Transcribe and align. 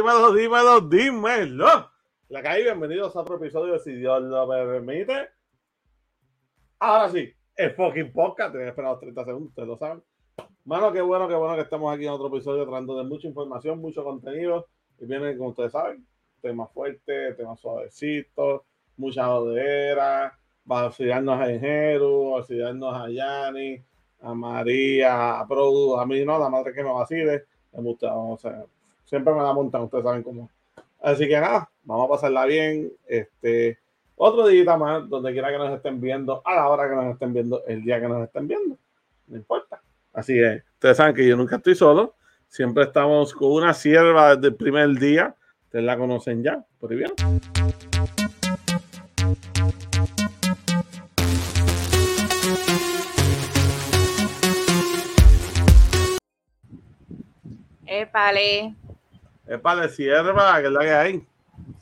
dímelo, 0.00 0.32
dímelo, 0.32 0.80
dímelo. 0.80 1.90
La 2.30 2.42
caí, 2.42 2.62
bienvenidos 2.62 3.14
a 3.14 3.20
otro 3.20 3.36
episodio, 3.36 3.78
si 3.78 3.92
Dios 3.92 4.22
lo 4.22 4.48
permite. 4.48 5.28
Ahora 6.78 7.10
sí, 7.10 7.30
el 7.54 7.72
fucking 7.72 8.10
podcast. 8.10 8.52
Tenía 8.52 8.68
esperado 8.68 8.98
30 8.98 9.24
segundos, 9.26 9.50
ustedes 9.50 9.68
lo 9.68 9.76
saben. 9.76 10.02
Mano, 10.64 10.90
qué 10.90 11.02
bueno, 11.02 11.28
qué 11.28 11.34
bueno 11.34 11.54
que 11.54 11.60
estamos 11.62 11.94
aquí 11.94 12.06
en 12.06 12.12
otro 12.12 12.28
episodio 12.28 12.64
tratando 12.64 12.96
de 12.96 13.04
mucha 13.04 13.28
información, 13.28 13.78
mucho 13.78 14.02
contenido. 14.02 14.68
Y 14.98 15.04
viene, 15.04 15.36
como 15.36 15.50
ustedes 15.50 15.72
saben, 15.72 16.06
temas 16.40 16.72
fuertes, 16.72 17.36
temas 17.36 17.60
suavecitos, 17.60 18.62
mucha 18.96 19.26
jodera. 19.26 20.38
Va 20.70 20.86
a 20.86 21.44
a 21.44 21.52
Ingeru, 21.52 22.36
a 22.36 22.38
auxiliarnos 22.38 22.94
a 22.94 23.10
Yanni, 23.10 23.84
a 24.22 24.32
María, 24.32 25.40
a 25.40 25.46
Produ, 25.46 25.98
a 25.98 26.06
mí 26.06 26.24
no, 26.24 26.38
la 26.38 26.48
madre 26.48 26.72
que 26.72 26.82
me 26.82 26.90
vacile. 26.90 27.44
Me 27.72 27.82
gusta, 27.82 28.16
o 28.16 28.38
sea, 28.38 28.64
siempre 29.10 29.34
me 29.34 29.42
la 29.42 29.52
montan, 29.52 29.82
ustedes 29.82 30.04
saben 30.04 30.22
cómo. 30.22 30.48
Así 31.02 31.26
que 31.26 31.38
nada, 31.40 31.68
vamos 31.82 32.06
a 32.06 32.10
pasarla 32.10 32.44
bien. 32.44 32.92
Este, 33.08 33.76
otro 34.14 34.46
día 34.46 34.76
más, 34.76 35.08
donde 35.08 35.32
quiera 35.32 35.50
que 35.50 35.58
nos 35.58 35.74
estén 35.74 36.00
viendo, 36.00 36.40
a 36.44 36.54
la 36.54 36.68
hora 36.68 36.88
que 36.88 36.94
nos 36.94 37.12
estén 37.12 37.32
viendo, 37.32 37.64
el 37.66 37.82
día 37.82 38.00
que 38.00 38.08
nos 38.08 38.22
estén 38.22 38.46
viendo. 38.46 38.78
No 39.26 39.36
importa. 39.36 39.82
Así 40.12 40.38
es. 40.38 40.62
Ustedes 40.74 40.96
saben 40.96 41.14
que 41.14 41.26
yo 41.26 41.36
nunca 41.36 41.56
estoy 41.56 41.74
solo. 41.74 42.14
Siempre 42.46 42.84
estamos 42.84 43.34
con 43.34 43.50
una 43.50 43.74
sierva 43.74 44.36
desde 44.36 44.48
el 44.48 44.54
primer 44.54 44.90
día. 44.90 45.34
Ustedes 45.64 45.84
la 45.84 45.98
conocen 45.98 46.42
ya. 46.44 46.64
Por 46.78 46.94
bien. 46.94 47.10
Épale. 57.86 58.74
Épale, 59.50 59.88
sierva, 59.88 60.60
que 60.60 60.66
es 60.68 60.72
la 60.72 60.80
que 60.80 60.92
hay. 60.92 61.26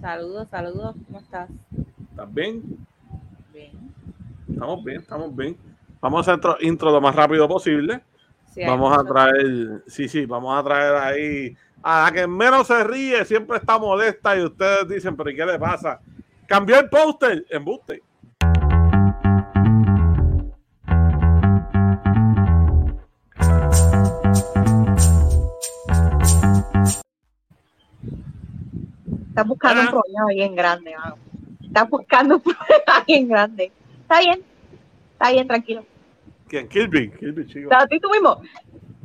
Saludos, 0.01 0.49
saludos. 0.49 0.97
¿Cómo 1.05 1.19
estás? 1.19 1.51
¿Estás 2.11 2.33
bien? 2.33 2.63
Bien. 3.53 3.73
Estamos 4.49 4.83
bien, 4.83 5.01
estamos 5.03 5.37
bien. 5.37 5.55
Vamos 6.01 6.27
a 6.27 6.33
hacer 6.33 6.57
intro, 6.61 6.91
lo 6.91 7.03
más 7.03 7.15
rápido 7.15 7.47
posible. 7.47 8.03
Sí, 8.47 8.63
vamos 8.65 8.97
a 8.97 9.05
traer, 9.05 9.83
sí, 9.87 10.09
sí, 10.09 10.25
vamos 10.25 10.59
a 10.59 10.65
traer 10.65 10.95
ahí 10.97 11.57
a 11.83 12.05
la 12.05 12.13
que 12.13 12.27
menos 12.27 12.67
se 12.67 12.83
ríe, 12.85 13.23
siempre 13.27 13.59
está 13.59 13.79
molesta 13.79 14.35
y 14.35 14.45
ustedes 14.45 14.89
dicen, 14.89 15.15
pero 15.15 15.29
¿y 15.29 15.37
qué 15.37 15.45
le 15.45 15.59
pasa? 15.59 16.01
Cambió 16.47 16.81
el 16.81 16.89
póster 16.89 17.45
en 17.51 17.65
Buste. 17.67 18.03
Estás 29.39 29.49
buscando 29.51 29.83
Ah. 29.83 29.85
un 29.85 29.91
problema 29.93 30.27
bien 30.35 30.55
grande, 30.57 30.97
mano. 30.97 31.17
Estás 31.63 31.91
buscando 31.91 32.35
un 32.35 32.43
problema 32.43 33.05
bien 33.07 33.29
grande. 33.29 33.73
Está 34.01 34.19
bien. 34.19 34.43
Está 35.13 35.31
bien, 35.31 35.47
tranquilo. 35.47 35.85
¿Quién? 36.49 36.69
Kirby, 36.69 37.11
Kirby, 37.13 37.47
chico. 37.47 37.71
¿A 37.73 37.87
ti 37.87 38.01
tú 38.01 38.11
mismo? 38.11 38.41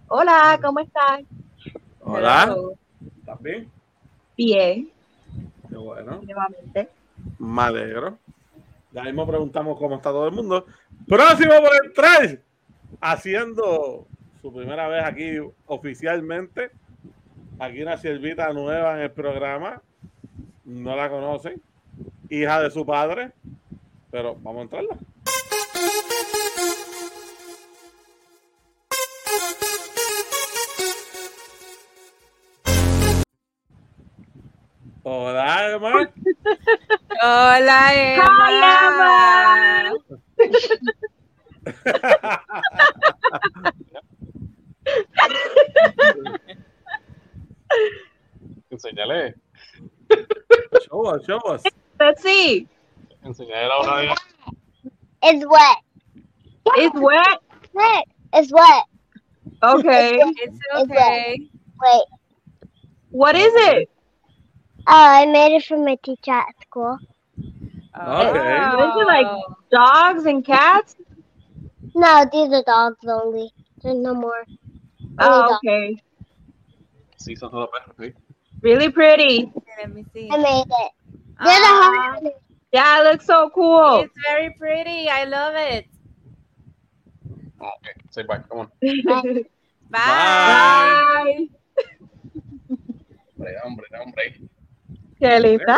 Hola, 0.08 0.59
¿cómo 0.63 0.80
estás? 0.80 1.22
Hola. 2.00 2.56
¿estás 3.19 3.41
bien? 3.44 3.69
Bien, 4.35 4.90
Qué 5.69 5.75
bueno, 5.78 6.19
nuevamente. 6.24 6.90
me 7.38 7.62
alegro. 7.62 8.18
Ya 8.91 9.03
mismo 9.03 9.28
preguntamos 9.28 9.78
cómo 9.78 9.97
está 9.97 10.09
todo 10.09 10.28
el 10.29 10.34
mundo. 10.34 10.66
Próximo 11.08 11.53
por 11.62 11.85
el 11.85 11.94
3, 11.94 12.40
haciendo 13.02 14.08
su 14.41 14.52
primera 14.52 14.88
vez 14.88 15.03
aquí 15.03 15.38
oficialmente. 15.68 16.72
Aquí 17.59 17.84
una 17.84 17.97
siervita 17.97 18.52
nueva 18.52 18.96
en 18.96 19.02
el 19.02 19.12
programa. 19.12 19.79
No 20.66 20.96
la 20.96 21.09
conocen. 21.09 21.62
Hija 22.29 22.62
de 22.62 22.72
su 22.72 22.85
padre. 22.85 23.31
Pero 24.12 24.35
vamos 24.35 24.59
a 24.59 24.63
entrarla. 24.63 24.97
Hola, 35.03 35.68
hermano. 35.68 36.09
Hola, 37.22 37.94
Emma. 37.94 38.23
Emma. 38.50 39.94
Enseñale, 48.69 49.35
Show 50.94 51.06
us, 51.08 51.26
show 51.26 51.40
us. 51.40 51.64
Let's 52.00 52.22
see. 52.22 52.68
enseñale 53.26 53.68
la 53.68 53.78
hora 53.78 54.02
de 54.02 54.16
It's 55.24 55.44
wet. 55.44 55.78
It's 56.68 57.00
wet. 57.00 57.40
Look, 57.74 58.06
it's 58.31 58.52
wet. 58.52 58.84
Okay. 59.64 60.20
It's 60.22 60.59
okay. 60.76 61.50
Wait. 61.82 62.03
What 63.09 63.36
is 63.36 63.52
it? 63.56 63.90
Oh, 64.86 65.08
I 65.22 65.26
made 65.26 65.56
it 65.56 65.66
for 65.66 65.84
my 65.84 65.96
teacher 66.03 66.32
at 66.32 66.62
school. 66.62 67.00
Okay. 67.40 67.50
Oh. 67.96 68.90
Is 68.90 69.02
it 69.02 69.08
like 69.08 69.28
dogs 69.72 70.26
and 70.26 70.46
cats? 70.46 70.96
No, 71.96 72.24
these 72.32 72.53
are 72.53 72.64
dogs 72.68 73.00
only. 73.08 73.52
There's 73.82 73.98
no 73.98 74.14
more. 74.14 74.46
Oh, 75.18 75.58
okay. 75.58 75.98
See 77.18 77.36
something 77.36 77.58
todos 77.58 77.70
perros, 77.72 77.98
sí. 77.98 78.14
Really 78.63 78.90
pretty. 78.90 79.51
Let 79.78 79.94
me 79.94 80.06
see. 80.13 80.29
I 80.31 80.38
made 80.38 80.63
it. 80.63 80.91
The 81.38 81.50
Ah. 81.50 82.18
Yeah, 82.72 83.01
it 83.01 83.12
looks 83.12 83.25
so 83.25 83.50
cool. 83.53 84.00
it's 84.00 84.18
very 84.31 84.51
pretty. 84.57 85.09
I 85.09 85.25
love 85.25 85.53
it. 85.56 85.85
Ok, 87.59 87.85
say 88.09 88.23
bye, 88.23 88.40
come 88.50 88.62
on. 88.62 88.72
Bye. 88.81 89.44
Bye. 89.91 91.50
Hombre, 93.35 93.56
hombre, 93.63 93.85
hombre. 94.00 94.41
Qué 95.19 95.40
linda. 95.40 95.78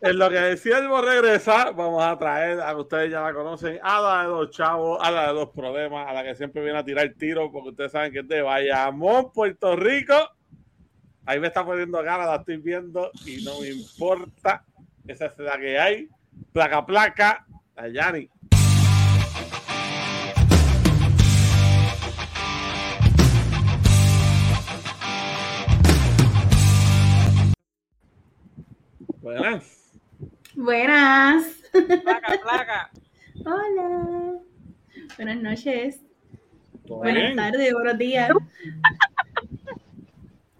En 0.00 0.18
lo 0.18 0.30
que 0.30 0.38
el 0.38 0.56
siervo 0.58 1.02
regresa, 1.02 1.70
vamos 1.72 2.02
a 2.02 2.18
traer 2.18 2.58
a 2.60 2.74
ustedes 2.74 3.10
ya 3.10 3.20
la 3.20 3.34
conocen, 3.34 3.78
a 3.82 4.00
la 4.00 4.22
de 4.22 4.28
los 4.28 4.50
chavos, 4.50 4.98
a 5.02 5.10
la 5.10 5.28
de 5.28 5.34
los 5.34 5.50
problemas, 5.50 6.08
a 6.08 6.14
la 6.14 6.24
que 6.24 6.34
siempre 6.34 6.62
viene 6.62 6.78
a 6.78 6.84
tirar 6.84 7.12
tiros, 7.18 7.50
porque 7.52 7.68
ustedes 7.68 7.92
saben 7.92 8.12
que 8.12 8.20
es 8.20 8.28
de 8.28 8.40
Bayamón, 8.40 9.30
Puerto 9.32 9.76
Rico. 9.76 10.14
Ahí 11.28 11.40
me 11.40 11.48
está 11.48 11.66
poniendo 11.66 12.00
ganas, 12.04 12.28
la 12.28 12.36
estoy 12.36 12.58
viendo 12.58 13.10
y 13.26 13.42
no 13.42 13.60
me 13.60 13.70
importa. 13.70 14.64
Esa 15.08 15.26
es 15.26 15.38
la 15.38 15.58
que 15.58 15.76
hay. 15.76 16.08
Placa, 16.52 16.86
placa, 16.86 17.44
a 17.74 17.88
Yanni. 17.88 18.30
Buenas. 29.20 29.98
Buenas. 30.54 31.44
Placa, 31.72 32.40
placa. 32.40 32.90
Hola. 33.44 34.38
Buenas 35.16 35.36
noches. 35.38 36.00
¿Todo 36.86 36.98
Buenas 36.98 37.34
tardes, 37.34 37.72
buenos 37.72 37.98
días. 37.98 38.30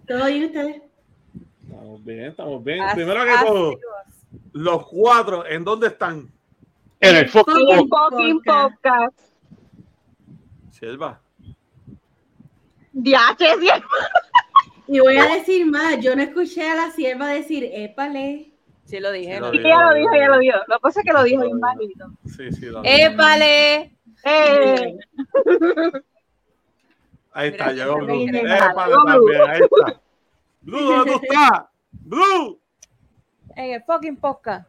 ¿Todo 0.06 0.26
bien 0.26 0.44
ustedes? 0.44 0.82
Estamos 1.62 2.04
bien, 2.04 2.24
estamos 2.26 2.64
bien. 2.64 2.80
As- 2.82 2.94
Primero 2.94 3.24
que 3.24 3.44
todo, 3.46 3.74
los 4.52 4.86
cuatro, 4.86 5.46
¿en 5.46 5.64
dónde 5.64 5.88
están? 5.88 6.30
En 7.00 7.16
el 7.16 7.28
fucking 7.28 7.88
podcast. 7.88 8.44
Podcast. 8.44 9.18
Selva. 10.70 11.20
Diache, 12.92 13.46
sí. 13.60 13.68
Y 14.88 15.00
voy 15.00 15.16
a 15.18 15.26
decir 15.34 15.66
más, 15.66 15.98
yo 16.00 16.14
no 16.16 16.22
escuché 16.22 16.68
a 16.70 16.74
la 16.76 16.90
sierva 16.90 17.28
decir, 17.28 17.68
épale. 17.72 18.52
Sí 18.84 19.00
lo 19.00 19.10
dije. 19.10 19.34
Sí 19.34 19.40
¿no? 19.40 19.52
lo 19.52 19.60
ya 19.62 19.82
lo 19.82 19.94
dijo, 19.94 20.14
ya 20.14 20.28
lo 20.28 20.38
dijo. 20.38 20.58
Lo 20.68 20.76
que 20.76 20.80
pasa 20.80 21.00
es 21.00 21.06
que 21.06 21.12
lo 21.12 21.24
dijo 21.24 21.42
bien 21.42 21.60
bajito. 21.60 22.06
Sí, 22.36 22.52
sí. 22.52 22.66
lo- 22.66 22.82
Épale. 22.84 23.96
Eh, 24.24 24.96
Ahí 27.36 27.48
está, 27.50 27.70
llegó 27.70 27.96
siempre 28.06 28.40
Blue. 28.40 28.48
ahí 29.46 29.60
está. 29.60 30.00
Blue, 30.62 30.80
¿dónde 30.86 31.12
tú 31.12 31.20
estás? 31.22 31.64
Blue. 31.92 32.58
En 33.54 33.74
el 33.74 33.82
fucking 33.82 34.16
podcast. 34.16 34.66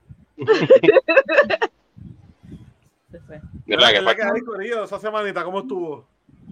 Se 3.10 3.22
fue. 3.22 3.40
¿Verdad 3.66 3.88
¿Qué 3.88 4.06
que 4.06 4.16
que 4.18 4.22
hay, 4.22 4.42
Corillo, 4.42 4.84
esa 4.84 5.00
semanita? 5.00 5.46
¿Cómo 5.46 5.60
estuvo? 5.60 6.06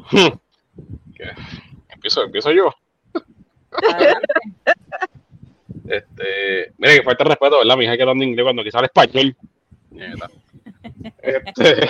¿Qué? 1.16 1.34
Empiezo, 1.90 2.24
empiezo 2.24 2.52
yo. 2.52 2.72
Este, 5.88 6.74
mira 6.80 6.96
que 6.96 7.04
falta 7.04 7.26
respeto, 7.26 7.60
¿verdad? 7.60 7.78
Mi 7.78 7.86
hija 7.86 7.96
que 7.96 8.02
habla 8.02 8.24
inglés 8.24 8.44
cuando 8.44 8.64
quizá 8.64 8.80
habla 8.80 8.88
español. 8.88 9.38
Este, 11.22 11.88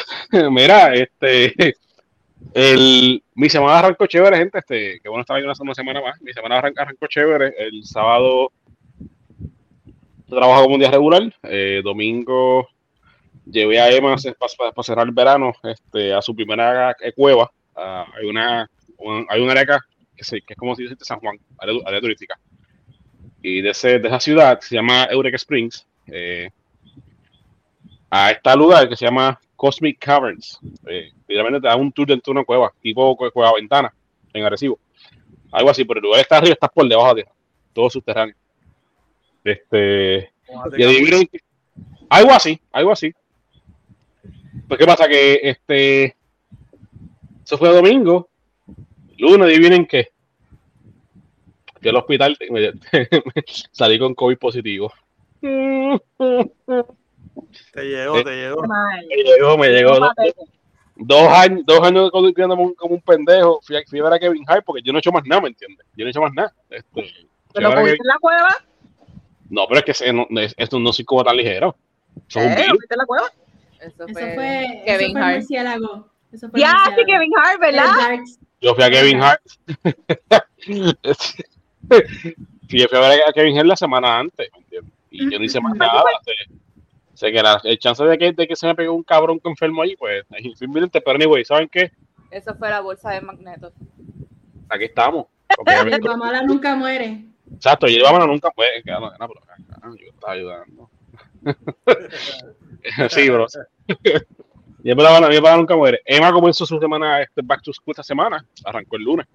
mira, 0.49 0.93
este, 0.93 1.77
Mi 2.53 3.49
semana 3.49 3.79
arrancó 3.79 4.05
chévere, 4.07 4.37
gente. 4.37 4.59
Este, 4.59 4.99
que 5.01 5.09
bueno 5.09 5.21
estar 5.21 5.35
aquí 5.37 5.45
una, 5.45 5.73
semana 5.73 6.01
más. 6.01 6.21
Mi 6.21 6.33
semana 6.33 6.57
arran- 6.61 6.73
arrancó 6.77 7.07
chévere. 7.07 7.53
El 7.57 7.83
sábado 7.83 8.51
trabajo 10.29 10.63
como 10.63 10.75
un 10.75 10.79
día 10.79 10.91
regular. 10.91 11.33
Eh, 11.43 11.81
domingo 11.83 12.67
llevé 13.45 13.79
a 13.79 13.91
Emma 13.91 14.15
para 14.39 14.83
cerrar 14.83 15.05
el 15.05 15.13
verano 15.13 15.53
este, 15.63 16.13
a 16.13 16.21
su 16.21 16.35
primera 16.35 16.91
eh, 17.01 17.13
cueva. 17.13 17.51
Ah, 17.75 18.05
hay 18.17 18.25
una 18.27 18.69
un- 18.97 19.25
hay 19.29 19.41
un 19.41 19.49
área 19.49 19.63
acá 19.63 19.79
que, 20.15 20.21
es 20.21 20.57
como 20.57 20.75
si 20.75 20.83
dice 20.83 20.95
San 21.01 21.19
Juan, 21.19 21.37
área, 21.57 21.75
área 21.85 21.99
turística. 22.01 22.39
Y 23.41 23.61
de, 23.61 23.69
ese, 23.71 23.99
de 23.99 24.07
esa 24.07 24.19
ciudad 24.19 24.59
se 24.61 24.75
llama 24.75 25.05
Eureka 25.11 25.35
Springs. 25.35 25.85
eh, 26.07 26.49
a 28.09 28.31
este 28.31 28.55
lugar 28.55 28.87
que 28.87 28.95
se 28.95 29.05
llama 29.05 29.39
Cosmic 29.55 29.97
Caverns. 29.99 30.59
Eh, 30.87 31.11
literalmente 31.27 31.61
te 31.61 31.67
da 31.67 31.75
un 31.75 31.91
tour 31.91 32.07
dentro 32.07 32.31
de 32.33 32.39
una 32.39 32.45
cueva, 32.45 32.73
tipo 32.81 33.15
cue- 33.17 33.31
cueva 33.31 33.53
ventana, 33.53 33.93
en 34.33 34.43
Arecibo. 34.43 34.79
Algo 35.51 35.69
así, 35.69 35.85
pero 35.85 35.99
el 35.99 36.03
lugar 36.03 36.19
está 36.21 36.37
arriba, 36.37 36.53
está 36.53 36.67
por 36.67 36.87
debajo 36.87 37.09
de 37.15 37.23
tierra, 37.23 37.35
todo 37.73 37.89
subterráneo. 37.89 38.35
Este, 39.43 40.31
y 40.77 40.83
adivinen 40.83 41.29
algo 42.09 42.31
así, 42.31 42.59
algo 42.71 42.91
así. 42.91 43.13
Pues 44.67 44.79
qué 44.79 44.85
pasa 44.85 45.07
que 45.07 45.39
este 45.43 46.15
eso 47.43 47.57
fue 47.57 47.69
domingo, 47.69 48.29
lunes, 49.17 49.47
adivinen 49.47 49.85
qué. 49.85 50.09
Fui 51.79 51.89
al 51.89 51.95
hospital, 51.97 52.37
me- 52.49 52.73
salí 53.71 53.99
con 53.99 54.15
COVID 54.15 54.37
positivo. 54.37 54.91
Te 57.73 57.83
llegó, 57.83 58.23
te 58.23 58.31
llegó. 58.35 58.61
Me 58.63 59.15
llegó, 59.23 59.57
me 59.57 59.69
llegó. 59.69 59.99
Dos, 59.99 60.09
dos 60.97 61.27
años, 61.29 61.61
dos 61.65 61.81
años 61.81 62.11
conduciendo 62.11 62.55
como 62.55 62.67
un, 62.69 62.73
como 62.75 62.95
un 62.95 63.01
pendejo. 63.01 63.59
Fui 63.63 63.75
a, 63.77 63.81
fui 63.87 63.99
a 63.99 64.03
ver 64.03 64.13
a 64.13 64.19
Kevin 64.19 64.43
Hart 64.47 64.63
porque 64.65 64.81
yo 64.81 64.91
no 64.93 64.97
he 64.97 65.01
hecho 65.01 65.11
más 65.11 65.23
nada, 65.25 65.41
¿me 65.41 65.49
entiendes? 65.49 65.85
Yo 65.95 66.03
no 66.03 66.07
he 66.07 66.11
hecho 66.11 66.21
más 66.21 66.33
nada. 66.33 66.53
Este, 66.69 67.13
¿Pero 67.53 67.69
Kevin- 67.71 67.87
en 67.99 68.07
la 68.07 68.17
cueva? 68.19 68.49
no, 69.49 69.65
pero 69.67 69.79
es 69.79 69.85
que 69.85 69.91
ese 69.91 70.11
no, 70.13 70.25
es- 70.39 70.55
esto 70.57 70.79
no 70.79 70.91
soy 70.93 71.05
como 71.05 71.23
tan 71.23 71.35
ligero. 71.37 71.75
Un 72.35 72.41
¿Eh? 72.41 72.55
virus. 72.55 72.67
¿Comiste 72.69 72.93
en 72.93 72.97
la 72.97 73.05
cueva? 73.05 73.27
Eso 73.79 74.05
Eso 74.05 74.07
fue, 74.13 74.35
fue, 74.35 74.83
Kevin 74.85 75.07
eso 75.09 75.11
fue 75.17 75.21
Hart. 75.21 75.35
murciélago. 75.37 76.09
Eso 76.31 76.49
fue 76.49 76.59
Ya, 76.59 76.73
sí. 76.97 77.03
Kevin 77.05 77.31
Hart, 77.37 77.59
¿verdad? 77.59 78.19
Yo 78.61 78.73
fui 78.75 78.83
a 78.83 78.89
Kevin 78.89 79.21
Hart. 79.21 79.41
Fui 82.67 82.81
a 82.83 82.87
fui 82.87 82.97
a 82.97 82.99
ver 83.01 83.19
a 83.27 83.31
Kevin 83.33 83.57
Hart 83.59 83.67
la 83.67 83.75
semana 83.75 84.17
antes, 84.19 84.49
¿me 84.53 84.59
entiendes? 84.59 84.93
Y 85.11 85.31
yo 85.31 85.37
no 85.39 85.45
hice 85.45 85.61
más 85.61 85.75
nada. 85.75 86.03
Sé, 87.15 87.27
sé 87.27 87.31
que 87.31 87.41
la, 87.41 87.59
el 87.63 87.79
chance 87.79 88.03
de 88.03 88.17
que, 88.17 88.31
de 88.33 88.47
que 88.47 88.55
se 88.55 88.67
me 88.67 88.75
pegue 88.75 88.89
un 88.89 89.03
cabrón 89.03 89.39
que 89.39 89.49
enfermo 89.49 89.81
ahí, 89.81 89.95
pues 89.95 90.23
es 90.29 90.45
infinito. 90.45 90.99
Pero 91.01 91.15
anyway, 91.15 91.43
¿saben 91.43 91.67
qué? 91.69 91.91
eso 92.31 92.53
fue 92.55 92.69
la 92.69 92.81
bolsa 92.81 93.11
de 93.11 93.21
magnetos. 93.21 93.73
Aquí 94.69 94.83
estamos. 94.85 95.27
La 95.65 96.17
mala 96.17 96.41
nunca 96.43 96.75
muere. 96.75 97.23
Exacto, 97.53 97.87
y 97.87 98.01
vámonos 98.01 98.27
nunca 98.27 98.49
puede. 98.51 98.83
que 98.83 98.91
no, 98.91 98.99
no, 98.99 99.11
pero 99.17 99.41
acá, 99.43 99.57
yo 99.83 100.09
estaba 100.09 100.33
ayudando. 100.33 100.89
sí, 103.09 103.29
bro. 103.29 103.45
Y 104.83 104.91
es 104.91 104.95
verdad, 104.95 105.29
mi 105.29 105.37
papá 105.37 105.57
nunca 105.57 105.75
muere. 105.75 106.01
Emma 106.05 106.31
comenzó 106.31 106.65
su 106.65 106.79
semana 106.79 107.21
este, 107.21 107.41
back 107.43 107.61
to 107.61 107.73
school 107.73 107.91
esta 107.93 108.03
semana. 108.03 108.45
Arrancó 108.63 108.97
el 108.97 109.03
lunes. 109.03 109.27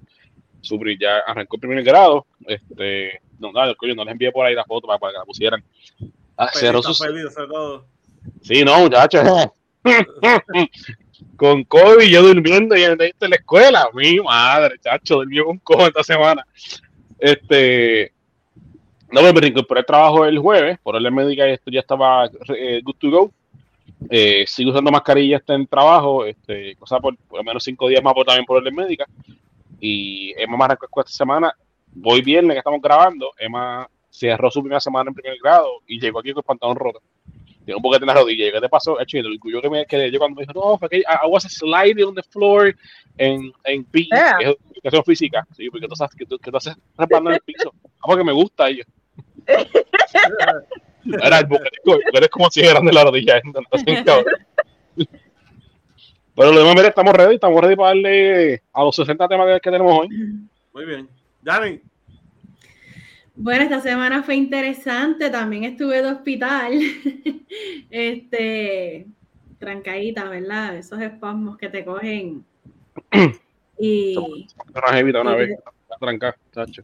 Su, 0.60 0.78
pri- 0.78 0.98
ya 1.00 1.18
arrancó 1.26 1.56
el 1.56 1.60
primer 1.60 1.82
grado. 1.82 2.26
Este, 2.46 3.20
no, 3.38 3.50
nada, 3.52 3.74
coño, 3.74 3.94
no 3.94 4.04
les 4.04 4.12
envié 4.12 4.30
por 4.30 4.44
ahí 4.46 4.54
la 4.54 4.64
foto 4.64 4.86
para, 4.86 4.98
para 4.98 5.12
que 5.14 5.18
la 5.18 5.24
pusieran. 5.24 5.64
Ah, 6.42 6.50
cerró 6.54 6.82
sus- 6.82 6.98
feliz, 6.98 7.34
todo. 7.34 7.84
Sí, 8.42 8.64
no, 8.64 8.78
muchachos. 8.80 9.28
con 11.36 11.64
COVID 11.64 12.06
yo 12.06 12.22
durmiendo 12.22 12.76
y 12.76 12.82
en 12.82 12.96
la 12.98 13.36
escuela. 13.36 13.88
Mi 13.92 14.18
madre, 14.20 14.78
chacho, 14.78 15.16
durmió 15.16 15.44
con 15.44 15.58
cojo 15.58 15.86
esta 15.86 16.02
semana. 16.02 16.46
Este. 17.18 18.12
No, 19.12 19.22
me 19.22 19.32
reincorporé 19.32 19.80
al 19.80 19.86
trabajo 19.86 20.24
el 20.24 20.38
juees, 20.38 20.78
por 20.78 20.94
orden 20.96 21.12
médica 21.14 21.46
y 21.48 21.52
esto 21.52 21.70
ya 21.70 21.80
estaba 21.80 22.30
eh, 22.56 22.80
good 22.82 22.94
to 22.94 23.10
go. 23.10 23.32
Eh, 24.08 24.44
sigo 24.46 24.70
usando 24.70 24.90
mascarilla 24.90 25.36
este 25.36 25.52
en 25.52 25.62
el 25.62 25.68
trabajo, 25.68 26.24
este, 26.24 26.74
cosa 26.76 27.00
por, 27.00 27.16
por 27.16 27.38
lo 27.38 27.44
menos 27.44 27.62
cinco 27.64 27.88
días 27.88 28.02
más 28.02 28.14
por, 28.14 28.24
también 28.24 28.46
por 28.46 28.58
orden 28.58 28.74
médica. 28.74 29.04
Y 29.80 30.32
Emma 30.40 30.56
me 30.56 30.64
arrancó 30.64 31.00
esta 31.00 31.12
semana, 31.12 31.52
voy 31.92 32.22
viernes 32.22 32.54
que 32.54 32.58
estamos 32.58 32.80
grabando, 32.80 33.32
Emma 33.38 33.88
cerró 34.10 34.50
su 34.50 34.60
primera 34.60 34.80
semana 34.80 35.08
en 35.08 35.14
primer 35.14 35.38
grado 35.42 35.68
y 35.86 36.00
llegó 36.00 36.18
aquí 36.20 36.32
con 36.32 36.40
el 36.40 36.44
pantalón 36.44 36.76
roto. 36.76 37.00
Tiene 37.64 37.76
un 37.76 37.82
poquito 37.82 38.04
en 38.04 38.08
la 38.08 38.14
rodilla. 38.14 38.48
¿Y 38.48 38.52
qué 38.52 38.60
te 38.60 38.68
pasó? 38.68 39.00
Hecho, 39.00 39.16
y 39.16 39.20
el 39.20 39.26
orgullo 39.26 39.62
que 39.62 39.70
me 39.70 39.86
quedé 39.86 40.10
yo 40.10 40.18
cuando 40.18 40.36
me 40.40 40.46
dijo, 40.46 40.52
no, 40.58 40.78
fue 40.78 40.88
que 40.88 40.98
I, 40.98 41.02
I 41.02 41.28
was 41.28 41.44
sliding 41.44 42.04
on 42.04 42.14
the 42.14 42.22
floor 42.22 42.74
en, 43.18 43.52
en 43.64 43.84
PE, 43.84 44.06
Yeah. 44.10 44.36
que 44.38 44.44
es 44.50 44.56
educación 44.74 45.04
física. 45.04 45.46
Sí, 45.56 45.70
porque 45.70 45.86
tú, 45.86 45.94
sabes, 45.94 46.14
que 46.16 46.26
tú, 46.26 46.38
que 46.38 46.50
tú 46.50 46.56
haces 46.56 46.74
respaldando 46.96 47.30
en 47.30 47.34
el 47.36 47.42
piso. 47.42 47.72
Ah, 47.84 48.06
porque 48.06 48.24
me 48.24 48.32
gusta. 48.32 48.70
Yo, 48.70 48.82
era 51.22 51.38
el 51.38 51.46
boquetico, 51.46 51.98
eres 52.12 52.28
como 52.30 52.50
si 52.50 52.60
eran 52.60 52.84
de 52.84 52.92
la 52.92 53.04
rodilla. 53.04 53.40
entonces, 53.44 54.04
cabrón. 54.04 54.24
Pero 56.34 56.52
lo 56.52 56.58
demás, 56.60 56.74
mira, 56.74 56.88
estamos 56.88 57.12
ready, 57.12 57.34
estamos 57.34 57.60
ready 57.60 57.76
para 57.76 57.88
darle 57.88 58.62
a 58.72 58.84
los 58.84 58.96
60 58.96 59.28
temas 59.28 59.46
que, 59.46 59.60
que 59.60 59.70
tenemos 59.70 59.98
hoy. 60.00 60.08
Muy 60.72 60.84
bien. 60.86 61.08
Dani, 61.42 61.80
Bueno, 63.36 63.62
esta 63.62 63.80
semana 63.80 64.22
fue 64.22 64.34
interesante. 64.36 65.30
También 65.30 65.64
estuve 65.64 66.02
de 66.02 66.08
hospital. 66.10 66.72
este, 67.90 69.06
trancadita, 69.58 70.24
¿verdad? 70.28 70.76
Esos 70.76 71.00
espasmos 71.00 71.56
que 71.56 71.68
te 71.68 71.84
cogen. 71.84 72.44
Y 73.82 74.14
Una 74.74 75.22
una 75.22 75.34
vez, 75.36 75.58
tranca, 75.98 76.36
chacho. 76.52 76.82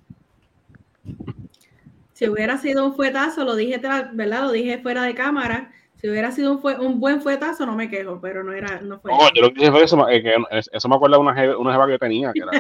si 2.15 2.27
hubiera 2.27 2.57
sido 2.57 2.87
un 2.87 2.95
fuetazo, 2.95 3.45
lo 3.45 3.55
dije, 3.55 3.79
¿verdad? 4.15 4.45
Lo 4.45 4.51
dije 4.53 4.79
fuera 4.79 5.03
de 5.03 5.15
cámara. 5.15 5.71
Si 5.97 6.09
hubiera 6.09 6.33
sido 6.33 6.53
un, 6.53 6.61
fue- 6.61 6.79
un 6.79 6.99
buen 6.99 7.21
fuetazo, 7.21 7.67
no 7.67 7.77
me 7.77 7.91
quejo, 7.91 8.19
pero 8.19 8.43
no 8.43 8.55
era, 8.55 8.81
no 8.81 8.99
fue. 8.99 9.13
No, 9.13 9.19
yo 9.35 9.43
lo 9.43 9.49
que 9.53 9.61
dije 9.61 9.71
fue 9.73 9.85
eso, 9.85 10.09
eh, 10.09 10.23
que 10.23 10.37
eso 10.73 10.89
me 10.89 10.97
acuerda 10.97 11.19
de 11.19 11.23
una 11.23 11.35
jeva, 11.35 11.59
una 11.59 11.73
jeva 11.73 11.85
que 11.85 11.93
yo 11.93 11.99
tenía, 11.99 12.33
que 12.33 12.41
era, 12.41 12.51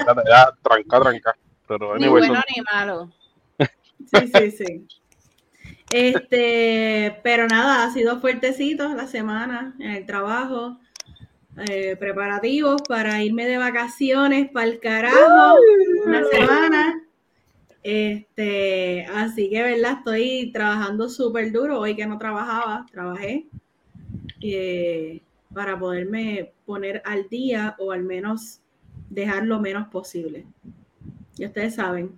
era, 0.00 0.22
era 0.26 0.58
tranca, 0.60 1.00
tranca. 1.00 1.36
Pero 1.78 1.96
Ni 1.96 2.08
bueno 2.08 2.34
ni 2.54 2.62
malo. 2.62 3.10
Sí, 3.58 4.30
sí, 4.34 4.50
sí. 4.50 4.86
Este, 5.92 7.18
pero 7.22 7.46
nada, 7.46 7.84
ha 7.84 7.92
sido 7.92 8.20
fuertecito 8.20 8.94
la 8.94 9.06
semana 9.06 9.74
en 9.78 9.90
el 9.90 10.06
trabajo. 10.06 10.78
eh, 11.68 11.96
preparativos 11.96 12.80
para 12.88 13.22
irme 13.22 13.46
de 13.46 13.58
vacaciones 13.58 14.50
para 14.50 14.66
el 14.66 14.80
carajo 14.80 15.56
una 16.06 16.24
semana. 16.24 17.02
Este, 17.82 19.06
así 19.06 19.50
que 19.50 19.62
verdad, 19.62 19.98
estoy 19.98 20.50
trabajando 20.52 21.08
súper 21.08 21.52
duro. 21.52 21.80
Hoy 21.80 21.96
que 21.96 22.06
no 22.06 22.18
trabajaba, 22.18 22.86
trabajé 22.90 23.46
eh, 24.40 25.20
para 25.54 25.78
poderme 25.78 26.52
poner 26.64 27.02
al 27.04 27.28
día 27.28 27.76
o 27.78 27.92
al 27.92 28.02
menos 28.02 28.60
dejar 29.10 29.44
lo 29.46 29.60
menos 29.60 29.88
posible. 29.88 30.46
Y 31.36 31.46
ustedes 31.46 31.74
saben, 31.74 32.12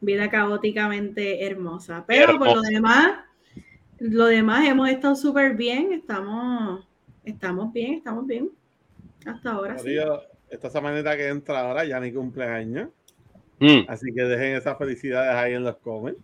vida 0.00 0.30
caóticamente 0.30 1.44
hermosa. 1.46 2.04
Pero 2.06 2.38
por 2.38 2.46
lo 2.46 2.52
Hermosa. 2.52 2.70
demás, 2.70 3.12
lo 3.98 4.26
demás 4.26 4.66
hemos 4.66 4.88
estado 4.88 5.14
súper 5.14 5.54
bien, 5.54 5.92
estamos, 5.92 6.86
estamos 7.24 7.72
bien, 7.72 7.94
estamos 7.94 8.26
bien. 8.26 8.50
Hasta 9.26 9.52
ahora 9.52 9.78
sí. 9.78 9.96
Esta 10.50 10.68
semanita 10.68 11.16
que 11.16 11.28
entra 11.28 11.60
ahora, 11.60 11.84
ya 11.84 11.98
ni 12.00 12.12
cumpleaños. 12.12 12.90
Mm, 13.58 13.88
Así 13.88 14.12
que 14.12 14.22
dejen 14.22 14.56
esas 14.56 14.76
felicidades 14.76 15.34
ahí 15.34 15.54
en 15.54 15.64
los 15.64 15.76
comments. 15.76 16.20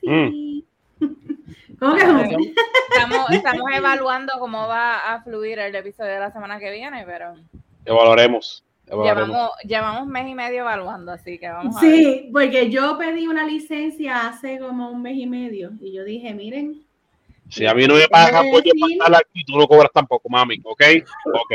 Sí. 0.00 0.64
¿Cómo 1.78 1.94
que? 1.96 2.02
Estamos, 2.02 3.30
estamos 3.30 3.66
evaluando 3.74 4.32
cómo 4.38 4.66
va 4.66 5.12
a 5.12 5.22
fluir 5.22 5.58
el 5.58 5.74
episodio 5.74 6.12
de 6.12 6.20
la 6.20 6.32
semana 6.32 6.58
que 6.58 6.70
viene, 6.70 7.04
pero 7.04 7.34
evaluaremos. 7.84 8.64
Llevamos, 8.90 9.50
llevamos 9.64 10.06
mes 10.06 10.28
y 10.28 10.34
medio 10.34 10.60
evaluando, 10.60 11.12
así 11.12 11.38
que 11.38 11.48
vamos 11.48 11.76
a 11.76 11.80
ver. 11.80 11.94
Sí, 11.94 12.30
porque 12.32 12.70
yo 12.70 12.96
pedí 12.98 13.26
una 13.26 13.44
licencia 13.46 14.28
hace 14.28 14.58
como 14.58 14.90
un 14.90 15.02
mes 15.02 15.16
y 15.16 15.26
medio 15.26 15.72
y 15.80 15.92
yo 15.92 16.04
dije, 16.04 16.32
miren, 16.34 16.82
Si 17.48 17.64
a 17.66 17.74
mí 17.74 17.86
no 17.86 17.94
me 17.94 18.08
pagan, 18.08 18.46
pues 18.50 18.64
yo 18.64 18.72
Sí. 18.74 18.98
pasar 18.98 19.16
aquí, 19.16 19.44
tú 19.44 19.56
no 19.56 19.66
cobras 19.68 19.90
tampoco, 19.92 20.28
mami, 20.28 20.60
¿ok? 20.64 20.82
Ok. 21.34 21.52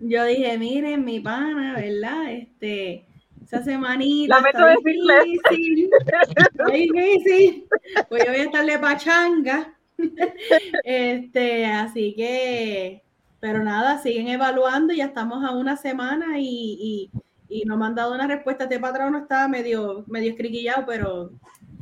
yo 0.00 0.24
dije, 0.24 0.58
miren, 0.58 1.04
mi 1.04 1.20
pana, 1.20 1.74
¿verdad? 1.74 2.32
Este, 2.32 3.06
esa 3.42 3.62
semanita 3.62 4.36
Lamento 4.36 4.68
está 4.68 5.22
difícil, 5.22 5.90
está 6.36 6.64
difícil, 6.72 7.64
pues 8.08 8.24
yo 8.24 8.30
voy 8.32 8.40
a 8.40 8.44
estar 8.44 8.66
de 8.66 8.78
pachanga, 8.78 9.74
este, 10.84 11.64
así 11.66 12.14
que, 12.14 13.02
pero 13.40 13.62
nada, 13.62 13.98
siguen 13.98 14.28
evaluando, 14.28 14.92
ya 14.94 15.06
estamos 15.06 15.44
a 15.44 15.52
una 15.52 15.76
semana 15.76 16.38
y, 16.38 17.10
y, 17.48 17.60
y 17.60 17.64
no 17.64 17.76
me 17.76 17.86
han 17.86 17.94
dado 17.94 18.14
una 18.14 18.26
respuesta, 18.26 18.64
este 18.64 18.80
patrón 18.80 19.12
no 19.12 19.18
está 19.18 19.46
medio, 19.48 20.04
medio 20.06 20.30
escriquillado, 20.30 20.84
pero 20.86 21.30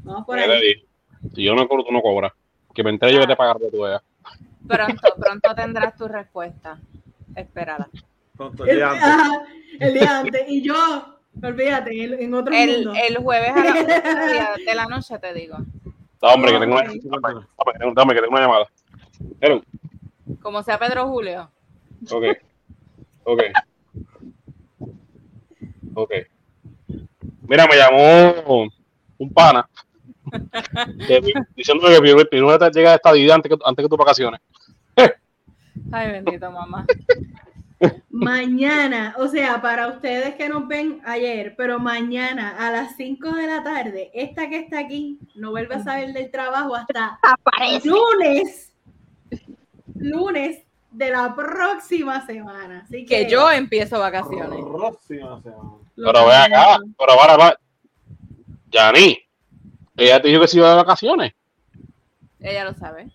vamos 0.02 0.24
por 0.26 0.36
le 0.36 0.44
ahí. 0.44 0.86
Si 1.34 1.42
yo 1.42 1.54
no 1.54 1.66
cobro, 1.66 1.84
tú 1.84 1.92
no 1.92 2.02
cobras. 2.02 2.32
Que 2.74 2.82
me 2.82 2.90
entere 2.90 3.14
yo 3.14 3.20
que 3.20 3.28
te 3.28 3.36
pagar 3.36 3.58
de 3.58 3.70
tu 3.70 3.86
edad. 3.86 4.02
Pronto, 4.66 5.14
pronto 5.18 5.54
tendrás 5.54 5.96
tu 5.96 6.08
respuesta. 6.08 6.78
Espérala. 7.34 7.88
Pronto, 8.36 8.64
el 8.66 8.76
día 8.76 8.90
antes. 8.90 9.04
ajá, 9.04 9.42
el 9.80 9.94
día 9.94 10.18
antes. 10.18 10.44
Y 10.48 10.62
yo, 10.62 10.74
olvídate, 11.42 12.24
en, 12.24 12.34
otro 12.34 12.54
El, 12.54 12.86
mundo. 12.86 12.92
el 13.08 13.16
jueves 13.18 13.50
a 13.50 13.64
las 13.64 13.76
11 13.76 14.64
de 14.64 14.74
la 14.74 14.86
noche 14.86 15.18
te 15.20 15.34
digo. 15.34 15.58
No, 16.22 16.28
hombre, 16.28 16.52
que 16.52 16.58
tengo 16.58 16.74
una, 16.74 16.84
dame, 16.84 17.46
dame, 17.78 17.92
dame, 17.94 18.14
que 18.14 18.20
tengo 18.20 18.32
una 18.32 18.40
llamada. 18.40 18.66
Pero, 19.40 19.62
Como 20.40 20.62
sea 20.62 20.78
Pedro 20.78 21.08
Julio. 21.08 21.50
ok. 22.10 22.24
Ok. 23.24 23.42
Ok. 25.94 26.12
Mira, 27.48 27.66
me 27.66 27.76
llamó 27.76 28.66
un 29.18 29.32
pana. 29.32 29.68
diciéndome 31.54 31.94
que 31.94 32.00
primero, 32.00 32.28
primero 32.28 32.58
te 32.58 32.70
llega 32.70 32.94
esta 32.94 33.12
vida 33.12 33.34
antes 33.34 33.50
que, 33.50 33.58
antes 33.64 33.84
que 33.84 33.88
tus 33.88 33.98
vacaciones. 33.98 34.40
Ay, 35.92 36.12
bendito 36.12 36.50
mamá. 36.50 36.86
Mañana, 38.08 39.14
o 39.18 39.28
sea, 39.28 39.60
para 39.60 39.88
ustedes 39.88 40.36
que 40.36 40.48
nos 40.48 40.66
ven 40.66 41.00
ayer, 41.04 41.54
pero 41.56 41.78
mañana 41.78 42.56
a 42.58 42.70
las 42.70 42.96
5 42.96 43.32
de 43.32 43.46
la 43.46 43.62
tarde, 43.62 44.10
esta 44.14 44.48
que 44.48 44.58
está 44.58 44.78
aquí 44.78 45.18
no 45.34 45.50
vuelve 45.50 45.74
a 45.74 45.82
saber 45.84 46.12
del 46.12 46.30
trabajo 46.30 46.74
hasta 46.74 47.18
Aparece. 47.22 47.88
lunes, 47.88 48.73
lunes 50.04 50.62
de 50.90 51.10
la 51.10 51.34
próxima 51.34 52.24
semana. 52.26 52.82
Así 52.84 53.04
que, 53.04 53.24
Que 53.24 53.30
yo 53.30 53.50
empiezo 53.50 53.98
vacaciones. 53.98 54.60
Próxima 54.64 55.42
semana. 55.42 55.72
lo 55.96 56.12
Pero 56.12 56.26
ve 56.26 56.34
acá, 56.34 56.78
pero 56.98 57.12
ahora 57.12 57.36
va. 57.36 57.58
Yani, 58.70 59.18
ella 59.96 60.20
te 60.20 60.28
dijo 60.28 60.40
que 60.40 60.48
se 60.48 60.58
iba 60.58 60.70
de 60.70 60.76
vacaciones. 60.76 61.32
Ella 62.40 62.64
lo 62.64 62.74
sabe. 62.74 63.08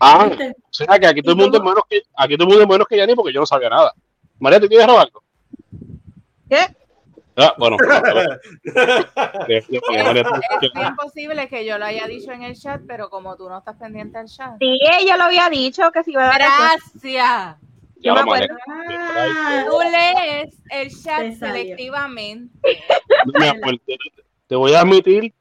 Ah, 0.00 0.26
¿Viste? 0.28 0.50
o 0.50 0.72
sea 0.72 0.98
que 0.98 1.06
aquí 1.06 1.22
todo 1.22 1.32
el 1.32 1.38
¿Y 1.38 1.42
mundo 1.42 1.58
es 1.58 1.64
menos 1.64 1.82
que 1.88 2.02
aquí 2.16 2.36
todo 2.36 2.44
el 2.44 2.48
mundo 2.48 2.62
es 2.62 2.68
menos 2.68 2.86
que 2.88 2.96
Yani 2.96 3.14
porque 3.14 3.32
yo 3.32 3.40
no 3.40 3.46
sabía 3.46 3.70
nada. 3.70 3.92
María, 4.38 4.60
¿te 4.60 4.68
quieres 4.68 4.86
robar 4.86 5.06
algo? 5.06 5.22
¿Qué? 6.48 6.76
Ah, 7.36 7.54
bueno. 7.58 7.76
Es, 9.48 9.68
bien 9.68 9.82
posible 10.96 11.48
que 11.48 11.64
yo 11.66 11.78
lo 11.78 11.84
haya 11.84 12.06
dicho 12.06 12.32
en 12.32 12.42
el 12.42 12.56
chat, 12.56 12.80
pero 12.86 13.10
como 13.10 13.36
tú 13.36 13.48
no 13.48 13.58
estás 13.58 13.76
pendiente 13.76 14.18
del 14.18 14.26
chat. 14.26 14.56
Sí, 14.58 14.78
ella 15.00 15.16
lo 15.16 15.24
había 15.24 15.48
dicho 15.50 15.90
que 15.92 16.02
se 16.02 16.12
iba 16.12 16.24
a 16.24 16.26
dar. 16.26 16.38
Gracias. 16.38 17.56
ya 17.96 18.14
me 18.14 18.24
mandé. 18.24 18.48
Ah, 18.68 19.64
Tú 19.68 19.78
lees 19.80 20.56
el 20.70 20.90
chat 20.90 21.34
selectivamente. 21.34 22.58
Te, 24.48 24.56
voy 24.56 24.74
a 24.74 24.80
admitir 24.80 25.34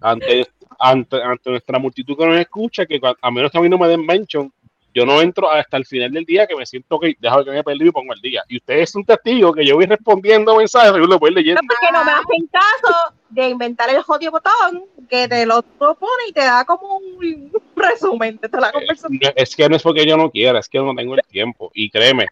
ante, 0.00 0.48
ante, 0.78 1.22
ante 1.22 1.50
nuestra 1.50 1.78
multitud 1.78 2.16
que 2.16 2.26
nos 2.26 2.40
escucha 2.40 2.86
que 2.86 3.00
a 3.20 3.30
menos 3.30 3.50
que 3.50 3.58
a 3.58 3.60
mí 3.60 3.68
no 3.68 3.78
me 3.78 3.88
den 3.88 4.06
mention, 4.06 4.52
yo 4.94 5.06
no 5.06 5.20
entro 5.22 5.50
hasta 5.50 5.76
el 5.76 5.86
final 5.86 6.10
del 6.12 6.24
día 6.24 6.46
que 6.46 6.54
me 6.54 6.66
siento 6.66 6.98
que 7.00 7.16
déjame 7.18 7.44
que 7.44 7.50
me 7.50 7.64
perdí 7.64 7.88
y 7.88 7.90
pongo 7.90 8.12
el 8.12 8.20
día. 8.20 8.42
Y 8.48 8.58
ustedes 8.58 8.90
son 8.90 9.04
testigos 9.04 9.54
que 9.56 9.64
yo 9.66 9.76
voy 9.76 9.86
respondiendo 9.86 10.56
mensajes 10.56 10.92
y 10.92 10.98
yo 10.98 11.06
lo 11.06 11.18
voy 11.18 11.32
leyendo. 11.32 11.60
No, 11.62 11.68
porque 11.68 11.92
no 11.92 12.04
me 12.04 12.10
hacen 12.12 12.46
caso 12.52 12.94
de 13.30 13.48
inventar 13.48 13.88
el 13.90 14.02
jodido 14.02 14.32
botón 14.32 14.84
que 15.08 15.26
te 15.28 15.46
lo 15.46 15.62
propone 15.62 16.24
y 16.28 16.32
te 16.32 16.40
da 16.40 16.64
como 16.64 16.98
un 16.98 17.50
resumen 17.74 18.38
de 18.40 18.48
toda 18.48 18.60
la 18.66 18.72
conversación. 18.72 19.18
No, 19.22 19.30
Es 19.34 19.56
que 19.56 19.68
no 19.68 19.76
es 19.76 19.82
porque 19.82 20.06
yo 20.06 20.16
no 20.16 20.30
quiera, 20.30 20.58
es 20.58 20.68
que 20.68 20.78
no 20.78 20.94
tengo 20.94 21.14
el 21.14 21.22
tiempo. 21.28 21.70
Y 21.74 21.88
créeme, 21.88 22.26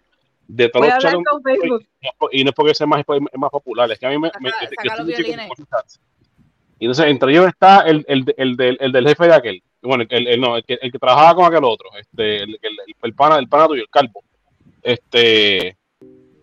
de 0.47 0.69
todos 0.69 0.85
Voy 0.85 0.91
a 0.91 1.11
los 1.11 1.23
Facebook. 1.43 1.85
y 2.31 2.43
no 2.43 2.49
es 2.49 2.55
porque 2.55 2.75
sea 2.75 2.85
más, 2.87 2.99
es 3.07 3.37
más 3.39 3.49
popular, 3.49 3.91
es 3.91 3.97
que 3.97 4.05
a 4.05 4.09
mí 4.09 4.17
me, 4.19 4.29
me- 4.39 4.51
Saca- 4.51 5.03
yo-. 5.05 5.15
Y 6.79 6.85
entonces 6.85 7.05
entre 7.07 7.31
ellos 7.31 7.47
está 7.47 7.81
el, 7.81 8.03
el, 8.07 8.25
el, 8.37 8.55
del, 8.57 8.77
el 8.81 8.91
del 8.91 9.07
jefe 9.07 9.25
de 9.27 9.33
aquel, 9.35 9.63
bueno, 9.81 10.03
el, 10.09 10.27
el- 10.27 10.41
no, 10.41 10.57
el 10.57 10.63
que, 10.63 10.77
el 10.81 10.91
que 10.91 10.99
trabajaba 10.99 11.35
con 11.35 11.45
aquel 11.45 11.63
otro, 11.63 11.89
este, 11.99 12.43
el, 12.43 12.49
el, 12.61 12.79
el, 12.87 12.95
el 13.03 13.13
pana, 13.13 13.37
el 13.37 13.47
pana 13.47 13.67
tuyo, 13.67 13.81
el 13.83 13.89
calvo. 13.89 14.23
Este, 14.81 15.77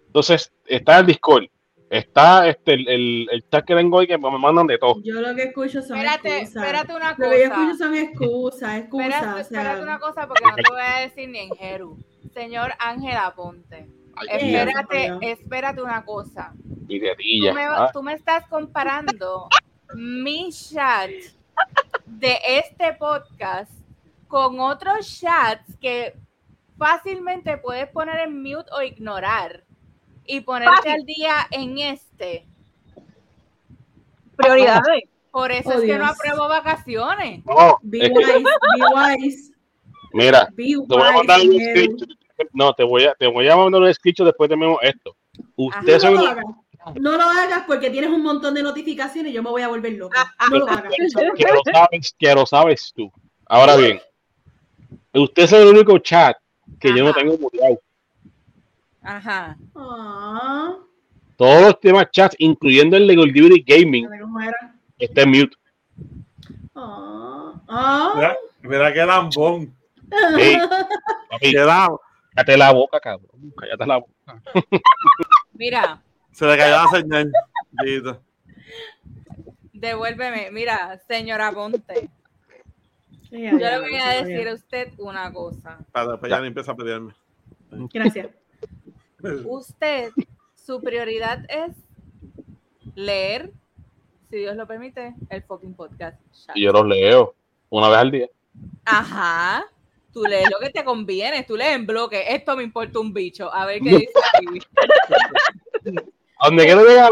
entonces 0.07 0.53
está 0.67 0.99
el 0.99 1.07
Discord, 1.07 1.45
está 1.91 2.49
este, 2.49 2.75
el, 2.75 2.89
el, 2.89 3.29
el 3.31 3.49
chat 3.51 3.65
que 3.65 3.75
tengo 3.75 3.97
hoy 3.99 4.07
que 4.07 4.17
me 4.19 4.39
mandan 4.39 4.67
de 4.67 4.79
todo. 4.79 5.01
yo 5.03 5.21
lo 5.21 5.35
que 5.35 5.45
escucho 5.45 5.83
son 5.83 5.99
Espérate, 5.99 6.29
excusas. 6.39 6.63
espérate 6.65 6.95
una 6.95 7.11
Lo 7.11 7.17
que 7.17 7.23
yo 7.45 7.49
cosa. 7.51 7.63
escucho 7.63 7.77
son 7.85 7.95
excusas, 7.97 8.79
excusas. 8.79 9.07
Espérate, 9.09 9.27
o 9.29 9.33
sea, 9.33 9.41
espérate 9.41 9.83
una 9.83 9.99
cosa 9.99 10.27
porque 10.29 10.45
no 10.45 10.57
te 10.57 10.71
voy 10.71 10.81
a 10.83 11.01
decir 11.01 11.29
ni 11.29 11.39
en 11.39 11.51
Jeru. 11.57 11.99
Señor 12.35 12.73
Ángela 12.79 13.33
Ponte. 13.35 13.87
Ay, 14.17 14.29
Eh, 14.31 14.39
tía, 14.39 14.65
Espérate, 14.65 15.31
espérate 15.33 15.83
una 15.83 16.05
cosa. 16.05 16.53
y 16.89 16.99
de 16.99 17.11
Tú 17.11 17.17
tilla. 17.17 17.55
me, 17.55 17.63
Ah, 17.65 17.91
tú 17.93 18.03
me 18.03 18.13
estás 18.15 18.47
comparando 18.49 19.49
mi 19.95 20.51
chat 20.53 21.11
de 22.07 22.37
este 22.45 22.95
podcast 22.95 23.71
con 24.29 24.61
otros 24.61 25.21
chats 25.21 25.77
que 25.81 26.15
fácilmente 26.77 27.57
puedes 27.59 27.89
poner 27.89 28.21
en 28.21 28.43
mute 28.43 28.71
o 28.73 28.83
ignorar 28.83 29.65
y 30.27 30.41
ponerte 30.41 30.77
Fácil. 30.77 30.93
al 30.93 31.05
día 31.07 31.35
en 31.51 31.79
este. 31.79 32.47
Prioridades. 34.37 35.05
Por 35.31 35.53
eso 35.53 35.71
Oh, 35.71 35.73
es 35.79 35.83
que 35.83 35.99
no 35.99 36.07
apruebo 36.07 36.49
vacaciones. 36.49 37.45
no, 37.45 37.79
Be 37.83 37.99
es 38.07 38.09
que, 38.11 38.15
wise, 38.19 38.43
be 38.43 38.95
wise, 38.95 39.53
mira, 40.13 40.49
be 40.53 40.65
te 40.65 40.75
voy 40.97 41.03
a 41.07 41.13
mandar 41.13 41.41
un 41.41 41.53
screenshot. 41.61 42.09
No, 42.53 42.73
te 42.73 42.85
voy 42.85 43.05
a, 43.05 43.15
te 43.15 43.27
voy 43.27 43.49
a 43.49 43.57
mandar 43.57 43.83
un 43.83 43.93
screenshot 43.95 44.27
después 44.27 44.49
de 44.49 44.57
mismo 44.57 44.79
esto. 44.81 45.15
Ustedes 45.57 46.03
son 46.03 46.17
hagas. 46.19 46.45
No 47.01 47.13
lo 47.17 47.23
hagas 47.23 47.65
porque 47.67 47.91
tienes 47.91 48.11
un 48.11 48.23
montón 48.23 48.55
de 48.55 48.63
notificaciones 48.63 49.31
y 49.33 49.35
yo 49.35 49.43
me 49.43 49.51
voy 49.51 49.63
a 49.63 49.69
volver 49.69 49.93
loca. 49.93 50.35
No 50.51 50.59
lo 50.59 50.69
hagas. 50.69 50.93
que 51.37 51.45
lo 51.45 51.61
sabes, 51.73 52.15
que 52.19 52.35
lo 52.35 52.47
sabes 52.47 52.93
tú. 52.95 53.11
Ahora 53.47 53.77
bien, 53.77 54.01
usted 55.15 55.43
es 55.45 55.53
el 55.53 55.69
único 55.69 55.99
chat 55.99 56.37
que 56.81 56.97
yo 56.97 57.05
no 57.05 57.13
tengo 57.15 57.37
muteado. 57.39 57.81
Ajá. 59.03 59.57
Ah, 59.75 60.77
Todos 61.37 61.63
los 61.63 61.81
temas 61.81 62.11
chats, 62.11 62.37
incluyendo 62.39 62.97
el 62.97 63.07
de 63.07 63.17
Goldberry 63.17 63.65
Gaming, 63.67 64.09
está 64.99 65.23
en 65.23 65.31
mute. 65.31 65.57
Mira, 68.15 68.37
mira 68.63 68.93
qué 68.93 69.05
lambón. 69.07 69.75
Ey, 70.39 70.57
papi, 71.31 71.51
Qué 71.53 71.59
lam- 71.65 71.99
cállate 72.35 72.57
la 72.57 72.73
boca, 72.73 73.01
cabrón. 73.01 73.53
Cállate 73.57 73.87
la 73.87 73.97
boca. 73.99 74.43
Mira, 75.53 76.03
Se 76.39 76.47
le 76.47 76.57
cayó 76.57 76.77
la 76.77 76.87
señal. 76.89 77.33
Devuélveme. 79.73 80.53
Mira, 80.53 80.97
señora 81.09 81.51
Ponte. 81.51 82.11
Ya, 83.33 83.51
Yo 83.51 83.59
ya, 83.59 83.71
le 83.73 83.81
voy 83.81 83.97
a 83.97 84.23
decir 84.23 84.47
a 84.47 84.55
usted 84.55 84.93
una 84.99 85.33
cosa. 85.33 85.81
Para 85.91 86.13
después 86.13 86.31
ya 86.31 86.41
ni 86.41 86.47
empieza 86.47 86.71
a 86.71 86.77
pedirme. 86.77 87.13
Gracias. 87.93 88.29
Usted, 89.47 90.13
su 90.55 90.81
prioridad 90.81 91.45
es 91.49 91.75
leer, 92.95 93.51
si 94.31 94.37
Dios 94.37 94.55
lo 94.55 94.69
permite, 94.69 95.17
el 95.31 95.43
fucking 95.43 95.75
podcast. 95.75 96.21
Y 96.55 96.63
yo 96.63 96.71
los 96.71 96.87
leo 96.87 97.35
una 97.69 97.89
vez 97.89 97.99
al 97.99 98.11
día. 98.13 98.29
Ajá. 98.85 99.65
Tú 100.13 100.23
lees 100.23 100.49
lo 100.49 100.61
que 100.61 100.71
te 100.71 100.85
conviene, 100.85 101.43
tú 101.43 101.57
lees 101.57 101.75
en 101.75 101.85
bloque. 101.85 102.33
Esto 102.33 102.57
me 102.57 102.63
importa 102.63 103.01
un 103.01 103.13
bicho. 103.13 103.53
A 103.53 103.67
ver 103.67 103.81
qué 103.81 103.91
dice 103.99 104.13
aquí. 104.35 105.99
Donde 106.43 106.65
quiero 106.65 106.85
llegar, 106.85 107.11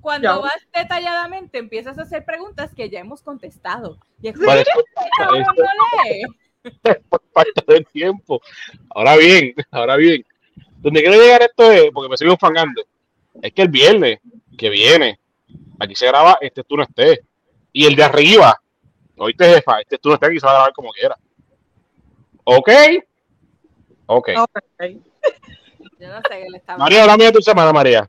cuando 0.00 0.28
Ya. 0.28 0.36
vas 0.38 0.66
detalladamente, 0.72 1.58
empiezas 1.58 1.98
a 1.98 2.02
hacer 2.02 2.24
preguntas 2.24 2.72
que 2.72 2.88
ya 2.88 3.00
hemos 3.00 3.22
contestado. 3.22 3.98
Por 7.08 7.20
parte 7.32 7.64
del 7.66 7.86
tiempo. 7.86 8.40
Ahora 8.90 9.16
bien, 9.16 9.52
ahora 9.72 9.96
bien. 9.96 10.24
Donde 10.78 11.00
quiero 11.00 11.20
llegar 11.20 11.42
esto 11.42 11.72
es, 11.72 11.90
porque 11.92 12.08
me 12.08 12.16
sigo 12.16 12.30
enfangando, 12.32 12.84
es 13.42 13.52
que 13.52 13.62
el 13.62 13.68
viernes 13.68 14.20
que 14.56 14.70
viene, 14.70 15.18
aquí 15.80 15.96
se 15.96 16.06
graba 16.06 16.38
este 16.40 16.62
tú 16.62 16.76
no 16.76 16.84
estés. 16.84 17.20
Y 17.72 17.86
el 17.86 17.96
de 17.96 18.04
arriba, 18.04 18.60
oíste 19.16 19.44
jefa, 19.54 19.80
este 19.80 19.98
tú 19.98 20.10
no 20.10 20.14
estés 20.14 20.28
aquí 20.30 20.38
se 20.38 20.46
va 20.46 20.52
a 20.52 20.54
grabar 20.54 20.72
como 20.72 20.92
quiera. 20.92 21.18
¿Ok? 22.44 22.70
Ok. 24.06 24.28
Ok. 24.38 24.80
Yo 25.98 26.08
no 26.08 26.16
sé 26.16 26.28
qué 26.28 26.46
le 26.48 26.58
está, 26.58 26.76
María, 26.76 27.02
háblame 27.02 27.24
de 27.24 27.32
tu 27.32 27.42
semana, 27.42 27.72
María. 27.72 28.08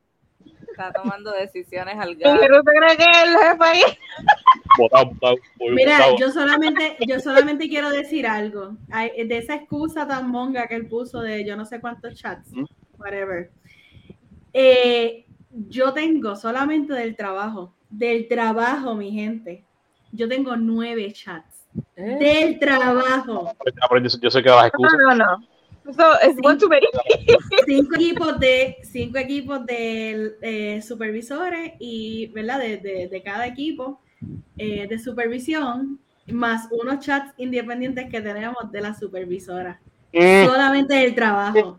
Está 0.77 0.93
tomando 0.93 1.31
decisiones 1.31 1.97
al 1.97 2.11
¿Y 2.11 2.15
gato. 2.15 2.39
tú 2.39 2.63
te 2.63 2.71
crees 2.71 2.97
que 2.97 3.03
el 3.03 3.37
jefe 3.37 3.63
ahí? 3.63 3.81
Mira, 5.71 6.15
yo 6.17 6.31
solamente, 6.31 6.97
yo 7.07 7.19
solamente 7.19 7.67
quiero 7.67 7.89
decir 7.89 8.27
algo. 8.27 8.77
De 8.89 9.37
esa 9.37 9.55
excusa 9.55 10.07
tan 10.07 10.29
monga 10.29 10.67
que 10.67 10.75
él 10.75 10.87
puso 10.87 11.21
de 11.21 11.45
yo 11.45 11.55
no 11.55 11.65
sé 11.65 11.81
cuántos 11.81 12.15
chats, 12.15 12.51
whatever. 12.97 13.51
Eh, 14.53 15.25
yo 15.49 15.93
tengo 15.93 16.35
solamente 16.35 16.93
del 16.93 17.15
trabajo, 17.15 17.73
del 17.89 18.27
trabajo, 18.27 18.95
mi 18.95 19.11
gente. 19.11 19.65
Yo 20.11 20.27
tengo 20.27 20.55
nueve 20.55 21.11
chats. 21.11 21.65
Del 21.95 22.59
trabajo. 22.59 23.51
Pero 23.63 24.03
yo, 24.03 24.19
yo 24.19 24.31
sé 24.31 24.41
que 24.41 24.49
das 24.49 24.67
excusas. 24.67 24.97
No, 24.99 25.15
no, 25.15 25.37
no. 25.37 25.47
One 26.43 26.57
too 26.57 26.67
many. 26.69 26.85
cinco 27.65 27.95
equipos 27.95 28.39
de 28.39 28.77
cinco 28.83 29.17
equipos 29.17 29.65
de 29.65 30.35
eh, 30.41 30.81
supervisores 30.81 31.73
y 31.79 32.27
verdad 32.27 32.59
de, 32.59 32.77
de- 32.77 33.07
de 33.07 33.21
cada 33.23 33.47
equipo 33.47 34.01
eh, 34.57 34.87
de 34.87 34.99
supervisión 34.99 35.99
más 36.27 36.67
unos 36.71 36.99
chats 37.05 37.33
independientes 37.37 38.09
que 38.09 38.19
tenemos 38.21 38.71
de 38.71 38.81
la 38.81 38.93
supervisora 38.93 39.79
Mm, 40.13 40.45
solamente 40.45 40.95
del 40.95 41.13
trabajo 41.13 41.77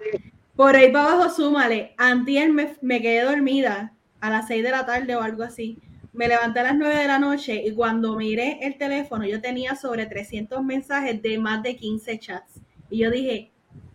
Por 0.54 0.76
ahí 0.76 0.92
para 0.92 1.12
abajo, 1.14 1.30
súmale. 1.30 1.94
Antier 1.96 2.52
me, 2.52 2.76
me 2.82 3.00
quedé 3.00 3.22
dormida 3.22 3.94
a 4.20 4.30
las 4.30 4.46
6 4.48 4.62
de 4.62 4.70
la 4.70 4.84
tarde 4.84 5.16
o 5.16 5.22
algo 5.22 5.42
así. 5.42 5.78
Me 6.12 6.28
levanté 6.28 6.60
a 6.60 6.64
las 6.64 6.76
9 6.76 6.94
de 6.96 7.06
la 7.06 7.18
noche 7.18 7.62
y 7.64 7.72
cuando 7.72 8.16
miré 8.16 8.58
el 8.62 8.76
teléfono 8.76 9.24
yo 9.26 9.40
tenía 9.40 9.76
sobre 9.76 10.04
300 10.06 10.62
mensajes 10.62 11.20
de 11.22 11.38
más 11.38 11.62
de 11.62 11.74
15 11.76 12.18
chats. 12.18 12.60
Y 12.90 12.98
yo 12.98 13.10
dije, 13.10 13.50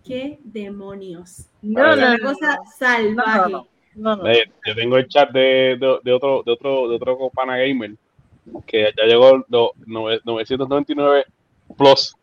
¿qué 0.06 0.40
demonios? 0.44 1.46
No, 1.62 1.82
no, 1.88 1.94
una 1.94 2.18
no, 2.18 2.24
cosa 2.34 2.60
salvaje. 2.78 3.52
no, 3.52 3.68
no, 3.96 4.16
no. 4.18 4.24
Yo 4.66 4.76
tengo 4.76 4.98
el 4.98 5.08
chat 5.08 5.30
de, 5.32 5.78
de, 5.80 6.00
de 6.04 6.12
otro, 6.14 6.44
de 6.46 6.52
otro, 6.52 6.90
de 6.90 6.96
otro 6.96 7.30
pana 7.34 7.58
gamer 7.58 7.92
que 8.68 8.92
ya 8.98 9.04
llegó 9.06 9.38
los 9.48 9.72
nove- 9.88 10.22
999 10.26 11.26
plus 11.78 12.16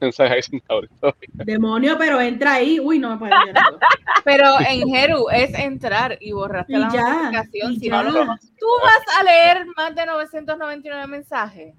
mensajes. 0.00 0.50
Demonio, 1.32 1.96
pero 1.98 2.20
entra 2.20 2.54
ahí. 2.54 2.80
Uy, 2.80 2.98
no 2.98 3.10
me 3.10 3.16
puedo 3.18 3.32
llorar. 3.46 3.64
Pero 4.24 4.58
en 4.68 4.88
Jeru 4.88 5.26
es 5.30 5.54
entrar 5.54 6.18
y 6.20 6.32
borrarte 6.32 6.72
Y 6.72 6.76
la 6.78 6.90
ya, 6.92 7.02
notificación. 7.30 7.72
y 7.72 7.76
Si 7.78 7.86
ya. 7.88 8.02
no 8.02 8.10
lo- 8.10 8.24
tú 8.58 8.66
vas 8.82 9.16
a 9.20 9.22
leer 9.22 9.64
más 9.76 9.94
de 9.94 10.04
999 10.04 11.06
mensajes. 11.06 11.74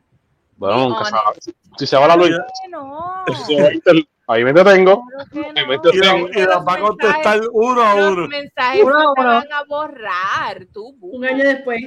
Bueno, 0.56 0.88
nunca 0.88 1.00
No, 1.00 1.06
sabes. 1.06 1.54
Si 1.78 1.86
se 1.86 1.98
va 1.98 2.08
la 2.08 2.16
luz, 2.16 2.30
no. 2.70 3.24
si 3.46 3.56
se 3.56 3.62
va 3.62 3.74
Intel, 3.74 4.08
ahí 4.28 4.44
me 4.44 4.54
detengo. 4.54 5.04
Claro 5.32 5.54
no. 5.56 5.68
me 5.68 5.76
Y, 5.76 5.78
detengo. 5.78 6.28
los- 6.28 6.36
y 6.38 6.42
los 6.42 6.68
va 6.68 6.74
a 6.74 6.80
contestar 6.80 7.40
uno 7.52 7.82
a 7.82 7.96
Los 7.96 8.12
uno. 8.12 8.28
mensajes 8.28 8.84
Uno 8.84 8.98
a 9.00 9.04
no 9.04 9.14
te 9.14 9.22
uno. 9.22 9.30
van 9.30 9.52
a 9.54 9.64
borrar. 9.64 10.66
Tú, 10.74 10.96
Un 11.02 11.26
año 11.26 11.44
después. 11.44 11.82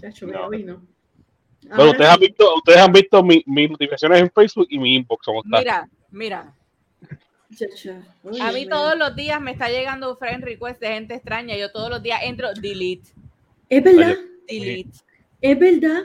Chacho, 0.00 0.26
No. 0.26 0.48
uy, 0.48 0.62
no. 0.64 0.82
Bueno, 1.74 1.90
ustedes 1.90 2.10
han 2.10 2.20
visto, 2.20 2.54
ustedes 2.54 2.78
han 2.78 2.92
visto 2.92 3.22
mi- 3.22 3.42
mis 3.46 3.70
notificaciones 3.70 4.20
en 4.20 4.30
Facebook 4.30 4.66
y 4.70 4.78
mi 4.78 4.94
inbox. 4.94 5.24
¿cómo 5.26 5.42
está? 5.44 5.58
Mira, 5.58 5.88
mira. 6.10 6.54
Uy, 8.22 8.40
A 8.40 8.52
mí 8.52 8.66
todos 8.68 8.96
los 8.96 9.16
días 9.16 9.40
me 9.40 9.50
está 9.52 9.68
llegando 9.68 10.14
friend 10.16 10.44
request 10.44 10.80
de 10.80 10.88
gente 10.88 11.14
extraña. 11.14 11.56
Yo 11.56 11.72
todos 11.72 11.90
los 11.90 12.02
días 12.02 12.20
entro, 12.22 12.48
delete, 12.54 13.10
Es 13.68 13.82
verdad, 13.82 14.14
delete. 14.46 14.90
es 15.40 15.58
verdad. 15.58 16.02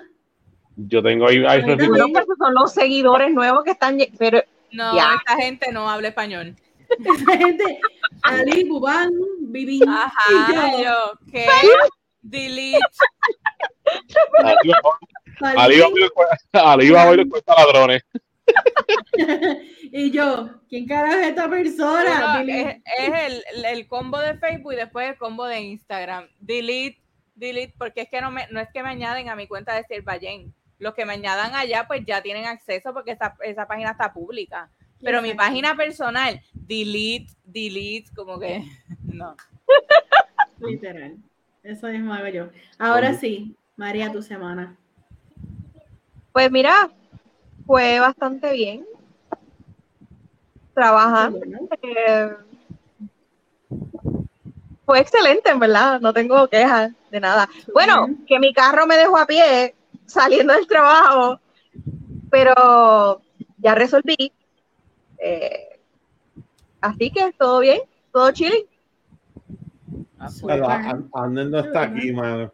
Yo 0.76 1.04
tengo 1.04 1.28
ahí, 1.28 1.44
esos 1.46 2.38
son 2.38 2.54
los 2.56 2.74
seguidores 2.74 3.32
nuevos 3.32 3.64
que 3.64 3.72
están, 3.72 3.98
pero 4.18 4.42
No, 4.74 4.96
Ya. 4.96 5.16
esta 5.16 5.36
gente 5.42 5.72
no 5.72 5.90
habla 5.90 6.10
español. 6.10 6.56
Esa 6.90 7.38
gente, 7.38 7.80
Ali, 8.24 8.64
Bubán, 8.68 9.10
Bibin. 9.42 9.88
Ajá, 9.88 10.12
y 10.30 10.54
yo. 10.54 10.84
yo, 10.84 11.20
¿qué? 11.32 11.48
Delete. 12.22 12.80
Ali 14.44 14.70
va- 14.70 14.80
a 15.42 15.64
abrir- 15.66 15.84
Ali 16.54 16.90
va 16.92 17.02
a 17.04 17.08
abrir 17.08 17.30
cuenta 17.30 17.56
ladrones. 17.56 18.04
y 19.92 20.12
yo, 20.12 20.50
¿quién 20.70 20.86
carajo 20.88 21.16
es 21.18 21.28
esta 21.28 21.50
persona? 21.50 22.44
Es 22.46 22.78
es 22.98 23.14
el, 23.54 23.66
el 23.66 23.88
combo 23.88 24.20
de 24.20 24.38
Facebook 24.38 24.74
y 24.74 24.78
después 24.78 25.10
el 25.10 25.18
combo 25.18 25.46
de 25.46 25.62
Instagram. 25.62 26.28
Delete, 26.40 27.02
delete, 27.36 27.74
porque 27.78 28.02
es 28.02 28.10
que 28.10 28.22
no, 28.22 28.32
me, 28.32 28.48
no 28.52 28.60
es 28.60 28.68
que 28.74 28.84
me 28.84 28.90
añaden 28.90 29.30
a 29.30 29.36
mi 29.36 29.48
cuenta 29.48 29.74
de 29.76 29.84
Sirvayen. 29.86 30.54
Los 30.84 30.94
que 30.94 31.06
me 31.06 31.14
añadan 31.14 31.56
allá, 31.56 31.86
pues 31.88 32.06
ya 32.06 32.22
tienen 32.22 32.46
acceso 32.46 32.94
porque 32.94 33.12
esa, 33.12 33.36
esa 33.40 33.66
página 33.66 33.92
está 33.92 34.12
pública. 34.12 34.70
Pero 35.02 35.22
mi 35.22 35.34
página 35.34 35.76
personal, 35.78 36.42
delete, 36.54 37.32
delete, 37.46 38.12
como 38.14 38.38
que 38.38 38.66
no. 39.04 39.34
Literal. 40.60 41.16
Eso 41.64 41.88
mismo 41.88 42.14
hago 42.14 42.28
yo. 42.28 42.50
Ahora 42.78 43.14
sí, 43.14 43.56
María, 43.78 44.12
tu 44.12 44.22
semana. 44.22 44.76
pues 46.34 46.52
mira, 46.52 46.90
fue 47.66 48.02
bastante 48.02 48.52
bien. 48.52 48.86
Trabajando. 50.74 51.40
Eh, 51.82 52.30
fue 54.86 55.00
excelente, 55.00 55.50
en 55.50 55.60
verdad. 55.60 56.02
No 56.02 56.12
tengo 56.12 56.46
quejas 56.50 56.92
de 57.10 57.20
nada. 57.22 57.48
Bueno, 57.74 58.10
que 58.28 58.38
mi 58.38 58.54
carro 58.54 58.86
me 58.86 58.98
dejó 58.98 59.18
a 59.18 59.26
pie 59.26 59.76
saliendo 60.06 60.54
del 60.54 60.68
trabajo, 60.68 61.40
pero 62.30 63.22
ya 63.58 63.76
resolví. 63.76 64.32
Eh, 65.18 65.80
así 66.82 67.12
que 67.12 67.32
todo 67.38 67.60
bien, 67.60 67.82
todo 68.12 68.32
chilling. 68.32 68.66
Pero 70.18 70.30
Súper. 70.32 70.64
An- 70.64 71.10
Ander 71.14 71.48
no 71.48 71.60
está 71.60 71.84
aquí, 71.84 72.12
mano. 72.12 72.52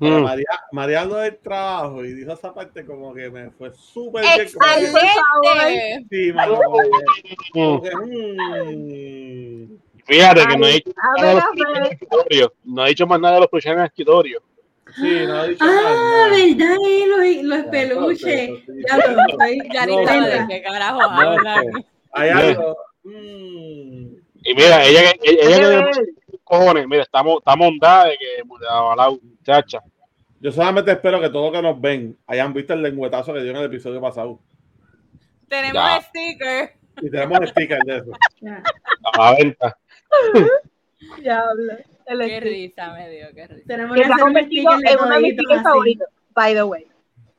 Mm. 0.00 0.22
María, 0.22 0.46
María 0.72 1.00
habló 1.02 1.16
del 1.16 1.36
trabajo 1.36 2.02
y 2.04 2.14
dijo 2.14 2.32
esa 2.32 2.54
parte 2.54 2.86
como 2.86 3.12
que 3.12 3.28
me 3.30 3.50
fue 3.50 3.70
súper 3.74 4.22
bien. 4.22 4.40
¡Excelente! 4.40 6.06
Sí, 6.10 6.32
mano. 6.32 6.54
como 6.64 6.78
que- 6.78 7.36
como 7.52 7.82
Mm. 8.06 9.64
mm. 9.64 9.78
Fíjate 10.06 10.46
que 10.46 10.56
no 10.58 10.66
he 10.66 10.72
dicho 10.72 10.90
A 10.96 11.20
nada 11.22 11.28
de 11.28 11.34
ver, 11.34 11.34
los 11.34 11.44
a 11.44 11.48
peluches 11.50 11.68
en 11.70 11.76
el 11.76 11.82
ver. 11.82 11.92
escritorio. 11.92 12.52
No 12.64 12.84
he 12.84 12.88
dicho 12.90 13.06
más 13.06 13.20
nada 13.20 13.34
de 13.34 13.40
los 13.40 13.48
peluches 13.50 13.72
en 13.72 13.78
el 13.78 13.84
escritorio. 13.86 14.42
Sí, 14.96 15.26
no 15.26 15.34
ha 15.36 15.46
dicho 15.48 15.64
Ah, 15.64 15.66
nada. 15.66 16.28
¿verdad? 16.30 16.76
eh, 16.86 17.06
Los, 17.06 17.44
los 17.44 17.64
Ya, 17.64 17.70
peluches. 17.70 18.50
Ya 18.88 18.96
lo 18.98 19.20
estoy. 19.28 19.68
Ya 19.72 19.86
ni 19.86 19.96
No, 19.96 20.26
de 20.26 20.46
qué 20.48 20.62
carajo 20.62 21.00
no. 21.00 21.36
Hay 22.12 22.30
algo. 22.30 22.76
Y 23.04 24.54
mira, 24.54 24.84
ella, 24.84 25.00
ella, 25.22 25.56
ella 25.56 25.90
cojones, 26.44 26.86
mira, 26.86 27.02
estamos, 27.02 27.38
estamos 27.38 27.68
ondada 27.68 28.04
de 28.06 28.18
que 28.18 28.42
la 28.96 29.10
muchacha. 29.10 29.80
Yo 30.40 30.52
solamente 30.52 30.92
espero 30.92 31.20
que 31.20 31.30
todos 31.30 31.50
los 31.50 31.60
que 31.60 31.66
nos 31.66 31.80
ven 31.80 32.16
hayan 32.26 32.52
visto 32.52 32.74
el 32.74 32.82
lengüetazo 32.82 33.32
que 33.32 33.40
dio 33.40 33.50
en 33.52 33.56
el 33.56 33.64
episodio 33.64 34.00
pasado. 34.00 34.38
Tenemos 35.48 35.72
Ya. 35.82 36.00
sticker. 36.02 36.72
Y 37.02 37.10
tenemos 37.10 37.40
el 37.40 37.48
sticker 37.48 37.78
de 37.84 37.96
eso. 37.96 38.10
Ya. 38.40 38.62
A 39.14 39.30
la 39.32 39.38
venta. 39.38 39.78
Diablo. 41.20 41.72
El 41.72 41.84
Qué 42.06 42.40
risa 42.40 42.92
me 42.92 43.08
dio, 43.10 43.26
qué 43.34 43.46
risa. 43.46 43.66
Tenemos 43.66 43.96
Que 43.96 44.04
se 44.04 44.12
ha 44.12 44.16
convertido 44.18 44.72
en 44.72 44.98
uno 45.00 45.14
de 45.14 45.20
mis 45.20 45.38
así. 45.50 45.62
favoritos, 45.62 46.08
by 46.34 46.54
the 46.54 46.62
way. 46.64 46.86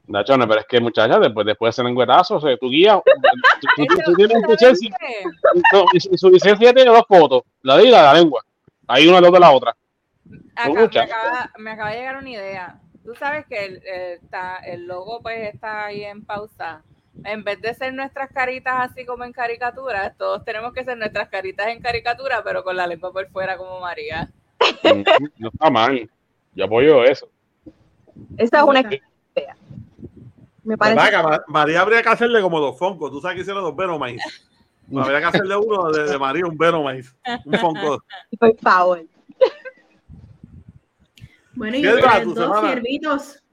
Nacho, 0.07 0.37
no, 0.37 0.47
pero 0.47 0.59
es 0.61 0.67
que 0.67 0.79
muchacha, 0.79 1.17
después, 1.19 1.45
después 1.47 1.67
de 1.67 1.69
hacer 1.69 1.85
lengüetazo, 1.85 2.35
o 2.35 2.41
sea, 2.41 2.55
tu 2.57 2.69
guía, 2.69 3.01
tú, 3.75 3.85
tú- 3.87 4.01
tú 4.05 4.13
tienes 4.13 4.37
tu 4.43 4.53
¿Sabes 4.55 4.79
licencia, 4.81 4.97
y 5.93 5.99
su, 5.99 6.09
y 6.11 6.17
su 6.17 6.29
licencia 6.29 6.73
tiene 6.73 6.91
dos 6.91 7.03
fotos, 7.07 7.41
la 7.63 7.77
de 7.77 7.85
y 7.85 7.89
la 7.89 7.97
de 7.97 8.03
la 8.03 8.13
lengua. 8.13 8.43
Hay 8.87 9.07
una 9.07 9.19
de 9.19 9.39
la 9.39 9.51
otra. 9.51 9.75
Acá, 10.55 10.71
me, 10.73 10.99
acaba, 11.01 11.51
me 11.57 11.71
acaba 11.71 11.89
de 11.91 11.97
llegar 11.97 12.17
una 12.17 12.29
idea. 12.29 12.79
Tú 13.03 13.15
sabes 13.15 13.45
que 13.47 13.65
el, 13.65 13.73
el- 13.85 14.13
está, 14.23 14.57
el 14.57 14.85
logo 14.87 15.21
pues 15.21 15.53
está 15.53 15.85
ahí 15.85 16.03
en 16.03 16.23
pausa. 16.23 16.83
En 17.23 17.43
vez 17.43 17.61
de 17.61 17.73
ser 17.73 17.93
nuestras 17.93 18.29
caritas 18.31 18.91
así 18.91 19.05
como 19.05 19.23
en 19.23 19.31
caricaturas, 19.31 20.15
todos 20.17 20.43
tenemos 20.43 20.73
que 20.73 20.83
ser 20.83 20.97
nuestras 20.97 21.29
caritas 21.29 21.67
en 21.67 21.81
caricatura, 21.81 22.43
pero 22.43 22.63
con 22.63 22.75
la 22.75 22.85
lengua 22.87 23.11
por 23.11 23.27
fuera 23.29 23.57
como 23.57 23.79
María. 23.79 24.29
Mm, 24.83 25.03
No 25.37 25.49
está 25.49 25.69
mal. 25.69 26.09
Yo 26.53 26.65
apoyo 26.65 27.03
eso. 27.03 27.27
Esa 28.37 28.59
es 28.59 28.63
una 28.63 28.79
idea. 28.81 29.55
Me 30.63 30.77
parece. 30.77 31.17
Ma- 31.21 31.43
María 31.47 31.81
habría 31.81 32.01
que 32.01 32.09
hacerle 32.09 32.41
como 32.41 32.59
dos 32.59 32.77
foncos. 32.77 33.11
Tú 33.11 33.21
sabes 33.21 33.35
que 33.35 33.41
hicieron 33.41 33.63
dos 33.63 33.75
Venomais. 33.75 34.21
Habría 34.95 35.19
que 35.19 35.25
hacerle 35.25 35.55
uno 35.57 35.91
de, 35.91 36.03
de 36.05 36.17
María, 36.17 36.45
un 36.45 36.57
Venomais. 36.57 37.13
Un 37.43 37.59
fonco. 37.59 38.03
Por 38.39 38.57
favor. 38.59 39.03
Bueno, 41.53 41.77
y 41.77 41.81
¿Qué 41.81 41.87
tal 41.87 41.95
ustedes 42.03 42.23
tu 42.23 42.33
dos 42.33 42.43
semana? 42.45 42.67
siervitos. 42.67 43.43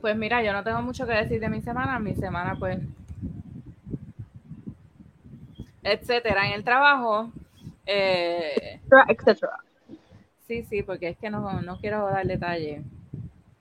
Pues 0.00 0.16
mira, 0.16 0.42
yo 0.42 0.52
no 0.52 0.62
tengo 0.62 0.82
mucho 0.82 1.06
que 1.06 1.12
decir 1.14 1.40
de 1.40 1.48
mi 1.48 1.62
semana. 1.62 1.98
Mi 1.98 2.14
semana, 2.14 2.56
pues, 2.58 2.78
etcétera. 5.82 6.46
En 6.48 6.52
el 6.54 6.64
trabajo, 6.64 7.30
eh, 7.86 8.80
Etcétera. 9.08 9.58
sí, 10.46 10.62
sí, 10.64 10.82
porque 10.82 11.08
es 11.08 11.18
que 11.18 11.30
no, 11.30 11.60
no 11.62 11.78
quiero 11.78 12.06
dar 12.06 12.26
detalle 12.26 12.82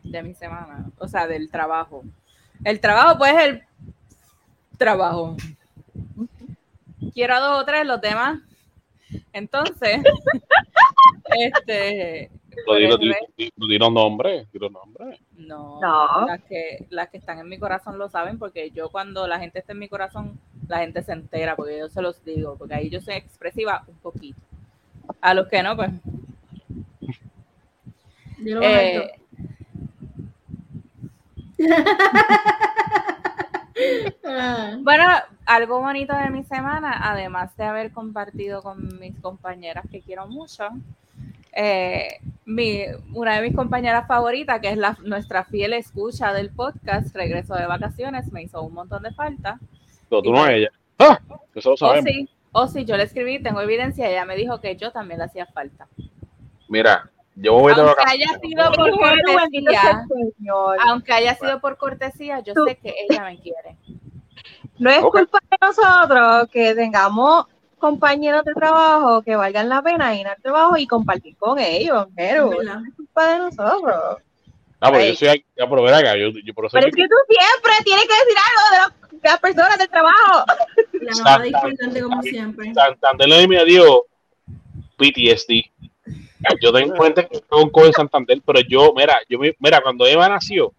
de 0.03 0.23
mi 0.23 0.33
semana, 0.33 0.85
o 0.99 1.07
sea, 1.07 1.27
del 1.27 1.49
trabajo. 1.49 2.03
El 2.63 2.79
trabajo, 2.79 3.17
pues, 3.17 3.33
el 3.45 3.63
trabajo. 4.77 5.35
Quiero 7.13 7.35
a 7.35 7.39
dos 7.39 7.61
o 7.61 7.65
tres, 7.65 7.85
los 7.85 7.99
demás. 8.01 8.39
Entonces, 9.33 10.01
este, 11.37 12.31
Lo 12.67 12.75
di, 12.75 12.87
lo 12.87 12.97
pues, 12.97 13.09
di, 13.37 13.45
di- 13.45 13.51
lo 13.55 13.67
di 13.67 13.77
los 13.77 13.91
nombres, 13.91 14.51
di 14.51 14.59
los 14.59 14.71
nombres. 14.71 15.19
No, 15.37 15.79
No. 15.81 16.25
Las, 16.27 16.41
que, 16.43 16.85
las 16.89 17.09
que 17.09 17.17
están 17.17 17.39
en 17.39 17.49
mi 17.49 17.57
corazón 17.59 17.97
lo 17.97 18.09
saben 18.09 18.39
porque 18.39 18.71
yo 18.71 18.89
cuando 18.89 19.27
la 19.27 19.39
gente 19.39 19.59
está 19.59 19.73
en 19.73 19.79
mi 19.79 19.89
corazón, 19.89 20.39
la 20.67 20.79
gente 20.79 21.03
se 21.03 21.11
entera 21.11 21.55
porque 21.55 21.77
yo 21.79 21.89
se 21.89 22.01
los 22.01 22.23
digo, 22.23 22.57
porque 22.57 22.75
ahí 22.75 22.89
yo 22.89 23.01
soy 23.01 23.15
expresiva 23.15 23.83
un 23.87 23.95
poquito. 23.97 24.39
A 25.21 25.33
los 25.33 25.47
que 25.47 25.63
no, 25.63 25.75
pues... 25.75 25.91
Eh. 28.45 29.11
Ah, 34.25 34.77
bueno, 34.81 35.03
algo 35.45 35.79
bonito 35.79 36.15
de 36.15 36.29
mi 36.29 36.43
semana, 36.43 37.09
además 37.11 37.55
de 37.57 37.63
haber 37.63 37.91
compartido 37.91 38.61
con 38.61 38.99
mis 38.99 39.17
compañeras 39.19 39.85
que 39.91 40.01
quiero 40.01 40.27
mucho, 40.27 40.69
eh, 41.55 42.19
mi, 42.45 42.83
una 43.13 43.35
de 43.35 43.41
mis 43.41 43.55
compañeras 43.55 44.07
favoritas, 44.07 44.59
que 44.59 44.69
es 44.69 44.77
la, 44.77 44.97
nuestra 45.03 45.43
fiel 45.45 45.73
escucha 45.73 46.33
del 46.33 46.49
podcast, 46.49 47.15
regreso 47.15 47.55
de 47.55 47.65
vacaciones, 47.65 48.31
me 48.31 48.43
hizo 48.43 48.61
un 48.61 48.73
montón 48.73 49.03
de 49.03 49.13
falta. 49.13 49.59
Pero 50.09 50.21
tú 50.21 50.29
Y 50.29 50.31
no 50.33 50.47
ella. 50.47 50.69
¡Ah! 50.99 51.19
Eso 51.55 51.69
lo 51.69 51.73
Oh, 51.73 51.77
sabemos. 51.77 52.11
sí, 52.11 52.29
O 52.51 52.67
si 52.67 52.85
yo 52.85 52.95
le 52.97 53.03
escribí, 53.03 53.41
tengo 53.41 53.61
evidencia, 53.61 54.07
ella 54.09 54.25
me 54.25 54.35
dijo 54.35 54.61
que 54.61 54.75
yo 54.75 54.91
también 54.91 55.17
le 55.19 55.25
hacía 55.25 55.45
falta. 55.47 55.87
Mira, 56.67 57.09
yo 57.35 57.53
voy 57.53 57.73
de 57.73 57.81
Aunque 57.81 58.03
haya 58.05 58.27
sido 58.41 58.71
por 58.73 58.85
Pero 58.85 58.97
cortesía, 58.97 60.05
aunque 60.87 61.13
haya 61.13 61.35
sido 61.35 61.59
por 61.59 61.77
cortesía, 61.77 62.39
yo 62.41 62.53
Tú- 62.53 62.65
sé 62.67 62.75
que 62.77 62.93
ella 63.09 63.23
me 63.23 63.39
quiere. 63.39 63.75
No 64.77 64.89
es 64.89 65.03
Ok. 65.03 65.13
culpa 65.17 65.39
de 65.49 65.57
nosotros 65.61 66.49
que 66.51 66.75
tengamos 66.75 67.45
compañeros 67.79 68.43
de 68.45 68.53
trabajo 68.53 69.21
que 69.23 69.35
valgan 69.35 69.67
la 69.69 69.81
pena 69.81 70.15
ir 70.15 70.27
al 70.27 70.41
trabajo 70.41 70.77
y 70.77 70.87
compartir 70.87 71.35
con 71.37 71.59
ellos, 71.59 72.07
pero 72.15 72.51
Es 72.61 72.65
no 72.67 72.85
es 72.87 72.93
culpa 72.95 73.33
de 73.33 73.39
nosotros. 73.39 74.17
No, 74.81 74.89
pero 74.91 74.97
Ay. 74.97 75.09
yo 75.09 75.15
soy 75.15 75.45
ya, 75.57 75.67
pero 75.69 75.87
acá, 75.87 76.15
yo, 76.17 76.29
yo 76.45 76.53
por 76.53 76.65
eso 76.65 76.73
Pero 76.73 76.87
es 76.87 76.95
que 76.95 77.07
tú 77.07 77.15
siempre 77.29 77.73
tienes 77.83 78.03
que 78.05 78.13
decir 78.13 78.37
algo 78.49 78.69
de, 78.71 78.77
los- 78.83 79.02
de 79.23 79.29
las 79.29 79.39
personas 79.39 79.77
del 79.77 79.89
trabajo. 79.89 80.45
La 81.01 81.23
mamá 81.23 81.43
discordante 81.43 82.01
como 82.01 82.21
siempre. 82.21 82.73
Santander 82.73 83.47
me 83.47 83.65
dio 83.65 84.05
PTSD. 84.97 85.71
Yo 86.61 86.73
tengo 86.73 87.01
gente 87.01 87.27
que 87.27 87.41
con 87.41 87.69
COVID 87.69 87.91
Santander, 87.93 88.41
pero 88.45 88.59
yo, 88.67 88.93
mira, 88.95 89.17
yo 89.29 89.39
me- 89.39 89.55
mira, 89.59 89.81
cuando 89.81 90.05
Eva 90.05 90.27
nació, 90.27 90.73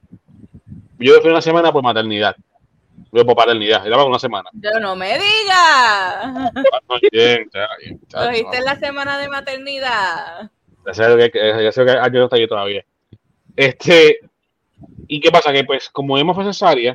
yo 0.98 1.14
me 1.14 1.20
fui 1.20 1.30
una 1.30 1.40
semana 1.40 1.72
por 1.72 1.82
maternidad. 1.82 2.36
Yo 3.12 3.24
por 3.24 3.34
paternidad, 3.36 3.86
era 3.86 3.96
para 3.96 4.08
una 4.08 4.18
semana. 4.18 4.50
Yo 4.52 4.78
no 4.80 4.94
me 4.96 5.14
diga. 5.14 6.20
Ah, 6.22 6.50
Bien, 7.12 7.48
ya, 7.54 7.68
bien, 7.80 8.00
Lo 8.02 8.08
chacho, 8.08 8.28
dijiste 8.30 8.56
en 8.58 8.64
la 8.64 8.76
semana 8.76 9.18
de 9.18 9.28
maternidad. 9.28 10.50
Ya 10.86 10.94
sé 10.94 11.30
que, 11.32 11.62
ya 11.64 11.72
sé 11.72 11.84
que 11.84 11.92
aquí 11.92 12.16
no 12.18 12.24
está 12.24 12.36
ahí 12.36 12.46
todavía. 12.46 12.84
Este, 13.56 14.18
¿y 15.08 15.20
qué 15.20 15.30
pasa? 15.30 15.52
Que 15.52 15.64
pues, 15.64 15.88
como 15.88 16.18
Emma 16.18 16.34
fue 16.34 16.44
cesárea, 16.44 16.94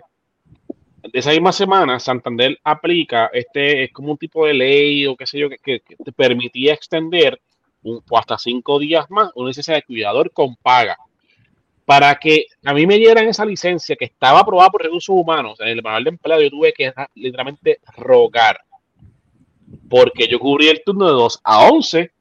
esa 1.14 1.32
misma 1.32 1.52
semana, 1.52 2.00
Santander 2.00 2.60
aplica 2.64 3.30
este, 3.34 3.84
es 3.86 3.92
como 3.94 4.12
un 4.12 4.18
tipo 4.18 4.46
de 4.46 4.54
ley 4.54 5.08
o 5.08 5.16
qué 5.16 5.26
sé 5.26 5.40
yo, 5.40 5.50
que, 5.50 5.82
te 5.82 6.12
permitía 6.12 6.74
extender 6.74 7.40
o 7.84 8.02
hasta 8.18 8.38
cinco 8.38 8.78
días 8.80 9.10
más 9.10 9.32
una 9.36 9.48
licencia 9.50 9.76
de 9.76 9.84
cuidador 9.84 10.32
con 10.32 10.56
paga. 10.58 10.98
Para 11.86 12.16
que 12.16 12.46
a 12.66 12.74
mí 12.74 12.86
me 12.86 12.98
dieran 12.98 13.28
esa 13.28 13.46
licencia 13.46 13.96
que 13.96 14.06
estaba 14.06 14.40
aprobada 14.42 14.70
por 14.70 14.84
recursos 14.84 15.16
humanos 15.16 15.60
en 15.60 15.70
el 15.70 15.82
manual 15.82 16.04
de 16.04 16.10
empleado, 16.12 16.42
yo 16.44 16.50
tuve 16.50 16.74
que 16.74 16.92
ra- 16.92 17.10
literalmente 17.16 17.80
rogar. 17.98 18.60
Porque 19.90 20.28
yo 20.28 20.40
cubrí 20.40 20.68
el 20.68 20.84
turno 20.84 21.06
de 21.08 21.14
2 21.14 21.40
a 21.44 21.70
11 21.70 22.12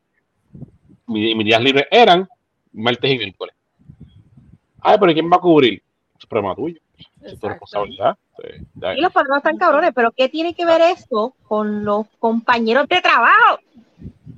mi- 1.07 1.35
mis 1.35 1.47
días 1.47 1.63
libres 1.63 1.87
eran 1.91 2.29
martes 2.73 3.11
y 3.11 3.19
miércoles. 3.19 3.55
Ay, 4.81 4.97
pero 5.01 5.13
¿quién 5.13 5.31
va 5.31 5.37
a 5.37 5.41
cubrir? 5.41 5.83
Es 6.19 6.27
problema 6.27 6.55
tuyo, 6.55 6.81
es 6.99 7.07
tu 7.21 7.25
Exacto. 7.27 7.49
responsabilidad. 7.49 8.19
Sí, 8.37 8.67
ya. 8.75 8.95
Y 8.95 9.01
los 9.01 9.13
patronos 9.13 9.39
están 9.39 9.57
cabrones, 9.59 9.93
pero 9.95 10.13
¿qué 10.13 10.29
tiene 10.29 10.55
que 10.55 10.65
ver 10.65 10.81
esto 10.81 11.35
con 11.47 11.85
los 11.85 12.07
compañeros 12.19 12.87
de 12.89 13.01
trabajo? 13.01 13.59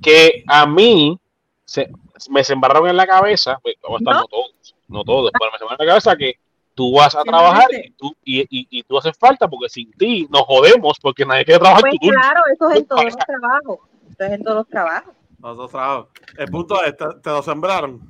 Que 0.01 0.43
a 0.47 0.65
mí 0.65 1.19
se, 1.65 1.91
me 2.29 2.43
sembraron 2.43 2.87
en 2.89 2.97
la 2.97 3.05
cabeza, 3.07 3.59
pues, 3.61 3.75
¿No? 3.83 3.97
no 4.11 4.25
todos, 4.25 4.75
no 4.87 5.03
todos, 5.03 5.31
pero 5.37 5.51
me 5.51 5.57
sembraron 5.57 5.81
en 5.81 5.87
la 5.87 5.91
cabeza 5.91 6.15
que 6.15 6.35
tú 6.73 6.95
vas 6.95 7.15
a 7.15 7.23
trabajar 7.23 7.67
y 7.73 7.91
tú, 7.91 8.15
y, 8.23 8.41
y- 8.41 8.67
y 8.69 8.83
tú 8.83 8.97
haces 8.97 9.15
falta 9.17 9.47
porque 9.47 9.69
sin 9.69 9.91
ti 9.93 10.27
nos 10.31 10.41
jodemos 10.43 10.97
porque 11.01 11.25
nadie 11.25 11.45
quiere 11.45 11.59
trabajar 11.59 11.81
Pues 11.81 11.93
tu 11.99 12.07
turno. 12.07 12.21
claro, 12.21 12.41
eso 12.53 12.69
es 12.71 12.77
en 12.77 12.85
todos 12.87 13.03
los 13.03 13.15
trabajos. 13.27 13.79
Eso 14.09 14.23
es 14.23 14.31
en 14.31 14.43
todos 14.43 14.55
los 14.57 14.67
trabajos. 14.67 15.13
Nosotros 15.39 15.71
trabajamos. 15.71 16.07
El 16.37 16.47
punto 16.47 16.83
es, 16.83 16.95
te, 16.97 17.05
te 17.21 17.29
lo 17.29 17.41
sembraron. 17.43 18.01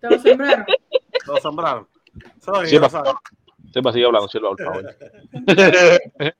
Te 0.00 0.10
lo 0.10 0.18
sembraron. 0.18 0.64
Te 0.66 1.26
lo 1.26 1.36
sembraron. 1.38 1.88
Eso 2.40 2.62
es 2.62 2.70
Sí, 2.70 2.76
pa, 3.82 3.92
sigue 3.92 4.04
hablando, 4.06 4.28
Silva, 4.28 4.50
por 4.50 4.64
favor. 4.64 4.96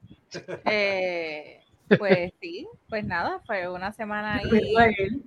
Eh, 0.65 1.61
pues 1.99 2.33
sí, 2.41 2.67
pues 2.89 3.05
nada, 3.05 3.41
fue 3.47 3.69
una 3.69 3.93
semana 3.93 4.37
ahí 4.37 5.23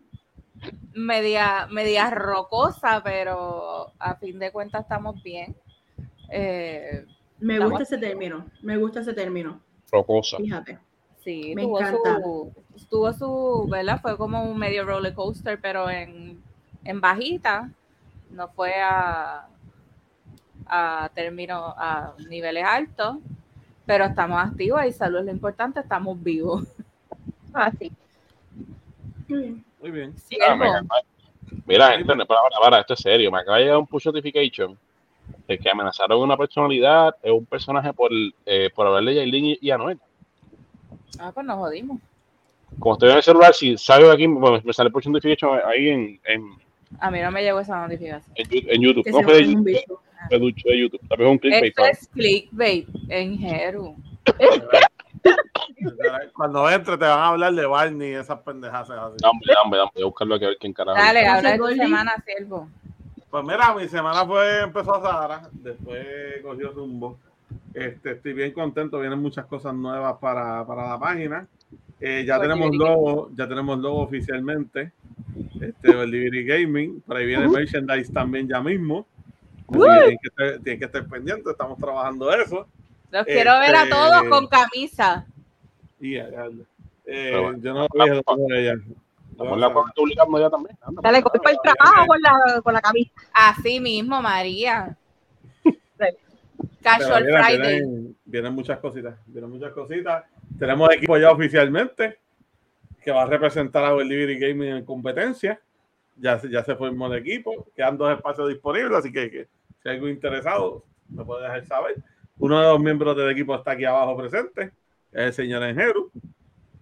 media, 0.93 1.67
media 1.71 2.09
rocosa, 2.09 3.01
pero 3.03 3.93
a 3.99 4.15
fin 4.15 4.37
de 4.39 4.51
cuentas 4.51 4.81
estamos 4.81 5.21
bien. 5.23 5.55
Eh, 6.29 7.05
Me 7.39 7.53
Estamos- 7.53 7.71
gusta 7.79 7.83
ese 7.95 7.97
término. 7.99 8.47
Me 8.61 8.77
gusta 8.77 8.99
ese 9.01 9.13
término. 9.13 9.61
Rocosa. 9.91 10.37
Fíjate. 10.37 10.79
sí, 11.23 11.53
Me 11.55 11.61
tuvo 11.61 11.79
encanta. 11.79 12.15
su, 12.21 12.51
tuvo 12.89 13.13
su, 13.13 13.67
¿verdad? 13.69 14.01
Fue 14.01 14.17
como 14.17 14.43
un 14.43 14.57
medio 14.57 14.83
roller 14.85 15.13
coaster, 15.13 15.59
pero 15.61 15.89
en, 15.89 16.41
en 16.83 16.99
bajita, 16.99 17.69
no 18.31 18.49
fue 18.49 18.73
a, 18.81 19.47
a 20.69 21.09
término, 21.13 21.73
a 21.77 22.13
niveles 22.29 22.63
altos, 22.65 23.17
pero 23.85 24.05
estamos 24.05 24.39
activos 24.41 24.85
y 24.85 24.91
salud 24.91 25.19
es 25.19 25.25
lo 25.25 25.31
importante, 25.31 25.79
estamos 25.79 26.21
vivos. 26.21 26.63
Así. 27.53 27.91
Muy 29.27 29.39
bien. 29.39 29.63
Muy 29.81 29.91
bien. 29.91 30.15
Ah, 30.47 30.55
me 30.55 30.67
Mira, 31.65 31.91
gente, 31.91 32.15
no, 32.15 32.25
para, 32.25 32.41
para, 32.41 32.59
para, 32.61 32.79
esto 32.81 32.93
es 32.93 32.99
serio. 32.99 33.31
Me 33.31 33.39
acaba 33.39 33.57
de 33.57 33.63
llegar 33.63 33.77
un 33.77 33.87
push 33.87 34.05
notification 34.05 34.77
de 35.47 35.57
que 35.57 35.69
amenazaron 35.69 36.19
a 36.19 36.23
una 36.23 36.37
personalidad, 36.37 37.15
es 37.21 37.31
un 37.31 37.45
personaje 37.45 37.93
por, 37.93 38.09
eh, 38.45 38.69
por 38.73 38.87
hablarle 38.87 39.11
a 39.11 39.15
Yailin 39.15 39.45
y, 39.45 39.57
y 39.61 39.71
a 39.71 39.77
Noel. 39.77 39.99
Ah, 41.19 41.31
pues 41.33 41.45
nos 41.45 41.57
jodimos. 41.57 41.99
Como 42.79 42.95
estoy 42.95 43.11
en 43.11 43.17
el 43.17 43.23
celular, 43.23 43.53
si 43.53 43.77
salgo 43.77 44.07
de 44.09 44.13
aquí, 44.13 44.27
bueno, 44.27 44.61
me 44.63 44.73
sale 44.73 44.89
push 44.89 45.07
notification 45.07 45.59
ahí 45.65 45.89
en, 45.89 46.19
en, 46.25 46.49
A 46.99 47.09
mí 47.09 47.21
no 47.21 47.31
me 47.31 47.41
llegó 47.43 47.59
esa 47.61 47.81
notificación. 47.81 48.33
en, 48.35 48.47
Yu- 48.49 48.65
en 48.69 48.81
YouTube. 48.81 49.03
Que 49.05 49.11
No 49.11 49.17
se 49.19 49.23
fue 49.23 49.33
de 49.35 49.41
va 49.41 49.47
un 49.59 49.65
YouTube, 49.65 49.99
de- 50.29 50.79
YouTube. 50.79 51.01
También 51.07 51.29
es 51.29 51.31
un 51.31 51.37
clickbait. 51.39 51.65
Esto 51.77 51.85
es 51.85 52.07
clickbait 52.09 52.87
en 53.09 53.37
Jeru. 53.37 53.95
Cuando 56.33 56.69
entre 56.69 56.97
te 56.97 57.05
van 57.05 57.19
a 57.19 57.27
hablar 57.29 57.53
de 57.53 57.65
Barney 57.65 58.11
y 58.11 58.13
esas 58.15 58.39
pendejas 58.39 58.89
así. 58.89 58.93
Dame, 59.21 59.39
dame, 59.45 59.77
dame. 59.77 59.91
Voy 59.93 60.03
a 60.03 60.05
buscarlo 60.05 60.35
aquí 60.35 60.45
a 60.45 60.49
ver 60.49 60.57
quién 60.59 60.73
carajo. 60.73 60.97
Dale, 60.97 61.27
habla 61.27 61.51
de 61.51 61.57
tu 61.57 61.67
semana, 61.67 62.15
siervo. 62.25 62.69
Pues 63.29 63.43
mira, 63.43 63.75
mi 63.75 63.87
semana 63.87 64.25
fue, 64.25 64.61
empezó 64.61 64.95
a 64.95 65.01
Sahara, 65.01 65.49
después 65.51 66.05
cogió 66.43 66.71
rumbo. 66.71 67.19
Este, 67.73 68.11
estoy 68.11 68.33
bien 68.33 68.51
contento, 68.53 68.99
vienen 68.99 69.19
muchas 69.19 69.45
cosas 69.45 69.73
nuevas 69.73 70.17
para, 70.19 70.65
para 70.65 70.87
la 70.87 70.99
página. 70.99 71.47
Eh, 71.99 72.23
ya 72.25 72.37
Oye, 72.37 72.47
tenemos 72.47 72.75
logo, 72.75 73.29
ya 73.35 73.47
tenemos 73.47 73.79
logo 73.79 73.99
oficialmente. 74.01 74.91
Este, 75.59 75.91
el 75.91 76.09
Liberty 76.09 76.45
Gaming, 76.45 77.01
por 77.01 77.17
ahí 77.17 77.25
viene 77.25 77.47
merchandise 77.47 78.11
también 78.11 78.47
ya 78.47 78.61
mismo. 78.61 79.05
Tienen 79.71 80.17
que, 80.21 80.27
estar, 80.27 80.59
tienen 80.63 80.79
que 80.79 80.85
estar 80.85 81.07
pendientes, 81.07 81.51
estamos 81.51 81.77
trabajando 81.77 82.31
eso. 82.31 82.67
Los 83.11 83.25
quiero 83.25 83.59
ver 83.59 83.75
a 83.75 83.83
Este- 83.83 83.89
todos 83.95 84.23
con 84.29 84.47
camisa. 84.47 85.25
Y. 85.99 86.15
Eh, 86.15 87.31
bueno, 87.39 87.57
yo 87.59 87.73
no 87.73 87.87
lo 87.93 88.03
dije, 88.05 88.21
ella. 88.59 88.75
La 89.37 89.69
cual 89.71 89.91
publicando 89.95 90.39
ya 90.39 90.49
también. 90.49 90.77
Anda, 90.81 91.01
Dale, 91.03 91.21
pues, 91.21 91.31
coge 91.33 91.39
para 91.43 91.51
el 91.51 91.59
trabajo 91.61 92.07
con 92.07 92.21
la, 92.21 92.61
con 92.61 92.73
la 92.73 92.81
camisa. 92.81 93.11
Así 93.33 93.79
mismo, 93.79 94.21
María. 94.21 94.97
Casual 96.81 97.25
mira, 97.25 97.43
Friday. 97.43 97.79
Vienen, 97.81 98.17
vienen 98.25 98.53
muchas 98.53 98.79
cositas, 98.79 99.15
vienen 99.25 99.49
muchas 99.49 99.71
cositas. 99.73 100.23
Tenemos 100.57 100.89
equipo 100.93 101.17
ya 101.17 101.31
oficialmente 101.31 102.19
que 103.03 103.11
va 103.11 103.23
a 103.23 103.25
representar 103.25 103.83
a 103.85 103.93
World 103.93 104.09
Liberty 104.09 104.39
Gaming 104.39 104.69
en 104.77 104.85
competencia. 104.85 105.59
Ya, 106.15 106.39
se- 106.39 106.49
ya 106.49 106.63
se 106.63 106.75
formó 106.75 107.07
el 107.07 107.19
equipo, 107.19 107.67
quedan 107.75 107.97
dos 107.97 108.11
espacios 108.15 108.49
disponibles, 108.49 108.97
así 108.97 109.11
que, 109.11 109.29
que 109.29 109.47
si 109.87 109.91
hay 109.91 109.95
algún 109.95 110.09
interesado, 110.11 110.83
me 111.09 111.23
puede 111.23 111.43
dejar 111.43 111.65
saber. 111.65 111.95
Uno 112.39 112.59
de 112.61 112.67
los 112.67 112.79
miembros 112.79 113.15
del 113.15 113.31
equipo 113.31 113.55
está 113.55 113.71
aquí 113.71 113.85
abajo 113.85 114.17
presente, 114.17 114.71
es 115.11 115.25
el 115.27 115.33
señor 115.33 115.63
Enjeru, 115.63 116.11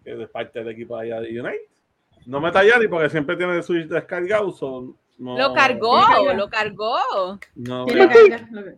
que 0.03 0.21
es 0.23 0.29
parte 0.29 0.59
del 0.59 0.69
equipo 0.69 0.97
de 0.97 1.13
allá 1.13 1.21
de 1.21 1.39
Unite. 1.39 1.69
No 2.25 2.41
me 2.41 2.51
ni 2.51 2.87
porque 2.87 3.09
siempre 3.09 3.35
tiene 3.37 3.55
el 3.57 3.63
Switch 3.63 3.87
descargado. 3.87 4.51
so 4.51 4.95
no- 5.19 5.37
Lo 5.37 5.53
cargó, 5.53 6.01
lo 6.35 6.49
cargó. 6.49 7.39
No, 7.53 7.85
Tiene 7.85 8.07
carga. 8.07 8.47
Lo 8.51 8.63
que, 8.63 8.77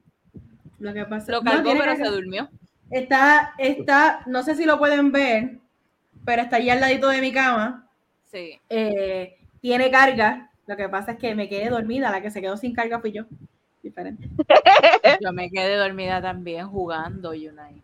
lo 0.80 0.94
que 0.94 1.06
pasa. 1.06 1.32
Lo 1.32 1.42
cargó, 1.42 1.72
pero 1.72 1.86
carga. 1.86 2.06
se 2.06 2.12
durmió. 2.12 2.50
Está, 2.92 3.54
está, 3.58 4.24
no 4.28 4.44
sé 4.44 4.56
si 4.56 4.66
lo 4.66 4.78
pueden 4.78 5.12
ver, 5.14 5.60
pero 6.26 6.42
está 6.42 6.58
allá 6.58 6.74
al 6.74 6.82
ladito 6.82 7.08
de 7.08 7.22
mi 7.22 7.32
cama. 7.32 7.88
Sí. 8.26 8.60
Eh, 8.70 9.38
tiene 9.62 9.90
carga. 9.90 10.52
Lo 10.68 10.76
que 10.76 10.90
pasa 10.90 11.14
es 11.14 11.18
que 11.18 11.34
me 11.34 11.48
quedé 11.48 11.70
dormida. 11.70 12.12
La 12.12 12.22
que 12.22 12.30
se 12.30 12.42
quedó 12.42 12.58
sin 12.58 12.74
carga 12.74 13.00
fui 13.00 13.14
yo. 13.14 13.24
Diferente. 13.84 14.28
Yo 15.22 15.32
me 15.34 15.50
quedé 15.50 15.76
dormida 15.78 16.22
también 16.22 16.68
jugando 16.68 17.30
Unite. 17.32 17.82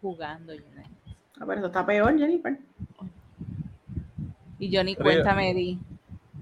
Jugando 0.00 0.52
Unite. 0.52 0.90
Ah, 1.38 1.44
pero 1.46 1.54
eso 1.58 1.66
está 1.66 1.84
peor, 1.86 2.16
Jennifer. 2.18 2.58
Y 4.58 4.68
yo 4.70 4.84
ni 4.84 4.94
cuenta 4.94 5.34
me 5.34 5.54
di. 5.54 5.78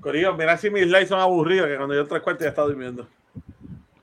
Corillo, 0.00 0.34
mira 0.36 0.56
si 0.56 0.70
mis 0.70 0.88
likes 0.88 1.06
son 1.08 1.20
aburridos, 1.20 1.68
que 1.68 1.76
cuando 1.76 1.94
yo 1.94 2.06
tres 2.06 2.20
cuartos 2.22 2.44
ya 2.44 2.48
está 2.50 2.62
durmiendo. 2.62 3.06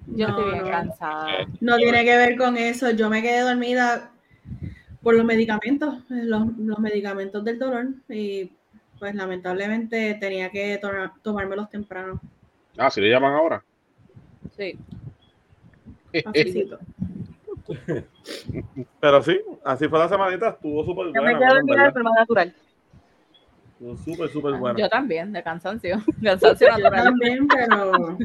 Yo 0.08 0.28
No, 0.30 0.38
estoy 0.40 0.54
bien 0.54 0.68
cansada. 0.72 1.28
No 1.60 1.76
tiene 1.78 2.06
que 2.06 2.16
ver 2.16 2.38
con 2.38 2.56
eso. 2.56 2.92
Yo 2.92 3.10
me 3.10 3.22
quedé 3.22 3.42
dormida 3.42 4.12
por 5.02 5.16
los 5.16 5.26
medicamentos, 5.26 5.96
eh, 6.12 6.24
los, 6.24 6.58
los 6.58 6.80
medicamentos 6.80 7.44
del 7.44 7.60
dolor. 7.60 7.88
Y 8.08 8.52
pues 9.00 9.14
lamentablemente 9.16 10.14
tenía 10.20 10.50
que 10.50 10.78
to- 10.78 10.90
tomármelos 11.22 11.70
temprano. 11.70 12.22
Ah, 12.78 12.90
si 12.90 13.02
le 13.02 13.10
llaman 13.10 13.34
ahora. 13.34 13.64
Sí. 14.58 14.78
Pero 19.00 19.22
sí, 19.22 19.40
así 19.64 19.88
fue 19.88 20.00
la 20.00 20.08
semanita, 20.10 20.50
estuvo 20.50 20.84
súper 20.86 21.08
Yo 21.08 21.14
me 21.22 21.34
buena. 21.36 21.40
quedo 21.40 21.60
en 21.60 21.66
de 21.66 21.92
forma 21.92 22.12
natural. 22.18 22.54
Estuvo 23.74 23.98
súper, 23.98 24.30
súper 24.30 24.54
buena. 24.54 24.80
Yo 24.80 24.88
también, 24.90 25.34
de 25.34 25.44
cansancio. 25.44 25.98
Cansancio 26.24 26.68
Yo 26.68 26.78
natural. 26.78 27.04
también, 27.04 27.48
pero 27.48 28.18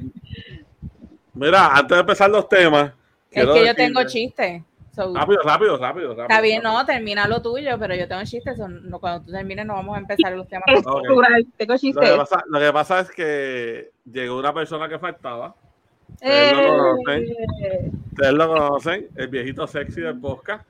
Mira, 1.35 1.67
antes 1.75 1.97
de 1.97 2.01
empezar 2.01 2.31
los 2.31 2.49
temas. 2.49 2.93
Es 3.31 3.43
que 3.43 3.47
yo 3.47 3.55
decirle- 3.55 3.75
tengo 3.75 4.05
chistes. 4.05 4.63
So, 4.95 5.15
Rápido, 5.15 5.41
rápido, 5.45 5.77
rápido. 5.79 6.09
rápido 6.09 6.23
Está 6.23 6.41
bien, 6.41 6.63
rápido. 6.63 6.79
no, 6.81 6.87
termina 6.87 7.29
lo 7.29 7.41
tuyo, 7.41 7.79
pero 7.79 7.95
yo 7.95 8.09
tengo 8.09 8.23
chistes. 8.25 8.57
so 8.57 8.67
no, 8.69 8.99
cuando 8.99 9.25
tú 9.25 9.31
termines, 9.33 9.65
no 9.65 9.75
vamos 9.75 9.97
a 9.97 10.01
empezar 10.01 10.33
los 10.33 10.49
temas. 10.49 10.65
Es 10.69 10.85
Ok. 10.87 11.03
natural. 11.09 11.47
Tengo 11.57 11.73
Lo 11.75 11.79
que, 11.79 11.81
chistes. 11.81 12.11
pasa, 12.17 12.43
lo 12.49 12.59
que 12.59 12.73
pasa 12.73 13.01
es 13.01 13.11
que 13.13 13.91
llegó 14.05 14.39
una 14.39 14.53
persona 14.53 14.89
que 14.89 14.99
faltaba. 14.99 15.55
Ustedes 16.15 16.53
lo 16.53 16.67
conocen. 16.77 17.23
Eh, 17.63 17.91
Ustedes 18.11 18.33
lo 18.33 18.49
conocen, 18.49 19.09
el 19.17 19.29
viejito 19.29 19.67
sexy 19.67 20.01
del 20.01 20.19
podcast. 20.21 20.67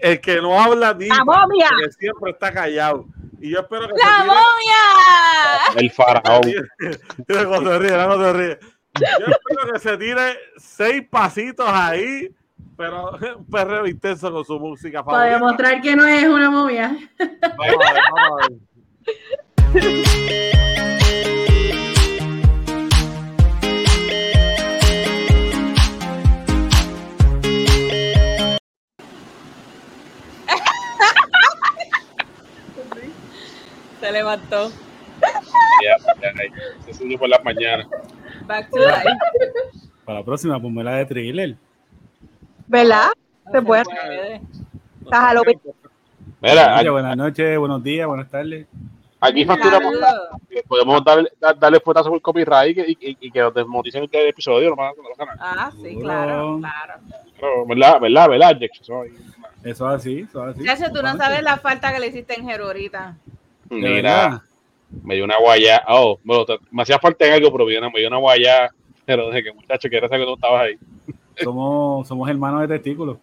El 0.00 0.20
que 0.22 0.40
no 0.40 0.58
habla 0.58 0.94
ni 0.94 1.06
¡La 1.08 1.22
momia! 1.24 1.68
que 1.84 1.92
siempre 1.92 2.30
está 2.32 2.50
callado. 2.52 3.04
Y 3.38 3.50
yo 3.50 3.60
espero 3.60 3.86
que 3.86 3.94
¡La 4.02 4.24
momia! 4.24 5.76
El 5.76 5.90
faraón. 5.90 6.42
Se 7.28 7.78
ríe, 7.78 7.90
se 7.90 8.32
ríe. 8.32 8.58
Yo 8.98 9.26
espero 9.26 9.72
que 9.72 9.78
se 9.78 9.96
tire 9.98 10.38
seis 10.56 11.02
pasitos 11.08 11.66
ahí, 11.68 12.34
pero 12.80 13.10
un 13.36 13.44
perreo 13.50 13.86
intenso 13.86 14.32
con 14.32 14.42
su 14.42 14.58
música 14.58 15.04
para 15.04 15.18
favorita. 15.18 15.36
demostrar 15.36 15.82
que 15.82 15.94
no 15.94 16.06
es 16.06 16.24
una 16.26 16.50
momia. 16.50 16.96
Vamos 17.58 17.86
a 17.86 17.92
ver, 17.92 18.02
vamos 18.16 18.40
a 18.40 18.48
ver. 18.48 18.58
Se 34.00 34.10
levantó. 34.10 34.70
Ya, 35.82 35.98
ya, 36.22 36.32
ya. 36.32 36.84
Se 36.86 36.94
subió 36.94 37.18
por 37.18 37.28
las 37.28 37.44
mañanas. 37.44 37.86
Back 38.46 38.70
to 38.70 38.78
life. 38.78 39.04
Para 40.06 40.20
la 40.20 40.24
próxima, 40.24 40.58
ponme 40.58 40.82
la 40.82 40.94
de 40.96 41.04
thriller. 41.04 41.58
¿Verdad? 42.70 43.08
No 43.46 43.50
Se 43.52 43.62
puede. 43.62 43.82
Mira, 46.40 46.76
Mira, 46.78 46.90
buenas 46.92 47.16
noches, 47.16 47.58
buenos 47.58 47.82
días, 47.82 48.06
buenas 48.06 48.30
tardes. 48.30 48.66
aquí 49.20 49.44
facturamos. 49.44 49.92
Saludos. 49.98 50.28
Podemos 50.68 51.04
darle, 51.04 51.32
da- 51.40 51.52
darle 51.52 51.80
fuetazo 51.80 52.08
por 52.10 52.22
copyright 52.22 52.78
y, 52.78 52.92
y, 52.92 53.16
y 53.20 53.30
que 53.30 53.40
nos 53.40 53.52
desmoneticen 53.52 54.08
el 54.10 54.28
episodio. 54.28 54.74
No. 54.74 54.92
Ah, 55.40 55.70
sí, 55.82 55.96
claro, 56.00 56.58
claro. 56.60 56.94
Pero, 57.40 57.66
¿Verdad? 57.66 58.00
¿Verdad? 58.00 58.28
¿Verdad, 58.28 58.56
Jackson? 58.60 59.06
Eso 59.64 59.88
es 59.90 59.94
así, 59.96 60.20
eso 60.20 60.48
es 60.48 60.56
así. 60.56 60.64
Chacho, 60.64 60.92
tú 60.92 61.02
no 61.02 61.16
sabes 61.16 61.42
la 61.42 61.56
falta 61.58 61.92
que 61.92 61.98
le 62.00 62.06
hiciste 62.06 62.38
en 62.38 62.46
Jero 62.48 62.66
ahorita. 62.66 63.16
Mira, 63.68 63.90
verdad. 63.90 64.42
me 65.02 65.16
dio 65.16 65.24
una 65.24 65.38
guaya. 65.38 65.82
Oh, 65.88 66.18
bueno, 66.24 66.44
me 66.70 66.82
hacía 66.82 66.98
falta 66.98 67.26
en 67.26 67.32
algo, 67.34 67.50
pero 67.52 67.64
me 67.66 67.72
dio 67.72 67.80
una, 67.80 67.90
me 67.90 67.98
dio 67.98 68.08
una 68.08 68.16
guaya. 68.18 68.70
Pero 69.04 69.26
dije 69.28 69.42
que 69.44 69.52
muchacho, 69.52 69.88
quiero 69.88 70.08
saber 70.08 70.20
que 70.24 70.26
tú 70.26 70.34
estabas 70.34 70.62
ahí. 70.62 70.78
Somos, 71.42 72.06
somos 72.08 72.28
hermanos 72.28 72.60
de 72.62 72.68
testículos. 72.68 73.18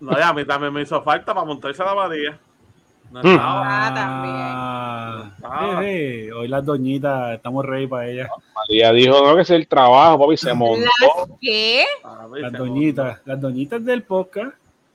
No, 0.00 0.18
ya, 0.18 0.28
a 0.28 0.32
mí 0.34 0.44
también 0.44 0.72
me 0.72 0.82
hizo 0.82 1.02
falta 1.02 1.34
para 1.34 1.46
montarse 1.46 1.82
a 1.82 1.86
la 1.86 1.90
abadía. 1.92 2.38
No 3.10 3.22
Mm. 3.22 3.26
estaba. 3.26 3.62
Ah, 3.66 5.30
Ah, 5.42 5.80
sí, 5.82 5.86
sí. 5.86 6.30
Hoy 6.30 6.48
las 6.48 6.64
doñitas, 6.64 7.34
estamos 7.34 7.66
rey 7.66 7.86
para 7.86 8.06
ellas. 8.08 8.28
María 8.54 8.92
dijo, 8.92 9.20
no, 9.26 9.34
que 9.34 9.42
es 9.42 9.50
el 9.50 9.66
trabajo, 9.66 10.18
papi, 10.20 10.36
se 10.36 10.54
montó. 10.54 10.80
¿Las 10.84 11.28
qué? 11.40 11.84
Ver, 12.30 12.42
Las 12.42 12.52
doñitas, 12.52 13.20
las 13.24 13.40
doñitas 13.40 13.84
del 13.84 14.04
podcast. 14.04 14.52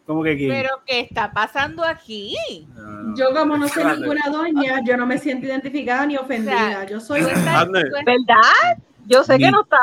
¿Cómo 0.08 0.24
que 0.24 0.38
quién? 0.38 0.50
¿Pero 0.52 0.70
qué 0.86 1.00
está 1.02 1.32
pasando 1.34 1.84
aquí? 1.84 2.36
No, 2.76 3.16
Yo 3.18 3.34
como 3.34 3.58
no 3.58 3.68
soy 3.68 3.84
ninguna 3.84 4.30
doña, 4.32 4.82
yo 4.86 4.96
no 4.98 5.06
me 5.08 5.18
siento 5.18 5.48
identificada 5.48 6.06
ni 6.06 6.16
ofendida. 6.16 6.86
Yo 6.86 7.00
soy 7.02 7.22
¿Verdad? 7.24 7.68
Yo 9.06 9.24
sé 9.24 9.38
que 9.38 9.52
no 9.52 9.62
está. 9.64 9.78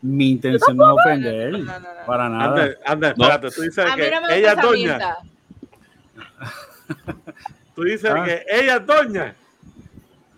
Mi 0.00 0.30
intención 0.30 0.76
no 0.76 0.90
es 0.90 1.04
ofender. 1.04 1.52
No, 1.52 1.58
no, 1.58 1.64
no, 1.64 1.80
no. 1.80 2.06
Para 2.06 2.28
nada. 2.28 2.56
No. 2.56 3.06
espérate, 3.08 3.50
tú 3.50 3.62
dices 3.62 3.84
A 3.90 3.96
que 3.96 4.12
ella 4.30 4.52
es 4.52 4.62
doña. 4.62 4.98
Tú 7.74 7.82
dices 7.84 8.10
Ah. 8.10 8.24
que 8.24 8.44
ella 8.50 8.76
es 8.76 8.86
doña. 8.86 9.34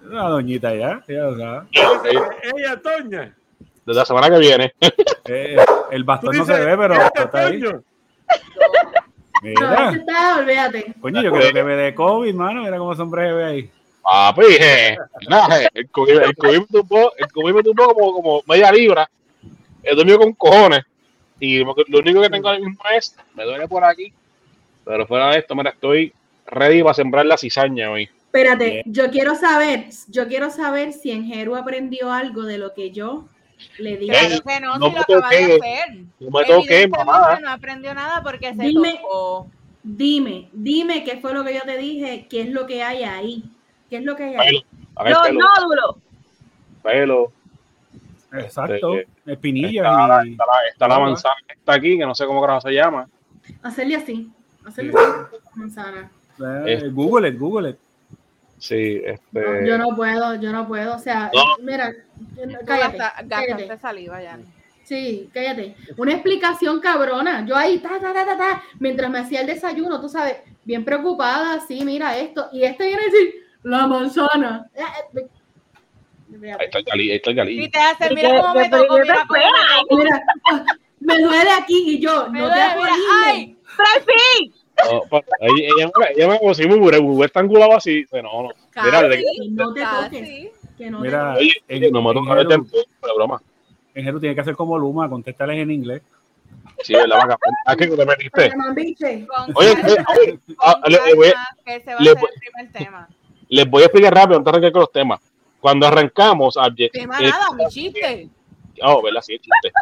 Una 0.05 0.25
doñita 0.29 0.75
ya, 0.75 1.03
ya 1.09 1.23
lo 1.23 1.39
sabe. 1.39 1.67
Ella 1.73 2.73
es 2.75 2.83
doña. 2.83 3.35
Desde 3.87 3.99
la 4.01 4.05
semana 4.05 4.31
que 4.31 4.39
viene. 4.39 4.75
Eh, 5.33 5.55
el 5.93 6.03
bastón 6.03 6.37
no 6.37 6.45
se 6.45 6.53
ve, 6.65 6.77
pero 6.77 6.95
está 6.95 7.39
ahí. 7.47 7.61
No, 7.61 7.85
Mira, 9.43 9.91
está, 9.93 10.39
olvídate. 10.39 10.95
coño, 11.01 11.23
yo 11.23 11.31
creo 11.31 11.53
que 11.53 11.63
me 11.63 11.77
de 11.77 11.95
COVID, 11.95 12.35
mano. 12.35 12.63
Mira 12.65 12.79
cómo 12.79 12.97
son 12.97 13.11
breve 13.11 13.45
ahí. 13.45 13.71
Papi, 14.03 14.43
je, 14.59 14.97
nada, 15.29 15.59
je, 15.59 15.69
el 15.75 15.81
el 15.85 15.91
COVID 15.91 16.59
me 16.59 16.67
tumbó, 16.67 17.13
el 17.17 17.27
COVID 17.33 17.55
me 17.55 17.63
tumbó 17.63 17.95
como, 17.95 18.13
como 18.15 18.43
media 18.47 18.73
libra. 18.73 19.11
He 19.83 19.95
dormido 19.95 20.19
con 20.19 20.33
cojones. 20.35 20.83
Y 21.39 21.59
lo 21.65 21.75
único 21.99 22.21
que 22.21 22.31
tengo 22.31 22.49
ahora 22.49 22.61
mismo 22.61 22.83
es, 22.95 23.17
me 23.35 23.45
duele 23.45 23.67
por 23.67 23.85
aquí. 23.85 24.13
Pero 24.85 25.07
fuera 25.07 25.31
de 25.31 25.39
esto, 25.39 25.55
mira, 25.55 25.71
estoy 25.71 26.13
ready 26.47 26.83
para 26.83 26.95
sembrar 26.95 27.27
la 27.27 27.39
cizaña 27.39 27.91
hoy. 27.91 28.09
Espérate, 28.27 28.83
yo 28.87 29.11
quiero 29.11 29.35
saber, 29.35 29.87
yo 30.09 30.29
quiero 30.29 30.51
saber 30.51 30.93
si 30.93 31.11
en 31.11 31.25
Jeru 31.27 31.57
aprendió 31.57 32.13
algo 32.13 32.45
de 32.45 32.59
lo 32.59 32.75
que 32.75 32.91
yo 32.91 33.27
le 33.79 33.97
dije. 33.97 34.13
Claro 34.13 34.43
que 34.47 34.61
no, 34.61 34.79
no 34.79 34.87
si 34.87 34.93
me 34.93 34.99
lo 34.99 35.05
de 35.15 35.23
toques. 35.23 35.61
hacer. 35.61 35.97
No 36.21 36.31
me 36.31 36.45
toques, 36.45 36.71
Evidentemente 36.71 37.05
mamá. 37.05 37.41
No 37.41 37.51
aprendió 37.51 37.95
nada 37.95 38.23
porque 38.23 38.55
se 38.55 38.63
Dime. 38.63 39.01
tocó. 39.03 39.47
Dime, 39.83 40.49
dime 40.53 41.05
qué 41.05 41.17
fue 41.17 41.33
lo 41.33 41.43
que 41.43 41.55
yo 41.55 41.63
te 41.63 41.77
dije, 41.79 42.27
qué 42.29 42.43
es 42.43 42.51
lo 42.51 42.67
que 42.67 42.83
hay 42.83 43.03
ahí. 43.03 43.45
¿Qué 43.91 43.97
es 43.99 44.05
lo 44.05 44.17
que 44.17 44.23
hay 44.25 44.31
Pelo, 44.31 44.43
ahí? 44.43 44.65
a 44.97 45.03
ver, 45.05 45.13
Los 45.13 45.23
pelo, 45.27 45.41
nódulos. 45.41 45.97
pelo. 46.83 47.33
Exacto. 48.33 48.95
Espinillas 49.27 49.85
Está, 49.87 50.07
la- 50.07 50.27
y. 50.27 50.31
está 50.33 50.45
la, 50.47 50.69
está 50.73 50.89
la 50.89 50.99
manzana 51.01 51.35
que 51.47 51.55
está 51.55 51.75
aquí, 51.75 51.99
que 51.99 52.07
no 52.07 52.15
sé 52.15 52.25
cómo 52.27 52.41
carajo 52.41 52.61
se 52.63 52.71
llama. 52.73 53.09
Hacerle 53.63 53.97
así. 53.97 54.31
Hacerle 54.65 54.93
Sí. 54.93 54.99
así. 54.99 55.37
Manzana. 55.55 56.11
Eh, 56.67 56.89
Google 56.93 57.29
it, 57.29 57.39
Google 57.39 57.71
it. 57.71 57.77
Sí, 58.59 59.03
No, 59.05 59.13
este. 59.13 59.67
yo 59.69 59.79
no 59.79 59.97
puedo, 59.97 60.35
yo 60.37 60.53
no 60.53 60.69
puedo. 60.69 60.95
O 60.95 60.99
sea, 60.99 61.31
No. 61.35 61.43
mira, 61.65 61.93
cállate, 62.67 62.99
gasta- 62.99 63.25
cállate. 63.29 63.79
saliva 63.79 64.23
ya. 64.23 64.39
Sí, 64.85 65.31
cállate. 65.33 65.77
Una 65.97 66.13
explicación 66.13 66.81
cabrona. 66.81 67.45
Yo 67.47 67.57
ahí, 67.57 67.79
ta, 67.79 67.99
ta, 68.01 68.13
ta, 68.13 68.25
ta, 68.25 68.37
ta, 68.37 68.63
mientras 68.79 69.11
me 69.11 69.19
hacía 69.21 69.41
el 69.41 69.47
desayuno, 69.47 70.01
tú 70.01 70.09
sabes, 70.09 70.37
bien 70.65 70.85
preocupada, 70.85 71.61
sí, 71.61 71.85
mira 71.85 72.17
esto. 72.19 72.49
Y 72.53 72.65
este 72.65 72.87
viene 72.87 73.03
a 73.03 73.05
decir, 73.07 73.35
la 73.63 73.87
manzana. 73.87 74.67
Eh, 74.75 74.81
eh, 75.17 75.27
Ahí 76.59 76.67
está 76.67 76.79
el 76.79 76.85
galí, 76.85 77.11
ahí 77.11 77.17
está 77.17 77.31
el 77.31 77.37
galí. 77.37 77.65
Y 77.65 77.69
te 77.71 77.79
hace, 77.79 78.13
¿Y 78.13 78.15
mira 78.15 78.41
cómo 78.41 78.55
me 78.55 78.69
tocó, 78.69 78.99
mira 78.99 79.15
te 79.15 79.21
cómo 79.27 79.41
me 79.41 79.45
tocó. 79.89 79.97
Mira, 79.97 80.23
ah, 80.53 80.65
me 81.01 81.19
duele 81.19 81.51
aquí 81.51 81.83
y 81.87 81.99
yo, 82.01 82.29
Me 82.31 82.39
no 82.41 82.47
duele, 82.49 82.61
te 82.63 82.67
mira, 82.67 82.73
acuerdes. 82.73 82.97
¡Ay! 83.27 83.57
Ella, 85.41 85.73
ella, 85.77 85.91
ella 86.17 86.29
me 86.29 86.39
como 86.39 86.55
si 86.55 86.67
me 86.67 86.75
hubiera, 86.77 86.99
estrangulado 87.27 87.75
así. 87.77 88.07
No, 88.13 88.23
no. 88.23 88.51
Mira, 88.83 89.03
no 89.51 89.75
te 89.75 89.83
toques. 89.83 90.51
Que 90.79 90.91
no 90.91 91.03
te 91.03 91.11
toques. 91.11 91.39
Oye, 91.39 92.47
tiempo, 92.47 92.79
pero 93.01 93.15
broma. 93.17 93.43
En 93.95 94.05
Jero 94.05 94.21
tiene 94.21 94.35
que 94.35 94.41
hacer 94.41 94.55
como 94.55 94.79
Luma, 94.79 95.09
contéstales 95.11 95.59
en 95.59 95.71
inglés. 95.71 96.01
Sí, 96.83 96.95
¿verdad, 96.95 97.19
vaca? 97.19 97.37
¿A 97.67 97.77
qué 97.77 97.89
te 97.89 98.07
metiste? 98.07 98.53
Oye, 99.55 99.71
oye, 99.83 99.97
oye, 100.15 100.39
ah, 100.61 100.81
le- 100.89 102.15
el. 103.51 103.57
Les 103.57 103.69
voy 103.71 103.83
a 103.83 103.87
explicar 103.87 104.15
rápido 104.15 104.39
antes 104.39 104.45
de 104.53 104.57
arrancar 104.59 104.73
con 104.73 104.81
los 104.81 104.93
temas. 104.93 105.21
Cuando 105.61 105.87
arrancamos, 105.87 106.57
Abje- 106.57 106.91
Tema 106.91 107.19
eh, 107.21 107.29
nada, 107.29 107.47
mi 107.57 107.67
chiste. 107.69 108.29
oh, 108.83 109.03
¿verdad? 109.03 109.21
Sí, 109.23 109.35
el 109.35 109.41
chiste. 109.41 109.73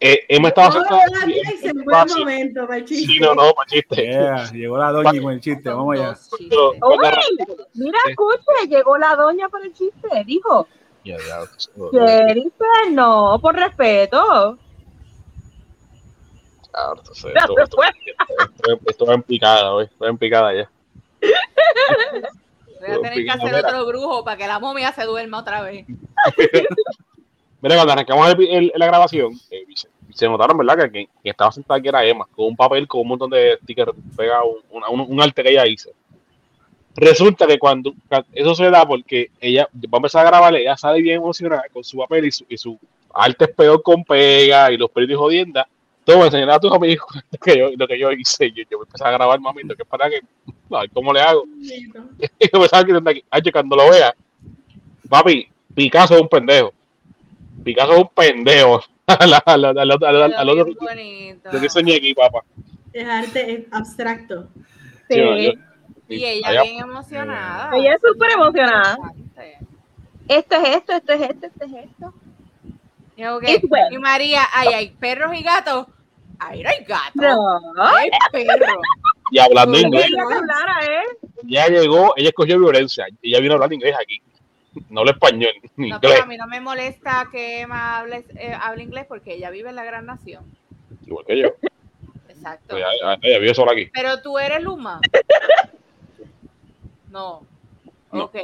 Eh, 0.00 0.20
hemos 0.28 0.48
estado 0.50 0.80
No, 0.88 0.98
en 1.24 1.30
el 1.30 1.78
espacio. 1.80 2.18
momento, 2.20 2.66
para 2.66 2.78
el 2.78 2.84
chiste. 2.84 3.12
Sí, 3.12 3.18
no, 3.20 3.34
no, 3.34 3.52
para 3.52 3.68
chiste. 3.68 3.96
Yeah, 4.06 4.50
llegó 4.52 4.78
la 4.78 4.92
doña 4.92 5.20
con 5.20 5.32
el 5.32 5.40
chiste, 5.40 5.68
vamos 5.68 5.98
allá. 5.98 6.16
Pero 6.48 6.72
Mira, 7.74 7.98
escuche, 8.08 8.68
llegó 8.68 8.96
la 8.96 9.16
doña 9.16 9.48
para 9.48 9.64
el 9.64 9.72
chiste. 9.74 10.08
Dijo, 10.24 10.68
Jennifer, 11.04 12.92
no, 12.92 13.38
por 13.42 13.56
respeto. 13.56 14.56
Ah, 16.72 16.92
entonces, 16.96 17.32
esto, 17.34 17.54
esto, 17.60 17.82
esto- 17.82 18.80
esto 18.86 19.06
va 19.06 19.14
en 19.14 19.22
picada, 19.22 19.72
hoy. 19.74 19.88
Va 20.00 20.08
en 20.08 20.16
picada 20.18 20.54
ya. 20.54 20.70
Voy 22.80 22.90
a 22.96 23.00
tener 23.00 23.24
que 23.24 23.30
hacer 23.30 23.54
otro 23.64 23.86
brujo 23.86 24.24
para 24.24 24.36
que 24.36 24.46
la 24.46 24.58
momia 24.58 24.92
se 24.92 25.04
duerma 25.04 25.38
otra 25.40 25.62
vez. 25.62 25.86
Mira, 27.60 27.74
cuando 27.74 27.92
arrancamos 27.92 28.28
el- 28.34 28.48
el- 28.48 28.72
la 28.76 28.86
grabación, 28.86 29.32
eh, 29.50 29.64
se, 29.74 29.88
se 30.12 30.28
notaron, 30.28 30.56
¿verdad? 30.58 30.78
Que 30.84 30.90
quien, 30.90 31.08
estaba 31.24 31.50
sentada 31.50 31.78
aquí 31.78 31.88
era 31.88 32.04
Emma, 32.04 32.26
con 32.34 32.46
un 32.46 32.56
papel 32.56 32.86
con 32.86 33.00
un 33.00 33.08
montón 33.08 33.30
de 33.30 33.58
stickers 33.62 33.92
pegado, 34.16 34.58
un, 34.70 34.82
un, 34.88 35.00
un 35.12 35.20
arte 35.22 35.42
que 35.42 35.50
ella 35.50 35.66
hizo. 35.66 35.90
Resulta 36.94 37.46
que 37.46 37.58
cuando 37.58 37.92
eso 38.32 38.54
se 38.54 38.70
da 38.70 38.84
porque 38.86 39.30
ella 39.40 39.68
va 39.74 39.88
a 39.92 39.96
empezar 39.98 40.26
a 40.26 40.30
grabar, 40.30 40.54
ella 40.56 40.76
sale 40.76 41.00
bien 41.00 41.16
emocionada 41.16 41.62
con 41.72 41.84
su 41.84 41.96
papel 41.98 42.26
y 42.26 42.32
su, 42.32 42.44
y 42.48 42.56
su 42.56 42.78
arte 43.14 43.44
es 43.44 43.50
peor 43.54 43.82
con 43.82 44.02
pega 44.04 44.72
y 44.72 44.76
los 44.76 44.90
peritos 44.90 45.14
y 45.14 45.16
jodiendas. 45.16 45.66
Tú 46.08 46.16
me 46.18 46.24
enseñarás 46.24 46.56
a 46.56 46.60
tus 46.60 46.72
amigos 46.72 47.04
lo 47.30 47.38
que 47.38 47.58
yo, 47.58 47.68
lo 47.76 47.86
que 47.86 47.98
yo 47.98 48.10
hice. 48.12 48.50
Yo, 48.50 48.62
yo 48.70 48.78
empecé 48.82 49.04
a 49.04 49.10
grabar, 49.10 49.38
mami, 49.40 49.62
lo 49.64 49.76
que 49.76 49.82
es 49.82 49.88
para 49.88 50.08
que, 50.08 50.16
a 50.74 50.80
ver 50.80 50.90
cómo 50.90 51.12
le 51.12 51.20
hago. 51.20 51.44
Y 51.60 52.50
yo 52.50 52.60
pensaba 52.60 52.82
que 52.82 52.94
desde 52.94 53.10
aquí, 53.10 53.24
ay, 53.28 53.42
cuando 53.52 53.76
lo 53.76 53.90
vea, 53.90 54.14
papi, 55.06 55.48
Picasso 55.74 56.14
es 56.14 56.22
un 56.22 56.28
pendejo. 56.28 56.72
Picasso 57.62 57.92
es 57.92 57.98
un 57.98 58.08
pendejo. 58.08 58.80
Al 59.06 59.90
otro 59.90 60.66
lo 60.66 61.50
que 61.60 61.64
enseñé 61.66 61.96
aquí, 61.96 62.14
papá. 62.14 62.42
Es 62.92 63.06
arte 63.06 63.68
abstracto. 63.70 64.48
Sí. 65.10 65.14
Sí, 65.14 65.16
yo- 65.44 65.52
Y 66.08 66.24
ella 66.24 66.48
allá- 66.48 66.62
bien 66.62 66.80
emocionada. 66.84 67.76
Ella 67.76 67.94
es 67.96 68.00
súper 68.00 68.30
emocionada. 68.30 68.96
Esto 70.26 70.56
es 70.56 70.68
esto, 70.76 70.92
esto 70.94 71.12
es 71.12 71.20
esto, 71.20 71.46
esto 71.46 71.64
es 71.66 71.72
esto. 71.84 72.14
Y 73.90 73.98
María, 73.98 74.42
ay, 74.54 74.68
hay 74.68 74.90
perros 74.90 75.34
y 75.36 75.42
gatos. 75.42 75.86
Ay, 76.40 76.62
no 76.62 76.68
hay 76.70 76.84
gatos. 76.84 77.14
No. 77.76 77.82
Hay 77.84 78.10
perros. 78.32 78.76
Y 79.30 79.38
hablando 79.38 79.76
Sí. 79.76 79.84
inglés, 79.84 80.06
hablara, 80.18 80.84
¿eh? 80.86 81.28
ya 81.44 81.66
llegó, 81.68 82.14
ella 82.16 82.28
escogió 82.28 82.58
violencia. 82.58 83.06
Ella 83.22 83.40
vino 83.40 83.52
a 83.52 83.56
hablar 83.56 83.72
inglés 83.72 83.94
aquí. 84.00 84.22
No 84.88 85.00
habla 85.00 85.12
español, 85.12 85.52
ni 85.76 85.90
No, 85.90 85.96
inglés. 85.96 86.12
pero 86.12 86.22
a 86.22 86.26
mí 86.26 86.36
no 86.36 86.46
me 86.46 86.60
molesta 86.60 87.28
que 87.32 87.60
Emma 87.62 87.98
hable, 87.98 88.24
eh, 88.36 88.52
hable 88.58 88.84
inglés 88.84 89.06
porque 89.08 89.34
ella 89.34 89.50
vive 89.50 89.68
en 89.70 89.76
la 89.76 89.84
gran 89.84 90.06
nación. 90.06 90.44
Igual 91.06 91.24
que 91.26 91.40
yo. 91.40 91.48
Exacto. 92.28 92.76
Ella, 92.76 92.86
ella 93.22 93.38
vive 93.38 93.54
sola 93.54 93.72
aquí. 93.72 93.90
Pero 93.92 94.22
tú 94.22 94.38
eres 94.38 94.62
Luma. 94.62 95.00
No. 97.10 97.42
No. 98.12 98.24
Ok. 98.24 98.36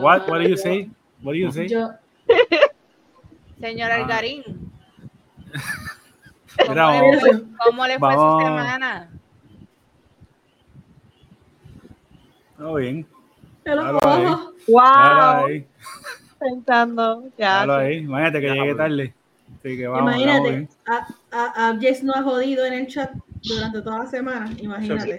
What, 0.00 0.28
what 0.28 0.38
do 0.38 0.42
you 0.42 0.48
yo- 0.50 0.56
say? 0.56 0.90
What 1.22 1.32
do 1.32 1.38
you 1.38 1.50
say? 1.52 1.68
Yo, 1.68 1.90
Señor 3.60 3.90
Ah. 3.92 3.96
Mira, 6.68 6.86
¿Cómo, 6.86 7.12
le 7.12 7.20
fue, 7.20 7.42
cómo 7.64 7.86
le 7.86 7.98
fue 7.98 8.12
su 8.12 8.18
Vamos. 8.18 8.42
semana? 8.42 9.10
Todo 12.56 12.74
bien. 12.74 13.06
Claro, 13.64 13.98
ahí. 14.02 14.24
Wow. 14.68 15.46
ahí. 15.46 15.66
Pensando. 16.38 17.24
Ya. 17.36 17.52
Déjalo 17.52 17.74
ahí. 17.74 17.96
Imagínate 17.98 18.40
que 18.40 18.48
llegué 18.48 18.74
tarde. 18.74 19.14
Así 19.58 19.76
que 19.76 19.86
vamos, 19.86 20.12
vamos 20.12 20.22
Imagínate, 20.22 20.68
a, 20.86 21.06
a, 21.32 21.68
a 21.68 21.78
Jess 21.78 22.02
no 22.02 22.12
ha 22.14 22.22
jodido 22.22 22.64
en 22.64 22.72
el 22.72 22.86
chat 22.86 23.10
durante 23.42 23.82
toda 23.82 24.00
la 24.00 24.06
semana. 24.06 24.50
Imagínate. 24.58 25.18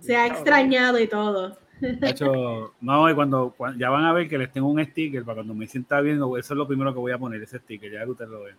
Se 0.00 0.16
ha 0.16 0.26
extrañado 0.26 0.98
y 0.98 1.08
todo. 1.08 1.56
Nacho, 1.80 2.72
no, 2.80 3.10
y 3.10 3.14
cuando, 3.14 3.54
cuando- 3.56 3.78
ya 3.78 3.90
van 3.90 4.04
a 4.04 4.12
ver 4.12 4.28
que 4.28 4.38
les 4.38 4.50
tengo 4.52 4.68
un 4.68 4.82
sticker 4.84 5.24
para 5.24 5.36
cuando 5.36 5.54
me 5.54 5.66
sienta 5.66 6.00
bien, 6.00 6.16
eso 6.16 6.34
es 6.36 6.50
lo 6.50 6.66
primero 6.66 6.92
que 6.92 6.98
voy 7.00 7.12
a 7.12 7.18
poner, 7.18 7.42
ese 7.42 7.58
sticker, 7.58 7.92
ya 7.92 8.04
que 8.04 8.10
ustedes 8.10 8.30
lo 8.30 8.44
ven. 8.44 8.56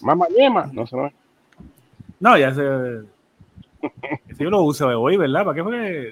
Mamá 0.00 0.26
yema. 0.36 0.68
No 0.72 0.86
sé, 0.86 0.96
no. 0.96 1.12
No, 2.20 2.36
ya 2.36 2.52
sé. 2.52 2.62
Si 4.36 4.42
yo 4.42 4.50
lo 4.50 4.62
uso 4.62 4.88
hoy, 4.88 5.16
¿verdad? 5.16 5.44
¿Para 5.44 5.54
qué 5.54 5.62
fue? 5.62 6.10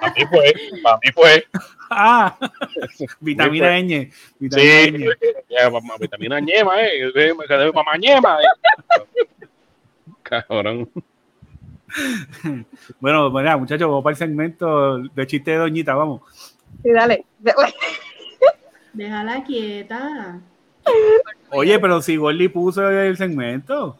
A 0.00 0.12
mí 0.16 0.24
fue, 0.30 0.54
a 0.84 0.98
mí 1.02 1.12
fue. 1.14 1.44
Ah, 1.90 2.36
vitamina 3.18 3.80
ñ. 3.80 4.12
Vitamina 4.38 4.82
Sí, 4.84 4.90
ñ. 4.92 5.06
ya, 5.48 5.70
mamá, 5.70 5.94
vitamina 5.98 6.38
ñema, 6.38 6.82
eh. 6.82 7.10
eh, 7.14 7.32
Mamá 7.74 7.96
ñema, 7.96 8.36
eh. 8.42 9.06
Cabrón. 10.22 10.90
Bueno, 13.00 13.30
mira, 13.30 13.56
muchachos, 13.56 13.88
vamos 13.88 14.04
para 14.04 14.12
el 14.12 14.18
segmento 14.18 14.98
de 14.98 15.26
chiste 15.26 15.52
de 15.52 15.56
Doñita, 15.58 15.94
vamos. 15.94 16.22
Sí, 16.82 16.90
dale. 16.90 17.24
Déjala 18.92 19.44
quieta. 19.44 20.40
Oye, 21.50 21.78
pero 21.78 22.00
si 22.02 22.16
Gordy 22.16 22.48
puso 22.48 22.88
el 22.88 23.16
segmento. 23.16 23.98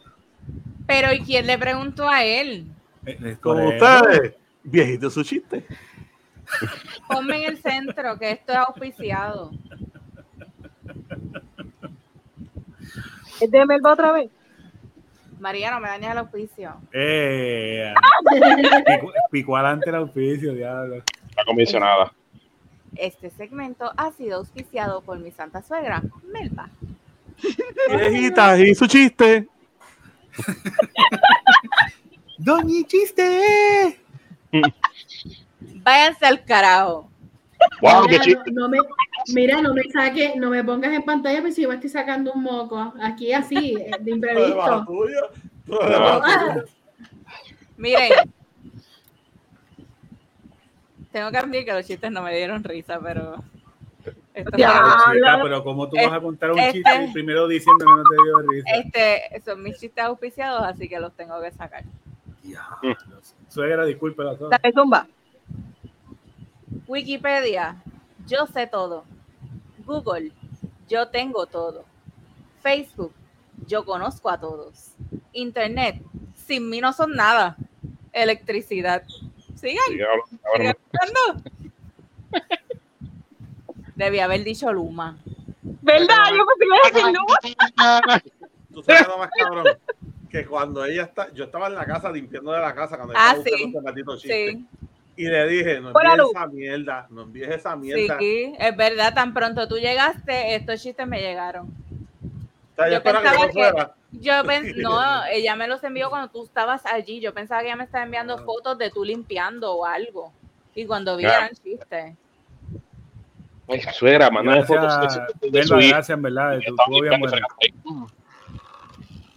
Pero 0.87 1.13
¿y 1.13 1.21
quién 1.21 1.47
le 1.47 1.57
preguntó 1.57 2.09
a 2.09 2.23
él? 2.23 2.65
eh, 3.05 3.37
eso. 3.41 3.53
ustedes, 3.53 4.35
viejito 4.63 5.09
su 5.09 5.23
chiste. 5.23 5.65
Ponme 7.07 7.43
en 7.43 7.51
el 7.51 7.57
centro, 7.57 8.17
que 8.17 8.31
esto 8.31 8.53
es 8.53 8.57
auspiciado. 8.57 9.51
¿Es 13.39 13.51
de 13.51 13.65
Melba 13.65 13.93
otra 13.93 14.11
vez? 14.11 14.29
María, 15.39 15.71
no 15.71 15.79
me 15.79 15.87
dañes 15.87 16.11
el 16.11 16.17
auspicio. 16.17 16.75
Eh, 16.91 17.93
pico 19.31 19.55
adelante 19.55 19.89
el 19.89 19.95
auspicio, 19.95 20.53
diablo. 20.53 20.97
Está 21.29 21.45
comisionada. 21.45 22.13
Este 22.95 23.29
segmento 23.29 23.91
ha 23.95 24.11
sido 24.11 24.37
auspiciado 24.37 25.01
por 25.01 25.19
mi 25.19 25.31
santa 25.31 25.61
suegra, 25.61 26.01
Melba. 26.23 26.69
Viejita, 27.89 28.59
y 28.59 28.75
su 28.75 28.87
chiste. 28.87 29.47
Doñi 32.37 32.83
chiste. 32.85 33.99
Váyanse 35.59 36.25
al 36.25 36.43
carajo. 36.43 37.09
Wow, 37.81 38.07
qué 38.07 38.19
chiste. 38.19 38.51
no, 38.51 38.61
no 38.61 38.69
me, 38.69 38.77
mira, 39.33 39.61
no 39.61 39.73
me 39.73 39.83
saque, 39.91 40.33
no 40.37 40.49
me 40.49 40.63
pongas 40.63 40.93
en 40.93 41.03
pantalla, 41.03 41.41
pues 41.41 41.55
si 41.55 41.61
yo 41.63 41.69
me 41.69 41.75
estoy 41.75 41.89
sacando 41.89 42.33
un 42.33 42.43
moco. 42.43 42.93
Aquí 43.01 43.33
así, 43.33 43.75
de 43.75 44.11
imprevisto. 44.11 44.85
tuyo. 44.85 45.29
Ah. 45.81 46.61
Miren. 47.77 48.11
Tengo 51.11 51.31
que 51.31 51.37
admitir 51.37 51.65
que 51.65 51.73
los 51.73 51.85
chistes 51.87 52.11
no 52.11 52.21
me 52.21 52.35
dieron 52.35 52.63
risa, 52.63 52.99
pero. 53.01 53.43
Esto 54.33 54.57
Ya. 54.57 54.95
Chica, 55.11 55.39
pero 55.41 55.63
¿cómo 55.63 55.89
tú 55.89 55.95
vas 55.97 56.13
a 56.13 56.21
contar 56.21 56.51
un 56.51 56.59
Este- 56.59 56.73
chiste 56.73 57.09
primero 57.13 57.47
diciendo 57.47 57.83
que 57.85 57.91
no 57.91 58.03
te 58.03 58.23
dio 58.23 58.39
risa? 58.51 58.69
este, 58.75 59.41
son 59.43 59.63
mis 59.63 59.77
chistes 59.79 60.03
auspiciados, 60.03 60.61
así 60.63 60.87
que 60.87 60.99
los 60.99 61.11
tengo 61.13 61.41
que 61.41 61.51
sacar. 61.51 61.83
Diablo. 62.43 62.95
Suegra. 63.49 63.85
Dale, 63.85 64.73
zumba. 64.73 65.07
Wikipedia, 66.87 67.75
yo 68.29 68.45
sé 68.47 68.67
todo. 68.67 69.03
Google, 69.85 70.31
yo 70.87 71.07
tengo 71.09 71.45
todo. 71.47 71.83
Facebook, 72.61 73.13
yo 73.67 73.83
conozco 73.83 74.29
a 74.29 74.39
todos. 74.39 74.91
Internet, 75.33 76.01
sin 76.35 76.69
mí 76.69 76.79
no 76.79 76.93
son 76.93 77.15
nada. 77.15 77.57
Electricidad. 78.13 79.03
Sigan, 79.55 79.83
sigan 79.87 80.07
cabrón. 80.43 80.75
hablando. 81.01 81.49
Debí 83.95 84.19
haber 84.19 84.43
dicho 84.43 84.71
Luma. 84.71 85.17
¿Verdad? 85.81 86.17
Yo 86.37 86.45
pensé 86.45 86.59
que 86.59 86.65
iba 86.65 86.77
a 86.77 86.89
decir 86.89 87.13
no. 87.13 88.73
Tú 88.73 88.83
sabes 88.83 89.07
lo 89.07 89.17
más 89.17 89.29
cabrón. 89.37 89.65
Que 90.29 90.45
cuando 90.45 90.85
ella 90.85 91.03
está, 91.03 91.33
yo 91.33 91.45
estaba 91.45 91.67
en 91.67 91.75
la 91.75 91.85
casa 91.85 92.11
limpiando 92.11 92.51
de 92.51 92.59
la 92.59 92.75
casa 92.75 92.95
cuando 92.97 93.13
ella 93.13 93.21
Ah, 93.23 93.35
estaba 93.35 94.17
sí. 94.19 94.27
Sí, 94.27 94.65
Y 95.19 95.25
le 95.27 95.47
dije, 95.49 95.81
no 95.81 95.89
envíes 95.89 96.29
esa 96.31 96.47
mierda, 96.47 97.07
no 97.09 97.21
envíes 97.23 97.49
esa 97.49 97.73
sí, 97.73 97.77
mierda. 97.79 98.17
es 98.57 98.77
verdad. 98.77 99.13
Tan 99.13 99.33
pronto 99.33 99.67
tú 99.67 99.75
llegaste, 99.77 100.55
estos 100.55 100.81
chistes 100.81 101.05
me 101.05 101.19
llegaron. 101.19 101.65
O 101.65 102.75
sea, 102.77 102.85
yo 102.85 102.91
yo 102.91 102.97
espero 102.99 103.19
que 103.21 103.27
pensaba 103.27 103.49
que-. 103.51 104.17
Yo 104.21 104.43
no, 104.81 105.25
ella 105.25 105.55
me 105.57 105.67
los 105.67 105.83
envió 105.83 106.09
cuando 106.09 106.29
tú 106.29 106.45
estabas 106.45 106.85
allí. 106.85 107.19
Yo 107.19 107.33
pensaba 107.33 107.59
que 107.59 107.67
ella 107.67 107.75
me 107.75 107.83
estaba 107.83 108.05
enviando 108.05 108.35
Ah. 108.35 108.43
fotos 108.45 108.77
de 108.77 108.91
tú 108.91 109.03
limpiando 109.03 109.73
o 109.75 109.85
algo. 109.85 110.31
Y 110.73 110.85
cuando 110.85 111.17
vi 111.17 111.25
eran 111.25 111.49
chistes. 111.49 112.15
Ay, 113.67 113.81
suegra, 113.93 114.31
mándame 114.31 114.63
fotos 114.63 114.93
de, 115.41 115.49
de 115.51 115.63
su 115.63 115.73
Melba, 115.73 115.83
hija. 115.85 115.95
gracias, 115.97 116.15
en 116.15 116.21
verdad. 116.21 116.51
de 116.51 116.61
tu-. 116.61 116.75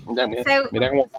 Mira, 0.07 0.27
mira, 0.29 0.43
Seg- 0.45 0.69
mira 0.71 0.91
cómo. 0.91 1.11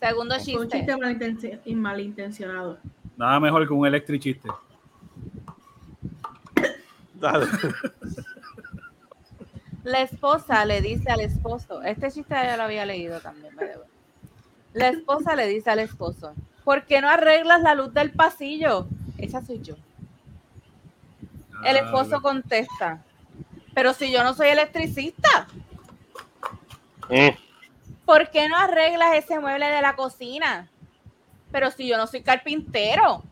Segundo 0.00 0.34
Fue 0.38 0.54
un 0.56 0.68
chiste. 0.70 0.78
chiste 0.78 1.74
malintencionado. 1.74 2.78
Nada 3.16 3.40
mejor 3.40 3.66
que 3.66 3.72
un 3.72 3.86
electric 3.86 4.22
chiste. 4.22 4.48
Dale. 7.14 7.46
La 9.84 10.00
esposa 10.00 10.64
le 10.64 10.80
dice 10.80 11.10
al 11.10 11.20
esposo, 11.20 11.82
este 11.82 12.10
chiste 12.10 12.34
ya 12.34 12.56
lo 12.56 12.64
había 12.64 12.86
leído 12.86 13.20
también, 13.20 13.54
the 13.56 13.64
way. 13.64 13.88
La 14.72 14.88
esposa 14.88 15.34
le 15.34 15.46
dice 15.46 15.70
al 15.70 15.80
esposo, 15.80 16.34
¿por 16.64 16.84
qué 16.84 17.00
no 17.00 17.08
arreglas 17.08 17.60
la 17.62 17.74
luz 17.74 17.92
del 17.92 18.12
pasillo? 18.12 18.86
Esa 19.18 19.44
soy 19.44 19.60
yo. 19.60 19.74
El 21.64 21.76
esposo 21.76 22.20
contesta, 22.22 23.02
pero 23.74 23.92
si 23.92 24.12
yo 24.12 24.22
no 24.24 24.34
soy 24.34 24.48
electricista, 24.48 25.48
Mm, 27.12 27.36
¿por 28.06 28.30
qué 28.30 28.48
no 28.48 28.56
arreglas 28.56 29.16
ese 29.16 29.38
mueble 29.38 29.66
de 29.66 29.82
la 29.82 29.94
cocina? 29.94 30.70
Pero 31.52 31.70
si 31.70 31.86
yo 31.86 31.96
no 31.96 32.06
soy 32.06 32.22
carpintero. 32.22 33.22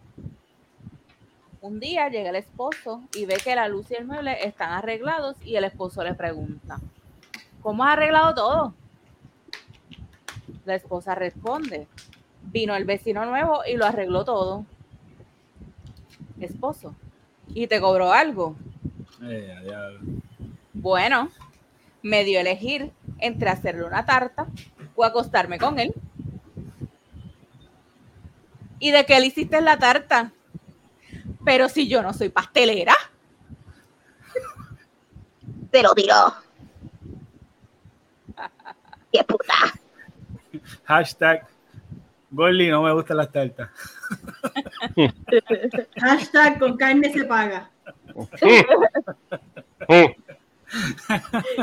Un 1.63 1.81
día 1.81 2.09
llega 2.09 2.31
el 2.31 2.37
esposo 2.37 3.03
y 3.15 3.27
ve 3.27 3.37
que 3.43 3.55
la 3.55 3.69
luz 3.69 3.91
y 3.91 3.95
el 3.95 4.07
mueble 4.07 4.47
están 4.47 4.71
arreglados 4.71 5.37
y 5.45 5.57
el 5.57 5.65
esposo 5.65 6.03
le 6.03 6.15
pregunta, 6.15 6.81
¿cómo 7.61 7.85
has 7.85 7.95
arreglado 7.95 8.35
todo? 8.35 8.75
La 10.65 10.75
esposa 10.75 11.15
responde, 11.15 11.87
vino 12.45 12.75
el 12.75 12.87
vecino 12.87 13.27
nuevo 13.27 13.61
y 13.67 13.77
lo 13.77 13.85
arregló 13.85 14.25
todo. 14.25 14.65
Esposo, 16.41 16.95
¿y 17.49 17.67
te 17.67 17.79
cobró 17.79 18.11
algo? 18.11 18.57
Eh. 19.23 19.55
Bueno, 20.73 21.31
me 22.03 22.25
dio 22.25 22.39
a 22.39 22.41
elegir 22.41 22.91
entre 23.19 23.51
hacerle 23.51 23.85
una 23.85 24.07
tarta 24.07 24.47
o 24.97 25.05
acostarme 25.05 25.59
con 25.59 25.79
él. 25.79 25.93
¿Y 28.81 28.91
de 28.91 29.07
qué 29.07 29.21
le 29.21 29.27
hiciste 29.27 29.61
la 29.61 29.79
tarta? 29.79 30.33
Pero 31.45 31.69
si 31.69 31.87
yo 31.87 32.03
no 32.03 32.13
soy 32.13 32.31
pastelera. 32.31 32.95
Te 35.71 35.83
lo 35.83 35.95
tiró. 35.95 36.35
¡Qué 39.13 39.23
puta! 39.23 39.55
Hashtag 40.85 41.47
Gordy, 42.31 42.69
no 42.69 42.83
me 42.83 42.93
gustan 42.93 43.17
las 43.17 43.33
tartas. 43.33 43.71
Hashtag 46.01 46.59
con 46.61 46.77
carne 46.77 47.13
se 47.13 47.25
paga. 47.25 47.69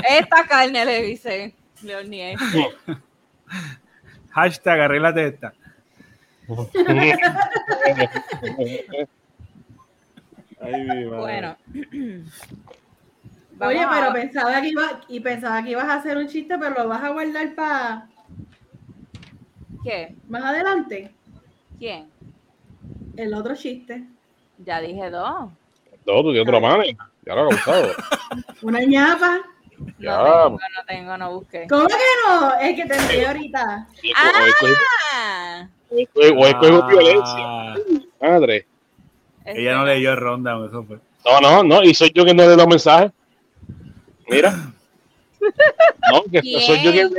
Esta 0.10 0.48
carne 0.48 0.86
le 0.86 1.02
dice 1.04 1.56
Leonier. 1.82 2.38
Hashtag 4.32 4.82
arréglate 4.82 5.28
esta. 5.28 5.54
Ay, 10.62 10.82
mi 10.82 11.06
madre. 11.06 11.18
Bueno. 11.18 11.58
Oye, 13.60 13.88
pero 13.92 14.14
pensaba 14.14 14.62
que 14.62 14.68
iba, 14.70 15.02
y 15.08 15.20
pensaba 15.20 15.64
que 15.64 15.72
ibas 15.72 15.86
a 15.86 15.96
hacer 15.96 16.18
un 16.18 16.28
chiste, 16.28 16.58
pero 16.60 16.76
lo 16.84 16.88
vas 16.88 17.04
a 17.04 17.10
guardar 17.10 17.56
para 17.56 18.08
¿Qué? 19.84 20.16
más 20.28 20.44
adelante. 20.44 21.12
¿Quién? 21.80 22.10
El 23.16 23.34
otro 23.34 23.56
chiste. 23.56 24.04
Ya 24.60 24.80
dije 24.82 25.10
dos. 25.10 25.50
No, 26.06 26.22
tú 26.22 26.32
tienes 26.32 26.42
otra 26.48 26.60
mano. 26.60 26.84
Ya 27.26 27.36
lo 27.36 27.46
he 27.48 27.50
causado. 27.50 27.92
Una 28.62 28.82
ñapa. 28.82 29.40
No 29.78 29.94
Ya. 30.00 30.18
tengo, 30.18 30.50
no 30.50 30.86
tengo, 30.88 31.18
no 31.18 31.34
busqué. 31.40 31.68
¿Cómo 31.70 31.88
que 31.88 31.94
no? 32.28 32.54
Es 32.60 32.76
que 32.76 32.86
te 32.86 32.96
envié 32.98 33.28
ahorita. 33.28 33.88
Ah, 34.16 35.68
O 35.90 36.46
escogió 36.46 36.88
violencia. 36.88 37.36
Ah, 37.36 37.76
Madre. 38.22 38.66
ella 39.46 39.76
no 39.76 39.86
leyó 39.86 40.12
el 40.12 40.18
ronda, 40.18 40.58
eso 40.66 40.84
fue. 40.84 41.00
No, 41.26 41.42
no, 41.42 41.64
no. 41.64 41.84
Y 41.84 41.94
soy 41.94 42.12
yo 42.14 42.24
quien 42.24 42.38
no 42.38 42.48
le 42.48 42.56
los 42.56 42.68
mensajes. 42.68 43.12
Mira. 44.30 44.54
No, 46.12 46.24
que 46.24 46.42
soy 46.42 46.84
yo 46.84 46.92
quien, 46.92 47.10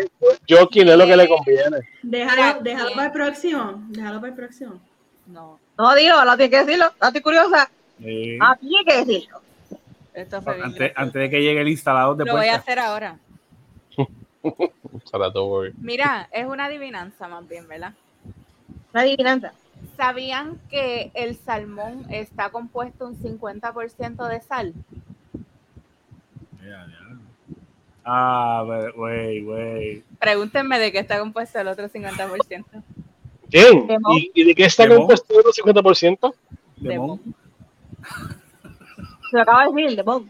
yo 0.46 0.68
quien 0.68 0.88
es 0.88 0.96
lo 0.96 1.06
que 1.06 1.16
le 1.16 1.28
conviene. 1.28 1.78
Déjalo, 2.02 2.60
déjalo 2.62 2.92
para 2.92 3.06
el 3.06 3.12
próximo. 3.12 3.74
Déjalo 3.88 4.20
para 4.20 4.28
el 4.32 4.34
próximo. 4.34 4.80
No, 5.26 5.60
No, 5.76 5.94
digo, 5.94 6.24
no 6.24 6.36
tienes 6.36 6.50
que 6.50 6.64
decirlo. 6.64 6.92
No 7.00 7.06
estoy 7.06 7.22
curiosa. 7.22 7.70
Sí. 8.02 8.38
Ah, 8.40 8.56
tienes 8.58 8.86
que 8.86 9.04
decirlo. 9.04 9.40
esto 10.14 10.42
fue 10.42 10.60
antes, 10.62 10.92
antes 10.96 11.22
de 11.22 11.30
que 11.30 11.42
llegue 11.42 11.60
el 11.60 11.68
instalador 11.68 12.16
de 12.16 12.24
Lo 12.24 12.36
voy 12.36 12.48
a 12.48 12.56
hacer 12.56 12.78
ahora. 12.78 13.18
Mira, 15.80 16.28
es 16.32 16.46
una 16.46 16.64
adivinanza 16.66 17.28
más 17.28 17.46
bien, 17.46 17.68
¿verdad? 17.68 17.92
Una 18.98 19.04
adivinanza. 19.04 19.52
¿Sabían 19.96 20.58
que 20.68 21.12
el 21.14 21.36
salmón 21.36 22.04
está 22.10 22.50
compuesto 22.50 23.06
un 23.06 23.16
50% 23.16 24.26
de 24.26 24.40
sal? 24.40 24.74
Ya, 26.60 26.84
ya. 26.84 27.16
Ah, 28.04 28.64
güey, 28.96 29.44
güey. 29.44 30.02
Pregúntenme 30.18 30.80
de 30.80 30.90
qué 30.90 30.98
está 30.98 31.20
compuesto 31.20 31.60
el 31.60 31.68
otro 31.68 31.88
50%. 31.88 32.64
¿Quién? 33.48 33.86
¿Y, 34.16 34.32
y 34.34 34.44
de 34.46 34.54
qué 34.56 34.64
está 34.64 34.82
Demon. 34.82 34.98
compuesto 34.98 35.32
el 35.32 35.38
otro 35.46 35.52
50%? 35.52 36.34
De 36.78 36.88
De 36.88 36.98
Mon. 36.98 37.20
Se 39.30 39.36
lo 39.36 39.42
acaba 39.42 39.66
de 39.66 39.72
decir, 39.80 39.96
de 39.96 40.02
Bob. 40.02 40.26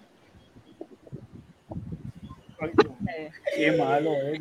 Eh, 2.61 3.31
Qué 3.57 3.73
malo, 3.73 4.13
eh. 4.13 4.39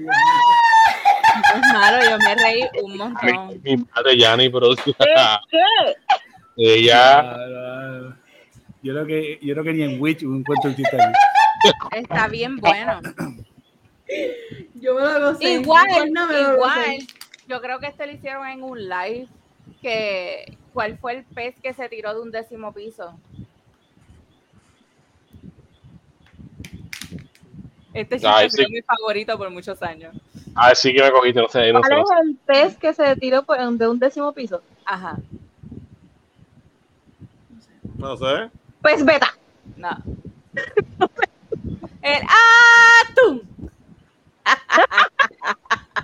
Es 1.55 1.73
malo, 1.73 1.97
yo 2.09 2.17
me 2.19 2.35
reí 2.35 2.61
un 2.83 2.97
montón. 2.97 3.61
mi 3.63 3.77
madre 3.77 4.17
Yanni, 4.17 4.49
pero 4.49 4.69
¿Qué? 4.75 4.93
ella 6.57 7.21
mío. 7.21 8.15
Yo 8.83 8.93
creo 8.93 9.05
que, 9.05 9.39
yo 9.41 9.53
creo 9.53 9.63
que 9.63 9.73
ni 9.73 9.83
en 9.83 10.01
Witch 10.01 10.23
encuentro 10.23 10.69
el 10.69 10.75
chiste 10.75 10.97
ahí. 11.01 11.11
Está 11.99 12.27
bien 12.27 12.57
bueno. 12.57 13.01
Yo 14.75 14.95
me 14.95 15.01
lo 15.01 15.31
gocé. 15.33 15.53
Igual, 15.53 16.11
No, 16.13 16.27
me 16.27 16.33
lo 16.33 16.53
igual. 16.53 16.79
gocé. 16.79 17.07
Yo 17.47 17.61
creo 17.61 17.79
que 17.79 17.87
este 17.87 18.05
lo 18.07 18.13
hicieron 18.13 18.47
en 18.47 18.63
un 18.63 18.79
live. 18.87 19.27
Que, 19.81 20.57
¿Cuál 20.73 20.97
fue 20.97 21.13
el 21.17 21.23
pez 21.25 21.55
que 21.61 21.73
se 21.73 21.89
tiró 21.89 22.13
de 22.13 22.21
un 22.21 22.31
décimo 22.31 22.73
piso? 22.73 23.19
Este 27.93 28.15
chiste 28.15 28.27
Ay, 28.31 28.49
fue 28.49 28.65
sí. 28.65 28.71
mi 28.71 28.81
favorito 28.81 29.37
por 29.37 29.49
muchos 29.49 29.81
años. 29.81 30.15
Ah, 30.59 30.73
sí 30.73 30.93
que 30.93 31.03
me 31.03 31.11
cogiste, 31.11 31.39
no 31.41 31.47
sé, 31.49 31.71
no 31.71 31.81
sé. 31.83 31.89
¿Cuál 31.89 31.99
no 31.99 32.03
es 32.03 32.09
sé. 32.09 32.15
el 32.23 32.35
pez 32.45 32.77
que 32.77 32.93
se 32.93 33.15
tiró 33.15 33.43
por- 33.43 33.57
de 33.59 33.87
un 33.87 33.99
décimo 33.99 34.33
piso? 34.33 34.61
Ajá, 34.85 35.17
No 37.97 38.15
sé. 38.17 38.49
Pez 38.81 39.03
beta. 39.05 39.33
no. 39.75 39.89
El 42.01 42.21
atún. 43.09 43.41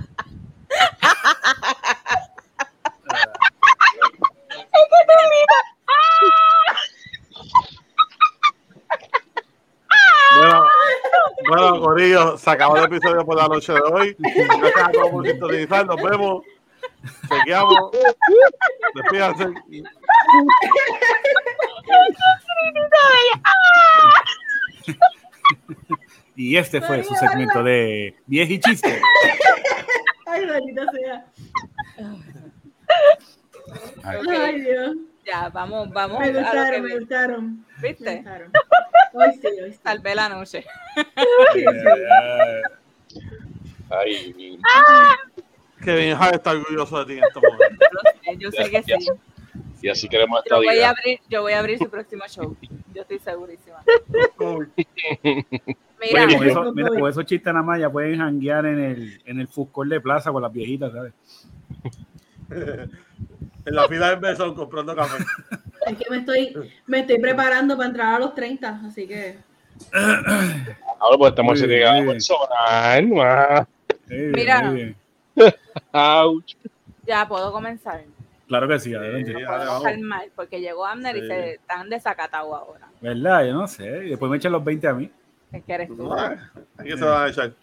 Bueno, 10.37 10.67
bueno, 11.55 11.81
Corillo, 11.81 12.37
se 12.37 12.49
acabó 12.49 12.77
el 12.77 12.85
episodio 12.85 13.25
por 13.25 13.35
la 13.37 13.47
noche 13.47 13.73
de 13.73 13.81
hoy. 13.81 14.15
Gracias 14.19 14.87
a 14.87 14.91
todos 14.91 15.09
por 15.11 15.27
sintonizar. 15.27 15.85
Nos 15.85 16.01
vemos. 16.01 16.43
Chequeamos. 17.29 17.91
Despídanse. 18.95 19.53
Y 26.35 26.57
este 26.57 26.81
fue 26.81 27.03
su 27.03 27.13
segmento 27.15 27.63
de 27.63 28.15
10 28.25 28.49
y 28.49 28.59
chiste. 28.59 29.01
Ay, 30.25 30.45
maldita 30.47 30.91
sea. 30.91 31.25
Ay, 34.03 34.61
Dios. 34.61 34.95
Ya, 35.25 35.49
vamos, 35.49 35.89
vamos. 35.91 36.19
Me 36.19 36.25
a 36.25 36.31
lo 36.31 36.33
que 36.33 36.39
gustaron, 36.41 36.83
me 36.83 36.99
gustaron. 36.99 37.65
Me 37.81 37.87
¿Viste? 37.89 38.15
gustaron. 38.15 38.51
Hoy 39.13 39.31
sí, 39.39 39.47
hoy 39.63 39.71
sí. 39.71 39.79
Salvé 39.83 40.15
la 40.15 40.29
noche. 40.29 40.65
Ay, 43.89 44.33
mi- 44.35 44.59
Kevin 45.83 46.13
Hart 46.13 46.35
está 46.35 46.51
orgulloso 46.51 47.03
de 47.03 47.13
ti 47.13 47.19
en 47.19 47.25
estos 47.25 47.43
momentos. 47.43 47.87
Yo 48.39 48.51
sé 48.51 48.69
que 48.71 48.83
sí. 48.83 49.09
Y 49.81 49.89
así 49.89 50.07
queremos 50.07 50.39
esta 50.39 50.55
Yo 50.55 50.61
voy 50.63 50.79
a 50.79 50.89
abrir, 50.89 51.19
yo 51.29 51.41
voy 51.41 51.53
a 51.53 51.59
abrir 51.59 51.77
su 51.77 51.89
próximo 51.89 52.23
show. 52.27 52.55
Yo 52.93 53.01
estoy 53.01 53.19
segurísima. 53.19 53.83
Mira, 56.01 56.25
Oye, 56.25 56.35
con, 56.35 56.39
Mira. 56.45 56.51
eso, 56.51 56.73
mira, 56.73 56.89
con 56.89 57.09
esos 57.09 57.25
chistes 57.25 57.53
nada 57.53 57.63
más 57.65 57.79
ya 57.79 57.89
pueden 57.89 58.17
janguear 58.17 58.65
en 58.65 58.79
el, 58.79 59.21
en 59.25 59.39
el 59.39 59.47
Fuscol 59.47 59.87
de 59.87 60.01
plaza 60.01 60.31
con 60.33 60.41
las 60.41 60.51
viejitas, 60.51 60.91
¿sabes? 60.91 61.13
En 63.65 63.75
la 63.75 63.87
fila 63.87 64.09
del 64.09 64.19
mesón 64.19 64.53
comprando 64.53 64.93
café. 64.93 65.23
Es 65.87 65.97
que 65.97 66.09
me 66.09 66.17
estoy, 66.17 66.53
me 66.85 66.99
estoy 66.99 67.17
preparando 67.19 67.77
para 67.77 67.87
entrar 67.87 68.15
a 68.15 68.19
los 68.19 68.35
30, 68.35 68.81
así 68.85 69.07
que. 69.07 69.37
Ahora 70.99 71.17
pues 71.17 71.29
estamos 71.29 71.59
bien, 71.59 71.69
llegando 71.69 72.11
personal. 72.11 73.65
Mira. 74.07 74.95
Ouch. 75.91 76.55
ya 77.05 77.27
puedo 77.27 77.51
comenzar. 77.51 78.03
Claro 78.47 78.67
que 78.67 78.79
sí, 78.79 78.93
adelante. 78.93 79.33
Sí, 79.33 80.29
porque 80.35 80.61
llegó 80.61 80.85
Amner 80.85 81.17
y 81.17 81.27
se 81.27 81.53
están 81.55 81.89
desacatados 81.89 82.53
ahora. 82.53 82.87
¿Verdad? 83.01 83.45
Yo 83.45 83.53
no 83.53 83.67
sé. 83.67 84.05
Y 84.05 84.09
después 84.09 84.29
me 84.29 84.37
echan 84.37 84.51
los 84.51 84.63
20 84.63 84.87
a 84.87 84.93
mí. 84.93 85.11
Es 85.51 85.63
que 85.63 85.73
eres 85.73 85.89
tú. 85.89 86.13
Aquí 86.13 86.91
se 86.91 87.03
van 87.03 87.23
a 87.23 87.29
echar. 87.29 87.53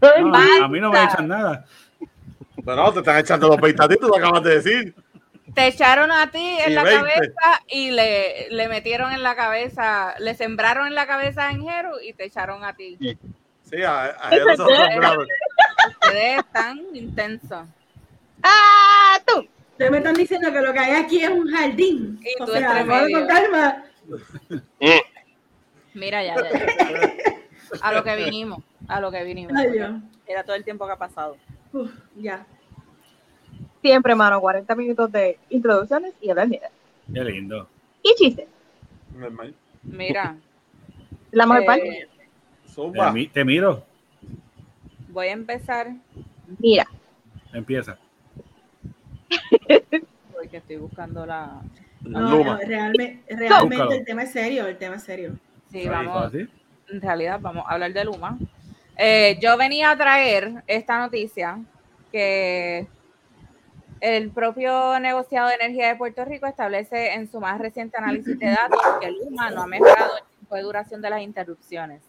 No, 0.00 0.64
a 0.64 0.68
mí 0.68 0.80
no 0.80 0.90
me 0.90 1.04
echan 1.04 1.28
nada. 1.28 1.64
Pero 2.64 2.76
no, 2.76 2.92
te 2.92 2.98
están 3.00 3.18
echando 3.18 3.48
los 3.48 3.60
20 3.60 3.82
a 3.82 3.88
ti, 3.88 3.96
tú 4.00 4.08
lo 4.08 4.16
acabas 4.16 4.42
de 4.42 4.60
decir. 4.60 4.94
Te 5.54 5.66
echaron 5.66 6.10
a 6.10 6.30
ti 6.30 6.56
en 6.64 6.72
Y 6.72 6.74
la 6.74 6.82
20. 6.84 7.02
cabeza 7.04 7.62
y 7.68 7.90
le, 7.90 8.48
le 8.50 8.68
metieron 8.68 9.12
en 9.12 9.22
la 9.22 9.36
cabeza, 9.36 10.14
le 10.18 10.34
sembraron 10.34 10.86
en 10.86 10.94
la 10.94 11.06
cabeza 11.06 11.48
a 11.48 11.52
Enjero 11.52 12.00
y 12.00 12.14
te 12.14 12.24
echaron 12.24 12.64
a 12.64 12.74
ti. 12.74 12.96
Sí, 13.70 13.82
a, 13.82 14.04
a 14.06 14.34
lo 14.36 14.56
sombraron. 14.56 15.26
Ustedes 16.02 16.38
están 16.38 16.80
intensos. 16.94 17.66
¡Ah, 18.42 19.18
tú! 19.26 19.46
Ustedes 19.72 19.90
me 19.90 19.98
están 19.98 20.14
diciendo 20.14 20.52
que 20.52 20.60
lo 20.60 20.72
que 20.72 20.78
hay 20.78 21.02
aquí 21.02 21.22
es 21.22 21.30
un 21.30 21.50
jardín. 21.50 22.20
Y 22.22 22.42
o 22.42 22.46
tú 22.46 22.52
sea, 22.52 22.86
con 22.86 23.26
calma. 23.26 23.84
Mira 25.94 26.24
ya, 26.24 26.36
ya, 26.36 26.50
ya. 26.52 27.12
A 27.80 27.92
lo 27.92 28.04
que 28.04 28.14
vinimos, 28.16 28.62
a 28.86 29.00
lo 29.00 29.10
que 29.10 29.24
vinimos. 29.24 29.54
Ay. 29.56 29.80
Era 30.26 30.44
todo 30.44 30.56
el 30.56 30.62
tiempo 30.64 30.86
que 30.86 30.92
ha 30.92 30.98
pasado. 30.98 31.38
Uf, 31.72 31.90
ya. 32.16 32.44
Siempre, 33.82 34.14
mano, 34.14 34.40
40 34.40 34.74
minutos 34.76 35.10
de 35.12 35.38
introducciones 35.50 36.14
y 36.20 36.30
hablar 36.30 36.48
mierda. 36.48 36.70
Qué 37.12 37.24
lindo. 37.24 37.68
Y 38.02 38.14
chistes. 38.16 38.46
Normal. 39.14 39.54
Mira, 39.82 40.36
La 41.32 41.46
mejor 41.46 41.62
eh, 41.62 41.66
parte. 41.66 42.08
Te, 42.66 42.68
Zumba. 42.72 43.12
te 43.32 43.44
miro. 43.44 43.84
Voy 45.08 45.26
a 45.26 45.32
empezar 45.32 45.88
Mira, 46.58 46.86
Empieza. 47.52 47.98
porque 50.32 50.56
estoy 50.58 50.76
buscando 50.76 51.26
la. 51.26 51.60
No, 52.02 52.20
no, 52.20 52.58
realme- 52.58 53.20
realmente 53.28 53.76
Búscalo. 53.76 53.92
el 53.92 54.04
tema 54.04 54.22
es 54.24 54.32
serio, 54.32 54.66
el 54.66 54.76
tema 54.78 54.96
es 54.96 55.02
serio. 55.02 55.36
Sí, 55.70 55.86
vamos. 55.88 56.26
¿así? 56.26 56.48
En 56.88 57.00
realidad, 57.00 57.38
vamos 57.40 57.64
a 57.66 57.72
hablar 57.74 57.92
de 57.92 58.04
Luma. 58.04 58.38
Eh, 58.96 59.38
yo 59.40 59.56
venía 59.56 59.90
a 59.90 59.96
traer 59.96 60.62
esta 60.66 60.98
noticia 60.98 61.58
que 62.10 62.86
el 64.02 64.30
propio 64.30 64.98
negociado 64.98 65.48
de 65.48 65.54
energía 65.54 65.86
de 65.86 65.94
Puerto 65.94 66.24
Rico 66.24 66.46
establece 66.46 67.14
en 67.14 67.30
su 67.30 67.38
más 67.38 67.60
reciente 67.60 67.96
análisis 67.98 68.36
de 68.36 68.46
datos 68.46 68.80
que 69.00 69.12
Luma 69.12 69.50
no 69.50 69.62
ha 69.62 69.66
mejorado 69.68 70.16
el 70.16 70.24
tiempo 70.24 70.56
de 70.56 70.62
duración 70.62 71.00
de 71.00 71.08
las 71.08 71.22
interrupciones. 71.22 72.02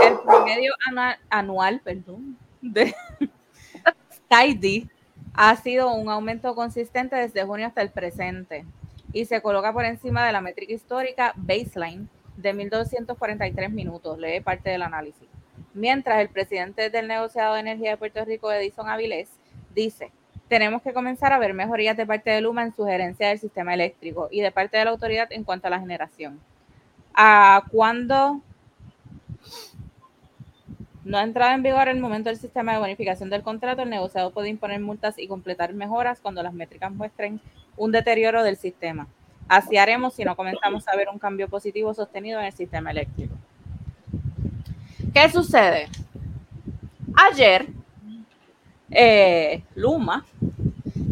El 0.00 0.20
promedio 0.20 0.72
anual, 0.86 1.18
anual 1.30 1.80
perdón, 1.80 2.38
de 2.62 2.94
SkyD 4.30 4.88
ha 5.34 5.56
sido 5.56 5.92
un 5.92 6.08
aumento 6.08 6.54
consistente 6.54 7.16
desde 7.16 7.42
junio 7.42 7.66
hasta 7.66 7.82
el 7.82 7.90
presente 7.90 8.64
y 9.12 9.24
se 9.24 9.42
coloca 9.42 9.72
por 9.72 9.84
encima 9.84 10.24
de 10.24 10.32
la 10.32 10.40
métrica 10.40 10.72
histórica 10.72 11.32
baseline 11.34 12.08
de 12.36 12.54
1.243 12.54 13.70
minutos, 13.70 14.20
lee 14.20 14.40
parte 14.40 14.70
del 14.70 14.82
análisis. 14.82 15.28
Mientras 15.72 16.20
el 16.20 16.28
presidente 16.28 16.90
del 16.90 17.08
negociado 17.08 17.54
de 17.54 17.60
energía 17.60 17.90
de 17.90 17.96
Puerto 17.96 18.24
Rico, 18.24 18.52
Edison 18.52 18.88
Avilés, 18.88 19.30
dice, 19.74 20.12
tenemos 20.48 20.82
que 20.82 20.92
comenzar 20.92 21.32
a 21.32 21.38
ver 21.38 21.54
mejorías 21.54 21.96
de 21.96 22.06
parte 22.06 22.30
de 22.30 22.40
Luma 22.40 22.62
en 22.62 22.74
su 22.74 22.84
gerencia 22.84 23.28
del 23.28 23.38
sistema 23.38 23.74
eléctrico 23.74 24.28
y 24.30 24.40
de 24.40 24.52
parte 24.52 24.76
de 24.76 24.84
la 24.84 24.90
autoridad 24.90 25.28
en 25.30 25.44
cuanto 25.44 25.66
a 25.66 25.70
la 25.70 25.80
generación. 25.80 26.40
¿A 27.14 27.64
cuándo 27.70 28.40
no 31.04 31.18
ha 31.18 31.22
entrado 31.22 31.54
en 31.54 31.62
vigor 31.62 31.88
el 31.88 32.00
momento 32.00 32.30
del 32.30 32.38
sistema 32.38 32.72
de 32.72 32.78
bonificación 32.78 33.28
del 33.30 33.42
contrato, 33.42 33.82
el 33.82 33.90
negociado 33.90 34.32
puede 34.32 34.48
imponer 34.48 34.80
multas 34.80 35.18
y 35.18 35.28
completar 35.28 35.74
mejoras 35.74 36.20
cuando 36.20 36.42
las 36.42 36.54
métricas 36.54 36.92
muestren 36.92 37.40
un 37.76 37.92
deterioro 37.92 38.42
del 38.42 38.56
sistema. 38.56 39.06
Así 39.46 39.76
haremos 39.76 40.14
si 40.14 40.24
no 40.24 40.34
comenzamos 40.36 40.88
a 40.88 40.96
ver 40.96 41.08
un 41.10 41.18
cambio 41.18 41.48
positivo 41.48 41.92
sostenido 41.92 42.40
en 42.40 42.46
el 42.46 42.52
sistema 42.52 42.90
eléctrico. 42.90 43.34
¿Qué 45.12 45.28
sucede? 45.28 45.88
Ayer, 47.30 47.66
eh, 48.90 49.62
Luma 49.74 50.24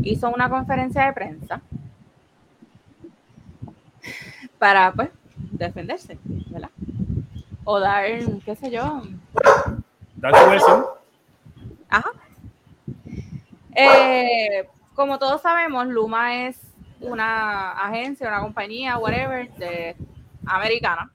hizo 0.03 0.31
una 0.31 0.49
conferencia 0.49 1.07
de 1.07 1.13
prensa 1.13 1.61
para, 4.59 4.93
pues, 4.93 5.11
defenderse, 5.51 6.19
¿verdad? 6.25 6.71
O 7.65 7.81
dar, 7.81 8.05
qué 8.45 8.57
sé 8.57 8.71
yo, 8.71 9.03
Da 10.23 10.31
tu 10.31 10.51
versión. 10.51 10.85
Ajá. 11.89 12.11
Eh, 13.75 14.69
como 14.95 15.19
todos 15.19 15.43
sabemos, 15.43 15.89
Luma 15.89 16.47
es 16.47 16.61
una 17.01 17.73
agencia, 17.73 18.29
una 18.29 18.41
compañía, 18.41 18.99
whatever, 18.99 19.53
de 19.55 19.97
americana. 20.47 21.11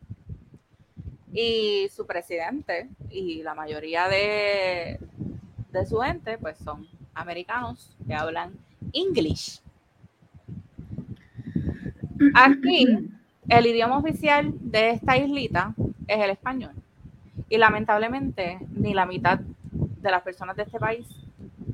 Y 1.31 1.87
su 1.95 2.05
presidente 2.05 2.89
y 3.09 3.43
la 3.43 3.53
mayoría 3.53 4.09
de, 4.09 4.99
de 5.71 5.85
su 5.85 5.97
gente, 5.99 6.37
pues 6.37 6.57
son 6.57 6.87
americanos 7.13 7.95
que 8.05 8.13
hablan 8.13 8.53
English. 8.93 9.61
Aquí, 12.33 12.85
el 13.47 13.65
idioma 13.65 13.97
oficial 13.97 14.53
de 14.59 14.91
esta 14.91 15.17
islita 15.17 15.73
es 16.07 16.19
el 16.19 16.29
español. 16.29 16.71
Y 17.49 17.57
lamentablemente, 17.57 18.59
ni 18.71 18.93
la 18.93 19.05
mitad 19.05 19.39
de 19.71 20.11
las 20.11 20.21
personas 20.21 20.55
de 20.55 20.63
este 20.63 20.79
país 20.79 21.07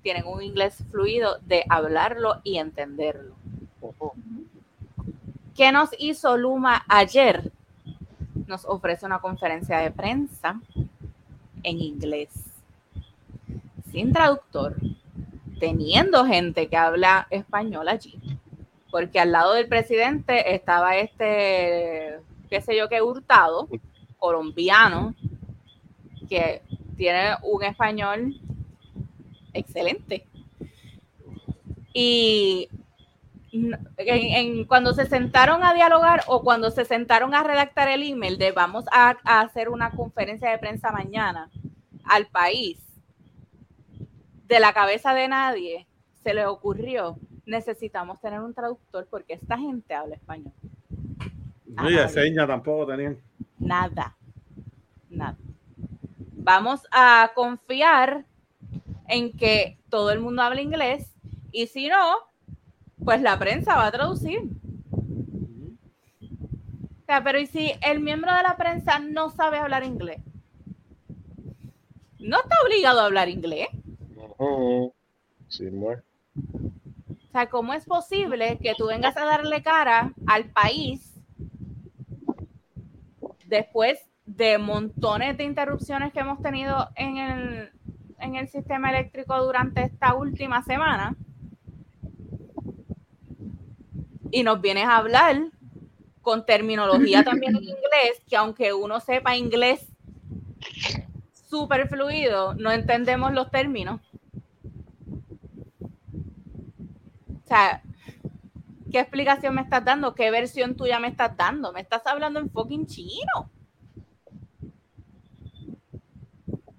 tienen 0.02 0.26
un 0.28 0.42
inglés 0.42 0.84
fluido 0.92 1.38
de 1.46 1.64
hablarlo 1.70 2.42
y 2.44 2.58
entenderlo. 2.58 3.36
¿Qué 5.56 5.72
nos 5.72 5.90
hizo 5.98 6.38
Luma 6.38 6.84
ayer? 6.88 7.52
Nos 8.48 8.66
ofrece 8.66 9.06
una 9.06 9.20
conferencia 9.20 9.78
de 9.78 9.92
prensa 9.92 10.60
en 11.64 11.80
inglés, 11.80 12.32
sin 13.94 14.12
traductor, 14.12 14.76
teniendo 15.60 16.26
gente 16.26 16.68
que 16.68 16.76
habla 16.76 17.28
español 17.30 17.88
allí. 17.88 18.20
Porque 18.92 19.20
al 19.20 19.32
lado 19.32 19.54
del 19.54 19.68
presidente 19.68 20.56
estaba 20.56 20.98
este, 20.98 22.20
qué 22.50 22.62
sé 22.62 22.76
yo, 22.76 22.90
qué 22.90 23.04
hurtado, 23.04 23.70
colombiano, 24.18 25.14
que 26.28 26.64
tiene 26.98 27.36
un 27.44 27.64
español 27.64 28.36
excelente. 29.54 30.26
Y 31.94 32.68
en, 33.52 34.66
cuando 34.66 34.94
se 34.94 35.06
sentaron 35.06 35.64
a 35.64 35.76
dialogar 35.76 36.24
o 36.26 36.42
cuando 36.42 36.72
se 36.72 36.86
sentaron 36.86 37.36
a 37.36 37.44
redactar 37.44 37.90
el 37.90 38.02
email 38.02 38.40
de 38.40 38.52
vamos 38.52 38.86
a 38.92 39.18
hacer 39.24 39.70
una 39.70 39.92
conferencia 39.92 40.50
de 40.50 40.58
prensa 40.58 40.92
mañana 40.92 41.52
al 42.06 42.26
país, 42.26 42.80
de 44.44 44.60
la 44.60 44.74
cabeza 44.74 45.14
de 45.14 45.28
nadie 45.28 45.88
se 46.24 46.34
le 46.34 46.46
ocurrió, 46.46 47.18
necesitamos 47.46 48.20
tener 48.22 48.40
un 48.40 48.54
traductor 48.54 49.08
porque 49.10 49.34
esta 49.34 49.58
gente 49.58 49.94
habla 49.94 50.16
español. 50.16 50.54
No, 51.68 51.90
y 51.90 51.96
de 51.96 52.08
señas 52.08 52.48
tampoco 52.48 52.88
tenían. 52.88 53.20
Nada. 53.60 54.16
Nada. 55.10 55.38
Vamos 56.34 56.86
a 56.92 57.32
confiar 57.36 58.26
en 59.08 59.32
que 59.34 59.78
todo 59.90 60.12
el 60.12 60.20
mundo 60.20 60.42
habla 60.42 60.62
inglés 60.62 61.14
y 61.52 61.68
si 61.68 61.88
no, 61.88 62.16
pues 63.04 63.22
la 63.22 63.38
prensa 63.38 63.76
va 63.76 63.88
a 63.88 63.92
traducir. 63.92 64.42
O 67.02 67.06
sea, 67.06 67.24
pero 67.24 67.40
¿y 67.40 67.48
si 67.48 67.74
el 67.82 68.00
miembro 68.00 68.34
de 68.34 68.44
la 68.44 68.56
prensa 68.56 69.00
no 69.00 69.30
sabe 69.30 69.58
hablar 69.58 69.84
inglés? 69.84 70.22
No 72.20 72.38
está 72.38 72.56
obligado 72.66 73.02
a 73.02 73.06
hablar 73.06 73.30
inglés. 73.30 73.68
O 74.38 74.94
sea, 77.32 77.50
¿cómo 77.50 77.74
es 77.74 77.86
posible 77.86 78.58
que 78.62 78.74
tú 78.78 78.88
vengas 78.88 79.18
a 79.18 79.26
darle 79.26 79.64
cara 79.64 80.14
al 80.28 80.46
país 80.46 81.14
después 83.46 84.00
de 84.26 84.58
montones 84.58 85.38
de 85.38 85.44
interrupciones 85.44 86.14
que 86.14 86.20
hemos 86.20 86.42
tenido 86.42 86.90
en 86.96 87.18
el, 87.18 87.72
en 88.20 88.36
el 88.36 88.48
sistema 88.48 88.90
eléctrico 88.90 89.38
durante 89.44 89.84
esta 89.84 90.14
última 90.14 90.64
semana? 90.64 91.16
Y 94.32 94.44
nos 94.44 94.62
vienes 94.62 94.86
a 94.86 94.98
hablar 94.98 95.52
con 96.24 96.46
terminología 96.46 97.24
también 97.24 97.56
en 97.56 97.64
inglés, 97.64 98.24
que 98.28 98.36
aunque 98.36 98.74
uno 98.74 99.00
sepa 99.00 99.36
inglés 99.36 99.86
súper 101.50 101.88
fluido, 101.88 102.56
no 102.56 102.72
entendemos 102.72 103.34
los 103.34 103.52
términos. 103.52 104.02
O 107.43 107.43
sea, 107.54 107.82
¿qué 108.92 109.00
explicación 109.00 109.56
me 109.56 109.62
estás 109.62 109.86
dando? 109.86 110.16
¿Qué 110.16 110.32
versión 110.32 110.76
tuya 110.76 111.00
me 111.00 111.08
estás 111.08 111.36
dando? 111.38 111.72
Me 111.72 111.82
estás 111.82 112.06
hablando 112.08 112.40
en 112.40 112.50
fucking 112.50 112.88
chino. 112.88 113.50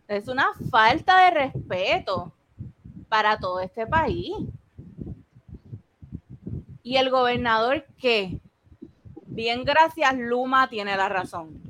Es 0.09 0.29
una 0.29 0.49
falta 0.71 1.25
de 1.25 1.31
respeto 1.31 2.33
para 3.09 3.39
todo 3.39 3.61
este 3.61 3.87
país. 3.87 4.33
Y 6.83 6.97
el 6.97 7.09
gobernador 7.11 7.87
que, 7.99 8.39
bien 9.27 9.65
gracias, 9.65 10.15
Luma 10.17 10.69
tiene 10.69 10.97
la 10.97 11.09
razón. 11.09 11.63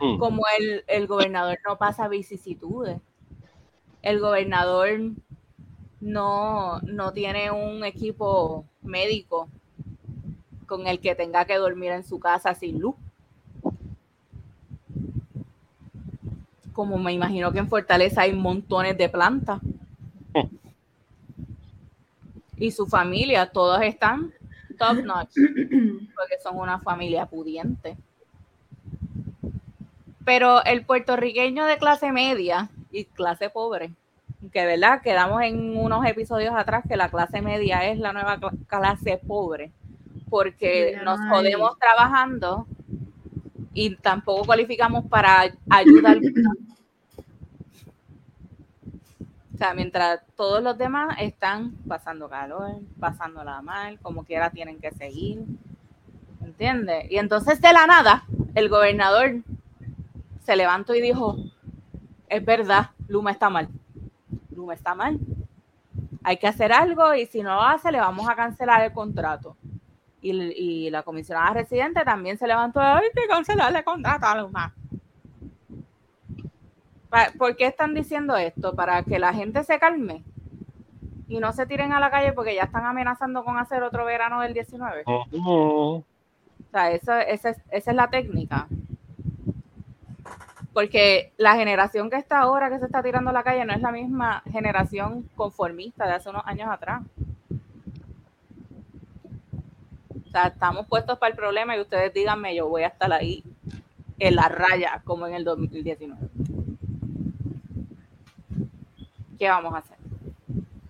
Mm. 0.00 0.18
Como 0.18 0.44
el, 0.58 0.84
el 0.86 1.06
gobernador 1.06 1.58
no 1.66 1.76
pasa 1.76 2.08
vicisitudes. 2.08 3.00
El 4.00 4.20
gobernador 4.20 4.88
no, 6.00 6.80
no 6.80 7.12
tiene 7.12 7.50
un 7.50 7.84
equipo 7.84 8.64
médico 8.82 9.48
con 10.66 10.86
el 10.86 11.00
que 11.00 11.14
tenga 11.14 11.44
que 11.44 11.56
dormir 11.56 11.92
en 11.92 12.04
su 12.04 12.20
casa 12.20 12.54
sin 12.54 12.78
luz. 12.78 12.94
Como 16.72 16.98
me 16.98 17.12
imagino 17.12 17.50
que 17.52 17.58
en 17.58 17.68
Fortaleza 17.68 18.22
hay 18.22 18.32
montones 18.32 18.96
de 18.96 19.08
plantas. 19.08 19.60
Y 22.60 22.72
su 22.72 22.88
familia, 22.88 23.46
todos 23.46 23.80
están 23.82 24.32
top 24.78 25.04
notch, 25.04 25.34
porque 26.16 26.40
son 26.42 26.58
una 26.58 26.80
familia 26.80 27.26
pudiente. 27.26 27.96
Pero 30.24 30.64
el 30.64 30.84
puertorriqueño 30.84 31.66
de 31.66 31.78
clase 31.78 32.10
media 32.10 32.68
y 32.90 33.04
clase 33.04 33.48
pobre, 33.48 33.92
que 34.52 34.64
verdad, 34.66 35.00
quedamos 35.02 35.42
en 35.42 35.76
unos 35.76 36.06
episodios 36.06 36.54
atrás 36.54 36.84
que 36.88 36.96
la 36.96 37.08
clase 37.08 37.42
media 37.42 37.84
es 37.88 37.98
la 37.98 38.12
nueva 38.12 38.38
cla- 38.38 38.56
clase 38.66 39.20
pobre, 39.26 39.72
porque 40.30 40.98
nos 41.04 41.18
jodemos 41.30 41.78
trabajando 41.78 42.66
y 43.74 43.96
tampoco 43.96 44.44
cualificamos 44.46 45.04
para 45.06 45.52
ayuda 45.70 46.10
alguna. 46.10 46.52
O 49.54 49.58
sea, 49.58 49.74
mientras 49.74 50.20
todos 50.36 50.62
los 50.62 50.78
demás 50.78 51.16
están 51.18 51.72
pasando 51.88 52.28
calor, 52.28 52.76
pasándola 53.00 53.60
mal, 53.60 53.98
como 53.98 54.22
quiera 54.22 54.50
tienen 54.50 54.78
que 54.78 54.92
seguir. 54.92 55.42
¿Entiendes? 56.44 57.10
Y 57.10 57.16
entonces 57.18 57.60
de 57.60 57.72
la 57.72 57.84
nada, 57.88 58.24
el 58.54 58.68
gobernador 58.68 59.42
se 60.44 60.54
levantó 60.54 60.94
y 60.94 61.00
dijo, 61.00 61.36
es 62.28 62.44
verdad, 62.44 62.90
Luma 63.08 63.32
está 63.32 63.50
mal. 63.50 63.68
Luma 64.58 64.74
está 64.74 64.94
mal. 64.94 65.18
Hay 66.22 66.36
que 66.36 66.46
hacer 66.46 66.72
algo 66.72 67.14
y 67.14 67.26
si 67.26 67.42
no 67.42 67.54
lo 67.54 67.62
hace, 67.62 67.90
le 67.90 68.00
vamos 68.00 68.28
a 68.28 68.34
cancelar 68.34 68.82
el 68.82 68.92
contrato. 68.92 69.56
Y, 70.20 70.32
y 70.32 70.90
la 70.90 71.02
comisionada 71.04 71.54
residente 71.54 72.04
también 72.04 72.36
se 72.36 72.46
levantó, 72.46 72.80
hay 72.80 73.08
que 73.14 73.28
cancelarle 73.28 73.78
el 73.78 73.84
contrato 73.84 74.26
a 74.26 74.40
Luma. 74.40 74.74
¿Por 77.38 77.56
qué 77.56 77.66
están 77.66 77.94
diciendo 77.94 78.36
esto? 78.36 78.74
Para 78.74 79.02
que 79.02 79.18
la 79.18 79.32
gente 79.32 79.64
se 79.64 79.78
calme 79.78 80.24
y 81.28 81.38
no 81.38 81.52
se 81.52 81.66
tiren 81.66 81.92
a 81.92 82.00
la 82.00 82.10
calle 82.10 82.32
porque 82.32 82.54
ya 82.54 82.64
están 82.64 82.84
amenazando 82.84 83.44
con 83.44 83.56
hacer 83.58 83.82
otro 83.82 84.04
verano 84.04 84.40
del 84.40 84.54
19. 84.54 85.04
Ujú. 85.06 85.50
O 85.50 86.04
sea, 86.70 86.90
eso, 86.90 87.14
esa, 87.14 87.50
es, 87.50 87.58
esa 87.70 87.90
es 87.90 87.96
la 87.96 88.10
técnica. 88.10 88.66
Porque 90.78 91.32
la 91.38 91.56
generación 91.56 92.08
que 92.08 92.14
está 92.14 92.38
ahora, 92.38 92.70
que 92.70 92.78
se 92.78 92.84
está 92.84 93.02
tirando 93.02 93.30
a 93.30 93.32
la 93.32 93.42
calle, 93.42 93.64
no 93.64 93.72
es 93.72 93.80
la 93.80 93.90
misma 93.90 94.44
generación 94.48 95.28
conformista 95.34 96.06
de 96.06 96.12
hace 96.12 96.30
unos 96.30 96.42
años 96.44 96.68
atrás. 96.70 97.02
O 100.24 100.30
sea, 100.30 100.46
estamos 100.46 100.86
puestos 100.86 101.18
para 101.18 101.32
el 101.32 101.36
problema 101.36 101.76
y 101.76 101.80
ustedes 101.80 102.14
díganme, 102.14 102.54
yo 102.54 102.68
voy 102.68 102.84
a 102.84 102.86
estar 102.86 103.12
ahí 103.12 103.42
en 104.20 104.36
la 104.36 104.48
raya, 104.48 105.02
como 105.04 105.26
en 105.26 105.34
el 105.34 105.42
2019. 105.42 106.16
¿Qué 109.36 109.48
vamos 109.48 109.74
a 109.74 109.78
hacer? 109.78 109.98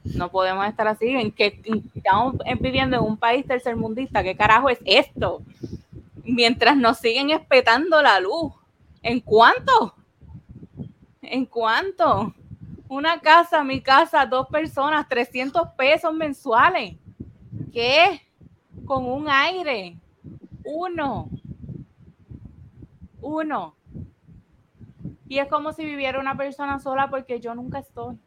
No 0.04 0.30
podemos 0.30 0.66
estar 0.66 0.86
así. 0.86 1.08
¿En 1.08 1.32
que 1.32 1.62
estamos 1.94 2.34
viviendo 2.60 2.98
en 2.98 3.04
un 3.04 3.16
país 3.16 3.46
tercermundista? 3.46 4.22
¿Qué 4.22 4.36
carajo 4.36 4.68
es 4.68 4.80
esto? 4.84 5.40
Mientras 6.24 6.76
nos 6.76 6.98
siguen 6.98 7.30
espetando 7.30 8.02
la 8.02 8.20
luz. 8.20 8.52
¿En 9.08 9.20
cuánto? 9.20 9.94
¿En 11.22 11.46
cuánto? 11.46 12.34
Una 12.90 13.18
casa, 13.22 13.64
mi 13.64 13.80
casa, 13.80 14.26
dos 14.26 14.48
personas, 14.48 15.08
300 15.08 15.68
pesos 15.78 16.12
mensuales. 16.12 16.96
¿Qué? 17.72 18.20
Con 18.84 19.06
un 19.06 19.26
aire. 19.30 19.98
Uno. 20.62 21.30
Uno. 23.22 23.76
Y 25.26 25.38
es 25.38 25.48
como 25.48 25.72
si 25.72 25.86
viviera 25.86 26.20
una 26.20 26.36
persona 26.36 26.78
sola 26.78 27.08
porque 27.08 27.40
yo 27.40 27.54
nunca 27.54 27.78
estoy. 27.78 28.18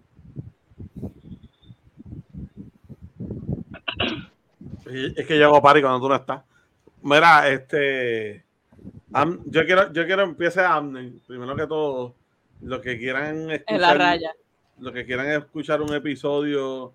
Es 5.16 5.26
que 5.26 5.38
yo 5.38 5.46
hago 5.46 5.62
party 5.62 5.82
cuando 5.82 6.02
tú 6.02 6.10
no 6.10 6.16
estás. 6.16 6.44
Mira, 7.04 7.48
este. 7.48 8.46
Am- 9.14 9.42
yo 9.46 9.66
quiero, 9.66 9.92
yo 9.94 10.06
quiero 10.06 10.24
empiece 10.24 10.62
Amner. 10.62 11.12
Primero 11.28 11.56
que 11.56 11.68
todo, 11.68 12.16
los 12.62 12.80
que 12.80 12.98
quieran 12.98 13.52
escuchar, 13.52 13.76
En 13.76 13.82
la 13.82 13.94
raya. 13.94 14.32
los 14.80 14.94
que 14.94 15.06
quieran 15.06 15.28
escuchar 15.32 15.82
un 15.82 15.94
episodio 15.94 16.94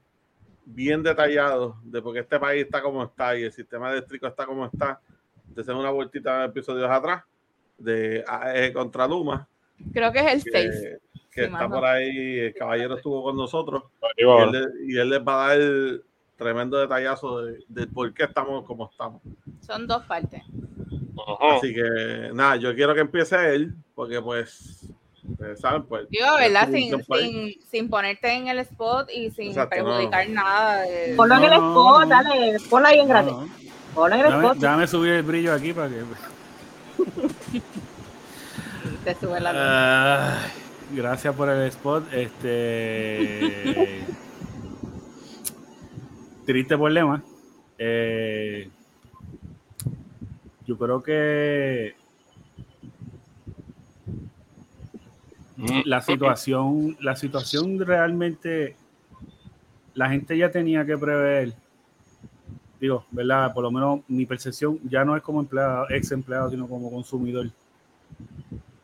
bien 0.64 1.02
detallado 1.02 1.76
de 1.84 2.02
por 2.02 2.12
qué 2.14 2.20
este 2.20 2.38
país 2.40 2.64
está 2.64 2.82
como 2.82 3.04
está 3.04 3.38
y 3.38 3.44
el 3.44 3.52
sistema 3.52 3.90
eléctrico 3.92 4.26
está 4.26 4.46
como 4.46 4.66
está, 4.66 5.00
te 5.54 5.72
una 5.72 5.90
vueltita 5.90 6.40
de 6.40 6.46
episodios 6.46 6.90
atrás 6.90 7.22
de 7.78 8.24
AE 8.26 8.72
contra 8.72 9.06
Luma, 9.06 9.46
Creo 9.92 10.10
que 10.10 10.20
es 10.20 10.32
el 10.34 10.44
que, 10.44 10.50
6. 10.50 10.70
que 11.30 11.40
Sí, 11.40 11.40
está 11.42 11.50
mano. 11.50 11.74
por 11.76 11.84
ahí, 11.84 12.38
el 12.38 12.54
caballero 12.54 12.96
estuvo 12.96 13.22
con 13.22 13.36
nosotros 13.36 13.84
y 14.16 14.22
él, 14.24 14.50
le- 14.52 14.92
y 14.92 14.98
él 14.98 15.10
les 15.10 15.20
va 15.20 15.44
a 15.50 15.56
dar 15.58 16.00
tremendo 16.36 16.78
detallazo 16.78 17.42
de, 17.42 17.62
de 17.68 17.86
por 17.86 18.12
qué 18.12 18.24
estamos 18.24 18.64
como 18.64 18.90
estamos. 18.90 19.22
Son 19.60 19.86
dos 19.86 20.02
partes. 20.06 20.42
Así 21.40 21.72
que 21.74 22.30
nada, 22.34 22.56
yo 22.56 22.74
quiero 22.74 22.94
que 22.94 23.00
empiece 23.00 23.54
él, 23.54 23.74
porque 23.94 24.20
pues, 24.20 24.86
ustedes 25.28 25.58
saben, 25.60 25.84
pues. 25.84 26.08
Digo, 26.10 26.26
¿verdad? 26.38 26.68
Sin, 26.70 27.02
sin, 27.04 27.54
sin 27.70 27.88
ponerte 27.90 28.30
en 28.32 28.48
el 28.48 28.58
spot 28.60 29.08
y 29.10 29.30
sin 29.30 29.48
Exacto, 29.48 29.70
perjudicar 29.76 30.28
nada. 30.28 30.82
de- 30.82 31.14
Ponlo 31.16 31.36
en 31.36 31.44
el 31.44 31.52
spot, 31.52 32.00
no. 32.02 32.06
dale, 32.06 32.56
ponlo 32.68 32.88
ahí 32.88 32.98
en 33.00 33.08
grande. 33.08 33.32
No, 33.32 33.40
no. 33.46 33.48
Ponlo 33.94 34.14
en 34.14 34.20
el 34.20 34.26
Déjame, 34.26 34.44
spot. 34.46 34.58
déjame 34.58 34.86
subir 34.86 35.12
el 35.12 35.22
brillo 35.22 35.52
aquí 35.54 35.72
para 35.72 35.88
que. 35.88 36.02
te 39.04 39.14
sube 39.14 39.40
la. 39.40 40.34
Ay, 40.42 40.50
gracias 40.92 41.34
por 41.34 41.48
el 41.48 41.62
spot. 41.68 42.04
Este. 42.12 44.04
Triste 46.46 46.76
problema. 46.76 47.22
Eh, 47.78 48.70
yo 50.66 50.76
creo 50.76 51.02
que 51.02 51.94
la 55.84 56.02
situación, 56.02 56.96
la 57.00 57.16
situación 57.16 57.78
realmente, 57.78 58.76
la 59.94 60.10
gente 60.10 60.36
ya 60.36 60.50
tenía 60.50 60.84
que 60.84 60.98
prever. 60.98 61.54
Digo, 62.78 63.06
¿verdad? 63.10 63.54
Por 63.54 63.62
lo 63.62 63.70
menos 63.70 64.00
mi 64.08 64.26
percepción 64.26 64.78
ya 64.84 65.04
no 65.04 65.16
es 65.16 65.22
como 65.22 65.40
empleado, 65.40 65.86
ex 65.88 66.12
empleado, 66.12 66.50
sino 66.50 66.68
como 66.68 66.90
consumidor 66.90 67.50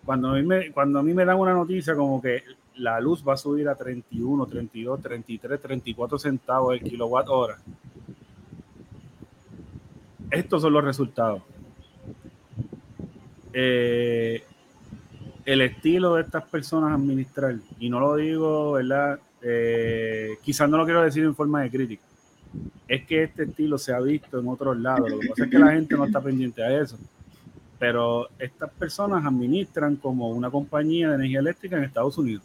cuando 0.04 0.30
a, 0.30 0.34
mí 0.34 0.42
me, 0.42 0.72
cuando 0.72 0.98
a 0.98 1.02
mí 1.02 1.14
me 1.14 1.24
dan 1.24 1.38
una 1.38 1.54
noticia 1.54 1.94
como 1.94 2.20
que 2.20 2.42
la 2.76 3.00
luz 3.00 3.26
va 3.26 3.34
a 3.34 3.36
subir 3.36 3.68
a 3.68 3.74
31, 3.74 4.46
32, 4.46 5.00
33, 5.00 5.60
34 5.60 6.18
centavos 6.18 6.74
el 6.74 6.82
kilowatt 6.82 7.28
hora. 7.28 7.58
Estos 10.30 10.62
son 10.62 10.72
los 10.72 10.82
resultados. 10.82 11.42
Eh, 13.52 14.42
el 15.44 15.60
estilo 15.60 16.14
de 16.14 16.22
estas 16.22 16.44
personas 16.44 16.92
administrar, 16.92 17.56
y 17.78 17.88
no 17.90 17.98
lo 18.00 18.16
digo, 18.16 18.72
¿verdad? 18.72 19.18
Eh, 19.42 20.36
quizás 20.42 20.68
no 20.70 20.76
lo 20.78 20.84
quiero 20.84 21.02
decir 21.02 21.24
en 21.24 21.34
forma 21.34 21.62
de 21.62 21.70
crítica, 21.70 22.02
es 22.86 23.04
que 23.06 23.24
este 23.24 23.44
estilo 23.44 23.76
se 23.78 23.92
ha 23.92 24.00
visto 24.00 24.38
en 24.38 24.48
otros 24.48 24.78
lados. 24.78 25.10
Lo 25.10 25.18
que 25.18 25.28
pasa 25.28 25.44
es 25.44 25.50
que 25.50 25.58
la 25.58 25.72
gente 25.72 25.96
no 25.96 26.04
está 26.04 26.20
pendiente 26.20 26.62
a 26.62 26.80
eso 26.80 26.98
pero 27.78 28.28
estas 28.38 28.70
personas 28.70 29.26
administran 29.26 29.96
como 29.96 30.30
una 30.30 30.48
compañía 30.52 31.08
de 31.08 31.14
energía 31.16 31.40
eléctrica 31.40 31.76
en 31.76 31.82
Estados 31.82 32.16
Unidos. 32.16 32.44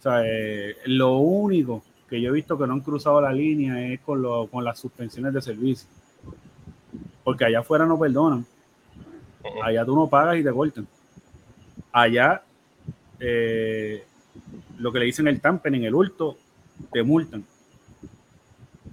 O 0.00 0.02
sea, 0.02 0.22
eh, 0.26 0.74
lo 0.86 1.18
único 1.18 1.84
que 2.10 2.20
yo 2.20 2.30
he 2.30 2.32
visto 2.32 2.58
que 2.58 2.66
no 2.66 2.72
han 2.72 2.80
cruzado 2.80 3.20
la 3.20 3.32
línea 3.32 3.80
es 3.92 4.00
con, 4.00 4.20
lo- 4.20 4.48
con 4.48 4.64
las 4.64 4.80
suspensiones 4.80 5.32
de 5.32 5.40
servicio. 5.42 5.88
Porque 7.22 7.44
allá 7.44 7.60
afuera 7.60 7.86
no 7.86 7.96
perdonan. 7.96 8.44
Allá 9.62 9.84
tú 9.84 9.94
no 9.94 10.08
pagas 10.08 10.36
y 10.36 10.44
te 10.44 10.52
cortan. 10.52 10.86
Allá, 11.92 12.42
eh, 13.20 14.04
lo 14.78 14.92
que 14.92 14.98
le 14.98 15.06
dicen 15.06 15.28
el 15.28 15.40
tampen 15.40 15.74
en 15.74 15.84
el 15.84 15.94
hurto, 15.94 16.36
te 16.92 17.02
multan. 17.02 17.44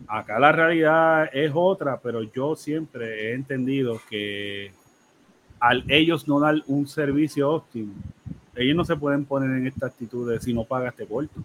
Acá 0.07 0.39
la 0.39 0.51
realidad 0.51 1.29
es 1.33 1.51
otra, 1.53 1.99
pero 1.99 2.21
yo 2.23 2.55
siempre 2.55 3.29
he 3.29 3.33
entendido 3.33 3.99
que 4.09 4.71
al 5.59 5.83
ellos 5.87 6.27
no 6.27 6.39
dar 6.39 6.55
un 6.67 6.87
servicio 6.87 7.49
óptimo, 7.49 7.93
ellos 8.55 8.75
no 8.75 8.85
se 8.85 8.95
pueden 8.95 9.25
poner 9.25 9.49
en 9.57 9.67
esta 9.67 9.87
actitud 9.87 10.29
de 10.29 10.39
si 10.39 10.53
no 10.53 10.63
pagas 10.63 10.95
te 10.95 11.05
corto. 11.05 11.41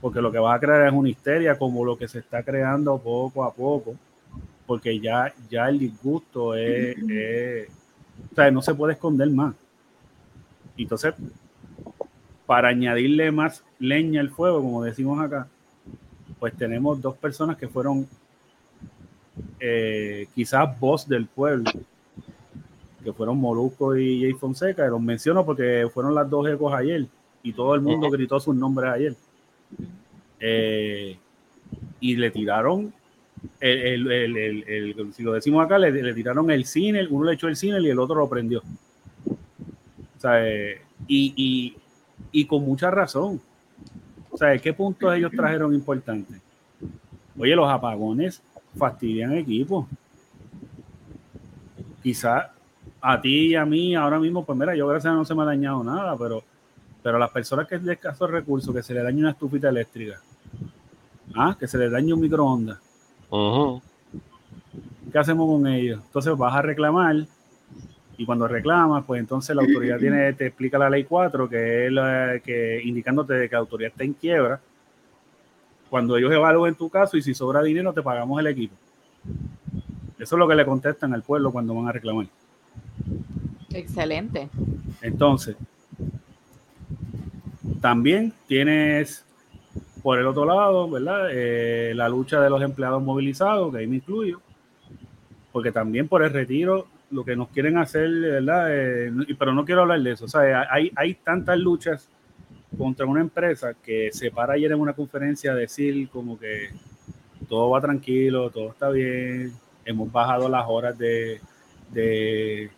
Porque 0.00 0.20
lo 0.20 0.32
que 0.32 0.38
va 0.38 0.54
a 0.54 0.60
crear 0.60 0.86
es 0.86 0.92
una 0.92 1.08
histeria 1.08 1.58
como 1.58 1.84
lo 1.84 1.96
que 1.96 2.08
se 2.08 2.18
está 2.18 2.42
creando 2.42 2.98
poco 2.98 3.44
a 3.44 3.52
poco, 3.52 3.96
porque 4.66 4.98
ya, 5.00 5.32
ya 5.50 5.68
el 5.68 5.78
disgusto 5.78 6.54
es, 6.54 6.96
es- 7.08 7.68
o 8.32 8.34
sea, 8.34 8.50
no 8.50 8.62
se 8.62 8.74
puede 8.74 8.94
esconder 8.94 9.28
más. 9.30 9.54
Entonces, 10.76 11.14
para 12.46 12.68
añadirle 12.68 13.30
más 13.32 13.62
leña 13.78 14.20
al 14.20 14.30
fuego, 14.30 14.60
como 14.60 14.82
decimos 14.84 15.20
acá, 15.20 15.48
pues 16.38 16.54
tenemos 16.56 17.00
dos 17.00 17.16
personas 17.16 17.56
que 17.56 17.68
fueron 17.68 18.06
eh, 19.60 20.26
quizás 20.34 20.78
voz 20.78 21.08
del 21.08 21.26
pueblo, 21.26 21.70
que 23.02 23.12
fueron 23.12 23.38
Molusco 23.38 23.96
y 23.96 24.20
Jay 24.22 24.32
Fonseca, 24.32 24.86
y 24.86 24.90
los 24.90 25.00
menciono 25.00 25.44
porque 25.44 25.88
fueron 25.92 26.14
las 26.14 26.28
dos 26.28 26.46
ecos 26.48 26.72
ayer 26.72 27.06
y 27.42 27.52
todo 27.52 27.74
el 27.74 27.80
mundo 27.80 28.10
gritó 28.10 28.38
sus 28.40 28.54
nombres 28.54 28.90
ayer. 28.90 29.16
Eh, 30.40 31.18
y 32.00 32.16
le 32.16 32.30
tiraron, 32.30 32.92
el, 33.60 35.12
si 35.14 35.22
lo 35.22 35.32
decimos 35.32 35.64
acá, 35.64 35.78
le, 35.78 36.14
tiraron 36.14 36.50
el 36.50 36.64
cine, 36.64 37.06
uno 37.08 37.24
le 37.24 37.34
echó 37.34 37.48
el 37.48 37.56
cine 37.56 37.80
y 37.80 37.88
el 37.88 37.98
otro 37.98 38.16
lo 38.16 38.28
prendió. 38.28 38.62
O 39.28 40.20
sea, 40.20 40.46
eh, 40.46 40.80
y, 41.06 41.34
y, 41.36 41.76
y 42.32 42.46
con 42.46 42.62
mucha 42.64 42.90
razón. 42.90 43.40
O 44.30 44.36
sea, 44.36 44.56
¿qué 44.58 44.72
puntos 44.72 45.14
ellos 45.14 45.30
trajeron 45.30 45.74
importantes? 45.74 46.40
Oye, 47.38 47.54
los 47.54 47.68
apagones 47.68 48.42
fastidian 48.76 49.32
equipos. 49.34 49.86
Quizá 52.02 52.52
a 53.00 53.20
ti 53.20 53.48
y 53.48 53.54
a 53.54 53.64
mí 53.64 53.94
ahora 53.94 54.18
mismo, 54.18 54.44
pues 54.44 54.58
mira, 54.58 54.74
yo 54.74 54.86
gracias 54.86 55.10
a 55.10 55.14
Dios 55.14 55.20
no 55.20 55.24
se 55.24 55.34
me 55.34 55.42
ha 55.42 55.46
dañado 55.46 55.84
nada, 55.84 56.16
pero, 56.16 56.42
pero 57.02 57.18
las 57.18 57.30
personas 57.30 57.68
que 57.68 57.76
es 57.76 57.84
de 57.84 57.92
escasos 57.92 58.30
recursos, 58.30 58.74
que 58.74 58.82
se 58.82 58.94
le 58.94 59.02
dañe 59.02 59.20
una 59.20 59.30
estufita 59.30 59.68
eléctrica, 59.68 60.20
¿ah? 61.34 61.56
que 61.58 61.66
se 61.66 61.78
le 61.78 61.90
dañe 61.90 62.12
un 62.12 62.20
microondas, 62.20 62.78
Ujú. 63.34 63.82
¿qué 65.10 65.18
hacemos 65.18 65.48
con 65.48 65.66
ellos? 65.66 66.00
Entonces 66.06 66.36
vas 66.36 66.54
a 66.54 66.62
reclamar 66.62 67.26
y 68.16 68.24
cuando 68.24 68.46
reclamas, 68.46 69.04
pues 69.04 69.18
entonces 69.18 69.56
la 69.56 69.62
autoridad 69.62 69.98
tiene, 69.98 70.32
te 70.34 70.46
explica 70.46 70.78
la 70.78 70.88
ley 70.88 71.02
4, 71.02 71.48
que 71.48 71.86
es 71.86 71.92
la, 71.92 72.38
que 72.44 72.80
indicándote 72.84 73.34
de 73.34 73.48
que 73.48 73.56
la 73.56 73.60
autoridad 73.60 73.90
está 73.90 74.04
en 74.04 74.12
quiebra. 74.12 74.60
Cuando 75.90 76.16
ellos 76.16 76.32
evalúen 76.32 76.76
tu 76.76 76.88
caso 76.88 77.16
y 77.16 77.22
si 77.22 77.34
sobra 77.34 77.60
dinero, 77.60 77.92
te 77.92 78.02
pagamos 78.02 78.38
el 78.38 78.46
equipo. 78.46 78.76
Eso 80.16 80.36
es 80.36 80.38
lo 80.38 80.46
que 80.46 80.54
le 80.54 80.64
contestan 80.64 81.12
al 81.12 81.22
pueblo 81.22 81.50
cuando 81.50 81.74
van 81.74 81.88
a 81.88 81.92
reclamar. 81.92 82.26
Excelente. 83.72 84.48
Entonces, 85.02 85.56
también 87.80 88.32
tienes 88.46 89.23
por 90.04 90.18
el 90.18 90.26
otro 90.26 90.44
lado, 90.44 90.90
¿verdad? 90.90 91.30
Eh, 91.32 91.94
la 91.94 92.10
lucha 92.10 92.38
de 92.38 92.50
los 92.50 92.60
empleados 92.60 93.02
movilizados, 93.02 93.72
que 93.72 93.78
ahí 93.78 93.86
me 93.86 93.96
incluyo, 93.96 94.38
porque 95.50 95.72
también 95.72 96.08
por 96.08 96.22
el 96.22 96.30
retiro 96.30 96.88
lo 97.10 97.24
que 97.24 97.34
nos 97.34 97.48
quieren 97.48 97.78
hacer, 97.78 98.10
¿verdad? 98.10 98.66
Eh, 98.68 99.10
pero 99.38 99.54
no 99.54 99.64
quiero 99.64 99.80
hablar 99.80 100.02
de 100.02 100.12
eso. 100.12 100.26
O 100.26 100.28
sea, 100.28 100.68
hay, 100.70 100.92
hay 100.94 101.14
tantas 101.14 101.58
luchas 101.58 102.10
contra 102.76 103.06
una 103.06 103.22
empresa 103.22 103.72
que 103.82 104.10
se 104.12 104.30
para 104.30 104.52
ayer 104.52 104.72
en 104.72 104.80
una 104.80 104.92
conferencia 104.92 105.52
a 105.52 105.54
decir 105.54 106.10
como 106.10 106.38
que 106.38 106.68
todo 107.48 107.70
va 107.70 107.80
tranquilo, 107.80 108.50
todo 108.50 108.72
está 108.72 108.90
bien, 108.90 109.54
hemos 109.86 110.12
bajado 110.12 110.50
las 110.50 110.66
horas 110.68 110.98
de, 110.98 111.40
de, 111.92 112.70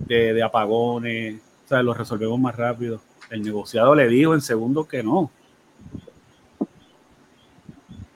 de, 0.00 0.42
apagones, 0.42 1.40
o 1.66 1.68
sea, 1.68 1.84
lo 1.84 1.94
resolvemos 1.94 2.40
más 2.40 2.56
rápido. 2.56 3.00
El 3.30 3.42
negociado 3.42 3.94
le 3.94 4.08
dijo 4.08 4.34
en 4.34 4.40
segundos 4.40 4.88
que 4.88 5.04
no. 5.04 5.30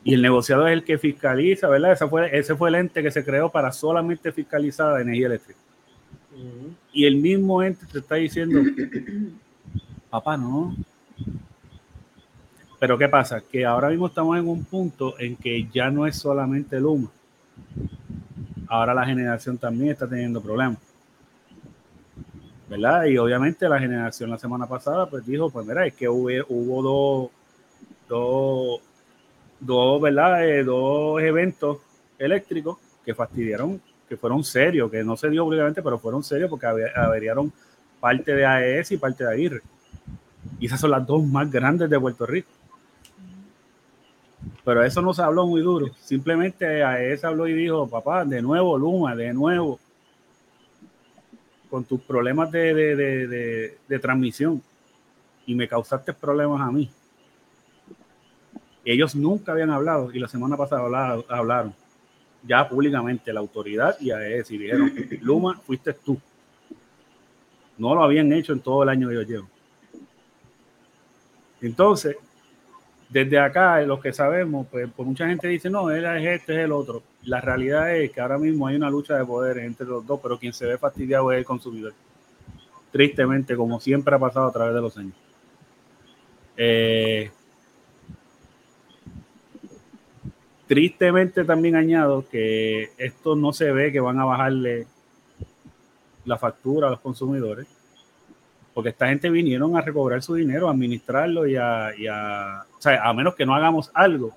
Y 0.05 0.15
el 0.15 0.23
negociado 0.23 0.67
es 0.67 0.73
el 0.73 0.85
que 0.85 0.99
fiscaliza, 0.99 1.69
¿verdad? 1.69 1.93
Ese 1.93 2.09
fue, 2.09 2.37
ese 2.37 2.57
fue 2.57 2.69
el 2.71 2.75
ente 2.75 3.03
que 3.03 3.11
se 3.11 3.25
creó 3.25 3.51
para 3.51 3.71
solamente 3.71 4.33
fiscalizar 4.33 4.93
la 4.93 5.01
energía 5.01 5.27
eléctrica. 5.27 5.61
Y 6.93 7.05
el 7.05 7.17
mismo 7.17 7.63
ente 7.63 7.87
te 7.87 8.01
está 8.01 8.17
diciendo, 8.17 8.61
papá, 10.11 10.37
no. 10.37 10.77
Pero 12.81 12.99
¿qué 12.99 13.09
pasa? 13.09 13.41
Que 13.41 13.65
ahora 13.65 13.91
mismo 13.91 14.09
estamos 14.09 14.37
en 14.37 14.49
un 14.49 14.65
punto 14.65 15.19
en 15.21 15.37
que 15.37 15.69
ya 15.73 15.89
no 15.91 16.07
es 16.07 16.17
solamente 16.17 16.81
Luma. 16.81 17.11
Ahora 18.67 18.93
la 18.93 19.07
generación 19.07 19.57
también 19.57 19.93
está 19.93 20.09
teniendo 20.09 20.41
problemas. 20.41 20.79
¿Verdad? 22.69 23.05
Y 23.05 23.19
obviamente 23.19 23.69
la 23.69 23.79
generación 23.79 24.31
la 24.31 24.39
semana 24.39 24.67
pasada 24.67 25.07
pues 25.07 25.25
dijo, 25.25 25.51
pues 25.51 25.65
mira, 25.67 25.87
es 25.87 25.95
que 25.95 26.09
hubo, 26.09 26.29
hubo 26.49 26.83
dos, 26.83 27.31
dos, 28.09 28.81
dos, 29.65 30.01
¿verdad? 30.01 30.47
Eh, 30.49 30.65
dos 30.65 31.21
eventos 31.23 31.79
eléctricos 32.19 32.79
que 33.05 33.15
fastidiaron, 33.15 33.81
que 34.09 34.17
fueron 34.17 34.45
serios, 34.45 34.91
que 34.91 35.03
no 35.03 35.17
se 35.17 35.31
dio 35.31 35.45
obligadamente, 35.47 35.83
pero 35.83 35.99
fueron 35.99 36.23
serios 36.23 36.51
porque 36.51 36.67
ave- 36.67 36.93
averiaron 36.95 37.53
parte 38.01 38.35
de 38.35 38.45
AES 38.45 38.93
y 38.93 38.97
parte 38.97 39.25
de 39.25 39.31
Aguirre. 39.33 39.63
Y 40.59 40.67
esas 40.67 40.81
son 40.81 40.91
las 40.91 41.07
dos 41.07 41.25
más 41.25 41.51
grandes 41.51 41.89
de 41.89 41.99
Puerto 41.99 42.27
Rico. 42.27 42.49
Pero 44.65 44.83
eso 44.85 45.01
no 45.03 45.15
se 45.15 45.23
habló 45.23 45.47
muy 45.47 45.61
duro. 45.61 45.87
Simplemente 46.01 46.83
AES 46.83 47.25
habló 47.25 47.47
y 47.47 47.53
dijo, 47.53 47.89
papá, 47.89 48.25
de 48.25 48.43
nuevo 48.43 48.77
Luma, 48.77 49.15
de 49.15 49.33
nuevo, 49.33 49.79
con 51.71 51.85
tus 51.85 52.01
problemas 52.03 52.51
de- 52.51 52.75
de- 52.75 52.97
de- 53.27 53.79
de 53.89 53.99
transmisión. 53.99 54.63
Y 55.47 55.55
me 55.55 55.67
causaste 55.69 56.13
problemas 56.13 56.61
a 56.61 56.71
mí. 56.71 56.91
Ellos 58.85 59.14
nunca 59.14 59.53
habían 59.53 59.70
hablado 59.70 60.11
y 60.12 60.18
la 60.18 60.28
semana 60.28 60.57
pasada 60.57 60.83
habla- 60.83 61.22
hablaron 61.28 61.74
ya 62.45 62.68
públicamente 62.68 63.33
la 63.33 63.41
autoridad 63.41 63.97
y 64.01 64.11
AES 64.11 64.51
y 64.51 64.59
dijeron, 64.59 64.93
Luma, 65.22 65.57
fuiste 65.64 65.93
tú. 65.93 66.18
No 67.78 67.95
lo 67.95 68.03
habían 68.03 68.33
hecho 68.33 68.53
en 68.53 68.61
todo 68.61 68.83
el 68.83 68.89
año 68.89 69.09
que 69.09 69.14
yo 69.14 69.22
llevo. 69.22 69.49
Entonces, 71.61 72.16
desde 73.09 73.39
acá, 73.39 73.80
lo 73.83 74.01
que 74.01 74.12
sabemos, 74.12 74.66
pues, 74.70 74.89
pues 74.95 75.07
mucha 75.07 75.28
gente 75.28 75.47
dice, 75.47 75.70
no, 75.70 75.91
él 75.91 76.05
es 76.05 76.41
este, 76.41 76.55
es 76.55 76.64
el 76.64 76.72
otro. 76.72 77.03
La 77.24 77.41
realidad 77.41 77.95
es 77.95 78.11
que 78.11 78.20
ahora 78.20 78.39
mismo 78.39 78.66
hay 78.66 78.76
una 78.76 78.91
lucha 78.91 79.16
de 79.16 79.24
poderes 79.24 79.64
entre 79.64 79.87
los 79.87 80.05
dos, 80.07 80.18
pero 80.22 80.39
quien 80.39 80.53
se 80.53 80.66
ve 80.66 80.78
fastidiado 80.78 81.30
es 81.30 81.39
el 81.39 81.45
consumidor. 81.45 81.93
Tristemente, 82.91 83.57
como 83.57 83.78
siempre 83.80 84.14
ha 84.14 84.18
pasado 84.18 84.47
a 84.47 84.53
través 84.53 84.74
de 84.74 84.80
los 84.80 84.97
años. 84.97 85.14
Eh, 86.57 87.30
tristemente 90.73 91.45
también 91.45 91.77
añado 91.77 92.27
que 92.31 92.93
esto 92.97 93.37
no 93.37 93.53
se 93.53 93.70
ve 93.73 93.93
que 93.93 94.01
van 94.01 94.18
a 94.18 94.25
bajarle 94.25 94.87
la 96.25 96.39
factura 96.39 96.87
a 96.87 96.91
los 96.93 97.01
consumidores, 97.01 97.66
porque 98.73 98.89
esta 98.89 99.09
gente 99.09 99.29
vinieron 99.29 99.77
a 99.77 99.83
recobrar 99.83 100.23
su 100.23 100.35
dinero, 100.35 100.68
a 100.68 100.70
administrarlo 100.70 101.47
y 101.47 101.57
a, 101.57 101.91
y 101.95 102.07
a- 102.07 102.64
o 102.79 102.81
sea, 102.81 103.07
a 103.07 103.12
menos 103.12 103.35
que 103.35 103.45
no 103.45 103.55
hagamos 103.55 103.91
algo, 103.93 104.33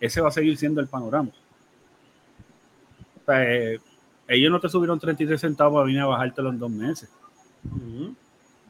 ese 0.00 0.20
va 0.20 0.26
a 0.28 0.32
seguir 0.32 0.56
siendo 0.56 0.80
el 0.80 0.88
panorama. 0.88 1.30
O 3.22 3.24
sea, 3.26 3.44
eh, 3.54 3.78
ellos 4.26 4.50
no 4.50 4.58
te 4.58 4.68
subieron 4.68 4.98
33 4.98 5.40
centavos 5.40 5.74
para 5.74 5.86
venir 5.86 6.00
a 6.00 6.06
bajártelo 6.06 6.48
en 6.50 6.58
dos 6.58 6.70
meses. 6.70 7.08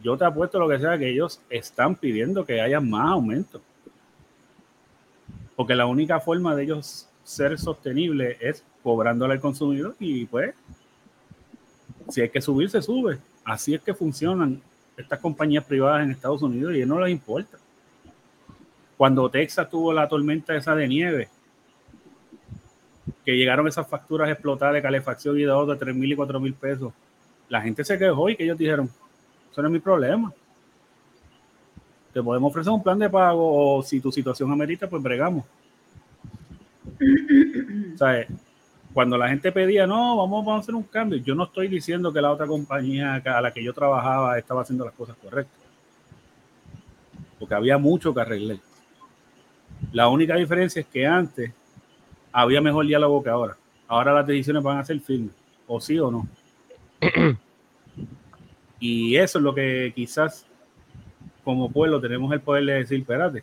Yo 0.02 0.18
te 0.18 0.24
apuesto 0.26 0.58
lo 0.58 0.68
que 0.68 0.78
sea 0.78 0.98
que 0.98 1.08
ellos 1.08 1.40
están 1.48 1.96
pidiendo 1.96 2.44
que 2.44 2.60
haya 2.60 2.78
más 2.78 3.10
aumento. 3.12 3.62
Porque 5.60 5.74
la 5.74 5.84
única 5.84 6.18
forma 6.20 6.56
de 6.56 6.62
ellos 6.62 7.06
ser 7.22 7.58
sostenible 7.58 8.38
es 8.40 8.64
cobrándole 8.82 9.34
al 9.34 9.42
consumidor 9.42 9.94
y 10.00 10.24
pues 10.24 10.54
si 12.08 12.22
hay 12.22 12.30
que 12.30 12.40
subir, 12.40 12.70
se 12.70 12.80
sube. 12.80 13.18
Así 13.44 13.74
es 13.74 13.82
que 13.82 13.92
funcionan 13.92 14.62
estas 14.96 15.18
compañías 15.18 15.62
privadas 15.62 16.02
en 16.02 16.12
Estados 16.12 16.40
Unidos 16.40 16.74
y 16.74 16.86
no 16.86 16.98
les 16.98 17.12
importa. 17.12 17.58
Cuando 18.96 19.28
Texas 19.28 19.68
tuvo 19.68 19.92
la 19.92 20.08
tormenta 20.08 20.56
esa 20.56 20.74
de 20.74 20.88
nieve, 20.88 21.28
que 23.22 23.36
llegaron 23.36 23.68
esas 23.68 23.86
facturas 23.86 24.30
explotadas 24.30 24.72
de 24.72 24.80
calefacción 24.80 25.38
y 25.38 25.42
de 25.42 25.50
otro 25.50 25.74
de 25.74 25.78
3 25.78 25.94
mil 25.94 26.10
y 26.10 26.16
4 26.16 26.40
mil 26.40 26.54
pesos, 26.54 26.90
la 27.50 27.60
gente 27.60 27.84
se 27.84 27.98
quejó 27.98 28.30
y 28.30 28.36
que 28.36 28.44
ellos 28.44 28.56
dijeron, 28.56 28.88
eso 29.52 29.60
no 29.60 29.68
es 29.68 29.72
mi 29.72 29.80
problema. 29.80 30.32
Te 32.12 32.22
podemos 32.22 32.50
ofrecer 32.50 32.72
un 32.72 32.82
plan 32.82 32.98
de 32.98 33.08
pago 33.08 33.76
o 33.76 33.82
si 33.82 34.00
tu 34.00 34.10
situación 34.10 34.50
amerita, 34.50 34.88
pues 34.88 35.02
bregamos. 35.02 35.44
O 37.94 37.96
sea, 37.96 38.26
cuando 38.92 39.16
la 39.16 39.28
gente 39.28 39.52
pedía, 39.52 39.86
no, 39.86 40.16
vamos, 40.16 40.44
vamos 40.44 40.60
a 40.60 40.62
hacer 40.62 40.74
un 40.74 40.82
cambio, 40.82 41.18
yo 41.18 41.34
no 41.34 41.44
estoy 41.44 41.68
diciendo 41.68 42.12
que 42.12 42.20
la 42.20 42.32
otra 42.32 42.46
compañía 42.46 43.22
a 43.24 43.40
la 43.40 43.52
que 43.52 43.62
yo 43.62 43.72
trabajaba 43.72 44.38
estaba 44.38 44.62
haciendo 44.62 44.84
las 44.84 44.94
cosas 44.94 45.16
correctas. 45.16 45.60
Porque 47.38 47.54
había 47.54 47.78
mucho 47.78 48.12
que 48.12 48.20
arreglar. 48.20 48.58
La 49.92 50.08
única 50.08 50.34
diferencia 50.34 50.80
es 50.80 50.86
que 50.86 51.06
antes 51.06 51.52
había 52.32 52.60
mejor 52.60 52.86
diálogo 52.86 53.22
que 53.22 53.30
ahora. 53.30 53.56
Ahora 53.88 54.12
las 54.12 54.26
decisiones 54.26 54.62
van 54.62 54.78
a 54.78 54.84
ser 54.84 55.00
firmes, 55.00 55.34
o 55.66 55.80
sí 55.80 55.98
o 55.98 56.10
no. 56.10 56.28
Y 58.82 59.16
eso 59.16 59.38
es 59.38 59.44
lo 59.44 59.54
que 59.54 59.92
quizás 59.94 60.46
como 61.44 61.70
pueblo 61.70 62.00
tenemos 62.00 62.32
el 62.32 62.40
poder 62.40 62.64
de 62.64 62.72
decir, 62.74 63.00
espérate, 63.00 63.42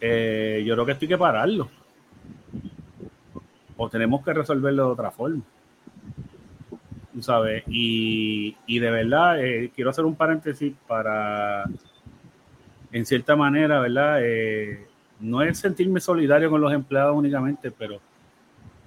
eh, 0.00 0.62
yo 0.66 0.74
creo 0.74 0.86
que 0.86 0.92
esto 0.92 1.04
hay 1.04 1.08
que 1.08 1.18
pararlo. 1.18 1.70
O 3.76 3.88
tenemos 3.88 4.24
que 4.24 4.32
resolverlo 4.32 4.86
de 4.86 4.92
otra 4.92 5.10
forma. 5.10 5.42
Tú 7.12 7.22
sabes, 7.22 7.64
y, 7.68 8.56
y 8.66 8.78
de 8.78 8.90
verdad, 8.90 9.42
eh, 9.44 9.70
quiero 9.74 9.90
hacer 9.90 10.04
un 10.04 10.14
paréntesis 10.14 10.74
para, 10.86 11.64
en 12.92 13.06
cierta 13.06 13.34
manera, 13.36 13.80
¿verdad? 13.80 14.18
Eh, 14.22 14.86
no 15.20 15.42
es 15.42 15.58
sentirme 15.58 16.00
solidario 16.00 16.50
con 16.50 16.60
los 16.60 16.72
empleados 16.72 17.16
únicamente, 17.16 17.70
pero 17.70 18.00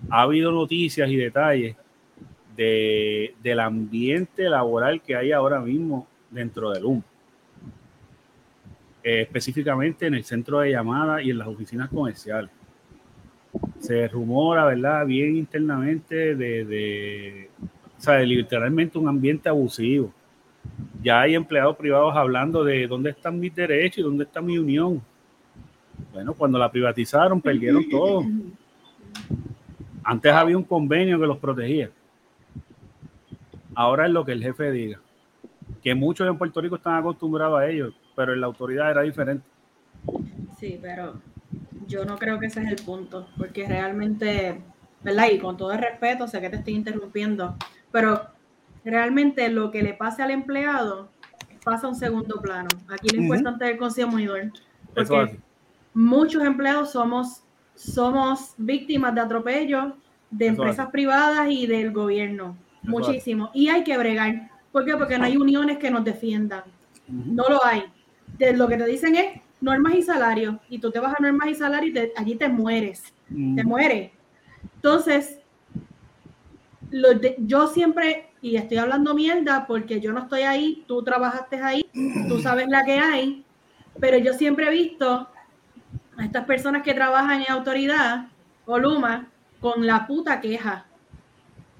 ha 0.10 0.22
habido 0.22 0.52
noticias 0.52 1.10
y 1.10 1.16
detalles 1.16 1.76
de, 2.56 3.34
del 3.42 3.60
ambiente 3.60 4.50
laboral 4.50 5.02
que 5.02 5.16
hay 5.16 5.32
ahora 5.32 5.60
mismo 5.60 6.08
dentro 6.30 6.72
del 6.72 6.86
UM. 6.86 7.02
Eh, 9.04 9.22
específicamente 9.22 10.08
en 10.08 10.16
el 10.16 10.24
centro 10.24 10.60
de 10.60 10.72
llamada 10.72 11.22
y 11.22 11.32
en 11.32 11.38
las 11.38 11.48
oficinas 11.48 11.90
comerciales. 11.90 12.52
Se 13.80 14.08
rumora, 14.08 14.66
¿verdad? 14.66 15.06
Bien 15.06 15.36
internamente 15.38 16.36
de, 16.36 16.66
de 16.66 17.50
o 17.98 18.02
sea, 18.02 18.16
de 18.16 18.26
literalmente 18.26 18.98
un 18.98 19.08
ambiente 19.08 19.50
abusivo. 19.50 20.14
Ya 21.02 21.22
hay 21.22 21.36
empleados 21.36 21.76
privados 21.78 22.16
hablando 22.16 22.64
de 22.64 22.86
dónde 22.88 23.12
están 23.12 23.40
mis 23.40 23.56
derechos 23.56 24.00
y 24.00 24.02
dónde 24.02 24.26
está 24.26 24.42
mi 24.42 24.58
unión. 24.58 25.02
Bueno, 26.14 26.34
cuando 26.34 26.60
la 26.60 26.72
privatizaron, 26.72 27.42
perdieron 27.42 27.88
todo. 27.90 28.26
Antes 30.04 30.32
había 30.32 30.58
un 30.58 30.64
convenio 30.64 31.20
que 31.20 31.28
los 31.28 31.38
protegía. 31.38 31.90
Ahora 33.74 34.06
es 34.06 34.12
lo 34.12 34.26
que 34.26 34.32
el 34.34 34.44
jefe 34.44 34.72
diga. 34.72 35.00
Que 35.84 35.96
muchos 35.96 36.28
en 36.28 36.38
Puerto 36.38 36.62
Rico 36.62 36.76
están 36.76 36.96
acostumbrados 36.96 37.60
a 37.60 37.68
ello, 37.68 37.94
pero 38.16 38.34
en 38.34 38.42
la 38.42 38.48
autoridad 38.48 38.92
era 38.92 39.02
diferente. 39.02 39.44
Sí, 40.60 40.80
pero 40.82 41.22
yo 41.88 42.04
no 42.06 42.18
creo 42.18 42.40
que 42.40 42.48
ese 42.48 42.64
es 42.64 42.72
el 42.72 42.86
punto, 42.86 43.28
porque 43.38 43.68
realmente, 43.68 44.60
¿verdad? 45.04 45.28
Y 45.32 45.40
con 45.40 45.56
todo 45.56 45.72
el 45.72 45.80
respeto, 45.80 46.28
sé 46.28 46.42
que 46.42 46.50
te 46.50 46.58
estoy 46.58 46.74
interrumpiendo, 46.74 47.56
pero 47.92 48.28
realmente 48.84 49.48
lo 49.50 49.70
que 49.72 49.84
le 49.84 49.94
pase 49.94 50.24
al 50.24 50.32
empleado 50.32 51.10
pasa 51.64 51.86
a 51.88 51.90
un 51.90 51.96
segundo 51.96 52.42
plano. 52.42 52.70
Aquí 52.90 53.10
lo 53.10 53.22
Ujú. 53.22 53.34
importante 53.34 53.66
es 53.66 53.72
el 53.72 53.78
consumidor, 53.78 54.52
Eso 54.96 55.14
porque 55.14 55.34
es 55.34 55.38
muchos 55.94 56.44
empleados 56.44 56.92
somos, 56.92 57.44
somos 57.76 58.54
víctimas 58.58 59.16
de 59.16 59.22
atropellos 59.22 59.94
de 60.30 60.46
Eso 60.46 60.54
empresas 60.54 60.86
así. 60.88 60.92
privadas 60.92 61.48
y 61.50 61.66
del 61.68 61.92
gobierno. 61.92 62.58
Eso 62.84 62.92
Muchísimo. 62.92 63.50
Y 63.54 63.70
hay 63.70 63.84
que 63.84 63.98
bregar. 63.98 64.52
¿Por 64.72 64.86
qué? 64.86 64.96
Porque 64.98 65.18
no 65.18 65.26
hay 65.26 65.38
uniones 65.38 65.78
que 65.78 65.90
nos 65.92 66.04
defiendan. 66.04 66.64
No 67.08 67.44
lo 67.50 67.64
hay. 67.66 67.84
De- 68.38 68.54
lo 68.56 68.68
que 68.68 68.78
te 68.78 68.86
dicen 68.86 69.16
es 69.16 69.42
normas 69.62 69.96
y 69.96 70.02
salarios. 70.02 70.56
Y 70.70 70.80
tú 70.80 70.92
te 70.92 71.00
vas 71.00 71.14
a 71.18 71.22
normas 71.22 71.50
y 71.50 71.56
salarios 71.56 71.92
y 71.92 71.94
te- 71.94 72.14
allí 72.16 72.36
te 72.36 72.48
mueres. 72.50 73.14
Te 73.56 73.64
mueres. 73.64 74.12
Entonces, 74.76 75.40
lo 76.92 77.14
de- 77.14 77.36
yo 77.40 77.68
siempre, 77.68 78.30
y 78.42 78.56
estoy 78.56 78.78
hablando 78.78 79.14
mierda 79.14 79.66
porque 79.68 80.00
yo 80.00 80.14
no 80.14 80.22
estoy 80.22 80.42
ahí, 80.42 80.84
tú 80.88 81.04
trabajaste 81.04 81.58
ahí, 81.62 81.86
tú 82.30 82.40
sabes 82.40 82.68
la 82.70 82.84
que 82.86 83.00
hay, 83.00 83.46
pero 84.00 84.18
yo 84.18 84.34
siempre 84.34 84.68
he 84.68 84.72
visto 84.72 85.28
a 86.18 86.24
estas 86.26 86.46
personas 86.46 86.84
que 86.84 86.94
trabajan 86.94 87.42
en 87.42 87.52
autoridad 87.52 88.28
o 88.66 88.78
Luma 88.80 89.28
con 89.60 89.86
la 89.86 90.08
puta 90.08 90.40
queja. 90.42 90.86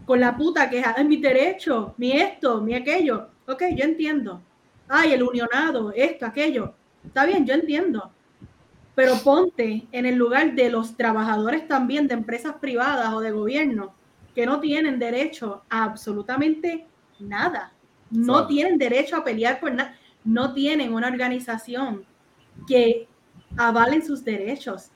Con 0.08 0.22
la 0.22 0.38
puta 0.38 0.70
queja. 0.70 0.92
Es 0.92 1.06
mi 1.06 1.18
derecho, 1.18 1.94
mi 1.98 2.14
esto, 2.14 2.62
mi 2.62 2.74
aquello. 2.74 3.28
Ok, 3.46 3.64
yo 3.76 3.84
entiendo. 3.84 4.42
Ay, 4.88 5.12
el 5.12 5.22
unionado, 5.22 5.92
esto, 5.94 6.26
aquello. 6.26 6.74
Está 7.06 7.26
bien, 7.26 7.46
yo 7.46 7.54
entiendo. 7.54 8.10
Pero 8.96 9.16
ponte 9.18 9.86
en 9.92 10.06
el 10.06 10.16
lugar 10.16 10.56
de 10.56 10.70
los 10.70 10.96
trabajadores 10.96 11.68
también 11.68 12.08
de 12.08 12.14
empresas 12.14 12.56
privadas 12.56 13.14
o 13.14 13.20
de 13.20 13.32
gobierno 13.32 13.94
que 14.34 14.46
no 14.46 14.62
tienen 14.62 14.98
derecho 14.98 15.64
a 15.70 15.84
absolutamente 15.84 16.88
nada. 17.20 17.74
No 18.10 18.48
tienen 18.48 18.78
derecho 18.78 19.18
a 19.18 19.26
pelear 19.26 19.60
por 19.60 19.74
nada. 19.74 19.94
No 20.24 20.54
tienen 20.54 20.94
una 20.94 21.10
organización 21.10 22.06
que 22.66 23.10
avalen 23.58 24.06
sus 24.06 24.24
derechos. 24.24 24.90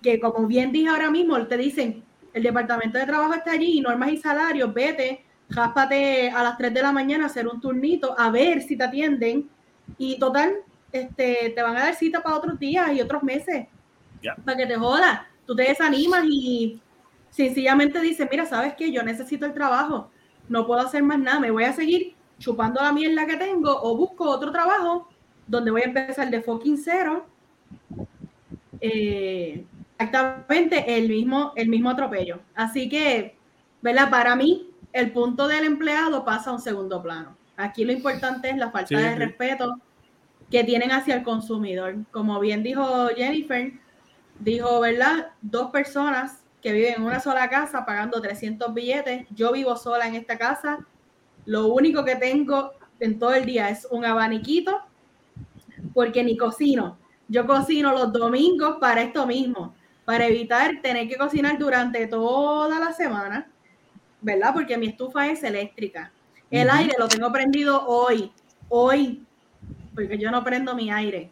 Que 0.00 0.18
como 0.18 0.46
bien 0.46 0.72
dije 0.72 0.88
ahora 0.88 1.10
mismo, 1.10 1.36
te 1.46 1.58
dicen, 1.58 2.02
el 2.32 2.42
departamento 2.42 2.98
de 2.98 3.06
trabajo 3.06 3.34
está 3.34 3.52
allí, 3.52 3.80
normas 3.80 4.12
y 4.12 4.16
salarios, 4.18 4.72
vete, 4.72 5.24
jáspate 5.50 6.30
a 6.30 6.42
las 6.42 6.58
3 6.58 6.74
de 6.74 6.82
la 6.82 6.92
mañana 6.92 7.24
a 7.24 7.26
hacer 7.26 7.46
un 7.46 7.60
turnito, 7.60 8.18
a 8.18 8.30
ver 8.30 8.62
si 8.62 8.76
te 8.76 8.84
atienden. 8.84 9.48
Y 9.96 10.18
total, 10.18 10.56
este, 10.92 11.52
te 11.54 11.62
van 11.62 11.76
a 11.76 11.84
dar 11.84 11.94
cita 11.94 12.22
para 12.22 12.36
otros 12.36 12.58
días 12.58 12.92
y 12.92 13.00
otros 13.00 13.22
meses. 13.22 13.66
Ya. 14.22 14.34
Para 14.36 14.56
que 14.58 14.66
te 14.66 14.76
jodas. 14.76 15.20
Tú 15.46 15.56
te 15.56 15.62
desanimas 15.62 16.24
y 16.26 16.80
sencillamente 17.30 18.00
dices, 18.00 18.28
mira, 18.30 18.44
¿sabes 18.44 18.74
qué? 18.74 18.92
Yo 18.92 19.02
necesito 19.02 19.46
el 19.46 19.54
trabajo. 19.54 20.10
No 20.48 20.66
puedo 20.66 20.80
hacer 20.80 21.02
más 21.02 21.18
nada. 21.18 21.40
Me 21.40 21.50
voy 21.50 21.64
a 21.64 21.72
seguir 21.72 22.14
chupando 22.38 22.82
la 22.82 22.92
mierda 22.92 23.26
que 23.26 23.36
tengo 23.36 23.70
o 23.82 23.96
busco 23.96 24.28
otro 24.28 24.52
trabajo 24.52 25.08
donde 25.46 25.70
voy 25.70 25.82
a 25.82 25.86
empezar 25.86 26.30
de 26.30 26.42
fucking 26.42 26.76
cero. 26.76 27.26
Eh, 28.80 29.64
exactamente 29.98 30.96
el 30.98 31.08
mismo, 31.08 31.52
el 31.56 31.68
mismo 31.68 31.90
atropello. 31.90 32.40
Así 32.54 32.88
que, 32.88 33.36
¿verdad? 33.82 34.10
Para 34.10 34.36
mí, 34.36 34.70
el 34.92 35.12
punto 35.12 35.48
del 35.48 35.64
empleado 35.64 36.24
pasa 36.24 36.50
a 36.50 36.54
un 36.54 36.60
segundo 36.60 37.02
plano. 37.02 37.36
Aquí 37.56 37.84
lo 37.84 37.92
importante 37.92 38.50
es 38.50 38.56
la 38.56 38.70
falta 38.70 38.88
Sí, 38.88 38.94
de 38.94 39.12
sí. 39.12 39.18
respeto 39.18 39.80
que 40.50 40.64
tienen 40.64 40.92
hacia 40.92 41.14
el 41.16 41.22
consumidor. 41.24 41.96
Como 42.10 42.38
bien 42.40 42.62
dijo 42.62 43.08
Jennifer, 43.16 43.72
dijo, 44.38 44.80
¿verdad? 44.80 45.30
Dos 45.42 45.70
personas 45.70 46.42
que 46.62 46.72
viven 46.72 46.94
en 46.96 47.02
una 47.02 47.20
sola 47.20 47.50
casa 47.50 47.84
pagando 47.84 48.20
300 48.20 48.72
billetes. 48.72 49.26
Yo 49.30 49.52
vivo 49.52 49.76
sola 49.76 50.06
en 50.06 50.14
esta 50.14 50.38
casa. 50.38 50.78
Lo 51.44 51.66
único 51.68 52.04
que 52.04 52.16
tengo 52.16 52.72
en 53.00 53.18
todo 53.18 53.34
el 53.34 53.44
día 53.44 53.68
es 53.70 53.86
un 53.90 54.04
abaniquito 54.04 54.80
porque 55.94 56.22
ni 56.24 56.36
cocino. 56.36 56.96
Yo 57.28 57.46
cocino 57.46 57.92
los 57.92 58.12
domingos 58.12 58.76
para 58.80 59.02
esto 59.02 59.26
mismo, 59.26 59.74
para 60.08 60.26
evitar 60.26 60.80
tener 60.80 61.06
que 61.06 61.18
cocinar 61.18 61.58
durante 61.58 62.06
toda 62.06 62.80
la 62.80 62.94
semana, 62.94 63.46
¿verdad? 64.22 64.54
Porque 64.54 64.78
mi 64.78 64.86
estufa 64.86 65.28
es 65.28 65.42
eléctrica. 65.42 66.10
El 66.50 66.70
aire 66.70 66.94
lo 66.98 67.08
tengo 67.08 67.30
prendido 67.30 67.86
hoy, 67.86 68.32
hoy, 68.70 69.22
porque 69.94 70.16
yo 70.16 70.30
no 70.30 70.42
prendo 70.42 70.74
mi 70.74 70.90
aire. 70.90 71.30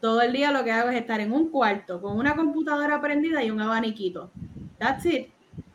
Todo 0.00 0.22
el 0.22 0.32
día 0.32 0.52
lo 0.52 0.64
que 0.64 0.72
hago 0.72 0.88
es 0.88 0.96
estar 0.96 1.20
en 1.20 1.32
un 1.32 1.50
cuarto 1.50 2.00
con 2.00 2.16
una 2.16 2.34
computadora 2.34 2.98
prendida 2.98 3.44
y 3.44 3.50
un 3.50 3.60
abaniquito. 3.60 4.30
That's 4.78 5.04
it. 5.04 5.28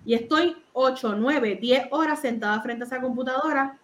Y 0.03 0.15
estoy 0.15 0.57
8, 0.73 1.17
9, 1.17 1.59
10 1.61 1.89
horas 1.91 2.19
sentada 2.19 2.59
frente 2.63 2.83
a 2.83 2.87
esa 2.87 2.99
computadora 2.99 3.77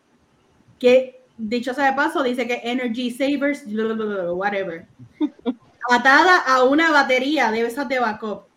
que, 0.80 1.22
dicho 1.38 1.72
sea 1.76 1.91
de 1.91 1.95
paso, 1.95 2.24
dice 2.24 2.47
que 2.47 2.61
Energy 2.63 3.11
Savers, 3.11 3.63
whatever. 4.34 4.88
Atada 5.91 6.39
a 6.39 6.63
una 6.63 6.89
batería 6.89 7.51
de 7.51 7.61
esas 7.61 7.88
de 7.88 7.99
backup. 7.99 8.55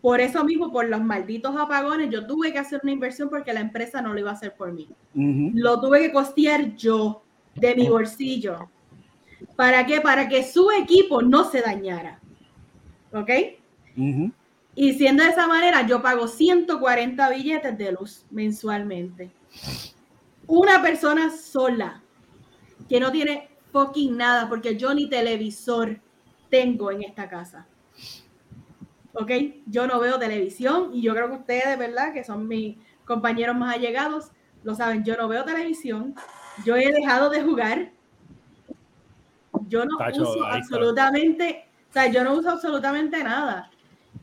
Por 0.00 0.20
eso 0.20 0.44
mismo, 0.44 0.70
por 0.70 0.88
los 0.88 1.02
malditos 1.02 1.56
apagones, 1.56 2.10
yo 2.10 2.26
tuve 2.26 2.52
que 2.52 2.58
hacer 2.58 2.80
una 2.82 2.92
inversión 2.92 3.28
porque 3.28 3.52
la 3.52 3.60
empresa 3.60 4.00
no 4.00 4.14
lo 4.14 4.20
iba 4.20 4.30
a 4.30 4.34
hacer 4.34 4.54
por 4.54 4.72
mí 4.72 4.88
lo 5.14 5.80
tuve 5.80 6.00
que 6.00 6.12
costear 6.12 6.76
yo 6.76 7.22
de 7.54 7.74
mi 7.74 7.88
bolsillo. 7.88 8.70
¿Para 9.56 9.84
qué? 9.86 10.00
Para 10.00 10.28
que 10.28 10.44
su 10.44 10.70
equipo 10.70 11.22
no 11.22 11.44
se 11.44 11.60
dañara. 11.60 12.20
¿Ok? 13.12 13.30
Y 14.74 14.92
siendo 14.94 15.24
de 15.24 15.30
esa 15.30 15.48
manera, 15.48 15.86
yo 15.86 16.00
pago 16.00 16.28
140 16.28 17.30
billetes 17.30 17.76
de 17.76 17.92
luz 17.92 18.24
mensualmente. 18.30 19.30
Una 20.46 20.80
persona 20.80 21.30
sola 21.30 22.00
que 22.88 23.00
no 23.00 23.10
tiene 23.10 23.48
fucking 23.72 24.16
nada, 24.16 24.48
porque 24.48 24.76
yo 24.76 24.94
ni 24.94 25.08
televisor 25.08 26.00
tengo 26.48 26.92
en 26.92 27.02
esta 27.02 27.28
casa. 27.28 27.66
¿Ok? 29.20 29.30
Yo 29.66 29.86
no 29.86 29.98
veo 29.98 30.18
televisión 30.18 30.90
y 30.92 31.02
yo 31.02 31.14
creo 31.14 31.28
que 31.28 31.36
ustedes, 31.36 31.78
¿verdad? 31.78 32.12
Que 32.12 32.22
son 32.24 32.46
mis 32.46 32.76
compañeros 33.04 33.56
más 33.56 33.74
allegados, 33.74 34.30
lo 34.62 34.74
saben. 34.74 35.04
Yo 35.04 35.16
no 35.16 35.28
veo 35.28 35.44
televisión. 35.44 36.14
Yo 36.64 36.76
he 36.76 36.92
dejado 36.92 37.30
de 37.30 37.42
jugar. 37.42 37.90
Yo 39.68 39.84
no 39.84 39.96
Tacho, 39.96 40.22
uso 40.22 40.44
absolutamente, 40.44 41.66
o 41.90 41.92
sea, 41.92 42.06
yo 42.06 42.24
no 42.24 42.34
uso 42.34 42.50
absolutamente 42.50 43.22
nada. 43.22 43.70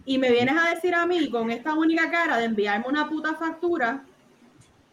Y 0.05 0.17
me 0.17 0.31
vienes 0.31 0.55
a 0.57 0.73
decir 0.73 0.95
a 0.95 1.05
mí 1.05 1.29
con 1.29 1.51
esta 1.51 1.73
única 1.73 2.09
cara 2.09 2.37
de 2.37 2.45
enviarme 2.45 2.85
una 2.87 3.07
puta 3.09 3.35
factura, 3.35 4.03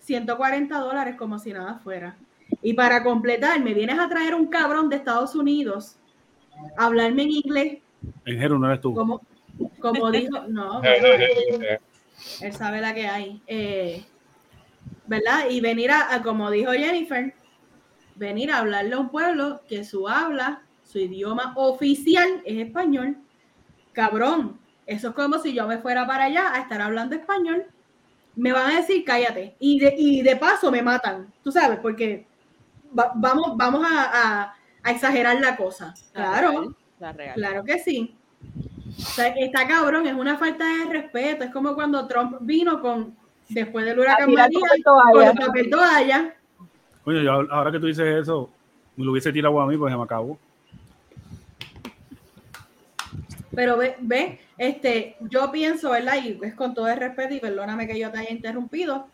140 0.01 0.79
dólares 0.79 1.17
como 1.17 1.39
si 1.39 1.53
nada 1.53 1.79
fuera. 1.79 2.17
Y 2.61 2.75
para 2.75 3.03
completar, 3.03 3.61
me 3.61 3.73
vienes 3.73 3.99
a 3.99 4.09
traer 4.09 4.35
un 4.35 4.47
cabrón 4.47 4.89
de 4.89 4.97
Estados 4.97 5.35
Unidos, 5.35 5.97
a 6.77 6.87
hablarme 6.87 7.23
en 7.23 7.31
inglés, 7.31 7.79
En 8.25 8.39
Jero 8.39 8.59
no 8.59 8.67
eres 8.67 8.81
tú. 8.81 8.95
como, 8.95 9.23
como 9.81 10.11
dijo, 10.11 10.41
no, 10.49 10.81
él 12.41 12.53
sabe 12.53 12.81
la 12.81 12.95
que 12.95 13.07
hay. 13.09 13.43
Eh, 13.47 14.05
¿Verdad? 15.07 15.49
Y 15.51 15.61
venir 15.61 15.91
a, 15.91 16.15
a, 16.15 16.23
como 16.23 16.51
dijo 16.51 16.73
Jennifer, 16.73 17.35
venir 18.15 18.51
a 18.51 18.59
hablarle 18.59 18.95
a 18.95 18.99
un 18.99 19.09
pueblo 19.11 19.63
que 19.69 19.85
su 19.85 20.09
habla, 20.09 20.63
su 20.85 20.99
idioma 20.99 21.53
oficial 21.57 22.43
es 22.45 22.59
español. 22.67 23.17
Cabrón, 23.93 24.59
eso 24.87 25.09
es 25.09 25.15
como 25.15 25.39
si 25.39 25.53
yo 25.55 25.67
me 25.67 25.79
fuera 25.79 26.07
para 26.07 26.25
allá 26.25 26.55
a 26.55 26.61
estar 26.61 26.81
hablando 26.81 27.15
español. 27.17 27.67
Me 28.37 28.53
van 28.53 28.71
a 28.73 28.77
decir 28.77 29.05
cállate. 29.05 29.55
Y 29.59 29.79
de, 29.81 29.95
y 29.97 30.23
de 30.23 30.37
paso 30.37 30.71
me 30.71 30.83
matan, 30.83 31.33
tú 31.43 31.53
sabes, 31.53 31.79
porque 31.81 32.27
va- 32.99 33.13
vamos, 33.15 33.57
vamos 33.57 33.85
a, 33.85 34.05
a- 34.45 34.55
a 34.85 34.91
exagerar 34.91 35.39
la 35.41 35.57
cosa. 35.57 35.95
La 36.15 36.31
Claro. 36.31 36.51
real, 36.51 36.77
La 37.01 37.13
real. 37.13 37.35
Claro 37.35 37.65
que 37.65 37.79
sí. 37.79 38.17
O 38.99 39.03
sea, 39.15 39.29
está 39.29 39.67
cabrón, 39.67 40.07
es 40.07 40.15
una 40.15 40.37
falta 40.39 40.65
de 40.65 40.85
respeto. 40.93 41.45
Es 41.45 41.51
como 41.51 41.75
cuando 41.75 42.07
Trump 42.07 42.37
vino 42.41 42.81
con, 42.81 43.15
después 43.49 43.85
del 43.85 43.99
huracán 43.99 44.33
María, 44.33 44.59
con 44.61 44.83
toalla. 44.83 45.31
el 45.31 45.39
papel 45.39 45.71
toalla. 45.71 46.35
Coño, 47.05 47.21
yo 47.21 47.33
ahora 47.53 47.73
que 47.73 47.81
tú 47.81 47.87
dices 47.87 48.07
eso, 48.23 48.51
me 48.97 49.05
lo 49.05 49.13
hubiese 49.13 49.33
tirado 49.33 49.61
a 49.61 49.67
mí 49.67 49.77
porque 49.77 49.93
se 49.93 49.97
me 49.99 50.05
acabó. 50.05 50.39
Pero 53.55 53.77
ve, 53.77 53.97
ve, 54.01 54.41
este, 54.57 55.17
yo 55.21 55.51
pienso, 55.53 55.91
¿verdad? 55.91 56.15
Y 56.25 56.39
es 56.43 56.55
con 56.55 56.73
todo 56.75 56.89
el 56.89 56.97
respeto 56.99 57.35
y 57.35 57.41
perdóname 57.41 57.87
que 57.87 57.99
yo 57.99 58.11
te 58.11 58.19
haya 58.19 58.31
interrumpido, 58.31 59.07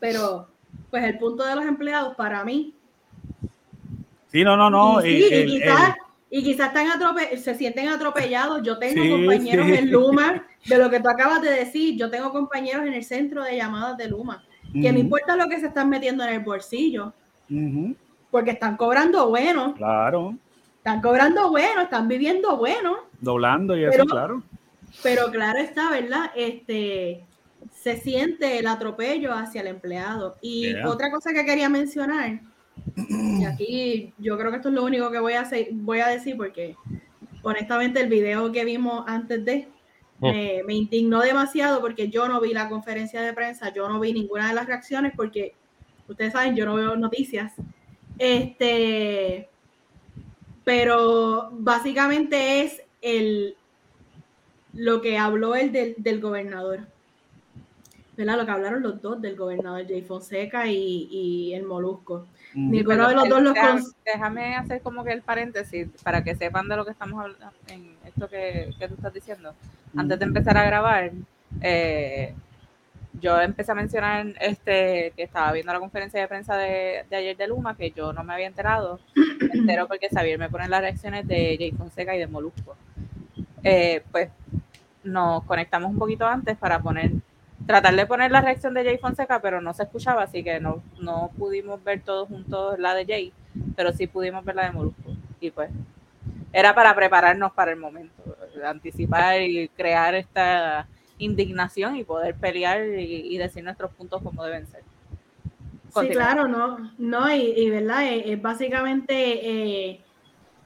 pero 0.00 0.48
pues 0.90 1.04
el 1.04 1.18
punto 1.18 1.44
de 1.44 1.54
los 1.54 1.64
empleados 1.66 2.14
para 2.16 2.44
mí 2.44 2.74
Sí, 4.32 4.42
no, 4.44 4.56
no, 4.56 4.70
no. 4.70 5.04
y, 5.04 5.22
sí, 5.22 5.24
el- 5.34 5.48
y 5.50 5.56
el- 5.56 5.62
quizás, 5.62 5.94
y 6.30 6.42
quizás 6.42 6.68
están 6.68 6.86
atrope- 6.88 7.36
se 7.38 7.54
sienten 7.54 7.88
atropellados. 7.88 8.62
Yo 8.62 8.78
tengo 8.78 9.02
Sí, 9.02 9.10
compañeros 9.10 9.66
sí. 9.66 9.74
en 9.74 9.90
Luma, 9.90 10.46
de 10.66 10.78
lo 10.78 10.90
que 10.90 11.00
tú 11.00 11.08
acabas 11.08 11.40
de 11.42 11.50
decir, 11.50 11.96
yo 11.96 12.10
tengo 12.10 12.30
compañeros 12.32 12.86
en 12.86 12.92
el 12.94 13.04
centro 13.04 13.42
de 13.44 13.56
llamadas 13.56 13.96
de 13.96 14.08
Luma 14.08 14.44
que 14.72 14.80
no 14.92 14.98
Ujú, 14.98 14.98
importa 14.98 15.34
lo 15.36 15.48
que 15.48 15.58
se 15.60 15.68
están 15.68 15.88
metiendo 15.88 16.22
en 16.24 16.30
el 16.34 16.40
bolsillo, 16.40 17.14
porque 18.30 18.50
están 18.50 18.76
cobrando 18.76 19.28
bueno, 19.30 19.74
Claro, 19.74 20.34
están 20.76 21.00
cobrando 21.00 21.48
bueno, 21.50 21.80
están 21.82 22.06
viviendo 22.08 22.56
bueno, 22.58 22.98
doblando 23.20 23.74
y 23.76 23.84
eso, 23.84 23.92
Pero- 23.92 24.04
claro. 24.04 24.42
pero 25.02 25.30
claro 25.30 25.58
está, 25.58 25.90
¿verdad? 25.90 26.30
Este 26.36 27.24
se 27.72 27.96
siente 27.96 28.58
el 28.58 28.66
atropello 28.66 29.32
hacia 29.32 29.62
el 29.62 29.66
empleado. 29.68 30.36
Y 30.42 30.72
Yeah. 30.72 30.88
otra 30.88 31.10
cosa 31.10 31.32
que 31.32 31.44
quería 31.46 31.68
mencionar, 31.68 32.40
y 32.96 33.44
aquí 33.44 34.12
yo 34.18 34.36
creo 34.38 34.50
que 34.50 34.56
esto 34.56 34.68
es 34.68 34.74
lo 34.74 34.84
único 34.84 35.10
que 35.10 35.18
voy 35.20 35.34
a 35.34 35.42
hacer, 35.42 35.68
voy 35.72 36.00
a 36.00 36.08
decir 36.08 36.36
porque 36.36 36.76
honestamente 37.42 38.00
el 38.00 38.08
video 38.08 38.50
que 38.52 38.64
vimos 38.64 39.04
antes 39.06 39.44
de 39.44 39.68
me, 40.20 40.62
me 40.66 40.74
indignó 40.74 41.20
demasiado 41.20 41.80
porque 41.80 42.08
yo 42.08 42.28
no 42.28 42.40
vi 42.40 42.52
la 42.52 42.68
conferencia 42.68 43.22
de 43.22 43.32
prensa, 43.32 43.72
yo 43.72 43.88
no 43.88 44.00
vi 44.00 44.12
ninguna 44.12 44.48
de 44.48 44.54
las 44.54 44.66
reacciones 44.66 45.12
porque 45.16 45.54
ustedes 46.08 46.32
saben, 46.32 46.56
yo 46.56 46.66
no 46.66 46.74
veo 46.74 46.96
noticias. 46.96 47.52
Este, 48.18 49.48
pero 50.64 51.50
básicamente 51.52 52.62
es 52.62 52.82
el 53.00 53.54
lo 54.74 55.00
que 55.00 55.18
habló 55.18 55.54
el 55.54 55.72
del, 55.72 55.94
del 55.98 56.20
gobernador. 56.20 56.80
¿Verdad? 58.16 58.36
Lo 58.36 58.44
que 58.44 58.50
hablaron 58.50 58.82
los 58.82 59.00
dos 59.00 59.22
del 59.22 59.36
gobernador, 59.36 59.86
Jay 59.86 60.02
Fonseca 60.02 60.66
y, 60.66 61.08
y 61.10 61.54
el 61.54 61.64
Molusco. 61.64 62.26
Ujú. 62.50 62.60
Ninguno 62.60 63.08
de 63.08 63.14
los 63.14 63.28
dos 63.28 63.42
los 63.42 63.94
Déjame, 64.04 64.56
hacer 64.56 64.80
como 64.80 65.04
que 65.04 65.12
el 65.12 65.22
paréntesis 65.22 65.88
para 66.02 66.24
que 66.24 66.34
sepan 66.34 66.68
de 66.68 66.76
lo 66.76 66.84
que 66.84 66.92
estamos 66.92 67.20
hablando 67.20 67.50
en 67.68 67.94
esto 68.06 68.28
que, 68.28 68.70
que 68.78 68.88
tú 68.88 68.94
estás 68.94 69.12
diciendo. 69.12 69.54
Antes 69.96 70.18
de 70.18 70.24
empezar 70.24 70.56
a 70.56 70.64
grabar, 70.64 71.10
eh, 71.60 72.34
yo 73.20 73.40
empecé 73.40 73.72
a 73.72 73.74
mencionar 73.74 74.26
este 74.40 75.12
que 75.16 75.22
estaba 75.24 75.52
viendo 75.52 75.72
la 75.72 75.80
conferencia 75.80 76.20
de 76.20 76.28
prensa 76.28 76.56
de, 76.56 77.04
de 77.08 77.16
ayer 77.16 77.36
de 77.36 77.48
Luma, 77.48 77.76
que 77.76 77.90
yo 77.90 78.12
no 78.12 78.22
me 78.24 78.32
había 78.32 78.46
enterado. 78.46 79.00
Me 79.14 79.60
entero 79.60 79.88
porque 79.88 80.08
Xavier 80.08 80.38
me 80.38 80.48
pone 80.48 80.68
las 80.68 80.80
reacciones 80.80 81.26
de 81.26 81.56
Jay 81.58 81.72
Fonseca 81.72 82.14
y 82.14 82.18
de 82.18 82.26
Molusco. 82.26 82.76
Eh, 83.64 84.02
pues 84.10 84.30
nos 85.02 85.44
conectamos 85.44 85.90
un 85.90 85.98
poquito 85.98 86.26
antes 86.26 86.56
para 86.56 86.80
poner, 86.80 87.12
tratar 87.68 87.94
de 87.94 88.06
poner 88.06 88.30
la 88.30 88.40
reacción 88.40 88.72
de 88.72 88.82
Jay 88.82 88.96
Fonseca, 88.96 89.42
pero 89.42 89.60
no 89.60 89.74
se 89.74 89.82
escuchaba, 89.82 90.22
así 90.22 90.42
que 90.42 90.58
no, 90.58 90.82
no 90.98 91.30
pudimos 91.36 91.84
ver 91.84 92.00
todos 92.00 92.26
juntos 92.26 92.78
la 92.78 92.94
de 92.94 93.04
Jay, 93.04 93.32
pero 93.76 93.92
sí 93.92 94.06
pudimos 94.06 94.42
ver 94.42 94.56
la 94.56 94.64
de 94.64 94.72
Molusco. 94.72 95.14
Y 95.38 95.50
pues 95.50 95.68
era 96.50 96.74
para 96.74 96.94
prepararnos 96.94 97.52
para 97.52 97.70
el 97.70 97.76
momento, 97.76 98.22
anticipar 98.64 99.42
y 99.42 99.68
crear 99.68 100.14
esta 100.14 100.88
indignación 101.18 101.96
y 101.96 102.04
poder 102.04 102.34
pelear 102.36 102.86
y, 102.86 103.34
y 103.34 103.36
decir 103.36 103.62
nuestros 103.62 103.90
puntos 103.92 104.22
como 104.22 104.42
deben 104.42 104.66
ser. 104.66 104.82
Sí, 106.00 106.08
claro, 106.08 106.48
no, 106.48 106.90
no, 106.96 107.30
y, 107.34 107.52
y 107.54 107.68
verdad, 107.68 108.06
es, 108.06 108.22
es 108.30 108.40
básicamente 108.40 109.14
eh, 109.14 110.00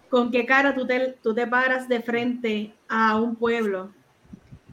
con 0.09 0.31
qué 0.31 0.47
cara 0.47 0.73
tú 0.73 0.87
te, 0.87 1.17
tú 1.21 1.35
te 1.35 1.49
paras 1.49 1.89
de 1.89 2.01
frente 2.01 2.73
a 2.89 3.17
un 3.17 3.35
pueblo. 3.35 3.91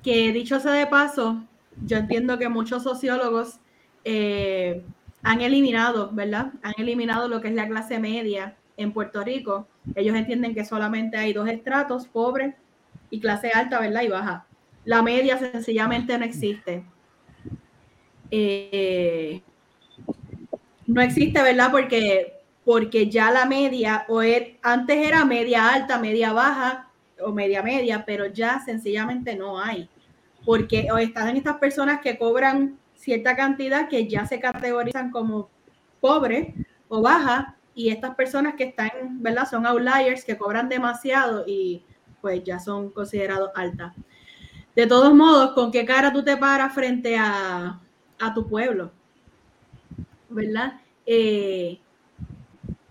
Que 0.03 0.31
dicho 0.31 0.59
sea 0.59 0.73
de 0.73 0.87
paso, 0.87 1.43
yo 1.81 1.97
entiendo 1.97 2.37
que 2.37 2.49
muchos 2.49 2.83
sociólogos 2.83 3.59
eh, 4.03 4.83
han 5.23 5.41
eliminado, 5.41 6.11
¿verdad? 6.11 6.53
Han 6.61 6.73
eliminado 6.77 7.27
lo 7.27 7.41
que 7.41 7.49
es 7.49 7.53
la 7.55 7.67
clase 7.67 7.99
media 7.99 8.57
en 8.77 8.93
Puerto 8.93 9.23
Rico. 9.23 9.67
Ellos 9.95 10.15
entienden 10.15 10.53
que 10.55 10.65
solamente 10.65 11.17
hay 11.17 11.33
dos 11.33 11.47
estratos, 11.49 12.07
pobre 12.07 12.55
y 13.09 13.19
clase 13.19 13.51
alta, 13.51 13.79
¿verdad? 13.79 14.01
Y 14.03 14.07
baja. 14.09 14.47
La 14.85 15.01
media 15.01 15.37
sencillamente 15.37 16.17
no 16.17 16.25
existe. 16.25 16.85
Eh, 18.31 19.41
no 20.87 21.01
existe, 21.01 21.41
¿verdad? 21.41 21.71
Porque, 21.71 22.33
porque 22.65 23.09
ya 23.09 23.31
la 23.31 23.45
media, 23.45 24.05
o 24.09 24.21
er- 24.21 24.57
antes 24.61 24.97
era 24.97 25.25
media 25.25 25.69
alta, 25.73 25.99
media 25.99 26.33
baja 26.33 26.91
o 27.21 27.31
media 27.31 27.61
media, 27.63 28.05
pero 28.05 28.27
ya 28.27 28.59
sencillamente 28.65 29.35
no 29.35 29.59
hay. 29.59 29.89
Porque 30.49 30.87
están 30.99 31.37
estas 31.37 31.57
personas 31.57 32.01
que 32.01 32.17
cobran 32.17 32.79
cierta 32.95 33.35
cantidad 33.35 33.87
que 33.87 34.07
ya 34.07 34.25
se 34.25 34.39
categorizan 34.39 35.11
como 35.11 35.47
pobres 36.01 36.55
o 36.87 37.03
baja, 37.03 37.55
y 37.75 37.89
estas 37.89 38.15
personas 38.15 38.55
que 38.55 38.63
están, 38.63 38.89
¿verdad? 39.21 39.47
Son 39.47 39.63
outliers 39.67 40.25
que 40.25 40.35
cobran 40.35 40.67
demasiado 40.67 41.43
y 41.45 41.83
pues 42.19 42.43
ya 42.43 42.57
son 42.57 42.89
considerados 42.89 43.51
altas. 43.53 43.93
De 44.75 44.87
todos 44.87 45.13
modos, 45.13 45.51
¿con 45.51 45.71
qué 45.71 45.85
cara 45.85 46.11
tú 46.11 46.23
te 46.23 46.35
paras 46.35 46.73
frente 46.73 47.15
a, 47.15 47.79
a 48.19 48.33
tu 48.33 48.47
pueblo? 48.47 48.91
¿verdad? 50.29 50.81
Eh, 51.05 51.79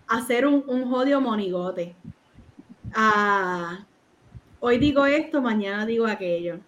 hacer 0.07 0.47
un, 0.47 0.63
un 0.65 0.89
jodido 0.89 1.19
monigote. 1.19 1.93
Ah, 2.93 3.85
hoy 4.61 4.77
digo 4.77 5.05
esto, 5.05 5.41
mañana 5.41 5.85
digo 5.85 6.07
aquello. 6.07 6.61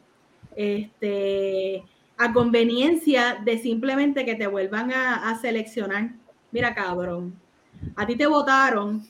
Este, 0.61 1.83
a 2.17 2.31
conveniencia 2.33 3.39
de 3.43 3.57
simplemente 3.57 4.25
que 4.25 4.35
te 4.35 4.47
vuelvan 4.47 4.91
a, 4.91 5.29
a 5.29 5.37
seleccionar. 5.39 6.09
Mira, 6.51 6.73
cabrón, 6.75 7.33
a 7.95 8.05
ti 8.05 8.15
te 8.15 8.27
votaron, 8.27 9.03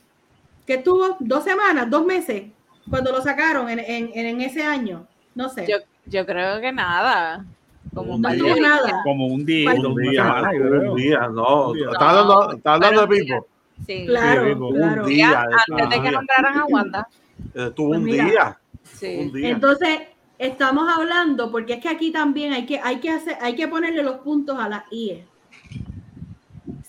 que 0.66 0.76
estuvo 0.76 1.18
dos 1.20 1.44
semanas, 1.44 1.90
dos 1.90 2.06
meses, 2.06 2.44
cuando 2.90 3.12
lo 3.12 3.22
sacaron 3.22 3.70
en, 3.70 3.80
en- 3.80 4.12
en 4.14 4.42
ese 4.42 4.64
año. 4.64 5.08
No 5.36 5.50
sé. 5.50 5.66
Yo, 5.70 5.78
yo 6.06 6.26
creo 6.26 6.62
que 6.62 6.72
nada. 6.72 7.46
Como 7.94 8.16
un 8.16 8.22
No 8.22 8.30
días. 8.30 8.58
nada. 8.60 9.02
Como 9.04 9.28
un 9.28 9.46
día, 9.46 9.74
Un 9.74 9.86
una 9.88 10.02
día, 10.12 10.24
semana, 10.24 10.50
un 10.52 10.96
día, 10.96 11.20
no. 11.34 11.68
Un 11.72 11.74
día. 11.78 11.88
Está 11.92 12.10
hablando, 12.10 12.54
está 12.56 12.74
hablando 12.76 13.02
de 13.02 13.08
un 13.08 13.26
Pipo. 13.26 13.48
Sí. 13.86 14.06
Claro, 14.06 14.46
Sí, 14.46 14.52
un 14.54 14.74
claro. 14.76 15.04
Un 15.04 15.10
día, 15.10 15.42
antes 15.42 15.66
de 15.68 15.84
un 15.84 15.90
que 15.90 16.00
día. 16.00 16.12
nombraran 16.12 16.58
a 16.60 16.66
Wanda. 16.66 17.08
Estuvo 17.54 17.88
Pues 17.90 18.00
un 18.00 18.04
mira. 18.06 18.26
día. 18.26 18.60
Sí. 18.84 19.18
Un 19.20 19.34
día. 19.34 19.50
Entonces, 19.50 20.00
estamos 20.42 20.90
hablando, 20.90 21.52
porque 21.52 21.74
es 21.74 21.80
que 21.80 21.90
aquí 21.90 22.12
también 22.12 22.52
hay 22.52 22.66
que, 22.66 22.80
hay 22.80 23.00
que 23.00 23.12
hacer, 23.12 23.38
hay 23.42 23.56
que 23.56 23.68
ponerle 23.68 24.02
los 24.02 24.18
puntos 24.18 24.58
a 24.60 24.68
las 24.68 24.84
IE. 24.92 25.24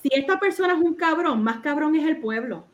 Si 0.02 0.08
esta 0.10 0.40
persona 0.40 0.72
es 0.72 0.80
un 0.80 0.94
cabrón, 0.94 1.44
más 1.44 1.58
cabrón 1.58 1.94
es 1.94 2.04
el 2.04 2.16
pueblo. 2.16 2.64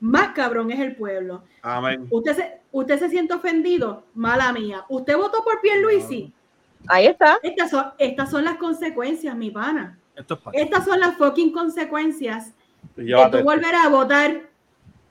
Más 0.00 0.28
cabrón 0.30 0.70
es 0.70 0.80
el 0.80 0.94
pueblo. 0.94 1.42
Amén. 1.62 2.06
Usted 2.10 2.36
se, 2.36 2.60
usted 2.70 2.98
se 2.98 3.10
siente 3.10 3.34
ofendido, 3.34 4.04
mala 4.14 4.52
mía. 4.52 4.84
Usted 4.88 5.16
votó 5.16 5.42
por 5.42 5.60
Pierluisi. 5.60 6.32
Ahí 6.86 7.06
está. 7.06 7.38
Estas 7.42 7.70
son, 7.70 7.86
estas 7.98 8.30
son 8.30 8.44
las 8.44 8.56
consecuencias, 8.56 9.36
mi 9.36 9.50
pana. 9.50 9.98
Esto 10.14 10.34
es 10.34 10.40
para 10.40 10.58
Estas 10.58 10.84
son 10.84 11.00
las 11.00 11.16
fucking 11.16 11.52
consecuencias 11.52 12.52
de 12.96 13.28
tú 13.32 13.42
volver 13.42 13.74
a 13.74 13.88
votar, 13.88 14.42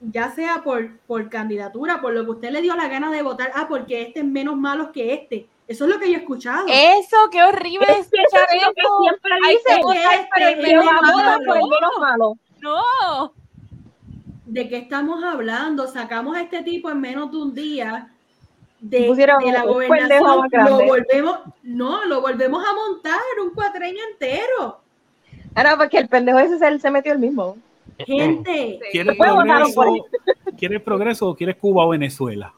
ya 0.01 0.31
sea 0.31 0.63
por, 0.63 0.97
por 1.07 1.29
candidatura, 1.29 2.01
por 2.01 2.13
lo 2.13 2.25
que 2.25 2.31
usted 2.31 2.51
le 2.51 2.61
dio 2.61 2.75
la 2.75 2.87
gana 2.87 3.11
de 3.11 3.21
votar, 3.21 3.51
ah, 3.55 3.67
porque 3.69 4.01
este 4.01 4.21
es 4.21 4.25
menos 4.25 4.57
malo 4.57 4.91
que 4.91 5.13
este. 5.13 5.47
Eso 5.67 5.85
es 5.85 5.91
lo 5.91 5.99
que 5.99 6.11
yo 6.11 6.17
he 6.17 6.21
escuchado. 6.21 6.65
Eso, 6.67 7.17
qué 7.31 7.43
horrible 7.43 7.85
Es 7.87 8.09
que 8.09 8.21
eso 8.21 8.37
escuchar 8.37 8.47
es 8.55 8.65
lo 8.65 8.73
que 8.73 8.81
siempre 9.01 9.31
dicen. 9.47 9.77
que 9.77 9.83
votar 9.83 10.29
por 10.29 10.41
el 10.41 10.61
menos 10.61 10.85
malo. 10.85 11.45
por 11.45 11.57
el 11.57 11.63
menos 11.63 11.91
malo. 11.99 12.37
No. 12.59 13.33
¿De 14.45 14.67
qué 14.67 14.77
estamos 14.77 15.23
hablando? 15.23 15.87
Sacamos 15.87 16.35
a 16.35 16.41
este 16.41 16.61
tipo 16.63 16.89
en 16.89 16.99
menos 16.99 17.31
de 17.31 17.37
un 17.37 17.53
día 17.53 18.11
de, 18.81 19.15
la 19.53 19.63
gobernación. 19.63 20.49
Lo 20.51 20.85
volvemos, 20.85 21.39
no, 21.63 22.03
lo 22.05 22.19
volvemos 22.19 22.63
a 22.67 22.73
montar 22.73 23.21
un 23.41 23.53
cuatreño 23.53 23.99
entero. 24.11 24.81
Ahora, 25.55 25.77
porque 25.77 25.99
el 25.99 26.09
pendejo 26.09 26.39
ese 26.39 26.57
se, 26.57 26.79
se 26.79 26.91
metió 26.91 27.13
el 27.13 27.19
mismo. 27.19 27.55
Gente, 28.05 28.79
¿Quieres 28.91 29.17
progreso? 29.17 29.81
¿Quieres 30.57 30.81
progreso 30.81 31.29
o 31.29 31.35
quieres 31.35 31.55
Cuba 31.57 31.85
o 31.85 31.89
Venezuela? 31.89 32.53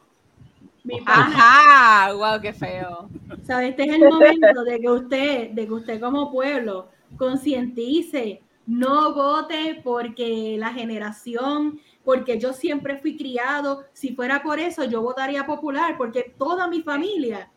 Ajá, 1.06 2.14
wow, 2.14 2.42
qué 2.42 2.54
feo. 2.54 3.08
¿sabe? 3.44 3.70
Este 3.70 3.84
es 3.84 3.94
el 3.94 4.10
momento 4.10 4.64
de 4.64 4.80
que 4.80 4.90
usted, 4.90 5.52
de 5.52 5.68
que 5.68 5.74
usted 5.74 6.00
como 6.00 6.32
pueblo 6.32 6.90
concientice, 7.18 8.42
no 8.66 9.14
vote 9.14 9.82
porque 9.84 10.56
la 10.58 10.74
generación, 10.74 11.80
porque 12.04 12.40
yo 12.40 12.54
siempre 12.54 12.98
fui 12.98 13.18
criado, 13.18 13.86
si 13.94 14.16
fuera 14.16 14.42
por 14.42 14.60
eso 14.60 14.84
yo 14.84 15.02
votaría 15.02 15.46
popular, 15.46 15.98
porque 15.98 16.34
toda 16.38 16.68
mi 16.68 16.82
familia 16.82 17.50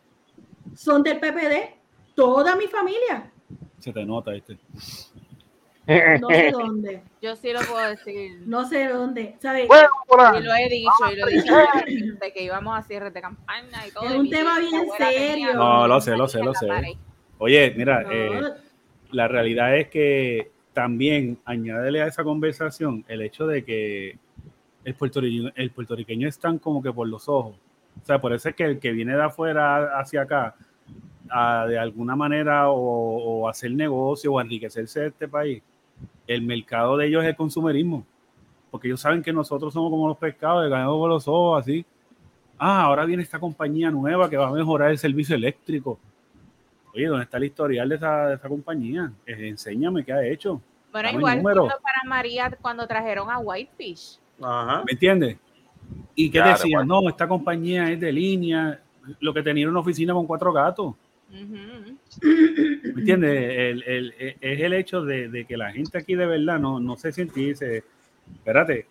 son 0.75 1.03
del 1.03 1.19
PPD, 1.19 1.75
toda 2.15 2.55
mi 2.55 2.67
familia, 2.67 3.31
Se 3.79 3.91
te 3.93 4.05
nota 4.05 4.33
este. 4.35 4.57
No 5.87 6.27
sé 6.29 6.51
dónde, 6.51 7.01
Yo 7.21 7.35
sí 7.35 7.53
lo 7.53 7.61
puedo 7.61 7.89
decir. 7.89 8.41
no 8.45 8.67
sé 8.67 8.87
dónde, 8.87 9.35
¿sabe? 9.39 9.67
Bueno, 9.67 9.87
por 10.07 10.19
Y 10.37 10.43
lo 10.43 10.53
he 10.53 10.69
dicho, 10.69 10.91
y 11.11 11.15
lo 11.15 11.27
he 11.27 11.33
dicho 11.33 11.55
de 12.19 12.33
que 12.33 12.43
íbamos 12.43 12.77
a 12.77 12.83
cierre 12.83 13.09
de 13.11 13.21
campaña 13.21 13.87
y 13.87 13.91
todo. 13.91 14.05
Es 14.05 14.15
un 14.15 14.29
tema 14.29 14.59
bien 14.59 14.85
serio. 14.97 15.53
No, 15.53 15.87
lo 15.87 16.01
sé, 16.01 16.17
lo 16.17 16.27
sé, 16.27 16.39
lo 16.39 16.53
sé. 16.53 16.67
Oye, 17.37 17.73
mira, 17.77 18.03
No, 18.03 18.11
eh, 18.11 18.41
la 19.11 19.27
realidad 19.27 19.77
es 19.77 19.87
que 19.87 20.51
también 20.73 21.39
añádele 21.45 22.01
a 22.01 22.07
esa 22.07 22.23
conversación 22.23 23.05
el 23.07 23.21
hecho 23.21 23.47
de 23.47 23.63
que 23.63 24.17
el 24.83 24.93
puertorriqueño, 24.95 25.51
el 25.55 25.71
puertorriqueño 25.71 26.27
es 26.27 26.37
tan 26.39 26.59
como 26.59 26.83
que 26.83 26.91
por 26.91 27.07
los 27.07 27.27
ojos. 27.29 27.55
O 28.01 28.05
sea, 28.05 28.19
por 28.19 28.33
eso 28.33 28.49
es 28.49 28.55
que 28.55 28.63
el 28.63 28.79
que 28.79 28.91
viene 28.91 29.15
de 29.15 29.23
afuera 29.23 29.99
hacia 29.99 30.21
acá 30.21 30.55
a, 31.29 31.65
de 31.67 31.79
alguna 31.79 32.15
manera 32.15 32.69
o, 32.69 32.75
o 32.77 33.49
hacer 33.49 33.71
negocio 33.71 34.33
o 34.33 34.41
enriquecerse 34.41 34.99
de 35.01 35.07
este 35.07 35.27
país, 35.27 35.63
el 36.27 36.41
mercado 36.41 36.97
de 36.97 37.07
ellos 37.07 37.23
es 37.23 37.29
el 37.29 37.35
consumerismo. 37.35 38.05
Porque 38.71 38.87
ellos 38.87 38.99
saben 39.01 39.23
que 39.23 39.31
nosotros 39.31 39.73
somos 39.73 39.89
como 39.89 40.07
los 40.07 40.17
pescados, 40.17 40.63
que 40.65 40.69
ganamos 40.69 40.97
por 40.97 41.09
los 41.09 41.27
ojos 41.27 41.61
así. 41.61 41.85
Ah, 42.59 42.83
ahora 42.83 43.05
viene 43.05 43.23
esta 43.23 43.39
compañía 43.39 43.89
nueva 43.91 44.29
que 44.29 44.37
va 44.37 44.47
a 44.47 44.51
mejorar 44.51 44.91
el 44.91 44.97
servicio 44.97 45.35
eléctrico. 45.35 45.99
Oye, 46.93 47.05
¿dónde 47.07 47.23
está 47.23 47.37
el 47.37 47.43
historial 47.45 47.87
de 47.89 47.95
esa, 47.95 48.27
de 48.27 48.35
esa 48.35 48.49
compañía? 48.49 49.11
Eh, 49.25 49.47
enséñame 49.47 50.03
qué 50.03 50.11
ha 50.11 50.25
hecho. 50.25 50.59
Bueno, 50.91 51.09
Dame 51.09 51.19
igual 51.19 51.43
para 51.43 52.03
María 52.05 52.57
cuando 52.61 52.87
trajeron 52.87 53.29
a 53.29 53.37
Whitefish. 53.39 54.19
Ajá. 54.41 54.83
¿Me 54.85 54.93
entiendes? 54.93 55.37
¿Y 56.15 56.29
qué 56.29 56.39
Claro, 56.39 56.51
decían? 56.53 56.87
bueno. 56.87 57.01
No, 57.03 57.09
esta 57.09 57.27
compañía 57.27 57.91
es 57.91 57.99
de 57.99 58.11
línea. 58.11 58.79
Lo 59.19 59.33
que 59.33 59.43
tenía 59.43 59.63
era 59.63 59.71
una 59.71 59.79
oficina 59.81 60.13
con 60.13 60.25
cuatro 60.25 60.51
gatos. 60.51 60.95
¿Me 61.29 62.99
entiendes? 63.01 63.31
El- 63.57 63.83
el- 63.83 64.13
el- 64.17 64.35
es 64.41 64.59
el 64.61 64.73
hecho 64.73 65.03
de, 65.03 65.29
de 65.29 65.45
que 65.45 65.57
la 65.57 65.71
gente 65.71 65.97
aquí 65.97 66.15
de 66.15 66.25
verdad 66.25 66.59
no, 66.59 66.79
no 66.79 66.95
se 66.97 67.11
siente 67.11 67.39
y 67.41 67.45
dice, 67.49 67.83
espérate, 68.35 68.85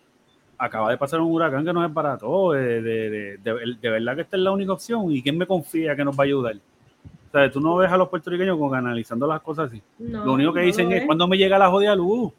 acaba 0.57 0.91
de 0.91 0.97
pasar 0.97 1.19
un 1.21 1.31
huracán 1.31 1.65
que 1.65 1.73
nos 1.73 1.87
es 1.87 1.93
para 1.93 2.17
todo, 2.17 2.53
de, 2.53 2.81
de, 2.81 3.09
de- 3.09 3.37
de- 3.37 3.75
de 3.81 3.89
verdad 3.89 4.15
que 4.15 4.21
esta 4.21 4.37
es 4.37 4.43
la 4.43 4.51
única 4.51 4.73
opción 4.73 5.11
y 5.11 5.21
quién 5.21 5.37
me 5.37 5.45
confía 5.47 5.95
que 5.95 6.05
nos 6.05 6.17
va 6.17 6.23
a 6.23 6.25
ayudar. 6.25 6.55
O 6.55 7.31
sea, 7.31 7.51
tú 7.51 7.59
no 7.59 7.75
ves 7.75 7.91
a 7.91 7.97
los 7.97 8.07
puertorriqueños 8.09 8.57
como 8.57 8.73
analizando 8.73 9.27
las 9.27 9.41
cosas 9.41 9.69
así. 9.69 9.81
No, 9.99 10.25
Lo 10.25 10.33
único 10.33 10.53
que 10.53 10.61
no 10.61 10.65
dicen 10.65 10.91
es. 10.91 11.05
¿cuándo 11.05 11.27
me 11.27 11.37
llega 11.37 11.57
la 11.59 11.69
jodida 11.69 11.95
luz? 11.95 12.31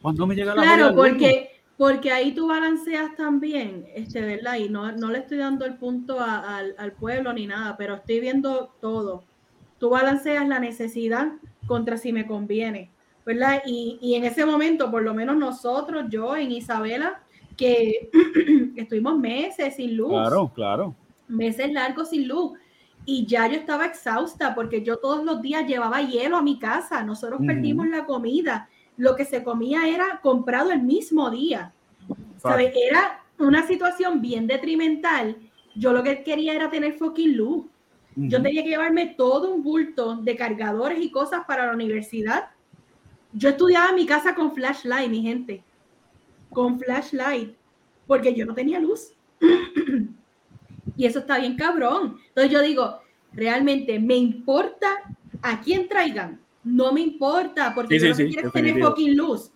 ¿Cuándo 0.00 0.26
me 0.26 0.34
llega 0.34 0.54
la 0.54 0.62
Claro, 0.62 0.94
jodida 0.94 1.02
luz? 1.02 1.10
porque, 1.18 1.49
porque 1.80 2.12
ahí 2.12 2.32
tú 2.32 2.48
balanceas 2.48 3.16
también, 3.16 3.86
este, 3.94 4.20
¿verdad? 4.20 4.56
Y 4.56 4.68
no, 4.68 4.92
no 4.92 5.08
le 5.10 5.20
estoy 5.20 5.38
dando 5.38 5.64
el 5.64 5.76
punto 5.76 6.20
a- 6.20 6.58
al, 6.58 6.74
al 6.76 6.92
pueblo 6.92 7.32
ni 7.32 7.46
nada, 7.46 7.74
pero 7.78 7.94
estoy 7.94 8.20
viendo 8.20 8.74
todo. 8.82 9.24
Tú 9.78 9.88
balanceas 9.88 10.46
la 10.46 10.58
necesidad 10.58 11.32
contra 11.66 11.96
si 11.96 12.12
me 12.12 12.26
conviene, 12.26 12.90
¿verdad? 13.24 13.62
Y, 13.64 13.98
y 14.02 14.14
en 14.14 14.24
ese 14.24 14.44
momento, 14.44 14.90
por 14.90 15.02
lo 15.02 15.14
menos 15.14 15.36
nosotros, 15.38 16.04
yo 16.10 16.36
en 16.36 16.52
Isabela, 16.52 17.22
que 17.56 18.10
estuvimos 18.76 19.18
meses 19.18 19.76
sin 19.76 19.96
luz 19.96 20.10
Claro, 20.10 20.52
claro. 20.54 20.94
meses 21.28 21.72
largos 21.72 22.10
sin 22.10 22.28
luz. 22.28 22.58
Y 23.06 23.24
ya 23.24 23.46
yo 23.48 23.54
estaba 23.56 23.86
exhausta 23.86 24.54
porque 24.54 24.82
yo 24.82 24.98
todos 24.98 25.24
los 25.24 25.40
días 25.40 25.66
llevaba 25.66 26.02
hielo 26.02 26.36
a 26.36 26.42
mi 26.42 26.58
casa. 26.58 27.02
Nosotros 27.02 27.38
Ujú. 27.40 27.46
perdimos 27.46 27.86
la 27.88 28.04
comida. 28.04 28.68
Lo 29.00 29.16
que 29.16 29.24
se 29.24 29.42
comía 29.42 29.88
era 29.88 30.20
comprado 30.22 30.70
el 30.70 30.82
mismo 30.82 31.30
día. 31.30 31.72
Era 32.44 33.24
una 33.38 33.66
situación 33.66 34.20
bien 34.20 34.46
detrimental. 34.46 35.38
Yo 35.74 35.94
lo 35.94 36.02
que 36.02 36.22
quería 36.22 36.52
era 36.52 36.68
tener 36.68 36.98
fucking 36.98 37.34
luz. 37.34 37.64
Yo 38.14 38.42
tenía 38.42 38.62
que 38.62 38.68
llevarme 38.68 39.14
todo 39.16 39.54
un 39.54 39.62
bulto 39.62 40.16
de 40.16 40.36
cargadores 40.36 40.98
y 41.00 41.10
cosas 41.10 41.46
para 41.46 41.66
la 41.66 41.72
universidad. 41.72 42.50
Yo 43.32 43.48
estudiaba 43.48 43.88
en 43.88 43.94
mi 43.94 44.04
casa 44.04 44.34
con 44.34 44.52
flashlight, 44.54 45.08
mi 45.08 45.22
gente. 45.22 45.64
Con 46.50 46.78
flashlight. 46.78 47.54
Porque 48.06 48.34
yo 48.34 48.44
no 48.44 48.52
tenía 48.52 48.80
luz. 48.80 49.14
y 50.98 51.06
eso 51.06 51.20
está 51.20 51.38
bien 51.38 51.56
cabrón. 51.56 52.18
Entonces 52.28 52.52
yo 52.52 52.60
digo, 52.60 53.00
realmente 53.32 53.98
me 53.98 54.16
importa 54.16 54.88
a 55.40 55.58
quién 55.62 55.88
traigan. 55.88 56.38
No 56.70 56.92
me 56.92 57.00
importa, 57.00 57.72
porque 57.74 57.98
Sí, 57.98 58.08
yo 58.08 58.14
sí, 58.14 58.28
quiero 58.32 58.50
tener 58.50 58.78
fucking 58.80 59.16
luz. 59.16 59.50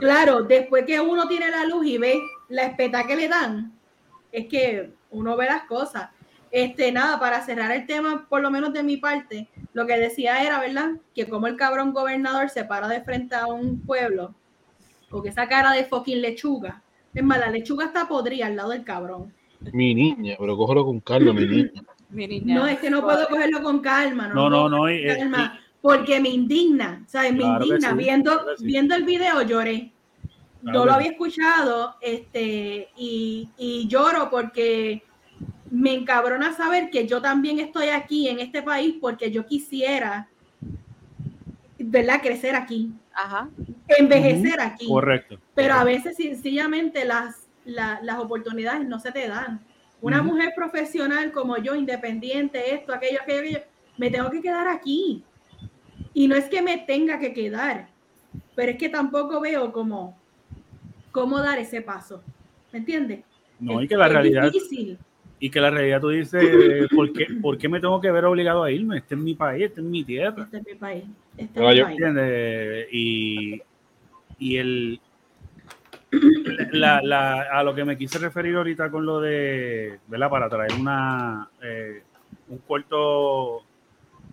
Claro, 0.00 0.42
después 0.42 0.84
que 0.84 1.00
uno 1.00 1.26
tiene 1.26 1.50
la 1.50 1.64
luz 1.64 1.86
y 1.86 1.98
ve 1.98 2.18
la 2.48 2.64
espeta 2.64 3.06
que 3.06 3.16
le 3.16 3.28
dan, 3.28 3.72
es 4.30 4.46
que 4.46 4.92
uno 5.10 5.36
ve 5.36 5.46
las 5.46 5.64
cosas. 5.64 6.10
Este, 6.50 6.92
nada, 6.92 7.18
para 7.18 7.40
cerrar 7.42 7.72
el 7.72 7.86
tema, 7.86 8.26
por 8.28 8.42
lo 8.42 8.50
menos 8.50 8.74
de 8.74 8.82
mi 8.82 8.98
parte, 8.98 9.48
lo 9.72 9.86
que 9.86 9.96
decía 9.98 10.42
era, 10.44 10.60
¿verdad? 10.60 10.90
Que 11.14 11.26
como 11.26 11.46
el 11.46 11.56
cabrón 11.56 11.94
gobernador 11.94 12.50
se 12.50 12.64
para 12.64 12.88
de 12.88 13.00
frente 13.00 13.34
a 13.34 13.46
un 13.46 13.80
pueblo, 13.80 14.34
con 15.08 15.26
esa 15.26 15.48
cara 15.48 15.72
de 15.72 15.84
fucking 15.84 16.20
lechuga. 16.20 16.82
Es 17.14 17.22
más, 17.22 17.38
la 17.38 17.50
lechuga 17.50 17.86
está 17.86 18.06
podrida 18.06 18.46
al 18.46 18.56
lado 18.56 18.70
del 18.70 18.84
cabrón. 18.84 19.32
Mi 19.72 19.94
niña, 19.94 20.36
pero 20.38 20.56
cógelo 20.56 20.84
con 20.84 21.00
calma, 21.00 21.32
mi 21.32 21.46
niña. 21.46 21.70
Mi 22.10 22.26
niña. 22.26 22.54
No, 22.56 22.66
es 22.66 22.78
que 22.78 22.90
no 22.90 23.02
puedo 23.02 23.26
cogerlo 23.26 23.62
con 23.62 23.80
calma. 23.80 24.28
No, 24.28 24.50
no, 24.50 24.68
no. 24.68 24.90
y- 24.90 25.06
con 25.06 25.16
y- 25.16 25.18
calma, 25.20 25.58
porque 25.82 26.20
me 26.20 26.30
indigna, 26.30 27.04
¿sabes? 27.08 27.32
Me 27.32 27.40
Claro 27.40 27.64
indigna. 27.66 27.90
sí, 27.90 27.94
viendo, 27.96 28.32
claro 28.32 28.48
que 28.52 28.56
sí. 28.58 28.64
viendo 28.66 28.94
el 28.94 29.02
video 29.04 29.42
lloré. 29.42 29.92
Claro 30.62 30.78
no 30.78 30.86
lo 30.86 30.92
había 30.92 31.10
escuchado 31.10 31.96
este, 32.00 32.88
y, 32.96 33.48
y 33.58 33.88
lloro 33.88 34.30
porque 34.30 35.02
me 35.72 35.92
encabrona 35.92 36.52
saber 36.52 36.88
que 36.88 37.06
yo 37.08 37.20
también 37.20 37.58
estoy 37.58 37.88
aquí 37.88 38.28
en 38.28 38.38
este 38.38 38.62
país 38.62 38.94
porque 39.00 39.30
yo 39.32 39.44
quisiera, 39.44 40.28
¿verdad? 41.78 42.20
Crecer 42.22 42.54
aquí, 42.54 42.92
Ajá. 43.12 43.48
envejecer 43.88 44.60
aquí. 44.60 44.86
Correcto. 44.86 45.38
Pero 45.54 45.74
a 45.74 45.84
veces 45.84 46.16
sencillamente 46.16 47.04
las, 47.04 47.46
la- 47.64 47.98
las 48.02 48.18
oportunidades 48.18 48.86
no 48.86 49.00
se 49.00 49.10
te 49.12 49.26
dan. 49.28 49.60
Una 50.00 50.22
mujer 50.22 50.52
profesional 50.56 51.32
como 51.32 51.56
yo, 51.58 51.74
independiente, 51.74 52.74
esto, 52.74 52.92
aquello, 52.94 53.18
aquello, 53.22 53.40
aquello, 53.40 53.58
me 53.96 54.10
tengo 54.10 54.30
que 54.30 54.40
quedar 54.42 54.68
aquí. 54.68 55.24
Y 56.14 56.28
no 56.28 56.36
es 56.36 56.46
que 56.46 56.62
me 56.62 56.78
tenga 56.78 57.18
que 57.18 57.32
quedar, 57.32 57.88
pero 58.54 58.72
es 58.72 58.78
que 58.78 58.88
tampoco 58.88 59.40
veo 59.40 59.72
cómo, 59.72 60.18
cómo 61.10 61.40
dar 61.40 61.58
ese 61.58 61.80
paso. 61.82 62.22
¿Me 62.72 62.78
entiendes? 62.80 63.20
No, 63.58 63.80
y 63.80 63.84
Es- 63.84 63.88
que 63.90 63.96
la 63.96 64.06
es 64.06 64.12
realidad, 64.12 64.52
difícil. 64.52 64.98
y 65.38 65.50
que 65.50 65.60
la 65.60 65.70
realidad 65.70 66.00
tú 66.00 66.08
dices, 66.10 66.42
¿por 66.96 67.12
qué, 67.12 67.26
¿por 67.40 67.56
qué 67.58 67.68
me 67.68 67.80
tengo 67.80 68.00
que 68.00 68.10
ver 68.10 68.24
obligado 68.24 68.62
a 68.62 68.70
irme? 68.70 68.98
Este 68.98 69.14
es 69.14 69.20
mi 69.20 69.34
país, 69.34 69.64
este 69.64 69.80
es 69.80 69.86
mi 69.86 70.04
tierra. 70.04 70.42
Este 70.44 70.58
es 70.58 70.66
mi 70.66 70.74
país. 70.74 71.04
Este 71.32 71.42
es 71.44 71.50
Pero 71.54 71.68
mi 71.68 71.76
yo- 71.76 71.84
país. 71.84 71.98
¿Entiendes? 71.98 72.88
Y, 72.92 73.62
y 74.38 74.56
el 74.56 75.00
la, 76.72 77.00
la- 77.02 77.42
a 77.52 77.62
lo 77.62 77.74
que 77.74 77.84
me 77.86 77.96
quise 77.96 78.18
referir 78.18 78.54
ahorita 78.56 78.90
con 78.90 79.06
lo 79.06 79.20
de, 79.20 79.98
¿verdad? 80.08 80.28
Para 80.28 80.48
traer 80.48 80.72
una 80.78 81.48
eh, 81.62 82.02
un 82.48 82.58
corto, 82.58 83.62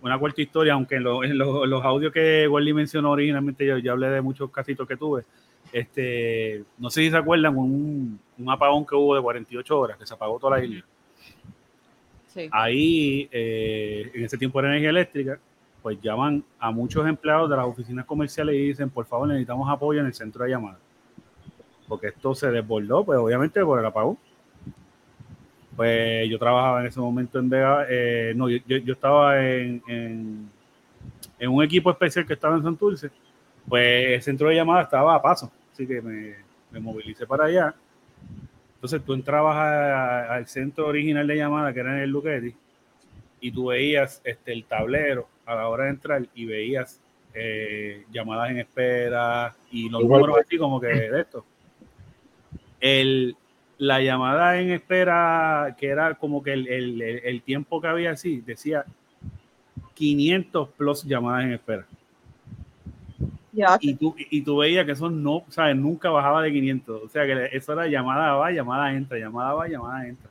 una 0.02 0.18
corta 0.18 0.40
historia, 0.40 0.72
aunque 0.74 0.96
en, 0.96 1.02
lo- 1.04 1.22
en 1.24 1.36
lo- 1.36 1.64
en 1.64 1.70
los 1.70 1.84
audios 1.84 2.12
que 2.12 2.46
Wally 2.48 2.72
mencionó 2.72 3.10
originalmente 3.10 3.66
yo 3.66 3.78
ya 3.78 3.92
hablé 3.92 4.08
de 4.08 4.20
muchos 4.20 4.50
casitos 4.50 4.86
que 4.88 4.96
tuve. 4.96 5.24
Este, 5.72 6.64
no 6.78 6.90
sé 6.90 7.02
si 7.02 7.10
se 7.10 7.16
acuerdan, 7.16 7.56
un, 7.56 8.18
un 8.38 8.50
apagón 8.50 8.84
que 8.86 8.94
hubo 8.94 9.14
de 9.14 9.22
48 9.22 9.78
horas, 9.78 9.96
que 9.98 10.06
se 10.06 10.14
apagó 10.14 10.38
toda 10.38 10.58
la 10.58 10.64
isla. 10.64 10.84
Sí. 12.28 12.48
Ahí, 12.52 13.28
eh, 13.32 14.10
en 14.14 14.24
ese 14.24 14.38
tiempo 14.38 14.58
era 14.60 14.68
energía 14.68 14.90
eléctrica, 14.90 15.38
pues 15.82 16.00
llaman 16.00 16.44
a 16.58 16.70
muchos 16.70 17.06
empleados 17.06 17.50
de 17.50 17.56
las 17.56 17.66
oficinas 17.66 18.04
comerciales 18.06 18.54
y 18.54 18.66
dicen, 18.68 18.90
por 18.90 19.04
favor, 19.06 19.28
necesitamos 19.28 19.68
apoyo 19.70 20.00
en 20.00 20.06
el 20.06 20.14
centro 20.14 20.44
de 20.44 20.50
llamadas. 20.50 20.78
Porque 21.88 22.08
esto 22.08 22.34
se 22.34 22.50
desbordó, 22.50 23.04
pues 23.04 23.18
obviamente 23.18 23.64
por 23.64 23.78
el 23.80 23.86
apagón. 23.86 24.16
Pues 25.76 26.28
yo 26.28 26.38
trabajaba 26.38 26.80
en 26.80 26.86
ese 26.88 27.00
momento 27.00 27.38
en 27.38 27.48
Vega, 27.48 27.86
eh, 27.88 28.32
no, 28.36 28.48
yo, 28.48 28.58
yo- 28.66 28.92
estaba 28.92 29.40
en, 29.44 29.82
en, 29.88 30.50
en 31.38 31.50
un 31.50 31.62
equipo 31.62 31.90
especial 31.90 32.26
que 32.26 32.34
estaba 32.34 32.56
en 32.56 32.62
Santurce. 32.62 33.10
Pues 33.68 34.08
el 34.14 34.22
centro 34.22 34.48
de 34.48 34.56
llamadas 34.56 34.84
estaba 34.86 35.14
a 35.14 35.22
paso, 35.22 35.50
así 35.72 35.86
que 35.86 36.02
me, 36.02 36.34
me 36.70 36.80
movilicé 36.80 37.26
para 37.26 37.44
allá. 37.44 37.74
Entonces 38.74 39.02
tú 39.04 39.12
entrabas 39.14 39.56
a- 39.56 40.34
al 40.34 40.46
centro 40.48 40.86
original 40.88 41.26
de 41.26 41.36
llamada, 41.36 41.72
que 41.72 41.80
era 41.80 41.96
en 41.96 42.02
el 42.02 42.10
Luquetti, 42.10 42.54
y 43.40 43.52
tú 43.52 43.66
veías 43.66 44.20
este, 44.24 44.52
el 44.52 44.64
tablero 44.64 45.28
a 45.46 45.54
la 45.54 45.68
hora 45.68 45.84
de 45.84 45.90
entrar 45.90 46.26
y 46.34 46.46
veías 46.46 47.00
eh, 47.32 48.04
llamadas 48.12 48.50
en 48.50 48.58
espera 48.58 49.54
y 49.70 49.88
los 49.88 50.02
Igual. 50.02 50.22
números 50.22 50.44
así 50.44 50.58
como 50.58 50.80
que 50.80 50.88
de 50.88 51.20
esto. 51.20 51.44
El, 52.80 53.36
la 53.80 54.02
llamada 54.02 54.60
en 54.60 54.70
espera, 54.72 55.74
que 55.78 55.86
era 55.88 56.14
como 56.14 56.42
que 56.42 56.52
el, 56.52 56.68
el- 56.68 57.00
el- 57.02 57.42
tiempo 57.42 57.80
que 57.80 57.88
había 57.88 58.10
así, 58.10 58.42
decía 58.42 58.84
500 59.94 60.68
plus 60.76 61.02
llamadas 61.04 61.44
en 61.44 61.52
espera. 61.54 61.86
Y 63.80 63.94
tú, 63.94 64.14
y 64.18 64.42
tú 64.42 64.58
veías 64.58 64.84
que 64.84 64.92
eso 64.92 65.08
no, 65.10 65.44
¿sabes? 65.48 65.74
Nunca 65.76 66.10
bajaba 66.10 66.42
de 66.42 66.52
500. 66.52 67.02
O 67.04 67.08
sea, 67.08 67.24
que 67.24 67.48
eso 67.56 67.72
era 67.72 67.86
llamada 67.88 68.34
va, 68.34 68.50
llamada 68.52 68.92
entra, 68.92 69.18
llamada 69.18 69.54
va, 69.54 69.66
llamada 69.66 70.06
entra. 70.06 70.30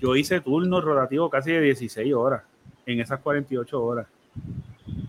Yo 0.00 0.16
hice 0.16 0.40
turno 0.40 0.80
rotativo 0.80 1.28
casi 1.28 1.52
de 1.52 1.60
16 1.60 2.14
horas 2.14 2.42
en 2.86 3.00
esas 3.00 3.20
48 3.20 3.84
horas. 3.84 4.06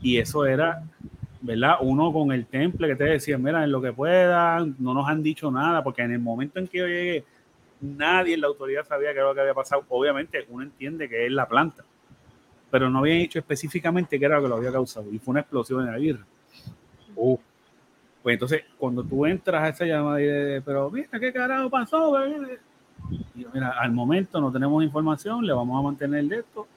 Y 0.01 0.17
eso 0.17 0.45
era, 0.45 0.83
¿verdad? 1.41 1.75
Uno 1.81 2.11
con 2.11 2.31
el 2.31 2.45
temple 2.45 2.87
que 2.89 2.95
te 2.95 3.03
decía, 3.05 3.37
mira, 3.37 3.63
en 3.63 3.71
lo 3.71 3.81
que 3.81 3.93
puedan, 3.93 4.75
no 4.79 4.93
nos 4.93 5.07
han 5.07 5.23
dicho 5.23 5.49
nada, 5.51 5.83
porque 5.83 6.01
en 6.01 6.11
el 6.11 6.19
momento 6.19 6.59
en 6.59 6.67
que 6.67 6.77
yo 6.79 6.87
llegué, 6.87 7.23
nadie 7.81 8.33
en 8.33 8.41
la 8.41 8.47
autoridad 8.47 8.85
sabía 8.85 9.11
qué 9.13 9.19
era 9.19 9.29
lo 9.29 9.35
que 9.35 9.41
había 9.41 9.53
pasado. 9.53 9.83
Obviamente, 9.89 10.45
uno 10.49 10.63
entiende 10.63 11.07
que 11.07 11.25
es 11.25 11.31
la 11.31 11.47
planta, 11.47 11.83
pero 12.69 12.89
no 12.89 12.99
habían 12.99 13.19
dicho 13.19 13.39
específicamente 13.39 14.19
qué 14.19 14.25
era 14.25 14.37
lo 14.37 14.43
que 14.43 14.49
lo 14.49 14.55
había 14.57 14.71
causado. 14.71 15.11
Y 15.11 15.19
fue 15.19 15.31
una 15.31 15.41
explosión 15.41 15.81
en 15.81 15.91
la 15.93 15.99
guerra. 15.99 16.25
Uh, 17.15 17.37
Pues 18.21 18.33
entonces, 18.33 18.63
cuando 18.77 19.01
tú 19.03 19.25
entras 19.25 19.63
a 19.63 19.69
esa 19.69 19.85
llamada 19.85 20.21
y 20.21 20.25
dices, 20.25 20.63
pero 20.65 20.89
mira, 20.91 21.07
¿qué 21.19 21.31
carajo 21.31 21.69
pasó? 21.69 22.11
bebé?" 22.11 22.59
Y 23.33 23.43
yo, 23.43 23.49
mira, 23.53 23.69
al 23.79 23.91
momento 23.93 24.41
no 24.41 24.51
tenemos 24.51 24.83
información, 24.83 25.45
le 25.45 25.53
vamos 25.53 25.79
a 25.79 25.83
mantener 25.83 26.25
de 26.25 26.39
esto. 26.39 26.67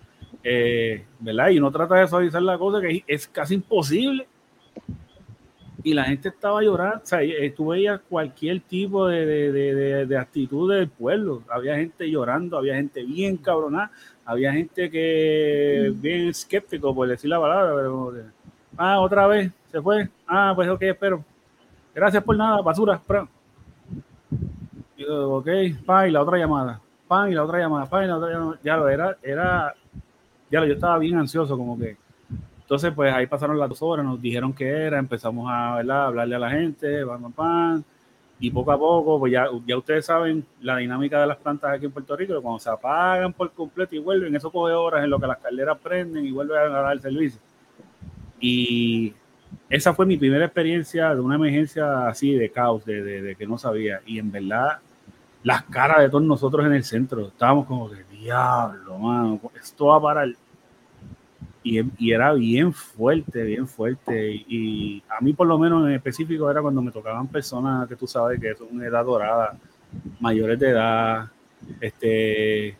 eh, 0.44 1.04
¿verdad? 1.20 1.50
Y 1.50 1.58
uno 1.58 1.70
trata 1.70 1.96
de 1.96 2.08
suavizar 2.08 2.42
la 2.42 2.56
cosa 2.58 2.80
que 2.80 3.02
es 3.06 3.26
casi 3.28 3.54
imposible. 3.54 4.26
Y 5.84 5.94
la 5.94 6.04
gente 6.04 6.28
estaba 6.28 6.62
llorando, 6.62 6.98
o 7.02 7.06
sea, 7.06 7.20
tú 7.56 7.68
veías 7.68 8.00
cualquier 8.08 8.60
tipo 8.60 9.08
de, 9.08 9.26
de, 9.26 9.52
de, 9.52 10.06
de 10.06 10.16
actitud 10.16 10.72
del 10.72 10.88
pueblo. 10.88 11.42
Había 11.48 11.76
gente 11.76 12.08
llorando, 12.08 12.56
había 12.56 12.76
gente 12.76 13.02
bien 13.02 13.36
cabronada, 13.36 13.90
había 14.24 14.52
gente 14.52 14.88
que 14.90 15.92
bien 15.96 16.28
escéptico, 16.28 16.94
por 16.94 17.08
decir 17.08 17.28
la 17.28 17.40
palabra, 17.40 17.74
pero, 17.74 18.14
ah, 18.76 19.00
otra 19.00 19.26
vez, 19.26 19.50
se 19.72 19.82
fue, 19.82 20.08
ah, 20.28 20.52
pues 20.54 20.68
ok, 20.68 20.82
espero. 20.82 21.24
Gracias 21.94 22.22
por 22.22 22.36
nada, 22.36 22.62
basura. 22.62 23.00
Y 24.96 25.04
ok, 25.04 25.48
pa, 25.84 26.06
y 26.06 26.12
la 26.12 26.22
otra 26.22 26.38
llamada, 26.38 26.80
pa, 27.08 27.28
y 27.28 27.34
la 27.34 27.44
otra 27.44 27.58
llamada, 27.58 27.86
pa, 27.86 28.04
y 28.04 28.06
la 28.06 28.16
otra 28.18 28.30
llamada. 28.30 28.58
Ya 28.62 28.76
lo 28.76 28.88
era, 28.88 29.16
era, 29.22 29.74
ya 30.50 30.60
lo, 30.60 30.66
yo 30.66 30.74
estaba 30.74 30.98
bien 30.98 31.18
ansioso, 31.18 31.56
como 31.58 31.76
que. 31.78 31.96
Entonces, 32.72 32.94
pues 32.94 33.12
ahí 33.12 33.26
pasaron 33.26 33.58
las 33.58 33.68
dos 33.68 33.82
horas, 33.82 34.02
nos 34.02 34.18
dijeron 34.18 34.54
que 34.54 34.66
era, 34.66 34.98
empezamos 34.98 35.46
a 35.52 35.76
¿verdad? 35.76 36.06
hablarle 36.06 36.36
a 36.36 36.38
la 36.38 36.50
gente, 36.52 37.04
pam, 37.04 37.30
pam, 37.30 37.82
y 38.40 38.50
poco 38.50 38.72
a 38.72 38.78
poco, 38.78 39.18
pues 39.18 39.30
ya, 39.30 39.46
ya 39.66 39.76
ustedes 39.76 40.06
saben 40.06 40.42
la 40.62 40.78
dinámica 40.78 41.20
de 41.20 41.26
las 41.26 41.36
plantas 41.36 41.70
aquí 41.70 41.84
en 41.84 41.92
Puerto 41.92 42.16
Rico, 42.16 42.40
cuando 42.40 42.58
se 42.60 42.70
apagan 42.70 43.34
por 43.34 43.50
completo 43.52 43.94
y 43.94 43.98
vuelven, 43.98 44.34
eso 44.34 44.50
coge 44.50 44.72
horas 44.72 45.04
en 45.04 45.10
lo 45.10 45.20
que 45.20 45.26
las 45.26 45.36
calderas 45.36 45.76
prenden 45.80 46.24
y 46.24 46.30
vuelven 46.30 46.56
a 46.56 46.80
dar 46.80 46.92
el 46.94 47.02
servicio. 47.02 47.42
Y 48.40 49.12
esa 49.68 49.92
fue 49.92 50.06
mi 50.06 50.16
primera 50.16 50.46
experiencia 50.46 51.14
de 51.14 51.20
una 51.20 51.34
emergencia 51.34 52.08
así 52.08 52.32
de 52.32 52.50
caos, 52.50 52.86
de, 52.86 53.02
de, 53.02 53.20
de 53.20 53.36
que 53.36 53.46
no 53.46 53.58
sabía. 53.58 54.00
Y 54.06 54.18
en 54.18 54.32
verdad, 54.32 54.78
las 55.42 55.64
caras 55.64 55.98
de 56.00 56.08
todos 56.08 56.24
nosotros 56.24 56.64
en 56.64 56.72
el 56.72 56.84
centro, 56.84 57.26
estábamos 57.26 57.66
como 57.66 57.90
que, 57.90 58.02
diablo, 58.10 58.96
mano, 58.96 59.40
esto 59.60 59.88
va 59.88 59.96
a 59.96 60.00
parar. 60.00 60.28
Y, 61.64 62.12
era 62.12 62.32
bien 62.32 62.72
fuerte, 62.72 63.42
bien 63.44 63.68
fuerte. 63.68 64.32
Y, 64.48 65.02
a 65.08 65.20
mí 65.20 65.32
por 65.32 65.46
lo 65.46 65.58
menos 65.58 65.86
en 65.86 65.94
específico 65.94 66.50
era 66.50 66.60
cuando 66.60 66.82
me 66.82 66.90
tocaban 66.90 67.28
personas 67.28 67.88
que 67.88 67.96
tú 67.96 68.06
sabes 68.06 68.40
que 68.40 68.54
son 68.54 68.82
edad 68.82 69.04
dorada, 69.04 69.56
mayores 70.20 70.58
de 70.58 70.70
edad, 70.70 71.30
este, 71.80 72.76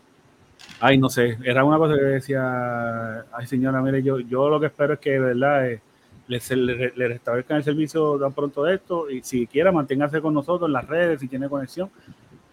ay, 0.81 0.99
no 0.99 1.09
sé, 1.09 1.39
era 1.45 1.65
una 1.65 1.79
cosa 1.79 1.95
que 1.95 2.03
decía, 2.03 3.25
ay 3.33 3.47
señora, 3.47 3.81
mire, 3.83 4.03
yo, 4.03 4.19
yo 4.21 4.49
lo 4.49 4.59
que 4.59 4.67
espero 4.67 4.95
es 4.95 5.01
que, 5.01 5.19
verdad, 5.19 5.71
eh, 5.71 5.81
le, 6.29 7.09
restablezcan 7.09 7.59
el 7.59 7.65
servicio 7.65 8.19
tan 8.19 8.33
pronto 8.33 8.65
de 8.65 8.77
esto 8.77 9.11
y 9.11 9.23
si 9.23 9.47
quiera 9.47 9.73
manténgase 9.73 10.21
con 10.21 10.35
nosotros 10.35 10.69
en 10.69 10.73
las 10.73 10.87
redes, 10.87 11.21
si 11.21 11.29
tiene 11.29 11.49
conexión, 11.49 11.91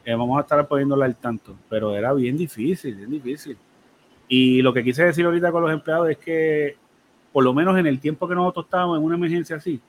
eh, 0.05 0.13
vamos 0.15 0.37
a 0.37 0.41
estar 0.41 0.67
poniéndola 0.67 1.05
al 1.05 1.15
tanto. 1.15 1.55
Pero 1.69 1.95
era 1.95 2.13
bien 2.13 2.37
difícil, 2.37 2.95
bien 2.95 3.11
difícil. 3.11 3.57
Y 4.31 4.61
lo 4.61 4.71
que 4.71 4.83
quise 4.83 5.03
decir 5.03 5.25
ahorita 5.25 5.51
con 5.51 5.63
los 5.63 5.71
empleados 5.73 6.07
es 6.11 6.17
que, 6.17 6.77
por 7.33 7.43
lo 7.43 7.51
menos 7.51 7.77
en 7.79 7.87
el 7.87 7.99
tiempo 7.99 8.27
que 8.27 8.35
nosotros 8.35 8.65
estábamos 8.65 8.99
en 8.99 9.03
una 9.03 9.15
emergencia 9.15 9.55
así, 9.55 9.81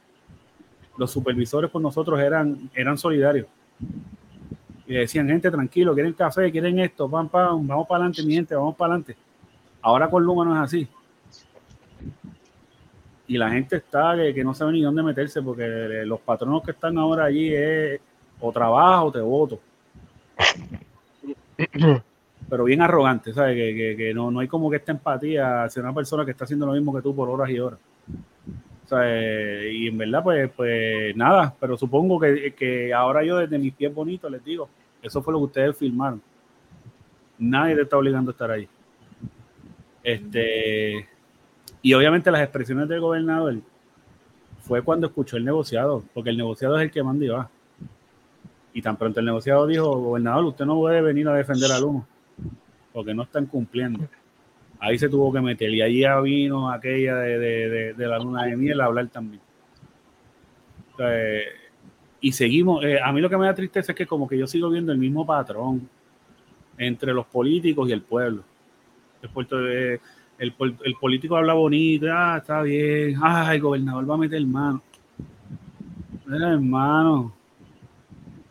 los 0.97 1.11
supervisores 1.11 1.71
con 1.71 1.83
nosotros 1.83 2.19
eran, 2.19 2.71
eran 2.75 2.97
solidarios. 2.97 3.47
Y 4.87 4.95
decían, 4.95 5.29
gente, 5.29 5.51
tranquilo, 5.51 5.93
quieren 5.93 6.15
café, 6.15 6.51
quieren 6.51 6.79
esto, 6.79 7.09
pam, 7.09 7.29
pam, 7.29 7.67
vamos 7.67 7.87
para 7.87 7.99
adelante, 7.99 8.23
mi 8.23 8.35
gente, 8.35 8.55
vamos 8.55 8.75
para 8.75 8.95
adelante. 8.95 9.15
Ahora 9.83 10.09
con 10.09 10.25
Luma 10.25 10.45
no 10.47 10.57
es 10.57 10.63
así. 10.63 10.89
Y 13.29 13.37
la 13.37 13.51
gente 13.51 13.77
está 13.77 14.17
que, 14.17 14.35
que 14.35 14.43
no 14.43 14.55
sabe 14.55 14.73
ni 14.73 14.83
dónde 14.83 15.03
meterse 15.03 15.43
porque 15.43 16.03
los 16.07 16.19
patronos 16.21 16.63
que 16.63 16.71
están 16.71 16.97
ahora 16.97 17.27
allí 17.27 17.55
es 17.55 18.01
o 18.41 18.51
trabajo 18.51 19.07
o 19.07 19.13
te 19.13 19.21
voto 19.21 19.61
pero 22.51 22.65
bien 22.65 22.83
arrogante, 22.83 23.33
¿sabes? 23.33 23.55
Que, 23.55 23.95
que, 23.97 24.13
no, 24.13 24.33
no 24.33 24.41
hay 24.41 24.49
como 24.49 24.69
que 24.69 24.77
esta 24.77 24.91
empatía 24.91 25.63
hacia 25.63 25.81
una 25.81 25.95
persona 25.95 26.25
que 26.25 26.33
está 26.33 26.45
haciendo 26.45 26.67
lo 26.67 26.73
mismo 26.73 26.93
que 26.93 27.01
tú 27.01 27.15
por 27.15 27.31
horas 27.31 27.49
y 27.49 27.61
horas. 27.61 27.79
Sea, 28.87 29.69
y 29.71 29.87
en 29.87 29.97
verdad, 29.97 30.25
pues, 30.25 30.51
pues 30.57 31.17
nada, 31.17 31.55
pero 31.61 31.77
supongo 31.77 32.19
que, 32.19 32.53
que 32.55 32.93
ahora 32.93 33.23
yo 33.23 33.39
desde 33.39 33.57
mis 33.57 33.73
pies 33.73 33.95
bonitos 33.95 34.29
les 34.29 34.45
digo, 34.45 34.69
eso 35.01 35.23
fue 35.23 35.33
lo 35.33 35.39
que 35.39 35.45
ustedes 35.45 35.77
filmaron. 35.77 36.21
Nadie 37.39 37.77
te 37.77 37.83
está 37.83 37.97
obligando 37.97 38.33
a 38.33 38.33
estar 38.33 38.51
ahí. 38.51 38.69
Este, 40.03 41.09
y 41.83 41.95
obviamente 41.95 42.33
las 42.33 42.43
expresiones 42.43 42.89
del 42.89 43.01
gobernador 43.01 43.59
fue 44.63 44.83
cuando 44.83 45.07
escuchó 45.07 45.37
el 45.37 45.45
negociado, 45.45 46.03
porque 46.13 46.31
el 46.31 46.37
negociado 46.37 46.77
es 46.79 46.83
el 46.83 46.91
que 46.91 47.03
manda 47.05 47.25
y 47.25 47.29
va. 47.29 47.49
Y 48.75 48.83
tan 48.83 48.97
pronto 48.97 49.21
el 49.21 49.27
negociado 49.27 49.69
dijo, 49.69 49.89
gobernador, 50.01 50.47
usted 50.47 50.65
no 50.65 50.77
puede 50.77 51.01
venir 51.01 51.29
a 51.29 51.35
defender 51.35 51.71
al 51.71 51.85
humo 51.85 52.07
porque 52.93 53.15
no 53.15 53.23
están 53.23 53.47
cumpliendo. 53.47 54.07
Ahí 54.79 54.99
se 54.99 55.09
tuvo 55.09 55.33
que 55.33 55.41
meter 55.41 55.71
y 55.71 55.83
allí 55.83 56.05
vino 56.23 56.71
aquella 56.71 57.17
de, 57.17 57.39
de, 57.39 57.95
de, 57.95 58.07
la 58.07 58.19
luna 58.19 58.45
de 58.45 58.57
miel 58.57 58.81
a 58.81 58.87
hablar 58.87 59.09
también. 59.09 59.43
Eh, 60.99 61.45
y 62.21 62.33
seguimos, 62.33 62.85
eh, 62.85 62.99
a 63.03 63.13
mí 63.13 63.21
lo 63.21 63.29
que 63.29 63.37
me 63.37 63.47
da 63.47 63.55
tristeza 63.55 63.93
es 63.93 63.97
que 63.97 64.07
como 64.07 64.29
que 64.29 64.39
yo 64.39 64.47
sigo 64.47 64.71
viendo 64.71 64.93
el 64.93 64.99
mismo 64.99 65.27
patrón 65.27 65.89
entre 66.79 67.13
los 67.13 67.27
políticos 67.27 67.89
y 67.89 67.93
el 67.93 68.03
pueblo. 68.03 68.43
El, 69.23 69.29
puerto, 69.29 69.59
el, 69.59 70.01
el 70.39 70.95
político 70.99 71.37
habla 71.37 71.53
bonito, 71.53 72.07
ah, 72.11 72.39
está 72.39 72.63
bien, 72.63 73.17
ah, 73.23 73.55
el 73.55 73.61
gobernador 73.61 74.11
va 74.11 74.15
a 74.15 74.19
meter 74.19 74.45
mano. 74.47 74.83
Mira, 76.25 76.53
hermano. 76.53 77.35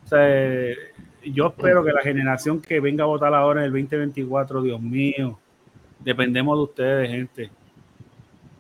O 0.03 0.07
sea, 0.07 0.75
yo 1.23 1.47
espero 1.47 1.83
que 1.83 1.91
la 1.91 2.01
generación 2.01 2.61
que 2.61 2.79
venga 2.79 3.03
a 3.03 3.07
votar 3.07 3.33
ahora 3.33 3.61
en 3.61 3.65
el 3.65 3.71
2024, 3.71 4.61
Dios 4.61 4.81
mío, 4.81 5.39
dependemos 5.99 6.57
de 6.57 6.63
ustedes, 6.63 7.09
gente. 7.09 7.51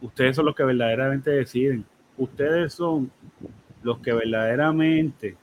Ustedes 0.01 0.35
son 0.35 0.45
los 0.45 0.55
que 0.55 0.63
verdaderamente 0.63 1.31
deciden. 1.31 1.85
Ustedes 2.17 2.73
son 2.73 3.11
los 3.83 3.99
que 3.99 4.13
verdaderamente, 4.13 5.35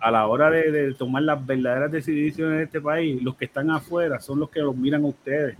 a 0.00 0.10
la 0.10 0.26
hora 0.26 0.50
de, 0.50 0.94
tomar 0.94 1.22
las 1.22 1.44
verdaderas 1.44 1.92
decisiones 1.92 2.58
de 2.58 2.64
este 2.64 2.80
país, 2.80 3.22
los 3.22 3.36
que 3.36 3.44
están 3.46 3.70
afuera 3.70 4.20
son 4.20 4.40
los 4.40 4.50
que 4.50 4.60
los 4.60 4.76
miran 4.76 5.04
a 5.04 5.08
ustedes 5.08 5.56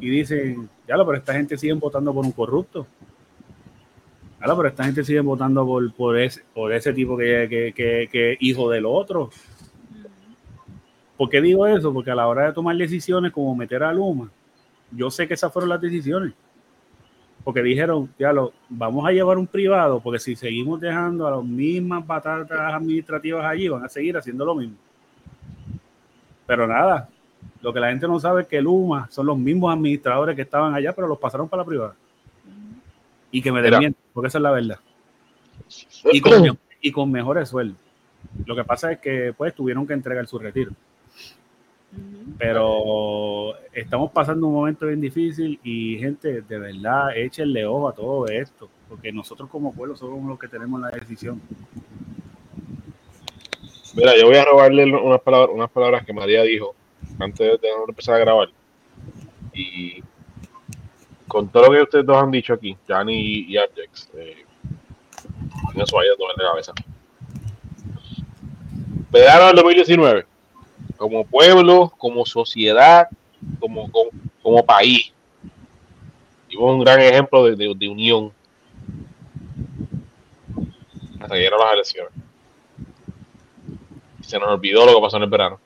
y 0.00 0.10
dicen, 0.10 0.68
ya 0.86 0.96
lo, 0.96 1.04
pero 1.06 1.18
esta 1.18 1.32
gente 1.32 1.56
sigue 1.56 1.72
votando 1.74 2.14
por 2.14 2.24
un 2.24 2.32
corrupto. 2.32 2.86
Claro, 4.38 4.56
pero 4.56 4.68
esta 4.68 4.84
gente 4.84 5.04
sigue 5.04 5.20
votando 5.20 5.66
por, 5.96 6.16
ese, 6.16 6.92
tipo 6.92 7.16
que, 7.16 7.72
que, 7.74 8.36
hijo 8.38 8.70
del 8.70 8.86
otro. 8.86 9.30
¿Por 11.16 11.28
qué 11.28 11.40
digo 11.40 11.66
eso? 11.66 11.92
Porque 11.92 12.12
a 12.12 12.14
la 12.14 12.28
hora 12.28 12.46
de 12.46 12.52
tomar 12.52 12.76
decisiones 12.76 13.32
como 13.32 13.56
meter 13.56 13.82
a 13.82 13.92
Luma, 13.92 14.30
yo 14.92 15.10
sé 15.10 15.26
que 15.26 15.34
esas 15.34 15.52
fueron 15.52 15.70
las 15.70 15.80
decisiones. 15.80 16.34
Porque 17.42 17.62
dijeron, 17.62 18.08
ya 18.16 18.32
lo, 18.32 18.52
vamos 18.68 19.04
a 19.08 19.10
llevar 19.10 19.38
un 19.38 19.46
privado, 19.46 19.98
porque 20.00 20.20
si 20.20 20.36
seguimos 20.36 20.80
dejando 20.80 21.26
a 21.26 21.32
las 21.32 21.44
mismas 21.44 22.06
batatas 22.06 22.74
administrativas 22.74 23.44
allí, 23.44 23.68
van 23.68 23.84
a 23.84 23.88
seguir 23.88 24.16
haciendo 24.16 24.44
lo 24.44 24.54
mismo. 24.54 24.76
Pero 26.46 26.68
nada, 26.68 27.08
lo 27.60 27.72
que 27.72 27.80
la 27.80 27.90
gente 27.90 28.06
no 28.06 28.20
sabe 28.20 28.42
es 28.42 28.48
que 28.48 28.62
Luma 28.62 29.08
son 29.10 29.26
los 29.26 29.36
mismos 29.36 29.74
administradores 29.74 30.36
que 30.36 30.42
estaban 30.42 30.74
allá, 30.74 30.92
pero 30.92 31.08
los 31.08 31.18
pasaron 31.18 31.48
para 31.48 31.62
la 31.62 31.66
privada 31.66 31.94
y 33.30 33.42
que 33.42 33.52
me 33.52 33.62
den 33.62 33.94
porque 34.12 34.28
esa 34.28 34.38
es 34.38 34.42
la 34.42 34.50
verdad. 34.50 34.78
Y 36.12 36.20
con, 36.20 36.58
y 36.80 36.92
con 36.92 37.10
mejores 37.10 37.48
sueldos. 37.48 37.78
Lo 38.46 38.56
que 38.56 38.64
pasa 38.64 38.92
es 38.92 38.98
que 38.98 39.32
pues 39.36 39.54
tuvieron 39.54 39.86
que 39.86 39.92
entregar 39.92 40.26
su 40.26 40.38
retiro. 40.38 40.72
Pero 42.38 43.54
estamos 43.72 44.12
pasando 44.12 44.46
un 44.46 44.54
momento 44.54 44.86
bien 44.86 45.00
difícil 45.00 45.58
y 45.64 45.98
gente, 45.98 46.42
de 46.42 46.58
verdad, 46.58 47.16
échenle 47.16 47.66
ojo 47.66 47.88
a 47.88 47.94
todo 47.94 48.26
esto, 48.26 48.68
porque 48.88 49.10
nosotros 49.10 49.48
como 49.48 49.72
pueblo 49.72 49.96
somos 49.96 50.28
los 50.28 50.38
que 50.38 50.48
tenemos 50.48 50.80
la 50.80 50.90
decisión. 50.90 51.40
Mira, 53.96 54.16
yo 54.16 54.26
voy 54.26 54.36
a 54.36 54.44
robarle 54.44 54.84
unas 54.84 55.20
palabras, 55.22 55.50
unas 55.54 55.70
palabras 55.70 56.04
que 56.04 56.12
María 56.12 56.42
dijo 56.42 56.74
antes 57.18 57.60
de 57.60 57.68
empezar 57.88 58.16
a 58.16 58.18
grabar. 58.18 58.48
Y 59.54 60.02
con 61.28 61.48
todo 61.48 61.66
lo 61.66 61.72
que 61.72 61.82
ustedes 61.82 62.06
dos 62.06 62.16
han 62.16 62.30
dicho 62.30 62.54
aquí, 62.54 62.76
Jani 62.88 63.44
y 63.48 63.56
Ajax, 63.56 64.10
eh, 64.14 64.44
no 65.74 65.86
se 65.86 65.94
vaya 65.94 66.12
a 66.12 66.16
tomar 66.16 66.34
de 66.36 66.44
cabeza. 66.44 66.72
Verano 69.10 69.46
del 69.46 69.56
2019, 69.56 70.26
como 70.96 71.24
pueblo, 71.24 71.92
como 71.96 72.26
sociedad, 72.26 73.08
como, 73.60 73.90
como, 73.92 74.10
como 74.42 74.64
país. 74.64 75.12
Dimos 76.48 76.74
un 76.74 76.80
gran 76.80 77.00
ejemplo 77.00 77.44
de, 77.44 77.56
de, 77.56 77.74
de 77.76 77.88
unión 77.88 78.32
hasta 81.20 81.34
que 81.34 81.40
llegaron 81.40 81.60
las 81.60 81.74
elecciones. 81.74 82.12
Se 84.22 84.38
nos 84.38 84.48
olvidó 84.48 84.86
lo 84.86 84.94
que 84.94 85.00
pasó 85.00 85.16
en 85.18 85.22
el 85.24 85.30
verano. 85.30 85.60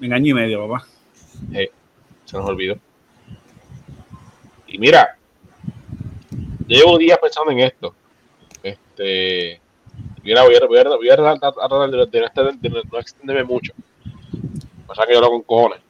En 0.00 0.12
año 0.12 0.30
y 0.30 0.34
medio, 0.34 0.68
papá. 0.68 0.86
Sí, 1.52 1.68
se 2.24 2.36
nos 2.36 2.48
olvidó. 2.48 2.78
Y 4.74 4.78
mira, 4.78 5.16
llevo 6.66 6.98
días 6.98 7.16
pensando 7.22 7.52
en 7.52 7.60
esto. 7.60 7.94
Este, 8.60 9.60
mira, 10.24 10.42
voy 10.42 10.56
a, 10.56 10.66
voy 10.66 10.78
a, 10.78 10.84
voy 10.84 11.10
a 11.10 11.16
tratar 11.16 11.90
de, 11.90 11.96
de, 11.96 12.06
de, 12.06 12.68
de, 12.68 12.82
no 12.90 12.98
extenderme 12.98 13.44
mucho. 13.44 13.72
Pasa 14.88 15.06
que 15.06 15.14
yo 15.14 15.20
lo 15.20 15.30
con 15.30 15.42
cojones. 15.42 15.80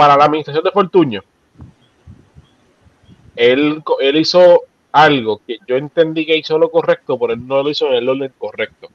para 0.00 0.16
la 0.16 0.24
administración 0.24 0.64
de 0.64 0.70
Fortuño, 0.70 1.22
él, 3.36 3.82
él 4.00 4.16
hizo 4.16 4.62
algo 4.92 5.42
que 5.46 5.58
yo 5.66 5.76
entendí 5.76 6.24
que 6.24 6.38
hizo 6.38 6.58
lo 6.58 6.70
correcto, 6.70 7.18
pero 7.18 7.34
él 7.34 7.46
no 7.46 7.62
lo 7.62 7.68
hizo 7.68 7.86
en 7.88 7.94
el 7.94 8.08
orden 8.08 8.32
correcto. 8.38 8.88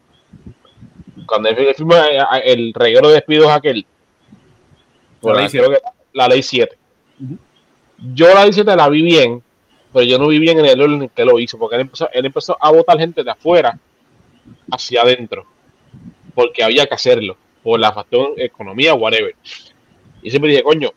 Cuando 1.28 1.50
él 1.50 1.76
firma 1.76 2.08
el 2.44 2.74
reguero 2.74 3.10
de 3.10 3.16
despidos 3.16 3.52
aquel, 3.52 3.86
por 5.22 5.36
la, 5.40 5.50
creo 5.50 5.70
que 5.70 5.78
la 6.16 6.28
ley 6.28 6.42
7. 6.42 6.78
Yo 8.14 8.28
la 8.34 8.44
ley 8.44 8.54
7 8.54 8.76
la 8.76 8.90
vi 8.90 9.02
bien, 9.02 9.44
pero 9.94 10.06
yo 10.06 10.18
no 10.18 10.28
vi 10.28 10.40
bien 10.40 10.60
en 10.60 10.66
el 10.66 10.82
orden 10.82 11.04
en 11.04 11.10
que 11.10 11.26
lo 11.26 11.40
hizo, 11.40 11.58
porque 11.58 11.76
él 11.76 11.82
empezó, 11.82 12.10
él 12.12 12.26
empezó 12.26 12.58
a 12.60 12.72
votar 12.72 12.98
gente 12.98 13.24
de 13.24 13.32
afuera 13.32 13.78
hacia 14.72 15.02
adentro, 15.02 15.46
porque 16.34 16.64
había 16.64 16.86
que 16.88 16.96
hacerlo, 16.96 17.38
por 17.64 17.80
la 17.80 17.92
factor 17.94 18.34
economía, 18.38 18.94
whatever. 18.94 19.36
Y 20.22 20.30
siempre 20.30 20.52
dije, 20.52 20.64
coño, 20.64 20.90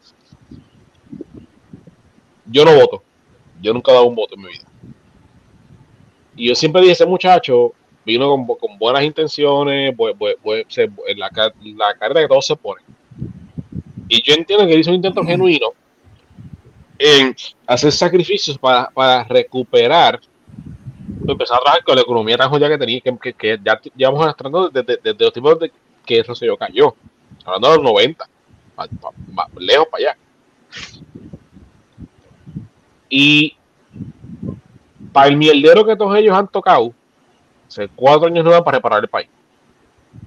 yo 2.47 2.65
no 2.65 2.74
voto, 2.74 3.03
yo 3.61 3.73
nunca 3.73 3.90
he 3.93 3.95
dado 3.95 4.07
un 4.07 4.15
voto 4.15 4.35
en 4.35 4.43
mi 4.43 4.49
vida. 4.49 4.65
Y 6.36 6.49
yo 6.49 6.55
siempre 6.55 6.81
dije, 6.82 6.93
ese 6.93 7.07
muchacho 7.07 7.73
vino 8.05 8.28
con, 8.28 8.47
con 8.57 8.78
buenas 8.78 9.03
intenciones, 9.05 9.95
bu- 9.97 10.65
se- 10.69 10.90
la, 11.16 11.31
la 11.77 11.95
carrera 11.99 12.23
que 12.23 12.28
todos 12.28 12.47
se 12.47 12.57
ponen. 12.57 12.85
Y 14.09 14.23
yo 14.23 14.35
entiendo 14.35 14.67
que 14.67 14.73
él 14.75 14.81
hizo 14.81 14.91
un 14.91 14.97
intento 14.97 15.23
genuino 15.25 15.69
en 16.99 17.35
hacer 17.67 17.93
sacrificios 17.93 18.59
para, 18.59 18.91
para 18.91 19.25
recuperar, 19.25 20.21
empezar 21.27 21.59
a 21.59 21.61
trabajar 21.61 21.85
con 21.85 21.95
la 21.97 22.03
economía 22.03 22.37
tan 22.37 22.49
jodida 22.51 22.69
que 22.69 22.79
tenía, 22.79 23.01
que, 23.01 23.17
que, 23.19 23.33
que 23.35 23.59
ya 23.65 23.81
llevamos 23.95 24.23
arrastrando 24.23 24.69
desde, 24.71 24.83
desde, 24.97 25.01
desde 25.13 25.25
los 25.25 25.33
tiempos 25.33 25.59
de 25.61 25.73
que 26.05 26.23
Rosselló 26.23 26.57
cayó, 26.57 26.95
hablando 27.45 27.71
de 27.71 27.77
los 27.77 27.85
90, 27.85 28.25
pa- 28.75 28.87
pa- 29.01 29.11
pa- 29.35 29.49
lejos 29.61 29.87
para 29.91 30.05
allá. 30.11 30.19
Y 33.09 33.57
para 35.13 35.29
el 35.29 35.37
mierdero 35.37 35.85
que 35.85 35.97
todos 35.97 36.17
ellos 36.17 36.37
han 36.37 36.49
tocado, 36.49 36.93
hace 37.67 37.89
cuatro 37.89 38.27
años 38.27 38.45
no 38.45 38.51
dan 38.51 38.65
para 38.65 38.79
reparar 38.79 39.03
el 39.03 39.09
país. 39.09 39.29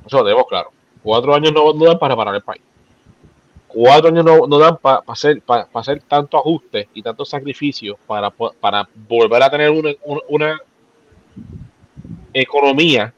Eso 0.06 0.18
lo 0.18 0.24
tenemos 0.24 0.46
claro. 0.48 0.72
Cuatro 1.04 1.34
años 1.36 1.52
no, 1.54 1.74
no 1.74 1.86
dan 1.86 2.00
para 2.00 2.14
reparar 2.14 2.36
el 2.36 2.42
país. 2.42 2.62
Cuatro 3.74 4.10
años 4.10 4.26
no, 4.26 4.48
no 4.48 4.58
dan 4.60 4.78
para 4.78 5.02
hacer, 5.08 5.42
pa- 5.42 5.66
pa 5.66 5.80
hacer 5.80 6.02
tanto 6.04 6.38
ajuste 6.38 6.90
y 6.94 7.02
tanto 7.02 7.24
sacrificio 7.24 7.98
para, 8.06 8.30
para 8.30 8.88
volver 9.08 9.42
a 9.44 9.50
tener 9.50 9.70
una, 9.70 9.92
una- 10.28 10.60
economía 12.34 13.14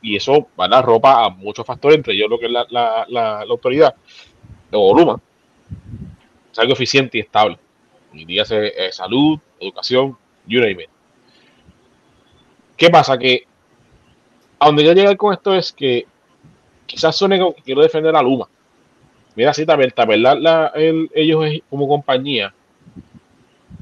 y 0.00 0.16
eso 0.16 0.48
va 0.58 0.64
a 0.66 0.68
dar 0.68 0.84
ropa 0.84 1.24
a 1.24 1.28
muchos 1.30 1.64
factores, 1.64 1.96
entre 1.96 2.14
ellos 2.14 2.28
lo 2.28 2.38
que 2.38 2.46
es 2.46 2.52
la, 2.52 2.66
la, 2.70 3.06
la, 3.08 3.44
la 3.44 3.50
autoridad, 3.52 3.94
o 4.72 4.96
Luma, 4.96 5.20
es 6.50 6.58
algo 6.58 6.72
eficiente 6.72 7.18
y 7.18 7.20
estable. 7.20 7.58
Y 8.12 8.24
dígase 8.24 8.72
eh, 8.76 8.92
salud, 8.92 9.38
educación, 9.60 10.16
you 10.46 10.60
name 10.60 10.82
it. 10.84 10.90
¿Qué 12.76 12.90
pasa? 12.90 13.16
Que 13.16 13.44
a 14.58 14.66
donde 14.66 14.84
yo 14.84 14.92
llegué 14.92 15.16
con 15.16 15.32
esto 15.32 15.54
es 15.54 15.72
que 15.72 16.06
quizás 16.86 17.14
suene 17.16 17.38
que 17.38 17.62
quiero 17.62 17.82
defender 17.82 18.14
a 18.16 18.22
Luma. 18.22 18.48
Mira, 19.36 19.52
sí, 19.54 19.64
también, 19.66 19.90
también 19.90 20.22
la, 20.22 20.72
el- 20.74 21.10
ellos 21.14 21.44
como 21.68 21.88
compañía, 21.88 22.54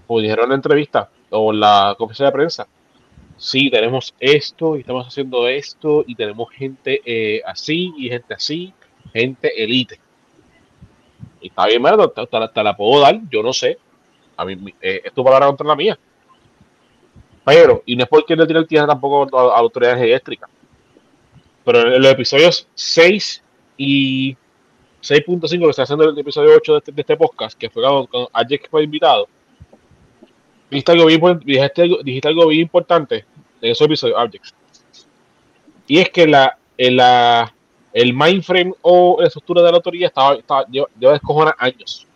como 0.06 0.20
dijeron 0.20 0.44
en 0.44 0.48
la 0.50 0.54
entrevista 0.56 1.10
o 1.30 1.52
en 1.52 1.60
la 1.60 1.94
conferencia 1.96 2.26
de 2.26 2.32
prensa, 2.32 2.68
sí, 3.36 3.70
tenemos 3.70 4.14
esto 4.20 4.76
y 4.76 4.80
estamos 4.80 5.06
haciendo 5.08 5.48
esto 5.48 6.04
y 6.06 6.16
tenemos 6.16 6.50
gente 6.52 7.02
eh, 7.04 7.42
así 7.46 7.92
y 7.98 8.10
gente 8.10 8.34
así, 8.34 8.74
gente 9.12 9.62
elite. 9.62 10.00
Y 11.40 11.48
está 11.48 11.66
bien, 11.66 11.82
mira, 11.82 11.96
te, 12.08 12.26
te 12.26 12.48
te 12.48 12.62
la 12.62 12.76
puedo 12.76 13.00
dar, 13.02 13.18
yo 13.30 13.42
no 13.42 13.52
sé. 13.52 13.78
A 14.36 14.44
mí, 14.44 14.56
eh, 14.80 15.02
es 15.04 15.12
tu 15.14 15.24
palabra 15.24 15.46
contra 15.48 15.66
la 15.66 15.76
mía. 15.76 15.98
Pero, 17.44 17.82
y 17.86 17.96
no 17.96 18.04
es 18.04 18.08
porque 18.08 18.36
le 18.36 18.46
tire 18.46 18.58
el 18.60 18.66
tierra 18.66 18.86
tampoco 18.86 19.36
a, 19.36 19.42
a 19.42 19.46
la 19.48 19.58
autoridad 19.58 20.00
eléctrica. 20.02 20.48
Pero 21.64 21.94
en 21.94 22.02
los 22.02 22.12
episodios 22.12 22.68
6 22.74 23.42
y 23.76 24.36
6.5 25.02 25.64
que 25.64 25.70
está 25.70 25.82
haciendo 25.84 26.08
el 26.08 26.18
episodio 26.18 26.50
8 26.56 26.72
de 26.72 26.78
este, 26.78 26.92
de 26.92 27.00
este 27.00 27.16
podcast, 27.16 27.58
que 27.58 27.70
fue 27.70 27.82
cuando, 27.82 28.06
cuando 28.06 28.30
Ajax 28.32 28.68
fue 28.70 28.84
invitado, 28.84 29.28
dijiste 30.70 30.92
algo, 30.92 31.06
bien, 31.06 31.40
dijiste, 31.44 31.82
algo, 31.82 32.02
dijiste 32.02 32.28
algo 32.28 32.46
bien 32.48 32.62
importante 32.62 33.24
en 33.60 33.70
ese 33.72 33.84
episodio, 33.84 34.18
Ajax. 34.18 34.54
Y 35.86 35.98
es 35.98 36.10
que 36.10 36.26
la, 36.26 36.56
el, 36.76 36.96
la, 36.96 37.52
el 37.92 38.12
mindframe 38.14 38.72
o 38.82 39.16
la 39.20 39.26
estructura 39.26 39.62
de 39.62 39.70
la 39.70 39.76
autoridad 39.78 40.06
estaba, 40.08 40.34
estaba 40.36 40.64
lleva, 40.66 40.86
lleva 40.98 41.12
descojona 41.14 41.54
años. 41.58 42.06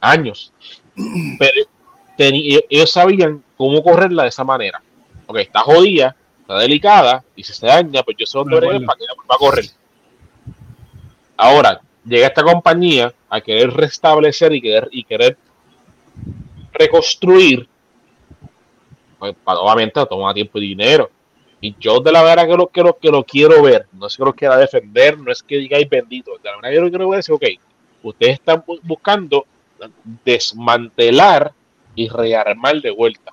Años. 0.00 0.52
Pero 1.38 1.68
teni- 2.18 2.60
ellos- 2.68 2.90
sabían 2.90 3.44
cómo 3.56 3.82
correrla 3.82 4.24
de 4.24 4.30
esa 4.30 4.42
manera. 4.44 4.82
Ok, 5.26 5.36
está 5.38 5.60
jodida, 5.60 6.16
está 6.40 6.58
delicada, 6.58 7.22
y 7.36 7.44
si 7.44 7.52
se 7.52 7.66
daña, 7.66 8.02
pues 8.02 8.16
yo 8.18 8.26
sé 8.26 8.36
dónde 8.38 8.56
para 8.60 8.98
que 8.98 9.04
va 9.30 9.34
a 9.36 9.38
correr. 9.38 9.66
Ahora, 11.36 11.80
llega 12.10 12.26
esta 12.28 12.42
compañía 12.42 13.14
a 13.30 13.40
querer 13.40 13.70
restablecer 13.72 14.52
y 14.54 14.60
querer, 14.60 14.88
y 14.92 15.04
querer 15.04 15.38
reconstruir, 16.72 17.68
pues 19.18 19.34
obviamente 19.44 20.04
toma 20.06 20.32
tiempo 20.34 20.58
y 20.58 20.68
dinero. 20.68 21.10
Y 21.60 21.74
yo 21.78 22.00
de 22.00 22.10
la 22.10 22.22
verdad 22.22 22.46
que 22.48 22.56
lo, 22.56 22.66
que 22.68 22.82
lo, 22.82 22.96
que 22.98 23.10
lo 23.10 23.24
quiero 23.24 23.62
ver, 23.62 23.86
no 23.92 24.06
es 24.06 24.16
que 24.16 24.24
lo 24.24 24.32
quiera 24.34 24.56
defender, 24.56 25.18
no 25.18 25.30
es 25.30 25.42
que 25.42 25.58
digáis 25.58 25.88
bendito, 25.88 26.32
de 26.42 26.48
la 26.50 26.56
verdad 26.56 26.70
que 26.70 26.80
lo 26.80 26.88
quiero 26.88 27.08
ver 27.10 27.20
es, 27.20 27.28
ok, 27.28 27.44
ustedes 28.02 28.34
están 28.34 28.62
bu- 28.64 28.80
buscando 28.82 29.44
desmantelar 30.24 31.52
y 31.94 32.08
rearmar 32.08 32.80
de 32.80 32.90
vuelta 32.90 33.32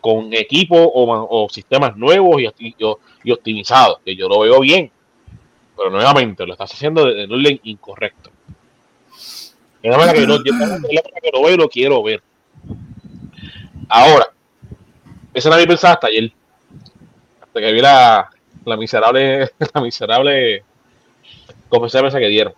con 0.00 0.32
equipos 0.32 0.78
o, 0.94 1.06
ma- 1.06 1.26
o 1.28 1.48
sistemas 1.50 1.96
nuevos 1.96 2.40
y 2.40 3.32
optimizados, 3.32 3.98
que 4.04 4.14
yo 4.14 4.28
lo 4.28 4.40
veo 4.40 4.60
bien, 4.60 4.90
pero 5.82 5.90
nuevamente 5.90 6.46
lo 6.46 6.52
estás 6.52 6.72
haciendo 6.72 7.04
de, 7.06 7.26
de 7.26 7.34
orden 7.34 7.60
incorrecto. 7.64 8.30
Es 9.82 9.90
la 9.90 9.98
manera 9.98 10.14
que 10.18 10.26
no, 10.26 10.36
yo- 10.42 10.52
la 10.54 11.20
que 11.20 11.30
lo 11.32 11.42
veo 11.42 11.54
y 11.54 11.56
lo 11.56 11.68
quiero 11.68 12.02
ver. 12.02 12.22
Ahora, 13.88 14.26
esa 15.34 15.48
era 15.48 15.58
mi 15.58 15.66
pensada 15.66 15.94
hasta 15.94 16.06
ayer, 16.08 16.32
hasta 17.40 17.60
que 17.60 17.72
vi 17.72 17.80
la, 17.80 18.28
la 18.64 18.76
miserable, 18.76 19.50
la 19.74 19.80
miserable 19.80 20.64
prensa 21.70 22.18
que 22.18 22.28
dieron. 22.28 22.54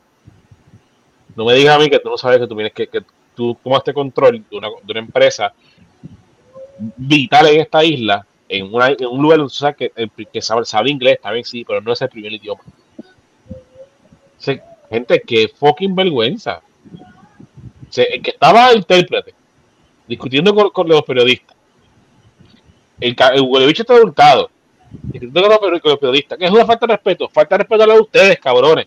No 1.36 1.44
me 1.44 1.54
digas 1.54 1.76
a 1.76 1.78
mí 1.78 1.90
que 1.90 1.98
tú 1.98 2.08
no 2.10 2.16
sabes 2.18 2.38
que 2.38 2.46
tú 2.46 2.54
tienes 2.54 2.72
que, 2.72 2.86
que 2.86 3.02
tú 3.34 3.56
tomaste 3.62 3.92
control 3.92 4.44
de 4.50 4.56
una, 4.56 4.68
de 4.68 4.92
una 4.92 5.00
empresa 5.00 5.52
vital 6.96 7.46
en 7.48 7.60
esta 7.60 7.84
isla, 7.84 8.26
en, 8.48 8.72
una, 8.72 8.88
en 8.88 9.06
un 9.06 9.22
lugar 9.22 9.38
donde 9.38 9.50
tú 9.52 9.56
sabes 9.56 9.76
que, 9.76 10.26
que 10.32 10.42
sabe, 10.42 10.64
sabe 10.64 10.90
inglés, 10.90 11.18
bien, 11.32 11.44
sí, 11.44 11.64
pero 11.64 11.80
no 11.80 11.92
es 11.92 12.02
el 12.02 12.08
primer 12.08 12.32
idioma. 12.32 12.62
Gente, 14.90 15.20
que 15.20 15.48
fucking 15.48 15.94
vergüenza. 15.94 16.62
El 17.96 18.22
que 18.22 18.30
estaba 18.30 18.74
intérprete 18.74 19.34
discutiendo 20.06 20.54
con, 20.54 20.70
con 20.70 20.88
los 20.88 21.02
periodistas. 21.02 21.56
El, 23.00 23.16
el 23.18 23.66
bicho 23.66 23.82
está 23.82 23.94
hurtado. 23.94 24.50
Discutiendo 25.02 25.58
con 25.58 25.72
los, 25.72 25.84
los 25.84 25.98
periodistas. 25.98 26.38
Que 26.38 26.46
es 26.46 26.50
una 26.50 26.64
falta 26.64 26.86
de 26.86 26.92
respeto. 26.94 27.28
Falta 27.28 27.54
de 27.56 27.58
respeto 27.58 27.82
a 27.84 27.86
la 27.86 27.94
de 27.94 28.00
ustedes, 28.00 28.38
cabrones. 28.38 28.86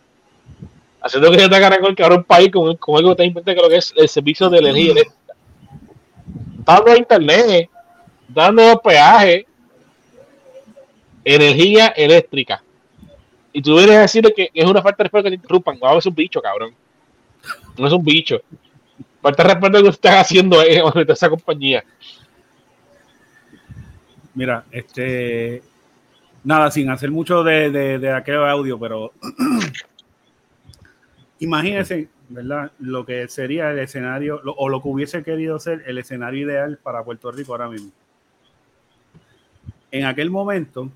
Haciendo 1.01 1.31
que 1.31 1.39
se 1.39 1.47
ganar 1.47 1.79
con 1.79 1.89
el 1.89 1.95
cabrón 1.95 2.23
país 2.23 2.51
con, 2.51 2.75
con 2.77 2.97
algo 2.97 3.15
tan 3.15 3.27
importante 3.27 3.55
que 3.55 3.61
lo 3.61 3.69
que 3.69 3.77
es 3.77 3.93
el 3.95 4.09
servicio 4.09 4.49
de 4.49 4.59
energía 4.59 4.91
eléctrica. 4.91 5.34
Dando 6.65 6.97
internet, 6.97 7.69
dando 8.27 8.81
peaje, 8.81 9.45
energía 11.23 11.88
eléctrica. 11.88 12.61
Y 13.57 13.61
tú 13.63 13.79
a 13.79 13.85
decirle 13.88 14.31
que 14.35 14.51
es 14.53 14.65
una 14.65 14.84
falta 14.84 14.97
de 14.97 15.05
respeto 15.05 15.23
que 15.23 15.29
te 15.31 15.35
interrumpan. 15.38 15.79
No, 15.81 15.97
es 15.97 16.05
un 16.05 16.13
bicho, 16.13 16.39
cabrón. 16.39 16.75
No 17.75 17.88
es 17.88 17.91
un 17.91 18.03
bicho. 18.03 18.39
Falta 19.19 19.41
de 19.41 19.49
respeto 19.49 19.81
que 19.81 19.89
estás 19.89 20.21
haciendo 20.21 20.61
eh, 20.61 20.84
esa 21.07 21.27
compañía. 21.27 21.84
Mira, 24.35 24.63
este. 24.69 25.63
Nada, 26.43 26.69
sin 26.69 26.88
hacer 26.91 27.09
mucho 27.09 27.43
de, 27.43 27.71
de, 27.71 27.97
de 27.97 28.11
aquel 28.11 28.35
audio, 28.35 28.77
pero 28.77 29.11
imagínense, 31.39 32.09
¿verdad? 32.29 32.71
Lo 32.77 33.07
que 33.07 33.27
sería 33.27 33.71
el 33.71 33.79
escenario, 33.79 34.39
o 34.45 34.69
lo 34.69 34.84
que 34.84 34.88
hubiese 34.88 35.23
querido 35.23 35.57
ser 35.57 35.81
el 35.88 35.97
escenario 35.97 36.45
ideal 36.45 36.77
para 36.77 37.03
Puerto 37.03 37.31
Rico 37.31 37.53
ahora 37.53 37.69
mismo. 37.69 37.89
En 39.89 40.05
aquel 40.05 40.29
momento, 40.29 40.91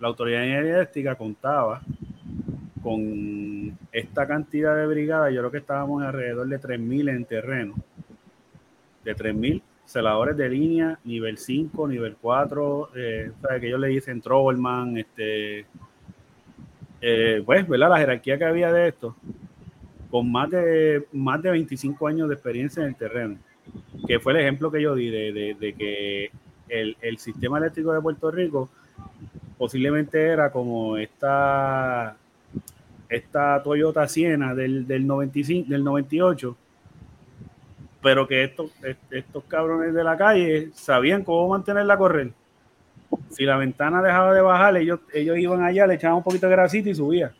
la 0.00 0.08
Autoridad 0.08 0.44
Eléctrica 0.44 1.14
contaba 1.16 1.80
con 2.82 3.76
esta 3.92 4.26
cantidad 4.26 4.76
de 4.76 4.86
brigadas, 4.86 5.32
yo 5.32 5.40
creo 5.40 5.50
que 5.50 5.58
estábamos 5.58 6.02
alrededor 6.02 6.46
de 6.48 6.58
3.000 6.58 7.08
en 7.10 7.24
terreno, 7.24 7.74
de 9.04 9.14
3.000 9.14 9.62
celadores 9.84 10.36
de 10.36 10.48
línea, 10.48 10.98
nivel 11.04 11.38
5, 11.38 11.88
nivel 11.88 12.16
4, 12.20 12.90
eh, 12.94 13.32
que 13.60 13.66
ellos 13.66 13.80
le 13.80 13.88
dicen 13.88 14.20
Trollman, 14.20 14.98
este, 14.98 15.66
eh, 17.00 17.42
pues, 17.44 17.66
¿verdad? 17.68 17.90
La 17.90 17.98
jerarquía 17.98 18.38
que 18.38 18.44
había 18.44 18.72
de 18.72 18.88
esto. 18.88 19.16
con 20.10 20.30
más 20.32 20.50
de, 20.50 21.06
más 21.12 21.42
de 21.42 21.50
25 21.50 22.06
años 22.08 22.28
de 22.28 22.34
experiencia 22.34 22.82
en 22.82 22.88
el 22.90 22.96
terreno, 22.96 23.36
que 24.06 24.18
fue 24.20 24.32
el 24.32 24.40
ejemplo 24.40 24.70
que 24.70 24.80
yo 24.82 24.94
di 24.94 25.10
de, 25.10 25.32
de- 25.32 25.54
de 25.54 25.72
que 25.74 26.30
el, 26.68 26.96
el 27.02 27.18
sistema 27.18 27.58
eléctrico 27.58 27.92
de 27.92 28.00
Puerto 28.00 28.30
Rico 28.30 28.70
posiblemente 29.58 30.20
era 30.28 30.50
como 30.50 30.96
esta, 30.96 32.16
esta 33.08 33.62
Toyota 33.62 34.06
Siena 34.08 34.54
del, 34.54 34.86
del, 34.86 35.06
95, 35.06 35.68
del 35.68 35.82
98, 35.84 36.56
pero 38.00 38.26
que 38.28 38.44
estos, 38.44 38.70
est- 38.84 39.12
estos 39.12 39.44
cabrones 39.44 39.92
de 39.92 40.04
la 40.04 40.16
calle 40.16 40.70
sabían 40.74 41.24
cómo 41.24 41.48
mantenerla 41.48 41.94
a 41.94 41.98
correr. 41.98 42.30
Si 43.30 43.44
la 43.44 43.56
ventana 43.56 44.02
dejaba 44.02 44.32
de 44.34 44.40
bajar, 44.42 44.76
ellos, 44.76 45.00
ellos 45.12 45.36
iban 45.38 45.62
allá, 45.62 45.86
le 45.86 45.94
echaban 45.94 46.18
un 46.18 46.22
poquito 46.22 46.46
de 46.46 46.52
grasita 46.52 46.90
y 46.90 46.94
subía. 46.94 47.32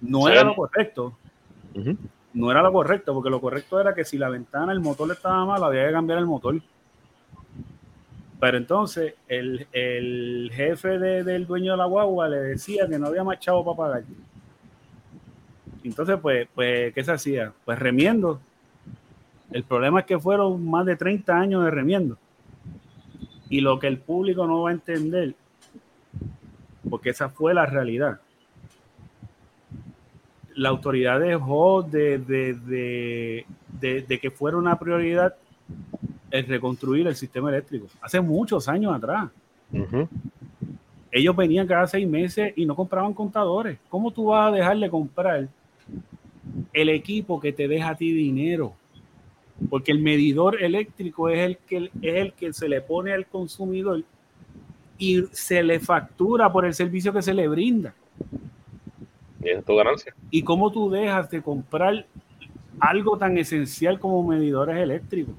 No 0.00 0.22
Sí. 0.26 0.32
era 0.32 0.44
lo 0.44 0.54
correcto, 0.54 1.16
no 2.32 2.50
era 2.50 2.62
lo 2.62 2.72
correcto, 2.72 3.12
porque 3.12 3.30
lo 3.30 3.40
correcto 3.40 3.80
era 3.80 3.94
que 3.94 4.04
si 4.04 4.16
la 4.18 4.28
ventana, 4.30 4.72
el 4.72 4.80
motor 4.80 5.10
estaba 5.12 5.44
mal, 5.44 5.62
había 5.62 5.86
que 5.86 5.92
cambiar 5.92 6.18
el 6.18 6.26
motor. 6.26 6.56
Pero 8.42 8.56
entonces 8.56 9.14
el, 9.28 9.68
el 9.72 10.50
jefe 10.52 10.98
de- 10.98 11.22
del 11.22 11.46
dueño 11.46 11.70
de 11.72 11.78
la 11.78 11.84
guagua 11.84 12.28
le 12.28 12.38
decía 12.38 12.88
que 12.88 12.98
no 12.98 13.06
había 13.06 13.22
más 13.22 13.38
chavo 13.38 13.64
para 13.64 13.76
pagar. 13.76 14.04
Entonces, 15.84 16.18
pues, 16.20 16.48
pues, 16.52 16.92
¿qué 16.92 17.04
se 17.04 17.12
hacía? 17.12 17.52
Pues 17.64 17.78
remiendo. 17.78 18.40
El 19.52 19.62
problema 19.62 20.00
es 20.00 20.06
que 20.06 20.18
fueron 20.18 20.68
más 20.68 20.84
de 20.86 20.96
30 20.96 21.38
años 21.38 21.64
de 21.64 21.70
remiendo. 21.70 22.18
Y 23.48 23.60
lo 23.60 23.78
que 23.78 23.86
el 23.86 23.98
público 23.98 24.44
no 24.44 24.62
va 24.62 24.70
a 24.70 24.72
entender, 24.72 25.36
porque 26.90 27.10
esa 27.10 27.28
fue 27.28 27.54
la 27.54 27.64
realidad. 27.64 28.18
La 30.56 30.70
autoridad 30.70 31.20
dejó 31.20 31.84
de, 31.84 32.18
de, 32.18 32.54
de, 32.54 33.46
de- 33.80 34.02
de 34.02 34.18
que 34.18 34.32
fuera 34.32 34.56
una 34.56 34.76
prioridad 34.80 35.36
el 36.32 36.46
reconstruir 36.46 37.06
el 37.06 37.14
sistema 37.14 37.50
eléctrico. 37.50 37.86
Hace 38.00 38.20
muchos 38.20 38.66
años 38.66 38.94
atrás. 38.94 39.30
Ellos 41.12 41.36
venían 41.36 41.66
cada 41.66 41.86
seis 41.86 42.08
meses 42.08 42.54
y 42.56 42.64
no 42.64 42.74
compraban 42.74 43.12
contadores. 43.12 43.78
¿Cómo 43.90 44.10
tú 44.10 44.24
vas 44.24 44.48
a 44.48 44.56
dejar 44.56 44.78
de 44.78 44.88
comprar 44.88 45.48
el 46.72 46.88
equipo 46.88 47.38
que 47.38 47.52
te 47.52 47.68
deja 47.68 47.90
a 47.90 47.94
ti 47.94 48.12
dinero? 48.12 48.72
Porque 49.68 49.92
el 49.92 49.98
medidor 49.98 50.62
eléctrico 50.62 51.28
es 51.28 51.38
el 51.40 51.58
que, 51.58 51.90
es 52.00 52.14
el 52.14 52.32
que 52.32 52.52
se 52.54 52.66
le 52.66 52.80
pone 52.80 53.12
al 53.12 53.26
consumidor 53.26 54.02
y 54.96 55.24
se 55.32 55.62
le 55.62 55.80
factura 55.80 56.50
por 56.50 56.64
el 56.64 56.72
servicio 56.72 57.12
que 57.12 57.20
se 57.20 57.34
le 57.34 57.46
brinda. 57.46 57.94
Y 59.44 59.50
es 59.50 59.64
tu 59.64 59.76
ganancia. 59.76 60.14
¿Y 60.30 60.42
cómo 60.42 60.72
tú 60.72 60.90
dejas 60.90 61.30
de 61.30 61.42
comprar 61.42 62.06
algo 62.80 63.18
tan 63.18 63.36
esencial 63.36 64.00
como 64.00 64.26
medidores 64.26 64.78
eléctricos? 64.78 65.34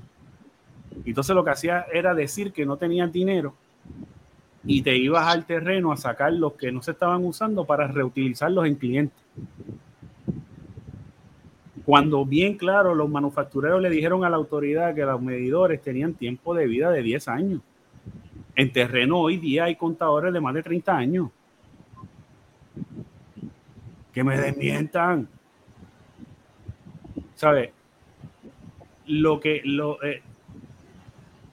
Entonces 1.06 1.36
lo 1.36 1.44
que 1.44 1.52
hacía 1.52 1.86
era 1.92 2.14
decir 2.14 2.52
que 2.52 2.66
no 2.66 2.78
tenían 2.78 3.12
dinero 3.12 3.54
y 4.66 4.82
te 4.82 4.96
ibas 4.96 5.28
al 5.28 5.46
terreno 5.46 5.92
a 5.92 5.98
sacar 5.98 6.34
los 6.34 6.54
que 6.54 6.72
no 6.72 6.82
se 6.82 6.92
estaban 6.92 7.24
usando 7.26 7.66
para 7.66 7.88
reutilizarlos 7.88 8.66
en 8.66 8.76
clientes. 8.76 9.18
Cuando 11.86 12.26
bien 12.26 12.58
claro 12.58 12.96
los 12.96 13.10
manufactureros 13.10 13.82
le 13.82 13.90
dijeron 13.90 14.24
a 14.24 14.30
la 14.30 14.38
autoridad 14.38 14.96
que 14.96 15.04
los 15.04 15.22
medidores 15.22 15.82
tenían 15.82 16.14
tiempo 16.14 16.56
de 16.56 16.66
vida 16.66 16.90
de 16.92 17.04
10 17.04 17.28
años. 17.28 17.62
En 18.56 18.72
terreno 18.72 19.20
hoy 19.20 19.38
día 19.38 19.66
hay 19.66 19.76
contadores 19.76 20.32
de 20.32 20.40
más 20.40 20.54
de 20.54 20.64
30 20.64 20.96
años. 20.96 21.30
Que 24.14 24.24
me 24.24 24.38
desmientan. 24.38 25.28
¿Sabes? 27.36 27.72
Lo 29.08 29.42
que, 29.42 29.62
lo, 29.66 30.02
eh, 30.04 30.22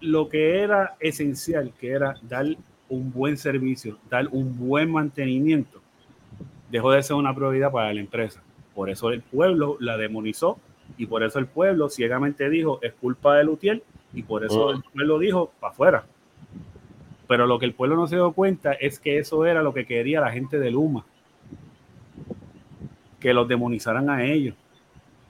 lo 0.00 0.28
que 0.28 0.60
era 0.60 0.96
esencial, 1.00 1.72
que 1.78 1.90
era 1.90 2.14
dar 2.22 2.46
un 2.88 3.12
buen 3.12 3.36
servicio, 3.36 3.98
dar 4.08 4.28
un 4.32 4.58
buen 4.58 4.90
mantenimiento, 4.90 5.80
dejó 6.70 6.90
de 6.92 7.02
ser 7.02 7.16
una 7.16 7.34
prioridad 7.34 7.70
para 7.70 7.92
la 7.92 8.00
empresa. 8.00 8.42
Por 8.74 8.90
eso 8.90 9.10
el 9.10 9.22
pueblo 9.22 9.76
la 9.80 9.96
demonizó 9.96 10.58
y 10.96 11.06
por 11.06 11.22
eso 11.22 11.38
el 11.38 11.46
pueblo 11.46 11.88
ciegamente 11.88 12.48
dijo 12.50 12.78
es 12.82 12.92
culpa 12.94 13.36
de 13.36 13.44
Lutiel 13.44 13.82
y 14.12 14.22
por 14.22 14.44
eso 14.44 14.66
Oh. 14.66 14.70
el 14.72 14.82
pueblo 14.82 15.18
dijo 15.18 15.52
para 15.60 15.72
afuera. 15.72 16.04
Pero 17.28 17.46
lo 17.46 17.58
que 17.58 17.66
el 17.66 17.74
pueblo 17.74 17.94
no 17.94 18.08
se 18.08 18.16
dio 18.16 18.32
cuenta 18.32 18.72
es 18.72 18.98
que 18.98 19.18
eso 19.18 19.46
era 19.46 19.62
lo 19.62 19.72
que 19.72 19.86
quería 19.86 20.20
la 20.20 20.32
gente 20.32 20.58
de 20.58 20.70
Luma, 20.70 21.04
que 23.20 23.32
los 23.32 23.46
demonizaran 23.46 24.10
a 24.10 24.24
ellos. 24.24 24.56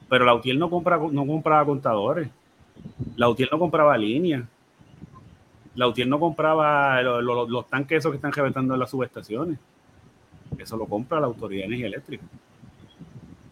Pero 0.09 0.25
la 0.25 0.35
UTIEL 0.35 0.59
no, 0.59 0.71
compra, 0.71 0.99
no 0.99 1.27
compraba 1.27 1.65
contadores, 1.67 2.31
la 3.17 3.29
UTIEL 3.29 3.51
no 3.53 3.59
compraba 3.59 3.99
líneas, 3.99 4.45
la 5.81 5.89
UTIEL 5.89 6.11
no 6.11 6.20
compraba 6.20 7.01
lo- 7.01 7.23
lo- 7.23 7.48
los 7.48 7.66
tanques 7.69 7.98
esos 7.98 8.12
que 8.12 8.16
están 8.16 8.32
reventando 8.32 8.74
en 8.74 8.81
las 8.81 8.90
subestaciones. 8.90 9.59
Eso 10.59 10.77
lo 10.77 10.85
compra 10.85 11.19
la 11.20 11.27
Autoridad 11.27 11.62
de 11.62 11.66
Energía 11.69 11.86
Eléctrica. 11.86 12.24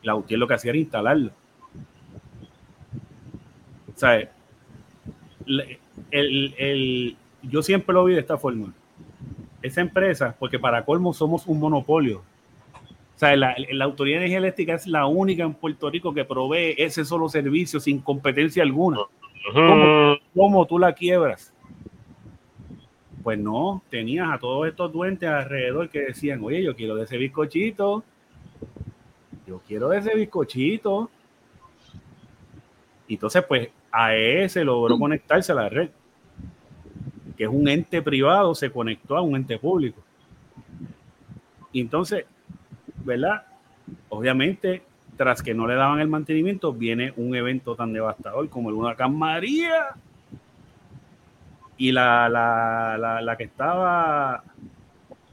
La 0.03 0.15
UTIEL 0.15 0.39
lo 0.41 0.47
que 0.47 0.53
hacía 0.55 0.71
era 0.73 0.79
instalarlo. 0.79 1.31
O 3.95 3.99
sea, 3.99 4.29
el, 6.11 6.55
el- 6.59 7.17
yo 7.43 7.63
siempre 7.63 7.95
lo 7.95 8.05
vi 8.05 8.15
de 8.15 8.21
esta 8.21 8.37
forma. 8.37 8.73
Esa 9.63 9.81
empresa, 9.81 10.37
porque 10.39 10.59
para 10.59 10.85
colmo 10.85 11.15
somos 11.15 11.47
un 11.47 11.59
monopolio. 11.59 12.19
O 12.19 13.19
sea, 13.19 13.35
la, 13.37 13.57
la 13.73 13.85
Autoridad 13.87 14.19
de 14.19 14.27
Energía 14.27 14.39
Eléctrica 14.39 14.75
es 14.75 14.87
la 14.87 15.07
única 15.07 15.43
en 15.45 15.55
Puerto 15.55 15.89
Rico 15.91 16.13
que 16.13 16.25
provee 16.27 16.75
ese 16.77 17.05
solo 17.05 17.29
servicio 17.29 17.81
sin 17.81 18.01
competencia 18.01 18.63
alguna. 18.63 18.99
¿Cómo? 19.55 20.17
¿Cómo 20.35 20.67
tú 20.67 20.79
la 20.79 20.93
quiebras? 20.93 21.53
Pues 23.29 23.39
no, 23.39 23.83
tenías 23.91 24.27
a 24.33 24.39
todos 24.39 24.67
estos 24.67 24.91
duendes 24.91 25.29
alrededor 25.29 25.91
que 25.91 26.01
decían, 26.01 26.43
oye, 26.43 26.63
yo 26.63 26.75
quiero 26.75 26.95
de 26.95 27.05
ese 27.05 27.19
bizcochito, 27.19 28.03
yo 29.47 29.61
quiero 29.69 29.91
de 29.91 29.99
ese 29.99 30.15
bizcochito. 30.15 31.11
Y 33.07 33.13
entonces, 33.17 33.45
pues, 33.47 33.69
AES 33.93 34.57
logró 34.65 34.99
conectarse 34.99 35.53
a 35.53 35.57
la 35.57 35.69
red, 35.69 35.91
que 37.37 37.45
es 37.45 37.51
un 37.51 37.69
ente 37.69 38.01
privado, 38.01 38.55
se 38.55 38.71
conectó 38.71 39.15
a 39.15 39.21
un 39.21 39.37
ente 39.37 39.59
público. 39.59 40.03
Y 41.71 41.83
entonces, 41.83 42.25
¿verdad? 43.05 43.43
Obviamente, 44.09 44.81
tras 45.19 45.43
que 45.43 45.53
no 45.53 45.67
le 45.67 45.75
daban 45.75 46.01
el 46.01 46.09
mantenimiento, 46.09 46.73
viene 46.73 47.13
un 47.19 47.37
evento 47.37 47.77
tan 47.77 47.93
devastador 47.93 48.49
como 48.49 48.71
el 48.71 48.77
huracán 48.77 49.15
María. 49.15 49.89
Y 51.79 51.93
la, 51.93 52.29
la, 52.29 52.97
la, 52.99 53.21
la 53.23 53.37
que 53.37 53.45
estaba, 53.45 54.43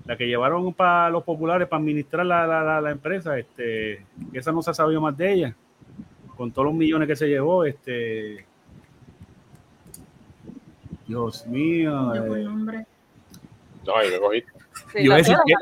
la 0.05 0.15
que 0.17 0.27
llevaron 0.27 0.73
para 0.73 1.09
los 1.09 1.23
populares 1.23 1.67
para 1.67 1.79
administrar 1.81 2.25
la, 2.25 2.45
la, 2.45 2.63
la, 2.63 2.81
la 2.81 2.91
empresa, 2.91 3.37
este, 3.37 4.05
que 4.31 4.39
esa 4.39 4.51
no 4.51 4.61
se 4.61 4.69
ha 4.71 4.73
sabido 4.75 5.01
más 5.01 5.17
de 5.17 5.33
ella, 5.33 5.55
con 6.37 6.51
todos 6.51 6.67
los 6.67 6.75
millones 6.75 7.07
que 7.07 7.15
se 7.15 7.27
llevó, 7.27 7.65
este. 7.65 8.45
Dios 11.07 11.45
mío. 11.47 12.13
Eh, 12.15 12.43
nombre. 12.43 12.85
No, 13.85 14.03
yo 14.03 14.11
me 14.11 14.19
cogí. 14.19 14.41
Sí, 14.91 14.99
yo, 14.99 15.01
iba 15.01 15.15
a 15.15 15.17
la 15.17 15.23
decir 15.23 15.35
que, 15.45 15.53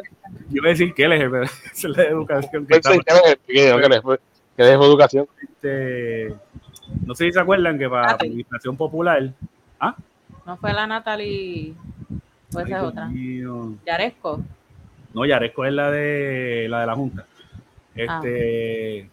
yo 0.49 0.55
iba 0.57 0.65
a 0.67 0.69
decir 0.69 0.93
que 0.93 1.03
él 1.03 1.13
es, 1.13 1.19
pero 1.29 1.43
esa 1.73 1.87
es 1.87 1.97
la 1.97 2.03
educación 2.03 2.65
que 2.65 2.75
estamos 2.77 2.99
que 3.45 3.53
les- 4.63 4.73
educación. 4.75 5.27
este, 5.41 6.33
no 7.05 7.15
sé 7.15 7.25
si 7.25 7.31
se 7.33 7.39
acuerdan 7.39 7.77
que 7.77 7.89
para 7.89 8.11
Ah, 8.11 8.17
administración 8.19 8.77
popular. 8.77 9.31
¿Ah? 9.79 9.95
No 10.45 10.57
fue 10.57 10.73
la 10.73 10.87
Natalie, 10.87 11.73
o 12.53 12.59
esa 12.59 12.77
es 12.77 12.83
otra. 12.83 13.07
mío. 13.07 13.73
Yaresco. 13.85 14.41
No, 15.13 15.25
Yaresco 15.25 15.65
es 15.65 15.73
la 15.73 15.91
de 15.91 16.67
la 16.69 16.81
de 16.81 16.87
la 16.87 16.95
Junta. 16.95 17.25
Ah. 17.27 18.21
Este, 18.21 19.09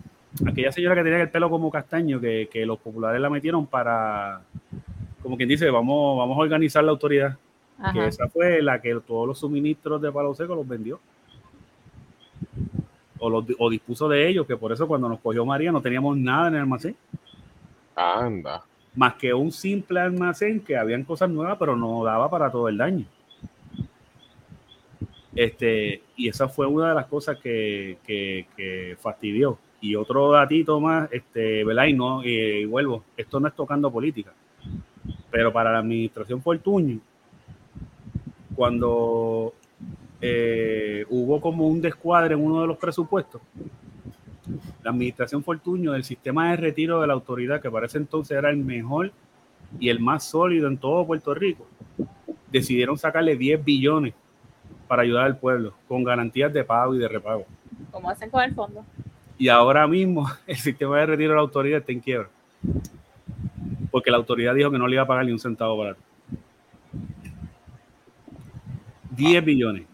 aquella 0.46 0.72
señora 0.72 0.94
que 0.94 1.02
tenía 1.04 1.20
el 1.20 1.30
pelo 1.30 1.50
como 1.50 1.70
castaño, 1.70 2.20
que, 2.20 2.48
que 2.50 2.64
los 2.66 2.78
populares 2.78 3.20
la 3.20 3.30
metieron 3.30 3.66
para, 3.66 4.40
como 5.22 5.36
quien 5.36 5.48
dice, 5.48 5.70
vamos, 5.70 6.18
vamos 6.18 6.36
a 6.36 6.40
organizar 6.40 6.82
la 6.84 6.90
autoridad. 6.90 7.36
Que 7.94 8.06
esa 8.06 8.28
fue 8.28 8.60
la 8.60 8.80
que 8.82 8.94
todos 9.06 9.26
los 9.26 9.38
suministros 9.38 10.02
de 10.02 10.12
Palo 10.12 10.34
Seco 10.34 10.54
los 10.54 10.68
vendió. 10.68 11.00
O, 13.18 13.30
los, 13.30 13.44
o 13.58 13.70
dispuso 13.70 14.06
de 14.08 14.28
ellos, 14.28 14.46
que 14.46 14.56
por 14.56 14.70
eso 14.72 14.86
cuando 14.86 15.08
nos 15.08 15.18
cogió 15.20 15.46
María 15.46 15.72
no 15.72 15.80
teníamos 15.80 16.16
nada 16.16 16.48
en 16.48 16.54
el 16.54 16.60
almacén. 16.60 16.96
Anda. 17.96 18.62
Más 18.94 19.14
que 19.14 19.32
un 19.32 19.52
simple 19.52 20.00
almacén 20.00 20.60
que 20.60 20.76
habían 20.76 21.04
cosas 21.04 21.30
nuevas, 21.30 21.56
pero 21.58 21.76
no 21.76 22.04
daba 22.04 22.28
para 22.28 22.50
todo 22.50 22.68
el 22.68 22.76
daño. 22.76 23.06
Este, 25.34 26.02
y 26.16 26.28
esa 26.28 26.48
fue 26.48 26.66
una 26.66 26.88
de 26.88 26.94
las 26.94 27.06
cosas 27.06 27.38
que, 27.38 27.98
que, 28.04 28.96
fastidió. 29.00 29.58
Y 29.80 29.94
otro 29.94 30.32
datito 30.32 30.80
más, 30.80 31.10
este, 31.12 31.64
¿verdad? 31.64 31.86
Y 31.86 31.94
no, 31.94 32.22
y 32.22 32.64
vuelvo, 32.66 33.04
esto 33.16 33.40
no 33.40 33.48
es 33.48 33.54
tocando 33.54 33.90
política, 33.90 34.32
pero 35.30 35.52
para 35.52 35.72
la 35.72 35.78
administración 35.78 36.42
Fortuño, 36.42 36.98
cuando 38.54 39.54
eh, 40.20 41.06
hubo 41.08 41.40
como 41.40 41.66
un 41.66 41.80
descuadre 41.80 42.34
en 42.34 42.44
uno 42.44 42.60
de 42.60 42.66
los 42.66 42.76
presupuestos, 42.76 43.40
la 44.82 44.90
administración 44.90 45.42
Fortuño, 45.42 45.92
del 45.92 46.04
sistema 46.04 46.50
de 46.50 46.56
retiro 46.56 47.00
de 47.00 47.06
la 47.06 47.14
autoridad, 47.14 47.60
que 47.60 47.70
parece 47.70 47.98
entonces 47.98 48.36
era 48.36 48.50
el 48.50 48.58
mejor 48.58 49.12
y 49.78 49.88
el 49.88 50.00
más 50.00 50.24
sólido 50.24 50.68
en 50.68 50.78
todo 50.78 51.06
Puerto 51.06 51.34
Rico, 51.34 51.66
decidieron 52.50 52.98
sacarle 52.98 53.36
10 53.36 53.64
billones 53.64 54.14
para 54.88 55.02
ayudar 55.02 55.26
al 55.26 55.38
pueblo, 55.38 55.74
con 55.86 56.02
garantías 56.02 56.52
de 56.52 56.64
pago 56.64 56.94
y 56.94 56.98
de 56.98 57.08
repago. 57.08 57.46
Como 57.90 58.10
hacen 58.10 58.30
con 58.30 58.42
el 58.42 58.54
fondo. 58.54 58.84
Y 59.38 59.48
ahora 59.48 59.86
mismo 59.86 60.28
el 60.46 60.56
sistema 60.56 60.98
de 60.98 61.06
retiro 61.06 61.30
de 61.30 61.36
la 61.36 61.42
autoridad 61.42 61.78
está 61.78 61.92
en 61.92 62.00
quiebra. 62.00 62.28
Porque 63.90 64.10
la 64.10 64.16
autoridad 64.16 64.54
dijo 64.54 64.70
que 64.70 64.78
no 64.78 64.86
le 64.86 64.94
iba 64.94 65.02
a 65.02 65.06
pagar 65.06 65.24
ni 65.24 65.32
un 65.32 65.38
centavo 65.38 65.78
para 65.78 65.96
10 69.10 69.44
billones. 69.44 69.84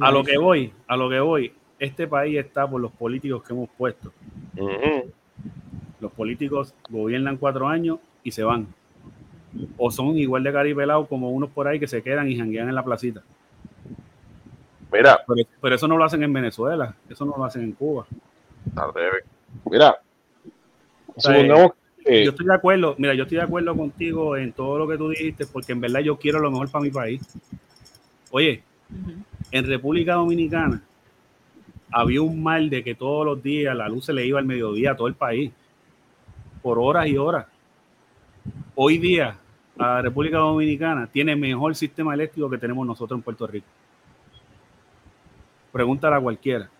A 0.00 0.10
lo 0.10 0.24
que 0.24 0.38
voy, 0.38 0.72
a 0.86 0.96
lo 0.96 1.10
que 1.10 1.20
voy, 1.20 1.52
este 1.80 2.06
país 2.06 2.38
está 2.38 2.68
por 2.68 2.80
los 2.80 2.92
políticos 2.92 3.42
que 3.42 3.52
hemos 3.54 3.68
puesto. 3.70 4.12
Los 5.98 6.12
políticos 6.12 6.74
gobiernan 6.88 7.38
cuatro 7.38 7.66
años 7.66 7.98
y 8.22 8.30
se 8.30 8.44
van. 8.44 8.68
O 9.76 9.90
son 9.90 10.16
igual 10.18 10.44
de 10.44 10.52
caripelados 10.52 11.08
como 11.08 11.30
unos 11.30 11.50
por 11.50 11.66
ahí 11.66 11.80
que 11.80 11.88
se 11.88 12.02
quedan 12.02 12.30
y 12.30 12.36
janguean 12.36 12.68
en 12.68 12.74
la 12.74 12.84
placita. 12.84 13.22
Mira, 14.92 15.20
Pero, 15.26 15.48
pero 15.60 15.74
eso 15.74 15.88
no 15.88 15.96
lo 15.96 16.04
hacen 16.04 16.22
en 16.22 16.32
Venezuela, 16.32 16.94
eso 17.08 17.24
no 17.24 17.36
lo 17.36 17.44
hacen 17.44 17.62
en 17.62 17.72
Cuba. 17.72 18.06
Mira, 19.70 20.00
sea, 21.16 21.34
supongamos 21.34 21.72
que 22.04 22.24
Yo 22.24 22.30
estoy 22.30 22.46
de 22.46 22.54
acuerdo, 22.54 22.94
mira, 22.98 23.14
yo 23.14 23.22
estoy 23.22 23.38
de 23.38 23.44
acuerdo 23.44 23.76
contigo 23.76 24.36
en 24.36 24.52
todo 24.52 24.78
lo 24.78 24.88
que 24.88 24.98
tú 24.98 25.08
dijiste, 25.08 25.46
porque 25.46 25.72
en 25.72 25.80
verdad 25.80 26.00
yo 26.00 26.18
quiero 26.18 26.40
lo 26.40 26.50
mejor 26.50 26.70
para 26.70 26.82
mi 26.82 26.90
país. 26.90 27.22
Oye, 28.30 28.62
en 29.50 29.66
República 29.66 30.14
Dominicana 30.14 30.82
había 31.92 32.22
un 32.22 32.42
mal 32.42 32.70
de 32.70 32.84
que 32.84 32.94
todos 32.94 33.24
los 33.24 33.42
días 33.42 33.76
la 33.76 33.88
luz 33.88 34.06
se 34.06 34.12
le 34.12 34.26
iba 34.26 34.38
al 34.38 34.44
mediodía 34.44 34.92
a 34.92 34.96
todo 34.96 35.08
el 35.08 35.14
país, 35.14 35.52
por 36.62 36.78
horas 36.78 37.06
y 37.06 37.16
horas. 37.16 37.46
Hoy 38.74 38.98
día, 38.98 39.36
la 39.76 40.02
República 40.02 40.38
Dominicana 40.38 41.06
tiene 41.06 41.36
mejor 41.36 41.74
sistema 41.74 42.14
eléctrico 42.14 42.50
que 42.50 42.58
tenemos 42.58 42.86
nosotros 42.86 43.18
en 43.18 43.22
Puerto 43.22 43.46
Rico. 43.46 43.66
Pregúntale 45.72 46.16
a 46.16 46.20
cualquiera. 46.20 46.70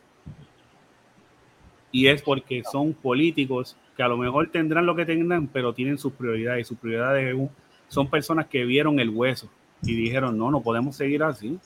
Y 1.93 2.07
es 2.07 2.23
porque 2.23 2.63
son 2.71 2.93
políticos 2.93 3.77
que 3.97 4.03
a 4.03 4.09
lo 4.09 4.17
mejor 4.17 4.49
tendrán 4.49 4.87
lo 4.87 4.95
que 4.95 5.05
tendrán, 5.05 5.49
pero 5.49 5.73
tienen 5.73 5.99
sus 5.99 6.13
prioridades. 6.13 6.63
Y 6.63 6.69
sus 6.69 6.79
prioridades 6.79 7.37
son 7.89 8.09
personas 8.09 8.47
que 8.47 8.65
vieron 8.65 9.01
el 9.01 9.11
hueso 9.11 9.49
y 9.83 9.95
dijeron, 9.95 10.39
no, 10.39 10.51
no 10.51 10.63
podemos 10.63 10.97
seguir 10.97 11.23
así. 11.23 11.59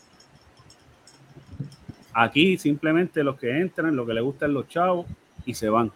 Aquí 2.14 2.56
simplemente 2.58 3.24
los 3.24 3.36
que 3.38 3.60
entran, 3.60 3.96
lo 3.96 4.06
que 4.06 4.14
les 4.14 4.22
gustan 4.22 4.54
los 4.54 4.68
chavos 4.68 5.06
y 5.44 5.52
se 5.54 5.68
van. 5.68 5.90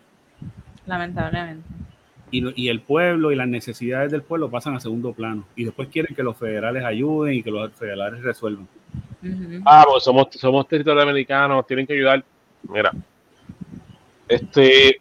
Lamentablemente. 0.85 1.67
Y, 2.31 2.65
y 2.65 2.69
el 2.69 2.81
pueblo 2.81 3.33
y 3.33 3.37
las 3.37 3.49
necesidades 3.49 4.11
del 4.11 4.23
pueblo 4.23 4.51
pasan 4.51 4.75
a 4.75 4.81
segundo 4.81 5.13
plano. 5.13 5.47
Y 5.55 5.65
después 5.65 5.89
quieren 5.89 6.15
que 6.15 6.23
los 6.23 6.37
federales 6.37 6.85
ayuden 6.85 7.35
y 7.35 7.43
que 7.43 7.51
los 7.51 7.73
federales 7.73 8.23
resuelvan. 8.23 8.69
Ujú. 9.23 9.63
Ah, 9.65 9.85
pues 9.89 10.05
somos, 10.05 10.29
somos 10.33 10.67
territorios 10.69 11.03
americanos, 11.03 11.67
tienen 11.67 11.87
que 11.87 11.95
ayudar. 11.95 12.25
Mira, 12.65 12.93
este. 14.27 15.01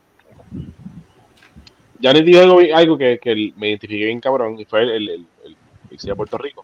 Ya 1.99 2.13
les 2.13 2.23
digo 2.23 2.39
algo, 2.41 2.59
algo 2.75 2.97
que, 2.97 3.17
que 3.17 3.53
me 3.57 3.69
identifiqué 3.69 4.05
bien 4.05 4.19
cabrón 4.19 4.59
y 4.59 4.65
fue 4.65 4.83
el, 4.83 4.89
el, 4.91 5.09
el, 5.09 5.25
el 5.45 5.57
policía 5.87 6.11
de 6.11 6.15
Puerto 6.15 6.37
Rico. 6.37 6.63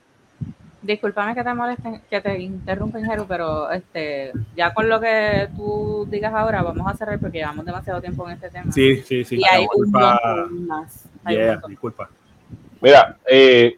Discúlpame 0.84 1.34
que 1.34 1.44
te 1.44 1.54
moleste, 1.54 2.02
que 2.10 2.20
te 2.22 2.38
interrumpa, 2.40 3.00
Jeru, 3.00 3.26
pero 3.26 3.72
este, 3.72 4.34
ya 4.56 4.74
con 4.74 4.90
lo 4.90 5.00
que 5.00 5.48
tú 5.56 6.06
digas 6.10 6.34
ahora, 6.34 6.62
vamos 6.62 6.86
a 6.86 6.96
cerrar 6.98 7.18
porque 7.20 7.38
llevamos 7.40 7.66
demasiado 7.66 8.02
tiempo 8.02 8.28
en 8.28 8.34
este 8.36 8.50
tema. 8.50 8.70
Sí, 8.72 8.98
sí, 9.02 9.24
sí. 9.24 9.38
y 9.40 9.44
hay 9.50 9.62
un 9.64 9.86
Disculpa. 9.86 10.20
montón 10.26 10.68
más. 10.68 11.06
Hay 11.24 11.36
un 11.38 11.42
Yeah, 11.42 11.52
montón. 11.54 11.72
disculpa. 11.72 12.10
Mira, 12.82 13.18
eh. 13.30 13.78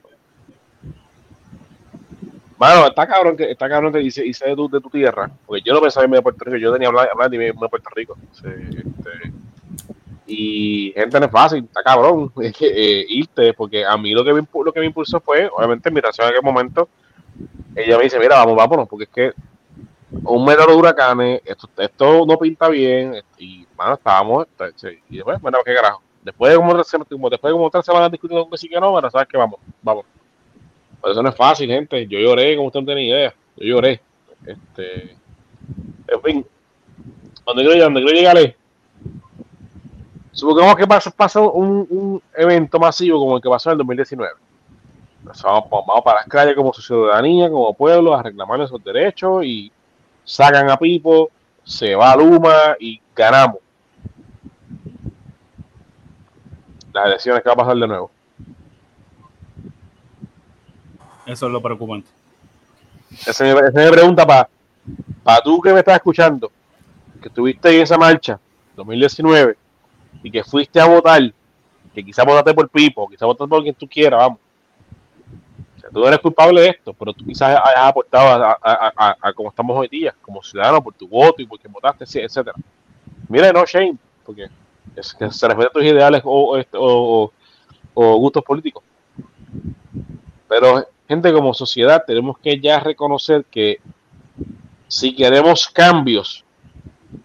Mano, 2.57 2.88
está 2.88 3.06
cabrón 3.06 3.36
que 3.36 3.52
está 3.52 3.68
cabrón 3.69 3.91
que 3.94 3.99
dice 3.99 4.23
de, 4.23 4.56
tu, 4.56 4.69
de 4.69 4.80
tu 4.82 4.90
tierra, 4.90 5.30
porque 5.45 5.61
yo 5.64 5.73
no 5.73 5.82
pensaba 5.82 6.06
irme 6.06 6.15
de 6.18 6.23
Puerto 6.23 6.44
Rico, 6.45 6.57
yo 6.57 6.72
tenía 6.73 6.88
hablar, 6.88 7.10
hablar 7.11 7.30
de 7.30 7.36
irme 7.36 7.45
de 7.48 7.69
Puerto 7.69 7.90
Rico. 7.94 8.18
Sí, 8.32 8.48
este, 8.48 9.32
y 10.27 10.91
gente 10.95 11.19
no 11.19 11.26
es 11.27 11.31
fácil, 11.31 11.64
está 11.65 11.84
cabrón 11.84 12.31
es 12.41 12.53
que, 12.53 12.68
eh, 12.68 13.06
irte, 13.10 13.53
porque 13.53 13.85
a 13.85 13.97
mí 13.97 14.11
lo 14.14 14.23
que, 14.23 14.34
me, 14.34 14.41
lo 14.64 14.73
que 14.73 14.80
me 14.80 14.85
impulsó 14.88 15.19
fue, 15.19 15.49
obviamente, 15.56 15.91
mi 15.91 16.02
reacción 16.02 16.27
en 16.27 16.34
aquel 16.34 16.43
momento, 16.43 16.89
ella 17.76 17.97
me 17.97 18.06
dice, 18.06 18.19
mira, 18.19 18.38
vamos, 18.38 18.56
vámonos, 18.56 18.88
porque 18.89 19.06
es 19.06 19.10
que 19.10 19.34
un 20.23 20.45
metro 20.45 20.68
de 20.68 20.73
huracanes, 20.76 21.41
esto, 21.45 21.69
esto 21.77 22.26
no 22.26 22.38
pinta 22.38 22.69
bien, 22.69 23.22
y, 23.38 23.65
mano, 23.77 23.95
estábamos, 23.95 24.47
este, 24.47 24.72
sí, 24.91 24.99
y 25.10 25.15
después, 25.18 25.39
bueno, 25.41 25.60
qué 25.65 25.73
carajo. 25.76 26.02
Después 26.23 26.52
de 26.52 26.57
como, 26.57 26.73
tres 26.73 26.88
sem- 26.93 27.07
como- 27.07 27.30
después 27.30 27.52
de 27.52 27.57
como 27.57 27.69
tres 27.69 27.85
semanas 27.85 28.11
discutiendo 28.11 28.49
que 28.49 28.57
sí 28.57 28.68
que 28.68 28.80
no, 28.80 28.91
bueno, 28.91 29.10
sabes 29.11 29.27
que 29.27 29.38
vamos, 29.38 29.60
vamos. 29.81 30.06
Pero 31.02 31.11
eso 31.14 31.22
no 31.22 31.30
es 31.30 31.35
fácil, 31.35 31.69
gente. 31.69 32.07
Yo 32.07 32.18
lloré, 32.19 32.56
como 32.56 32.68
usted 32.68 32.80
no 32.80 32.85
tiene 32.88 33.03
idea. 33.06 33.34
Yo 33.57 33.65
lloré. 33.76 34.02
Este, 34.45 35.15
en 36.07 36.22
fin, 36.23 36.45
donde 37.45 37.61
quiero 37.64 37.73
llegar, 37.76 37.88
donde 37.93 38.02
quiero 38.03 38.18
llegar 38.18 38.56
supongamos 40.36 40.76
que 40.76 40.86
pasa, 40.86 41.10
pasa 41.10 41.40
un, 41.40 41.88
un 41.90 42.22
evento 42.36 42.78
masivo 42.78 43.20
como 43.20 43.38
el 43.38 43.41
que 43.41 43.49
pasó 43.49 43.70
en 43.70 43.74
el 43.74 43.78
2019. 43.80 44.34
Nos 45.24 45.41
vamos, 45.41 45.70
vamos 45.72 46.03
para 46.03 46.20
las 46.20 46.28
calles 46.28 46.56
como 46.56 46.74
su 46.74 46.82
ciudadanía, 46.82 47.49
como 47.49 47.74
pueblo, 47.74 48.14
a 48.14 48.22
reclamar 48.22 48.62
esos 48.62 48.84
derechos 48.84 49.44
y 49.44 49.72
sacan 50.24 50.70
a 50.70 50.78
Pipo, 50.78 51.32
se 51.64 51.95
va 51.95 52.12
a 52.12 52.16
Luma 52.16 52.76
y 52.80 53.02
ganamos. 53.16 53.57
Las 56.94 57.07
elecciones 57.07 57.41
que 57.41 57.49
va 57.49 57.53
a 57.53 57.57
pasar 57.57 57.78
de 57.78 57.88
nuevo. 57.88 58.12
Eso 61.26 61.48
es 61.48 61.52
lo 61.52 61.62
preocupante. 61.62 62.10
Esa 63.26 63.48
es 63.48 63.74
mi, 63.74 63.90
pregunta 63.90 64.26
para 64.26 65.41
tú 65.41 65.62
que 65.62 65.74
me 65.74 65.80
estás 65.80 65.95
escuchando, 65.95 66.52
que 67.22 67.30
estuviste 67.30 67.74
en 67.74 67.82
esa 67.82 67.98
marcha 67.98 68.40
2019 68.76 69.64
y 70.23 70.31
que 70.31 70.43
fuiste 70.43 70.79
a 70.79 70.85
votar, 70.85 71.21
que 71.93 72.03
quizás 72.03 72.25
votaste 72.25 72.53
por 72.53 72.69
Pipo, 72.69 73.07
quizás 73.07 73.25
votaste 73.25 73.49
por 73.49 73.63
quien 73.63 73.75
tú 73.75 73.87
quieras, 73.87 74.19
vamos. 74.19 74.39
O 75.77 75.79
sea, 75.79 75.89
tú 75.89 75.99
no 75.99 76.07
eres 76.07 76.19
culpable 76.19 76.61
de 76.61 76.69
esto, 76.69 76.93
pero 76.93 77.13
tú 77.13 77.25
quizás 77.25 77.49
hayas 77.49 77.87
aportado 77.87 78.43
a, 78.43 79.17
a, 79.21 79.33
como 79.33 79.49
estamos 79.49 79.77
hoy 79.77 79.87
día, 79.87 80.15
como 80.21 80.43
ciudadano, 80.43 80.83
por 80.83 80.93
tu 80.93 81.07
voto 81.07 81.41
y 81.41 81.45
porque 81.45 81.67
votaste, 81.67 82.03
etcétera. 82.23 82.55
Mira, 83.29 83.51
no 83.51 83.65
shame, 83.65 83.97
porque 84.25 84.47
se 85.01 85.47
refiere 85.47 85.67
a 85.67 85.73
tus 85.73 85.83
ideales 85.83 86.23
este, 86.57 86.77
o 86.77 87.31
gustos 87.93 88.43
políticos. 88.43 88.83
Pero, 90.47 90.87
gente, 91.07 91.33
como 91.33 91.53
sociedad, 91.53 92.03
tenemos 92.05 92.37
que 92.39 92.59
ya 92.59 92.79
reconocer 92.79 93.45
que 93.45 93.79
si 94.87 95.15
queremos 95.15 95.67
cambios, 95.67 96.43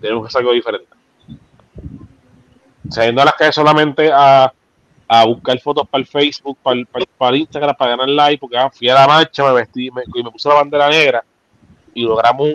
tenemos 0.01 0.25
que 0.25 0.29
hacer 0.29 0.41
algo 0.41 0.53
diferente. 0.53 0.89
O 2.89 2.93
sea, 2.93 3.05
yendo 3.07 3.23
a 3.23 3.25
las 3.27 3.35
calles 3.35 3.55
solamente 3.55 4.11
a, 4.13 4.53
a 5.09 5.25
buscar 5.27 5.59
fotos 5.61 5.87
para 5.89 6.01
el 6.01 6.07
Facebook, 6.07 6.59
para 6.63 6.79
el, 6.79 6.87
para, 6.87 7.03
el- 7.03 7.09
para 7.19 7.35
el 7.37 7.41
Instagram, 7.43 7.77
para 7.77 7.91
ganar 7.93 8.09
like, 8.09 8.41
porque 8.41 8.57
ah, 8.57 8.71
fui 8.71 8.89
a 8.89 8.95
la 8.95 9.07
marcha, 9.07 9.45
me 9.45 9.53
vestí 9.53 9.91
me- 9.91 10.03
y 10.15 10.23
me 10.23 10.31
puse 10.31 10.49
la 10.49 10.55
bandera 10.57 10.89
negra 10.89 11.25
y 11.93 12.03
logramos, 12.05 12.49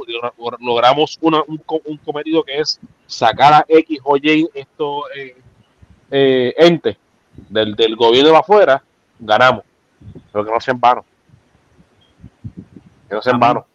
logramos 0.60 1.18
una- 1.22 1.43
un, 1.47 1.61
un 1.85 1.97
cometido 1.97 2.43
que 2.43 2.60
es 2.60 2.80
sacar 3.06 3.53
a 3.53 3.65
X 3.68 3.99
o 4.03 4.15
Y 4.18 4.49
estos 4.53 5.03
eh, 5.15 5.35
eh, 6.11 6.53
entes 6.57 6.97
del, 7.49 7.76
del 7.76 7.95
gobierno 7.97 8.31
de 8.31 8.38
afuera, 8.38 8.81
ganamos. 9.19 9.64
Pero 10.31 10.45
que 10.45 10.52
no 10.52 10.60
sea 10.61 10.73
en 10.73 10.80
vano. 10.80 11.06
Que 13.10 13.15
no 13.15 13.22
sea 13.22 13.34
en 13.34 13.39
vano. 13.39 13.65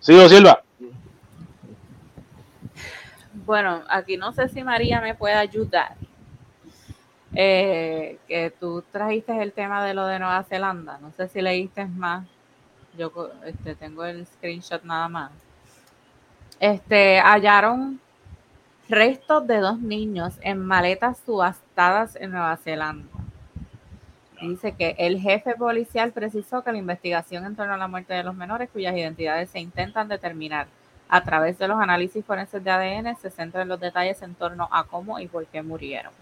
Sigo, 0.00 0.28
Silva. 0.28 0.62
Bueno, 3.44 3.82
aquí 3.88 4.16
no 4.16 4.32
sé 4.32 4.48
si 4.48 4.62
María 4.62 5.00
me 5.00 5.14
puede 5.14 5.34
ayudar. 5.34 5.96
Eh, 7.34 8.18
que 8.28 8.50
tú 8.58 8.82
trajiste 8.92 9.42
el 9.42 9.52
tema 9.52 9.84
de 9.84 9.92
lo 9.92 10.06
de 10.06 10.18
Nueva 10.18 10.44
Zelanda. 10.44 10.98
No 10.98 11.12
sé 11.12 11.28
si 11.28 11.42
leíste 11.42 11.84
más. 11.84 12.26
Yo 12.96 13.12
este, 13.44 13.74
tengo 13.74 14.04
el 14.04 14.26
screenshot 14.26 14.82
nada 14.84 15.08
más. 15.08 15.32
Este, 16.60 17.20
hallaron 17.20 18.00
restos 18.88 19.46
de 19.46 19.58
dos 19.58 19.78
niños 19.78 20.34
en 20.40 20.64
maletas 20.64 21.18
subastadas 21.26 22.16
en 22.16 22.30
Nueva 22.30 22.56
Zelanda. 22.56 23.08
Dice 24.40 24.72
que 24.72 24.94
el 24.98 25.20
jefe 25.20 25.54
policial 25.54 26.12
precisó 26.12 26.62
que 26.62 26.72
la 26.72 26.78
investigación 26.78 27.44
en 27.44 27.56
torno 27.56 27.74
a 27.74 27.78
la 27.78 27.88
muerte 27.88 28.14
de 28.14 28.22
los 28.22 28.34
menores, 28.34 28.70
cuyas 28.70 28.96
identidades 28.96 29.50
se 29.50 29.58
intentan 29.58 30.08
determinar 30.08 30.66
a 31.16 31.22
través 31.22 31.56
de 31.58 31.68
los 31.68 31.78
análisis 31.80 32.24
forenses 32.24 32.64
de 32.64 32.70
ADN, 32.72 33.14
se 33.16 33.30
centra 33.30 33.62
en 33.62 33.68
los 33.68 33.78
detalles 33.78 34.20
en 34.22 34.34
torno 34.34 34.68
a 34.72 34.82
cómo 34.82 35.20
y 35.20 35.28
por 35.28 35.46
qué 35.46 35.62
murieron. 35.62 36.12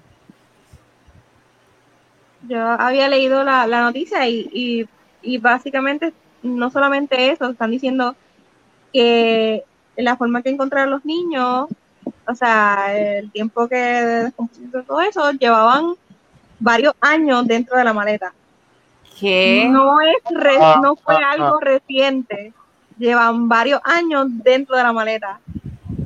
Yo 2.46 2.60
había 2.60 3.08
leído 3.08 3.42
la, 3.42 3.66
la 3.66 3.80
noticia 3.82 4.28
y, 4.28 4.50
y, 4.52 4.88
y 5.22 5.38
básicamente 5.38 6.12
no 6.42 6.70
solamente 6.70 7.30
eso, 7.30 7.48
están 7.48 7.70
diciendo 7.70 8.14
que 8.92 9.62
la 9.96 10.16
forma 10.18 10.42
que 10.42 10.50
encontraron 10.50 10.90
los 10.90 11.04
niños, 11.06 11.68
o 12.28 12.34
sea, 12.34 12.94
el 12.94 13.30
tiempo 13.30 13.66
que 13.68 13.76
de 13.76 14.24
descomposición 14.24 14.72
de 14.72 14.82
todo 14.82 15.00
eso, 15.00 15.30
llevaban 15.32 15.94
varios 16.58 16.92
años 17.00 17.46
dentro 17.46 17.78
de 17.78 17.84
la 17.84 17.94
maleta. 17.94 18.34
¿Qué? 19.18 19.68
No 19.70 20.00
es 20.02 20.16
re- 20.34 20.58
Ah, 20.60 20.80
no 20.82 20.96
fue 20.96 21.14
ah, 21.14 21.30
algo 21.30 21.60
reciente. 21.60 22.52
Llevan 23.02 23.48
varios 23.48 23.80
años 23.82 24.28
dentro 24.44 24.76
de 24.76 24.82
la 24.84 24.92
maleta. 24.92 25.40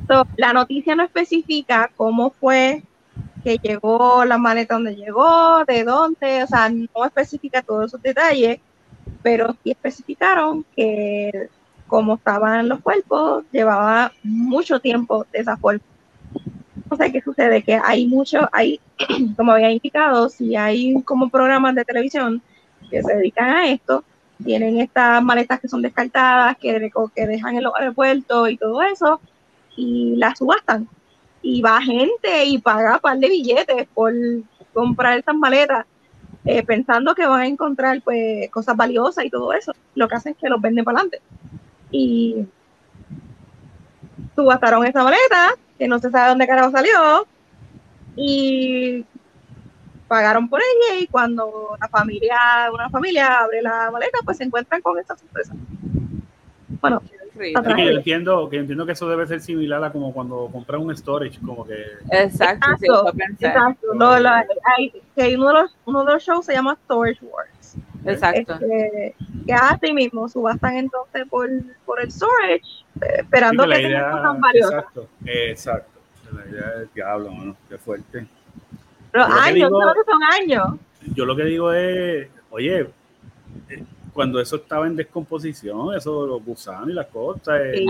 So, 0.07 0.25
la 0.35 0.51
noticia 0.51 0.95
no 0.95 1.03
especifica 1.03 1.91
cómo 1.95 2.31
fue 2.31 2.81
que 3.43 3.59
llegó 3.59 4.25
la 4.25 4.39
maleta 4.39 4.73
donde 4.73 4.95
llegó, 4.95 5.63
de 5.65 5.83
dónde, 5.83 6.41
o 6.41 6.47
sea, 6.47 6.69
no 6.69 7.05
especifica 7.05 7.61
todos 7.61 7.85
esos 7.85 8.01
detalles, 8.01 8.59
pero 9.21 9.55
sí 9.63 9.69
especificaron 9.69 10.65
que 10.75 11.49
como 11.85 12.15
estaban 12.15 12.67
los 12.67 12.79
cuerpos, 12.79 13.43
llevaba 13.51 14.11
mucho 14.23 14.79
tiempo 14.79 15.23
de 15.31 15.39
esa 15.41 15.55
forma. 15.55 15.83
Sea, 16.97 17.11
¿qué 17.11 17.21
sucede? 17.21 17.61
Que 17.61 17.75
hay 17.75 18.07
mucho, 18.07 18.49
hay, 18.51 18.79
como 19.37 19.51
había 19.51 19.69
indicado, 19.69 20.29
si 20.29 20.55
hay 20.55 20.99
como 21.03 21.29
programas 21.29 21.75
de 21.75 21.85
televisión 21.85 22.41
que 22.89 23.03
se 23.03 23.15
dedican 23.17 23.49
a 23.49 23.67
esto, 23.67 24.03
tienen 24.43 24.79
estas 24.79 25.23
maletas 25.23 25.59
que 25.59 25.67
son 25.67 25.81
descartadas, 25.81 26.57
que, 26.57 26.91
que 27.15 27.27
dejan 27.27 27.55
en 27.55 27.63
los 27.63 27.73
aeropuertos 27.75 28.49
y 28.49 28.57
todo 28.57 28.81
eso, 28.81 29.19
y 29.75 30.15
las 30.15 30.37
subastan. 30.37 30.87
Y 31.41 31.61
va 31.61 31.81
gente 31.81 32.45
y 32.45 32.57
paga 32.57 32.95
un 32.95 32.99
par 32.99 33.17
de 33.17 33.29
billetes 33.29 33.87
por 33.93 34.13
comprar 34.73 35.17
estas 35.17 35.35
maletas, 35.35 35.85
eh, 36.45 36.63
pensando 36.63 37.15
que 37.15 37.25
van 37.25 37.41
a 37.41 37.47
encontrar 37.47 38.01
pues 38.01 38.49
cosas 38.51 38.75
valiosas 38.75 39.25
y 39.25 39.29
todo 39.29 39.53
eso. 39.53 39.73
Lo 39.95 40.07
que 40.07 40.15
hacen 40.15 40.33
es 40.33 40.37
que 40.37 40.49
los 40.49 40.61
venden 40.61 40.85
para 40.85 40.99
adelante. 40.99 41.21
Y 41.91 42.45
subastaron 44.35 44.85
esta 44.85 45.03
maleta, 45.03 45.55
que 45.77 45.87
no 45.87 45.99
se 45.99 46.11
sabe 46.11 46.29
dónde 46.29 46.47
carajo 46.47 46.71
salió, 46.71 47.27
y 48.15 49.05
pagaron 50.07 50.47
por 50.49 50.59
ella 50.61 50.99
y 51.01 51.07
cuando 51.07 51.75
la 51.79 51.87
familia, 51.87 52.37
una 52.73 52.89
familia 52.89 53.39
abre 53.41 53.61
la 53.61 53.89
maleta, 53.91 54.19
pues 54.23 54.37
se 54.37 54.43
encuentran 54.45 54.81
con 54.81 54.97
esta 54.99 55.15
sorpresa. 55.17 55.53
Bueno. 56.81 57.01
Sí, 57.39 57.53
que 57.53 57.85
yo 57.85 57.91
entiendo, 57.91 58.49
que 58.49 58.57
entiendo 58.57 58.83
que 58.87 58.93
eso 58.93 59.07
debe 59.07 59.27
ser 59.27 59.39
similar 59.41 59.83
a 59.83 59.91
como 59.91 60.11
cuando 60.11 60.49
compras 60.51 60.81
un 60.81 60.95
storage, 60.97 61.39
como 61.45 61.67
que 61.67 61.75
Exacto, 62.09 62.65
sí, 62.79 62.85
Exacto, 62.87 63.13
pensé. 63.15 63.45
exacto. 63.47 63.93
Lo- 63.93 64.19
lo- 64.19 64.29
hay, 64.75 64.89
que 65.13 65.21
hay 65.21 65.35
uno, 65.35 65.49
de 65.49 65.53
los, 65.53 65.77
uno 65.85 66.03
de 66.03 66.13
los 66.13 66.23
shows 66.23 66.45
se 66.47 66.53
llama 66.53 66.75
Storage 66.85 67.23
Wars. 67.23 67.75
Exacto. 68.05 68.53
Este, 68.53 69.15
que 69.45 69.53
así 69.53 69.93
mismo 69.93 70.27
subastan 70.27 70.77
entonces 70.77 71.27
por, 71.29 71.47
por 71.85 72.01
el 72.01 72.11
storage, 72.11 72.63
eh, 73.01 73.17
esperando 73.19 73.65
Sí, 73.65 73.69
que, 73.69 73.75
tengan 73.83 74.11
cosas 74.13 74.39
valiosas. 74.39 74.73
exacto, 74.79 75.07
exacto. 75.25 75.99
La 76.33 76.45
idea 76.51 76.69
del 76.71 76.89
diablo, 76.95 77.31
mano, 77.31 77.55
qué 77.69 77.77
fuerte. 77.77 78.25
Pero 79.17 79.29
Yo 79.29 79.33
lo 79.35 79.41
que 79.41 79.49
años, 79.49 79.69
digo- 79.69 79.81
¿sabes 79.81 79.95
que 80.05 80.11
son 80.11 80.23
años? 80.23 80.79
Yo 81.15 81.25
lo 81.25 81.35
que 81.35 81.43
digo 81.45 81.73
es, 81.73 82.27
oye, 82.51 82.79
eh, 83.69 83.83
cuando 84.13 84.39
eso 84.39 84.57
estaba 84.57 84.85
en 84.87 84.95
descomposición, 84.95 85.95
eso 85.95 86.27
los 86.27 86.43
gusanos 86.45 86.89
y 86.89 86.93
las 86.93 87.07
cosas, 87.07 87.59
eh, 87.63 87.71
Sí, 87.77 87.79
el 87.79 87.87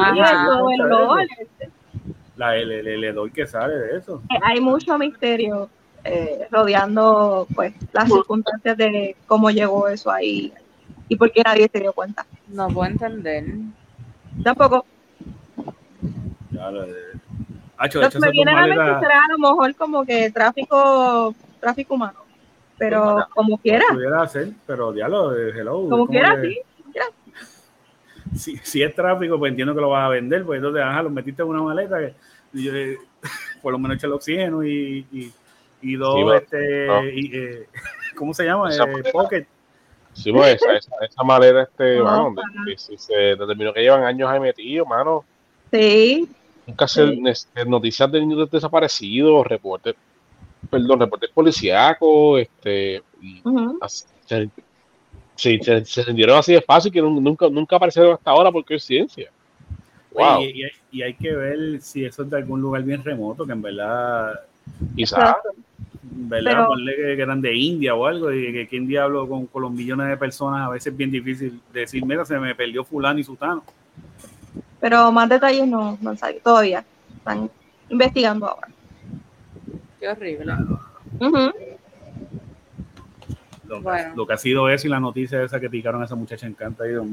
la, 2.37 2.55
el, 2.55 2.71
el, 2.71 2.87
el 2.87 3.03
hedor 3.03 3.31
que 3.31 3.45
sale 3.47 3.73
de 3.75 3.97
eso. 3.97 4.21
eh, 4.29 4.39
hay 4.43 4.61
mucho 4.61 4.97
misterio 4.97 5.69
eh, 6.03 6.47
rodeando 6.51 7.47
pues 7.55 7.73
las 7.91 8.07
circunstancias 8.09 8.77
de 8.77 9.15
cómo 9.25 9.49
llegó 9.49 9.87
eso 9.89 10.11
ahí 10.11 10.53
y 11.09 11.15
por 11.17 11.31
qué 11.31 11.41
nadie 11.43 11.67
se 11.73 11.79
dio 11.81 11.91
cuenta. 11.93 12.25
No 12.47 12.67
puedo 12.69 12.89
entender. 12.89 13.43
Tampoco. 14.43 14.85
Claro, 16.51 16.85
Hacho, 17.77 17.99
Lo 17.99 18.01
de 18.03 18.07
hecho, 18.07 18.19
que 18.19 18.25
me 18.25 18.31
viene 18.31 18.51
a 18.51 18.67
la 18.67 18.75
mente 18.75 18.99
será 18.99 19.19
a 19.25 19.31
lo 19.31 19.37
mejor 19.39 19.75
como 19.75 20.05
que 20.05 20.31
tráfico, 20.31 21.35
tráfico 21.59 21.93
humano. 21.95 22.19
Pero 22.77 23.27
como 23.33 23.57
quiera, 23.57 23.85
pudiera 23.89 24.21
hacer, 24.21 24.49
pero 24.65 24.91
diablo, 24.91 25.35
eh, 25.35 25.51
hello. 25.55 25.73
como 25.73 25.89
como 25.89 26.07
quiera, 26.07 26.39
que- 26.41 26.47
sí. 26.49 26.61
si, 28.35 28.57
si 28.57 28.83
es 28.83 28.93
tráfico, 28.93 29.37
pues 29.39 29.49
entiendo 29.51 29.73
que 29.73 29.81
lo 29.81 29.89
vas 29.89 30.05
a 30.05 30.09
vender, 30.09 30.43
pues 30.45 30.57
entonces, 30.57 30.83
ajá, 30.83 31.03
lo 31.03 31.09
metiste 31.09 31.41
en 31.41 31.47
una 31.49 31.61
maleta, 31.63 31.97
que 31.99 32.13
yo, 32.53 32.73
eh, 32.75 32.97
por 33.61 33.71
lo 33.73 33.79
menos 33.79 33.97
echa 33.97 34.07
el 34.07 34.13
oxígeno 34.13 34.63
y, 34.63 35.05
y, 35.11 35.31
y 35.81 35.95
dos, 35.95 36.15
Sí, 36.15 36.37
este, 36.43 36.87
No. 36.87 37.03
y, 37.03 37.31
eh, 37.35 37.67
¿cómo 38.15 38.33
se 38.33 38.45
llama? 38.45 38.69
Esa 38.69 38.83
Eh, 38.83 38.87
maleta. 38.87 39.11
pocket. 39.11 39.47
Sí, 40.13 40.31
pues 40.31 40.55
esa, 40.55 40.73
esa, 40.73 40.95
esa 41.05 41.23
maleta, 41.23 41.61
este, 41.63 41.97
No, 41.97 42.03
mano, 42.05 42.35
para 42.35 42.47
de- 42.65 42.71
de- 42.71 42.77
si 42.77 42.97
se 42.97 43.13
determinó 43.13 43.71
que 43.73 43.81
llevan 43.81 44.03
años 44.03 44.29
ahí 44.29 44.39
metidos, 44.39 44.87
mano. 44.87 45.23
Sí, 45.71 46.27
Nunca 46.67 46.87
se 46.87 47.07
Sí. 47.07 47.21
este, 47.25 47.65
noticias 47.65 48.11
de 48.11 48.19
niños 48.19 48.51
desaparecidos, 48.51 49.47
reportes, 49.47 49.95
perdón, 50.69 50.99
reportes 50.99 51.29
policíacos, 51.31 52.41
este, 52.41 53.01
y 53.21 53.41
así, 53.81 54.05
se, 54.25 54.49
se, 55.35 55.59
se, 55.63 55.85
se 55.85 56.03
sintieron 56.03 56.37
así 56.37 56.53
de 56.53 56.61
fácil 56.61 56.91
que 56.91 57.01
nun- 57.01 57.21
nunca, 57.21 57.47
nunca 57.49 57.77
aparecieron 57.77 58.13
hasta 58.13 58.31
ahora 58.31 58.51
por 58.51 58.65
coincidencia. 58.65 59.31
Wow, 60.13 60.41
y, 60.41 60.65
y- 60.65 60.71
y 60.91 61.01
hay 61.03 61.13
que 61.13 61.33
ver 61.35 61.79
si 61.81 62.03
eso 62.03 62.23
es 62.23 62.29
de 62.29 62.37
algún 62.37 62.59
lugar 62.59 62.83
bien 62.83 63.03
remoto, 63.03 63.45
que 63.45 63.51
en 63.53 63.61
verdad, 63.61 64.39
quizás. 64.95 65.35
En 66.11 66.27
verdad, 66.29 66.51
Pero- 66.51 66.67
ponle 66.67 66.95
que 66.95 67.15
que 67.15 67.21
eran 67.21 67.39
de 67.41 67.55
India 67.55 67.93
o 67.95 68.05
algo, 68.05 68.33
y 68.33 68.51
que 68.51 68.67
quién 68.67 68.87
diablo 68.87 69.27
con, 69.27 69.45
con 69.45 69.61
los 69.61 69.71
millones 69.71 70.07
de 70.09 70.17
personas, 70.17 70.67
a 70.67 70.71
veces 70.71 70.91
es 70.91 70.97
bien 70.97 71.11
difícil 71.11 71.61
decir, 71.71 72.03
mira, 72.05 72.25
se 72.25 72.37
me 72.39 72.55
perdió 72.55 72.83
fulano 72.83 73.19
y 73.19 73.23
sutano. 73.23 73.63
Pero 74.79 75.11
más 75.11 75.27
detalles 75.29 75.67
no, 75.67 75.97
no 76.01 76.09
han 76.11 76.17
salido 76.17 76.41
todavía. 76.43 76.83
Están 77.17 77.49
investigando 77.89 78.47
ahora. 78.47 78.67
Qué 79.99 80.07
horrible. 80.09 80.45
Lo, 83.67 83.77
que- 83.77 83.81
Bueno. 83.83 84.13
lo 84.15 84.25
que 84.27 84.33
ha 84.33 84.37
sido 84.37 84.69
eso 84.69 84.87
y 84.87 84.89
la 84.89 84.99
noticia 84.99 85.41
esa 85.43 85.59
que 85.59 85.69
picaron 85.69 86.01
a 86.01 86.05
esa 86.05 86.15
muchacha 86.15 86.47
encanta 86.47 86.83
ahí, 86.83 86.91
Dios. 86.91 87.05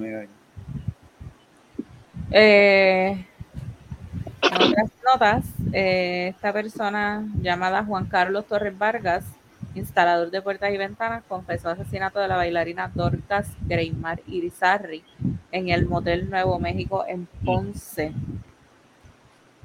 Eh, 2.31 3.25
en 4.43 4.55
otras 4.55 4.91
notas, 5.13 5.45
eh, 5.73 6.29
esta 6.35 6.53
persona 6.53 7.25
llamada 7.41 7.85
Juan 7.85 8.07
Carlos 8.07 8.47
Torres 8.47 8.77
Vargas, 8.77 9.25
instalador 9.75 10.31
de 10.31 10.43
puertas 10.43 10.73
y 10.73 10.77
ventanas, 10.77 11.23
confesó 11.29 11.71
asesinato 11.71 12.21
de 12.21 12.29
la 12.29 12.37
bailarina 12.37 12.91
Dorcas 12.95 13.49
Greymar 13.67 14.21
Irizarry 14.27 15.03
en 15.55 15.69
el 15.69 15.87
Motel 15.87 16.29
Nuevo 16.29 16.59
México 16.59 17.05
en 17.07 17.29
Ponce. 17.45 18.13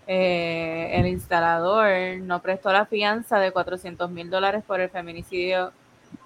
Eh, 0.05 0.91
el 0.93 1.07
instalador 1.07 2.19
no 2.21 2.41
prestó 2.43 2.71
la 2.71 2.85
fianza 2.85 3.39
de 3.39 3.51
400 3.51 4.09
mil 4.11 4.29
dólares 4.29 4.63
por 4.65 4.79
el 4.79 4.89
feminicidio 4.89 5.71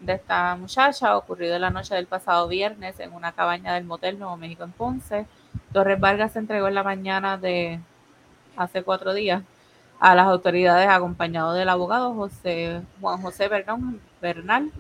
de 0.01 0.13
esta 0.13 0.57
muchacha 0.57 1.15
ocurrido 1.15 1.55
en 1.55 1.61
la 1.61 1.69
noche 1.69 1.95
del 1.95 2.07
pasado 2.07 2.49
viernes 2.49 2.99
en 2.99 3.13
una 3.13 3.31
cabaña 3.31 3.73
del 3.73 3.85
Motel 3.85 4.19
Nuevo 4.19 4.35
México 4.35 4.65
en 4.65 4.73
Ponce. 4.73 5.25
Torres 5.71 5.99
Vargas 5.99 6.33
se 6.33 6.39
entregó 6.39 6.67
en 6.67 6.75
la 6.75 6.83
mañana 6.83 7.37
de 7.37 7.79
hace 8.57 8.83
cuatro 8.83 9.13
días 9.13 9.43
a 9.97 10.13
las 10.13 10.27
autoridades 10.27 10.89
acompañado 10.89 11.53
del 11.53 11.69
abogado 11.69 12.13
José 12.13 12.81
Juan 12.99 13.21
José 13.21 13.47
Bernal, 14.21 14.71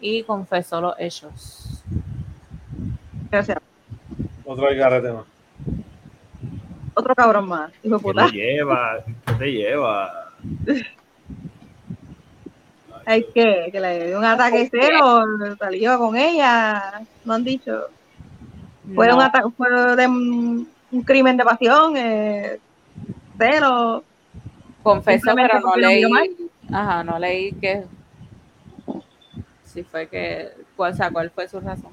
y 0.00 0.22
confesó 0.22 0.80
los 0.80 0.94
hechos. 0.98 1.84
Gracias. 3.30 3.71
Otro 4.52 4.66
algarrete 4.68 5.10
más. 5.12 5.24
Otro 6.94 7.14
cabrón 7.14 7.48
más. 7.48 7.72
Hijo 7.82 7.96
de 7.96 8.02
¿Qué 8.02 8.02
puta. 8.02 8.26
te 8.26 8.32
lleva? 8.32 8.98
¿Qué 9.26 9.32
te 9.34 9.52
lleva? 9.52 10.28
Hay 13.06 13.24
que, 13.34 13.68
que 13.72 13.80
le 13.80 14.06
dio 14.08 14.18
un 14.18 14.24
ataque 14.24 14.68
cero, 14.70 15.24
salió 15.58 15.98
con 15.98 16.16
ella. 16.16 17.00
No 17.24 17.34
han 17.34 17.44
dicho. 17.44 17.88
Fue, 18.94 19.08
No, 19.08 19.16
un, 19.16 19.22
ata- 19.22 19.42
fue 19.56 19.96
de 19.96 20.06
un, 20.06 20.68
un 20.90 21.02
crimen 21.02 21.36
de 21.36 21.44
pasión, 21.44 21.96
eh, 21.96 22.58
cero. 23.38 24.04
confesó, 24.82 25.30
simplemente 25.30 25.52
pero 25.56 25.68
no 25.68 25.76
leí. 25.76 26.50
Ajá, 26.70 27.02
no 27.02 27.18
leí 27.18 27.52
que 27.54 27.84
si 29.64 29.82
fue 29.82 30.06
que 30.06 30.50
cuál, 30.76 30.92
o 30.92 30.96
sea, 30.96 31.10
cuál 31.10 31.30
fue 31.30 31.48
su 31.48 31.58
razón. 31.58 31.92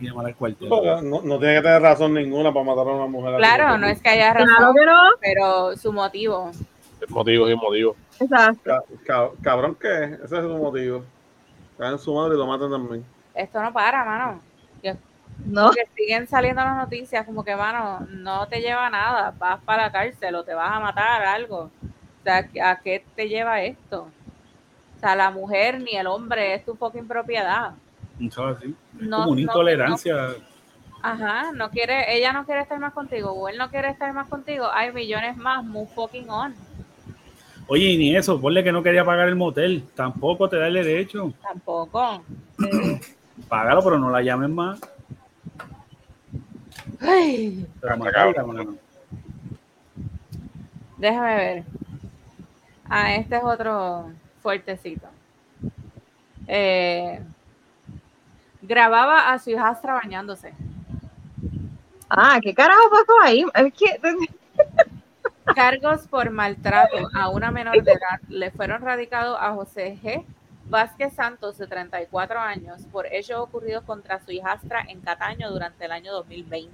Y 0.00 0.06
llamar 0.08 0.26
al 0.26 0.34
cuartel. 0.36 0.68
No, 0.68 1.22
no 1.22 1.38
tiene 1.38 1.56
que 1.56 1.62
tener 1.62 1.82
razón 1.82 2.14
ninguna 2.14 2.52
para 2.52 2.64
matar 2.64 2.88
a 2.88 2.90
una 2.96 3.06
mujer. 3.06 3.34
así. 3.34 3.42
Claro, 3.42 3.78
no 3.78 3.86
es 3.86 4.00
que 4.02 4.08
haya 4.08 4.32
razón, 4.32 4.48
Claro 4.56 4.72
que 4.74 4.86
no. 4.86 5.00
pero 5.20 5.76
su 5.76 5.92
motivo. 5.92 6.50
Motivos 7.08 7.50
y 7.50 7.54
motivos. 7.56 7.96
Exacto. 8.18 8.60
Ca- 8.64 8.82
ca- 9.04 9.30
cabrón, 9.42 9.76
¿qué? 9.80 10.04
Ese 10.24 10.36
es 10.36 10.42
su 10.42 10.48
motivo. 10.58 11.04
Caen 11.78 11.98
su 11.98 12.14
madre 12.14 12.34
y 12.34 12.38
lo 12.38 12.46
matan 12.46 12.70
también. 12.70 13.04
Esto 13.34 13.62
no 13.62 13.72
para, 13.72 14.04
mano. 14.04 14.40
No. 15.46 15.66
Porque 15.68 15.88
siguen 15.96 16.26
saliendo 16.28 16.62
las 16.62 16.76
noticias 16.76 17.24
como 17.24 17.42
que, 17.42 17.56
mano, 17.56 18.06
no 18.10 18.46
te 18.48 18.60
lleva 18.60 18.88
a 18.88 18.90
nada, 18.90 19.32
vas 19.38 19.58
para 19.64 19.84
la 19.84 19.92
cárcel 19.92 20.34
o 20.34 20.44
te 20.44 20.52
vas 20.52 20.70
a 20.70 20.80
matar, 20.80 21.22
algo. 21.22 21.70
O 21.82 22.22
sea, 22.22 22.46
¿a 22.62 22.76
qué 22.80 23.02
te 23.16 23.26
lleva 23.26 23.62
esto? 23.62 24.08
O 24.96 25.00
sea, 25.00 25.16
la 25.16 25.30
mujer 25.30 25.80
ni 25.80 25.92
el 25.96 26.06
hombre 26.08 26.52
es 26.54 26.64
tu 26.66 26.74
fucking 26.74 27.08
propiedad. 27.08 27.70
¿Sabes? 28.30 28.58
Sí. 28.62 28.74
Es 29.00 29.06
No, 29.06 29.18
como 29.18 29.30
una 29.30 29.36
no, 29.36 29.46
intolerancia. 29.46 30.16
Ajá, 31.02 31.52
no 31.52 31.70
quiere, 31.70 32.14
ella 32.16 32.32
no 32.32 32.44
quiere 32.44 32.60
estar 32.60 32.78
más 32.78 32.92
contigo, 32.92 33.30
o 33.32 33.48
él 33.48 33.56
no 33.56 33.70
quiere 33.70 33.88
estar 33.88 34.12
más 34.12 34.28
contigo, 34.28 34.66
hay 34.70 34.92
millones 34.92 35.36
más, 35.36 35.64
move 35.64 35.88
fucking 35.94 36.28
on. 36.28 36.54
Oye, 37.68 37.84
y 37.84 37.96
ni 37.98 38.16
eso, 38.16 38.40
ponle 38.40 38.62
que 38.64 38.72
no 38.72 38.82
quería 38.82 39.04
pagar 39.04 39.28
el 39.28 39.36
motel, 39.36 39.84
tampoco 39.94 40.48
te 40.48 40.56
da 40.58 40.66
el 40.66 40.74
derecho. 40.74 41.32
Tampoco. 41.42 42.22
Págalo, 43.48 43.82
pero 43.82 43.98
no 43.98 44.10
la 44.10 44.20
llamen 44.20 44.54
más. 44.54 44.80
Ay, 47.00 47.66
déjame 50.98 51.36
ver. 51.36 51.64
Ah, 52.84 53.14
este 53.14 53.36
es 53.36 53.42
otro 53.44 54.10
fuertecito. 54.42 55.06
Eh, 56.46 57.20
grababa 58.62 59.32
a 59.32 59.38
su 59.38 59.50
hijastra 59.50 59.94
bañándose. 59.94 60.52
Ah, 62.08 62.38
¿qué 62.42 62.54
carajo 62.54 62.90
pasó 62.90 63.20
ahí? 63.22 63.44
Es 63.54 63.72
que, 63.74 64.00
Cargos 65.54 66.06
por 66.06 66.30
maltrato 66.30 66.96
a 67.14 67.28
una 67.28 67.50
menor 67.50 67.82
de 67.82 67.92
edad 67.92 68.20
le 68.28 68.50
fueron 68.50 68.82
radicados 68.82 69.36
a 69.40 69.52
José 69.52 69.98
G. 70.02 70.24
Vázquez 70.66 71.12
Santos, 71.14 71.58
de 71.58 71.66
34 71.66 72.38
años, 72.38 72.82
por 72.92 73.06
hechos 73.12 73.40
ocurridos 73.40 73.82
contra 73.82 74.20
su 74.20 74.30
hijastra 74.30 74.84
en 74.88 75.00
Cataño 75.00 75.50
durante 75.50 75.84
el 75.84 75.90
año 75.90 76.12
2020. 76.12 76.70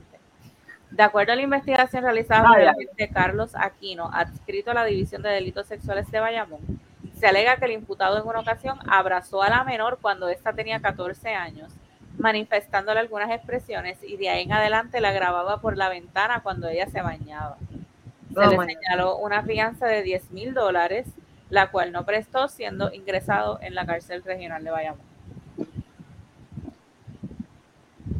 De 0.91 1.03
acuerdo 1.03 1.33
a 1.33 1.37
la 1.37 1.43
investigación 1.43 2.03
realizada 2.03 2.47
por 2.47 2.61
el 2.61 2.69
agente 2.69 3.09
Carlos 3.09 3.53
Aquino, 3.55 4.11
adscrito 4.13 4.71
a 4.71 4.75
la 4.75 4.85
División 4.85 5.23
de 5.23 5.31
Delitos 5.31 5.67
Sexuales 5.67 6.11
de 6.11 6.21
Bayamón, 6.21 6.61
se 7.19 7.27
alega 7.27 7.57
que 7.57 7.65
el 7.65 7.73
imputado 7.73 8.19
en 8.19 8.27
una 8.27 8.41
ocasión 8.41 8.79
abrazó 8.89 9.43
a 9.43 9.49
la 9.49 9.65
menor 9.65 9.99
cuando 10.01 10.29
ésta 10.29 10.53
tenía 10.53 10.81
14 10.81 11.31
años, 11.31 11.73
manifestándole 12.19 13.01
algunas 13.01 13.31
expresiones 13.31 13.99
y 14.03 14.17
de 14.17 14.29
ahí 14.29 14.43
en 14.43 14.53
adelante 14.53 15.01
la 15.01 15.13
grababa 15.13 15.61
por 15.61 15.77
la 15.77 15.89
ventana 15.89 16.41
cuando 16.43 16.69
ella 16.69 16.89
se 16.89 17.01
bañaba. 17.01 17.57
Se 18.35 18.41
Oh 18.41 18.51
le 18.51 18.75
señaló 18.75 19.17
una 19.17 19.43
fianza 19.43 19.87
de 19.87 20.03
10 20.03 20.31
mil 20.33 20.53
dólares, 20.53 21.07
la 21.49 21.71
cual 21.71 21.91
no 21.91 22.05
prestó, 22.05 22.49
siendo 22.49 22.93
ingresado 22.93 23.59
en 23.63 23.75
la 23.75 23.87
cárcel 23.87 24.23
regional 24.23 24.63
de 24.63 24.71
Bayamón. 24.71 25.07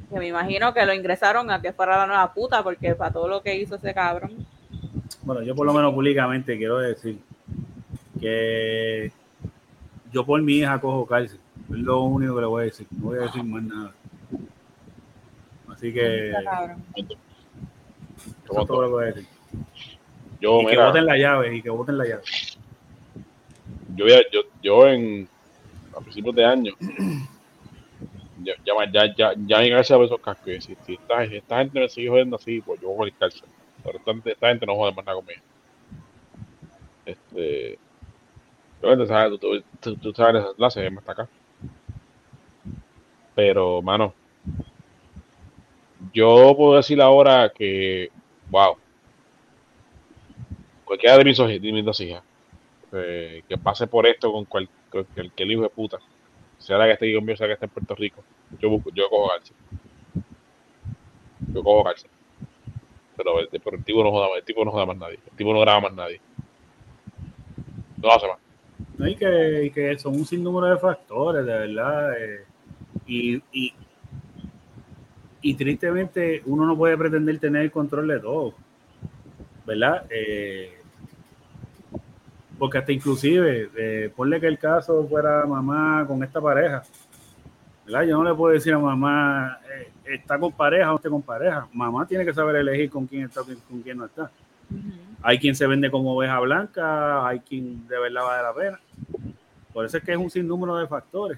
Que 0.09 0.19
me 0.19 0.29
imagino 0.29 0.73
que 0.73 0.87
lo 0.87 0.95
ingresaron 0.95 1.51
a 1.51 1.61
que 1.61 1.75
fuera 1.75 1.99
la 1.99 2.07
nueva 2.07 2.33
puta, 2.33 2.63
porque 2.63 2.95
para 2.95 3.13
todo 3.13 3.29
lo 3.29 3.43
que 3.43 3.57
hizo 3.57 3.75
ese 3.75 3.93
cabrón. 3.93 4.47
Bueno, 5.23 5.43
yo 5.43 5.55
por 5.55 5.67
lo 5.67 5.75
menos 5.75 5.93
públicamente 5.93 6.57
quiero 6.57 6.79
decir 6.79 7.21
que 8.21 9.13
yo 10.13 10.25
por 10.25 10.41
mi 10.43 10.59
hija 10.59 10.81
cojo 10.81 11.07
cárcel. 11.07 11.41
Es 11.71 11.79
lo 11.79 12.03
único 12.03 12.35
que 12.35 12.41
le 12.41 12.47
voy 12.47 12.63
a 12.63 12.65
decir. 12.67 12.87
No 12.91 13.07
voy 13.07 13.19
a 13.19 13.23
decir 13.23 13.43
más 13.45 13.63
nada. 13.63 13.93
Así 15.69 15.93
que 15.93 16.31
eso 16.31 16.39
es 18.61 18.67
todo 18.67 18.83
lo 18.83 18.89
que 18.89 18.93
voy 18.95 19.05
a 19.05 19.07
decir. 19.09 19.27
Yo, 20.41 20.61
Y 20.61 20.65
que 20.67 20.71
mira, 20.73 20.87
voten 20.87 21.07
la 21.07 21.17
llave, 21.19 21.57
y 21.57 21.63
que 21.63 21.71
voten 21.71 21.99
la 21.99 22.05
llave. 22.05 22.23
yo, 23.95 24.05
voy 24.05 24.13
a- 24.15 24.31
yo, 24.33 24.41
yo 24.63 24.87
en 24.87 25.29
a 25.97 26.01
principios 26.01 26.35
de 26.35 26.45
año 26.45 26.73
ya, 28.43 28.53
ya, 28.65 28.75
ya, 28.93 29.15
ya, 29.17 29.33
ya 29.47 29.59
mi 29.61 29.71
cabeza 29.71 29.97
por 29.97 30.05
esos 30.05 30.21
cascos 30.21 30.49
y 30.49 30.53
decir, 30.53 30.77
si 30.85 30.95
esta, 30.95 31.25
esta 31.25 31.59
gente 31.59 31.81
me 31.81 31.89
sigue 31.89 32.09
jodiendo 32.11 32.37
así, 32.37 32.61
pues 32.61 32.81
yo 32.81 32.91
voy 32.91 33.11
a 33.11 33.19
cárcel. 33.19 33.49
Pero 33.83 33.99
esta, 33.99 34.13
gente- 34.13 34.33
esta 34.33 34.49
gente 34.49 34.67
no 34.67 34.77
jode 34.77 34.93
más 34.95 35.05
nada 35.05 35.17
conmigo. 35.17 35.41
Este. 37.07 37.79
Tú 38.95 39.07
sabes, 39.07 39.41
tú, 39.41 39.63
tú, 39.81 39.97
tú 39.97 40.13
sabes 40.15 40.43
el 40.45 40.51
enlace, 40.53 40.83
ya 40.83 40.91
me 40.91 40.99
está 41.01 41.13
acá. 41.13 41.29
Pero, 43.35 43.83
mano, 43.83 44.15
yo 46.13 46.55
puedo 46.57 46.77
decir 46.77 47.01
ahora 47.01 47.51
que, 47.55 48.11
wow, 48.51 48.77
cualquiera 50.85 51.19
de 51.19 51.25
mis, 51.25 51.37
de 51.39 51.73
mis 51.73 51.85
dos 51.85 52.01
hijas 52.01 52.23
eh, 52.93 53.43
que 53.49 53.59
pase 53.59 53.87
por 53.87 54.07
esto 54.07 54.33
con 54.33 54.45
cual, 54.47 54.69
que 54.93 55.07
el 55.45 55.53
hijo 55.53 55.63
de 55.63 55.71
puta, 55.71 55.99
sea 56.59 56.79
la 56.79 56.87
que 56.87 56.93
esté 56.93 57.15
conmigo, 57.15 57.37
sea 57.37 57.47
la 57.47 57.53
que 57.53 57.55
esté 57.55 57.67
en 57.67 57.73
Puerto 57.73 57.97
Rico, 57.97 58.25
yo 58.61 58.71
busco, 58.71 58.91
yo 58.95 59.09
cojo 59.11 59.31
cárcel. 59.31 59.57
Yo 61.53 61.63
cojo 61.63 61.85
cárcel. 61.85 62.11
Pero 63.17 63.41
el, 63.41 63.49
el 63.53 63.85
tipo 63.85 64.05
no 64.05 64.11
joda, 64.11 64.29
el 64.37 64.45
tipo 64.45 64.65
no 64.65 64.71
joda 64.71 64.87
más 64.87 64.97
nadie, 64.97 65.19
el 65.31 65.37
tipo 65.37 65.53
no 65.53 65.61
graba 65.61 65.81
más 65.81 65.93
nadie. 65.95 66.21
No 68.03 68.11
hace 68.11 68.27
más. 68.29 68.39
¿No? 68.99 69.09
Y, 69.09 69.17
que, 69.17 69.71
que 69.75 69.99
son 69.99 70.15
un 70.15 70.27
sinnúmero 70.27 70.67
de 70.69 70.79
factores, 70.79 71.45
de 71.45 71.53
verdad. 71.53 72.13
eh, 72.19 72.45
y, 73.07 73.37
y, 73.53 73.73
y 75.43 75.55
tristemente 75.55 76.43
uno 76.47 76.67
no 76.67 76.77
puede 76.77 76.97
pretender 76.97 77.39
tener 77.39 77.63
el 77.63 77.71
control 77.71 78.09
de 78.09 78.21
todo, 78.21 78.55
¿verdad? 79.65 80.05
Eh, 80.11 80.73
porque 82.59 82.79
hasta 82.79 82.93
inclusive, 82.93 83.71
eh, 83.77 84.11
ponle 84.17 84.41
que 84.41 84.47
el 84.47 84.59
caso 84.59 85.07
fuera 85.07 85.45
mamá 85.45 86.05
con 86.07 86.23
esta 86.25 86.41
pareja, 86.41 86.83
¿verdad? 87.85 88.03
Yo 88.05 88.17
no 88.17 88.29
le 88.29 88.35
puedo 88.35 88.55
decir 88.55 88.73
a 88.73 88.79
mamá, 88.79 89.61
eh, 89.73 90.15
está 90.15 90.39
con 90.39 90.53
pareja 90.53 90.89
o 90.89 90.91
no 90.93 90.97
está 90.97 91.11
con 91.11 91.23
pareja. 91.23 91.69
Mamá 91.73 92.07
tiene 92.07 92.25
que 92.25 92.33
saber 92.33 92.57
elegir 92.57 92.91
con 92.91 93.07
quién 93.07 93.25
está 93.25 93.43
y 93.43 93.55
con 93.57 93.83
quién 93.83 93.99
no 93.99 94.07
está. 94.07 94.31
Hay 95.29 95.41
quien 95.41 95.57
se 95.57 95.67
vende 95.67 95.91
como 95.91 96.15
oveja 96.15 96.39
blanca, 96.39 97.27
hay 97.27 97.41
quien 97.41 97.89
de 97.89 97.99
verdad 97.99 98.23
vale 98.23 98.43
la 98.45 98.55
pena. 98.55 98.81
Por 99.73 99.85
eso 99.85 99.99
es 99.99 100.05
que 100.05 100.13
es 100.13 100.19
un 100.19 100.31
sinnúmero 100.31 100.77
de 100.77 100.87
factores. 100.87 101.37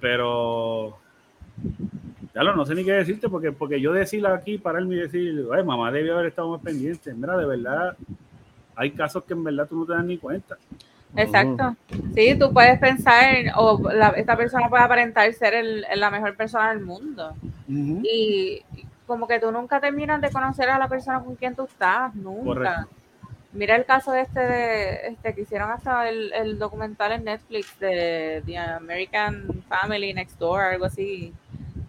Pero, 0.00 0.98
ya 2.34 2.42
lo 2.42 2.56
no 2.56 2.66
sé 2.66 2.74
ni 2.74 2.84
qué 2.84 2.94
decirte, 2.94 3.28
porque, 3.28 3.52
porque 3.52 3.80
yo 3.80 3.92
decirlo 3.92 4.30
aquí, 4.34 4.58
pararme 4.58 4.96
y 4.96 4.98
decir, 4.98 5.46
"Ay, 5.54 5.62
mamá 5.62 5.92
debió 5.92 6.14
haber 6.14 6.26
estado 6.26 6.50
más 6.50 6.60
pendiente. 6.60 7.14
Mira, 7.14 7.36
de 7.36 7.46
verdad, 7.46 7.96
hay 8.74 8.90
casos 8.90 9.22
que 9.22 9.34
en 9.34 9.44
verdad 9.44 9.68
tú 9.68 9.76
no 9.78 9.86
te 9.86 9.92
das 9.92 10.04
ni 10.04 10.18
cuenta. 10.18 10.56
Exacto. 11.16 11.76
Sí, 12.12 12.36
tú 12.36 12.52
puedes 12.52 12.80
pensar, 12.80 13.36
o 13.56 13.80
la- 13.92 14.10
esta 14.10 14.36
persona 14.36 14.68
puede 14.68 14.82
aparentar 14.82 15.32
ser 15.32 15.54
el- 15.54 15.86
la 15.94 16.10
mejor 16.10 16.34
persona 16.34 16.70
del 16.70 16.80
mundo. 16.80 17.34
Y 18.02 18.62
como 19.08 19.26
que 19.26 19.40
tú 19.40 19.50
nunca 19.50 19.80
terminas 19.80 20.20
de 20.20 20.30
conocer 20.30 20.70
a 20.70 20.78
la 20.78 20.86
persona 20.86 21.20
con 21.20 21.34
quien 21.34 21.56
tú 21.56 21.64
estás, 21.64 22.14
nunca. 22.14 22.44
Correcto. 22.44 22.88
Mira 23.52 23.74
el 23.74 23.86
caso 23.86 24.12
de 24.12 24.20
este, 24.20 24.40
de, 24.40 25.08
este 25.08 25.34
que 25.34 25.40
hicieron 25.40 25.70
hasta 25.70 26.08
el, 26.08 26.32
el 26.34 26.58
documental 26.58 27.12
en 27.12 27.24
Netflix 27.24 27.78
de 27.80 28.42
The 28.44 28.58
American 28.58 29.64
Family 29.68 30.12
Next 30.12 30.38
Door, 30.38 30.60
algo 30.60 30.84
así, 30.84 31.32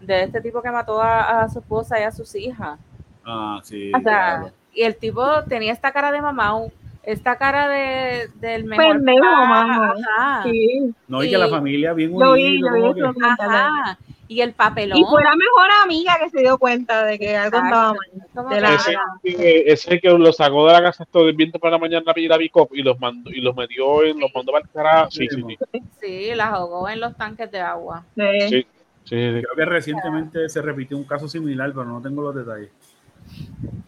de 0.00 0.22
este 0.24 0.40
tipo 0.40 0.62
que 0.62 0.70
mató 0.70 1.02
a, 1.02 1.42
a 1.42 1.48
su 1.50 1.58
esposa 1.58 2.00
y 2.00 2.04
a 2.04 2.10
sus 2.10 2.34
hijas. 2.34 2.80
Ah, 3.24 3.60
sí. 3.62 3.92
O 3.94 4.00
sea, 4.00 4.38
claro. 4.38 4.52
y 4.72 4.82
el 4.82 4.96
tipo 4.96 5.44
tenía 5.44 5.72
esta 5.72 5.92
cara 5.92 6.10
de 6.10 6.22
mamá, 6.22 6.54
esta 7.02 7.36
cara 7.36 7.68
de, 7.68 8.28
del 8.40 8.64
mejor 8.64 8.96
Pendejo, 8.96 9.24
ajá, 9.26 10.42
Sí, 10.44 10.92
No, 11.08 11.22
y 11.24 11.30
que 11.30 11.38
la 11.38 11.48
familia 11.48 11.92
bien 11.94 12.12
lo 12.18 12.34
vi, 12.34 12.58
unida. 12.58 12.68
yo 12.68 12.74
vi 12.74 12.80
como 12.80 12.86
eso 12.86 12.94
que- 12.94 13.00
documental. 13.02 13.50
ajá, 13.50 13.98
y 14.28 14.42
el 14.42 14.52
papelón. 14.52 14.98
Y 14.98 15.04
fue 15.04 15.24
la 15.24 15.34
mejor 15.34 15.70
amiga 15.82 16.16
que 16.22 16.30
se 16.30 16.40
dio 16.40 16.56
cuenta 16.58 17.04
de 17.04 17.18
que 17.18 17.36
algo 17.36 17.58
andaba 17.58 17.94
mal. 17.94 18.62
Ese, 18.74 18.96
que- 19.24 19.64
ese 19.66 19.98
que 20.00 20.08
los 20.10 20.36
sacó 20.36 20.66
de 20.68 20.72
la 20.74 20.82
casa 20.82 21.02
esto 21.02 21.24
del 21.26 21.34
viento 21.34 21.58
para 21.58 21.72
la 21.72 21.78
mañana 21.78 22.12
y 22.14 22.28
la 22.28 22.36
Bicop 22.36 22.70
y 22.74 22.82
los 22.82 23.00
mandó 23.00 23.30
y 23.30 23.40
los 23.40 23.56
metió 23.56 24.04
en 24.04 24.20
los 24.20 24.30
mandó 24.34 24.52
para 24.52 24.64
el 24.64 24.70
carajo. 24.70 25.10
Sí, 25.10 25.26
sí, 25.28 25.42
sí. 25.72 25.80
Sí, 26.00 26.34
la 26.36 26.46
ahogó 26.48 26.88
en 26.88 27.00
los 27.00 27.16
tanques 27.16 27.50
de 27.50 27.60
agua. 27.60 28.04
Sí. 28.14 28.22
Sí, 28.40 28.48
sí, 28.48 28.66
sí. 29.04 29.42
Creo 29.42 29.56
que 29.56 29.64
recientemente 29.64 30.48
se 30.48 30.62
repitió 30.62 30.96
un 30.96 31.04
caso 31.04 31.26
similar, 31.26 31.70
pero 31.72 31.86
no 31.86 32.00
tengo 32.00 32.22
los 32.22 32.34
detalles. 32.34 32.70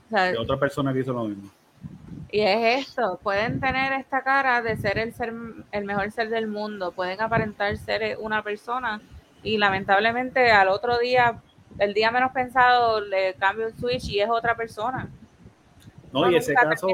O 0.07 0.09
sea, 0.11 0.25
De 0.33 0.39
otra 0.39 0.57
persona 0.57 0.93
que 0.93 1.01
hizo 1.01 1.13
lo 1.13 1.25
mismo. 1.25 1.51
Y 2.33 2.41
es 2.41 2.89
esto, 2.89 3.21
pueden 3.23 3.61
tener 3.61 3.93
esta 3.93 4.23
cara 4.23 4.61
de 4.63 4.77
ser 4.77 4.99
el 4.99 5.15
ser 5.15 5.33
el 5.71 5.85
mejor 5.85 6.11
ser 6.11 6.29
del 6.31 6.49
mundo, 6.49 6.91
pueden 6.91 7.21
aparentar 7.21 7.77
ser 7.77 8.17
una 8.19 8.43
persona 8.43 9.01
y 9.45 9.59
lamentablemente 9.59 10.51
al 10.51 10.69
otro 10.69 10.99
día, 10.99 11.41
el 11.79 11.95
día 11.95 12.11
menos 12.11 12.33
pensado, 12.33 13.01
le 13.01 13.35
cambia 13.35 13.67
un 13.67 13.75
switch 13.79 14.09
y 14.09 14.21
es 14.21 14.29
otra 14.31 14.57
persona. 14.57 15.09
No, 16.13 16.31
y 16.31 16.37
ese 16.37 16.53
caso, 16.71 16.87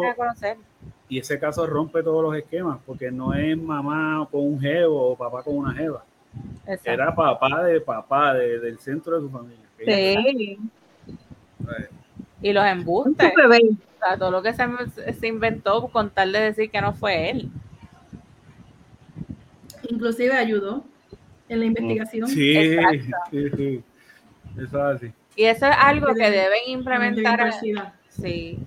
y 1.09 1.19
ese 1.19 1.39
caso 1.39 1.67
rompe 1.67 2.03
todos 2.03 2.23
los 2.23 2.37
esquemas, 2.37 2.79
porque 2.85 3.11
no 3.11 3.33
es 3.35 3.57
mamá 3.57 4.29
con 4.31 4.41
un 4.43 4.61
jevo 4.61 5.11
o 5.13 5.17
papá 5.17 5.43
con 5.43 5.57
una 5.57 5.73
jeva. 5.75 6.05
Exacto. 6.67 6.91
Era 6.91 7.15
papá 7.15 7.63
de 7.65 7.81
papá, 7.81 8.35
de- 8.35 8.61
del 8.61 8.79
centro 8.79 9.17
de 9.17 9.23
su 9.23 9.31
familia. 9.31 9.65
Sí. 9.79 10.59
Y 12.43 12.53
los 12.53 12.65
embustes, 12.67 13.33
o 13.37 13.99
sea, 14.07 14.17
todo 14.17 14.31
lo 14.31 14.43
que 14.43 14.55
se, 14.55 15.13
se 15.15 15.27
inventó 15.27 15.89
con 15.89 16.11
tal 16.11 16.33
de 16.33 16.41
decir 16.41 16.71
que 16.71 16.81
no 16.81 16.93
fue 16.93 17.31
él. 17.31 17.51
Inclusive 19.91 20.33
ayudó 20.37 20.85
en 21.49 21.61
la 21.61 21.65
investigación. 21.67 22.29
Sí, 22.29 22.57
Exacto. 22.57 23.17
sí, 23.31 23.51
sí. 23.57 23.83
Eso 24.57 24.91
es 24.91 24.97
así. 24.97 25.13
Y 25.37 25.45
eso 25.45 25.67
es 25.67 25.77
algo 25.79 26.15
que 26.15 26.25
De- 26.25 26.31
deben 26.31 26.65
de 26.67 26.71
implementar. 26.73 27.53
Sí, 28.11 28.59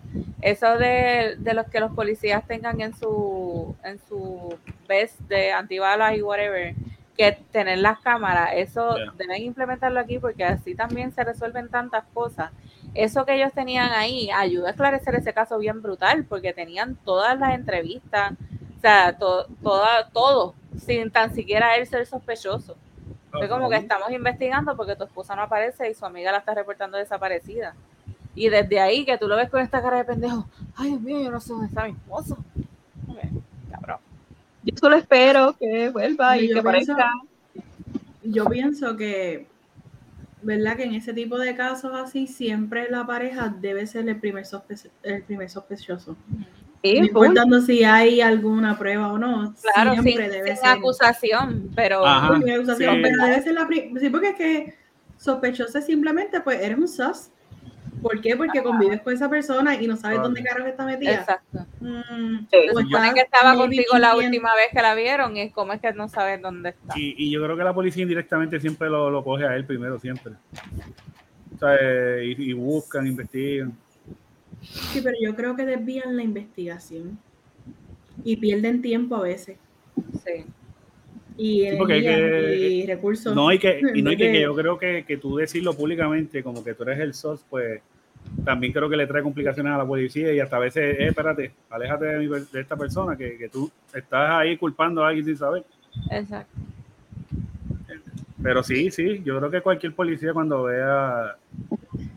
eso 0.42 0.78
de, 0.78 1.36
de 1.38 1.54
los 1.54 1.68
que 1.68 1.82
los 1.82 1.92
policías 1.94 2.48
tengan 2.48 2.80
en 2.80 2.96
su 2.96 3.76
en 3.84 4.00
su 4.08 4.58
vest 4.88 5.20
de 5.22 5.52
antibalas 5.52 6.16
y 6.18 6.22
whatever, 6.22 6.74
que 7.18 7.38
tener 7.52 7.80
las 7.80 8.00
cámaras, 8.00 8.52
eso 8.56 8.96
deben 9.18 9.44
implementarlo 9.44 10.00
aquí 10.00 10.20
porque 10.20 10.46
así 10.46 10.74
también 10.74 11.12
se 11.12 11.24
resuelven 11.26 11.68
tantas 11.68 12.06
cosas. 12.14 12.52
Eso 12.94 13.26
que 13.26 13.36
ellos 13.36 13.54
tenían 13.54 13.92
ahí 13.92 14.30
ayuda 14.32 14.68
a 14.68 14.72
esclarecer 14.72 15.16
ese 15.16 15.34
caso 15.34 15.58
bien 15.58 15.82
brutal 15.82 16.26
porque 16.26 16.54
tenían 16.54 16.96
todas 17.06 17.40
las 17.40 17.54
entrevistas, 17.56 18.34
o 18.78 18.82
sea, 18.82 19.18
to- 19.18 19.48
toda, 19.64 20.10
todo, 20.10 20.56
sin 20.78 21.10
tan 21.10 21.34
siquiera 21.34 21.76
él 21.78 21.88
ser 21.88 22.06
sospechoso. 22.06 22.76
Fue 23.32 23.48
como 23.48 23.70
que 23.70 23.78
estamos 23.78 24.12
investigando 24.12 24.76
porque 24.76 24.98
tu 24.98 25.06
esposa 25.06 25.36
no 25.38 25.44
aparece 25.44 25.90
y 25.90 25.94
su 25.94 26.06
amiga 26.06 26.34
la 26.34 26.40
está 26.40 26.54
reportando 26.54 26.98
desaparecida. 26.98 27.74
Y 28.36 28.50
desde 28.50 28.80
ahí 28.82 29.06
que 29.06 29.18
tú 29.18 29.28
lo 29.30 29.38
ves 29.38 29.50
con 29.50 29.62
esta 29.62 29.82
cara 29.82 29.98
de 29.98 30.04
pendejo, 30.06 30.46
ay 30.76 30.90
Dios 30.90 31.02
mío, 31.02 31.22
yo 31.22 31.32
no 31.32 31.40
sé 31.40 31.54
dónde 31.54 31.68
está 31.68 31.86
mi 31.86 31.92
esposo. 31.92 32.38
Ok, 33.08 33.18
Cabrón. 33.72 33.98
Yo 34.64 34.76
solo 34.78 34.98
espero 34.98 35.54
que 35.58 35.90
vuelva 35.90 36.38
y 36.38 36.48
que 36.48 36.62
pienso- 36.62 36.94
aparezca. 36.94 37.14
Yo 38.24 38.46
pienso 38.46 38.96
que, 38.98 39.48
¿verdad? 40.44 40.76
Que 40.78 40.84
en 40.84 40.94
ese 40.96 41.14
tipo 41.14 41.38
de 41.38 41.56
casos 41.56 41.92
así, 41.94 42.28
siempre 42.28 42.90
la 42.90 43.06
pareja 43.06 43.54
debe 43.60 43.86
ser 43.88 44.08
el 44.10 44.20
primer, 44.20 44.46
sospe- 44.46 44.90
el 45.04 45.24
primer 45.24 45.50
sospechoso. 45.50 46.16
Sí, 46.84 47.00
no 47.00 47.06
importando 47.06 47.62
si 47.62 47.84
hay 47.84 48.22
alguna 48.22 48.78
prueba 48.78 49.12
o 49.14 49.18
no, 49.18 49.54
Claro, 49.74 49.94
sin, 49.94 50.04
siempre 50.04 50.30
debe 50.30 50.48
sin 50.56 50.58
ser. 50.58 50.68
acusación, 50.70 51.70
pero 51.76 52.06
Ajá. 52.06 52.36
Acusación, 52.38 52.96
Sí. 52.96 53.02
pero 53.04 53.24
debe 53.24 53.42
ser 53.44 53.54
la 53.54 53.68
pri- 53.68 53.94
Sí, 54.00 54.10
porque 54.10 54.30
es 54.30 54.36
que 54.36 54.76
sospechoso 55.18 55.78
es 55.78 55.86
simplemente, 55.86 56.42
pues 56.42 56.60
eres 56.62 56.78
un 56.80 56.88
sus. 56.88 57.30
¿Por 58.02 58.20
qué? 58.22 58.36
Porque 58.36 58.64
convives 58.64 59.02
con 59.02 59.14
esa 59.14 59.30
persona 59.30 59.76
y 59.82 59.86
no 59.88 59.96
sabes 59.96 60.16
Claro. 60.18 60.24
dónde 60.30 60.44
carajo 60.44 60.68
está 60.68 60.86
metida. 60.86 61.14
exacto. 61.14 61.66
Mm, 61.80 62.48
Sí. 62.50 62.58
o 62.74 63.14
que 63.14 63.20
estaba 63.22 63.56
contigo 63.56 63.98
la 64.00 64.16
última 64.16 64.56
vez 64.56 64.68
que 64.74 64.82
la 64.82 64.96
vieron 64.96 65.38
y 65.38 65.50
cómo 65.52 65.74
es 65.74 65.82
que 65.82 65.94
no 65.94 66.08
sabes 66.10 66.42
dónde 66.42 66.70
está. 66.70 66.94
Y, 66.98 67.16
y 67.18 67.30
yo 67.32 67.44
creo 67.44 67.56
que 67.56 67.64
la 67.64 67.74
policía 67.74 68.04
indirectamente 68.04 68.60
siempre 68.60 68.90
lo, 68.90 69.10
lo 69.12 69.24
coge 69.24 69.46
a 69.46 69.56
él 69.56 69.66
primero, 69.66 70.00
siempre. 70.00 70.34
O 71.56 71.58
sea, 71.60 71.76
eh, 71.80 72.34
y, 72.38 72.50
y 72.50 72.54
buscan, 72.54 73.06
investigan. 73.06 73.72
Sí, 74.62 75.02
pero 75.04 75.16
yo 75.22 75.36
creo 75.36 75.56
que 75.56 75.66
desvían 75.66 76.16
la 76.16 76.24
investigación 76.24 77.20
y 78.24 78.36
pierden 78.38 78.82
tiempo 78.82 79.16
a 79.16 79.22
veces. 79.24 79.58
Sí. 80.26 80.46
Y 81.38 81.70
Sí, 81.70 81.76
porque 81.78 81.94
hay 81.94 82.06
energía 82.06 82.42
que- 82.50 82.68
y 82.70 82.86
recursos. 82.86 83.34
No, 83.36 83.52
y 83.52 83.58
que, 83.58 83.82
y 83.96 84.02
no, 84.02 84.12
y 84.12 84.18
que, 84.18 84.32
que 84.32 84.42
yo 84.42 84.54
creo 84.56 84.78
que, 84.78 85.06
que 85.08 85.18
tú 85.18 85.38
decirlo 85.38 85.74
públicamente, 85.74 86.44
como 86.44 86.64
que 86.64 86.74
tú 86.74 86.84
eres 86.84 87.00
el 87.00 87.14
SOS, 87.14 87.46
pues 87.50 87.82
también 88.46 88.74
creo 88.74 88.90
que 88.90 88.98
le 88.98 89.08
trae 89.08 89.22
complicaciones 89.22 89.72
a 89.74 89.78
la 89.78 89.86
policía 89.86 90.34
y 90.34 90.40
hasta 90.40 90.56
a 90.58 90.60
veces, 90.60 90.98
eh, 91.00 91.08
espérate, 91.08 91.52
aléjate 91.70 92.06
de, 92.06 92.20
mi 92.20 92.28
per- 92.28 92.48
de 92.48 92.62
esta 92.62 92.76
persona 92.76 93.16
que, 93.16 93.38
que 93.38 93.50
tú 93.50 93.70
estás 93.94 94.32
ahí 94.32 94.58
culpando 94.58 95.04
a 95.04 95.10
alguien 95.10 95.26
sin 95.26 95.38
saber. 95.38 95.64
Exacto. 96.10 96.52
Pero 98.42 98.64
sí, 98.64 98.90
sí, 98.90 99.22
yo 99.24 99.38
creo 99.38 99.52
que 99.52 99.62
cualquier 99.62 99.94
policía 99.94 100.34
cuando 100.34 100.64
vea 100.64 101.22
a, 101.26 101.36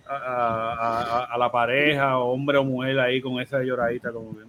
a- 0.09 0.73
a- 0.73 1.25
a 1.25 1.39
la 1.39 1.51
pareja, 1.53 2.17
hombre 2.19 2.57
o 2.59 2.65
mujer 2.65 2.99
ahí 3.01 3.21
con 3.21 3.41
esa 3.41 3.63
lloradita, 3.63 4.11
como 4.11 4.35
que... 4.35 4.45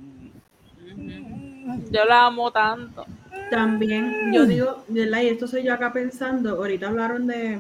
mm, 0.96 1.92
Yo 1.92 2.06
la 2.06 2.28
amo 2.28 2.52
tanto. 2.52 3.06
También, 3.50 4.32
yo 4.34 4.46
digo, 4.46 4.84
¿verdad? 4.88 5.22
Y 5.22 5.28
esto 5.28 5.48
soy 5.48 5.64
yo 5.64 5.74
acá 5.74 5.92
pensando, 5.94 6.52
ahorita 6.56 6.88
hablaron 6.88 7.28
de, 7.28 7.60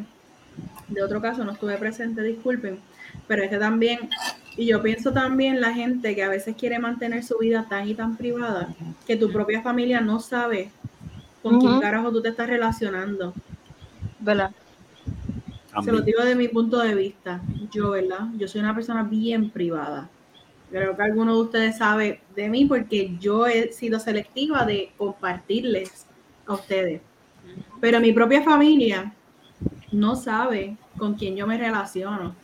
de 0.87 1.03
otro 1.03 1.21
caso, 1.21 1.43
no 1.43 1.51
estuve 1.51 1.77
presente, 1.77 2.21
disculpen, 2.23 2.79
pero 3.27 3.43
este 3.43 3.57
también, 3.57 4.09
y 4.57 4.67
yo 4.67 4.81
pienso 4.81 5.11
también 5.11 5.61
la 5.61 5.73
gente 5.73 6.15
que 6.15 6.23
a 6.23 6.29
veces 6.29 6.55
quiere 6.55 6.79
mantener 6.79 7.23
su 7.23 7.37
vida 7.37 7.65
tan 7.69 7.87
y 7.87 7.93
tan 7.93 8.15
privada, 8.15 8.73
que 9.05 9.17
tu 9.17 9.31
propia 9.31 9.61
familia 9.61 10.01
no 10.01 10.19
sabe 10.19 10.71
con 11.41 11.59
quién 11.59 11.79
carajo 11.79 12.11
tú 12.11 12.21
te 12.21 12.29
estás 12.29 12.49
relacionando. 12.49 13.33
¿Verdad? 14.19 14.51
Se 15.83 15.91
lo 15.91 16.01
digo 16.01 16.23
de 16.23 16.35
mi 16.35 16.47
punto 16.47 16.79
de 16.79 16.95
vista. 16.95 17.41
Yo, 17.71 17.91
¿verdad? 17.91 18.29
Yo 18.37 18.47
soy 18.47 18.61
una 18.61 18.73
persona 18.73 19.03
bien 19.03 19.49
privada. 19.49 20.09
Creo 20.71 20.95
que 20.95 21.03
alguno 21.03 21.35
de 21.35 21.41
ustedes 21.41 21.77
sabe 21.77 22.21
de 22.35 22.49
mí 22.49 22.65
porque 22.65 23.15
yo 23.19 23.45
he 23.45 23.71
sido 23.71 23.99
selectiva 23.99 24.65
de 24.65 24.91
compartirles 24.97 26.07
a 26.47 26.53
ustedes. 26.53 27.01
Pero 27.79 27.99
mi 27.99 28.11
propia 28.13 28.41
familia 28.41 29.13
no 29.91 30.15
sabe 30.15 30.77
con 30.97 31.13
quién 31.15 31.35
yo 31.35 31.45
me 31.45 31.57
relaciono. 31.57 32.35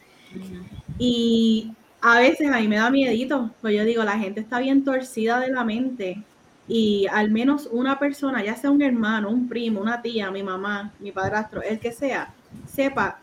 Y 0.98 1.74
a 2.02 2.20
veces 2.20 2.52
a 2.52 2.60
mí 2.60 2.68
me 2.68 2.78
da 2.78 2.90
miedito, 2.90 3.52
pues 3.62 3.76
yo 3.76 3.86
digo, 3.86 4.04
la 4.04 4.18
gente 4.18 4.40
está 4.40 4.60
bien 4.60 4.84
torcida 4.84 5.40
de 5.40 5.52
la 5.52 5.64
mente 5.64 6.24
y 6.68 7.06
al 7.12 7.32
menos 7.32 7.68
una 7.72 8.00
persona, 8.00 8.44
ya 8.44 8.56
sea 8.56 8.72
un 8.72 8.82
hermano, 8.82 9.30
un 9.30 9.48
primo, 9.48 9.82
una 9.82 10.02
tía, 10.02 10.32
mi 10.32 10.44
mamá, 10.44 10.92
mi 11.00 11.12
padrastro, 11.12 11.62
el 11.62 11.80
que 11.80 11.92
sea, 11.92 12.34
sepa 12.66 13.20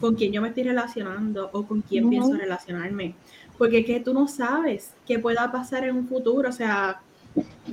con 0.00 0.14
quién 0.14 0.32
yo 0.32 0.42
me 0.42 0.48
estoy 0.48 0.64
relacionando 0.64 1.50
o 1.52 1.66
con 1.66 1.82
quién 1.82 2.08
pienso 2.10 2.34
relacionarme. 2.34 3.14
Porque 3.56 3.78
es 3.78 3.86
que 3.86 4.00
tú 4.00 4.12
no 4.12 4.26
sabes 4.28 4.92
qué 5.06 5.18
pueda 5.18 5.50
pasar 5.50 5.84
en 5.84 5.96
un 5.96 6.08
futuro, 6.08 6.48
o 6.48 6.52
sea, 6.52 7.00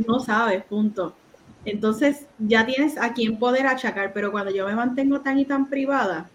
no 0.07 0.19
sabes, 0.19 0.63
punto. 0.63 1.15
Entonces 1.65 2.25
ya 2.39 2.65
tienes 2.65 2.97
a 2.97 3.13
quién 3.13 3.37
poder 3.37 3.67
achacar, 3.67 4.13
pero 4.13 4.31
cuando 4.31 4.51
yo 4.51 4.65
me 4.65 4.75
mantengo 4.75 5.21
tan 5.21 5.37
y 5.39 5.45
tan 5.45 5.67
privada 5.67 6.29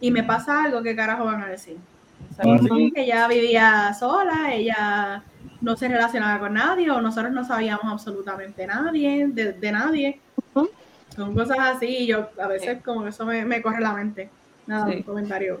y 0.00 0.10
me 0.10 0.22
pasa 0.22 0.64
algo, 0.64 0.82
¿qué 0.82 0.94
carajo 0.94 1.24
van 1.24 1.42
a 1.42 1.46
decir? 1.48 1.76
Que 2.94 3.02
ella 3.02 3.28
vivía 3.28 3.94
sola, 3.94 4.52
ella 4.52 5.22
no 5.60 5.76
se 5.76 5.88
relacionaba 5.88 6.38
con 6.38 6.54
nadie 6.54 6.90
o 6.90 7.00
nosotros 7.00 7.32
no 7.32 7.44
sabíamos 7.44 7.84
absolutamente 7.90 8.66
nadie, 8.66 9.26
de, 9.28 9.52
de 9.52 9.72
nadie. 9.72 10.20
Son 11.14 11.34
cosas 11.34 11.58
así 11.58 11.86
y 11.86 12.06
yo 12.06 12.28
a 12.38 12.46
veces 12.46 12.82
como 12.82 13.02
que 13.02 13.08
eso 13.10 13.24
me, 13.24 13.44
me 13.44 13.62
corre 13.62 13.80
la 13.80 13.92
mente. 13.94 14.28
Nada, 14.66 14.86
Sí. 14.90 14.96
un 14.98 15.02
comentario. 15.02 15.60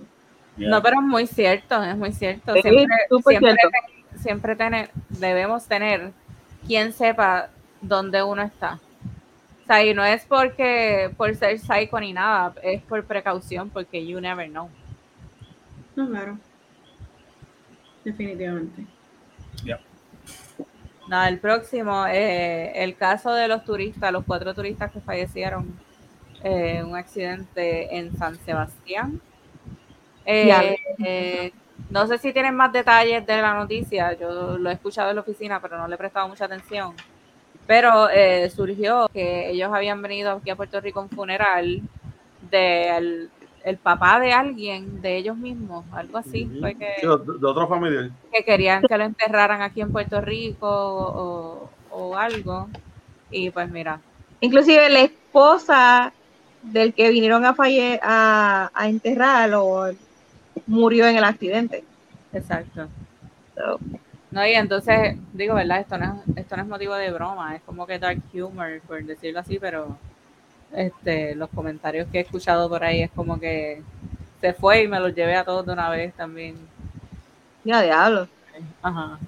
No, 0.56 0.82
pero 0.82 0.96
es 1.00 1.06
muy 1.06 1.26
cierto, 1.26 1.82
es 1.82 1.96
muy 1.96 2.12
cierto. 2.12 2.54
Sí, 2.54 2.62
Siempre, 2.62 2.96
siempre, 3.28 3.56
siempre 4.18 4.56
tener, 4.56 4.90
debemos 5.10 5.66
tener 5.66 6.12
quien 6.66 6.92
sepa 6.92 7.50
dónde 7.80 8.22
uno 8.22 8.42
está. 8.42 8.80
O 9.66 9.68
sea, 9.68 9.84
y 9.84 9.92
no 9.94 10.04
es 10.04 10.24
porque 10.24 11.10
por 11.16 11.34
ser 11.34 11.58
psycho 11.58 11.98
ni 11.98 12.12
nada, 12.12 12.54
es 12.62 12.80
por 12.82 13.04
precaución, 13.04 13.68
porque 13.68 14.06
you 14.06 14.20
never 14.20 14.48
know. 14.48 14.70
No, 15.96 16.08
claro. 16.08 16.38
Definitivamente. 18.04 18.86
Nada, 21.08 21.28
el 21.28 21.40
próximo, 21.40 22.06
eh, 22.06 22.70
el 22.76 22.94
caso 22.94 23.32
de 23.32 23.48
los 23.48 23.64
turistas, 23.64 24.12
los 24.12 24.24
cuatro 24.24 24.54
turistas 24.54 24.92
que 24.92 25.00
fallecieron 25.00 25.76
eh, 26.44 26.76
en 26.78 26.86
un 26.86 26.94
accidente 26.94 27.96
en 27.96 28.16
San 28.16 28.36
Sebastián. 28.38 29.20
Eh, 30.24 30.76
eh, 31.04 31.52
no 31.90 32.06
sé 32.06 32.18
si 32.18 32.32
tienen 32.32 32.54
más 32.54 32.72
detalles 32.72 33.26
de 33.26 33.42
la 33.42 33.54
noticia, 33.54 34.12
yo 34.12 34.58
lo 34.58 34.70
he 34.70 34.74
escuchado 34.74 35.10
en 35.10 35.16
la 35.16 35.22
oficina, 35.22 35.60
pero 35.60 35.76
no 35.76 35.88
le 35.88 35.96
he 35.96 35.98
prestado 35.98 36.28
mucha 36.28 36.44
atención. 36.44 36.94
Pero 37.66 38.08
eh, 38.10 38.48
surgió 38.50 39.08
que 39.12 39.50
ellos 39.50 39.70
habían 39.72 40.00
venido 40.00 40.32
aquí 40.32 40.50
a 40.50 40.56
Puerto 40.56 40.80
Rico 40.80 41.00
a 41.00 41.02
un 41.04 41.10
funeral 41.10 41.82
del 42.50 43.30
el 43.64 43.78
papá 43.78 44.20
de 44.20 44.32
alguien, 44.32 45.02
de 45.02 45.16
ellos 45.16 45.36
mismos, 45.36 45.84
algo 45.92 46.18
así, 46.18 46.48
fue 46.60 46.76
que, 46.76 46.86
Sí, 47.00 47.06
de, 47.08 47.38
de 47.40 47.46
otro 47.48 47.66
familiar. 47.66 48.10
que 48.32 48.44
querían 48.44 48.84
que 48.84 48.96
lo 48.96 49.02
enterraran 49.02 49.60
aquí 49.60 49.80
en 49.80 49.90
Puerto 49.90 50.20
Rico 50.20 50.68
o, 50.70 51.68
o 51.90 52.16
algo. 52.16 52.68
Y 53.28 53.50
pues 53.50 53.68
mira, 53.68 54.00
Inclusive 54.40 54.88
la 54.88 55.00
esposa 55.00 56.12
del 56.62 56.94
que 56.94 57.10
vinieron 57.10 57.44
a 57.44 57.54
falle 57.54 57.98
a, 58.02 58.70
a 58.72 58.88
enterrarlo 58.88 59.90
murió 60.66 61.06
en 61.08 61.16
el 61.16 61.24
accidente. 61.24 61.82
exacto. 62.32 62.86
So, 63.56 63.80
No, 64.30 64.46
y 64.46 64.52
entonces, 64.52 65.16
digo, 65.32 65.54
¿verdad? 65.54 65.80
Esto 65.80 65.98
no, 65.98 66.22
es, 66.26 66.36
esto 66.36 66.56
no 66.56 66.62
es 66.62 66.68
motivo 66.68 66.94
de 66.94 67.12
broma, 67.12 67.56
es 67.56 67.62
como 67.62 67.86
que 67.86 67.98
dark 67.98 68.20
humor, 68.34 68.80
por 68.86 69.02
decirlo 69.04 69.40
así, 69.40 69.58
pero 69.58 69.96
este 70.72 71.34
los 71.34 71.48
comentarios 71.50 72.08
que 72.10 72.18
he 72.18 72.22
escuchado 72.22 72.68
por 72.68 72.82
ahí 72.82 73.02
es 73.02 73.10
como 73.12 73.38
que 73.38 73.82
se 74.40 74.52
fue 74.52 74.82
y 74.82 74.88
me 74.88 74.98
los 74.98 75.14
llevé 75.14 75.36
a 75.36 75.44
todos 75.44 75.64
de 75.64 75.72
una 75.72 75.88
vez 75.88 76.12
también. 76.14 76.56
ya 77.64 77.82
diablo. 77.82 78.28
Ajá. 78.82 79.18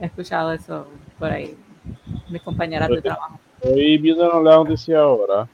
He 0.00 0.06
escuchado 0.06 0.52
eso 0.52 0.86
por 1.18 1.32
ahí, 1.32 1.56
mis 2.28 2.42
compañeras 2.42 2.88
de 2.88 3.02
trabajo. 3.02 3.38
Estoy 3.60 3.98
viendo 3.98 4.42
la 4.42 4.56
noticia 4.56 5.00
ahora. 5.00 5.48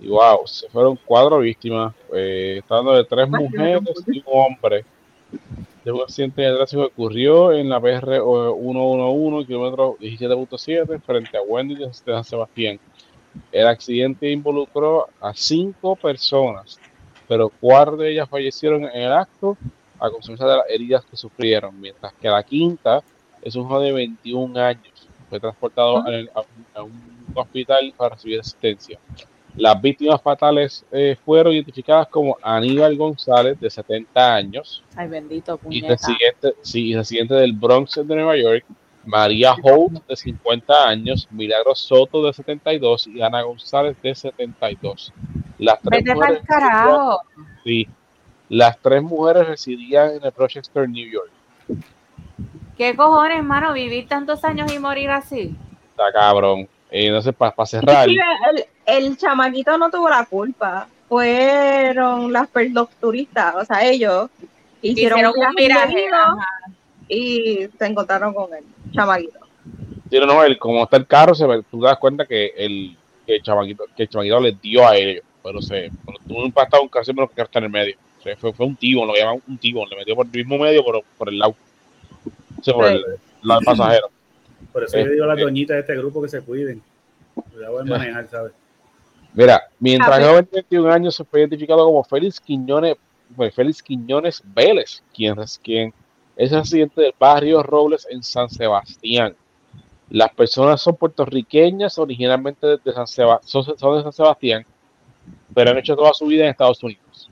Y 0.00 0.08
wow, 0.08 0.46
se 0.46 0.68
fueron 0.68 0.98
cuatro 1.04 1.38
víctimas. 1.38 1.94
Eh, 2.12 2.56
está 2.58 2.76
hablando 2.76 2.98
de 2.98 3.04
tres 3.04 3.28
mujeres 3.28 3.82
y 4.08 4.18
un 4.18 4.24
hombre. 4.26 4.84
De 5.84 5.92
un 5.92 6.00
accidente 6.02 6.42
de 6.42 6.54
tráfico 6.56 6.84
ocurrió 6.84 7.52
en 7.52 7.68
la 7.68 7.80
PR 7.80 8.18
111, 8.20 9.46
kilómetro 9.46 9.96
17.7, 10.00 11.00
frente 11.00 11.36
a 11.36 11.42
Wendy 11.42 11.76
de 11.76 11.92
San 11.92 12.24
Sebastián. 12.24 12.80
El 13.52 13.66
accidente 13.66 14.30
involucró 14.30 15.06
a 15.20 15.32
cinco 15.34 15.94
personas, 15.94 16.78
pero 17.28 17.50
cuatro 17.60 17.96
de 17.96 18.12
ellas 18.12 18.28
fallecieron 18.28 18.84
en 18.84 19.02
el 19.02 19.12
acto 19.12 19.56
a 19.98 20.10
consecuencia 20.10 20.46
de 20.46 20.56
las 20.56 20.70
heridas 20.70 21.04
que 21.04 21.16
sufrieron, 21.16 21.78
mientras 21.80 22.12
que 22.14 22.28
la 22.28 22.42
quinta 22.42 23.02
es 23.42 23.54
un 23.54 23.64
joven 23.68 23.86
de 23.86 23.92
21 23.92 24.56
años. 24.58 25.08
Fue 25.28 25.38
transportado 25.40 25.98
Ajá. 25.98 26.08
a, 26.10 26.38
a 26.38 26.42
un- 26.42 26.66
a 26.74 26.82
un 26.82 27.16
un 27.28 27.42
hospital 27.42 27.92
para 27.96 28.14
recibir 28.14 28.40
asistencia. 28.40 28.98
Las 29.56 29.80
víctimas 29.80 30.20
fatales 30.20 30.84
eh, 30.92 31.16
fueron 31.24 31.54
identificadas 31.54 32.08
como 32.08 32.36
Aníbal 32.42 32.96
González, 32.96 33.58
de 33.58 33.70
70 33.70 34.34
años, 34.34 34.84
Ay, 34.94 35.08
bendito, 35.08 35.54
y 35.54 35.58
puñeta. 35.64 35.88
residente, 35.88 36.54
sí, 36.62 36.88
y 36.88 36.96
residente 36.96 37.34
del 37.34 37.52
Bronx 37.54 37.94
de 37.94 38.04
Nueva 38.04 38.36
York, 38.36 38.64
María 39.06 39.54
Holt, 39.62 40.06
de 40.06 40.16
50 40.16 40.88
años, 40.88 41.28
Milagro 41.30 41.74
Soto, 41.74 42.22
de 42.24 42.32
72, 42.32 43.06
y 43.06 43.22
Ana 43.22 43.42
González, 43.42 43.96
de 44.02 44.14
72. 44.14 45.12
Las 45.58 45.80
tres 45.80 46.02
Vete 46.02 46.14
mujeres 46.14 46.42
carajo. 46.46 47.20
Sí. 47.64 47.88
Las 48.48 48.78
tres 48.78 49.02
mujeres 49.02 49.46
residían 49.46 50.10
en 50.10 50.24
el 50.24 50.32
Rochester, 50.32 50.88
New 50.88 51.08
York. 51.08 51.30
¿Qué 52.76 52.94
cojones, 52.94 53.38
hermano? 53.38 53.72
Vivir 53.72 54.06
tantos 54.06 54.44
años 54.44 54.70
y 54.72 54.78
morir 54.78 55.10
así. 55.10 55.56
Está 55.90 56.12
cabrón. 56.12 56.68
Eh, 56.96 57.06
entonces, 57.08 57.34
para 57.34 57.66
cerrar, 57.66 58.08
el, 58.08 58.18
el 58.86 59.16
chamaquito 59.16 59.76
no 59.76 59.90
tuvo 59.90 60.08
la 60.08 60.24
culpa. 60.24 60.88
Fueron 61.08 62.32
las, 62.32 62.48
los 62.72 62.88
turistas, 63.00 63.54
o 63.54 63.64
sea, 63.64 63.84
ellos 63.84 64.28
hicieron, 64.82 65.18
Hicieron 65.18 65.32
un 65.48 65.54
viraje. 65.54 66.06
y 67.08 67.68
se 67.78 67.86
encontraron 67.86 68.32
con 68.34 68.52
el 68.54 68.64
chamaquito. 68.92 69.38
sí, 70.10 70.18
no, 70.18 70.42
el- 70.42 70.58
como 70.58 70.82
está 70.84 70.96
el 70.96 71.06
carro, 71.06 71.34
se 71.34 71.46
ve- 71.46 71.62
tú 71.70 71.80
te 71.80 71.86
das 71.86 71.98
cuenta 71.98 72.24
que 72.26 72.52
el, 72.56 72.96
que 73.26 73.36
el 73.36 73.42
chamaquito, 73.42 73.84
que 73.96 74.02
el 74.04 74.08
chamaquito 74.08 74.40
le 74.40 74.52
dio 74.60 74.86
a 74.86 74.96
ellos. 74.96 75.22
Pero 75.42 75.62
se, 75.62 75.90
cuando 76.04 76.20
tuvo 76.26 76.38
un 76.40 76.46
impactado 76.46 76.82
un 76.82 76.88
carro, 76.88 77.04
siempre 77.04 77.24
lo 77.24 77.30
que 77.30 77.40
está 77.42 77.58
en 77.60 77.66
el 77.66 77.70
medio. 77.70 77.94
O 78.18 78.22
sea, 78.22 78.36
fue, 78.36 78.52
fue 78.52 78.66
un 78.66 78.74
tibón, 78.74 79.06
lo 79.06 79.14
llaman 79.14 79.40
un 79.46 79.58
tibón. 79.58 79.88
Le 79.90 79.96
metió 79.96 80.16
por 80.16 80.26
el 80.26 80.32
mismo 80.32 80.58
medio, 80.58 80.84
pero 80.84 81.02
por 81.16 81.28
el 81.28 81.38
lado. 81.38 81.54
O 82.58 82.64
sea, 82.64 82.74
por 82.74 82.88
Sí. 82.88 82.94
el 82.94 83.04
lado 83.42 83.60
del 83.60 83.64
pasajero. 83.64 84.08
Por 84.72 84.84
eso 84.84 84.98
yo 84.98 85.10
digo 85.10 85.24
a 85.24 85.28
las 85.28 85.36
Este- 85.36 85.44
doñitas 85.44 85.74
de 85.76 85.80
este 85.80 85.96
grupo 85.96 86.22
que 86.22 86.28
se 86.28 86.40
cuiden. 86.42 86.82
Cuidado 87.52 87.80
en 87.80 87.88
manejar, 87.88 88.26
¿sabes? 88.28 88.52
Mira, 89.34 89.62
mientras 89.78 90.18
joven 90.24 90.44
de 90.46 90.50
21 90.52 90.90
años 90.90 91.14
se 91.14 91.24
fue 91.24 91.40
identificado 91.40 91.84
como 91.84 92.02
Félix 92.04 92.40
Quiñones, 92.40 92.96
pues, 93.34 93.54
Félix 93.54 93.82
Quiñones 93.82 94.42
Vélez, 94.54 95.02
quien, 95.14 95.38
es- 95.40 95.58
quien 95.62 95.92
es 96.36 96.50
residente 96.52 97.02
del 97.02 97.14
barrio 97.18 97.62
Robles 97.62 98.06
en 98.10 98.22
San 98.22 98.48
Sebastián. 98.48 99.34
Las 100.08 100.32
personas 100.32 100.80
son 100.80 100.96
puertorriqueñas, 100.96 101.98
originalmente 101.98 102.78
de 102.82 102.92
San 102.92 103.06
Seba- 103.06 103.40
son, 103.42 103.64
son 103.76 103.96
de 103.96 104.02
San 104.04 104.12
Sebastián, 104.12 104.64
pero 105.54 105.70
han 105.70 105.78
hecho 105.78 105.96
toda 105.96 106.14
su 106.14 106.26
vida 106.26 106.44
en 106.44 106.50
Estados 106.50 106.82
Unidos. 106.82 107.30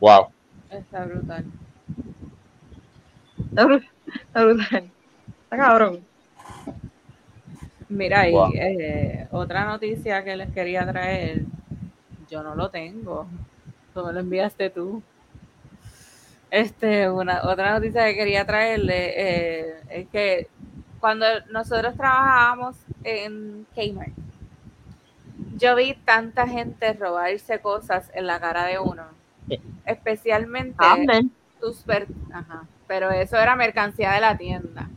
Wow. 0.00 0.28
Está 0.70 1.04
brutal. 1.04 1.44
Está 3.48 3.64
bru- 3.64 3.88
brutal. 4.34 4.90
Está 5.44 5.56
cabrón. 5.56 6.04
Mira, 7.88 8.28
y 8.28 8.34
eh, 8.54 9.28
otra 9.30 9.64
noticia 9.64 10.22
que 10.22 10.36
les 10.36 10.50
quería 10.52 10.86
traer, 10.86 11.42
yo 12.28 12.42
no 12.42 12.54
lo 12.54 12.70
tengo. 12.70 13.26
Tú 13.94 14.04
me 14.04 14.12
lo 14.12 14.20
enviaste 14.20 14.70
tú. 14.70 15.02
Este, 16.50 17.10
una 17.10 17.42
otra 17.48 17.72
noticia 17.72 18.06
que 18.06 18.14
quería 18.14 18.44
traerle 18.46 19.12
eh, 19.16 19.74
es 19.90 20.08
que 20.08 20.48
cuando 21.00 21.26
nosotros 21.50 21.94
trabajábamos 21.96 22.76
en 23.04 23.66
Kmart, 23.74 24.12
yo 25.56 25.76
vi 25.76 25.94
tanta 26.04 26.46
gente 26.46 26.92
robarse 26.94 27.60
cosas 27.60 28.10
en 28.14 28.26
la 28.26 28.40
cara 28.40 28.64
de 28.64 28.78
uno, 28.78 29.04
especialmente 29.86 30.76
Amén. 30.78 31.30
tus 31.60 31.82
per- 31.82 32.06
Ajá, 32.32 32.64
pero 32.88 33.10
eso 33.10 33.36
era 33.36 33.54
mercancía 33.54 34.12
de 34.12 34.20
la 34.20 34.36
tienda. 34.36 34.88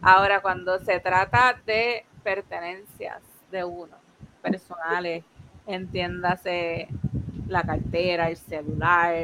Ahora, 0.00 0.40
cuando 0.40 0.78
se 0.80 0.98
trata 0.98 1.60
de 1.66 2.04
pertenencias 2.24 3.22
de 3.52 3.62
uno, 3.62 3.96
personales, 4.42 5.22
entiéndase 5.66 6.88
la 7.46 7.62
cartera, 7.62 8.30
el 8.30 8.36
celular, 8.36 9.14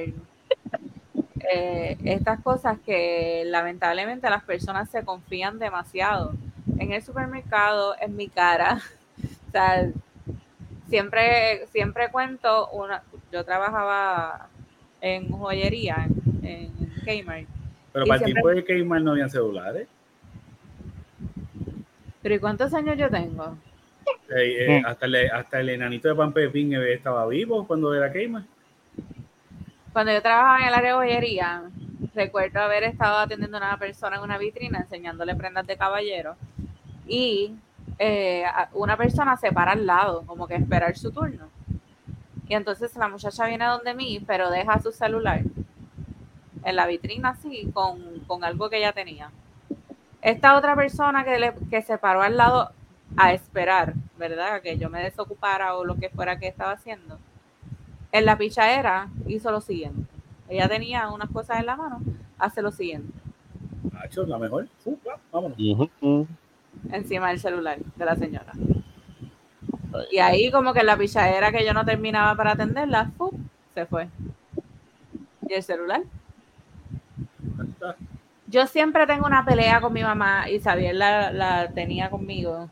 eh, 1.52 1.96
estas 2.04 2.40
cosas 2.40 2.78
que 2.84 3.42
lamentablemente 3.46 4.30
las 4.30 4.44
personas 4.44 4.90
se 4.90 5.04
confían 5.04 5.58
demasiado. 5.58 6.34
En 6.78 6.92
el 6.92 7.02
supermercado, 7.02 7.94
en 8.00 8.16
mi 8.16 8.28
cara, 8.28 8.80
o 9.48 9.50
sea, 9.50 9.90
siempre, 10.88 11.66
siempre 11.68 12.10
cuento 12.10 12.68
una, 12.68 13.02
yo 13.32 13.44
trabajaba 13.44 14.48
en 15.00 15.30
joyería, 15.30 16.06
en, 16.42 16.72
en 16.78 17.24
Kmart, 17.24 17.48
Pero 17.92 18.06
Y 18.06 18.08
para 18.08 18.18
el 18.20 18.24
siempre- 18.24 18.54
tiempo 18.54 18.72
de 18.74 18.84
Kmart 18.84 19.04
no 19.04 19.10
habían 19.12 19.30
celulares. 19.30 19.86
pero 22.22 22.34
¿y 22.36 22.38
cuántos 22.38 22.72
años 22.72 22.96
yo 22.96 23.10
tengo? 23.10 23.56
Eh, 24.30 24.66
eh, 24.76 24.80
Mm. 24.80 24.86
hasta, 24.86 25.06
el, 25.06 25.30
hasta 25.30 25.60
el 25.60 25.68
enanito 25.70 26.08
de 26.08 26.14
Pan 26.14 26.32
Pepín 26.32 26.72
eh, 26.74 26.92
estaba 26.94 27.26
vivo 27.26 27.66
cuando 27.66 27.92
era 27.94 28.12
Kmart. 28.12 28.46
Cuando 29.92 30.12
yo 30.12 30.22
trabajaba 30.22 30.60
en 30.60 30.68
el 30.68 30.74
área 30.74 30.90
de 30.92 30.96
joyería, 30.96 31.62
recuerdo 32.14 32.60
haber 32.60 32.84
estado 32.84 33.18
atendiendo 33.18 33.58
a 33.58 33.60
una 33.60 33.76
persona 33.78 34.16
en 34.16 34.22
una 34.22 34.38
vitrina 34.38 34.78
enseñándole 34.78 35.34
prendas 35.34 35.66
de 35.66 35.76
caballero 35.76 36.36
y 37.06 37.54
eh, 37.98 38.44
a- 38.46 38.68
una 38.72 38.96
persona 38.96 39.36
se 39.36 39.52
para 39.52 39.72
al 39.72 39.84
lado, 39.86 40.22
como 40.26 40.46
que 40.46 40.54
esperar 40.54 40.96
su 40.96 41.10
turno. 41.12 41.48
Y 42.48 42.54
entonces 42.54 42.94
la 42.96 43.08
muchacha 43.08 43.46
viene 43.46 43.64
donde 43.66 43.94
mí, 43.94 44.20
pero 44.26 44.50
deja 44.50 44.80
su 44.80 44.92
celular 44.92 45.40
en 46.64 46.76
la 46.76 46.86
vitrina 46.86 47.30
así, 47.30 47.70
con, 47.72 48.20
con 48.26 48.44
algo 48.44 48.70
que 48.70 48.78
ella 48.78 48.92
tenía. 48.92 49.30
Esta 50.20 50.56
otra 50.56 50.76
persona 50.76 51.24
que, 51.24 51.38
le- 51.38 51.54
que 51.70 51.82
se 51.82 51.98
paró 51.98 52.22
al 52.22 52.36
lado 52.36 52.70
a 53.16 53.32
esperar, 53.32 53.94
¿verdad? 54.18 54.62
Que 54.62 54.78
yo 54.78 54.88
me 54.88 55.02
desocupara 55.02 55.76
o 55.76 55.84
lo 55.84 55.96
que 55.96 56.08
fuera 56.10 56.38
que 56.38 56.46
estaba 56.48 56.72
haciendo. 56.72 57.18
En 58.12 58.24
la 58.26 58.36
pichadera 58.38 59.08
hizo 59.26 59.50
lo 59.50 59.60
siguiente. 59.60 60.02
Ella 60.48 60.68
tenía 60.68 61.08
unas 61.10 61.30
cosas 61.30 61.58
en 61.60 61.66
la 61.66 61.76
mano, 61.76 62.00
hace 62.38 62.60
lo 62.62 62.70
siguiente, 62.70 63.12
Nacho, 63.92 64.24
la 64.26 64.38
mejor. 64.38 64.68
Uh, 64.84 64.96
vámonos. 65.32 65.58
Encima 66.90 67.28
del 67.30 67.40
celular 67.40 67.78
de 67.96 68.04
la 68.04 68.14
señora. 68.16 68.52
Y 70.10 70.18
ahí 70.18 70.50
como 70.50 70.72
que 70.72 70.82
la 70.82 70.96
pichadera 70.96 71.50
que 71.52 71.64
yo 71.64 71.74
no 71.74 71.84
terminaba 71.84 72.34
para 72.34 72.52
atenderla, 72.52 73.10
se 73.74 73.86
fue. 73.86 74.08
¿Y 75.48 75.54
el 75.54 75.62
celular? 75.62 76.02
Yo 78.52 78.66
siempre 78.66 79.06
tengo 79.06 79.26
una 79.26 79.44
pelea 79.44 79.80
con 79.80 79.92
mi 79.92 80.02
mamá 80.02 80.48
y 80.50 80.60
Xavier 80.60 80.94
la, 80.94 81.32
la 81.32 81.68
tenía 81.72 82.10
conmigo, 82.10 82.68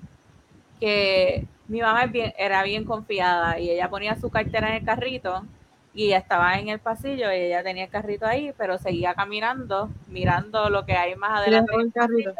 que 0.80 1.46
mi 1.68 1.80
mamá 1.82 2.06
bien- 2.06 2.34
era 2.38 2.62
bien 2.64 2.84
confiada 2.84 3.58
y 3.60 3.70
ella 3.70 3.90
ponía 3.90 4.16
su 4.16 4.30
cartera 4.30 4.70
en 4.70 4.76
el 4.76 4.84
carrito 4.86 5.44
y 5.94 6.06
ella 6.08 6.18
estaba 6.18 6.58
en 6.58 6.68
el 6.68 6.80
pasillo 6.80 7.32
y 7.32 7.36
ella 7.36 7.62
tenía 7.64 7.84
el 7.86 7.90
carrito 7.90 8.26
ahí, 8.26 8.52
pero 8.58 8.78
seguía 8.78 9.14
caminando, 9.14 9.90
mirando 10.08 10.70
lo 10.70 10.86
que 10.86 10.94
hay 10.94 11.16
más 11.16 11.40
adelante 11.40 11.72
el 11.76 11.92
carrito. 11.92 12.32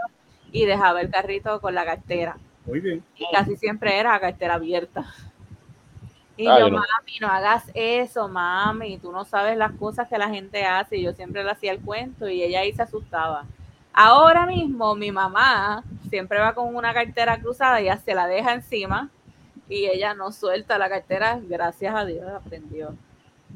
y 0.52 0.66
dejaba 0.66 1.00
el 1.02 1.10
carrito 1.10 1.60
con 1.60 1.74
la 1.74 1.84
cartera. 1.86 2.38
Muy 2.66 2.80
bien. 2.80 3.02
Y 3.16 3.26
casi 3.32 3.56
siempre 3.56 3.98
era 3.98 4.20
cartera 4.20 4.54
abierta. 4.54 5.06
Y 6.40 6.46
Ah, 6.46 6.58
yo, 6.58 6.68
yo 6.68 6.70
no. 6.70 6.76
mami, 6.78 7.18
no 7.20 7.28
hagas 7.28 7.70
eso, 7.74 8.26
mami, 8.28 8.96
tú 8.98 9.12
no 9.12 9.24
sabes 9.26 9.56
las 9.58 9.72
cosas 9.72 10.08
que 10.08 10.16
la 10.16 10.28
gente 10.30 10.64
hace. 10.64 10.96
Y 10.96 11.02
yo 11.02 11.12
siempre 11.12 11.44
le 11.44 11.50
hacía 11.50 11.72
el 11.72 11.80
cuento 11.80 12.28
y 12.28 12.42
ella 12.42 12.60
ahí 12.60 12.72
se 12.72 12.82
asustaba. 12.82 13.44
Ahora 13.92 14.46
mismo 14.46 14.94
mi 14.94 15.10
mamá 15.12 15.84
siempre 16.08 16.38
va 16.38 16.54
con 16.54 16.74
una 16.74 16.94
cartera 16.94 17.38
cruzada 17.38 17.80
y 17.80 17.84
ella 17.84 17.98
se 17.98 18.14
la 18.14 18.26
deja 18.26 18.54
encima 18.54 19.10
y 19.68 19.86
ella 19.86 20.14
no 20.14 20.32
suelta 20.32 20.78
la 20.78 20.88
cartera, 20.88 21.38
gracias 21.42 21.94
a 21.94 22.04
Dios 22.06 22.26
aprendió. 22.32 22.94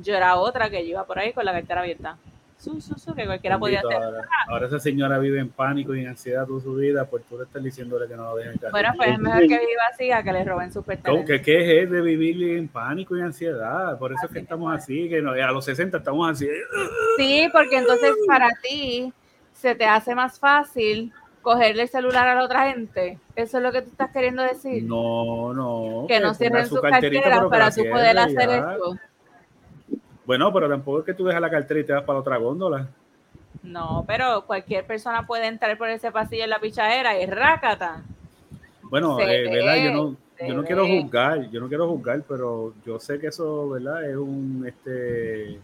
Yo 0.02 0.15
era 0.15 0.36
otra 0.36 0.69
que 0.69 0.82
yo 0.85 0.90
iba 0.90 1.05
por 1.06 1.19
ahí 1.19 1.32
con 1.32 1.44
la 1.44 1.52
cartera 1.52 1.81
abierta. 1.81 2.19
Su, 2.65 2.81
su, 2.81 2.99
su, 2.99 3.15
que 3.15 3.27
cualquiera 3.27 3.59
podía 3.59 3.81
hacer. 3.81 3.93
ahora, 3.93 4.28
ahora 4.49 4.66
esa 4.69 4.78
señora 4.78 5.19
vive 5.19 5.39
en 5.39 5.51
pánico 5.51 5.95
y 5.95 6.01
en 6.01 6.09
ansiedad 6.09 6.47
toda 6.47 6.62
su 6.62 6.74
vida 6.74 7.05
por 7.05 7.20
tú 7.20 7.36
le 7.36 7.45
estás 7.45 7.62
diciéndole 7.62 8.09
que 8.09 8.16
no 8.16 8.24
lo 8.24 8.36
dejen. 8.36 8.59
Bueno, 8.70 8.93
pues 8.97 9.11
es 9.11 9.19
mejor 9.19 9.41
que 9.41 9.59
viva 9.59 9.82
así 9.93 10.11
a 10.11 10.23
que 10.23 10.32
le 10.32 10.45
roben 10.45 10.73
sus 10.73 10.82
¿Cómo 10.82 10.86
pertenencias. 10.86 11.41
que 11.41 11.45
qué 11.45 11.82
es 11.82 11.91
de 11.91 12.01
vivir 12.01 12.57
en 12.57 12.69
pánico 12.69 13.19
y 13.19 13.20
ansiedad? 13.20 13.99
Por 13.99 14.15
eso 14.15 14.24
es 14.24 14.32
que 14.32 14.39
estamos 14.39 14.74
así, 14.74 15.11
que 15.11 15.19
a 15.19 15.53
los 15.53 15.65
60 15.66 15.99
estamos 15.99 16.31
así. 16.31 16.49
Sí, 17.19 17.49
porque 17.53 17.77
entonces 17.77 18.12
para 18.27 18.49
ti 18.62 19.12
se 19.53 19.74
te 19.74 19.85
hace 19.85 20.15
más 20.15 20.39
fácil 20.39 21.12
cogerle 21.43 21.82
el 21.82 21.89
celular 21.91 22.27
a 22.28 22.35
la 22.35 22.45
otra 22.45 22.70
gente. 22.70 23.19
Eso 23.36 23.59
es 23.59 23.62
lo 23.62 23.73
que 23.73 23.82
tú 23.82 23.91
estás 23.91 24.11
queriendo 24.11 24.43
decir. 24.43 24.82
No, 24.85 25.53
no. 25.53 26.07
que 26.09 26.19
no 26.19 26.32
cierren 26.32 26.66
su 26.66 26.77
sus 26.77 26.81
carteras 26.81 27.45
para 27.51 27.70
tú 27.70 27.82
poder 27.91 28.19
hacer 28.19 28.49
ya. 28.49 28.78
Bueno, 30.26 30.52
pero 30.52 30.68
tampoco 30.68 31.01
es 31.01 31.05
que 31.05 31.14
tú 31.14 31.24
dejas 31.24 31.40
la 31.40 31.51
cartera 31.51 31.80
y 31.80 31.84
te 31.84 31.92
vas 31.92 32.02
para 32.02 32.16
la 32.16 32.20
otra 32.20 32.36
góndola. 32.38 32.88
No, 33.62 34.05
pero 34.06 34.44
cualquier 34.46 34.84
persona 34.86 35.26
puede 35.26 35.46
entrar 35.46 35.76
por 35.78 35.88
ese 35.88 36.10
pasillo 36.10 36.44
en 36.44 36.51
la 36.51 36.59
pichadera 36.59 37.20
y 37.20 37.26
rácata. 37.26 38.02
Bueno, 38.82 39.18
eh, 39.20 39.48
¿verdad? 39.51 39.76
Yo 39.76 39.82
ve, 39.82 39.92
no, 39.92 40.16
yo 40.46 40.55
no 40.55 40.64
quiero 40.64 40.86
juzgar, 40.86 41.51
yo 41.51 41.60
no 41.60 41.68
quiero 41.68 41.88
juzgar, 41.88 42.22
pero 42.28 42.74
yo 42.84 42.98
sé 42.98 43.18
que 43.18 43.28
eso, 43.28 43.70
¿verdad? 43.70 44.09
Es 44.09 44.16
un, 44.16 44.64
este, 44.66 45.59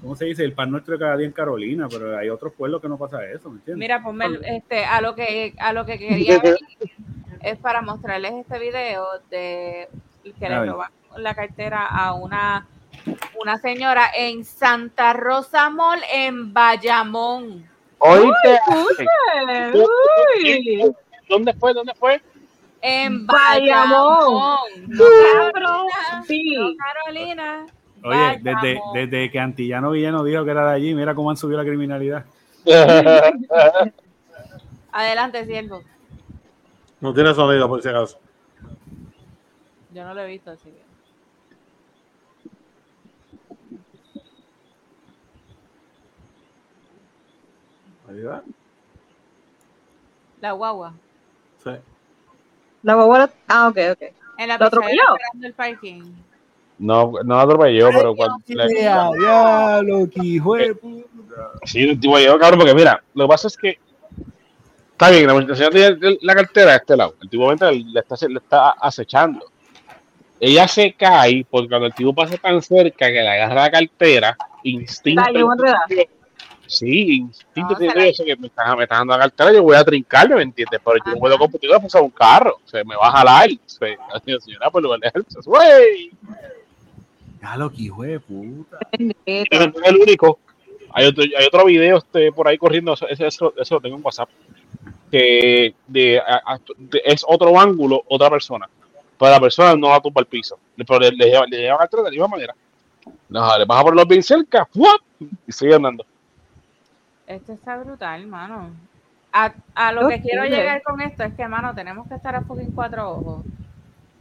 ¿cómo 0.00 0.16
se 0.16 0.26
dice? 0.26 0.44
El 0.44 0.52
pan 0.52 0.70
nuestro 0.70 0.94
de 0.94 1.00
cada 1.00 1.16
día 1.16 1.26
en 1.26 1.32
Carolina, 1.32 1.88
pero 1.88 2.16
hay 2.16 2.28
otros 2.28 2.52
pueblos 2.52 2.82
que 2.82 2.88
no 2.88 2.98
pasa 2.98 3.24
eso, 3.24 3.50
¿me 3.50 3.58
entiendes? 3.58 3.78
Mira, 3.78 4.02
ponme 4.02 4.26
este, 4.44 4.84
a 4.84 5.00
lo 5.00 5.14
que 5.14 5.54
a 5.58 5.72
lo 5.72 5.86
que 5.86 5.98
quería 5.98 6.38
venir, 6.42 6.58
es 7.42 7.58
para 7.58 7.82
mostrarles 7.82 8.32
este 8.32 8.58
video 8.58 9.06
de 9.30 9.88
que 10.38 10.46
A 10.46 10.60
le 10.60 10.70
roban 10.70 10.90
la 11.16 11.34
cartera 11.34 11.86
a 11.86 12.14
una, 12.14 12.66
una 13.40 13.58
señora 13.58 14.10
en 14.14 14.44
Santa 14.44 15.12
Rosa 15.12 15.70
Mall 15.70 16.00
en 16.12 16.52
Bayamón. 16.52 17.68
¿Oíste? 17.98 18.60
Uy. 19.74 20.94
¿Dónde 21.28 21.54
fue? 21.54 21.74
¿Dónde 21.74 21.94
fue? 21.94 22.22
En 22.80 23.26
Bayamón. 23.26 24.58
No 24.86 25.04
Carolina. 25.52 26.24
Sí. 26.26 26.56
No 26.56 26.70
Carolina. 26.76 27.66
Oye, 28.04 28.38
desde, 28.42 28.80
desde 28.94 29.30
que 29.30 29.40
Antillano 29.40 29.90
Villano 29.90 30.22
dijo 30.22 30.44
que 30.44 30.50
era 30.52 30.68
de 30.68 30.76
allí, 30.76 30.94
mira 30.94 31.14
cómo 31.14 31.30
han 31.30 31.36
subido 31.36 31.58
la 31.58 31.64
criminalidad. 31.64 32.24
Adelante, 34.92 35.44
siervo. 35.46 35.82
No 37.00 37.12
tiene 37.14 37.34
sonido, 37.34 37.68
por 37.68 37.82
si 37.82 37.88
acaso. 37.88 38.18
Yo 39.92 40.04
no 40.04 40.14
lo 40.14 40.22
he 40.22 40.26
visto, 40.26 40.50
así 40.50 40.70
que. 40.70 40.87
Ahí 48.08 48.22
va. 48.22 48.42
La 50.40 50.52
guagua. 50.52 50.94
Sí. 51.62 51.70
La 52.82 52.94
guagua. 52.94 53.30
Ah, 53.48 53.68
ok, 53.68 53.78
ok. 53.92 54.02
En 54.38 54.48
la 54.48 54.56
¿Lo 54.56 54.66
atropelló? 54.66 55.02
esperando 55.14 55.46
el 55.46 55.54
parking. 55.54 56.02
No, 56.78 57.12
no 57.24 57.36
la 57.36 57.42
atropelló, 57.42 57.90
pero 57.90 58.14
cuando 58.14 58.36
diablo, 58.46 60.08
que 60.08 60.24
hijo 60.24 60.54
de 60.54 60.74
puta. 60.74 61.50
Sí, 61.64 61.80
el 61.80 61.98
tipo 61.98 62.16
llegó, 62.18 62.38
cabrón, 62.38 62.60
porque 62.60 62.74
mira, 62.74 63.02
lo 63.14 63.24
que 63.24 63.28
pasa 63.28 63.48
es 63.48 63.56
que 63.56 63.78
está 64.92 65.10
bien, 65.10 65.26
la, 65.26 65.56
señora 65.56 65.70
tiene 65.70 66.18
la 66.22 66.34
cartera 66.34 66.70
de 66.70 66.76
este 66.76 66.96
lado, 66.96 67.16
el 67.20 67.28
tipo 67.28 67.48
le 67.48 67.54
está, 67.54 67.72
le 68.28 68.38
está 68.38 68.70
acechando. 68.70 69.46
Ella 70.38 70.68
se 70.68 70.92
cae 70.92 71.44
porque 71.50 71.68
cuando 71.68 71.88
el 71.88 71.94
tipo 71.94 72.14
pasa 72.14 72.36
tan 72.36 72.62
cerca 72.62 73.08
que 73.08 73.12
le 73.12 73.28
agarra 73.28 73.62
la 73.62 73.70
cartera, 73.72 74.36
instinto. 74.62 75.22
Enredada. 75.26 75.84
Sí, 76.68 77.16
instinto 77.16 77.70
No, 77.72 77.76
tiene 77.78 78.08
eso 78.10 78.24
que 78.24 78.36
me 78.36 78.46
está, 78.48 78.76
me 78.76 78.82
está 78.84 78.96
dando 78.96 79.14
la 79.14 79.20
cartera, 79.20 79.52
yo 79.54 79.62
voy 79.62 79.74
a 79.76 79.82
trincarme, 79.84 80.36
¿me 80.36 80.42
entiendes? 80.42 80.80
Pero 80.84 80.96
yo 80.98 81.02
Ajá. 81.02 81.12
no 81.14 81.18
puedo 81.18 81.38
competir 81.38 81.70
con 81.70 82.02
un 82.04 82.10
carro, 82.10 82.58
se 82.66 82.84
me 82.84 82.94
va 82.94 83.08
a 83.08 83.12
jalar. 83.12 83.48
Se, 83.66 83.96
la 83.96 84.38
señora, 84.40 84.70
por 84.70 84.82
lugar 84.82 85.00
de 85.00 85.10
dejarse, 85.12 85.38
¡wey! 85.48 86.10
Diablo, 87.40 87.70
que 87.70 87.82
hijo 87.82 88.02
de 88.02 88.20
puta. 88.20 88.78
No 88.98 89.12
es 89.24 89.46
el 89.84 89.96
único. 89.96 90.38
Hay 90.92 91.06
otro, 91.06 91.22
hay 91.24 91.46
otro 91.46 91.64
video 91.66 91.98
este, 91.98 92.32
por 92.32 92.48
ahí 92.48 92.58
corriendo, 92.58 92.92
eso, 92.94 93.06
eso, 93.08 93.26
eso- 93.26 93.54
eso 93.56 93.74
lo 93.76 93.80
tengo 93.80 93.96
en 93.96 94.04
WhatsApp, 94.04 94.28
que 95.10 95.74
de, 95.86 96.18
a- 96.18 96.42
a- 96.54 96.60
de- 96.76 97.02
es 97.04 97.24
otro 97.26 97.58
ángulo, 97.58 98.02
otra 98.08 98.28
persona. 98.30 98.68
Pero 99.18 99.30
la 99.30 99.40
persona 99.40 99.74
no 99.76 99.88
la 99.90 100.00
tumba 100.00 100.20
al 100.20 100.26
piso. 100.26 100.58
Pero 100.76 100.98
le, 101.00 101.10
le 101.12 101.26
le 101.48 101.56
lleva 101.58 101.82
atrás 101.82 102.04
de 102.04 102.04
la 102.04 102.10
misma 102.10 102.28
manera. 102.28 102.54
No, 103.28 103.58
le 103.58 103.64
vas 103.64 103.80
a 103.80 103.82
ponerlo 103.84 104.06
bien 104.06 104.22
cerca 104.22 104.66
¡fuap! 104.66 105.00
y 105.46 105.52
sigue 105.52 105.74
andando. 105.74 106.04
Esto 107.28 107.52
está 107.52 107.76
brutal, 107.76 108.26
mano. 108.26 108.70
A, 109.32 109.52
a 109.74 109.92
lo 109.92 110.08
que 110.08 110.22
quiero 110.22 110.44
llegar 110.44 110.82
con 110.82 111.00
esto 111.02 111.22
es 111.22 111.34
que, 111.34 111.46
mano, 111.46 111.74
tenemos 111.74 112.08
que 112.08 112.14
estar 112.14 112.34
a 112.34 112.40
fucking 112.40 112.72
cuatro 112.72 113.10
ojos. 113.10 113.44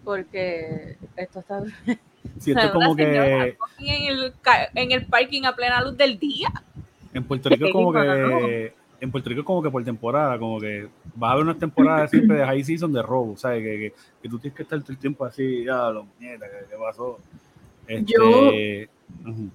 Porque 0.03 0.97
esto 1.15 1.39
está. 1.39 1.63
Si 2.39 2.51
esto 2.51 2.59
es 2.67 2.71
Una 2.71 2.73
como 2.73 2.95
que 2.95 3.03
en 3.05 4.11
el, 4.11 4.33
en 4.75 4.91
el 4.91 5.05
parking 5.05 5.43
a 5.45 5.55
plena 5.55 5.81
luz 5.81 5.95
del 5.97 6.19
día. 6.19 6.51
en 7.13 7.23
Puerto 7.23 7.49
Rico 7.49 7.67
es 7.67 7.71
como 7.73 7.93
que 7.93 8.73
en 8.99 9.11
Puerto 9.11 9.29
Rico 9.29 9.41
es 9.41 9.45
como 9.45 9.63
que 9.63 9.71
por 9.71 9.83
temporada, 9.83 10.37
como 10.37 10.59
que 10.59 10.87
vas 11.15 11.29
a 11.29 11.31
haber 11.33 11.45
unas 11.45 11.57
temporadas 11.57 12.11
siempre 12.11 12.37
de 12.37 12.45
high 12.45 12.63
season 12.63 12.91
de 12.91 13.01
robo, 13.01 13.37
¿sabes? 13.37 13.63
Que, 13.63 13.77
que, 13.77 13.93
que 14.21 14.29
tú 14.29 14.39
tienes 14.39 14.57
que 14.57 14.63
estar 14.63 14.79
todo 14.81 14.91
el 14.91 14.97
tiempo 14.97 15.23
así, 15.23 15.63
ya, 15.63 15.89
lo 15.89 16.07
mierda, 16.19 16.47
¿qué, 16.47 16.75
pasó? 16.75 17.17
Este, 17.87 18.03
Yo- 18.11 19.29
ujú. 19.29 19.49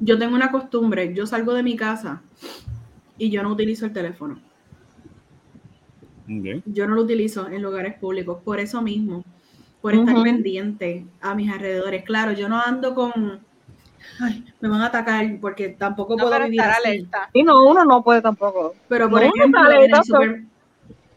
Yo 0.00 0.18
tengo 0.18 0.34
una 0.34 0.50
costumbre, 0.50 1.14
yo 1.14 1.26
salgo 1.26 1.54
de 1.54 1.62
mi 1.62 1.76
casa 1.76 2.22
y 3.18 3.30
yo 3.30 3.42
no 3.42 3.50
utilizo 3.52 3.86
el 3.86 3.92
teléfono. 3.92 4.40
Yo 6.66 6.86
no 6.86 6.94
lo 6.94 7.02
utilizo 7.02 7.48
en 7.48 7.62
lugares 7.62 7.94
públicos, 7.98 8.38
por 8.44 8.58
eso 8.58 8.80
mismo, 8.82 9.24
por 9.80 9.94
estar 9.94 10.14
pendiente 10.22 11.06
a 11.20 11.34
mis 11.34 11.50
alrededores. 11.50 12.04
Claro, 12.04 12.32
yo 12.32 12.48
no 12.48 12.60
ando 12.60 12.94
con, 12.94 13.40
ay, 14.20 14.44
me 14.60 14.68
van 14.68 14.80
a 14.80 14.86
atacar 14.86 15.38
porque 15.40 15.70
tampoco 15.70 16.16
No 16.16 16.24
puedo 16.24 16.40
vivir 16.42 16.60
estar 16.60 16.70
así. 16.70 16.88
alerta. 16.88 17.30
Y 17.32 17.42
no, 17.42 17.66
uno 17.66 17.84
no 17.84 18.02
puede 18.02 18.22
tampoco. 18.22 18.74
Pero 18.88 19.10
por 19.10 19.22
No, 19.22 19.28
ejemplo, 19.28 19.62
sale, 19.62 19.76
en 19.76 19.90
el, 19.90 19.96
exacto. 19.96 20.14
super- 20.24 20.44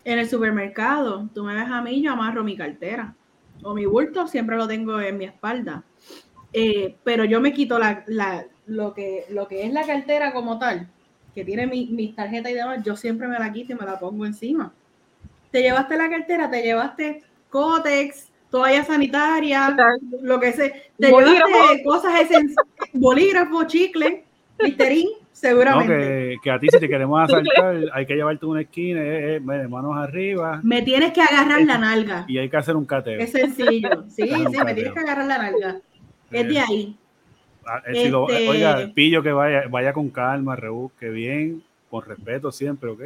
en 0.03 0.19
el 0.19 0.29
supermercado, 0.29 1.29
tú 1.33 1.43
me 1.43 1.55
ves 1.55 1.69
a 1.69 1.81
mí, 1.81 2.01
yo 2.01 2.11
amarro 2.13 2.43
mi 2.43 2.55
cartera 2.57 3.15
o 3.63 3.73
mi 3.73 3.85
bulto, 3.85 4.27
siempre 4.27 4.57
lo 4.57 4.67
tengo 4.67 4.99
en 4.99 5.17
mi 5.17 5.25
espalda. 5.25 5.83
Eh, 6.53 6.97
pero 7.03 7.25
yo 7.25 7.41
me 7.41 7.53
quito 7.53 7.77
la, 7.79 8.03
la- 8.07 8.45
lo, 8.67 8.93
que, 8.93 9.25
lo 9.29 9.47
que 9.47 9.65
es 9.65 9.73
la 9.73 9.85
cartera 9.85 10.31
como 10.33 10.59
tal, 10.59 10.87
que 11.33 11.43
tiene 11.45 11.67
mi- 11.67 11.87
mis 11.87 12.15
tarjetas 12.15 12.51
y 12.51 12.55
demás, 12.55 12.83
yo 12.83 12.95
siempre 12.95 13.27
me 13.27 13.39
la 13.39 13.51
quito 13.51 13.73
y 13.73 13.75
me 13.75 13.85
la 13.85 13.99
pongo 13.99 14.25
encima. 14.25 14.73
Te 15.51 15.61
llevaste 15.61 15.97
la 15.97 16.09
cartera, 16.09 16.49
te 16.49 16.61
llevaste 16.61 17.23
cótex, 17.49 18.29
toalla 18.51 18.83
sanitaria, 18.83 19.75
lo 20.21 20.39
que 20.39 20.51
sea. 20.53 20.71
Te 20.97 21.09
Bolígrafo. 21.11 21.47
llevaste 21.47 21.83
cosas 21.83 22.13
esenciales, 22.21 22.55
bolígrafo, 22.93 23.63
chicle, 23.65 24.23
listerín, 24.59 25.07
No, 25.11 25.27
seguramente. 25.31 25.93
que, 25.97 26.35
que 26.43 26.51
a 26.51 26.59
ti 26.59 26.67
si 26.69 26.79
te 26.79 26.89
queremos 26.89 27.21
asaltar 27.21 27.75
hay 27.93 28.05
que 28.05 28.15
llevarte 28.15 28.45
una 28.45 28.61
esquina, 28.61 29.01
eh, 29.01 29.35
eh, 29.35 29.39
manos 29.39 29.95
arriba 29.95 30.59
Me 30.63 30.81
tienes 30.81 31.13
que 31.13 31.21
agarrar 31.21 31.61
la 31.61 31.77
nalga. 31.77 32.25
y 32.27 32.37
hay 32.39 32.49
que 32.49 32.57
hacer 32.57 32.75
un 32.75 32.85
cateo. 32.85 33.19
Es 33.19 33.31
sencillo. 33.31 34.05
Sí, 34.09 34.27
sí, 34.27 34.57
me 34.65 34.73
tienes 34.73 34.93
que 34.93 34.99
agarrar 34.99 35.25
la 35.25 35.37
nalga. 35.37 35.77
Es 36.31 36.47
de 36.47 36.59
ahí. 36.59 36.97
Ah, 37.69 37.81
eh, 37.85 38.03
si 38.03 38.09
lo- 38.09 38.29
Este- 38.29 38.47
oiga, 38.49 38.89
pillo 38.95 39.21
que 39.21 39.31
vaya, 39.33 39.63
vaya 39.69 39.91
con 39.91 40.09
calma, 40.09 40.55
rebusque 40.55 41.09
bien, 41.09 41.61
con 41.89 42.03
respeto 42.05 42.51
siempre, 42.51 42.89
¿ok? 42.89 43.01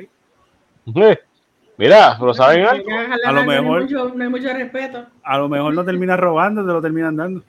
Mira, 1.77 2.17
¿lo 2.19 2.33
saben 2.33 2.65
algo? 2.65 2.89
A 3.25 3.31
lo 3.31 3.43
mejor- 3.43 3.63
No 3.63 3.75
hay, 3.75 3.81
mucho, 3.83 4.13
no 4.15 4.23
hay 4.23 4.29
mucho 4.29 4.53
respeto. 4.53 5.05
A 5.23 5.37
lo 5.39 5.49
mejor 5.49 5.73
no 5.73 5.83
terminas 5.83 6.19
robando, 6.19 6.61
te 6.65 6.71
lo 6.71 6.81
terminan 6.81 7.15
dando. 7.15 7.43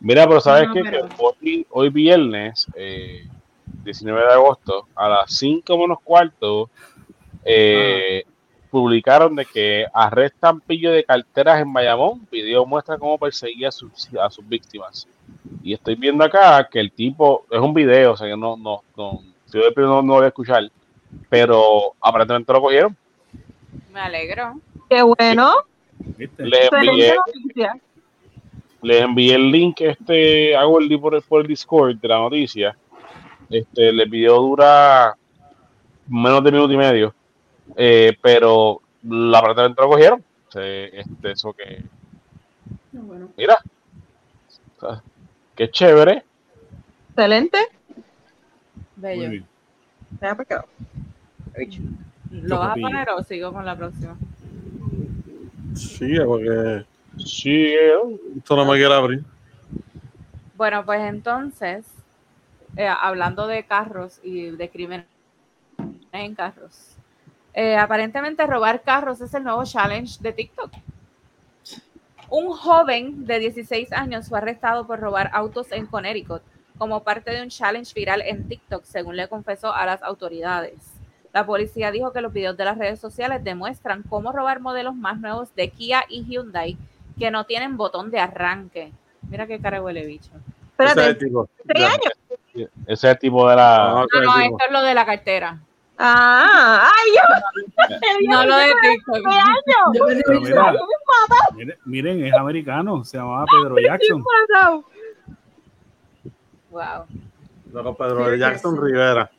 Mira, 0.00 0.26
pero 0.26 0.40
¿sabes 0.40 0.68
No, 0.68 0.74
qué? 0.74 0.82
pero- 0.84 1.08
Que 1.08 1.14
hoy, 1.18 1.66
hoy 1.70 1.88
viernes, 1.90 2.66
eh, 2.74 3.26
19 3.84 4.20
de 4.26 4.32
agosto, 4.32 4.86
a 4.94 5.08
las 5.08 5.32
5 5.34 5.76
menos 5.76 5.98
cuarto, 6.02 6.70
eh, 7.44 8.24
publicaron 8.70 9.34
de 9.34 9.44
que 9.44 9.86
arrestan 9.92 10.60
pillo 10.60 10.92
de 10.92 11.04
carteras 11.04 11.60
en 11.60 11.72
Bayamón. 11.72 12.26
Video 12.30 12.64
muestra 12.64 12.96
cómo 12.96 13.18
perseguía 13.18 13.68
a 13.68 13.72
sus, 13.72 14.08
a 14.14 14.30
sus 14.30 14.46
víctimas. 14.48 15.06
Y 15.62 15.74
estoy 15.74 15.94
viendo 15.94 16.24
acá 16.24 16.68
que 16.70 16.80
el 16.80 16.92
tipo, 16.92 17.44
es 17.50 17.58
un 17.58 17.74
video, 17.74 18.12
o 18.12 18.16
sea 18.16 18.28
que 18.28 18.36
no, 18.36 18.56
no, 18.56 18.82
no, 18.96 19.22
yo 19.52 19.60
de 19.60 19.72
no, 19.76 20.02
no 20.02 20.08
lo 20.08 20.14
voy 20.14 20.24
a 20.24 20.28
escuchar, 20.28 20.70
pero 21.28 21.94
aparentemente 22.00 22.52
lo 22.52 22.60
cogieron. 22.60 22.96
Me 23.92 24.00
alegro. 24.00 24.60
Qué 24.88 25.02
bueno. 25.02 25.52
¿viste? 26.16 26.44
Les 26.44 26.70
envié, 26.72 27.14
les 28.82 29.02
envié 29.02 29.34
el 29.34 29.50
link, 29.50 29.80
este, 29.80 30.56
hago 30.56 30.78
el 30.78 30.88
link 30.88 31.00
por 31.00 31.14
el, 31.14 31.22
por 31.22 31.40
el 31.42 31.46
Discord 31.46 31.96
de 31.96 32.08
la 32.08 32.18
noticia. 32.18 32.76
Este, 33.50 33.88
el 33.88 34.08
video 34.08 34.40
dura 34.40 35.16
menos 36.06 36.44
de 36.44 36.52
minuto 36.52 36.72
y 36.72 36.76
medio, 36.76 37.14
eh, 37.76 38.16
pero 38.20 38.80
la 39.02 39.38
aparentemente 39.38 39.82
lo 39.82 39.88
cogieron. 39.88 40.24
Este, 40.54 41.30
eso 41.30 41.52
que, 41.52 41.82
No, 42.92 43.02
bueno. 43.02 43.28
mira, 43.36 43.58
o 44.76 44.80
sea, 44.80 45.02
qué 45.58 45.70
chévere. 45.70 46.24
Excelente. 47.10 47.58
Muy 48.96 49.18
Bello. 49.18 49.44
Ya, 50.20 50.36
¿Lo 52.30 52.58
vas 52.60 52.70
a 52.70 52.74
poner 52.74 53.10
o 53.10 53.22
sigo 53.24 53.52
con 53.52 53.66
la 53.66 53.76
próxima? 53.76 54.16
Sí, 55.74 56.16
porque 56.24 56.86
Sí, 57.24 57.50
eh, 57.50 57.92
esto 58.36 58.54
no 58.54 58.64
me 58.64 58.78
quiere 58.78 58.94
abrir. 58.94 59.24
Bueno, 60.54 60.84
pues 60.84 61.00
entonces, 61.02 61.86
eh, 62.76 62.86
hablando 62.86 63.46
de 63.46 63.64
carros 63.64 64.20
y 64.22 64.50
de 64.50 64.70
crímenes 64.70 65.06
en 66.12 66.34
carros, 66.34 66.96
eh, 67.54 67.76
aparentemente 67.76 68.46
robar 68.46 68.82
carros 68.82 69.20
es 69.20 69.34
el 69.34 69.42
nuevo 69.42 69.64
challenge 69.64 70.20
de 70.20 70.32
TikTok. 70.32 70.72
Un 72.30 72.50
joven 72.50 73.24
de 73.26 73.38
16 73.38 73.92
años 73.92 74.28
fue 74.28 74.38
arrestado 74.38 74.86
por 74.86 75.00
robar 75.00 75.30
autos 75.32 75.72
en 75.72 75.86
Connecticut 75.86 76.42
como 76.76 77.02
parte 77.02 77.30
de 77.32 77.42
un 77.42 77.48
challenge 77.48 77.92
viral 77.94 78.22
en 78.22 78.46
TikTok, 78.48 78.84
según 78.84 79.16
le 79.16 79.28
confesó 79.28 79.72
a 79.74 79.84
las 79.86 80.02
autoridades. 80.02 80.74
La 81.32 81.44
policía 81.44 81.90
dijo 81.90 82.12
que 82.12 82.20
los 82.20 82.32
videos 82.32 82.56
de 82.56 82.64
las 82.64 82.78
redes 82.78 83.00
sociales 83.00 83.42
demuestran 83.42 84.02
cómo 84.02 84.30
robar 84.32 84.60
modelos 84.60 84.94
más 84.94 85.18
nuevos 85.18 85.54
de 85.54 85.70
Kia 85.70 86.04
y 86.08 86.24
Hyundai 86.24 86.76
que 87.18 87.30
no 87.30 87.44
tienen 87.44 87.76
botón 87.76 88.10
de 88.10 88.20
arranque. 88.20 88.92
Mira 89.28 89.46
qué 89.46 89.58
cara 89.60 89.82
huele 89.82 90.06
bicho. 90.06 90.30
Ese 90.78 90.84
es 90.84 90.96
el 90.96 90.98
Espérate, 90.98 91.24
tipo. 91.24 91.48
¿seis 91.66 91.84
años? 91.86 92.12
ese 92.54 92.70
es 92.86 93.04
el 93.04 93.18
tipo 93.18 93.48
de 93.48 93.56
la. 93.56 93.76
Ah, 93.76 93.90
No, 93.90 94.20
no, 94.20 94.36
el 94.36 94.42
tipo. 94.42 94.56
esto 94.56 94.66
es 94.66 94.72
lo 94.72 94.82
de 94.82 94.94
la 94.94 95.04
cartera. 95.06 95.58
Ah, 96.00 96.88
ay, 96.94 97.10
yo. 97.16 98.30
No 98.30 98.44
lo 98.46 98.56
de 98.56 98.72
TikTok. 98.82 99.18
Pero 99.92 100.40
mira, 100.40 100.72
miren, 101.56 101.78
miren, 101.84 102.24
es 102.24 102.34
americano, 102.34 103.04
se 103.04 103.18
llamaba 103.18 103.44
Pedro 103.46 103.76
Jackson. 103.80 104.24
Wow. 106.70 107.06
Loco 107.72 107.96
Pedro 107.96 108.34
Jackson. 108.36 108.80
Rivera. 108.80 109.30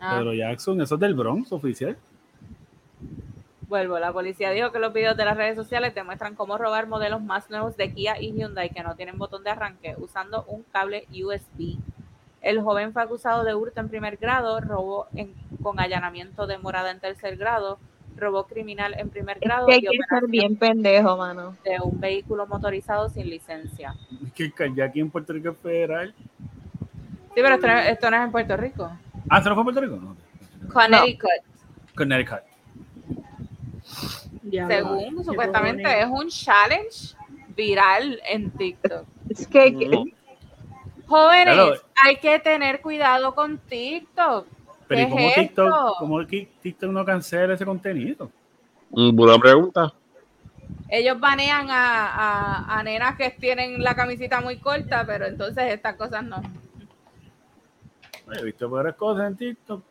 Ah, 0.00 0.16
Pedro 0.18 0.32
Jackson, 0.34 0.80
eso 0.80 0.94
es 0.94 1.00
del 1.00 1.14
Bronx 1.14 1.52
oficial. 1.52 1.96
vuelvo. 3.68 3.98
La 3.98 4.12
policía 4.12 4.50
dijo 4.50 4.70
que 4.72 4.78
los 4.78 4.92
videos 4.92 5.16
de 5.16 5.24
las 5.24 5.36
redes 5.36 5.56
sociales 5.56 5.94
demuestran 5.94 6.34
cómo 6.36 6.56
robar 6.58 6.86
modelos 6.86 7.22
más 7.22 7.50
nuevos 7.50 7.76
de 7.76 7.92
Kia 7.92 8.20
y 8.20 8.32
Hyundai 8.32 8.70
que 8.70 8.82
no 8.82 8.94
tienen 8.94 9.18
botón 9.18 9.42
de 9.42 9.50
arranque 9.50 9.94
usando 9.98 10.44
un 10.44 10.62
cable 10.72 11.06
USB. 11.10 11.76
El 12.40 12.60
joven 12.60 12.92
fue 12.92 13.02
acusado 13.02 13.42
de 13.42 13.54
hurto 13.54 13.80
en 13.80 13.88
primer 13.88 14.16
grado, 14.18 14.60
robo 14.60 15.06
en- 15.14 15.34
con 15.64 15.80
allanamiento 15.80 16.46
de 16.46 16.58
morada 16.58 16.92
en 16.92 17.00
tercer 17.00 17.36
grado, 17.36 17.80
robo 18.16 18.44
criminal 18.46 18.94
en 18.96 19.10
primer 19.10 19.38
Es 19.38 19.42
grado 19.42 19.66
que 19.66 19.72
hay 19.72 19.78
y 19.80 19.82
que 19.82 19.88
ser 19.88 19.96
operación 20.04 20.30
bien 20.30 20.56
pendejo, 20.56 21.16
mano. 21.16 21.56
de 21.64 21.78
un 21.82 21.98
vehículo 21.98 22.46
motorizado 22.46 23.08
sin 23.08 23.28
licencia. 23.28 23.96
Es 24.24 24.32
que 24.32 24.52
el 24.64 24.82
aquí 24.82 25.00
en 25.00 25.10
Puerto 25.10 25.32
Rico 25.32 25.48
es 25.50 25.58
federal. 25.58 26.14
Sí, 27.34 27.40
pero 27.42 27.54
esto 27.56 27.66
no, 27.66 27.78
esto 27.78 28.10
no 28.10 28.16
es 28.18 28.22
en 28.22 28.30
Puerto 28.30 28.56
Rico. 28.56 28.90
Ah, 29.28 29.38
¿esto 29.38 29.50
no 29.50 29.56
fue 29.56 29.62
en 29.62 29.64
Puerto 29.64 29.80
Rico? 29.80 29.96
No. 29.96 30.16
Connecticut. 30.72 31.30
Connecticut. 31.96 32.38
Ya, 34.44 34.66
Según 34.68 35.16
qué 35.16 35.24
supuestamente 35.24 35.82
cojones. 35.82 36.04
es 36.04 36.10
un 36.10 36.28
challenge 36.28 37.16
viral 37.56 38.20
en 38.28 38.50
TikTok. 38.50 39.06
Es 39.30 39.46
que. 39.48 39.72
Jóvenes, 41.06 41.54
Claro. 41.54 41.72
hay 42.04 42.16
que 42.16 42.38
tener 42.38 42.80
cuidado 42.80 43.34
con 43.34 43.58
TikTok. 43.58 44.46
Pero 44.88 45.00
¿y 45.00 45.04
¿Qué 45.04 45.10
cómo 45.10 45.28
es 45.28 45.34
TikTok, 45.34 45.66
esto? 45.66 45.94
cómo 45.98 46.26
TikTok 46.26 46.90
no 46.90 47.04
cancela 47.04 47.54
ese 47.54 47.64
contenido? 47.64 48.30
Mm, 48.90 49.14
Buena 49.16 49.38
pregunta. 49.38 49.92
Ellos 50.88 51.18
banean 51.18 51.70
a, 51.70 52.06
a, 52.14 52.78
a 52.78 52.82
nenas 52.82 53.16
que 53.16 53.30
tienen 53.30 53.82
la 53.82 53.94
camisita 53.94 54.40
muy 54.40 54.58
corta, 54.58 55.04
pero 55.06 55.26
entonces 55.26 55.72
estas 55.72 55.96
cosas 55.96 56.22
no. 56.24 56.40
He 58.32 58.42
visto 58.44 58.70
peores 58.70 58.94
cosas 58.94 59.26
en 59.28 59.36
TikTok. 59.36 59.82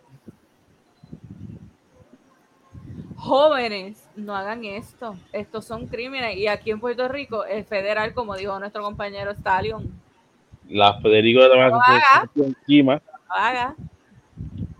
Jóvenes, 3.16 4.06
no 4.16 4.36
hagan 4.36 4.66
esto. 4.66 5.16
Estos 5.32 5.66
son 5.66 5.88
crímenes. 5.88 6.36
Y 6.38 6.48
aquí 6.48 6.72
en 6.72 6.80
Puerto 6.80 7.08
Rico 7.08 7.46
es 7.46 7.66
federal, 7.68 8.14
como 8.14 8.36
dijo 8.36 8.60
nuestro 8.60 8.84
compañero 8.84 9.32
Stallion. 9.34 9.90
La 10.68 11.00
Federico 11.00 11.42
de 11.42 11.50
No 11.50 11.80
haga. 11.82 12.30
encima. 12.36 12.96
No 12.96 13.36
haga. 13.36 13.76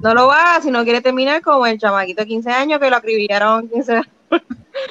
No 0.04 0.14
lo 0.14 0.32
haga 0.32 0.62
si 0.62 0.70
no 0.70 0.84
quiere 0.84 1.02
terminar 1.02 1.42
como 1.42 1.66
el 1.66 1.80
chamaquito 1.80 2.22
de 2.22 2.28
15 2.28 2.52
años 2.52 2.80
que 2.80 2.90
lo 2.90 2.96
acribillaron 2.98 3.68
15 3.70 3.92
años. 3.94 4.08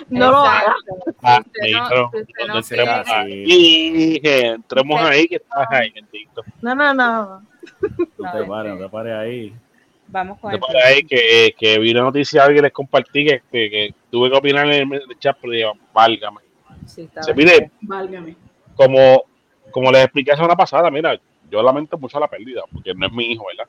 No 0.09 0.31
lo 0.31 0.39
haga. 0.39 0.75
Ah, 1.23 1.43
no- 1.73 1.89
no 1.89 2.11
¿dónde 2.47 2.63
será 2.63 2.85
quiere- 2.85 2.99
más? 2.99 3.09
ahí, 3.09 4.21
entremos 4.23 5.01
ahí 5.03 5.27
que 5.27 5.37
estás 5.37 5.67
ahí 5.71 5.93
en 5.97 6.07
TikTok. 6.07 6.47
No, 6.63 6.75
no, 6.77 6.95
no. 6.95 7.43
No 8.19 8.29
A 8.29 8.33
te 8.33 8.45
pares, 8.45 8.73
no 8.75 8.79
te 8.79 8.89
pares 8.89 9.13
ahí. 9.15 9.53
Vamos 10.07 10.39
con 10.39 10.57
por 10.61 10.77
ahí 10.77 11.03
que, 11.03 11.53
que 11.59 11.79
vi 11.81 11.91
una 11.91 12.03
noticia 12.03 12.47
que 12.49 12.63
les 12.63 12.73
compartí 12.73 13.25
que, 13.25 13.43
que, 13.51 13.71
que 13.71 13.95
tuve 14.11 14.31
que 14.31 14.37
opinar 14.37 14.71
en 14.71 14.93
el 14.93 15.19
chat, 15.19 15.37
pero 15.41 15.53
digo, 15.53 15.73
válgame. 15.93 16.39
Sí, 16.87 17.03
está 17.03 17.23
Se 17.25 17.35
mire, 17.35 17.71
Válgame. 17.81 18.37
como, 18.77 19.25
como 19.73 19.91
les 19.91 20.05
expliqué 20.05 20.31
la 20.31 20.37
semana 20.37 20.55
pasada, 20.57 20.91
mira, 20.91 21.19
yo 21.51 21.63
lamento 21.63 21.99
mucho 21.99 22.21
la 22.21 22.29
pérdida, 22.29 22.63
porque 22.73 22.95
no 22.95 23.07
es 23.07 23.13
mi 23.13 23.33
hijo, 23.33 23.47
¿verdad? 23.49 23.69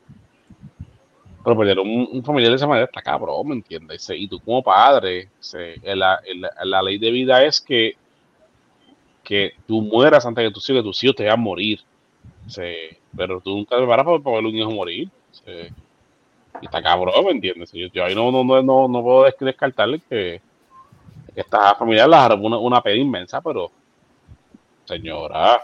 Pero 1.43 1.57
perder 1.57 1.79
un, 1.79 2.07
un 2.11 2.23
familiar 2.23 2.51
de 2.51 2.55
esa 2.55 2.67
manera 2.67 2.85
está 2.85 3.01
cabrón, 3.01 3.47
¿me 3.47 3.55
entiendes? 3.55 4.09
Y 4.15 4.27
tú 4.27 4.39
como 4.39 4.63
padre, 4.63 5.29
se- 5.39 5.77
la, 5.83 6.19
la- 6.63 6.81
ley 6.81 6.97
de 6.97 7.11
vida 7.11 7.43
es 7.43 7.59
que, 7.59 7.95
que 9.23 9.53
tú 9.67 9.81
mueras 9.81 10.25
antes 10.25 10.45
que 10.47 10.53
tus 10.53 10.69
hijos, 10.69 10.81
que 10.81 10.87
tus 10.89 11.03
hijos 11.03 11.15
te 11.17 11.23
vayan 11.23 11.39
a 11.39 11.43
morir. 11.43 11.79
Se- 12.47 12.97
pero 13.15 13.41
tú 13.41 13.57
nunca 13.57 13.75
te 13.75 13.81
preparas 13.81 14.05
para, 14.05 14.19
para 14.19 14.35
ver 14.37 14.45
un 14.45 14.55
hijo 14.55 14.71
morir. 14.71 15.09
Se- 15.31 15.71
y 16.61 16.65
está 16.65 16.81
cabrón, 16.81 17.25
¿me 17.25 17.31
entiendes? 17.31 17.71
Yo, 17.73 17.87
yo 17.87 18.05
ahí 18.05 18.15
no, 18.15 18.31
no, 18.31 18.43
no, 18.43 18.61
no, 18.61 18.87
no 18.87 19.03
puedo 19.03 19.23
des- 19.25 19.35
descartarle 19.39 19.99
que, 19.99 20.39
que 21.33 21.41
esta 21.41 21.75
familiar 21.75 22.07
la 22.07 22.33
una, 22.35 22.57
una 22.57 22.81
pena 22.81 23.01
inmensa, 23.01 23.41
pero 23.41 23.69
señora. 24.85 25.61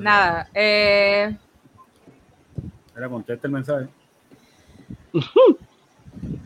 Nada, 0.00 0.48
eh, 0.52 1.34
Contesta 3.08 3.46
el 3.46 3.52
mensaje. 3.52 3.88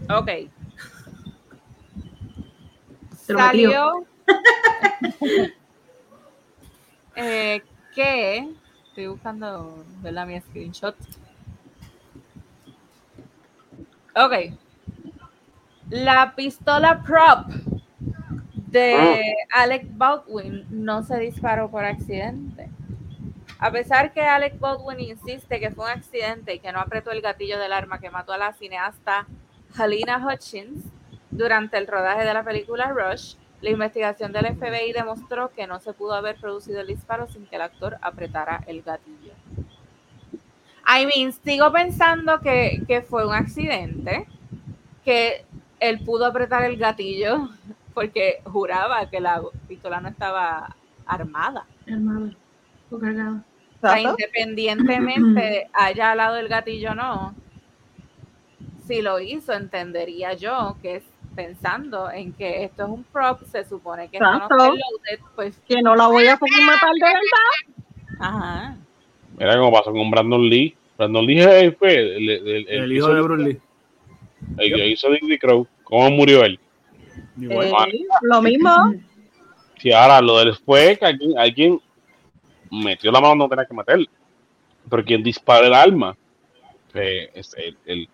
ok. 0.08 0.30
Salió 3.16 4.06
eh, 7.16 7.62
que 7.94 8.54
estoy 8.88 9.06
buscando 9.06 9.84
¿verdad? 10.02 10.26
mi 10.26 10.40
screenshot. 10.40 10.96
Ok. 14.14 14.54
La 15.90 16.34
pistola 16.34 17.02
prop 17.02 17.48
de 18.68 19.34
Alec 19.52 19.86
Baldwin 19.96 20.66
no 20.70 21.02
se 21.02 21.18
disparó 21.18 21.70
por 21.70 21.84
accidente. 21.84 22.68
A 23.64 23.70
pesar 23.70 24.12
que 24.12 24.20
Alec 24.20 24.60
Baldwin 24.60 25.00
insiste 25.00 25.58
que 25.58 25.70
fue 25.70 25.86
un 25.86 25.90
accidente 25.90 26.54
y 26.54 26.58
que 26.58 26.70
no 26.70 26.80
apretó 26.80 27.12
el 27.12 27.22
gatillo 27.22 27.58
del 27.58 27.72
arma 27.72 27.98
que 27.98 28.10
mató 28.10 28.34
a 28.34 28.36
la 28.36 28.52
cineasta 28.52 29.26
Halina 29.74 30.18
Hutchins 30.18 30.84
durante 31.30 31.78
el 31.78 31.86
rodaje 31.86 32.26
de 32.26 32.34
la 32.34 32.44
película 32.44 32.92
Rush, 32.92 33.36
la 33.62 33.70
investigación 33.70 34.32
del 34.32 34.54
FBI 34.54 34.92
demostró 34.92 35.48
que 35.48 35.66
no 35.66 35.80
se 35.80 35.94
pudo 35.94 36.12
haber 36.12 36.36
producido 36.36 36.82
el 36.82 36.88
disparo 36.88 37.26
sin 37.26 37.46
que 37.46 37.56
el 37.56 37.62
actor 37.62 37.96
apretara 38.02 38.62
el 38.66 38.82
gatillo. 38.82 39.32
I 40.86 41.06
mean, 41.06 41.32
sigo 41.32 41.72
pensando 41.72 42.40
que, 42.40 42.82
que 42.86 43.00
fue 43.00 43.26
un 43.26 43.32
accidente, 43.32 44.26
que 45.06 45.46
él 45.80 46.04
pudo 46.04 46.26
apretar 46.26 46.64
el 46.64 46.76
gatillo 46.76 47.48
porque 47.94 48.42
juraba 48.44 49.08
que 49.08 49.20
la 49.20 49.40
pistola 49.66 50.02
no 50.02 50.10
estaba 50.10 50.76
armada. 51.06 51.64
Hermano. 51.86 52.30
Fue 52.90 53.00
cargado. 53.00 53.40
O 53.84 53.88
sea, 53.88 53.98
Exacto. 53.98 54.16
independientemente 54.18 55.68
haya 55.74 56.12
alado 56.12 56.36
el 56.36 56.48
gatillo 56.48 56.92
o 56.92 56.94
no, 56.94 57.34
si 58.86 59.02
lo 59.02 59.20
hizo, 59.20 59.52
entendería 59.52 60.34
yo 60.34 60.76
que 60.82 60.96
es 60.96 61.02
pensando 61.34 62.10
en 62.10 62.32
que 62.32 62.64
esto 62.64 62.84
es 62.84 62.88
un 62.90 63.02
prop, 63.04 63.42
se 63.50 63.64
supone 63.64 64.08
que 64.08 64.18
esto 64.18 64.24
no 64.30 64.34
Exacto. 64.36 64.54
está 64.56 64.66
loaded, 64.68 65.24
pues, 65.34 65.58
Que 65.68 65.82
no 65.82 65.96
la 65.96 66.06
voy 66.06 66.26
a 66.28 66.36
fucking 66.36 66.64
matar 66.66 66.92
de 66.94 67.00
verdad. 67.00 68.20
ajá. 68.20 68.76
mira 69.36 69.56
cómo 69.58 69.72
pasó 69.72 69.90
con 69.92 70.10
Brandon 70.10 70.48
Lee. 70.48 70.76
Brandon 70.96 71.26
Lee 71.26 71.70
fue 71.78 71.94
el, 71.96 72.30
el- 72.30 72.48
el- 72.48 72.68
El, 72.68 72.92
hijo 72.92 73.12
de 73.12 73.20
Bruce 73.22 73.42
Lee. 73.44 73.60
El 74.58 74.74
que 74.74 74.88
hizo 74.88 75.10
Dick 75.10 75.40
Crow. 75.40 75.66
¿Cómo 75.82 76.10
murió 76.10 76.44
él? 76.44 76.60
Eh, 77.40 77.70
lo 78.22 78.40
mismo. 78.42 78.94
Si 79.78 79.90
ahora 79.92 80.20
lo 80.20 80.38
del 80.38 80.54
fue 80.54 80.96
que 80.96 81.04
alguien, 81.06 81.36
alguien 81.38 81.80
metió 82.70 83.10
la 83.12 83.20
mano 83.20 83.30
donde 83.30 83.44
no 83.44 83.48
tenía 83.48 83.66
que 83.66 83.74
meter. 83.74 84.08
Pero 84.90 85.04
quien 85.04 85.22
disparó 85.22 85.66
el 85.66 85.74
arma, 85.74 86.16
eh, 86.94 87.30
es 87.34 87.54
el, 87.54 87.76
el- 87.86 88.08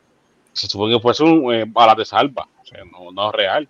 se 0.53 0.67
supone 0.69 0.95
que 0.95 1.01
fuese 1.01 1.23
un 1.25 1.53
eh, 1.55 1.65
bala 1.67 1.95
de 1.95 2.05
salva. 2.05 2.47
O 2.61 2.65
sea, 2.65 2.85
no, 2.85 3.11
no 3.13 3.29
es 3.29 3.35
real. 3.35 3.69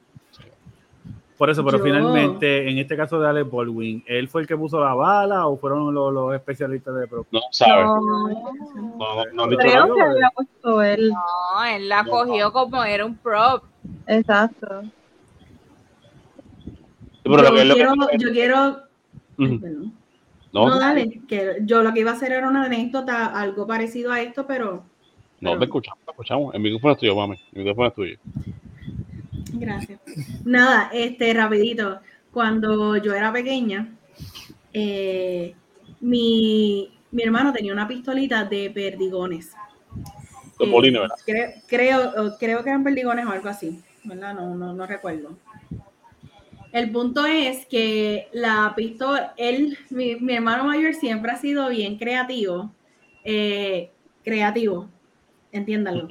Por 1.39 1.49
eso, 1.49 1.65
pero 1.65 1.79
Yo- 1.79 1.85
finalmente, 1.85 2.69
en 2.71 2.77
este 2.77 2.95
caso 2.99 3.19
de 3.19 3.27
Alec 3.27 3.51
Baldwin, 3.51 4.05
¿él 4.07 4.29
fue 4.29 4.43
el 4.43 4.47
que 4.47 4.57
puso 4.59 4.79
la 4.79 4.93
bala 4.93 5.47
o 5.47 5.57
fueron 5.57 5.93
los, 5.95 6.13
los 6.13 6.35
especialistas 6.35 6.95
de 6.95 7.07
pro? 7.07 7.27
No 7.31 7.41
sabe. 7.51 7.83
No, 7.85 7.97
No, 7.99 9.25
no, 9.33 9.47
no 9.47 9.57
creo 9.57 9.95
que 9.95 10.03
había 10.03 10.31
puesto 10.35 10.83
él. 10.83 11.11
No, 11.11 11.65
él 11.65 11.89
la 11.89 12.05
cogió 12.05 12.53
como 12.53 12.85
era 12.85 13.07
un 13.07 13.17
prop. 13.17 13.65
Exacto. 14.07 14.83
Pero 17.23 17.37
lo 17.37 17.43
yo, 17.43 17.55
que 17.55 17.63
que- 17.69 17.75
quiero, 17.75 17.95
yo 18.19 18.31
quiero. 18.33 18.77
Ujú. 19.39 19.61
Perdón. 19.61 19.93
No, 20.53 20.69
No, 20.69 20.79
dale. 20.79 21.21
Que 21.29 21.59
yo 21.63 21.83
lo 21.83 21.93
que 21.93 22.01
iba 22.01 22.11
a 22.11 22.15
hacer 22.15 22.33
era 22.33 22.49
una 22.49 22.65
anécdota, 22.65 23.27
algo 23.27 23.67
parecido 23.67 24.13
a 24.13 24.21
esto, 24.21 24.47
pero. 24.47 24.85
no 25.41 25.59
te 25.59 25.65
escuchamos, 25.65 26.05
te 26.05 26.11
escuchamos. 26.11 26.55
El 26.55 26.61
micrófono 26.61 26.93
es 26.95 26.99
tuyo, 26.99 27.17
mami. 27.17 27.37
El 27.53 27.59
micrófono 27.59 27.89
es 27.89 27.95
tuyo. 27.95 28.19
Gracias. 29.53 30.01
Nada, 30.45 30.91
este, 30.93 31.33
rapidito. 31.35 32.01
Cuando 32.33 32.97
yo 32.97 33.15
era 33.15 33.33
pequeña, 33.33 33.89
eh, 34.73 35.55
mi, 36.01 36.91
mi 37.11 37.23
hermano 37.23 37.53
tenía 37.53 37.73
una 37.73 37.89
pistolita 37.89 38.45
de 38.45 38.71
perdigones. 38.71 39.53
De 40.59 40.67
Eh, 40.67 40.91
¿verdad? 40.93 41.17
Creo, 41.25 41.51
creo, 41.67 42.37
creo 42.39 42.63
que 42.63 42.69
eran 42.69 42.85
perdigones 42.85 43.27
o 43.27 43.31
algo 43.31 43.49
así, 43.49 43.83
¿verdad? 44.05 44.35
No, 44.35 44.55
no, 44.55 44.73
no 44.73 44.87
recuerdo. 44.87 45.37
El 46.73 46.93
punto 46.93 47.27
es 47.27 47.67
que 47.67 48.29
la 48.33 48.75
pistola, 48.77 49.35
él, 49.37 49.77
mi, 49.91 50.17
mi 50.17 50.35
hermano 50.35 50.65
mayor 50.65 50.95
siempre 50.95 51.33
ha 51.33 51.37
sido 51.37 51.69
bien 51.69 51.99
creativo. 51.99 52.73
eh, 53.25 53.91
creativo, 54.25 54.89
entiéndanlo. 55.53 56.09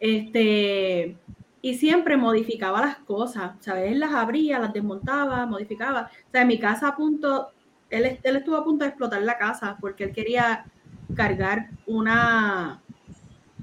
Este, 0.00 1.16
y 1.62 1.74
siempre 1.74 2.16
modificaba 2.16 2.80
las 2.80 2.98
cosas, 2.98 3.52
¿sabes? 3.60 3.92
Él 3.92 4.00
las 4.00 4.12
abría, 4.12 4.58
las 4.58 4.72
desmontaba, 4.72 5.46
modificaba. 5.46 6.10
O 6.28 6.30
sea, 6.32 6.42
en 6.42 6.48
mi 6.48 6.58
casa 6.58 6.88
a 6.88 6.96
punto, 6.96 7.50
él, 7.90 8.18
él 8.22 8.36
estuvo 8.36 8.56
a 8.56 8.64
punto 8.64 8.84
de 8.84 8.90
explotar 8.90 9.22
la 9.22 9.38
casa 9.38 9.78
porque 9.80 10.04
él 10.04 10.12
quería 10.12 10.66
cargar 11.14 11.70
una, 11.86 12.82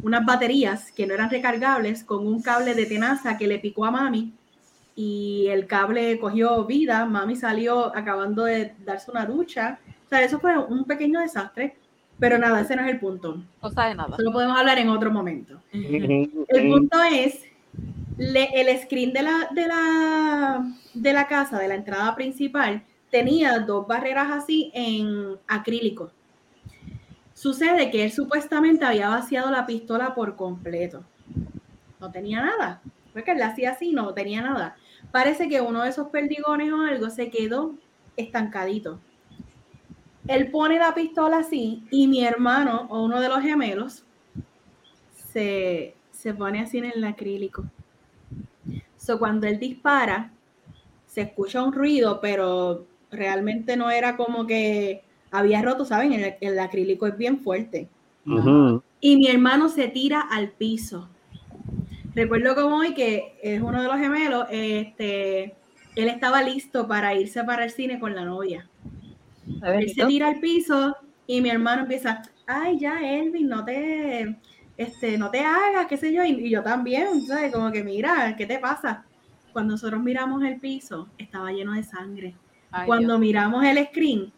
unas 0.02 0.26
baterías 0.26 0.92
que 0.92 1.08
no 1.08 1.14
eran 1.14 1.30
recargables 1.30 2.04
con 2.04 2.26
un 2.28 2.42
cable 2.42 2.76
de 2.76 2.86
tenaza 2.86 3.38
que 3.38 3.48
le 3.48 3.60
picó 3.60 3.86
a 3.86 3.92
mami 3.92 4.34
y 5.02 5.48
el 5.48 5.66
cable 5.66 6.20
cogió 6.20 6.66
vida, 6.66 7.06
mami 7.06 7.38
salió 7.38 7.96
acabando 7.96 8.44
de 8.44 8.74
darse 8.84 9.10
una 9.10 9.26
ducha. 9.26 9.80
O 10.06 10.10
sea, 10.10 10.22
eso 10.22 10.42
fue 10.42 10.58
un 10.58 10.84
pequeño 10.84 11.22
desastre, 11.22 11.78
pero 12.20 12.38
nada, 12.38 12.60
ese 12.60 12.76
no 12.76 12.82
es 12.84 12.90
el 12.90 13.00
punto. 13.00 13.42
Cosa 13.62 13.86
de 13.86 13.96
nada. 13.96 14.16
Eso 14.16 14.24
lo 14.24 14.34
podemos 14.34 14.60
hablar 14.60 14.78
en 14.78 14.90
otro 14.90 15.10
momento. 15.10 15.62
El 15.72 16.70
punto 16.70 17.02
es 17.02 17.46
le- 18.18 18.50
el 18.60 18.78
screen 18.82 19.14
de 19.14 19.22
la, 19.22 19.48
de, 19.52 19.68
la, 19.68 20.66
de 20.94 21.14
la 21.14 21.28
casa, 21.28 21.58
de 21.58 21.70
la 21.70 21.76
entrada 21.76 22.14
principal, 22.14 22.84
tenía 23.10 23.58
dos 23.60 23.88
barreras 23.88 24.28
así 24.32 24.70
en 24.74 25.38
acrílico. 25.48 26.12
Sucede 27.34 27.90
que 27.90 28.04
él 28.04 28.12
supuestamente 28.12 28.84
había 28.84 29.08
vaciado 29.08 29.50
la 29.50 29.66
pistola 29.66 30.14
por 30.14 30.36
completo. 30.36 31.06
No 32.02 32.12
tenía 32.12 32.42
nada. 32.42 32.82
Fue 33.14 33.24
que 33.24 33.32
él 33.32 33.40
la 33.40 33.48
hacía 33.48 33.72
así, 33.72 33.94
no 33.94 34.14
tenía 34.14 34.42
nada. 34.42 34.76
Parece 35.12 35.50
que 35.50 35.62
uno 35.62 35.84
de 35.84 35.90
esos 35.90 36.08
perdigones 36.10 36.72
o 36.72 36.82
algo 36.82 37.10
se 37.10 37.30
quedó 37.30 37.74
estancadito. 38.16 39.00
Él 40.28 40.52
pone 40.52 40.78
la 40.78 40.94
pistola 40.94 41.40
así 41.40 41.84
y 41.90 42.08
mi 42.08 42.24
hermano 42.24 42.88
o 42.90 43.04
uno 43.04 43.20
de 43.20 43.30
los 43.30 43.42
gemelos 43.42 44.04
se, 45.32 45.96
se 46.12 46.34
pone 46.34 46.62
así 46.62 46.78
en 46.78 46.86
el 46.86 47.04
acrílico. 47.04 47.64
So, 48.98 49.18
cuando 49.18 49.48
él 49.48 49.58
dispara, 49.58 50.32
se 51.08 51.22
escucha 51.22 51.64
un 51.64 51.74
ruido, 51.74 52.20
pero 52.22 52.86
realmente 53.10 53.76
no 53.76 53.90
era 53.90 54.16
como 54.16 54.46
que 54.46 55.02
había 55.32 55.62
roto, 55.62 55.86
¿saben? 55.86 56.14
El, 56.14 56.36
el 56.42 56.60
acrílico 56.60 57.08
es 57.08 57.18
bien 57.18 57.40
fuerte. 57.40 57.88
Y 59.02 59.18
mi 59.18 59.28
hermano 59.28 59.70
se 59.70 59.88
tira 59.88 60.22
al 60.22 60.50
piso. 60.50 61.10
Recuerdo 62.16 62.56
como 62.56 62.78
hoy 62.78 62.94
que 62.94 63.38
es 63.42 63.62
uno 63.62 63.82
de 63.82 63.88
los 63.88 63.98
gemelos, 63.98 64.48
este, 64.50 65.56
él 65.96 66.08
estaba 66.08 66.42
listo 66.42 66.88
para 66.88 67.14
irse 67.14 67.44
para 67.44 67.66
el 67.66 67.72
cine 67.72 68.00
con 68.00 68.16
la 68.16 68.26
novia. 68.26 68.68
Él 69.62 69.90
se 69.90 70.06
tira 70.06 70.28
al 70.30 70.40
piso 70.40 70.96
y 71.28 71.42
mi 71.42 71.50
hermano 71.50 71.84
empieza, 71.84 72.22
ay, 72.48 72.80
ya, 72.80 73.00
Elvin, 73.02 73.48
no 73.48 73.64
te, 73.64 74.38
este, 74.78 75.18
no 75.18 75.30
te 75.30 75.40
hagas, 75.42 75.88
qué 75.88 75.98
sé 75.98 76.14
yo, 76.14 76.24
y, 76.26 76.32
y 76.32 76.50
yo 76.50 76.64
también, 76.64 77.22
¿sabes? 77.26 77.52
Como 77.54 77.72
que 77.72 77.84
mira, 77.84 78.36
¿qué 78.38 78.46
te 78.46 78.60
pasa? 78.60 79.06
Cuando 79.52 79.74
nosotros 79.74 80.02
miramos 80.02 80.44
el 80.44 80.60
piso, 80.60 81.10
estaba 81.18 81.52
lleno 81.52 81.74
de 81.74 81.84
sangre. 81.84 82.36
Ay, 82.72 82.88
Cuando 82.88 83.18
Dios. 83.18 83.20
miramos 83.20 83.64
el 83.66 83.86
screen, 83.88 84.32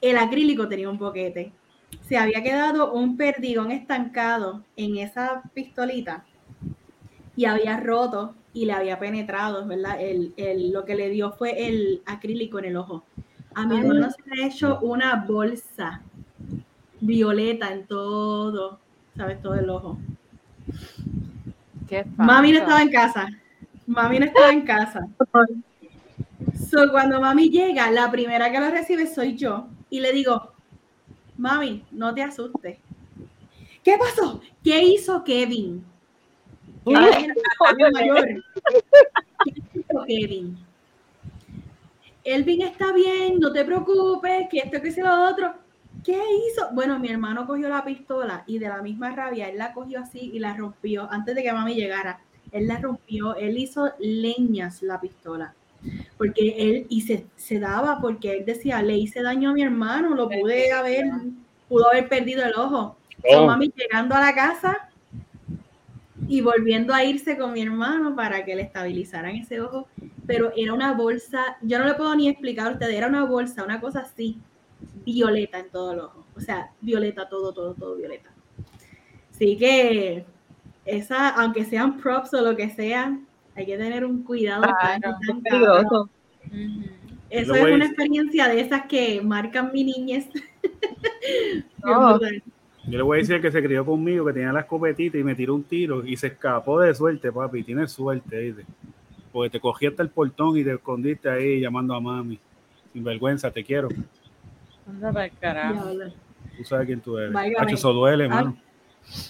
el 0.00 0.18
acrílico 0.18 0.68
tenía 0.68 0.90
un 0.90 0.98
boquete. 0.98 1.52
Se 2.00 2.16
había 2.18 2.42
quedado 2.42 2.92
un 2.92 3.16
perdigón 3.16 3.70
estancado 3.70 4.64
en 4.76 4.98
esa 4.98 5.42
pistolita 5.54 6.24
y 7.38 7.46
había 7.46 7.78
roto 7.78 8.34
y 8.54 8.66
le 8.66 8.74
había 8.74 9.00
penetrado, 9.00 9.66
¿verdad? 9.66 10.00
El, 10.02 10.34
el- 10.38 10.72
lo 10.72 10.84
que 10.86 10.96
le 10.96 11.10
dio 11.10 11.32
fue 11.32 11.68
el 11.68 12.02
acrílico 12.06 12.58
en 12.60 12.66
el 12.66 12.76
ojo. 12.76 13.04
A 13.54 13.66
mi 13.66 13.78
hermano 13.78 14.10
se 14.10 14.22
le 14.36 14.44
ha 14.44 14.48
hecho 14.48 14.80
una 14.82 15.24
bolsa 15.26 16.02
violeta 17.00 17.72
en 17.72 17.86
todo, 17.86 18.80
¿sabes? 19.16 19.42
Todo 19.42 19.54
el 19.56 19.70
ojo. 19.70 19.98
Qué 21.88 22.04
Mami 22.16 22.52
no 22.52 22.58
estaba 22.58 22.82
en 22.82 22.90
casa. 22.90 23.28
Mami 23.86 24.18
no 24.18 24.26
estaba 24.26 24.50
en 24.52 24.62
casa. 24.62 25.08
So, 26.70 26.90
cuando 26.90 27.20
mami 27.20 27.48
llega, 27.50 27.90
la 27.90 28.10
primera 28.10 28.50
que 28.52 28.60
lo 28.60 28.70
recibe 28.70 29.06
soy 29.06 29.36
yo. 29.36 29.68
Y 29.90 30.00
le 30.00 30.12
digo, 30.12 30.52
mami, 31.38 31.84
no 31.92 32.14
te 32.14 32.22
asustes. 32.22 32.78
¿Qué 33.82 33.96
pasó? 33.98 34.40
¿Qué 34.62 34.82
hizo 34.84 35.24
Kevin? 35.24 35.84
Que 35.84 35.84
Ay, 35.84 35.84
era 35.84 36.62
el 36.62 36.66
hermano 36.68 36.77
mayor. 36.92 38.28
Elvin 42.24 42.62
está 42.62 42.92
bien, 42.92 43.38
no 43.40 43.52
te 43.52 43.64
preocupes, 43.64 44.48
que 44.50 44.58
esto, 44.58 44.82
que 44.82 44.90
sea 44.92 45.04
lo 45.16 45.30
otro. 45.30 45.54
¿Qué 46.04 46.12
hizo? 46.12 46.68
Bueno, 46.72 46.98
mi 46.98 47.08
hermano 47.08 47.46
cogió 47.46 47.68
la 47.68 47.84
pistola 47.84 48.44
y 48.46 48.58
de 48.58 48.68
la 48.68 48.82
misma 48.82 49.10
rabia, 49.10 49.48
él 49.48 49.58
la 49.58 49.72
cogió 49.72 50.00
así 50.00 50.30
y 50.32 50.38
la 50.38 50.54
rompió 50.54 51.10
antes 51.10 51.34
de 51.34 51.42
que 51.42 51.52
mami 51.52 51.74
llegara. 51.74 52.20
Él 52.52 52.66
la 52.66 52.78
rompió, 52.78 53.34
él 53.36 53.58
hizo 53.58 53.90
leñas 53.98 54.82
la 54.82 55.00
pistola. 55.00 55.54
Porque 56.16 56.54
él, 56.58 56.86
y 56.88 57.02
se, 57.02 57.26
se 57.36 57.60
daba 57.60 58.00
porque 58.00 58.38
él 58.38 58.44
decía, 58.44 58.82
le 58.82 58.96
hice 58.96 59.22
daño 59.22 59.50
a 59.50 59.52
mi 59.52 59.62
hermano, 59.62 60.14
lo 60.14 60.28
pude 60.28 60.72
haber, 60.72 61.06
pudo 61.68 61.88
haber 61.88 62.08
perdido 62.08 62.44
el 62.44 62.54
ojo. 62.54 62.96
So, 63.30 63.42
Oh. 63.42 63.46
mami 63.46 63.72
llegando 63.74 64.14
a 64.14 64.20
la 64.20 64.34
casa 64.34 64.87
y 66.28 66.42
volviendo 66.42 66.92
a 66.92 67.04
irse 67.04 67.38
con 67.38 67.52
mi 67.54 67.62
hermano 67.62 68.14
para 68.14 68.44
que 68.44 68.54
le 68.54 68.62
estabilizaran 68.62 69.34
ese 69.34 69.60
ojo. 69.60 69.88
Pero 70.26 70.52
era 70.54 70.74
una 70.74 70.92
bolsa, 70.92 71.56
yo 71.62 71.78
no 71.78 71.86
le 71.86 71.94
puedo 71.94 72.14
ni 72.14 72.28
explicar 72.28 72.68
a 72.68 72.72
ustedes, 72.72 72.94
era 72.94 73.06
una 73.06 73.24
bolsa, 73.24 73.64
una 73.64 73.80
cosa 73.80 74.00
así, 74.00 74.38
violeta 75.06 75.58
en 75.58 75.70
todo 75.70 75.92
el 75.92 76.00
ojo. 76.00 76.26
O 76.36 76.40
sea, 76.40 76.70
violeta, 76.82 77.28
todo, 77.28 77.52
todo, 77.52 77.74
todo 77.74 77.96
violeta. 77.96 78.30
Así 79.30 79.56
que, 79.56 80.26
esa, 80.84 81.30
aunque 81.30 81.64
sean 81.64 81.96
props 81.96 82.34
o 82.34 82.42
lo 82.42 82.54
que 82.54 82.68
sea, 82.70 83.18
hay 83.56 83.66
que 83.66 83.78
tener 83.78 84.04
un 84.04 84.22
cuidado. 84.22 84.66
Ujú. 86.46 86.98
Eso 87.30 87.54
es 87.54 87.74
una 87.74 87.84
experiencia 87.84 88.48
de 88.48 88.60
esas 88.60 88.86
que 88.86 89.20
marcan 89.20 89.70
mi 89.72 89.84
niñez. 89.84 90.28
No. 92.88 92.92
Yo 92.92 92.98
le 92.98 93.02
voy 93.02 93.18
a 93.18 93.20
decir 93.20 93.40
que 93.40 93.52
se 93.52 93.62
crió 93.62 93.84
conmigo, 93.84 94.24
que 94.26 94.32
tenía 94.32 94.52
la 94.52 94.60
escopetita 94.60 95.18
y 95.18 95.24
me 95.24 95.34
tiró 95.34 95.54
un 95.54 95.64
tiro 95.64 96.04
y 96.06 96.16
se 96.16 96.28
escapó 96.28 96.80
de 96.80 96.94
suerte, 96.94 97.30
papi. 97.30 97.62
Tienes 97.62 97.92
suerte, 97.92 98.38
¿viste? 98.38 98.64
Porque 99.30 99.50
te 99.50 99.60
cogí 99.60 99.86
hasta 99.86 100.02
el 100.02 100.08
portón 100.08 100.56
y 100.56 100.64
te 100.64 100.72
escondiste 100.72 101.28
ahí 101.28 101.60
llamando 101.60 101.94
a 101.94 102.00
mami. 102.00 102.38
Sin 102.92 103.04
vergüenza, 103.04 103.50
te 103.50 103.62
quiero. 103.62 103.88
Anda 104.86 105.12
pa'l 105.12 105.30
carajo. 105.38 105.84
Diablo. 105.84 106.14
Tú 106.56 106.64
sabes 106.64 106.86
quién 106.86 107.00
tú 107.00 107.18
eres. 107.18 107.36
Hacho, 107.58 107.74
eso 107.74 107.92
duele, 107.92 108.24
hermano. 108.24 108.56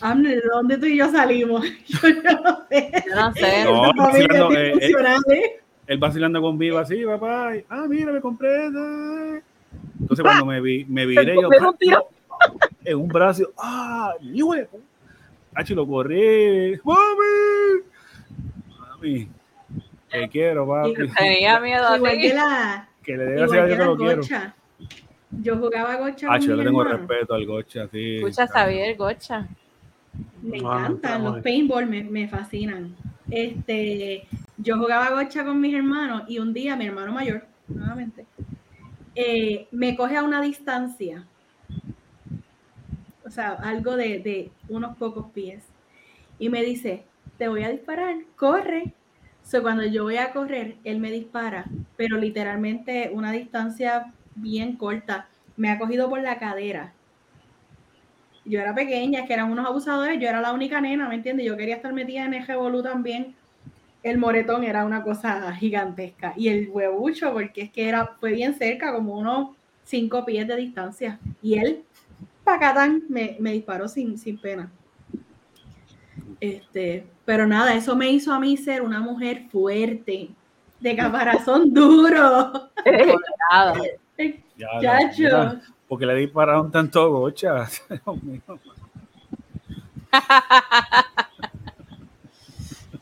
Amner, 0.01 0.41
¿de 0.43 0.49
dónde 0.49 0.79
tú 0.79 0.87
y 0.87 0.97
yo 0.97 1.11
salimos? 1.11 1.65
Yo 1.87 2.09
no 2.35 2.67
sé. 2.69 2.93
Yo 3.07 3.15
no 3.15 3.35
sé. 3.35 3.65
No, 3.65 3.85
Esta 3.87 3.95
familia 3.95 4.43
vacilando, 4.43 4.53
eh, 4.53 4.73
eh, 4.81 5.35
¿eh? 5.35 5.61
Él 5.87 5.99
vacilando 5.99 6.41
conmigo 6.41 6.79
así, 6.79 7.05
papá. 7.05 7.57
y, 7.57 7.65
ah, 7.69 7.87
mira, 7.89 8.13
me 8.13 8.21
compré. 8.21 8.67
esta". 8.67 9.43
Entonces 10.01 10.23
cuando 10.23 10.47
me 10.47 10.61
vi, 10.61 10.85
me 10.85 11.07
viré 11.07 11.35
yo 11.35 11.49
un 11.49 11.77
tiro. 11.77 12.09
En 12.85 12.97
un 12.99 13.09
brazo, 13.09 13.53
ah, 13.59 14.15
ni 14.21 14.43
huevo. 14.43 14.81
Hacho, 15.55 15.75
lo 15.75 15.87
corrí. 15.87 16.79
¡Mami! 16.85 17.83
Mami, 18.79 19.29
te 20.11 20.29
quiero, 20.29 20.67
papi. 20.67 20.95
Tenía 21.17 21.61
miedo 21.61 21.87
a 21.87 21.97
Igual 21.97 22.19
que 22.19 22.35
la, 22.35 22.89
Que 23.03 23.17
le 23.17 23.25
dé 23.25 23.33
gracias 23.37 23.53
a 23.53 23.57
igual 23.57 23.69
que 23.69 23.75
Dios 23.75 23.79
que 23.79 23.85
lo 23.85 23.97
quiero. 23.97 24.23
gocha. 24.23 24.55
Yo 25.43 25.57
jugaba 25.59 25.97
gocha 25.97 26.33
Hacho, 26.33 26.47
yo 26.49 26.57
le 26.57 26.65
tengo 26.65 26.83
hermano. 26.83 27.07
respeto 27.07 27.35
al 27.35 27.47
gocha, 27.47 27.89
sí. 27.89 28.17
Escucha, 28.17 28.47
Xavier, 28.47 28.97
gocha. 28.97 29.47
Me 30.43 30.59
Ah, 30.65 30.79
encantan, 30.89 31.25
los 31.25 31.43
paintball 31.43 31.87
me, 31.87 32.03
me 32.05 32.29
fascinan. 32.29 32.97
Este, 33.31 34.27
yo 34.57 34.79
jugaba 34.79 35.11
gocha 35.23 35.45
con 35.45 35.61
mis 35.61 35.75
hermanos 35.75 36.23
y 36.29 36.39
un 36.39 36.53
día 36.55 36.77
mi 36.77 36.87
hermano 36.87 37.13
mayor, 37.13 37.45
nuevamente, 37.69 38.25
eh, 39.15 39.69
me 39.71 39.95
coge 39.95 40.17
a 40.17 40.23
una 40.23 40.41
distancia, 40.41 41.27
o 43.29 43.31
sea, 43.31 43.51
algo 43.51 43.97
de, 43.97 44.51
unos 44.69 44.97
pocos 44.97 45.27
pies, 45.33 45.63
y 46.39 46.49
me 46.49 46.63
dice, 46.63 47.05
te 47.37 47.49
voy 47.49 47.63
a 47.63 47.71
disparar, 47.71 48.17
corre. 48.37 48.93
So, 49.45 49.63
cuando 49.63 49.85
yo 49.85 50.03
voy 50.05 50.17
a 50.17 50.33
correr, 50.33 50.77
él 50.85 50.99
me 50.99 51.11
dispara, 51.11 51.65
pero 51.97 52.19
literalmente 52.19 53.11
una 53.13 53.33
distancia 53.33 54.13
bien 54.35 54.77
corta. 54.77 55.29
Me 55.57 55.71
ha 55.71 55.79
cogido 55.79 56.09
por 56.09 56.21
la 56.21 56.39
cadera 56.39 56.93
yo 58.49 58.61
era 58.61 58.75
pequeña, 58.75 59.27
que 59.27 59.35
eran 59.35 59.53
unos 59.53 59.67
abusadores, 59.67 60.19
yo 60.19 60.29
era 60.29 60.41
la 60.41 60.53
única 60.53 60.81
nena, 60.81 61.09
¿me 61.09 61.17
entiendes? 61.17 61.47
Yo 61.47 61.57
quería 61.57 61.77
estar 61.77 61.93
metida 61.93 62.25
en 62.25 62.35
el 62.35 62.47
revolú 62.47 62.83
también. 62.83 63.35
El 64.03 64.17
moretón 64.17 64.65
era 64.65 64.85
una 64.85 65.03
cosa 65.03 65.53
gigantesca. 65.55 66.33
Y 66.37 66.49
el 66.49 66.69
huevucho, 66.71 67.33
porque 67.33 67.63
es 67.63 67.71
que 67.71 67.89
era, 67.89 68.17
fue 68.21 68.33
bien 68.33 68.55
cerca, 68.55 68.93
como 68.93 69.19
unos 69.19 69.51
cinco 69.85 70.25
pies 70.25 70.49
de 70.49 70.57
distancia. 70.57 71.19
Y 71.43 71.59
él, 71.59 71.85
pacatán, 72.49 73.03
me, 73.09 73.37
me 73.41 73.53
disparó 73.53 73.87
sin, 73.89 74.17
sin 74.17 74.39
pena. 74.39 74.71
Este, 76.41 77.07
pero 77.25 77.47
nada, 77.47 77.75
eso 77.75 77.95
me 77.95 78.11
hizo 78.11 78.33
a 78.33 78.41
mí 78.41 78.57
ser 78.57 78.81
una 78.81 79.01
mujer 79.01 79.49
fuerte, 79.51 80.31
de 80.81 80.97
caparazón 80.97 81.75
duro. 81.75 82.71
Chacho. 84.81 85.61
porque 85.87 86.07
le 86.07 86.15
dispararon 86.15 86.71
tanto 86.71 87.11
gocha. 87.11 87.67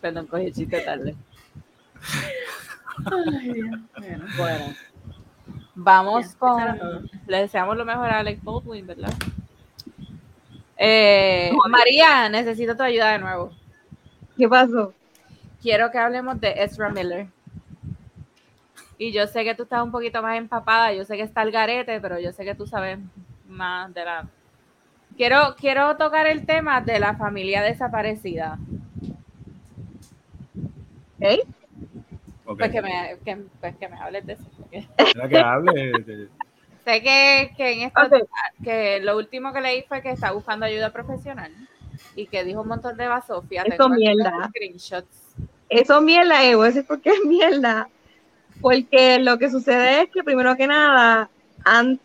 Perdón, 0.01 0.27
cogí 0.27 0.47
el 0.47 0.52
chiste 0.52 0.81
tarde. 0.81 1.14
Ay, 3.05 3.52
Dios. 3.52 3.78
Bueno, 3.97 4.24
Bueno, 4.36 4.74
vamos 5.77 6.32
Ya, 6.32 6.39
con. 6.39 7.11
Le 7.28 7.39
deseamos 7.43 7.77
lo 7.77 7.85
mejor 7.85 8.07
a 8.11 8.19
Alec 8.19 8.43
Baldwin, 8.43 8.86
¿verdad? 8.86 9.12
Eh, 10.77 11.53
María, 11.69 12.28
necesito 12.28 12.77
tu 12.77 12.82
ayuda 12.82 13.12
de 13.12 13.19
nuevo. 13.19 13.53
¿Qué 14.36 14.48
pasó? 14.48 14.93
Quiero 15.62 15.90
que 15.90 15.98
hablemos 15.98 16.40
de 16.40 16.55
Ezra 16.62 16.90
Miller. 16.90 17.28
Y 18.98 19.12
yo 19.12 19.27
sé 19.27 19.44
que 19.44 19.55
tú 19.55 19.65
estás 19.65 19.82
un 19.82 19.90
poquito 19.90 20.23
más 20.23 20.39
empapada, 20.39 20.93
yo 20.93 21.05
sé 21.05 21.16
que 21.16 21.23
está 21.23 21.43
el 21.43 21.53
garete, 21.53 22.01
pero 22.01 22.19
yo 22.19 22.32
sé 22.32 22.44
que 22.44 22.55
tú 22.55 22.66
sabes 22.66 22.98
más 23.47 23.93
de 23.93 24.05
la... 24.05 24.28
Quiero, 25.16 25.55
quiero 25.57 25.97
tocar 25.97 26.27
el 26.27 26.47
tema 26.47 26.81
de 26.81 26.98
la 26.98 27.15
familia 27.15 27.62
desaparecida. 27.62 28.59
¿Ok? 31.20 31.48
Ok. 32.47 32.59
Pues 32.59 32.70
que 32.70 32.82
me, 32.82 33.16
que, 33.24 33.36
pues 33.61 33.77
que 33.77 33.89
me 33.89 33.98
hables 33.98 34.27
de 34.27 34.32
eso. 34.35 34.44
Era 34.70 35.28
que 35.28 35.38
hable. 35.38 35.93
Sé 36.84 37.02
que, 37.02 37.52
que 37.56 37.72
en 37.72 37.80
esto, 37.82 38.01
que 38.62 39.01
lo 39.01 39.16
último 39.16 39.52
que 39.52 39.60
leí 39.60 39.82
fue 39.88 40.02
que 40.02 40.10
está 40.10 40.30
buscando 40.32 40.66
ayuda 40.66 40.93
profesional 40.93 41.52
y 42.14 42.26
que 42.26 42.44
dijo 42.44 42.60
un 42.62 42.68
montón 42.68 42.97
de 42.97 43.09
basofia. 43.09 43.62
Eso 43.62 43.88
mierda. 43.88 44.48
screenshots. 44.51 45.34
Eso 45.68 45.97
es 45.98 46.02
mierda, 46.02 46.44
eh, 46.44 46.55
voy 46.55 46.64
a 46.66 46.68
decir 46.68 46.86
por 46.86 47.01
qué 47.01 47.10
es 47.10 47.24
mierda. 47.24 47.88
Porque 48.60 49.18
lo 49.18 49.36
que 49.38 49.51
sucede 49.51 50.02
es 50.02 50.10
que, 50.10 50.22
primero 50.22 50.56
que 50.56 50.66
nada, 50.66 51.28
an- 51.64 51.98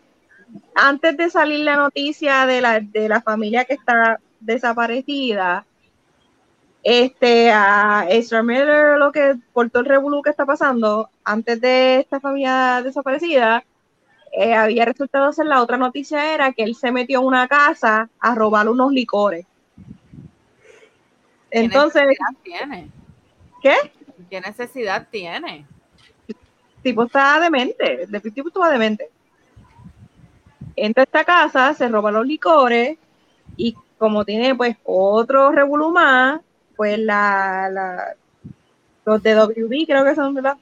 antes 0.74 1.16
de 1.16 1.30
salir 1.30 1.64
la 1.64 1.76
noticia 1.76 2.44
de 2.46 2.60
la, 2.60 2.80
de 2.80 3.08
la 3.08 3.22
familia 3.22 3.64
que 3.64 3.74
está 3.74 4.18
desaparecida, 4.40 5.64
este, 6.82 7.50
a 7.50 8.06
Ezra 8.08 8.42
Miller, 8.42 8.98
lo 8.98 9.12
que, 9.12 9.36
por 9.52 9.70
todo 9.70 9.82
el 9.82 9.88
revolú 9.88 10.22
que 10.22 10.30
está 10.30 10.44
pasando, 10.44 11.08
antes 11.24 11.60
de 11.60 12.00
esta 12.00 12.20
familia 12.20 12.82
desaparecida, 12.82 13.64
eh, 14.32 14.54
había 14.54 14.84
resultado 14.84 15.32
ser 15.32 15.46
la 15.46 15.62
otra 15.62 15.76
noticia 15.76 16.34
era 16.34 16.52
que 16.52 16.64
él 16.64 16.74
se 16.74 16.90
metió 16.90 17.18
a 17.18 17.22
una 17.22 17.46
casa 17.46 18.08
a 18.18 18.34
robar 18.34 18.68
unos 18.68 18.90
licores. 18.92 19.46
¿Qué 21.50 21.60
Entonces, 21.60 22.02
necesidad 22.02 22.42
tiene? 22.42 22.90
¿qué? 23.62 23.74
¿Qué 24.30 24.40
necesidad 24.40 25.06
tiene? 25.10 25.66
tipo 26.82 27.04
está 27.04 27.38
demente, 27.38 28.08
el 28.10 28.32
tipo 28.32 28.48
estaba 28.48 28.70
demente. 28.70 29.08
Entra 30.74 31.02
a 31.02 31.04
esta 31.04 31.24
casa, 31.24 31.74
se 31.74 31.86
roba 31.88 32.10
los 32.10 32.26
licores 32.26 32.98
y 33.56 33.76
como 33.98 34.24
tiene 34.24 34.54
pues 34.54 34.76
otro 34.82 35.52
revolú 35.52 35.90
más, 35.90 36.40
pues 36.82 36.98
la, 36.98 37.68
la- 37.70 38.16
los 39.04 39.22
de 39.22 39.34
WB 39.36 39.86
creo 39.86 40.04
que 40.04 40.16
son, 40.16 40.34
¿verdad? 40.34 40.56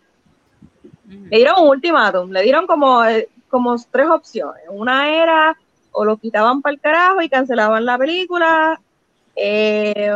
Le 1.30 1.38
dieron 1.38 1.62
un 1.62 1.68
ultimátum, 1.68 2.30
le 2.30 2.42
dieron 2.42 2.66
como, 2.66 3.02
eh, 3.06 3.26
como 3.48 3.74
tres 3.90 4.06
opciones. 4.10 4.64
Una 4.68 5.08
era 5.10 5.56
o 5.92 6.04
lo 6.04 6.18
quitaban 6.18 6.60
para 6.60 6.74
el 6.74 6.80
carajo 6.80 7.22
y 7.22 7.30
cancelaban 7.30 7.86
la 7.86 7.96
película. 7.96 8.78
Eh, 9.34 10.12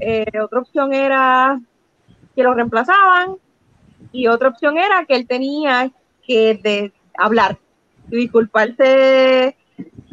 eh, 0.00 0.40
otra 0.42 0.60
opción 0.60 0.94
era 0.94 1.60
que 2.34 2.42
lo 2.42 2.54
reemplazaban. 2.54 3.36
Y 4.12 4.26
otra 4.26 4.48
opción 4.48 4.78
era 4.78 5.04
que 5.04 5.14
él 5.16 5.26
tenía 5.26 5.90
que 6.26 6.54
de- 6.54 6.92
hablar 7.18 7.58
y 8.10 8.16
disculparse, 8.16 9.56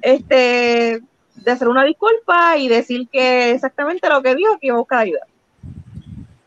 este, 0.01 1.01
de 1.43 1.51
hacer 1.51 1.67
una 1.67 1.83
disculpa 1.83 2.57
y 2.57 2.67
decir 2.67 3.07
que 3.09 3.51
exactamente 3.51 4.09
lo 4.09 4.21
que 4.21 4.35
dijo, 4.35 4.57
que 4.59 4.67
iba 4.67 4.75
a 4.75 4.79
buscar 4.79 4.99
ayuda 4.99 5.21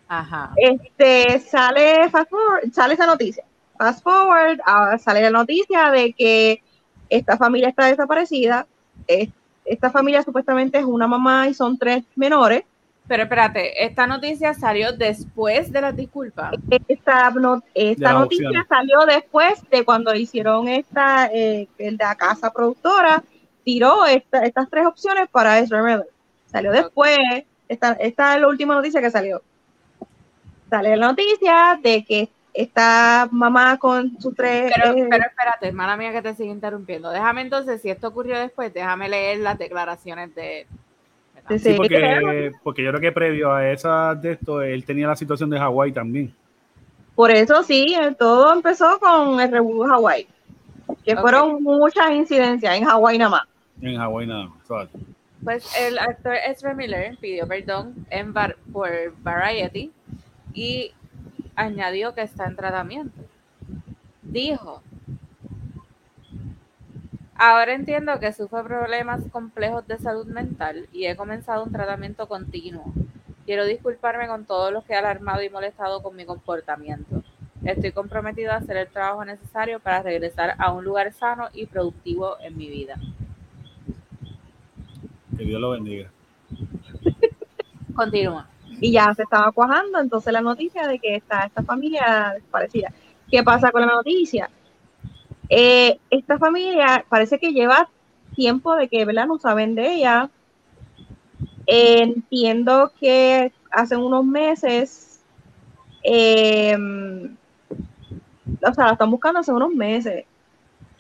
Ajá. 0.09 0.53
este 0.57 1.41
sale 1.41 2.09
fast 2.11 2.31
forward, 2.31 2.73
sale 2.73 2.95
esa 2.95 3.07
noticia. 3.07 3.45
Fast 3.79 4.03
forward, 4.05 4.61
ah, 4.65 4.97
sale 4.99 5.23
la 5.23 5.31
noticia 5.31 5.91
de 5.91 6.13
que 6.13 6.63
esta 7.09 7.37
familia 7.37 7.69
está 7.69 7.87
desaparecida. 7.87 8.67
Es- 9.07 9.31
esta 9.65 9.91
familia 9.91 10.23
supuestamente 10.23 10.79
es 10.79 10.85
una 10.85 11.07
mamá 11.07 11.49
y 11.49 11.55
son 11.55 11.79
tres 11.79 12.05
menores. 12.15 12.65
Pero 13.09 13.25
espérate, 13.25 13.85
esta 13.85 14.07
noticia 14.07 14.55
salió 14.55 14.93
después 14.93 15.73
de 15.73 15.81
las 15.81 15.97
disculpas. 15.97 16.55
Esta, 16.89 17.31
no- 17.31 17.63
esta 17.75 18.13
noticia 18.13 18.65
salió 18.69 19.01
después 19.07 19.55
de 19.71 19.85
cuando 19.85 20.15
hicieron 20.15 20.69
esta, 20.69 21.27
eh, 21.33 21.67
la 21.79 22.15
casa 22.15 22.51
productora 22.53 23.23
tiró 23.65 24.05
esta- 24.07 24.45
estas 24.45 24.69
tres 24.71 24.87
opciones 24.87 25.29
para 25.31 25.59
Ezra 25.59 25.83
Miller. 25.83 26.09
Salió 26.47 26.71
después, 26.73 27.19
esta, 27.69 27.93
esta 27.95 28.35
es 28.35 28.41
la 28.41 28.49
última 28.49 28.75
noticia 28.75 29.01
que 29.01 29.11
salió. 29.11 29.43
Sale 30.71 30.97
la 30.97 31.09
noticia 31.09 31.79
de 31.83 32.05
que 32.05 32.29
esta 32.53 33.29
mamá 33.31 33.79
con 33.79 34.21
sus 34.21 34.35
tres... 34.35 34.73
Pero, 34.75 34.97
eh, 34.97 35.07
pero 35.11 35.25
espérate, 35.25 35.67
hermana 35.69 35.97
mía 35.97 36.13
que 36.13 36.23
te 36.23 36.35
sigue 36.35 36.51
interrumpiendo. 36.51 37.11
Déjame 37.11 37.41
entonces, 37.43 37.83
si 37.83 37.91
esto 37.91 38.09
ocurrió 38.09 38.39
después, 38.39 38.73
déjame 38.73 39.09
leer 39.09 39.39
las 39.41 39.59
declaraciones 39.59 40.35
de... 40.35 40.67
de- 41.49 41.59
Sí, 41.59 41.71
Sí, 41.71 41.75
porque, 41.77 42.53
porque 42.63 42.83
yo 42.83 42.91
creo 42.91 43.01
que 43.01 43.13
previo 43.13 43.53
a 43.53 43.69
esa 43.71 44.15
de 44.15 44.33
esto, 44.33 44.63
él 44.63 44.85
tenía 44.85 45.09
la 45.09 45.17
situación 45.17 45.51
de 45.51 45.59
Hawái 45.59 45.93
también. 45.93 46.35
Por 47.15 47.31
eso 47.31 47.63
sí, 47.63 47.95
eh, 48.01 48.15
todo 48.19 48.53
empezó 48.53 48.99
con 48.99 49.39
el 49.41 49.51
revuelo 49.51 49.85
de 49.85 49.91
Hawái, 49.91 50.27
que 51.05 51.17
fueron 51.17 51.63
muchas 51.63 52.11
incidencias 52.13 52.77
en 52.77 52.85
Hawái 52.85 53.19
nada 53.19 53.31
más. 53.31 53.43
En 53.81 53.97
Hawái 53.97 54.27
nada 54.27 54.45
más. 54.47 54.89
Pues 55.43 55.71
el 55.79 55.99
actor 55.99 56.35
Ezra 56.47 56.75
Miller 56.75 57.17
pidió 57.21 57.47
perdón 57.47 58.07
en 58.11 58.33
Var- 58.33 58.57
por 58.73 58.91
Variety 59.23 59.93
y 60.55 60.93
añadió 61.55 62.15
que 62.15 62.23
está 62.23 62.47
en 62.47 62.57
tratamiento. 62.57 63.21
Dijo, 64.23 64.83
ahora 67.37 67.75
entiendo 67.75 68.19
que 68.21 68.33
sufro 68.33 68.65
problemas 68.65 69.21
complejos 69.31 69.87
de 69.87 69.99
salud 69.99 70.27
mental 70.27 70.89
y 70.93 71.07
he 71.07 71.17
comenzado 71.17 71.65
un 71.65 71.73
tratamiento 71.73 72.27
continuo. 72.27 72.93
Quiero 73.45 73.67
disculparme 73.67 74.27
con 74.27 74.47
todos 74.47 74.73
los 74.73 74.85
que 74.85 74.95
he 74.95 74.97
alarmado 74.97 75.43
y 75.43 75.51
molestado 75.51 76.03
con 76.03 76.17
mi 76.17 76.25
comportamiento. 76.25 77.23
Estoy 77.65 77.93
comprometido 77.93 78.53
a 78.53 78.57
hacer 78.57 78.77
el 78.79 78.89
trabajo 78.89 79.25
necesario 79.25 79.81
para 79.81 80.03
regresar 80.03 80.55
a 80.59 80.73
un 80.73 80.85
lugar 80.85 81.13
sano 81.13 81.49
y 81.53 81.67
productivo 81.67 82.37
en 82.41 82.57
mi 82.57 82.69
vida. 82.71 82.97
Que 85.37 85.45
Dios 85.45 85.61
lo 85.61 85.71
bendiga. 85.71 86.11
Continúa. 87.95 88.49
Y 88.81 88.93
ya 88.93 89.15
se 89.15 89.23
estaba 89.23 89.53
cuajando 89.53 90.01
entonces 90.01 90.33
la 90.33 90.41
noticia 90.41 90.87
de 90.87 90.99
que 90.99 91.17
está 91.17 91.45
esta 91.45 91.63
familia 91.63 92.33
desaparecida. 92.35 92.93
¿Qué 93.31 93.43
pasa 93.43 93.71
con 93.71 93.83
la 93.83 93.89
noticia? 93.89 94.51
Eh, 95.49 95.99
esta 96.11 96.39
familia 96.39 97.05
parece 97.09 97.39
que 97.39 97.53
lleva 97.53 97.89
tiempo 98.35 98.75
de 98.75 98.89
que 98.89 99.05
¿verdad? 99.05 99.27
no 99.27 99.39
saben 99.39 99.75
de 99.75 99.95
ella. 99.95 100.31
Eh, 101.67 102.03
entiendo 102.03 102.93
que 102.99 103.53
hace 103.71 103.97
unos 103.97 104.25
meses, 104.25 105.21
eh, 106.03 106.77
o 108.63 108.75
sea, 108.75 108.87
la 108.87 108.93
están 108.93 109.11
buscando 109.11 109.41
hace 109.41 109.53
unos 109.53 109.71
meses. 109.71 110.25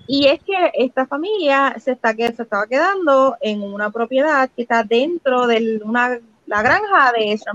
Y 0.06 0.26
es 0.26 0.42
que 0.42 0.54
esta 0.74 1.06
familia 1.06 1.74
se, 1.78 1.92
está, 1.92 2.14
que- 2.14 2.32
se 2.32 2.42
estaba 2.42 2.66
quedando 2.66 3.36
en 3.40 3.62
una 3.62 3.90
propiedad 3.90 4.50
que 4.54 4.62
está 4.62 4.82
dentro 4.84 5.46
de 5.46 5.80
una, 5.84 6.18
la 6.46 6.62
granja 6.62 7.12
de 7.12 7.32
esta- 7.32 7.52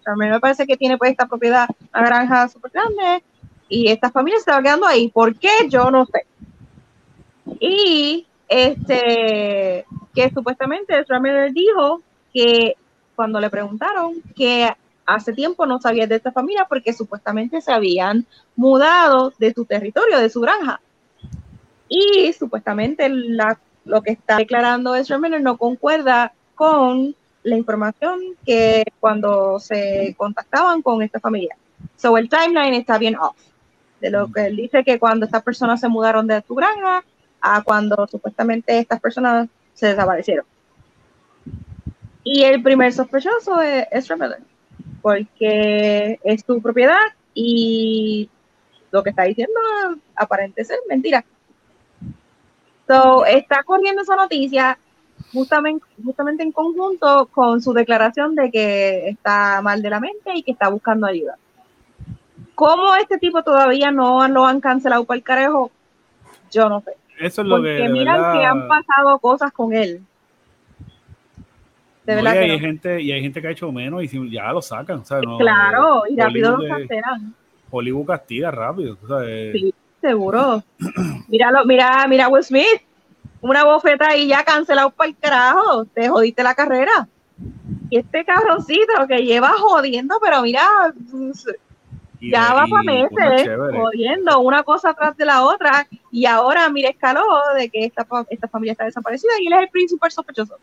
Ezra 0.00 0.16
Miller 0.16 0.40
parece 0.40 0.66
que 0.66 0.76
tiene 0.76 0.96
pues 0.98 1.10
esta 1.12 1.26
propiedad, 1.26 1.68
una 1.94 2.04
granja 2.04 2.48
súper 2.48 2.72
grande, 2.72 3.22
y 3.68 3.88
esta 3.88 4.10
familia 4.10 4.38
se 4.38 4.42
estaba 4.42 4.62
quedando 4.62 4.86
ahí. 4.86 5.08
¿Por 5.08 5.38
qué? 5.38 5.50
Yo 5.68 5.90
no 5.90 6.06
sé. 6.06 6.26
Y 7.60 8.26
este 8.48 9.84
que 10.14 10.30
supuestamente 10.30 11.04
Miller 11.20 11.52
dijo 11.52 12.02
que 12.32 12.76
cuando 13.14 13.40
le 13.40 13.50
preguntaron 13.50 14.14
que 14.34 14.68
hace 15.06 15.32
tiempo 15.32 15.66
no 15.66 15.80
sabía 15.80 16.06
de 16.06 16.16
esta 16.16 16.32
familia 16.32 16.66
porque 16.68 16.92
supuestamente 16.92 17.60
se 17.60 17.72
habían 17.72 18.26
mudado 18.56 19.32
de 19.38 19.52
su 19.52 19.64
territorio, 19.64 20.18
de 20.18 20.30
su 20.30 20.40
granja. 20.40 20.80
Y 21.88 22.32
supuestamente 22.32 23.08
la- 23.08 23.58
lo 23.84 24.02
que 24.02 24.12
está 24.12 24.36
declarando 24.36 24.94
Ezra 24.94 25.18
Miller 25.18 25.40
no 25.40 25.56
concuerda 25.56 26.32
con 26.54 27.14
la 27.42 27.56
información 27.56 28.20
que 28.44 28.84
cuando 29.00 29.58
se 29.58 30.14
contactaban 30.18 30.82
con 30.82 31.02
esta 31.02 31.20
familia. 31.20 31.56
So 31.96 32.16
el 32.18 32.28
timeline 32.28 32.74
está 32.74 32.98
bien 32.98 33.16
off. 33.16 33.36
De 34.00 34.10
lo 34.10 34.30
que 34.30 34.46
él 34.46 34.56
dice 34.56 34.84
que 34.84 34.98
cuando 34.98 35.26
estas 35.26 35.42
personas 35.42 35.80
se 35.80 35.88
mudaron 35.88 36.26
de 36.26 36.42
su 36.46 36.54
granja 36.54 37.04
a 37.40 37.62
cuando 37.62 38.06
supuestamente 38.06 38.78
estas 38.78 39.00
personas 39.00 39.48
se 39.74 39.86
desaparecieron. 39.88 40.44
Y 42.22 42.42
el 42.42 42.62
primer 42.62 42.92
sospechoso 42.92 43.60
es 43.60 43.86
Ezra 43.90 44.16
porque 45.00 46.20
es 46.22 46.44
su 46.46 46.60
propiedad 46.60 46.98
y 47.32 48.28
lo 48.90 49.02
que 49.02 49.10
está 49.10 49.22
diciendo 49.22 49.58
aparente 50.14 50.64
ser 50.64 50.78
mentira. 50.88 51.24
So, 52.88 53.24
está 53.26 53.62
corriendo 53.62 54.02
esa 54.02 54.16
noticia. 54.16 54.78
justamente, 55.32 55.84
justamente 56.04 56.42
en 56.42 56.52
conjunto 56.52 57.26
con 57.26 57.60
su 57.60 57.72
declaración 57.74 58.34
de 58.34 58.50
que 58.50 59.08
está 59.10 59.60
mal 59.62 59.82
de 59.82 59.90
la 59.90 60.00
mente 60.00 60.30
y 60.34 60.42
que 60.42 60.52
está 60.52 60.68
buscando 60.68 61.06
ayuda. 61.06 61.36
¿Cómo 62.54 62.94
este 62.96 63.18
tipo 63.18 63.42
todavía 63.42 63.90
no 63.90 64.26
lo 64.28 64.46
han 64.46 64.60
cancelado 64.60 65.04
para 65.04 65.18
el 65.18 65.22
carajo? 65.24 65.70
Yo 66.50 66.68
no 66.68 66.80
sé. 66.80 66.92
Eso 67.20 67.42
es 67.42 67.48
lo 67.48 67.56
Porque 67.56 67.76
que. 67.76 67.88
miran 67.88 68.16
verdad- 68.16 68.32
que 68.38 68.44
han 68.46 68.68
pasado 68.68 69.18
cosas 69.18 69.52
con 69.52 69.74
él. 69.74 70.00
De 72.06 72.14
verdad 72.14 72.30
y, 72.30 72.34
que 72.34 72.40
hay 72.44 72.52
no. 72.52 72.58
gente, 72.60 73.02
y 73.02 73.12
hay 73.12 73.20
gente 73.20 73.42
que 73.42 73.48
ha 73.48 73.50
hecho 73.50 73.70
menos 73.70 74.02
y 74.02 74.30
ya 74.30 74.50
lo 74.52 74.62
sacan. 74.62 75.04
¿sabes? 75.04 75.24
No, 75.26 75.36
Claro, 75.36 76.04
y 76.08 76.16
rápido 76.18 76.52
lo 76.52 76.56
Hollywood, 76.58 76.78
cancelan. 76.78 77.34
Hollywood 77.70 78.06
castiga 78.06 78.50
rápido. 78.50 78.96
sabes. 79.06 79.52
Sí, 79.52 79.74
seguro. 80.00 80.62
Míralo, 81.28 81.64
mira, 81.64 82.06
mira 82.08 82.28
Will 82.28 82.44
Smith. 82.44 82.82
Una 83.40 83.64
bofeta 83.64 84.16
y 84.16 84.26
ya 84.28 84.44
cancelado 84.44 84.90
para 84.90 85.10
el 85.10 85.16
carajo. 85.16 85.84
Te 85.86 86.08
jodiste 86.08 86.42
la 86.42 86.54
carrera. 86.54 87.08
Y 87.90 87.98
este 87.98 88.24
cabroncito 88.24 89.06
que 89.08 89.18
lleva 89.18 89.50
jodiendo, 89.58 90.18
pero 90.20 90.42
mira, 90.42 90.62
Y- 92.20 92.32
ya 92.32 92.52
va 92.52 92.66
para 92.66 92.82
cosas 92.82 92.84
meses 92.84 93.48
jodiendo 93.80 94.40
una 94.40 94.62
cosa 94.64 94.92
tras 94.94 95.16
de 95.16 95.24
la 95.24 95.44
otra. 95.44 95.86
Y 96.10 96.26
ahora, 96.26 96.68
mira, 96.68 96.90
escaló 96.90 97.22
de 97.56 97.68
que 97.70 97.84
esta, 97.84 98.04
esta 98.28 98.48
familia 98.48 98.72
está 98.72 98.84
desaparecida 98.84 99.30
y 99.40 99.46
él 99.46 99.52
es 99.52 99.60
el 99.60 99.68
principal 99.68 100.10
sospechoso. 100.10 100.56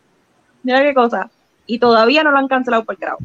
Mira 0.62 0.82
qué 0.82 0.92
cosa. 0.92 1.30
Y 1.64 1.78
todavía 1.78 2.22
no 2.22 2.30
lo 2.30 2.38
han 2.38 2.48
cancelado 2.48 2.84
por 2.84 2.94
el 2.94 2.98
carajo. 3.00 3.18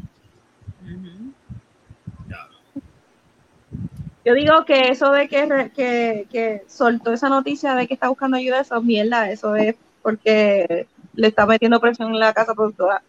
Yo 4.24 4.34
digo 4.34 4.64
que 4.64 4.88
eso 4.88 5.10
de 5.10 5.28
que, 5.28 5.70
que, 5.74 6.26
que 6.30 6.62
soltó 6.68 7.12
esa 7.12 7.28
noticia 7.28 7.74
de 7.74 7.88
que 7.88 7.94
está 7.94 8.08
buscando 8.08 8.36
ayuda, 8.36 8.60
eso 8.60 8.76
es 8.76 8.84
mierda, 8.84 9.30
eso 9.30 9.56
es 9.56 9.74
porque 10.00 10.86
le 11.14 11.26
está 11.28 11.44
metiendo 11.46 11.80
presión 11.80 12.12
en 12.12 12.20
la 12.20 12.32
casa 12.32 12.54
productora. 12.54 13.02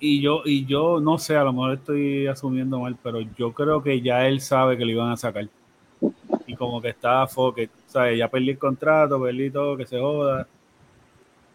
Y 0.00 0.20
yo, 0.20 0.42
y 0.44 0.64
yo 0.64 1.00
no 1.00 1.18
sé, 1.18 1.36
a 1.36 1.42
lo 1.42 1.52
mejor 1.52 1.74
estoy 1.74 2.28
asumiendo 2.28 2.78
mal, 2.78 2.96
pero 3.02 3.20
yo 3.36 3.52
creo 3.52 3.82
que 3.82 4.00
ya 4.00 4.28
él 4.28 4.40
sabe 4.40 4.76
que 4.78 4.84
lo 4.84 4.92
iban 4.92 5.10
a 5.10 5.16
sacar. 5.16 5.48
Y 6.46 6.54
como 6.54 6.80
que 6.80 6.90
está 6.90 7.26
foque, 7.26 7.68
¿sabes? 7.86 8.16
Ya 8.16 8.28
perdí 8.28 8.50
el 8.50 8.58
contrato, 8.58 9.20
perdí 9.20 9.50
todo, 9.50 9.76
que 9.76 9.86
se 9.86 9.98
joda. 9.98 10.46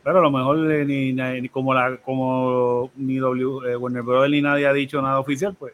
Pero 0.04 0.20
a 0.20 0.22
lo 0.22 0.32
mejor 0.32 0.58
ni, 0.58 1.14
ni- 1.14 1.42
ni 1.42 1.50
como 1.50 1.74
la, 1.74 1.96
como 1.98 2.92
ni 2.98 3.16
W, 3.18 3.72
eh, 3.72 3.78
Warner 3.78 4.04
Brothers 4.04 4.32
ni 4.32 4.42
nadie 4.42 4.68
ha 4.68 4.74
dicho 4.74 5.02
nada 5.02 5.20
oficial, 5.20 5.56
pues. 5.58 5.74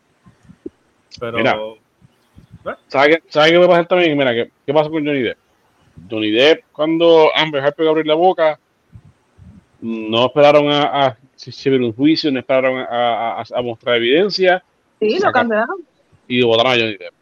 Pero 1.20 1.38
Mira. 1.38 1.58
¿Sabes 2.88 3.18
qué, 3.18 3.24
¿Sabes 3.30 3.52
qué 3.52 3.60
me 3.60 3.68
pasa 3.68 3.84
también? 3.86 4.18
Mira, 4.18 4.34
¿qué, 4.34 4.52
¿qué 4.66 4.74
pasó 4.74 4.90
con 4.92 5.06
Johnny 5.06 5.22
Depp? 5.22 5.38
Johnny 6.10 6.32
Depp, 6.32 6.64
cuando 6.72 7.30
Amber 7.36 7.64
Heard 7.64 7.76
pegó 7.76 7.90
a 7.90 7.92
abrir 7.92 8.08
la 8.08 8.16
boca, 8.16 8.60
no 9.82 10.26
esperaron 10.26 10.70
a, 10.72 11.06
a 11.08 11.18
recibir 11.46 11.82
un 11.82 11.94
juicio, 11.94 12.32
no 12.32 12.40
esperaron 12.40 12.80
a, 12.80 13.40
a- 13.40 13.44
a 13.56 13.62
mostrar 13.62 13.96
evidencia 13.98 14.64
Sí, 15.00 15.18
lo 15.20 15.32
cancelaron. 15.32 15.78
y 16.28 16.42
votaron 16.42 16.72
a 16.74 16.76
Johnny 16.76 16.98
Depp. 16.98 17.14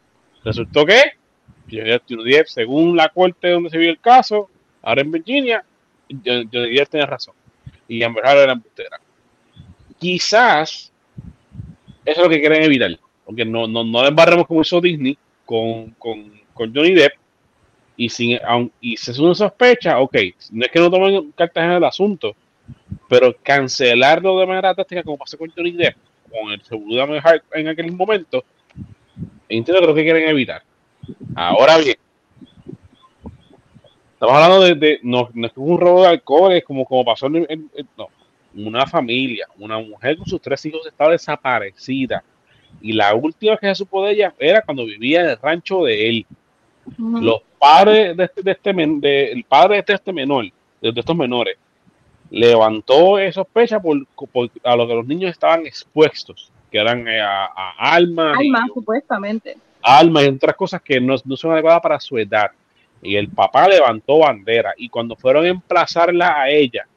Resultó 0.43 0.85
que 0.85 1.01
Johnny 1.69 1.89
Depp, 1.89 2.03
Johnny 2.09 2.31
Depp, 2.31 2.47
según 2.47 2.95
la 2.95 3.09
corte 3.09 3.49
donde 3.51 3.69
se 3.69 3.77
vio 3.77 3.89
el 3.89 3.99
caso, 3.99 4.49
ahora 4.81 5.01
en 5.01 5.11
Virginia, 5.11 5.63
Johnny 6.09 6.45
Depp 6.75 6.89
tenía 6.89 7.05
razón. 7.05 7.35
Y 7.87 8.01
Amber 8.03 8.25
Heard 8.25 8.39
era 8.43 8.51
embustera. 8.53 8.99
Quizás 9.99 10.91
eso 12.05 12.17
es 12.21 12.23
lo 12.23 12.29
que 12.29 12.39
quieren 12.39 12.63
evitar. 12.63 12.91
Porque 13.25 13.43
no, 13.45 13.67
no, 13.67 13.83
no 13.83 14.01
le 14.03 14.09
embarremos 14.09 14.47
como 14.47 14.61
hizo 14.61 14.79
Disney 14.79 15.17
con, 15.47 15.91
con, 15.97 16.31
con 16.53 16.75
Johnny 16.75 16.93
Depp. 16.93 17.13
Y, 17.99 18.09
sin, 18.09 18.37
y 18.79 18.95
si 18.95 19.09
es 19.09 19.17
una 19.17 19.33
sospecha, 19.33 19.99
ok, 19.99 20.15
no 20.51 20.65
es 20.65 20.71
que 20.71 20.79
no 20.79 20.91
tomen 20.91 21.31
cartas 21.31 21.63
en 21.63 21.71
el 21.71 21.83
asunto, 21.83 22.35
pero 23.09 23.35
cancelarlo 23.41 24.39
de 24.39 24.45
manera 24.45 24.71
drástica 24.75 25.01
como 25.01 25.17
pasó 25.17 25.35
con 25.35 25.49
Johnny 25.49 25.71
Depp, 25.71 25.95
con 26.29 26.51
el 26.51 26.61
seguro 26.61 27.07
de 27.07 27.17
Heard 27.17 27.41
en 27.53 27.67
aquel 27.69 27.91
momento, 27.91 28.43
entiendo 29.49 29.87
lo 29.87 29.95
que 29.95 30.03
quieren 30.03 30.29
evitar. 30.29 30.61
Ahora 31.35 31.77
bien, 31.79 31.95
estamos 34.13 34.35
hablando 34.35 34.61
de, 34.75 34.99
no, 35.03 35.29
no 35.33 35.47
es 35.47 35.53
un 35.55 35.79
robo 35.79 36.01
de 36.03 36.09
alcohol, 36.09 36.53
es 36.53 36.63
como, 36.63 36.85
como 36.85 37.05
pasó 37.05 37.27
en- 37.27 37.45
en- 37.49 37.69
no, 37.97 38.09
una 38.55 38.85
familia, 38.87 39.47
una 39.57 39.79
mujer 39.79 40.17
con 40.17 40.25
sus 40.27 40.41
tres 40.41 40.63
hijos 40.65 40.85
estaba 40.85 41.11
desaparecida. 41.11 42.23
Y 42.81 42.93
la 42.93 43.13
última 43.15 43.51
vez 43.53 43.59
que 43.59 43.67
se 43.67 43.75
supo 43.75 44.05
de 44.05 44.11
ella 44.13 44.33
era 44.37 44.61
cuando 44.61 44.85
vivía 44.85 45.21
en 45.21 45.29
el 45.29 45.37
rancho 45.41 45.83
de 45.83 46.09
él. 46.09 46.25
Los 46.97 47.41
padres 47.59 48.15
de 48.15 48.23
este, 48.25 48.41
de 48.43 48.51
este 48.51 48.73
de- 48.73 49.31
el 49.31 49.43
padre 49.43 49.83
de 49.85 49.93
este 49.93 50.13
menor, 50.13 50.45
de, 50.81 50.91
de 50.91 50.99
estos 50.99 51.15
menores, 51.15 51.57
levantó 52.29 53.17
sospecha 53.31 53.79
por, 53.79 54.05
por- 54.31 54.49
a 54.63 54.75
lo 54.75 54.87
que 54.87 54.93
los 54.93 55.05
niños 55.07 55.31
estaban 55.31 55.65
expuestos, 55.65 56.51
que 56.71 56.77
eran 56.77 57.07
eh, 57.07 57.19
a, 57.21 57.45
a 57.45 57.93
armas, 57.95 58.37
y- 58.41 58.47
Alma, 58.47 58.65
supuestamente. 58.73 59.57
almas 59.81 60.23
y 60.25 60.27
otras 60.29 60.55
cosas 60.55 60.81
que 60.81 60.99
no, 60.99 61.15
no 61.25 61.35
son 61.37 61.51
adecuadas 61.51 61.81
para 61.81 61.99
su 61.99 62.17
edad. 62.17 62.51
Y 63.01 63.15
el 63.15 63.29
papá 63.29 63.67
levantó 63.67 64.19
bandera. 64.19 64.73
Y 64.77 64.89
cuando 64.89 65.15
fueron 65.15 65.45
a 65.45 65.49
emplazarla 65.49 66.39
a 66.41 66.49
ella 66.49 66.87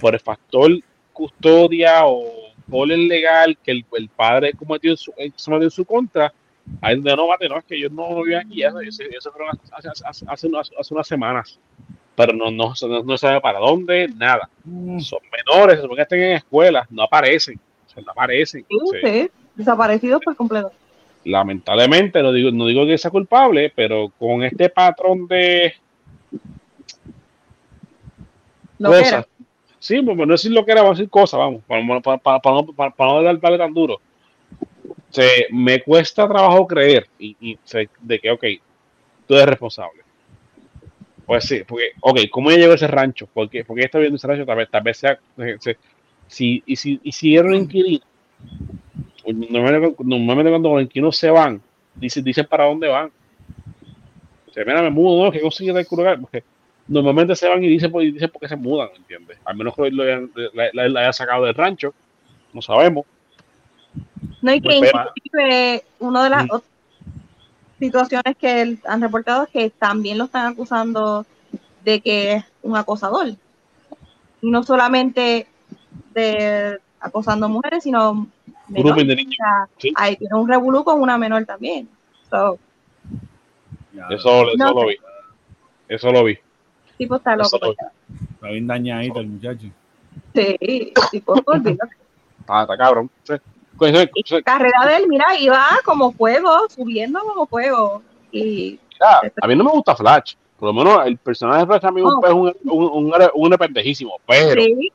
por 0.00 0.14
el 0.14 0.20
factor 0.20 0.70
custodia 1.12 2.06
o 2.06 2.43
polen 2.68 3.08
legal 3.08 3.56
que 3.62 3.70
el, 3.70 3.84
el 3.96 4.08
padre 4.08 4.52
cometió 4.52 4.96
su, 4.96 5.12
en 5.16 5.32
su 5.70 5.84
contra, 5.84 6.32
ahí 6.80 6.96
donde 6.96 7.16
no 7.16 7.28
mate, 7.28 7.48
no, 7.48 7.58
es 7.58 7.64
que 7.64 7.78
yo 7.78 7.88
no 7.88 8.22
vivo 8.22 8.38
aquí, 8.38 8.62
eso, 8.62 8.80
eso, 8.80 9.32
fueron 9.32 9.58
hace, 9.72 9.88
hace, 9.88 10.04
hace, 10.06 10.24
hace 10.28 10.46
unas, 10.46 10.70
hace 10.78 10.94
unas 10.94 11.06
semanas. 11.06 11.58
Pero 12.16 12.32
no, 12.32 12.50
no, 12.50 12.72
no, 12.80 13.02
no 13.02 13.18
sabe 13.18 13.40
para 13.40 13.58
dónde, 13.58 14.08
nada. 14.16 14.48
Son 15.00 15.18
menores, 15.32 15.80
se 15.80 15.88
que 15.88 16.02
estén 16.02 16.22
en 16.22 16.32
escuelas, 16.36 16.88
no 16.90 17.02
aparecen. 17.02 17.58
O 17.86 17.90
sea, 17.90 18.02
no 18.04 18.12
aparecen. 18.12 18.64
Sí, 18.68 18.78
Sí 18.92 18.98
sí, 19.02 19.30
desaparecidos 19.56 20.22
por 20.24 20.36
completo. 20.36 20.72
lamentablemente, 21.24 22.22
no 22.22 22.32
digo, 22.32 22.52
no 22.52 22.66
digo 22.66 22.86
que 22.86 22.98
sea 22.98 23.10
culpable, 23.10 23.72
pero 23.74 24.12
con 24.16 24.44
este 24.44 24.68
patrón 24.68 25.26
de 25.26 25.74
que 28.78 28.88
cosas. 28.88 29.26
Sí, 29.86 30.02
pues, 30.02 30.16
no 30.16 30.26
decir 30.34 30.52
lo 30.52 30.64
que 30.64 30.72
era, 30.72 30.82
vamos 30.82 30.98
a 30.98 31.00
decir 31.00 31.10
cosas, 31.10 31.38
vamos, 31.38 31.62
para, 31.66 31.82
para- 32.00 32.18
para- 32.18 32.40
para 32.40 33.12
no, 33.12 33.22
darle 33.40 33.58
tan 33.58 33.74
duro. 33.74 34.00
Se, 35.08 35.46
me 35.50 35.82
cuesta 35.82 36.28
trabajo 36.28 36.66
creer 36.66 37.08
y, 37.18 37.36
y 37.40 37.58
sé 37.64 37.88
de 38.00 38.18
que, 38.18 38.30
ok, 38.30 38.44
tú 39.26 39.34
eres 39.36 39.46
responsable. 39.48 40.02
Pues 41.26 41.44
sí, 41.44 41.62
porque, 41.66 41.88
ok, 42.00 42.18
¿cómo 42.30 42.50
ella 42.50 42.60
llegó 42.60 42.72
a 42.72 42.74
ese 42.76 42.86
rancho? 42.86 43.26
¿Por 43.26 43.48
qué, 43.48 43.64
por 43.64 43.76
qué 43.76 43.84
está 43.84 43.98
viendo 43.98 44.16
ese 44.16 44.26
rancho? 44.26 44.44
Tal 44.44 44.56
vez, 44.58 44.70
tal 44.70 44.82
vez 44.82 44.98
sea, 44.98 45.18
eh, 45.38 45.56
se- 45.58 45.78
si, 46.26 46.62
y 46.66 46.76
si, 46.76 47.00
y 47.02 47.12
si 47.12 47.36
era 47.36 47.48
un 47.48 47.54
inquilino, 47.54 48.04
pues, 49.22 49.36
normalmente, 49.36 49.96
normalmente 50.04 50.50
cuando 50.50 50.74
los 50.74 50.82
inquilinos 50.82 51.16
se 51.16 51.30
van, 51.30 51.62
dicen, 51.94 52.24
dicen 52.24 52.46
para 52.46 52.64
dónde 52.64 52.88
van. 52.88 53.10
Se 54.52 54.64
mira, 54.64 54.82
me 54.82 54.90
mudo, 54.90 55.24
¿no? 55.24 55.32
Que 55.32 55.40
tal 55.40 55.96
lugar, 55.96 56.20
porque 56.20 56.44
normalmente 56.88 57.34
se 57.36 57.48
van 57.48 57.62
y 57.64 57.68
dicen, 57.68 57.90
por- 57.90 58.02
y 58.02 58.12
dicen 58.12 58.30
por 58.30 58.40
qué 58.40 58.48
se 58.48 58.56
mudan, 58.56 58.88
¿entiendes? 58.96 59.38
Al 59.44 59.56
menos 59.56 59.74
que 59.74 59.90
lo 59.90 60.02
hayan- 60.02 60.30
la, 60.54 60.68
la- 60.72 60.88
la 60.88 61.00
haya 61.00 61.12
sacado 61.12 61.44
del 61.44 61.54
rancho, 61.54 61.94
no 62.52 62.60
sabemos. 62.62 63.04
No, 64.42 64.52
y 64.54 64.60
que 64.60 64.68
Pues, 64.78 64.92
inclusive 64.92 65.84
una 65.98 66.24
de 66.24 66.30
las 66.30 66.44
Mm. 66.44 66.50
ot- 66.50 66.62
situaciones 67.78 68.36
que 68.36 68.78
han 68.86 69.00
reportado 69.00 69.44
es 69.44 69.50
que 69.50 69.70
también 69.70 70.18
lo 70.18 70.24
están 70.24 70.46
acusando 70.52 71.24
de 71.84 72.00
que 72.00 72.32
es 72.34 72.44
un 72.62 72.76
acosador. 72.76 73.28
Y 74.40 74.50
no 74.50 74.62
solamente 74.62 75.46
de 76.14 76.78
acosando 77.00 77.48
mujeres, 77.48 77.84
sino 77.84 78.26
menores. 78.68 79.06
de 79.06 79.16
niños. 79.16 79.36
Sí. 79.78 79.92
ahí 79.96 80.16
tiene 80.16 80.34
un 80.34 80.48
revolú 80.48 80.84
con 80.84 81.00
una 81.00 81.18
menor 81.18 81.44
también. 81.44 81.88
So, 82.30 82.58
Eso, 84.10 84.48
eso 84.48 84.56
No 84.56 84.72
lo 84.72 84.86
vi. 84.86 84.96
Eso 85.88 86.10
lo 86.12 86.24
vi. 86.24 86.38
El 86.94 86.98
tipo 86.98 87.16
está 87.16 87.36
loco. 87.36 87.58
Está 88.34 88.48
bien 88.48 88.66
dañadito 88.66 89.20
el 89.20 89.26
muchacho. 89.28 89.66
Sí, 90.34 90.56
el 90.60 90.92
tipo. 91.10 91.34
Ah, 92.46 92.62
está 92.62 92.76
cabrón. 92.76 93.10
Sí. 93.22 93.34
Pues, 93.78 94.08
Y 94.14 94.22
sí, 94.22 94.34
la 94.34 94.42
carrera 94.42 94.86
de 94.86 94.96
él, 94.96 95.08
mira, 95.08 95.24
iba 95.40 95.66
como 95.84 96.12
fuego, 96.12 96.50
subiendo 96.68 97.20
como 97.20 97.46
fuego. 97.46 98.02
Y 98.30 98.78
mira, 98.92 99.32
a 99.40 99.46
mí 99.46 99.56
no 99.56 99.64
me 99.64 99.70
gusta 99.70 99.96
Flash. 99.96 100.34
Por 100.58 100.68
lo 100.68 100.74
menos 100.74 101.06
el 101.06 101.16
personaje 101.16 101.60
de 101.60 101.66
Flash 101.66 101.86
a 101.86 101.90
mí 101.90 102.00
es 102.02 102.06
un- 102.06 102.12
Oh. 102.22 102.26
es 102.26 102.32
un, 102.34 102.70
un, 102.70 102.84
un, 103.06 103.14
un, 103.34 103.52
un 103.52 103.58
pendejísimo. 103.58 104.18
Pero 104.26 104.60
sí, 104.62 104.92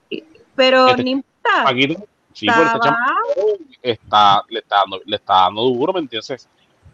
pero 0.56 0.88
Este- 0.90 1.04
ni 1.04 1.12
importa. 1.12 2.00
Sí, 2.34 2.46
chamaco 2.46 2.80
está, 3.82 4.44
le, 4.50 4.60
está 4.60 4.76
dando, 4.78 5.02
le 5.04 5.16
está 5.16 5.34
dando 5.34 5.62
duro, 5.64 5.92
¿me 5.94 6.00
entiendes? 6.02 6.48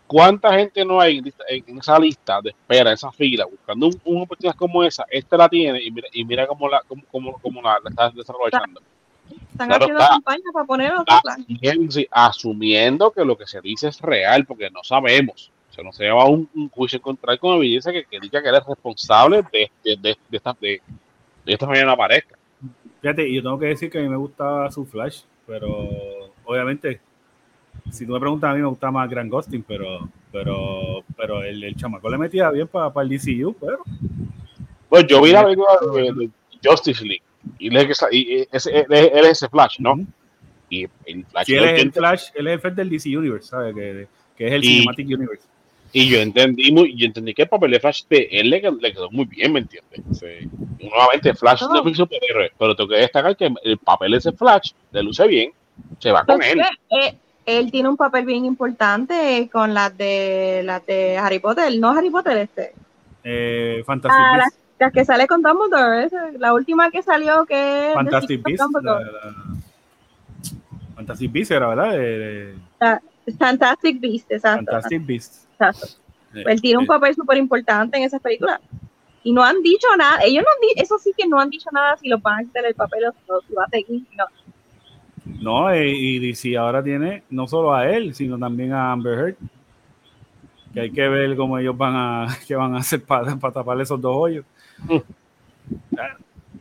¿Cuánta 0.08 0.54
gente 0.54 0.86
no 0.86 1.00
hay 1.02 1.18
en, 1.48 1.78
esa 1.80 1.98
lista 2.00 2.40
de 2.42 2.52
espera, 2.52 2.92
en 2.92 2.94
esa 2.94 3.12
fila, 3.12 3.46
buscando 3.46 3.88
un- 3.88 4.02
una 4.06 4.24
oportunidad 4.24 4.56
como 4.56 4.84
esa? 4.84 5.06
Este 5.10 5.36
la 5.38 5.50
tiene 5.50 5.82
y 5.82 5.90
mira, 5.92 6.08
y 6.14 6.24
mira 6.24 6.46
cómo 6.48 6.70
la, 6.70 6.82
cómo, 6.88 7.02
cómo, 7.12 7.34
cómo 7.42 7.62
la, 7.62 7.78
la 7.84 7.90
está 7.90 8.10
desarrollando. 8.12 8.82
Están 9.52 9.68
Claro 9.70 9.84
haciendo 9.86 10.02
está. 10.02 10.14
campaña 10.14 10.44
para 10.54 10.66
poner 10.66 10.92
otro 10.94 11.16
plan. 11.24 11.46
Asumiendo, 12.12 13.12
que 13.12 13.26
lo 13.26 13.38
que 13.38 13.48
se 13.48 13.62
dice 13.62 13.88
es 13.88 14.00
real, 14.02 14.46
porque 14.46 14.70
no 14.70 14.84
sabemos. 14.84 15.52
O 15.72 15.74
sea, 15.74 15.84
no 15.84 15.92
se 15.92 16.04
lleva 16.04 16.26
un, 16.26 16.48
un 16.56 16.70
juicio 16.70 17.02
contra 17.02 17.38
con 17.38 17.56
evidencia 17.58 17.92
que, 17.92 18.06
que 18.06 18.20
diga 18.20 18.42
que 18.42 18.50
él 18.50 18.56
es 18.56 18.66
responsable 18.66 19.44
de, 19.52 19.72
de, 19.84 19.96
de, 19.98 20.18
de 20.30 20.38
esta, 20.38 20.56
de, 20.60 20.82
de 21.46 21.54
esta 21.54 21.66
manera 21.66 21.86
no 21.88 21.92
aparezca. 21.94 22.38
Fíjate, 23.02 23.28
y 23.28 23.36
yo 23.36 23.44
tengo 23.44 23.60
que 23.60 23.66
decir 23.68 23.90
que 23.92 24.00
a 24.00 24.02
mí 24.02 24.08
me 24.10 24.16
gustaba 24.18 24.72
su 24.72 24.86
Flash, 24.86 25.22
pero 25.46 26.32
obviamente, 26.46 27.02
si 27.92 28.06
tú 28.06 28.14
me 28.14 28.20
preguntas, 28.20 28.50
a 28.50 28.54
mí 28.54 28.62
me 28.62 28.68
gusta 28.68 28.92
más 28.92 29.10
Grand 29.10 29.30
Ghosting, 29.32 29.64
pero, 29.64 30.10
pero, 30.32 31.04
pero 31.16 31.44
el, 31.44 31.64
el 31.64 31.76
chamaco 31.76 32.10
le 32.10 32.18
metía 32.18 32.50
bien 32.52 32.68
para 32.68 32.92
el 33.02 33.10
DCU, 33.10 33.56
pero 33.60 33.80
Pues 34.90 35.06
yo 35.08 35.22
vi 35.22 35.32
la 35.32 35.44
película 35.44 35.70
de, 35.94 36.02
de 36.14 36.30
Justice 36.64 37.04
League 37.04 37.24
y 37.60 37.68
él 37.68 37.78
es, 37.78 38.02
ese- 38.52 38.80
él 38.80 38.86
es- 38.90 39.12
él 39.14 39.26
es 39.26 39.32
ese 39.32 39.50
Flash, 39.50 39.80
¿no? 39.80 40.00
Y 40.70 40.88
el 41.06 41.26
Flash 41.26 41.46
si 41.46 41.56
él 41.56 41.64
es 41.66 41.82
el 41.82 41.92
Flash, 41.92 42.24
él 42.34 42.48
es 42.48 42.54
el 42.54 42.60
Flash 42.60 42.74
del 42.74 42.90
DC 42.90 43.18
Universe, 43.18 43.48
¿sabes? 43.50 43.76
Que, 43.76 44.08
que 44.38 44.48
es 44.48 44.54
el 44.54 44.64
Y- 44.64 44.68
Cinematic 44.80 45.08
Universe. 45.08 45.48
Y 45.94 46.10
yo 46.10 46.20
entendí 46.20 46.72
muy, 46.74 46.94
yo 46.96 47.06
entendí 47.06 47.34
que 47.34 47.44
el 47.44 47.48
papel 47.48 47.72
de 47.72 47.80
Flash 47.80 48.04
de 48.10 48.28
él 48.30 48.50
le, 48.50 48.60
le 48.82 48.92
quedó 48.92 49.10
muy 49.12 49.26
bien, 49.26 49.54
¿me 49.54 49.60
entiendes? 49.60 50.02
Sí. 50.12 50.50
Nuevamente, 50.82 51.34
Flash 51.36 51.62
no 51.70 51.80
es 51.80 51.86
un 51.86 51.96
superhéroe, 51.96 52.52
pero 52.60 52.76
tengo 52.76 52.90
que 52.90 52.98
destacar 52.98 53.38
que 53.38 53.50
el 53.64 53.78
papel 53.78 54.12
de 54.12 54.18
ese 54.18 54.34
Flash 54.34 54.72
le 54.92 55.04
luce 55.04 55.26
bien, 55.26 55.52
se 56.00 56.12
va 56.12 56.26
con 56.26 56.42
él. 56.44 56.60
Entonces, 56.60 56.78
eh, 56.90 57.18
él 57.46 57.72
tiene 57.72 57.90
un 57.90 57.98
papel 57.98 58.26
bien 58.26 58.46
importante 58.46 59.50
con 59.52 59.74
las 59.74 59.96
de 59.98 60.62
las 60.64 60.86
de 60.86 61.18
Harry 61.18 61.40
Potter, 61.40 61.72
no 61.80 61.92
Harry 61.92 62.10
Potter 62.10 62.38
este. 62.38 62.74
Eh, 63.24 63.84
Fantastic 63.86 64.22
Ah, 64.24 64.38
Beasts, 64.38 64.60
Las 64.80 64.92
que 64.92 65.06
sale 65.06 65.26
con 65.28 65.42
Dumbledore, 65.42 66.04
esa, 66.06 66.32
la 66.38 66.54
última 66.54 66.92
que 66.92 67.02
salió 67.02 67.46
que 67.46 67.90
es 67.90 67.94
Fantastic 67.94 68.44
Beasts, 68.44 68.66
la- 68.84 69.00
Fantastic 70.96 71.32
Beasts 71.32 71.52
era, 71.52 71.68
¿verdad? 71.68 71.92
De- 71.92 72.56
de- 72.80 73.34
Fantastic 73.40 74.00
Beast, 74.00 74.32
exacto. 74.32 74.72
Fantastic 74.72 75.06
Beasts. 75.06 75.48
exacto. 75.54 75.88
Eh, 76.36 76.44
Él 76.48 76.62
tiene 76.62 76.78
un 76.80 76.86
papel 76.86 77.16
súper 77.16 77.38
importante 77.38 77.98
en 77.98 78.04
esas 78.04 78.22
películas. 78.22 78.60
Y 79.24 79.34
no 79.34 79.44
han 79.44 79.62
dicho 79.64 79.88
nada, 79.98 80.20
ellos 80.24 80.44
no 80.44 80.50
han 80.52 80.62
di- 80.62 80.82
eso 80.82 81.00
sí 81.00 81.12
que 81.18 81.28
no 81.28 81.40
han 81.40 81.50
dicho 81.50 81.70
nada 81.72 81.98
si 81.98 82.08
lo 82.08 82.20
van 82.20 82.40
a 82.42 82.44
quitar 82.44 82.66
el 82.66 82.76
papel 82.76 83.06
o 83.06 83.12
si 83.12 83.18
lo- 83.28 83.42
si 83.42 83.54
va 83.54 83.64
a 83.64 83.70
seguir. 83.70 84.04
No. 84.16 84.26
No, 85.26 85.72
eh, 85.72 85.90
y 85.90 86.20
DC 86.20 86.56
ahora 86.58 86.84
tiene 86.84 87.24
no 87.30 87.48
solo 87.48 87.74
a 87.74 87.90
él, 87.90 88.14
sino 88.14 88.38
también 88.38 88.74
a 88.74 88.92
Amber 88.92 89.18
Heard. 89.20 89.36
Que 90.74 90.82
hay 90.82 90.92
que 90.92 91.08
ver 91.08 91.36
cómo 91.36 91.58
ellos 91.58 91.78
van 91.78 91.94
a, 91.96 92.28
qué 92.48 92.56
van 92.56 92.76
a 92.76 92.80
hacer 92.80 93.02
para, 93.04 93.36
para 93.38 93.54
tapar 93.54 93.80
esos 93.82 94.00
dos 94.00 94.16
hoyos. 94.16 94.46
Mm. 94.88 94.98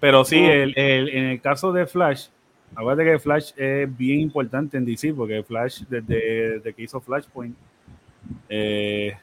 Pero 0.00 0.24
sí, 0.24 0.38
el, 0.38 0.72
el- 0.76 1.08
en 1.08 1.24
el 1.24 1.40
caso 1.40 1.72
de 1.72 1.86
Flash, 1.86 2.26
acuérdate 2.74 3.10
que 3.12 3.18
Flash 3.18 3.52
es 3.56 3.96
bien 3.96 4.20
importante 4.20 4.76
en 4.76 4.84
DC, 4.84 5.14
porque 5.14 5.42
Flash, 5.42 5.82
desde, 5.88 6.58
desde 6.58 6.74
que 6.74 6.82
hizo 6.82 7.00
Flashpoint, 7.00 7.56
eh, 8.48 9.16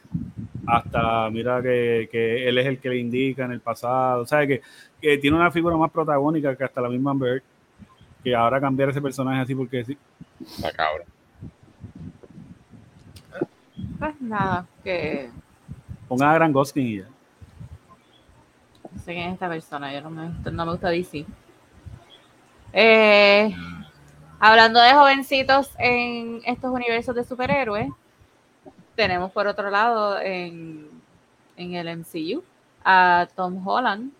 hasta, 0.68 1.30
mira 1.30 1.62
que, 1.62 2.08
que 2.12 2.48
él 2.48 2.58
es 2.58 2.66
el 2.68 2.80
que 2.80 2.90
le 2.90 2.98
indica 2.98 3.46
en 3.46 3.52
el 3.52 3.60
pasado, 3.60 4.22
o 4.24 4.26
sea, 4.26 4.46
que, 4.46 4.62
que 5.02 5.18
tiene 5.18 5.38
una 5.38 5.52
figura 5.52 5.76
más 5.78 5.92
protagónica 5.92 6.56
que 6.56 6.64
hasta 6.64 6.82
la 6.82 6.90
misma 6.90 7.12
Amber 7.12 7.30
Heard, 7.34 7.44
que 8.24 8.36
ahora 8.36 8.60
cambiar 8.60 8.90
ese 8.90 9.02
personaje 9.02 9.42
así 9.42 9.56
porque 9.56 9.84
sí. 9.84 9.98
Está 10.42 10.72
cabrón. 10.72 11.08
Pues 14.00 14.20
nada, 14.22 14.66
que 14.84 15.30
Ponga 16.12 16.30
a 16.30 16.34
Gran 16.34 16.52
Gosling 16.52 16.88
y 16.88 16.98
ya. 16.98 17.06
no 18.92 19.00
sé 19.02 19.14
quién 19.14 19.28
es 19.30 19.34
esta 19.36 19.48
persona, 19.48 19.94
yo 19.94 20.02
no 20.02 20.10
me, 20.10 20.30
no 20.52 20.66
me 20.66 20.72
gusta 20.74 20.90
DC. 20.90 21.26
Eh, 22.74 23.56
hablando 24.38 24.82
de 24.82 24.94
jovencitos 24.94 25.72
en 25.80 26.42
estos 26.46 26.70
universos 26.70 27.16
de 27.16 27.24
superhéroes, 27.24 27.90
tenemos 28.98 29.32
por 29.32 29.48
otro 29.48 29.70
lado 29.70 30.20
en, 30.20 30.90
en 31.56 31.76
el 31.76 32.00
MCU 32.00 32.44
a 32.84 33.30
Tom 33.34 33.66
Holland, 33.66 34.12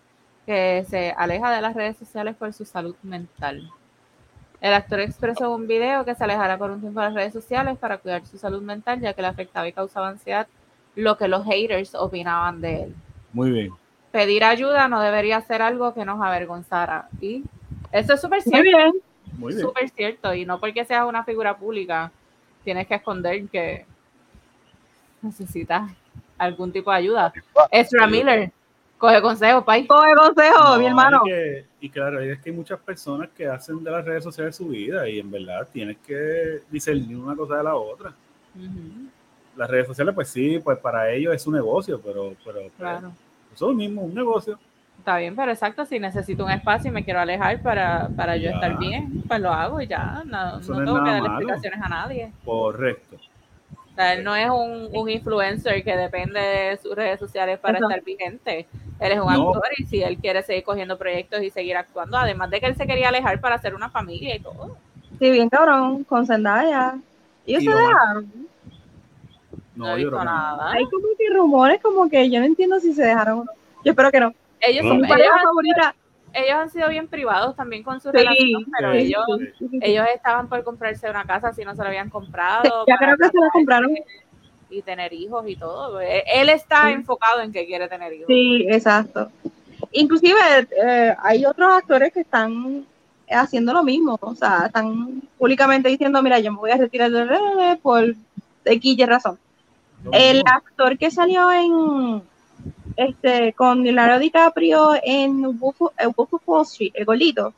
que 0.46 0.86
se 0.88 1.10
aleja 1.10 1.50
de 1.50 1.60
las 1.60 1.74
redes 1.74 1.98
sociales 1.98 2.36
por 2.36 2.54
su 2.54 2.64
salud 2.64 2.96
mental. 3.02 3.70
El 4.62 4.72
actor 4.74 5.00
expresó 5.00 5.46
en 5.46 5.50
un 5.62 5.66
video 5.66 6.04
que 6.04 6.14
se 6.14 6.22
alejará 6.24 6.56
por 6.56 6.70
un 6.70 6.80
tiempo 6.80 7.00
de 7.00 7.06
las 7.06 7.14
redes 7.14 7.32
sociales 7.34 7.76
para 7.78 7.98
cuidar 7.98 8.24
su 8.24 8.38
salud 8.38 8.62
mental, 8.62 9.00
ya 9.00 9.12
que 9.12 9.20
le 9.20 9.28
afectaba 9.28 9.66
y 9.68 9.72
causaba 9.72 10.08
ansiedad 10.08 10.46
lo 10.94 11.18
que 11.18 11.26
los 11.28 11.44
haters 11.44 11.94
opinaban 11.96 12.60
de 12.60 12.84
él 12.84 12.94
Muy 13.32 13.50
bien. 13.50 13.72
pedir 14.12 14.44
ayuda 14.44 14.86
no 14.88 15.00
debería 15.00 15.40
ser 15.40 15.62
algo 15.62 15.92
que 15.94 16.04
nos 16.04 16.22
avergonzara. 16.22 17.08
Y 17.20 17.42
eso 17.90 18.14
es 18.14 18.20
súper 18.20 18.40
Muy 18.46 18.52
cierto, 18.52 18.76
bien. 18.78 18.92
Muy 19.36 19.52
bien. 19.54 19.66
súper 19.66 19.90
cierto. 19.90 20.32
Y 20.34 20.44
no 20.46 20.60
porque 20.60 20.84
seas 20.84 21.06
una 21.08 21.24
figura 21.24 21.56
pública, 21.56 22.12
tienes 22.62 22.86
que 22.86 22.94
esconder 22.94 23.44
que 23.48 23.84
necesitas 25.22 25.90
algún 26.38 26.70
tipo 26.72 26.90
de 26.92 26.96
ayuda. 26.98 27.32
Ezra 27.70 28.06
Miller, 28.06 28.52
coge 28.98 29.20
consejo, 29.22 29.64
pay. 29.64 29.86
Coge 29.88 30.14
consejo, 30.14 30.62
No, 30.62 30.78
mi 30.78 30.86
hermano. 30.86 31.22
Que- 31.24 31.66
y 31.82 31.90
claro, 31.90 32.20
es 32.20 32.40
que 32.40 32.50
hay 32.50 32.56
muchas 32.56 32.78
personas 32.80 33.28
que 33.36 33.46
hacen 33.46 33.82
de 33.82 33.90
las 33.90 34.04
redes 34.04 34.22
sociales 34.22 34.54
su 34.56 34.68
vida 34.68 35.08
y 35.08 35.18
en 35.18 35.30
verdad 35.30 35.66
tienes 35.72 35.98
que 35.98 36.60
discernir 36.70 37.16
una 37.16 37.34
cosa 37.36 37.56
de 37.56 37.64
la 37.64 37.74
otra. 37.74 38.14
Las 39.56 39.68
redes 39.68 39.88
sociales, 39.88 40.14
pues 40.14 40.28
sí, 40.28 40.58
pues 40.62 40.78
para 40.78 41.10
ellos 41.10 41.34
es 41.34 41.46
un 41.46 41.54
negocio, 41.54 42.00
pero, 42.00 42.34
pero 42.44 42.60
pues, 42.60 42.72
claro. 42.78 43.12
eso 43.54 43.70
es 43.70 43.76
mismo, 43.76 44.02
un 44.02 44.14
negocio. 44.14 44.58
Está 44.98 45.18
bien, 45.18 45.34
pero 45.34 45.50
exacto, 45.50 45.84
si 45.84 45.98
necesito 45.98 46.44
un 46.44 46.52
espacio 46.52 46.90
y 46.90 46.94
me 46.94 47.04
quiero 47.04 47.18
alejar 47.18 47.60
para, 47.60 48.08
para 48.16 48.36
yo 48.36 48.44
Ya. 48.44 48.50
estar 48.54 48.78
bien, 48.78 49.24
pues 49.26 49.40
lo 49.40 49.50
hago 49.50 49.80
y 49.80 49.88
ya. 49.88 50.22
No, 50.24 50.60
Eso 50.60 50.72
no 50.74 50.84
tengo 50.84 51.04
que 51.04 51.10
malo. 51.10 51.26
explicaciones 51.26 51.80
a 51.82 51.88
nadie. 51.88 52.32
Correcto. 52.44 53.16
O 53.92 53.94
sea, 53.94 54.14
él 54.14 54.24
no 54.24 54.34
es 54.34 54.48
un, 54.48 54.88
un 54.92 55.08
influencer 55.10 55.84
que 55.84 55.96
depende 55.96 56.40
de 56.40 56.76
sus 56.78 56.94
redes 56.94 57.18
sociales 57.20 57.58
para 57.58 57.76
Eso. 57.78 57.88
estar 57.88 58.02
vigente. 58.02 58.66
Él 58.98 59.12
es 59.12 59.20
un 59.20 59.32
No. 59.32 59.48
actor 59.50 59.64
y 59.76 59.84
si 59.84 60.02
él 60.02 60.16
quiere 60.16 60.42
seguir 60.42 60.64
cogiendo 60.64 60.96
proyectos 60.96 61.42
y 61.42 61.50
seguir 61.50 61.76
actuando, 61.76 62.16
además 62.16 62.48
de 62.50 62.60
que 62.60 62.66
él 62.66 62.76
se 62.76 62.86
quería 62.86 63.08
alejar 63.08 63.40
para 63.40 63.56
hacer 63.56 63.74
una 63.74 63.90
familia 63.90 64.34
y 64.36 64.40
todo. 64.40 64.76
Sí, 65.18 65.30
bien 65.30 65.48
cabrón, 65.50 66.04
con 66.04 66.26
Zendaya. 66.26 66.94
Ellos 67.46 67.62
Y 67.62 67.66
se 67.66 67.74
dejaron. 67.74 68.32
No, 69.74 69.86
No, 69.86 69.96
he 69.96 70.02
yo 70.02 70.08
creo 70.08 70.24
nada. 70.24 70.72
Hay 70.72 70.84
como 70.86 71.06
que 71.18 71.30
rumores 71.34 71.80
como 71.82 72.08
que 72.08 72.30
yo 72.30 72.40
no 72.40 72.46
entiendo 72.46 72.78
si 72.80 72.92
se 72.94 73.02
dejaron 73.04 73.40
o 73.40 73.44
no. 73.44 73.52
Yo 73.84 73.90
espero 73.92 74.10
que 74.10 74.20
no. 74.20 74.32
Ellos, 74.60 74.84
No. 74.84 74.90
son- 74.90 75.00
Mi 75.02 75.08
pareja 75.08 75.34
han, 75.34 75.44
favorita. 75.44 75.94
Ellos 76.34 76.54
han 76.56 76.70
sido 76.70 76.88
bien 76.88 77.08
privados 77.08 77.54
también 77.56 77.82
con 77.82 78.00
su 78.00 78.10
Sí, 78.10 78.16
relación, 78.18 78.64
pero 78.76 78.92
sí, 78.92 78.98
ellos, 78.98 79.24
sí, 79.38 79.46
sí, 79.58 79.68
sí. 79.70 79.78
ellos 79.82 80.06
estaban 80.14 80.48
por 80.48 80.62
comprarse 80.64 81.08
una 81.10 81.24
casa 81.24 81.52
si 81.52 81.64
no 81.64 81.74
se 81.74 81.82
la 81.82 81.88
habían 81.88 82.10
comprado. 82.10 82.84
Ya 82.88 82.96
creo 82.96 83.16
que 83.16 83.28
se 83.28 83.38
la 83.38 83.50
compraron. 83.52 83.94
Y 84.70 84.80
tener 84.82 85.12
hijos 85.12 85.44
y 85.46 85.56
todo. 85.56 86.00
Él 86.00 86.22
él 86.26 86.48
está 86.48 86.86
Sí. 86.86 86.92
enfocado 86.92 87.40
en 87.42 87.52
que 87.52 87.66
quiere 87.66 87.88
tener 87.88 88.12
hijos. 88.12 88.26
Sí, 88.28 88.66
exacto. 88.70 89.30
Inclusive 89.90 90.38
eh, 90.82 91.14
hay 91.18 91.44
otros 91.44 91.70
actores 91.72 92.12
que 92.12 92.20
están 92.20 92.86
haciendo 93.28 93.72
lo 93.72 93.82
mismo, 93.82 94.18
o 94.20 94.34
sea, 94.34 94.64
están 94.66 95.22
públicamente 95.38 95.88
diciendo, 95.88 96.22
mira, 96.22 96.38
yo 96.38 96.52
me 96.52 96.58
voy 96.58 96.70
a 96.70 96.76
retirar 96.76 97.10
de 97.10 97.24
redes 97.24 97.78
por 97.82 98.14
X 98.64 98.98
y 98.98 99.04
razón. 99.04 99.38
El 100.10 100.42
actor 100.46 100.96
que 100.98 101.10
salió 101.10 101.50
en 101.52 102.22
este 102.96 103.52
con 103.54 103.82
Leonardo 103.82 104.18
DiCaprio 104.18 104.92
en 105.02 105.58
Wolf 105.58 105.80
of- 105.82 105.92
eh, 105.98 106.06
Wolf 106.16 106.34
of 106.34 106.42
Wall 106.46 106.62
Street, 106.62 106.92
el 106.94 107.04
golito, 107.04 107.52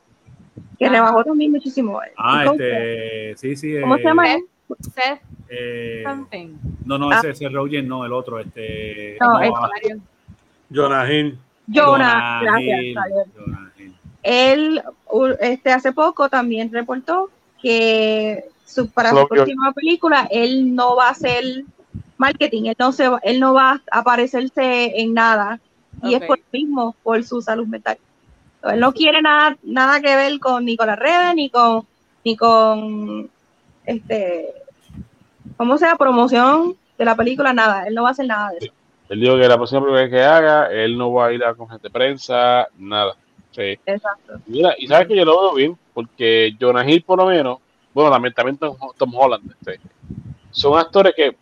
que 0.77 0.85
Ajá. 0.85 0.95
rebajó 0.95 1.23
también 1.23 1.51
muchísimo. 1.51 1.99
Ah, 2.17 2.43
¿Cómo, 2.45 2.53
este, 2.61 3.35
sí, 3.37 3.55
sí. 3.55 3.81
cómo 3.81 3.95
eh, 3.95 3.99
se 3.99 4.03
llama 4.05 4.33
él? 4.33 4.41
Seth 4.79 5.21
eh, 5.49 6.03
something. 6.05 6.47
no, 6.85 6.97
no, 6.97 7.11
Ah. 7.11 7.17
ese, 7.19 7.29
ese 7.31 7.49
Rogen, 7.49 7.87
no, 7.87 8.03
el 8.05 8.11
otro, 8.13 8.39
este. 8.39 9.17
No, 9.19 9.39
El 9.39 9.49
es- 9.49 9.53
ah, 9.55 9.69
Mario. 9.73 9.99
Jonah 10.73 11.11
Hill. 11.13 11.37
Jonah, 11.67 12.39
Jonah 12.39 12.41
gracias, 12.41 12.79
Hill, 12.81 12.95
Javier. 12.97 13.25
Jonah 13.37 13.71
Hill. 13.77 13.95
Él 14.23 14.81
este, 15.39 15.71
hace 15.71 15.91
poco 15.93 16.29
también 16.29 16.71
reportó 16.73 17.29
que 17.61 18.45
su, 18.65 18.89
para 18.89 19.09
su 19.09 19.15
Propio. 19.15 19.35
próxima 19.35 19.71
película 19.73 20.27
él 20.31 20.73
no 20.75 20.95
va 20.95 21.07
a 21.07 21.11
hacer 21.11 21.63
marketing, 22.17 22.65
él 22.65 22.75
no, 22.79 22.91
se 22.91 23.07
va, 23.07 23.19
él 23.23 23.39
no 23.39 23.53
va 23.53 23.81
a 23.91 23.99
aparecerse 23.99 24.99
en 24.99 25.13
nada 25.13 25.59
y 26.03 26.13
es 26.13 26.23
por 26.25 26.37
lo 26.37 26.45
mismo, 26.51 26.95
por 27.03 27.23
su 27.23 27.41
salud 27.41 27.67
mental. 27.67 27.97
Él 28.63 28.79
no 28.79 28.93
quiere 28.93 29.21
nada, 29.21 29.57
nada 29.63 30.01
que 30.01 30.15
ver 30.15 30.39
con 30.39 30.65
ni 30.65 30.75
con 30.75 30.87
las 30.87 30.99
redes 30.99 31.35
ni 31.35 31.49
con 31.49 31.85
ni 32.23 32.35
con 32.35 33.29
este 33.85 34.53
¿cómo 35.57 35.77
sea? 35.77 35.95
promoción 35.95 36.75
de 36.97 37.05
la 37.05 37.15
película, 37.15 37.53
nada, 37.53 37.85
él 37.87 37.93
no 37.93 38.03
va 38.03 38.09
a 38.09 38.11
hacer 38.11 38.25
nada 38.25 38.51
de 38.51 38.57
eso. 38.57 38.73
Él 39.09 39.19
dijo 39.19 39.37
que 39.37 39.47
la 39.47 39.57
próxima 39.57 39.81
película 39.81 40.09
que 40.09 40.23
haga, 40.23 40.71
él 40.71 40.97
no 40.97 41.13
va 41.13 41.27
a 41.27 41.33
ir 41.33 41.43
a 41.43 41.53
con 41.53 41.69
gente 41.69 41.87
de 41.87 41.91
prensa, 41.91 42.67
nada. 42.77 43.15
Sí. 43.51 43.77
Exacto. 43.85 44.39
Mira, 44.47 44.73
y 44.77 44.87
sabes 44.87 45.07
que 45.07 45.15
yo 45.15 45.23
lo 45.23 45.39
veo 45.41 45.53
bien, 45.53 45.77
porque 45.93 46.55
Jonah 46.59 46.89
Hill 46.89 47.03
por 47.03 47.19
lo 47.19 47.27
menos, 47.27 47.59
bueno, 47.93 48.11
también, 48.11 48.33
también 48.33 48.57
Tom, 48.57 48.75
Tom 48.97 49.15
Holland, 49.15 49.51
este, 49.51 49.79
son 50.51 50.77
actores 50.77 51.13
que 51.15 51.35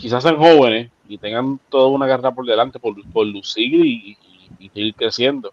quizás 0.00 0.22
sean 0.22 0.36
jóvenes 0.36 0.90
y 1.08 1.18
tengan 1.18 1.58
toda 1.68 1.88
una 1.88 2.06
carrera 2.06 2.32
por 2.34 2.46
delante 2.46 2.78
por, 2.78 2.94
por 3.12 3.26
lucir 3.26 3.74
y, 3.74 4.12
y- 4.12 4.16
y 4.58 4.68
seguir 4.70 4.94
creciendo. 4.94 5.52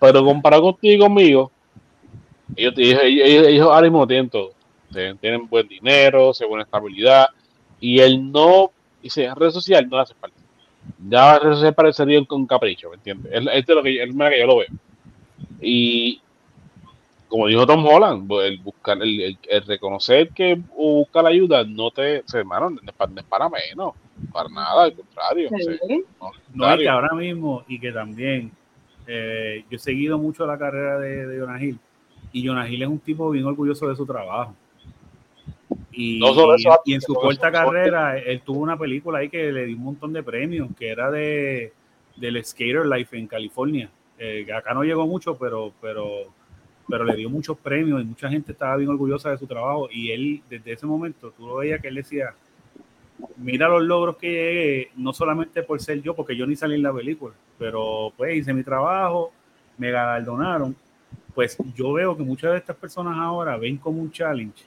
Pero 0.00 0.24
comparado 0.24 0.62
contigo 0.62 0.94
y 0.94 0.98
conmigo, 0.98 1.52
ellos, 2.56 2.74
ellos, 2.76 3.00
ellos, 3.48 3.66
ahora 3.66 3.82
mismo 3.82 4.06
tienen 4.06 4.30
todo. 4.30 4.52
Tienen, 5.20 5.48
buen 5.48 5.68
dinero, 5.68 6.34
se 6.34 6.44
buena 6.44 6.64
estabilidad, 6.64 7.26
y 7.80 8.00
el 8.00 8.32
no, 8.32 8.72
dice, 9.00 9.24
en 9.24 9.36
red 9.36 9.50
social 9.50 9.88
no 9.88 9.98
hace 9.98 10.14
falta. 10.14 10.36
Ya 11.08 11.34
la 11.34 11.38
red 11.38 11.52
social 11.52 11.74
parecería 11.74 12.18
un, 12.18 12.26
un 12.30 12.46
capricho, 12.46 12.90
¿me 12.90 12.96
entiendes? 12.96 13.32
Es, 13.32 13.46
es 13.68 13.68
lo 13.68 13.82
que, 13.84 14.02
es 14.02 14.14
manera 14.14 14.34
que 14.34 14.40
yo 14.40 14.46
lo 14.48 14.56
veo. 14.58 14.68
Y 15.60 16.20
como 17.30 17.46
dijo 17.46 17.66
Tom 17.66 17.86
Holland, 17.86 18.30
el 18.42 18.58
buscar, 18.58 18.98
el, 19.00 19.20
el- 19.22 19.38
el 19.48 19.62
reconocer 19.64 20.28
que 20.30 20.60
o 20.76 20.96
buscar 20.96 21.24
ayuda 21.24 21.64
no 21.64 21.90
te, 21.90 22.22
se- 22.26 22.38
hermano, 22.40 22.68
no 22.70 22.78
es 22.84 22.92
para, 22.92 23.10
no 23.12 23.20
es 23.20 23.26
para 23.26 23.48
menos, 23.48 23.94
para 24.32 24.48
nada, 24.50 24.82
al 24.84 24.94
contrario. 24.94 25.48
o 25.50 25.58
sea, 25.58 25.74
no, 26.52 26.74
y 26.74 26.78
que 26.80 26.88
ahora 26.88 27.14
mismo, 27.14 27.64
y 27.68 27.78
que 27.80 27.92
también, 27.92 28.50
eh, 29.06 29.64
yo 29.70 29.76
he 29.76 29.78
seguido 29.78 30.18
mucho 30.18 30.44
la 30.44 30.58
carrera 30.58 30.98
de, 30.98 31.26
de 31.26 31.40
Jonah 31.40 31.62
Hill, 31.62 31.78
y 32.32 32.46
Jonah 32.46 32.68
Hill 32.68 32.82
es 32.82 32.88
un 32.88 32.98
tipo 32.98 33.30
bien 33.30 33.46
orgulloso 33.46 33.88
de 33.88 33.96
su 33.96 34.04
trabajo. 34.04 34.54
Y, 35.92 36.18
No 36.20 36.34
solo 36.34 36.56
y- 36.56 36.60
eso, 36.60 36.80
y 36.84 36.94
en 36.94 37.00
su 37.00 37.14
corta 37.14 37.50
carrera, 37.52 38.18
él 38.18 38.42
tuvo 38.42 38.60
una 38.60 38.76
película 38.76 39.18
ahí 39.20 39.28
que 39.28 39.50
le 39.52 39.66
dio 39.66 39.76
un 39.76 39.84
montón 39.84 40.12
de 40.12 40.22
premios, 40.22 40.68
que 40.78 40.88
era 40.88 41.10
de 41.10 41.72
del 42.16 42.44
Skater 42.44 42.84
Life 42.86 43.16
en 43.16 43.26
California. 43.26 43.88
Eh, 44.18 44.46
acá 44.52 44.74
no 44.74 44.82
llegó 44.84 45.06
mucho, 45.06 45.38
pero, 45.38 45.72
pero, 45.80 46.24
pero 46.90 47.04
le 47.04 47.14
dio 47.14 47.30
muchos 47.30 47.56
premios 47.56 48.02
y 48.02 48.04
mucha 48.04 48.28
gente 48.28 48.52
estaba 48.52 48.76
bien 48.76 48.90
orgullosa 48.90 49.30
de 49.30 49.38
su 49.38 49.46
trabajo. 49.46 49.88
Y 49.90 50.10
él, 50.10 50.42
desde 50.50 50.72
ese 50.72 50.86
momento, 50.86 51.32
tú 51.36 51.46
lo 51.46 51.56
veías 51.56 51.80
que 51.80 51.88
él 51.88 51.94
decía, 51.94 52.34
mira 53.36 53.68
los 53.68 53.82
logros 53.82 54.16
que 54.16 54.28
llegué, 54.28 54.90
no 54.96 55.12
solamente 55.12 55.62
por 55.62 55.80
ser 55.80 56.02
yo, 56.02 56.14
porque 56.14 56.36
yo 56.36 56.46
ni 56.46 56.56
salí 56.56 56.74
en 56.74 56.82
la 56.82 56.92
película, 56.92 57.34
pero 57.58 58.12
pues 58.16 58.36
hice 58.36 58.52
mi 58.52 58.64
trabajo, 58.64 59.32
me 59.78 59.90
galardonaron. 59.90 60.74
Pues 61.34 61.56
yo 61.76 61.92
veo 61.92 62.16
que 62.16 62.24
muchas 62.24 62.52
de 62.52 62.58
estas 62.58 62.76
personas 62.76 63.16
ahora 63.16 63.56
ven 63.56 63.76
como 63.76 64.00
un 64.00 64.10
challenge 64.10 64.64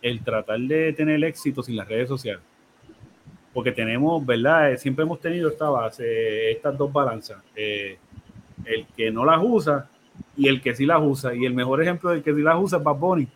el 0.00 0.22
tratar 0.22 0.58
de 0.60 0.92
tener 0.92 1.22
éxito 1.24 1.62
sin 1.62 1.76
las 1.76 1.88
redes 1.88 2.08
sociales. 2.08 2.42
Porque 3.52 3.70
tenemos, 3.70 4.24
¿verdad? 4.24 4.72
Eh, 4.72 4.78
Siempre 4.78 5.04
hemos 5.04 5.20
tenido 5.20 5.48
esta 5.48 5.68
base, 5.68 6.50
estas 6.50 6.76
dos 6.76 6.92
balanzas. 6.92 7.38
Eh, 7.54 7.98
el 8.64 8.86
que 8.96 9.10
no 9.10 9.24
las 9.24 9.40
usa 9.42 9.88
y 10.36 10.48
el 10.48 10.60
que 10.60 10.74
sí 10.74 10.86
las 10.86 11.00
usa. 11.02 11.34
Y 11.34 11.44
el 11.44 11.54
mejor 11.54 11.82
ejemplo 11.82 12.10
del 12.10 12.22
que 12.22 12.34
sí 12.34 12.40
las 12.42 12.56
usa 12.60 12.78
es 12.78 12.84
Bad 12.84 12.96
Bunny. 12.96 13.28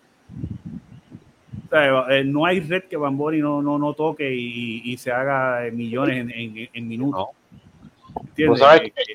O 1.67 1.71
sea, 1.71 2.05
eh, 2.17 2.25
no 2.25 2.47
hay 2.47 2.61
red 2.61 2.85
que 2.85 2.97
Bad 2.97 3.13
Bunny 3.13 3.39
no, 3.39 3.61
no, 3.63 3.79
no 3.79 3.93
toque 3.95 4.35
y, 4.35 4.83
y 4.85 4.97
se 4.97 5.13
haga 5.13 5.69
millones 5.73 6.19
en, 6.19 6.31
en- 6.31 6.69
en 6.73 6.89
minutos. 6.89 7.27
¿Entiendes? 8.21 8.59
Pues, 8.59 8.61
¿sabes 8.61 8.81
Que- 8.81 8.91
qué? 8.93 9.15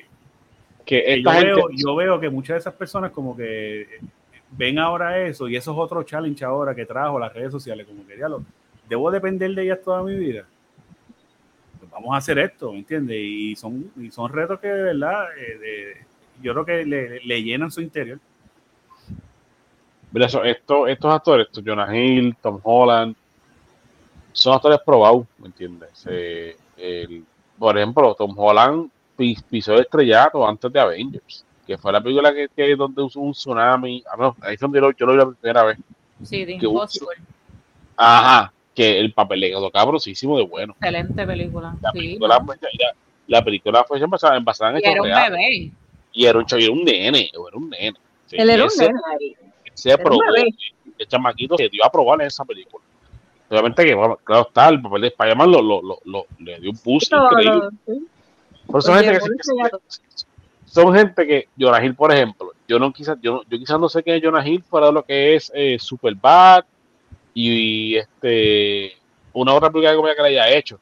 Que 0.84 1.02
que 1.02 1.14
esta 1.14 1.32
yo, 1.32 1.38
gente, 1.38 1.54
veo, 1.54 1.68
yo 1.72 1.96
veo 1.96 2.20
que 2.20 2.28
muchas 2.30 2.54
de 2.56 2.58
esas 2.60 2.74
personas 2.74 3.10
como 3.10 3.34
que 3.36 3.86
ven 4.50 4.78
ahora 4.78 5.18
eso 5.26 5.48
y 5.48 5.56
eso 5.56 5.72
es 5.72 5.78
otro 5.78 6.02
challenge 6.02 6.44
ahora 6.44 6.74
que 6.74 6.84
trajo 6.86 7.18
las 7.18 7.32
redes 7.32 7.50
sociales, 7.50 7.86
como 7.86 8.06
que 8.06 8.18
ya 8.18 8.28
lo, 8.28 8.42
debo 8.88 9.10
depender 9.10 9.52
de 9.54 9.62
ellas 9.64 9.78
toda 9.82 10.02
mi 10.02 10.14
vida. 10.14 10.44
Pues 11.78 11.90
vamos 11.90 12.14
a 12.14 12.18
hacer 12.18 12.38
esto, 12.38 12.70
¿me 12.72 12.78
entiendes? 12.80 13.16
Y 13.18 13.56
son, 13.56 13.90
y 13.98 14.10
son 14.10 14.30
retos 14.30 14.60
que 14.60 14.68
de 14.68 14.82
verdad 14.82 15.24
eh, 15.38 15.58
de- 15.58 15.96
yo 16.42 16.52
creo 16.52 16.64
que 16.64 16.84
le, 16.84 17.20
le 17.24 17.42
llenan 17.42 17.70
su 17.70 17.80
interior. 17.80 18.18
mira, 20.12 20.26
eso- 20.26 20.44
esto- 20.44 20.86
estos 20.86 21.12
actores, 21.12 21.46
estos 21.48 21.64
Jonah 21.66 21.94
Hill, 21.96 22.36
Tom 22.40 22.60
Holland, 22.62 23.16
son 24.32 24.54
actores 24.54 24.78
probados, 24.84 25.26
¿me 25.38 25.46
entiendes? 25.46 26.04
Eh, 26.08 26.56
el- 26.76 27.24
por 27.58 27.76
ejemplo, 27.76 28.14
Tom 28.14 28.32
Holland 28.36 28.90
pis- 29.16 29.42
pisó 29.42 29.74
el 29.74 29.80
estrellato 29.80 30.46
antes 30.46 30.72
de 30.72 30.78
Avengers, 30.80 31.44
que 31.66 31.76
fue 31.78 31.92
la 31.92 32.00
película 32.00 32.32
que, 32.32 32.48
que 32.54 32.76
donde 32.76 33.02
usó 33.02 33.20
un 33.20 33.32
tsunami. 33.32 34.02
Ah, 34.08 34.16
no, 34.18 34.36
ahí 34.40 34.56
donde 34.56 34.78
yo, 34.80 34.86
lo- 34.86 34.96
yo 34.96 35.06
lo 35.06 35.12
vi 35.12 35.18
la 35.18 35.30
primera 35.32 35.62
vez. 35.64 35.78
Sí, 36.22 36.44
un- 36.44 36.50
Impossible. 36.50 37.16
Ajá, 37.96 38.52
que 38.74 38.98
el 39.00 39.12
papel 39.12 39.40
le 39.40 39.50
quedó 39.50 39.70
cabrosísimo 39.70 40.36
de 40.38 40.44
bueno. 40.46 40.74
Excelente 40.80 41.26
película. 41.26 41.76
La 41.80 41.90
Sí, 41.92 41.98
película, 41.98 42.38
¿no? 42.38 42.46
fue- 42.46 42.56
ya- 42.60 42.92
la 43.28 43.44
película 43.44 43.84
fue 43.84 43.98
basada, 44.06 44.38
basada 44.40 44.72
en 44.72 44.76
Y 44.78 44.88
era 44.88 45.00
un 45.02 45.08
reales. 45.08 45.30
bebé. 45.30 45.72
Y 46.14 46.24
era 46.26 46.38
un 46.38 46.46
era 46.48 46.72
un 46.72 46.84
nene, 46.84 47.30
era 47.30 47.56
un 47.56 47.68
nene. 47.68 47.98
Sí, 48.26 48.36
Él 48.38 48.48
y 48.48 48.52
era 48.52 48.62
un 48.62 48.68
ese- 48.68 48.86
nene 48.86 49.00
ahí. 49.20 49.36
se 49.74 49.98
probó, 49.98 50.20
el 50.98 51.06
chamaquito 51.08 51.56
se 51.58 51.68
dio 51.68 51.84
a 51.84 51.90
probar 51.90 52.20
en 52.22 52.28
esa 52.28 52.44
película. 52.44 52.82
Obviamente 53.50 53.84
que, 53.84 53.92
claro 54.24 54.46
está, 54.48 54.68
el 54.70 54.80
papel 54.80 55.02
de 55.02 55.08
Spider-Man 55.08 55.50
lo, 55.52 55.60
lo, 55.60 55.82
lo, 55.82 55.98
lo- 56.04 56.26
le 56.38 56.60
dio 56.60 56.70
un 56.70 56.78
boost 56.84 57.12
Lo- 57.12 57.24
increíble. 57.24 57.54
lo- 57.58 57.70
sí. 57.94 58.06
Pero 58.66 58.80
son 58.80 58.96
Oye, 58.96 59.04
gente 59.04 59.20
que, 59.20 59.30
que- 59.30 59.70
que- 59.70 59.78
son 60.66 60.94
gente 60.94 61.26
que, 61.26 61.48
Jonah 61.58 61.84
Hill, 61.84 61.94
por 61.94 62.10
ejemplo, 62.12 62.52
yo 62.66 62.78
no 62.78 62.92
quizás, 62.92 63.18
yo, 63.20 63.32
no- 63.34 63.42
yo 63.48 63.58
quizás 63.58 63.78
no 63.78 63.88
sé 63.88 64.02
quién 64.02 64.16
es 64.16 64.22
Jonah 64.24 64.46
Hill 64.48 64.62
fuera 64.62 64.86
de 64.86 64.92
lo 64.92 65.02
que 65.04 65.34
es 65.34 65.52
eh, 65.54 65.76
Superbad 65.78 66.64
y, 67.34 67.96
este 67.96 68.96
una 69.32 69.52
otra 69.52 69.68
película 69.68 69.90
de 69.90 69.96
comedia 69.96 70.16
que 70.16 70.22
le 70.22 70.28
haya 70.40 70.56
hecho. 70.56 70.78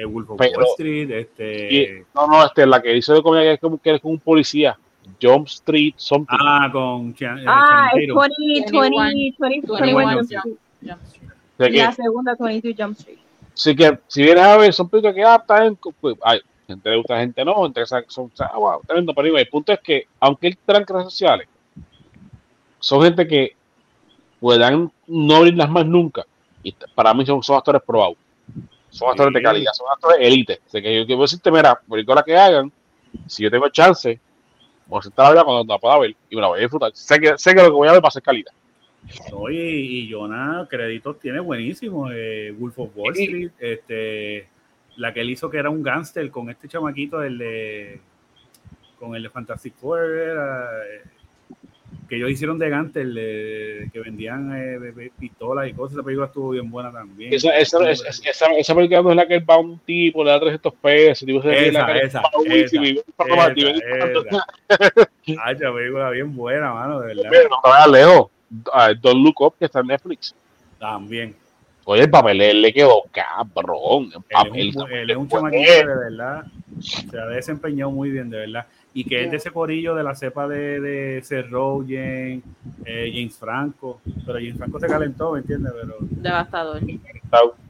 Eh, 0.00 0.04
Wolf 0.04 0.30
of 0.30 0.38
Pero- 0.38 0.58
Wall 0.58 0.66
Street, 0.76 1.10
este, 1.10 1.74
Y- 1.74 2.02
no, 2.14 2.26
no, 2.28 2.44
este, 2.46 2.64
la 2.66 2.80
que 2.80 2.96
hizo 2.96 3.14
de 3.14 3.22
comedia 3.22 3.48
que 3.50 3.54
es 3.54 3.60
como 3.60 3.78
que 3.78 3.94
es 3.96 4.00
como 4.00 4.14
un 4.14 4.20
policía, 4.20 4.78
Jump 5.20 5.46
Street, 5.48 5.94
something. 5.96 6.36
ah, 6.38 6.68
con 6.72 7.14
Chan- 7.14 7.38
eh, 7.40 7.44
Ah, 7.46 7.88
es 7.94 8.06
Tatum. 8.06 8.20
20, 8.20 8.78
20, 8.78 8.96
20, 9.00 9.36
21 9.40 9.80
21 9.80 10.12
Jump 10.12 10.22
Street. 10.30 10.54
O 10.54 11.56
sea 11.58 11.68
que- 11.70 11.76
La 11.78 11.92
segunda 11.92 12.36
22 12.38 12.76
Jump 12.78 12.98
Street. 12.98 13.18
Así 13.54 13.74
que 13.74 13.98
si 14.06 14.22
vienes 14.22 14.44
a 14.44 14.56
ver, 14.56 14.72
son 14.72 14.88
películas 14.88 15.14
que 15.16 15.24
ah, 15.24 15.36
están, 15.40 15.76
pues, 16.00 16.16
hay 16.22 16.40
gente 16.68 16.90
le 16.90 16.96
gusta, 16.98 17.18
gente 17.18 17.44
no, 17.44 17.62
gente 17.64 17.80
que 17.80 17.86
sabe 17.86 18.04
que 18.04 18.10
son, 18.10 18.30
sea, 18.34 18.52
wow, 18.54 18.80
tremendo, 18.86 19.12
pero 19.12 19.26
anyway, 19.26 19.42
el 19.42 19.48
punto 19.48 19.72
es 19.72 19.80
que, 19.80 20.06
aunque 20.20 20.46
él 20.48 20.58
redes 20.66 21.04
sociales, 21.04 21.48
son 22.78 23.02
gente 23.02 23.26
que 23.26 23.56
puedan 24.38 24.92
no 25.08 25.34
abrirlas 25.36 25.68
más 25.70 25.84
nunca, 25.86 26.24
y 26.62 26.72
para 26.94 27.12
mí 27.14 27.26
son, 27.26 27.42
son 27.42 27.56
actores 27.56 27.82
probados, 27.82 28.16
son 28.90 29.10
actores 29.10 29.34
de 29.34 29.42
calidad, 29.42 29.72
son 29.72 29.86
actores 29.92 30.18
élite, 30.20 30.60
así 30.66 30.80
que 30.82 30.96
yo 31.00 31.06
quiero 31.06 31.22
decirte, 31.22 31.50
mira, 31.50 31.78
películas 31.88 32.24
que 32.24 32.36
hagan, 32.36 32.72
si 33.26 33.42
yo 33.42 33.50
tengo 33.50 33.68
chance, 33.68 34.18
voy 34.86 34.98
a 34.98 35.02
sentar 35.02 35.26
a 35.26 35.28
verla 35.30 35.44
cuando 35.44 35.72
la 35.74 35.78
pueda 35.78 35.98
ver, 35.98 36.14
y 36.30 36.34
me 36.36 36.40
la 36.40 36.48
voy 36.48 36.58
a 36.58 36.62
disfrutar, 36.62 36.90
sé 36.94 37.18
que, 37.20 37.36
sé 37.38 37.50
que 37.54 37.62
lo 37.62 37.68
que 37.68 37.70
voy 37.72 37.88
a 37.88 37.92
ver 37.92 38.04
va 38.04 38.08
a 38.08 38.12
ser 38.12 38.22
calidad. 38.22 38.52
Oye, 39.32 39.70
y 39.70 40.10
Jonah 40.12 40.66
créditos 40.68 41.18
tiene 41.20 41.40
buenísimos. 41.40 42.10
eh, 42.14 42.52
Wolf 42.58 42.78
of 42.78 42.90
Wall 42.94 43.14
Sí. 43.14 43.24
Street, 43.24 43.50
este, 43.58 44.48
la 44.96 45.14
que 45.14 45.20
él 45.20 45.30
hizo 45.30 45.48
que 45.48 45.58
era 45.58 45.70
un 45.70 45.82
gángster 45.82 46.30
con 46.30 46.50
este 46.50 46.68
chamaquito, 46.68 47.22
el 47.22 47.38
de, 47.38 48.00
con 48.98 49.14
el 49.14 49.22
de 49.22 49.30
Fantastic 49.30 49.74
Four, 49.76 50.00
era, 50.00 50.68
eh, 50.86 51.02
que 52.08 52.16
ellos 52.16 52.30
hicieron 52.30 52.58
de 52.58 52.68
gángster, 52.70 53.06
de- 53.06 53.90
que 53.92 54.00
vendían 54.00 54.50
eh, 54.56 55.10
pistolas 55.18 55.68
y 55.68 55.72
cosas. 55.74 55.96
Esa 55.98 56.02
película 56.04 56.26
estuvo 56.26 56.50
bien 56.50 56.70
buena 56.70 56.90
también. 56.90 57.32
Esa, 57.34 57.56
esa, 57.58 57.90
esa, 57.90 58.08
esa, 58.08 58.46
esa 58.52 58.74
película 58.74 59.02
no 59.02 59.10
es 59.10 59.16
la 59.16 59.26
que 59.28 59.38
va 59.40 59.54
a 59.54 59.58
un 59.58 59.78
tipo, 59.80 60.24
le 60.24 60.30
da 60.30 60.40
300 60.40 60.74
pesos, 60.74 61.26
tipo, 61.26 61.40
ríe 61.42 61.68
en 61.68 61.74
la 61.74 61.98
Esa, 61.98 62.20
esa, 62.20 62.22
"Uy, 62.38 62.46
esa, 62.60 62.76
esa, 62.82 63.36
más, 63.36 63.54
vive 63.54 63.72
un 63.72 63.80
poco 63.84 64.24
más". 64.26 64.26
esa. 64.32 64.46
Ay, 65.44 65.54
esa 65.54 65.72
película 65.72 66.10
bien 66.10 66.34
buena, 66.34 66.72
mano, 66.72 67.00
de 67.00 67.14
verdad. 67.14 67.30
Mira, 67.30 67.42
no 67.86 67.92
lejos. 67.92 68.30
Ah, 68.72 68.92
Don't 68.98 69.22
Look 69.22 69.40
Up, 69.42 69.54
que 69.58 69.66
está 69.66 69.80
en 69.80 69.88
Netflix. 69.88 70.34
También. 70.78 71.34
Oye, 71.84 72.02
el 72.02 72.10
papel 72.10 72.40
él 72.42 72.60
le 72.62 72.72
quedó 72.72 73.02
cabrón. 73.10 74.10
El 74.12 74.12
Él 74.14 74.22
papel, 74.30 74.68
es 74.68 74.76
un, 74.76 74.90
él 74.92 75.10
es 75.10 75.16
un 75.16 75.28
chamaquito 75.28 75.62
que 75.72 75.86
de 75.86 75.96
verdad 75.96 76.44
se 76.80 77.18
ha 77.18 77.26
desempeñado 77.26 77.90
muy 77.90 78.10
bien, 78.10 78.28
de 78.28 78.38
verdad. 78.38 78.66
Y 78.94 79.04
que 79.04 79.24
es 79.24 79.30
de 79.30 79.36
ese 79.36 79.50
corillo 79.50 79.94
de 79.94 80.02
la 80.02 80.14
cepa 80.14 80.48
de, 80.48 80.80
de 80.80 81.42
Rogen, 81.50 82.42
eh, 82.84 83.10
James 83.12 83.36
Franco. 83.38 84.00
Pero 84.26 84.38
James 84.38 84.56
Franco 84.56 84.80
se 84.80 84.86
calentó, 84.86 85.32
¿me 85.32 85.40
entiendes? 85.40 85.72
Pero, 85.80 85.96
Devastador. 86.00 86.80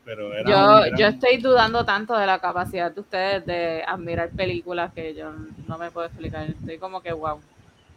pero 0.04 0.32
era 0.32 0.48
Yo, 0.48 0.84
era- 0.84 0.96
yo 0.96 1.06
estoy 1.06 1.36
dudando 1.38 1.84
tanto 1.84 2.16
de 2.16 2.24
la 2.26 2.38
capacidad 2.38 2.90
de 2.92 3.00
ustedes 3.00 3.44
de 3.44 3.82
admirar 3.86 4.30
películas 4.30 4.92
que 4.94 5.14
yo 5.14 5.32
no 5.66 5.76
me 5.76 5.90
puedo 5.90 6.06
explicar. 6.06 6.48
Estoy 6.48 6.78
como 6.78 7.00
que 7.02 7.12
wow. 7.12 7.40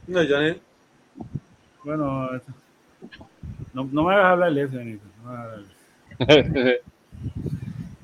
No, 0.08 0.19
Johnny. 0.27 0.59
Bueno, 1.83 2.30
no, 3.74 3.85
no 3.91 4.03
me 4.03 4.14
hagas 4.14 4.25
hablar 4.33 4.53
de 4.53 4.61
eso, 4.64 4.75
Benito, 4.77 5.06
no 5.24 5.32
me 5.32 5.38
hagas 5.38 5.45
hablar 5.45 5.66
de 6.58 6.72
eso. 6.72 6.82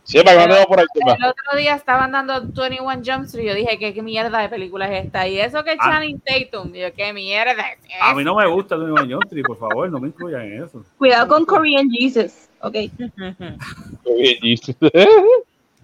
Sí, 0.07 0.23
para 0.23 0.41
que 0.41 0.47
no 0.47 0.53
tengo 0.55 0.67
por 0.67 0.79
ahí. 0.79 0.85
El 0.95 1.25
otro 1.25 1.57
día 1.57 1.75
estaban 1.75 2.13
dando 2.13 2.39
21 2.39 3.01
Jump 3.05 3.25
Street 3.25 3.43
y 3.43 3.47
yo 3.49 3.55
dije, 3.55 3.77
¿qué, 3.77 3.93
qué 3.93 4.01
mierda 4.01 4.39
de 4.39 4.47
película 4.47 4.87
es 4.87 5.05
esta? 5.05 5.27
Y 5.27 5.37
eso 5.37 5.65
que 5.65 5.71
Ah. 5.71 5.91
Channing 5.91 6.21
Tatum, 6.21 6.73
y 6.73 6.79
yo, 6.79 6.93
¿qué 6.93 7.11
mierda 7.11 7.51
es 7.51 7.77
A 8.01 8.13
mí 8.13 8.23
no 8.23 8.35
me 8.35 8.47
gusta 8.47 8.77
Tony 8.77 9.11
John 9.11 9.19
Street, 9.25 9.43
por 9.45 9.57
favor, 9.57 9.89
no 9.89 9.99
me 9.99 10.07
incluyan 10.07 10.43
en 10.43 10.63
eso. 10.63 10.81
Cuidado 10.97 11.27
con 11.27 11.45
Korean 11.45 11.89
Jesus. 11.89 12.47
Ok. 12.61 12.75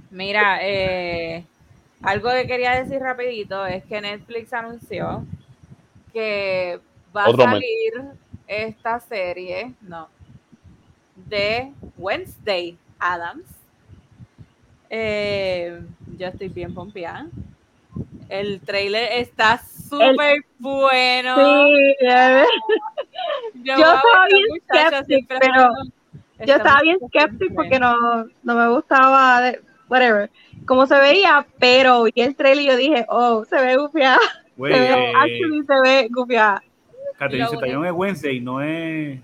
Mira, 0.09 0.59
eh, 0.61 1.43
algo 2.01 2.29
que 2.29 2.47
quería 2.47 2.81
decir 2.81 3.01
rapidito 3.01 3.65
es 3.65 3.83
que 3.83 3.99
Netflix 3.99 4.53
anunció 4.53 5.25
que 6.13 6.79
va 7.13 7.27
Otro 7.27 7.43
a 7.43 7.51
salir 7.51 7.93
esta 8.47 9.01
serie, 9.01 9.73
no, 9.81 10.07
de 11.15 11.73
Wednesday 11.97 12.77
Adams. 12.99 13.43
Eh, 14.95 15.81
yo 16.19 16.27
estoy 16.27 16.49
bien 16.49 16.71
pompeada. 16.71 17.25
El 18.29 18.61
trailer 18.61 19.09
está 19.13 19.57
súper 19.57 20.43
bueno. 20.59 21.35
Sí, 21.35 21.95
Yo, 23.63 23.73
estaba 23.73 24.27
esta 24.55 24.89
bien 25.01 25.05
siempre 25.05 25.37
pero 25.39 25.63
yo 25.63 25.85
esta 26.37 26.55
estaba 26.57 26.81
bien 26.81 26.97
siempre- 27.11 27.49
porque 27.55 27.79
no, 27.79 28.25
no 28.43 28.55
me 28.55 28.69
gustaba, 28.69 29.41
de- 29.41 29.61
whatever, 29.89 30.29
cómo 30.67 30.85
se 30.85 30.99
veía, 30.99 31.43
pero 31.57 32.03
vi 32.03 32.11
el 32.15 32.35
trailer 32.35 32.63
y 32.63 32.67
yo 32.67 32.77
dije, 32.77 33.05
oh, 33.09 33.45
se 33.45 33.55
ve 33.59 33.77
bufiada. 33.77 34.19
Güey, 34.57 34.73
Se 34.73 34.79
ve, 34.79 34.87
eh, 35.09 35.13
actually 35.15 35.63
se 35.65 35.81
ve 35.81 36.07
gufiada. 36.11 36.63
Catherine 37.17 37.47
Zeta-Jones 37.47 37.89
es 37.89 37.93
Wednesday, 37.97 38.39
no 38.39 38.61
es... 38.61 39.19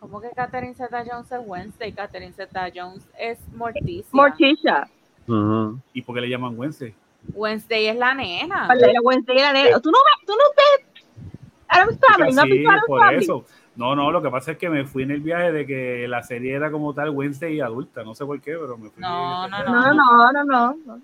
¿Cómo 0.00 0.20
que 0.20 0.30
Catherine 0.30 0.74
Zeta 0.74 1.04
Jones 1.08 1.30
es 1.30 1.40
Wednesday? 1.44 1.92
Catherine 1.92 2.32
Zeta 2.32 2.68
Jones 2.74 3.06
es 3.18 3.38
Morticia. 3.52 4.08
Morticia. 4.12 4.88
¿Y 5.92 6.02
por 6.02 6.14
qué 6.14 6.20
le 6.20 6.28
llaman 6.28 6.58
Wednesday? 6.58 6.94
Wednesday 7.34 7.88
es 7.88 7.96
la 7.96 8.14
nena. 8.14 8.68
La 8.74 9.00
Wednesday 9.02 9.38
era 9.38 9.52
nena. 9.52 9.80
¿Tú 9.80 9.90
no 9.90 9.98
ves? 9.98 10.26
¿Tú 10.26 10.32
no 10.32 10.44
ves? 10.56 10.86
Adam's 11.68 11.98
Family, 11.98 12.34
¿no 12.34 12.42
Sí, 12.42 12.64
por 12.86 13.14
eso. 13.14 13.44
No, 13.74 13.94
no, 13.94 14.10
lo 14.10 14.22
que 14.22 14.30
pasa 14.30 14.52
es 14.52 14.58
que 14.58 14.70
me 14.70 14.86
fui 14.86 15.02
en 15.02 15.10
el 15.10 15.20
viaje 15.20 15.52
de 15.52 15.66
que 15.66 16.08
la 16.08 16.22
serie 16.22 16.54
era 16.54 16.70
como 16.70 16.94
tal 16.94 17.10
Wednesday 17.10 17.56
y 17.56 17.60
adulta. 17.60 18.04
No 18.04 18.14
sé 18.14 18.24
por 18.24 18.40
qué, 18.40 18.52
pero 18.52 18.78
me 18.78 18.88
fui. 18.88 19.02
No, 19.02 19.48
no, 19.48 19.64
No, 19.64 19.94
no, 19.94 20.32
no, 20.32 20.44
no. 20.44 20.76
no. 20.86 21.00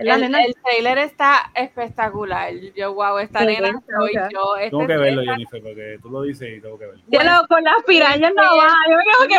La 0.00 0.14
El, 0.16 0.20
nena. 0.22 0.42
el 0.44 0.54
trailer 0.62 0.98
está 0.98 1.50
espectacular. 1.54 2.52
Yo, 2.76 2.94
wow, 2.94 3.18
esta 3.18 3.40
Sí, 3.40 3.46
nena 3.46 3.68
está 3.68 3.96
soy 3.98 4.12
yo. 4.32 4.56
Este 4.56 4.70
Tengo 4.70 4.86
que 4.86 4.96
verlo, 4.96 5.20
esta- 5.20 5.32
Jennifer, 5.34 5.62
porque 5.62 5.98
tú 6.02 6.10
lo 6.10 6.22
dices 6.22 6.58
y 6.58 6.60
tengo 6.60 6.78
que 6.78 6.86
verlo. 6.86 7.02
Cielo, 7.08 7.30
con 7.48 7.62
las 7.64 7.82
pirañas 7.86 8.32
no 8.34 8.42
va. 8.42 8.68
Yo 8.90 8.96
me 8.96 9.28
quedo 9.28 9.28
que 9.28 9.34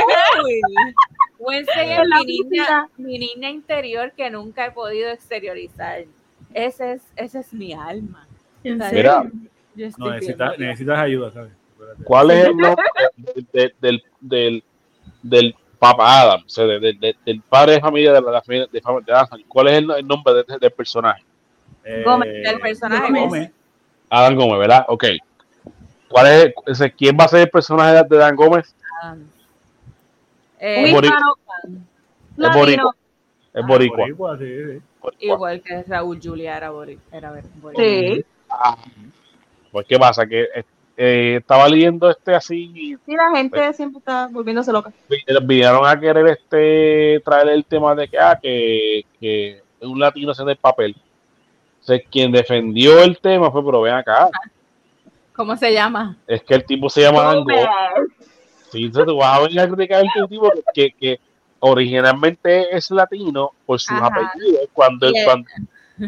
la 2.07 2.19
mi 2.19 2.25
niña, 2.25 2.87
mi 2.97 3.19
niña 3.19 3.49
interior 3.49 4.11
que 4.13 4.29
nunca 4.29 4.65
he 4.67 4.71
podido 4.71 5.09
exteriorizar. 5.11 6.05
Ese 6.53 6.93
es, 6.93 7.11
ese 7.15 7.39
es 7.39 7.53
mi 7.53 7.73
alma. 7.73 8.27
¿En 8.63 8.77
Mira, 8.91 9.23
No, 9.97 10.09
necesitas, 10.11 10.57
necesitas 10.57 10.99
ayuda, 10.99 11.31
¿sabes? 11.31 11.51
¿Cuál 12.05 12.31
es 12.31 12.45
el 12.45 12.57
nombre 12.57 12.85
de- 13.17 13.45
de- 13.51 13.73
del, 13.81 14.03
del, 14.21 14.63
del 15.21 15.55
Papa 15.91 16.21
Adam? 16.21 16.43
O 16.45 16.49
sea, 16.49 16.65
de- 16.65 16.79
de- 16.79 16.93
de- 16.93 17.15
del 17.25 17.41
padre 17.41 17.73
de 17.73 17.79
familia 17.81 18.13
de 18.13 18.21
la, 18.21 18.41
familia 18.41 18.67
de, 18.71 18.81
familia 18.81 19.05
de 19.05 19.13
Adam. 19.19 19.41
¿Cuál 19.47 19.67
es 19.67 19.73
el, 19.79 19.91
el 19.91 20.07
nombre 20.07 20.33
de- 20.33 20.57
del 20.59 20.71
personaje? 20.71 21.23
Eh, 21.83 22.03
Gómez, 22.05 22.29
del 22.43 22.59
personaje. 22.59 23.11
Gómez. 23.11 23.51
Adam 24.09 24.35
Gómez, 24.35 24.59
¿verdad? 24.59 24.85
Ok. 24.87 25.05
¿Cuál 26.07 26.27
es, 26.27 26.53
ese, 26.67 26.91
¿Quién 26.91 27.17
va 27.19 27.25
a 27.25 27.27
ser 27.27 27.41
el 27.41 27.49
personaje 27.49 27.93
de, 27.93 28.03
de 28.03 28.17
Dan 28.17 28.35
Gómez? 28.35 28.73
Un 29.03 29.29
Eh, 30.59 30.85
Es 30.87 30.93
boricua. 30.93 31.17
Es 32.33 32.43
Ah, 33.63 33.67
boricua. 33.67 33.97
Boricua, 33.97 34.37
sí, 34.37 34.45
sí. 34.45 34.81
igual 35.19 35.61
que 35.61 35.83
Raúl 35.83 36.19
Julia 36.21 36.57
era, 36.57 36.71
bori- 36.71 36.99
era 37.11 37.31
ver- 37.31 37.43
boricua. 37.61 37.83
Sí. 37.83 38.25
Ah, 38.49 38.77
Pues, 39.71 39.85
¿qué 39.87 39.97
pasa? 39.99 40.25
Que 40.25 40.47
eh, 40.97 41.33
eh, 41.33 41.35
estaba 41.37 41.67
leyendo 41.67 42.09
este 42.09 42.33
así 42.35 42.71
y 42.73 42.95
Sí, 43.05 43.15
la 43.15 43.35
gente 43.37 43.73
siempre 43.73 43.99
está 43.99 44.27
volviéndose 44.27 44.71
loca. 44.71 44.91
vi- 45.09 45.23
vinieron 45.43 45.85
a 45.85 45.99
querer 45.99 46.27
este 46.27 47.21
traer 47.23 47.49
el 47.49 47.65
tema 47.65 47.93
de 47.95 48.07
que, 48.07 48.17
ah, 48.17 48.37
que, 48.41 49.03
que 49.19 49.61
un 49.81 49.99
latino 49.99 50.31
haciendo 50.31 50.51
el 50.51 50.57
papel. 50.57 50.95
Entonces, 51.81 52.07
quien 52.09 52.31
defendió 52.31 52.99
el 53.01 53.19
tema 53.19 53.51
fue, 53.51 53.63
pero 53.63 53.81
ven 53.81 53.93
acá, 53.93 54.29
¿Cómo 55.33 55.55
se 55.57 55.73
llama? 55.73 56.17
es 56.27 56.41
que 56.43 56.55
el 56.55 56.65
tipo 56.65 56.89
se 56.89 57.01
llama. 57.01 57.35
Gómez. 57.35 57.67
Sí, 58.71 58.85
entonces 58.85 59.05
tú 59.07 59.17
vas 59.17 59.37
a 59.37 59.41
venir 59.43 59.59
a 59.59 59.67
criticar 59.67 60.01
al 60.17 60.29
tipo 60.29 60.51
que, 60.73 60.91
que 60.91 61.19
originalmente 61.59 62.75
es 62.75 62.89
latino 62.89 63.51
por 63.65 63.79
sus 63.79 63.97
Ajá. 63.99 64.07
apellidos, 64.07 64.67
cuando 64.73 65.07
el, 65.07 65.15
el- 65.17 65.23
cuando, 65.25 65.49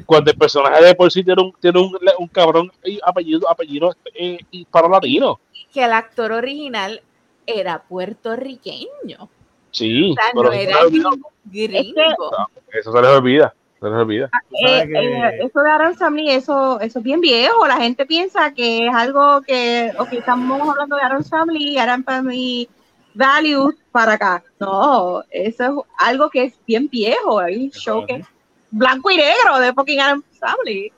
cuando 0.05 0.31
el 0.31 0.37
personaje 0.37 0.83
de 0.83 0.95
por 0.95 1.11
sí 1.11 1.23
tiene 1.23 1.41
un, 1.41 1.53
tiene 1.59 1.79
un, 1.79 1.97
un 2.19 2.27
cabrón 2.27 2.71
y 2.83 2.99
apellido, 3.03 3.49
apellido 3.49 3.95
eh, 4.13 4.39
hispano 4.51 4.89
latino. 4.89 5.39
Que 5.73 5.83
el 5.85 5.93
actor 5.93 6.31
original 6.31 7.01
era 7.45 7.81
puertorriqueño. 7.83 9.29
Sí, 9.71 10.11
O 10.11 10.13
sea, 10.13 10.23
pero 10.33 10.43
no 10.43 10.51
eso, 10.53 10.69
era 10.69 10.79
se 10.79 10.91
les 10.91 11.05
olvida, 11.05 11.19
gringo. 11.45 12.31
eso 12.73 12.91
se 12.91 13.01
les 13.01 13.09
olvida. 13.11 13.53
Se 13.79 13.85
les 13.85 13.93
olvida. 13.99 14.29
Sabes 14.31 14.83
Eh, 14.83 14.87
que- 14.87 15.17
eh, 15.17 15.39
eso 15.45 15.59
de 15.61 15.69
Adam 15.71 15.95
Family, 15.95 16.29
eso, 16.31 16.79
eso 16.79 16.99
es 16.99 17.03
bien 17.05 17.21
viejo. 17.21 17.67
La 17.67 17.77
gente 17.77 18.05
piensa 18.05 18.51
que 18.53 18.87
es 18.87 18.93
algo 18.93 19.41
que, 19.41 19.91
ok, 19.99 20.13
estamos 20.13 20.67
hablando 20.67 20.95
de 20.95 21.01
Adam 21.03 21.23
Family, 21.23 21.77
Adam 21.77 22.03
Family 22.03 22.67
Values 23.13 23.75
para 23.91 24.13
acá. 24.13 24.43
No, 24.59 25.23
eso 25.29 25.63
es 25.63 25.71
algo 25.99 26.29
que 26.29 26.45
es 26.45 26.53
bien 26.65 26.87
viejo. 26.87 27.39
Hay 27.39 27.65
un 27.65 27.71
show 27.71 28.05
que 28.05 28.13
es 28.15 28.27
blanco 28.71 29.11
y 29.11 29.17
negro 29.17 29.59
de 29.59 29.73
fucking 29.73 29.99
Adam 29.99 30.23
Family. 30.39 30.91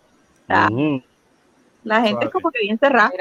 O 0.44 0.48
sea, 0.48 0.68
Ujú. 0.72 1.04
la 1.84 2.02
gente 2.02 2.26
es 2.26 2.32
como 2.32 2.52
que 2.52 2.60
bien 2.62 2.78
cerrada. 2.78 3.12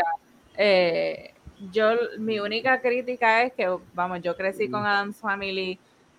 Eh, 0.56 1.34
yo, 1.70 1.90
mi 2.18 2.38
única 2.38 2.80
crítica 2.80 3.42
es 3.42 3.52
que, 3.52 3.68
vamos, 3.94 4.20
yo 4.22 4.36
crecí 4.36 4.68
con 4.68 4.86
Adam's 4.86 5.16
Family, 5.16 5.78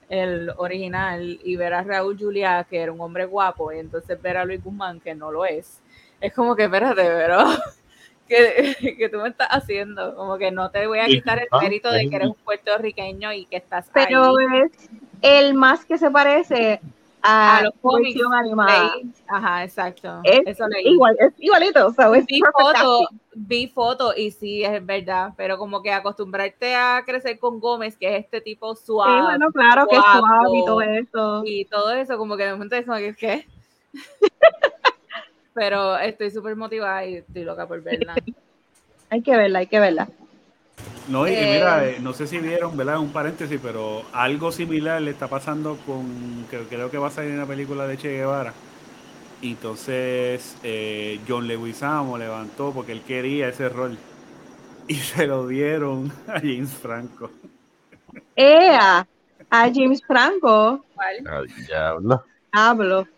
el 0.09 0.51
original, 0.57 1.39
y 1.43 1.55
ver 1.55 1.73
a 1.73 1.83
Raúl 1.83 2.17
Julia, 2.19 2.65
que 2.69 2.79
era 2.79 2.91
un 2.91 3.01
hombre 3.01 3.25
guapo, 3.25 3.71
y 3.71 3.79
entonces 3.79 4.21
ver 4.21 4.37
a 4.37 4.45
Luis 4.45 4.63
Guzmán, 4.63 4.99
que 4.99 5.15
no 5.15 5.31
lo 5.31 5.45
es. 5.45 5.81
Es 6.19 6.33
como 6.33 6.55
que, 6.55 6.63
espérate, 6.65 7.03
pero 7.03 7.39
que, 8.27 8.95
que 8.97 9.09
tú 9.09 9.17
me 9.19 9.29
estás 9.29 9.47
haciendo, 9.49 10.15
como 10.15 10.37
que 10.37 10.51
no 10.51 10.69
te 10.71 10.85
voy 10.87 10.99
a 10.99 11.05
quitar 11.05 11.39
el 11.39 11.47
mérito 11.61 11.91
de 11.91 12.09
que 12.09 12.15
eres 12.15 12.27
un 12.29 12.35
puertorriqueño 12.35 13.31
y 13.33 13.45
que 13.45 13.57
estás 13.57 13.89
Pero 13.93 14.37
ahí. 14.37 14.63
es 14.63 14.89
el 15.21 15.53
más 15.53 15.85
que 15.85 15.97
se 15.97 16.11
parece 16.11 16.81
a, 17.21 17.57
A 17.57 17.63
los 17.63 17.73
cómics, 17.81 18.19
animada. 18.33 18.95
Leí. 18.95 19.11
Ajá, 19.27 19.63
exacto. 19.63 20.21
Es 20.23 20.41
Eso 20.45 20.67
leí. 20.67 20.87
Igual, 20.93 21.15
es 21.19 21.33
igualito. 21.37 21.87
o 21.87 21.91
sea, 21.91 22.05
es 22.15 22.25
vi 22.25 22.39
perfect 22.39 22.57
foto, 22.59 22.99
casting. 23.01 23.17
vi 23.33 23.67
foto 23.67 24.13
y 24.15 24.31
sí 24.31 24.63
es 24.63 24.85
verdad, 24.85 25.33
pero 25.37 25.57
como 25.57 25.81
que 25.81 25.91
acostumbrarte 25.91 26.75
a 26.75 27.03
crecer 27.05 27.37
con 27.39 27.59
Gómez, 27.59 27.97
que 27.97 28.15
es 28.15 28.23
este 28.25 28.41
tipo 28.41 28.75
Sí, 28.75 28.85
suave 28.87 29.21
bueno, 29.21 29.47
claro 29.51 29.85
que 29.87 29.95
es 29.97 30.01
suave 30.01 30.57
y 30.57 30.65
todo 30.65 30.81
eso. 30.81 31.41
y 31.45 31.65
todo 31.65 31.91
eso, 31.91 32.17
como 32.17 32.37
que 32.37 32.45
de 32.45 32.51
momento 32.53 32.75
es 32.75 32.85
como 32.85 32.97
que 32.97 33.15
¿qué? 33.15 33.47
pero 35.53 35.97
estoy 35.97 36.31
súper 36.31 36.55
motivada 36.55 37.05
y 37.05 37.15
estoy 37.15 37.43
loca 37.43 37.67
por 37.67 37.81
verla. 37.81 38.15
Hay 39.09 39.21
que 39.21 39.35
verla, 39.35 39.59
hay 39.59 39.67
que 39.67 39.79
verla. 39.79 40.07
No, 41.09 41.27
y, 41.27 41.31
y 41.33 41.35
Eh, 41.35 41.45
mira, 41.45 41.87
eh, 41.87 41.99
no 41.99 42.13
sé 42.13 42.27
si 42.27 42.39
vieron, 42.39 42.77
¿verdad? 42.77 42.99
Un 42.99 43.11
paréntesis, 43.13 43.59
pero 43.61 44.09
algo 44.11 44.51
similar 44.51 45.01
le 45.01 45.11
está 45.11 45.27
pasando 45.29 45.83
con, 45.85 46.47
que 46.49 46.67
creo 46.67 46.91
que 46.91 46.97
va 46.99 47.07
a 47.07 47.11
salir 47.11 47.31
en 47.31 47.39
la 47.39 47.47
película 47.47 47.87
de 47.87 47.97
Che 47.97 48.09
Guevara. 48.11 48.59
Y 49.41 49.53
entonces 49.53 50.59
eh, 50.63 51.23
John 51.27 51.47
Leguizamo 51.47 52.17
levantó 52.17 52.73
porque 52.73 52.93
él 52.93 53.03
quería 53.03 53.49
ese 53.49 53.69
rol. 53.69 54.05
Y 54.87 54.95
se 54.97 55.27
lo 55.27 55.47
dieron 55.47 56.19
a 56.27 56.39
James 56.41 56.75
Franco. 56.77 57.37
Ea, 58.35 59.07
a 59.51 59.69
James 59.73 60.01
Franco, 60.05 60.85
¿Cuál? 60.93 61.29
Diablo. 61.67 62.25
hablo. 62.51 63.09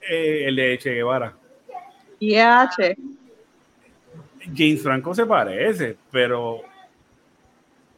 Eh, 0.00 0.46
el 0.48 0.56
de 0.56 0.78
Che 0.78 0.90
Guevara. 0.94 1.38
IH. 2.20 2.96
James 4.54 4.82
Franco 4.82 5.14
se 5.14 5.26
parece, 5.26 5.96
pero 6.10 6.67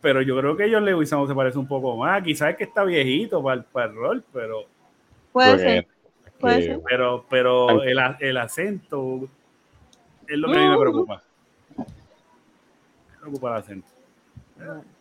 pero 0.00 0.22
yo 0.22 0.36
creo 0.38 0.56
que 0.56 0.72
John 0.72 0.84
Leguizamo 0.84 1.26
se 1.26 1.34
parece 1.34 1.58
un 1.58 1.66
poco 1.68 1.96
más. 1.96 2.22
Quizás 2.22 2.50
es 2.50 2.56
que 2.56 2.64
está 2.64 2.84
viejito 2.84 3.42
para, 3.42 3.56
el- 3.56 3.64
para 3.64 3.86
el 3.86 3.94
rol, 3.94 4.24
pero 4.32 4.64
Puede 5.32 5.58
ser. 5.58 5.86
Puede 6.38 6.62
ser. 6.62 6.80
pero 6.88 7.24
pero 7.28 7.82
el, 7.82 7.98
el 8.20 8.36
acento 8.38 9.28
es 10.26 10.38
lo 10.38 10.50
que 10.50 10.58
a 10.58 10.60
mí 10.60 10.68
me 10.68 10.78
preocupa. 10.78 11.22
Me 11.76 13.16
preocupa 13.20 13.50
el 13.50 13.56
acento. 13.62 13.88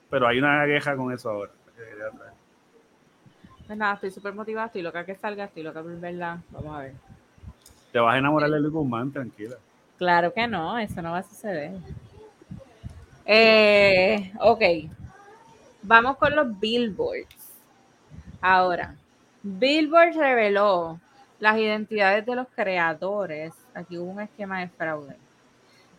Pero 0.10 0.28
hay 0.28 0.40
una 0.40 0.66
queja 0.66 0.96
con 0.96 1.14
eso 1.14 1.30
ahora. 1.30 1.52
Pues 3.66 3.78
nada, 3.78 3.94
estoy 3.94 4.12
súper 4.12 4.34
motivada, 4.34 4.68
estoy 4.68 4.82
loca 4.82 5.06
que 5.06 5.16
salga, 5.16 5.46
estoy 5.46 5.64
loca 5.64 5.82
por 5.82 5.98
verla. 6.00 6.42
Vamos 6.50 6.76
a 6.76 6.80
ver. 6.80 6.94
Te 7.92 8.00
vas 8.00 8.16
a 8.16 8.18
enamorar 8.18 8.50
de 8.50 8.60
Luis 8.60 8.74
Guzmán, 8.74 9.12
tranquila. 9.12 9.56
Claro 9.98 10.34
que 10.34 10.48
no, 10.48 10.78
eso 10.80 11.02
no 11.02 11.12
va 11.12 11.20
a 11.20 11.24
suceder. 11.24 11.72
Eh, 13.32 14.34
ok, 14.40 14.64
vamos 15.84 16.18
con 16.18 16.36
los 16.36 16.60
billboards. 16.60 17.54
Ahora, 18.42 18.96
Billboard 19.44 20.16
reveló 20.16 21.00
las 21.40 21.60
identidades 21.60 22.26
de 22.26 22.36
los 22.36 22.48
creadores. 22.56 23.54
Aquí 23.76 24.00
hubo 24.00 24.10
un 24.10 24.22
esquema 24.22 24.62
de 24.62 24.70
fraude. 24.70 25.16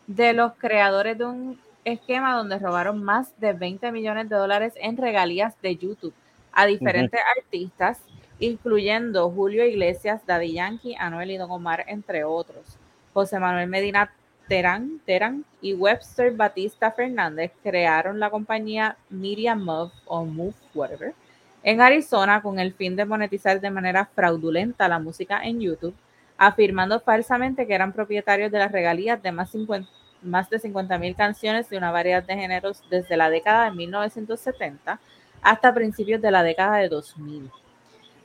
De 0.09 0.33
los 0.33 0.55
creadores 0.55 1.18
de 1.18 1.25
un 1.25 1.60
esquema 1.84 2.36
donde 2.36 2.59
robaron 2.59 3.00
más 3.00 3.33
de 3.39 3.52
20 3.52 3.92
millones 3.92 4.28
de 4.28 4.34
dólares 4.34 4.73
en 4.75 4.97
regalías 4.97 5.55
de 5.62 5.76
YouTube 5.76 6.15
a 6.50 6.67
diferentes 6.67 7.20
artistas, 7.36 8.00
incluyendo 8.41 9.31
Julio 9.31 9.65
Iglesias, 9.65 10.20
Daddy 10.26 10.55
Yankee, 10.55 10.97
Anuel 10.99 11.31
y 11.31 11.36
Don 11.36 11.52
Omar, 11.52 11.84
entre 11.86 12.25
otros. 12.25 12.76
José 13.12 13.39
Manuel 13.39 13.68
Medina 13.68 14.12
Terán, 14.51 15.01
Terán 15.07 15.45
y 15.62 15.75
Webster 15.75 16.33
Batista 16.33 16.91
Fernández 16.91 17.53
crearon 17.62 18.19
la 18.19 18.31
compañía 18.31 18.97
Media 19.09 19.55
Move 19.55 19.93
o 20.07 20.25
Move, 20.25 20.57
whatever, 20.75 21.15
en 21.62 21.81
Arizona 21.81 22.43
con 22.43 22.59
el 22.59 22.75
fin 22.75 22.97
de 22.97 23.05
monetizar 23.05 23.61
de 23.61 23.70
manera 23.70 24.07
fraudulenta 24.07 24.89
la 24.89 24.99
música 24.99 25.41
en 25.45 25.61
YouTube, 25.61 25.95
afirmando 26.37 26.99
falsamente 26.99 27.65
que 27.65 27.75
eran 27.75 27.93
propietarios 27.93 28.51
de 28.51 28.59
las 28.59 28.73
regalías 28.73 29.23
de 29.23 29.31
más, 29.31 29.51
50 29.51 29.89
más 30.23 30.51
de 30.51 30.59
50 30.59 30.99
mil 30.99 31.15
canciones 31.15 31.70
de 31.70 31.79
una 31.79 31.93
variedad 31.93 32.25
de 32.25 32.35
géneros 32.35 32.83
desde 32.91 33.17
la 33.17 33.31
década 33.31 33.67
de 33.67 33.77
1970 33.77 34.99
hasta 35.43 35.73
principios 35.73 36.20
de 36.20 36.31
la 36.33 36.43
década 36.43 36.79
de 36.79 36.89
2000. 36.89 37.49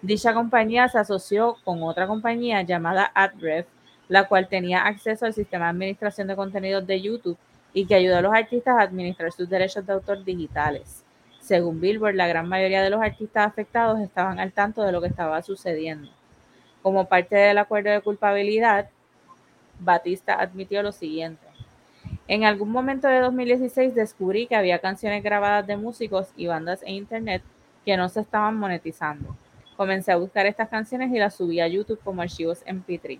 Dicha 0.01 0.33
compañía 0.33 0.89
se 0.89 0.97
asoció 0.97 1.57
con 1.63 1.83
otra 1.83 2.07
compañía 2.07 2.63
llamada 2.63 3.11
AdRev 3.13 3.67
la 4.07 4.27
cual 4.27 4.47
tenía 4.47 4.85
acceso 4.85 5.25
al 5.25 5.33
sistema 5.33 5.65
de 5.65 5.71
administración 5.71 6.27
de 6.27 6.35
contenidos 6.35 6.85
de 6.85 7.01
YouTube 7.01 7.37
y 7.73 7.85
que 7.85 7.95
ayudó 7.95 8.17
a 8.17 8.21
los 8.21 8.33
artistas 8.33 8.75
a 8.77 8.81
administrar 8.81 9.31
sus 9.31 9.49
derechos 9.49 9.85
de 9.85 9.93
autor 9.93 10.23
digitales. 10.23 11.03
Según 11.39 11.79
Billboard, 11.79 12.15
la 12.15 12.27
gran 12.27 12.47
mayoría 12.47 12.81
de 12.81 12.89
los 12.89 13.01
artistas 13.01 13.47
afectados 13.47 13.99
estaban 13.99 14.39
al 14.39 14.51
tanto 14.51 14.81
de 14.81 14.91
lo 14.91 15.01
que 15.01 15.07
estaba 15.07 15.41
sucediendo. 15.41 16.09
Como 16.81 17.05
parte 17.05 17.35
del 17.35 17.57
acuerdo 17.57 17.91
de 17.91 18.01
culpabilidad, 18.01 18.89
Batista 19.79 20.39
admitió 20.39 20.81
lo 20.81 20.91
siguiente. 20.91 21.45
En 22.27 22.45
algún 22.45 22.71
momento 22.71 23.07
de 23.07 23.19
2016 23.19 23.93
descubrí 23.93 24.47
que 24.47 24.55
había 24.55 24.79
canciones 24.79 25.21
grabadas 25.23 25.67
de 25.67 25.77
músicos 25.77 26.29
y 26.35 26.47
bandas 26.47 26.81
en 26.83 26.95
Internet 26.95 27.43
que 27.85 27.97
no 27.97 28.09
se 28.09 28.21
estaban 28.21 28.55
monetizando. 28.57 29.35
Comencé 29.77 30.11
a 30.11 30.15
buscar 30.15 30.45
estas 30.45 30.69
canciones 30.69 31.11
y 31.11 31.19
las 31.19 31.35
subí 31.35 31.59
a 31.59 31.67
YouTube 31.67 31.99
como 32.03 32.21
archivos 32.21 32.65
MP3. 32.65 33.19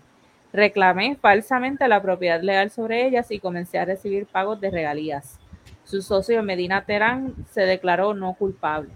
Reclamé 0.56 1.18
falsamente 1.18 1.86
la 1.90 2.02
propiedad 2.02 2.42
legal 2.42 2.72
sobre 2.72 3.06
ellas 3.06 3.30
y 3.30 3.42
comencé 3.42 3.78
a 3.78 3.84
recibir 3.84 4.26
pagos 4.26 4.62
de 4.62 4.72
regalías. 4.72 5.38
Su 5.84 6.02
socio 6.02 6.42
Medina 6.44 6.86
Terán 6.86 7.36
se 7.52 7.64
declaró 7.64 8.14
no 8.14 8.36
culpable. 8.36 8.88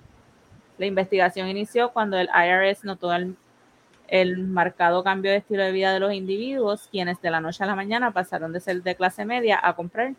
La 0.77 0.85
investigación 0.85 1.49
inició 1.49 1.91
cuando 1.91 2.17
el 2.17 2.29
IRS 2.29 2.85
notó 2.85 3.13
el, 3.13 3.35
el 4.07 4.37
marcado 4.37 5.03
cambio 5.03 5.31
de 5.31 5.39
estilo 5.39 5.63
de 5.63 5.73
vida 5.73 5.93
de 5.93 5.99
los 5.99 6.13
individuos, 6.13 6.87
quienes 6.89 7.21
de 7.21 7.29
la 7.29 7.41
noche 7.41 7.65
a 7.65 7.67
la 7.67 7.75
mañana 7.75 8.11
pasaron 8.11 8.53
de 8.53 8.61
ser 8.61 8.81
de 8.81 8.95
clase 8.95 9.25
media 9.25 9.59
a 9.61 9.75
comprar 9.75 10.13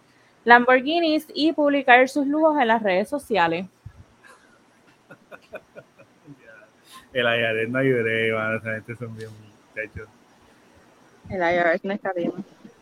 Lamborghinis 0.44 1.26
y 1.32 1.54
publicar 1.54 2.06
sus 2.10 2.26
lujos 2.26 2.60
en 2.60 2.68
las 2.68 2.82
redes 2.82 3.08
sociales. 3.08 3.64
El 7.14 7.24
IRS 7.24 7.70
no 7.70 7.78
ayudé, 7.78 8.28
esa 8.28 8.74
gente 8.74 8.94
son 8.96 9.16
bien 9.16 9.30
muchachos. 9.74 10.19
El 11.30 11.40
IRS 11.40 11.84
no 11.84 11.92
está 11.92 12.12
bien. 12.12 12.32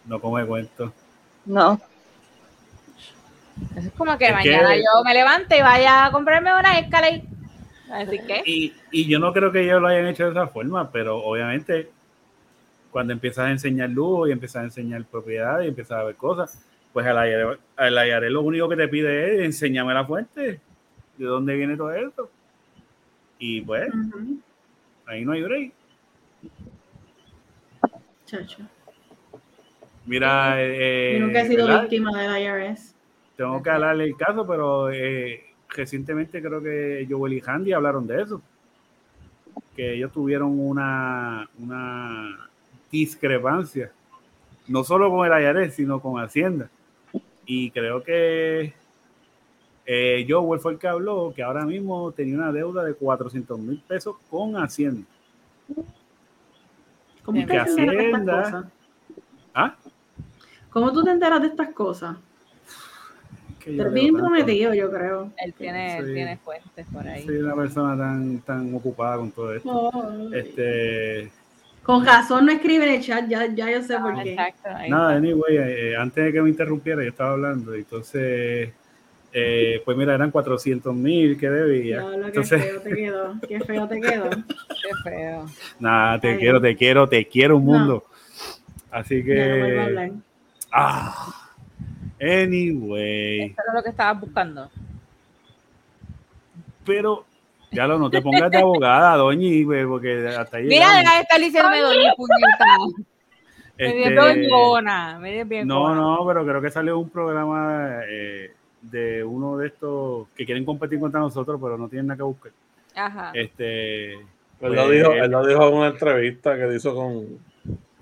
No 0.07 0.21
come 0.21 0.45
cuento. 0.47 0.93
No. 1.45 1.81
Es 3.77 3.91
como 3.97 4.17
que 4.17 4.27
Es 4.27 4.33
mañana 4.33 4.75
que- 4.75 4.79
yo 4.81 5.05
me 5.05 5.15
levante 5.15 5.59
y 5.59 5.63
vaya 5.63 6.07
a 6.07 6.13
comprarme 6.13 6.53
una 6.53 6.79
Escalade. 6.79 7.25
Así 7.91 8.19
que, 8.19 8.43
Y, 8.45 8.75
y 8.91 9.09
yo 9.09 9.19
no 9.19 9.33
creo 9.33 9.51
que 9.51 9.63
ellos 9.63 9.81
lo 9.81 9.89
hayan 9.89 10.07
hecho 10.07 10.25
de 10.25 10.31
esa 10.33 10.47
forma, 10.49 10.91
pero 10.93 11.19
obviamente 11.25 11.91
cuando 12.91 13.13
empiezas 13.15 13.47
a 13.47 13.51
enseñar 13.51 13.91
lujo 13.91 14.27
y 14.27 14.33
empiezas 14.33 14.63
a 14.63 14.65
enseñar 14.65 15.05
propiedad 15.05 15.61
y 15.63 15.69
empiezas 15.69 15.99
a 15.99 16.05
ver 16.05 16.15
cosas, 16.17 16.59
pues 16.93 17.07
IRS, 17.07 17.59
el 17.79 17.95
IRS 17.95 18.31
lo 18.31 18.43
único 18.43 18.69
que 18.69 18.77
te 18.77 18.89
pide 18.89 19.37
es 19.37 19.45
enséñame 19.45 19.95
la 19.95 20.05
fuente, 20.05 20.61
de 21.17 21.25
dónde 21.27 21.55
viene 21.57 21.77
todo 21.77 21.93
esto. 21.93 22.31
Y 23.39 23.61
pues 23.63 23.91
ahí 25.07 25.25
no 25.25 25.33
hay 25.33 25.43
break. 25.43 25.73
Chacho. 28.29 28.59
Mira, 30.05 30.57
eh, 30.63 31.17
Yo 31.19 31.27
nunca 31.27 31.41
he 31.41 31.49
sido 31.49 31.67
¿verdad? 31.67 31.83
víctima 31.83 32.11
del 32.23 32.43
IRS. 32.43 32.95
tengo 33.37 33.63
que 33.63 33.71
hablarle 33.71 34.05
el 34.05 34.17
caso, 34.17 34.47
pero 34.47 34.91
eh, 34.91 35.45
recientemente 35.71 36.43
creo 36.43 36.63
que 36.63 37.07
Joel 37.09 37.33
y 37.33 37.43
Handy 37.45 37.73
hablaron 37.73 38.07
de 38.07 38.23
eso. 38.23 38.43
Que 39.75 39.95
ellos 39.95 40.13
tuvieron 40.13 40.61
una, 40.61 41.49
una 41.59 42.51
discrepancia, 42.93 43.91
no 44.67 44.85
solo 44.85 45.11
con 45.11 45.27
el 45.27 45.43
IRS, 45.43 45.75
sino 45.75 45.99
con 46.01 46.21
Hacienda. 46.21 46.69
Y 47.47 47.71
creo 47.71 48.03
que 48.03 48.75
eh, 49.87 50.27
Joel 50.29 50.61
fue 50.61 50.73
el 50.73 50.79
que 50.79 50.89
habló 50.89 51.33
que 51.35 51.43
ahora 51.43 51.65
mismo 51.65 52.13
tenía 52.13 52.35
una 52.37 52.53
deuda 52.53 52.85
de 52.85 52.93
400 52.93 53.59
mil 53.59 53.83
pesos 53.89 54.17
con 54.29 54.55
Hacienda. 54.57 55.07
¿Cómo 57.29 57.41
Que 57.41 57.47
te 57.47 57.57
enteras 57.59 57.77
de 57.77 57.83
estas 57.83 58.07
Hacienda- 58.23 58.43
cosas? 58.43 58.65
¿Ah? 59.55 59.77
¿Cómo 60.71 60.93
tú 60.95 61.05
te 61.05 61.11
enteras 61.11 61.43
de 61.43 61.49
estas 61.49 61.69
cosas? 61.75 62.17
Que 63.59 63.77
yo 63.77 63.91
bien 63.91 64.15
prometido, 64.15 64.73
yo 64.73 64.91
creo. 64.91 65.31
él 65.37 65.53
tiene, 65.53 65.99
él 65.99 66.15
tiene 66.15 66.39
fuentes 66.39 66.87
por 66.91 67.07
ahí. 67.07 67.27
Soy 67.27 67.37
una 67.37 67.55
persona 67.55 67.99
tan, 67.99 68.39
tan 68.41 68.75
ocupada 68.75 69.19
con 69.19 69.31
todo 69.31 69.53
esto. 69.55 69.69
Oh. 69.71 70.31
Este, 70.35 71.31
Con 71.83 72.07
razón 72.07 72.47
no 72.47 72.53
escribe 72.53 72.89
en 72.89 72.95
el 72.95 73.03
chat, 73.03 73.29
ya, 73.29 73.45
ya 73.45 73.71
yo 73.73 73.83
sé 73.83 73.97
Ah, 73.97 74.01
por 74.03 74.23
qué. 74.23 74.31
exacto, 74.33 74.71
Nada, 74.89 75.15
anyway, 75.17 75.57
eh, 75.59 75.97
antes 75.99 76.25
de 76.25 76.33
que 76.33 76.41
me 76.41 76.49
interrumpiera, 76.49 77.03
yo 77.03 77.11
estaba 77.11 77.33
hablando, 77.33 77.77
y 77.77 77.81
entonces, 77.81 78.71
eh, 79.33 79.83
pues 79.85 79.97
mira, 79.97 80.15
eran 80.15 80.31
400 80.31 80.95
mil 80.95 81.39
que 81.39 81.49
debía. 81.51 81.99
Diablo, 81.99 82.19
qué 82.21 82.27
Entonces, 82.29 82.63
feo 82.65 82.81
te 82.81 82.95
quedó. 82.95 83.35
Qué 83.47 83.61
feo 83.61 83.89
te 83.89 84.01
quedó. 84.01 84.31
Qué 84.83 85.11
feo. 85.11 85.47
nada, 85.79 86.21
te 86.21 86.29
Ay, 86.31 86.39
quiero, 86.39 86.61
te 86.61 86.77
quiero, 86.77 87.09
te 87.09 87.27
quiero 87.27 87.57
un 87.57 87.67
No. 87.67 87.73
mundo. 87.73 88.05
Así 88.91 89.23
Ya 89.25 89.35
no 89.35 89.57
vuelvo 89.59 89.65
a 89.65 89.69
que, 89.69 89.83
hablar. 89.83 90.11
ah, 90.73 91.49
anyway, 92.21 93.41
Eso 93.43 93.63
era 93.65 93.75
lo 93.75 93.83
que 93.83 93.91
estabas 93.91 94.21
buscando. 94.21 94.71
pero 96.85 97.25
ya 97.71 97.87
lo 97.87 97.99
no 97.99 98.09
te 98.09 98.23
pongas 98.23 98.51
de 98.51 98.59
abogada, 98.59 99.17
doña, 99.17 99.65
güey, 99.65 99.85
porque 99.85 100.27
hasta 100.29 100.57
ahí. 100.57 100.67
Mira, 100.67 100.87
deja 100.97 101.15
de 101.17 101.21
estar 101.21 101.39
diciéndome 101.41 101.81
doña 101.81 102.15
puñeta. 102.17 102.65
Me 103.77 103.87
Este. 103.87 104.11
Me 105.19 105.33
dio 105.33 105.45
bien 105.45 105.69
No, 105.69 105.95
no, 105.95 106.27
pero 106.27 106.47
creo 106.47 106.63
que 106.63 106.71
salió 106.71 106.99
un 106.99 107.11
programa 107.11 108.01
eh, 108.09 108.53
de 108.83 109.25
uno 109.25 109.57
de 109.59 109.69
estos 109.69 110.29
que 110.37 110.45
quieren 110.47 110.65
competir 110.65 110.99
contra 111.01 111.21
nosotros, 111.21 111.59
pero 111.63 111.77
no 111.79 111.89
tienen 111.89 112.07
nada 112.09 112.17
que 112.19 112.23
buscar. 112.23 112.53
Ajá. 112.95 113.31
Este, 113.35 114.15
Él 114.15 114.21
Pues- 114.61 114.73
lo, 114.75 114.89
dijo, 114.91 115.13
él 115.13 115.31
lo 115.31 115.47
dijo 115.47 115.69
en 115.69 115.75
una 115.75 115.87
entrevista 115.89 116.57
que 116.57 116.75
hizo 116.75 116.95
con. 116.95 117.39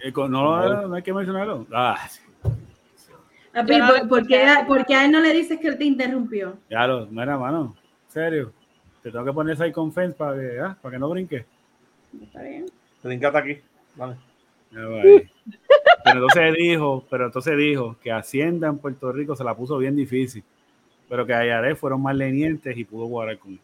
eh, 0.01 0.13
con- 0.13 0.31
no, 0.31 0.89
no 0.89 0.95
hay 0.95 1.03
que 1.03 1.13
mencionarlo. 1.13 1.67
Ah, 1.73 1.97
sí, 2.09 2.21
Papi, 3.53 3.79
¿por, 4.09 4.27
qué, 4.27 4.43
escuché. 4.43 4.65
por 4.67 4.87
qué 4.87 4.95
a 4.95 5.05
él 5.07 5.13
no 5.13 5.21
le 5.21 5.33
dices 5.33 5.59
que 5.61 5.69
él 5.69 5.79
te 5.79 5.85
interrumpió? 5.85 6.57
lo, 6.69 7.07
mira, 7.07 7.39
mano, 7.39 7.75
en 8.07 8.11
serio. 8.13 8.53
Te 9.03 9.11
tengo 9.11 9.25
que 9.25 9.33
poner 9.33 9.61
ahí 9.63 9.73
con 9.73 9.93
fence 9.93 10.17
para 10.17 10.37
que, 10.39 10.61
ah, 10.61 10.77
para 10.81 10.93
que 10.95 10.99
no 10.99 11.09
brinque. 11.09 11.47
Está 12.23 12.43
bien. 12.43 12.67
Brincate 13.03 13.39
aquí. 13.39 13.59
Vale. 13.95 14.17
Pero 14.71 15.21
entonces 16.05 16.55
dijo, 16.55 17.05
pero 17.09 17.27
entonces 17.27 17.57
dijo 17.57 17.97
que 18.03 18.13
Hacienda 18.13 18.69
en 18.69 18.79
Puerto 18.79 19.11
Rico 19.13 19.35
se 19.37 19.45
la 19.45 19.55
puso 19.55 19.79
bien 19.79 19.97
difícil, 19.97 20.43
pero 21.09 21.27
que 21.27 21.35
Ayaré 21.35 21.75
fueron 21.77 22.03
más 22.03 22.15
lenientes 22.17 22.77
y 22.77 22.85
pudo 22.85 23.07
jugar 23.07 23.39
con 23.39 23.53
él. 23.53 23.61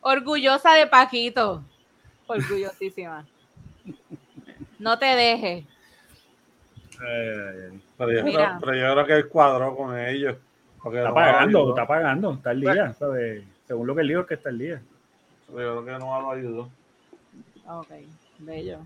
Orgullosa 0.00 0.74
de 0.74 0.86
Paquito. 0.86 1.62
Orgullosísima. 2.26 3.24
No 4.78 4.98
te 4.98 5.06
dejes. 5.06 5.64
Ay, 7.00 7.06
ay, 7.08 7.58
ay. 7.72 7.80
Pero 7.96 8.12
yo, 8.12 8.22
creo, 8.22 8.58
pero 8.60 8.74
yo 8.74 8.92
creo 8.92 9.06
que 9.06 9.12
él 9.14 9.28
cuadró 9.28 9.76
con 9.76 9.98
ellos. 9.98 10.36
Porque 10.82 10.98
Está 10.98 11.08
no 11.08 11.14
pagando, 11.14 11.58
ayudó. 11.58 11.70
está 11.70 11.86
pagando, 11.86 12.32
está 12.34 12.50
al 12.50 12.60
día, 12.60 12.92
¿sabes? 12.92 13.44
Según 13.66 13.86
lo 13.86 13.94
que 13.94 14.02
él 14.02 14.08
dijo 14.08 14.20
es 14.20 14.26
que 14.26 14.34
está 14.34 14.50
al 14.50 14.58
día. 14.58 14.82
Yo 15.48 15.54
creo 15.54 15.84
que 15.84 15.90
no 15.92 16.20
lo 16.20 16.30
ayudó. 16.30 16.70
Ok, 17.66 17.88
bello. 18.38 18.80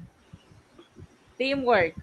Teamwork. 1.36 1.94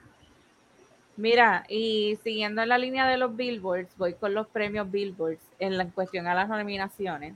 Mira, 1.18 1.64
y 1.70 2.18
siguiendo 2.24 2.62
en 2.62 2.70
la 2.70 2.78
línea 2.78 3.08
de 3.08 3.18
los 3.18 3.36
billboards, 3.36 3.96
voy 3.98 4.14
con 4.16 4.34
los 4.34 4.48
premios 4.48 4.92
billboards 4.92 5.40
en 5.60 5.78
la 5.78 5.84
en 5.84 5.92
cuestión 5.92 6.28
a 6.28 6.36
las 6.36 6.50
nominaciones. 6.50 7.36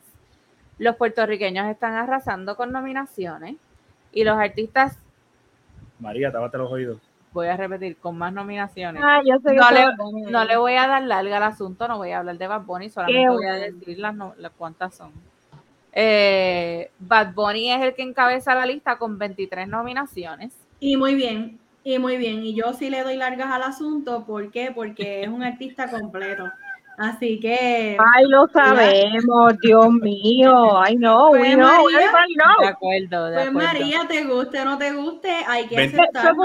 Los 0.78 0.96
puertorriqueños 0.98 1.68
están 1.68 1.94
arrasando 1.94 2.56
con 2.58 2.72
nominaciones 2.72 3.56
y 4.12 4.24
los 4.24 4.38
artistas, 4.38 4.98
María, 6.00 6.32
tápate 6.32 6.58
los 6.58 6.72
oídos. 6.72 6.98
voy 7.32 7.48
a 7.48 7.56
repetir, 7.58 7.96
con 7.98 8.18
más 8.18 8.34
nominaciones. 8.34 9.02
Ah, 9.06 9.22
yo 9.26 9.36
sé 9.40 9.52
que 9.52 9.56
No 9.56 9.72
le, 9.72 9.86
todo- 9.98 10.30
no 10.32 10.46
le 10.46 10.58
voy 10.58 10.74
a 10.76 10.88
dar 10.88 11.04
larga 11.04 11.38
al 11.38 11.44
asunto, 11.44 11.88
no 11.88 11.98
voy 11.98 12.12
a 12.12 12.20
hablar 12.20 12.38
de 12.38 12.48
Bad 12.48 12.62
Bunny, 12.64 12.90
solamente 12.90 13.22
Qué 13.22 13.30
voy 13.30 13.46
a 13.46 13.54
decir 13.54 14.00
las, 14.00 14.16
no- 14.16 14.34
las 14.38 14.52
cuántas 14.54 14.96
son. 14.96 15.12
Eh, 15.94 16.92
Bad 17.00 17.34
Bunny 17.34 17.72
es 17.72 17.82
el 17.82 17.94
que 17.96 18.04
encabeza 18.04 18.56
la 18.56 18.66
lista 18.66 18.98
con 18.98 19.18
23 19.18 19.68
nominaciones. 19.68 20.54
Y 20.80 20.96
muy 20.98 21.16
bien, 21.16 21.59
y 21.84 21.98
muy 22.00 22.18
bien. 22.18 22.44
Y 22.44 22.54
yo 22.56 22.74
sí 22.74 22.90
le 22.90 23.04
doy 23.04 23.16
largas 23.18 23.52
al 23.52 23.64
asunto. 23.64 24.26
¿Por 24.26 24.52
qué? 24.52 24.72
Porque 24.74 25.24
es 25.24 25.30
un 25.30 25.44
artista 25.44 25.90
completo. 25.90 26.50
Así 26.98 27.40
que, 27.40 27.96
Ay, 27.98 28.26
lo 28.28 28.46
sabemos, 28.50 29.58
Dios 29.62 29.90
mío. 29.90 30.78
Ay, 30.82 30.98
no, 30.98 31.30
we 31.30 31.40
Pues, 31.40 31.56
know, 31.56 31.86
María. 31.86 32.56
De 32.60 32.68
acuerdo, 32.68 33.26
de 33.28 33.36
pues 33.36 33.48
acuerdo. 33.48 33.68
María, 33.70 34.00
te 34.06 34.24
guste 34.26 34.60
o 34.60 34.66
no 34.66 34.78
te 34.78 34.92
guste, 34.92 35.32
hay 35.48 35.66
que 35.68 35.78
aceptarlo. 35.78 36.44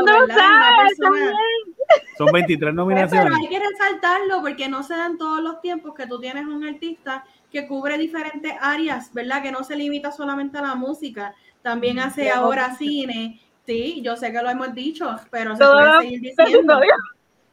Son 2.16 2.30
23 2.32 2.58
Pues, 2.58 2.58
pero 2.58 2.72
nominaciones. 2.72 3.32
hay 3.40 3.48
que 3.48 3.58
resaltarlo 3.58 4.40
porque 4.42 4.68
no 4.68 4.84
se 4.84 4.94
dan 4.94 5.18
todos 5.18 5.40
los 5.40 5.60
tiempos 5.60 5.92
que 5.94 6.06
tú 6.06 6.20
tienes 6.20 6.46
un 6.46 6.64
artista 6.64 7.24
que 7.50 7.66
cubre 7.66 7.98
diferentes 7.98 8.52
áreas, 8.60 9.12
¿verdad? 9.12 9.42
Que 9.42 9.50
no 9.52 9.64
se 9.64 9.76
limita 9.76 10.12
solamente 10.12 10.58
a 10.58 10.62
la 10.62 10.74
música, 10.76 11.34
también 11.62 11.98
hace 11.98 12.24
Pero- 12.26 12.36
ahora 12.36 12.74
cine. 12.76 13.40
Sí, 13.67 14.02
yo 14.02 14.17
sé 14.17 14.31
que 14.33 14.43
lo 14.43 14.51
hemos 14.51 14.75
dicho, 14.75 15.17
pero 15.31 15.57
se 15.57 15.65
puede 15.65 16.01
seguir 16.01 16.20
diciendo. 16.36 16.81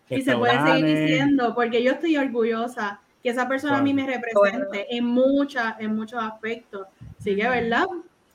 Y 0.09 0.23
se 0.23 0.35
puede 0.35 0.61
seguir 0.61 0.85
diciendo, 0.85 1.55
porque 1.55 1.81
yo 1.81 1.93
estoy 1.93 2.17
orgullosa 2.17 2.99
que 3.23 3.29
esa 3.29 3.47
persona 3.47 3.77
a 3.77 3.81
mí 3.81 3.93
me 3.93 4.05
represente 4.05 4.93
en 4.93 5.05
muchas, 5.05 5.79
en 5.79 5.95
muchos 5.95 6.21
aspectos. 6.21 6.85
Así 7.17 7.33
que, 7.33 7.47
¿verdad? 7.47 7.85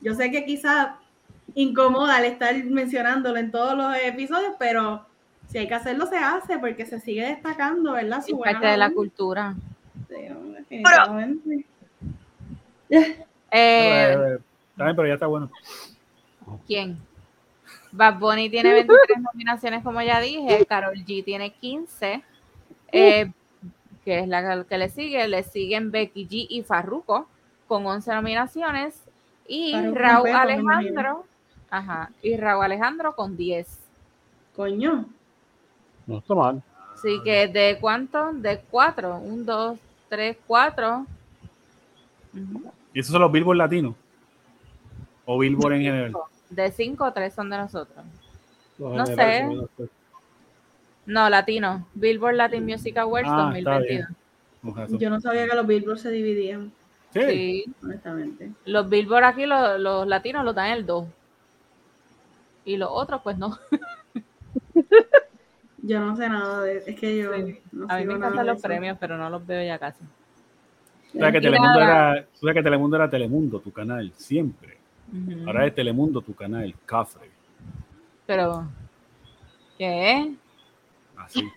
Yo 0.01 0.15
sé 0.15 0.31
que 0.31 0.47
quizás 0.47 0.89
incomoda 1.55 2.17
al 2.17 2.25
estar 2.25 2.55
mencionándolo 2.65 3.37
en 3.37 3.51
todos 3.51 3.77
los 3.77 3.95
episodios, 4.03 4.55
pero 4.59 5.05
si 5.49 5.59
hay 5.59 5.69
que 5.69 5.75
hacerlo, 5.75 6.07
se 6.07 6.17
hace, 6.17 6.59
porque 6.59 6.87
se 6.87 6.99
sigue 6.99 7.27
destacando, 7.27 7.93
¿verdad? 7.93 8.25
Su 8.27 8.37
buena 8.37 8.53
parte 8.53 8.69
de 8.69 8.77
la 8.79 8.91
cultura. 8.91 9.55
Sí, 10.09 10.15
definitivamente. 10.57 11.67
Eh, 12.89 13.27
Eh, 13.51 14.39
bien, 14.77 14.97
pero 14.97 15.09
ya 15.09 15.15
está 15.15 15.27
bueno. 15.27 15.51
¿Quién? 16.67 16.99
Bad 17.97 18.19
Bunny 18.19 18.51
tiene 18.51 18.73
23 18.73 19.21
nominaciones, 19.21 19.83
como 19.83 20.03
ya 20.03 20.21
dije. 20.21 20.65
Carol 20.67 20.95
G 20.95 21.25
tiene 21.25 21.51
15. 21.53 22.23
eh, 22.93 23.33
que 24.05 24.21
es 24.21 24.29
la 24.29 24.65
que 24.65 24.79
le 24.79 24.89
sigue. 24.89 25.27
Le 25.27 25.43
siguen 25.43 25.91
Becky 25.91 26.27
G 26.29 26.47
y 26.49 26.63
Farruko 26.63 27.27
con 27.67 27.87
11 27.87 28.15
nominaciones. 28.15 29.03
Y 29.49 29.73
Farruko 29.73 29.99
Raúl 29.99 30.29
Alejandro. 30.31 31.25
Ajá. 31.71 32.11
Y 32.23 32.37
Raúl 32.37 32.65
Alejandro 32.65 33.17
con 33.17 33.37
10. 33.37 33.67
Coño. 34.55 35.07
No 36.07 36.19
está 36.19 36.35
mal. 36.35 36.63
Así 36.95 37.21
que 37.25 37.49
de 37.49 37.79
cuánto? 37.81 38.33
De 38.33 38.61
4. 38.71 39.19
1, 39.19 39.45
2, 39.45 39.79
3, 40.09 40.37
4. 40.47 41.07
¿Y 42.95 43.01
esos 43.01 43.13
son 43.13 43.23
los 43.23 43.33
Billboard 43.33 43.59
latinos? 43.59 43.95
¿O 45.25 45.39
Billboard 45.39 45.75
en 45.75 45.83
general? 45.83 46.13
De 46.51 46.71
5, 46.71 47.13
3 47.13 47.35
son 47.35 47.51
de 47.51 47.57
nosotros. 47.59 48.05
Los 48.79 48.95
No 48.97 49.07
sé. 49.07 49.45
no 49.45 49.69
sé. 49.77 49.89
No, 51.07 51.31
latino. 51.31 51.87
Billboard 51.95 52.35
Latin 52.35 52.65
Music 52.65 52.97
Awards 52.99 53.29
Ah, 53.31 53.53
está 53.57 53.71
2022. 53.75 54.09
Con 54.63 54.75
razón. 54.77 54.99
Yo 54.99 55.11
no 55.11 55.21
sabía 55.21 55.47
que 55.49 55.55
los 55.57 55.67
Billboard 55.67 55.99
se 55.99 56.11
dividían, 56.11 56.73
Sí. 57.13 57.21
Sí. 57.23 57.65
honestamente. 57.83 58.51
Los 58.65 58.89
Billboard 58.89 59.25
aquí, 59.25 59.47
los, 59.47 59.79
los 59.81 60.07
latinos 60.07 60.45
los 60.45 60.55
dan 60.55 60.71
el 60.73 60.85
2. 60.85 61.07
Y 62.65 62.77
los 62.77 62.89
otros, 62.91 63.21
pues 63.23 63.39
no. 63.39 63.57
Yo 65.83 66.01
no 66.01 66.17
sé 66.17 66.29
nada 66.29 66.63
de 66.63 66.79
Es 66.87 66.97
que 66.99 67.17
yo. 67.17 67.33
Sí. 67.35 67.61
no 67.71 67.87
A 67.89 67.99
mí 67.99 68.05
me 68.07 68.15
encantan 68.15 68.45
los 68.47 68.61
premios, 68.61 68.97
pero 68.99 69.17
no 69.17 69.31
los 69.31 69.47
veo 69.47 69.65
ya 69.65 69.79
casi. 69.79 70.03
O 71.15 71.19
sea, 71.19 71.31
que 71.31 71.39
Y 71.39 71.43
Telemundo 71.43 71.79
nada. 71.81 72.13
era, 72.17 72.27
o 72.35 72.39
sea, 72.45 72.55
que 72.55 72.63
Telemundo 72.63 72.97
era 72.97 73.09
Telemundo, 73.09 73.61
tu 73.61 73.73
canal, 73.73 74.13
siempre. 74.17 74.76
Ahora 75.47 75.67
es 75.67 75.75
Telemundo, 75.75 76.21
tu 76.21 76.35
canal, 76.35 76.75
Cafre. 76.85 77.31
Pero, 78.27 78.67
¿qué? 79.79 80.35
Así. 81.17 81.49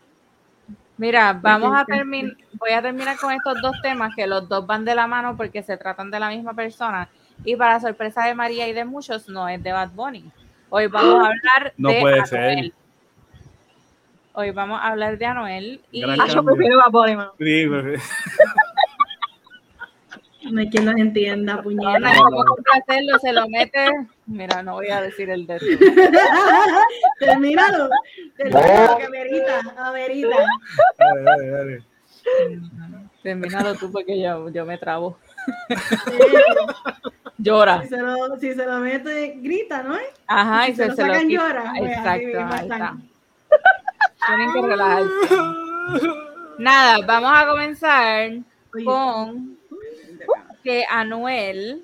Mira, 0.97 1.33
vamos 1.33 1.73
a 1.75 1.85
terminar, 1.85 2.35
voy 2.53 2.71
a 2.71 2.81
terminar 2.81 3.17
con 3.17 3.31
estos 3.31 3.61
dos 3.61 3.75
temas 3.81 4.13
que 4.15 4.27
los 4.27 4.47
dos 4.49 4.67
van 4.67 4.83
de 4.85 4.93
la 4.95 5.07
mano 5.07 5.35
porque 5.37 5.63
se 5.63 5.77
tratan 5.77 6.11
de 6.11 6.19
la 6.19 6.29
misma 6.29 6.53
persona 6.53 7.09
y 7.45 7.55
para 7.55 7.79
sorpresa 7.79 8.25
de 8.25 8.35
María 8.35 8.67
y 8.67 8.73
de 8.73 8.83
muchos 8.85 9.29
no 9.29 9.47
es 9.47 9.63
de 9.63 9.71
Bad 9.71 9.91
Bunny. 9.91 10.29
Hoy 10.69 10.87
vamos 10.87 11.15
a 11.23 11.27
hablar 11.27 11.73
No 11.77 11.89
de 11.89 12.01
puede 12.01 12.15
Anuel. 12.19 12.27
ser. 12.27 12.73
Hoy 14.33 14.51
vamos 14.51 14.79
a 14.81 14.87
hablar 14.89 15.17
de 15.17 15.25
Anuel 15.25 15.81
y 15.91 16.03
Ah, 16.03 16.27
yo 16.27 16.43
prefiero 16.43 16.77
Bad 16.77 16.91
Bunny, 16.91 17.15
mano. 17.15 17.31
Sí, 17.39 17.65
pues, 17.67 18.03
No 20.51 20.59
hay 20.61 20.69
quien 20.69 20.85
los 20.85 20.95
entienda, 20.95 21.55
no, 21.55 21.63
puñeta. 21.63 21.99
no 21.99 22.23
cómo 22.23 22.45
complacerlo, 22.45 23.19
se 23.19 23.33
lo 23.33 23.47
mete. 23.49 23.85
Mira, 24.25 24.63
no 24.63 24.73
voy 24.75 24.89
a 24.89 25.01
decir 25.01 25.29
el 25.29 25.45
de. 25.45 25.59
Termínalo. 27.19 27.89
Termínalo, 28.37 28.97
que 28.97 29.05
amerita, 29.05 29.59
amerita. 29.77 30.35
dale, 30.97 31.21
dale, 31.23 31.49
dale. 31.49 31.83
Termínalo 33.21 33.75
tú 33.75 33.91
porque 33.91 34.19
yo, 34.21 34.49
yo 34.49 34.65
me 34.65 34.77
trabo. 34.77 35.17
Llora. 37.37 37.81
si, 37.83 37.87
se 37.89 37.97
lo, 37.97 38.37
si 38.39 38.53
se 38.53 38.65
lo 38.65 38.79
mete, 38.79 39.35
grita, 39.37 39.81
¿no? 39.83 39.95
Ajá, 40.27 40.65
si 40.65 40.71
y 40.71 40.75
se 40.75 40.83
se, 40.83 40.87
lo 40.89 40.95
se 40.95 41.01
lo 41.03 41.07
sacan, 41.13 41.27
quita. 41.27 41.41
llora. 41.47 41.73
Exacto, 41.77 42.39
ahí 42.53 42.61
está. 42.63 42.97
Tienen 44.27 44.53
que 44.53 44.61
relajarse. 44.61 45.09
Nada, 46.57 47.05
vamos 47.05 47.31
a 47.33 47.47
comenzar 47.47 48.31
Oye, 48.73 48.83
con 48.85 49.57
que 50.63 50.85
Anuel. 50.89 51.83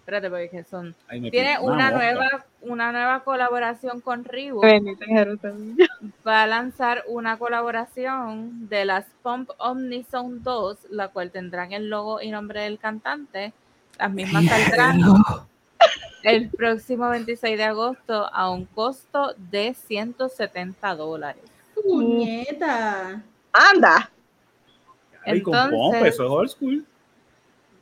Espérate, 0.00 0.28
porque 0.28 0.44
es 0.46 0.50
que 0.50 0.64
son. 0.64 0.94
Ahí 1.08 1.20
me 1.20 1.30
Tiene 1.30 1.58
una 1.60 1.90
nueva, 1.90 2.44
una 2.62 2.90
nueva 2.90 3.22
colaboración 3.22 4.00
con 4.00 4.24
Jerusalén. 4.24 5.76
Va 6.26 6.42
a 6.42 6.46
lanzar 6.46 7.04
una 7.06 7.38
colaboración 7.38 8.68
de 8.68 8.84
las 8.84 9.06
Pump 9.22 9.50
Omnizone 9.58 10.40
2, 10.40 10.78
la 10.90 11.08
cual 11.08 11.30
tendrán 11.30 11.72
el 11.72 11.88
logo 11.88 12.20
y 12.20 12.30
nombre 12.30 12.62
del 12.62 12.78
cantante. 12.78 13.52
Las 13.98 14.12
mismas 14.12 14.46
saldrán 14.46 15.00
el 16.22 16.48
próximo 16.50 17.08
26 17.08 17.56
de 17.56 17.64
agosto 17.64 18.28
a 18.32 18.50
un 18.50 18.64
costo 18.66 19.34
de 19.36 19.74
170 19.74 20.94
dólares. 20.96 21.42
puñeta. 21.74 23.22
Anda. 23.52 24.10
Ay, 25.24 25.42
con 25.42 25.54
Entonces- 25.54 25.78
pompa, 25.78 26.08
eso 26.08 26.24
es 26.24 26.30
old 26.30 26.48
school. 26.50 26.84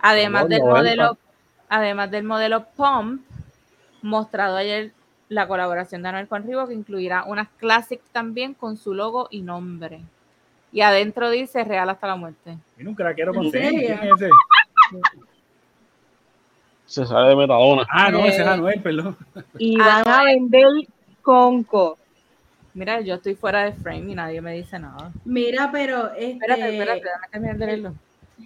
Además 0.00 0.48
del 0.48 0.60
90. 0.60 0.76
modelo, 0.78 1.18
además 1.68 2.10
del 2.10 2.24
modelo 2.24 2.64
Pump, 2.76 3.22
mostrado 4.02 4.56
ayer 4.56 4.92
la 5.28 5.46
colaboración 5.48 6.02
de 6.02 6.08
Anuel 6.08 6.28
con 6.28 6.44
Reebok, 6.44 6.68
que 6.68 6.74
incluirá 6.74 7.24
unas 7.24 7.48
Classic 7.58 8.00
también 8.12 8.54
con 8.54 8.76
su 8.76 8.94
logo 8.94 9.28
y 9.30 9.42
nombre. 9.42 10.00
Y 10.72 10.80
adentro 10.82 11.30
dice 11.30 11.64
Real 11.64 11.88
hasta 11.90 12.06
la 12.06 12.16
muerte. 12.16 12.56
Tiene 12.76 12.90
un 12.90 12.96
craquero 12.96 13.32
con. 13.34 13.50
¿Quién 13.50 13.80
es 13.80 14.00
ese? 14.02 14.30
Se 16.86 17.04
sale 17.04 17.28
de 17.30 17.36
Metadona. 17.36 17.86
Ah, 17.90 18.10
no, 18.10 18.20
ese 18.20 18.40
es 18.40 18.46
Eh, 18.46 18.50
Anuel, 18.50 18.80
perdón. 18.82 19.16
Y 19.58 19.76
van 19.76 20.08
a 20.08 20.24
vender 20.24 20.66
Conco. 21.22 21.98
Mira, 22.74 23.00
yo 23.00 23.14
estoy 23.14 23.34
fuera 23.34 23.64
de 23.64 23.72
frame 23.72 24.12
y 24.12 24.14
nadie 24.14 24.40
me 24.40 24.52
dice 24.54 24.78
nada. 24.78 25.10
Mira, 25.24 25.70
pero 25.72 26.10
este, 26.12 26.32
Espérate, 26.32 26.72
espérate, 26.78 27.00
déjame 27.02 27.28
terminar 27.30 27.56
de 27.58 27.66
leerlo. 27.66 27.94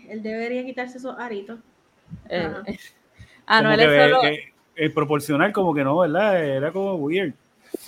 él 0.09 0.23
debería 0.23 0.65
quitarse 0.65 0.99
esos 0.99 1.18
aritos. 1.18 1.59
Eh, 2.28 2.47
Ajá. 2.51 2.62
Anuel 3.47 3.81
Como 3.81 3.92
es 3.92 4.10
solo, 4.10 4.23
el 4.76 4.92
proporcional 4.92 5.52
como 5.52 5.75
que 5.75 5.84
no, 5.84 5.99
¿verdad? 5.99 6.42
Era 6.44 6.73
como 6.73 6.94
weird. 6.94 7.34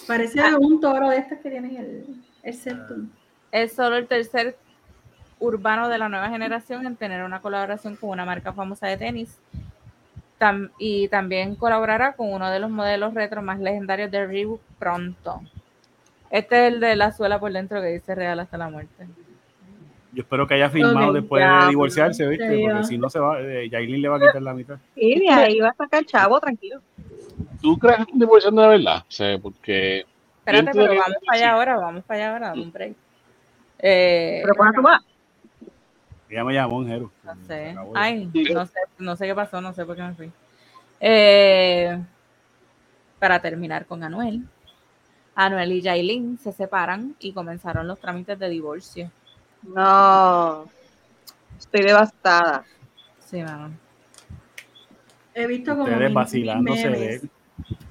Parece 0.07 0.41
Ah. 0.41 0.57
un 0.59 0.81
toro 0.81 1.11
de 1.11 1.19
estos 1.19 1.39
que 1.39 1.51
tienen 1.51 1.77
el, 1.77 2.05
el 2.43 2.55
septum. 2.55 3.09
es 3.53 3.73
solo 3.73 3.97
el 3.97 4.07
tercer 4.07 4.57
urbano 5.39 5.89
de 5.89 5.99
la 5.99 6.09
nueva 6.09 6.29
generación 6.31 6.87
en 6.87 6.97
tener 6.97 7.23
una 7.23 7.41
colaboración 7.41 7.97
con 7.97 8.11
una 8.11 8.25
marca 8.25 8.53
famosa 8.53 8.87
de 8.89 8.97
tenis. 8.97 9.39
Tam- 10.39 10.71
y 10.79 11.09
también 11.09 11.55
colaborará 11.55 12.15
con 12.15 12.33
uno 12.33 12.51
de 12.51 12.59
los 12.59 12.71
modelos 12.71 13.15
retro 13.15 13.41
más 13.41 13.61
legendarios 13.61 14.11
de 14.11 14.27
Reebok 14.27 14.61
pronto. 14.79 15.41
Este 16.35 16.67
es 16.67 16.75
el 16.75 16.81
de 16.81 16.97
la 16.97 17.13
suela 17.13 17.39
por 17.39 17.53
dentro 17.53 17.81
que 17.81 17.87
dice 17.87 18.13
Real 18.13 18.41
hasta 18.41 18.59
la 18.59 18.69
muerte. 18.69 19.07
Yo 20.13 20.23
espero 20.23 20.49
que 20.49 20.55
haya 20.55 20.69
firmado 20.69 21.13
después 21.13 21.41
ya, 21.41 21.63
de 21.63 21.69
divorciarse, 21.69 22.27
¿viste? 22.27 22.49
te 22.49 22.55
digo. 22.55 22.71
Porque 22.73 22.87
si 22.89 22.99
no 22.99 23.09
se 23.09 23.21
va, 23.21 23.41
eh, 23.41 23.69
Yailin 23.71 24.03
le 24.03 24.09
va 24.09 24.17
a 24.17 24.19
quitar 24.19 24.43
la 24.43 24.53
mitad. 24.53 24.77
Y 24.97 25.21
de 25.21 25.31
ahí 25.31 25.61
va 25.61 25.69
a 25.69 25.75
sacar 25.75 26.05
chavo, 26.05 26.41
tranquilo. 26.41 26.81
¿Tú 27.63 27.79
crees 27.79 27.99
que 27.99 28.03
están 28.03 28.19
divorciando 28.19 28.63
de 28.63 28.69
verdad? 28.69 29.05
O 29.09 29.13
sea, 29.13 29.39
porque 29.39 30.07
Espérate, 30.41 30.73
pero 30.73 30.89
vamos 30.89 31.17
para 31.25 31.39
allá 31.39 31.53
ahora, 31.53 31.77
vamos 31.77 32.05
para 32.05 32.19
allá 32.19 32.33
ahora, 32.33 32.49
dame 32.49 32.63
un 32.63 32.73
break. 32.73 32.97
Eh, 33.79 34.41
Pero 34.43 34.55
pon 34.57 34.67
a 34.67 34.73
tu 34.73 34.83
más. 34.83 35.05
Ella 36.29 36.43
me 36.43 36.53
llamó, 36.53 36.85
Jero. 36.85 37.13
no 37.23 37.37
sé. 37.47 37.77
Ay, 37.95 38.29
no 38.53 38.67
sé, 38.67 38.79
no 38.99 39.15
sé 39.15 39.27
qué 39.27 39.35
pasó, 39.37 39.61
no 39.61 39.73
sé 39.73 39.87
por 39.87 39.95
qué 39.95 40.03
me 40.03 40.15
fui. 40.15 40.33
Eh, 40.99 41.97
para 43.21 43.39
terminar 43.39 43.87
con 43.87 44.03
Anuel. 44.03 44.43
Anuel 45.35 45.73
y 45.73 45.81
Yailin 45.83 46.39
se 46.39 46.53
separan 46.53 47.17
y 47.19 47.33
comenzaron 47.33 47.87
los 47.89 47.99
trámites 47.99 48.39
de 48.39 48.49
divorcio. 48.49 49.11
No. 49.63 50.69
Estoy 51.59 51.83
devastada. 51.83 52.65
Sí, 53.19 53.43
mano. 53.43 53.73
He 55.35 55.47
visto 55.47 55.73
como 55.73 55.85
Ustedes 55.85 55.99
mil- 56.01 56.09
mil 56.09 56.15
vacilándose 56.15 56.83
de 56.83 56.91
memes. 56.91 57.23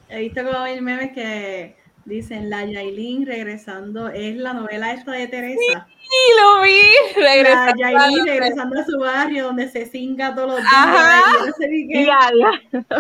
He 0.09 0.19
visto 0.19 0.43
como 0.43 0.63
mil 0.65 0.81
memes 0.81 1.11
que 1.13 1.75
dicen 2.05 2.49
la 2.49 2.63
Yailin 2.65 3.25
regresando, 3.25 4.07
es 4.09 4.35
la 4.35 4.53
novela 4.53 4.93
esta 4.93 5.11
de 5.13 5.27
Teresa. 5.27 5.87
Y 5.97 6.39
lo 6.39 6.61
vi, 6.61 7.21
La. 7.21 7.73
Yailin 7.75 8.25
regresando 8.25 8.79
a 8.79 8.85
su 8.85 8.99
barrio 8.99 9.45
donde 9.45 9.69
se 9.69 9.85
cinga 9.85 10.35
todos 10.35 10.49
los 10.51 10.57
días. 10.59 10.71
Ajá. 10.73 11.45
no 11.45 11.53
sé 11.53 11.67
ni 11.67 11.87
qué. 11.87 12.07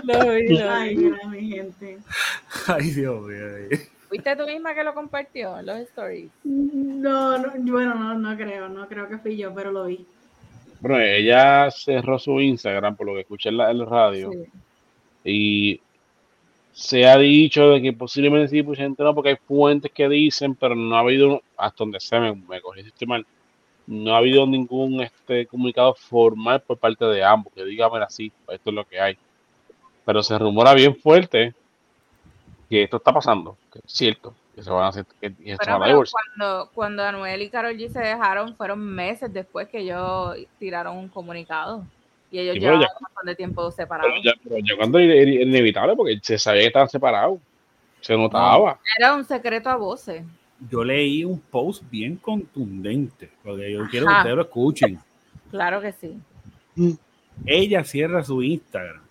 Lo 0.03 0.31
vi, 0.33 0.57
lo 0.57 0.71
Ay, 0.71 0.95
vi. 0.95 1.03
mira, 1.05 1.27
mi 1.27 1.49
gente. 1.49 1.97
Ay, 2.67 2.91
Dios 2.91 3.21
mío. 3.21 3.79
¿Fuiste 4.13 4.35
tú 4.35 4.45
misma 4.45 4.75
que 4.75 4.83
lo 4.83 4.93
compartió 4.93 5.57
en 5.57 5.65
los 5.65 5.77
stories? 5.79 6.29
No, 6.43 7.35
no, 7.39 7.51
bueno, 7.71 7.95
no, 7.95 8.13
no 8.13 8.37
creo, 8.37 8.69
no 8.69 8.87
creo 8.87 9.07
que 9.09 9.17
fui 9.17 9.35
yo, 9.37 9.51
pero 9.55 9.71
lo 9.71 9.85
vi. 9.85 10.05
bueno, 10.81 10.99
ella 10.99 11.71
cerró 11.71 12.19
su 12.19 12.39
Instagram, 12.39 12.95
por 12.95 13.07
lo 13.07 13.15
que 13.15 13.21
escuché 13.21 13.49
en 13.49 13.57
la, 13.57 13.71
en 13.71 13.79
la 13.79 13.85
radio, 13.85 14.29
Sí. 14.31 14.49
y 15.23 15.81
se 16.73 17.07
ha 17.07 17.17
dicho 17.17 17.69
de 17.71 17.81
que 17.81 17.93
posiblemente 17.93 18.49
sí, 18.49 18.61
pues 18.61 18.77
gente 18.77 19.01
no, 19.03 19.15
porque 19.15 19.29
hay 19.29 19.35
fuentes 19.47 19.91
que 19.91 20.07
dicen, 20.07 20.53
pero 20.53 20.75
no 20.75 20.95
ha 20.95 20.99
habido, 20.99 21.41
hasta 21.57 21.77
donde 21.83 21.99
se 21.99 22.19
me, 22.19 22.35
me 22.35 22.61
cogí 22.61 22.81
si 22.83 22.89
estoy 22.89 23.07
mal, 23.07 23.25
no 23.87 24.13
ha 24.13 24.19
habido 24.19 24.45
ningún 24.45 25.01
este 25.01 25.47
comunicado 25.47 25.95
formal 25.95 26.61
por 26.61 26.77
parte 26.77 27.03
de 27.05 27.23
ambos, 27.23 27.51
que 27.53 27.65
diga, 27.65 27.89
mira, 27.89 28.09
sí, 28.11 28.31
esto 28.47 28.69
es 28.69 28.75
lo 28.75 28.85
que 28.85 28.99
hay. 28.99 29.17
Pero 30.05 30.21
se 30.21 30.37
rumora 30.37 30.73
bien 30.75 30.95
fuerte 30.95 31.53
que 32.73 32.83
esto 32.83 32.97
está 32.97 33.13
pasando, 33.13 33.55
que 33.71 33.79
es 33.79 33.85
cierto, 33.93 34.33
que 34.55 34.63
se 34.63 34.69
van 34.71 34.83
a 34.85 34.87
hacer, 34.87 35.05
que 35.21 35.33
que 35.35 35.51
se 35.51 35.57
Pero, 35.57 35.73
van 35.73 35.81
a 35.81 35.85
pero 35.85 36.03
cuando, 36.11 36.69
cuando 36.73 37.03
Anuel 37.03 37.41
y 37.43 37.49
Karol 37.49 37.77
G 37.77 37.89
se 37.89 37.99
dejaron, 37.99 38.55
fueron 38.55 38.79
meses 38.79 39.31
después 39.31 39.67
que 39.67 39.79
ellos 39.79 40.35
tiraron 40.57 40.97
un 40.97 41.07
comunicado. 41.07 41.85
Y 42.31 42.39
ellos 42.39 42.55
Sí, 42.55 42.59
pero 42.61 42.71
llevaban 42.73 42.81
ya- 42.81 42.97
un 42.97 43.03
montón 43.03 43.25
de 43.27 43.35
tiempo 43.35 43.61
Pero 43.61 43.71
separados. 43.71 44.13
ya, 44.23 44.31
pero 44.43 44.55
ya 44.57 44.75
cuando 44.75 44.97
era, 44.97 45.13
era 45.13 45.31
inevitable, 45.31 45.95
porque 45.95 46.19
se 46.23 46.39
sabía 46.39 46.61
que 46.61 46.67
estaban 46.67 46.89
separados. 46.89 47.39
Se 48.01 48.17
notaba. 48.17 48.79
Era 48.97 49.13
un 49.15 49.23
secreto 49.23 49.69
a 49.69 49.75
voces. 49.75 50.23
Yo 50.69 50.83
leí 50.83 51.23
un 51.23 51.39
post 51.39 51.83
bien 51.91 52.15
contundente, 52.17 53.29
porque 53.43 53.71
yo 53.71 53.87
quiero 53.89 54.07
que 54.07 54.13
ustedes 54.13 54.35
lo 54.35 54.41
escuchen. 54.41 54.99
Claro 55.51 55.79
que 55.79 55.91
sí. 55.93 56.19
Ella 57.45 57.83
cierra 57.83 58.23
su 58.23 58.41
Instagram 58.41 59.01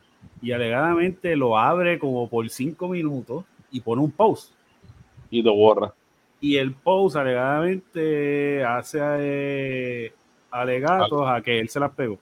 y 0.41 0.51
alegadamente 0.53 1.37
lo 1.37 1.57
abre 1.57 1.99
como 2.01 2.29
por 2.29 2.49
cinco 2.51 2.89
minutos 2.89 3.45
y 3.73 3.81
pone 3.81 4.03
un 4.03 4.13
post. 4.13 4.53
Y 5.31 5.43
lo 5.43 5.55
borra. 5.55 5.93
Y 6.41 6.57
el 6.57 6.73
post 6.73 7.17
alegadamente 7.17 8.65
hace 8.65 9.01
eh, 9.03 10.13
alegatos 10.51 11.27
a 11.27 11.41
que 11.41 11.59
él 11.59 11.69
se 11.69 11.81
las 11.81 11.91
pegó. 11.93 12.19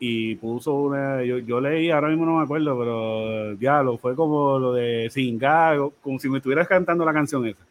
Y 0.00 0.36
puso 0.36 0.74
una, 0.74 1.24
yo, 1.24 1.38
yo 1.38 1.60
leí, 1.60 1.90
ahora 1.90 2.08
mismo 2.08 2.24
no 2.24 2.36
me 2.36 2.44
acuerdo, 2.44 2.78
pero 2.78 3.56
diablo, 3.56 3.98
fue 3.98 4.14
como 4.14 4.58
lo 4.58 4.72
de 4.72 5.10
Singa, 5.10 5.76
como 6.00 6.18
si 6.20 6.28
me 6.28 6.38
estuvieras 6.38 6.68
cantando 6.68 7.04
la 7.04 7.12
canción 7.12 7.46
esa. 7.46 7.64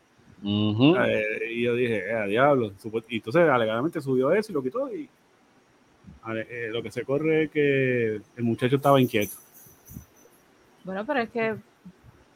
Eh, 0.44 1.52
y 1.52 1.64
yo 1.64 1.74
dije, 1.74 2.04
eh, 2.10 2.28
diablo. 2.28 2.72
Y 3.10 3.16
entonces 3.18 3.50
alegadamente 3.50 4.02
subió 4.02 4.32
eso 4.32 4.52
y 4.52 4.56
lo 4.56 4.64
quitó. 4.64 4.94
Y 4.94 5.10
eh, 6.36 6.70
lo 6.72 6.84
que 6.84 6.92
se 6.92 7.04
corre 7.06 7.44
es 7.44 7.52
que 7.52 8.22
el 8.36 8.44
muchacho 8.44 8.76
estaba 8.76 9.02
inquieto. 9.02 9.36
Bueno, 10.88 11.06
pero 11.06 11.20
es 11.20 11.30
que 11.30 11.58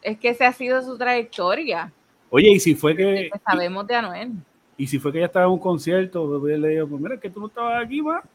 es 0.02 0.20
que 0.20 0.28
esa 0.28 0.50
ha 0.50 0.52
sido 0.52 0.82
su 0.82 0.98
trayectoria. 0.98 1.90
Oye, 2.30 2.52
y 2.52 2.60
si 2.60 2.76
fue 2.76 2.94
que, 2.98 3.30
que 3.32 3.40
sabemos 3.50 3.88
de 3.88 3.96
Anuel. 3.96 4.32
y 4.76 4.88
si 4.88 5.00
fue 5.00 5.10
que 5.14 5.20
ella 5.20 5.28
estaba 5.28 5.46
en 5.46 5.54
un 5.54 5.60
concierto, 5.60 6.38
pues 6.38 6.60
le 6.60 6.68
dijo, 6.68 6.88
pues 6.88 7.02
mira, 7.02 7.16
es 7.16 7.22
que 7.22 7.30
tú 7.30 7.40
no 7.40 7.48
estabas 7.48 7.82
aquí, 7.82 8.02
más. 8.02 8.26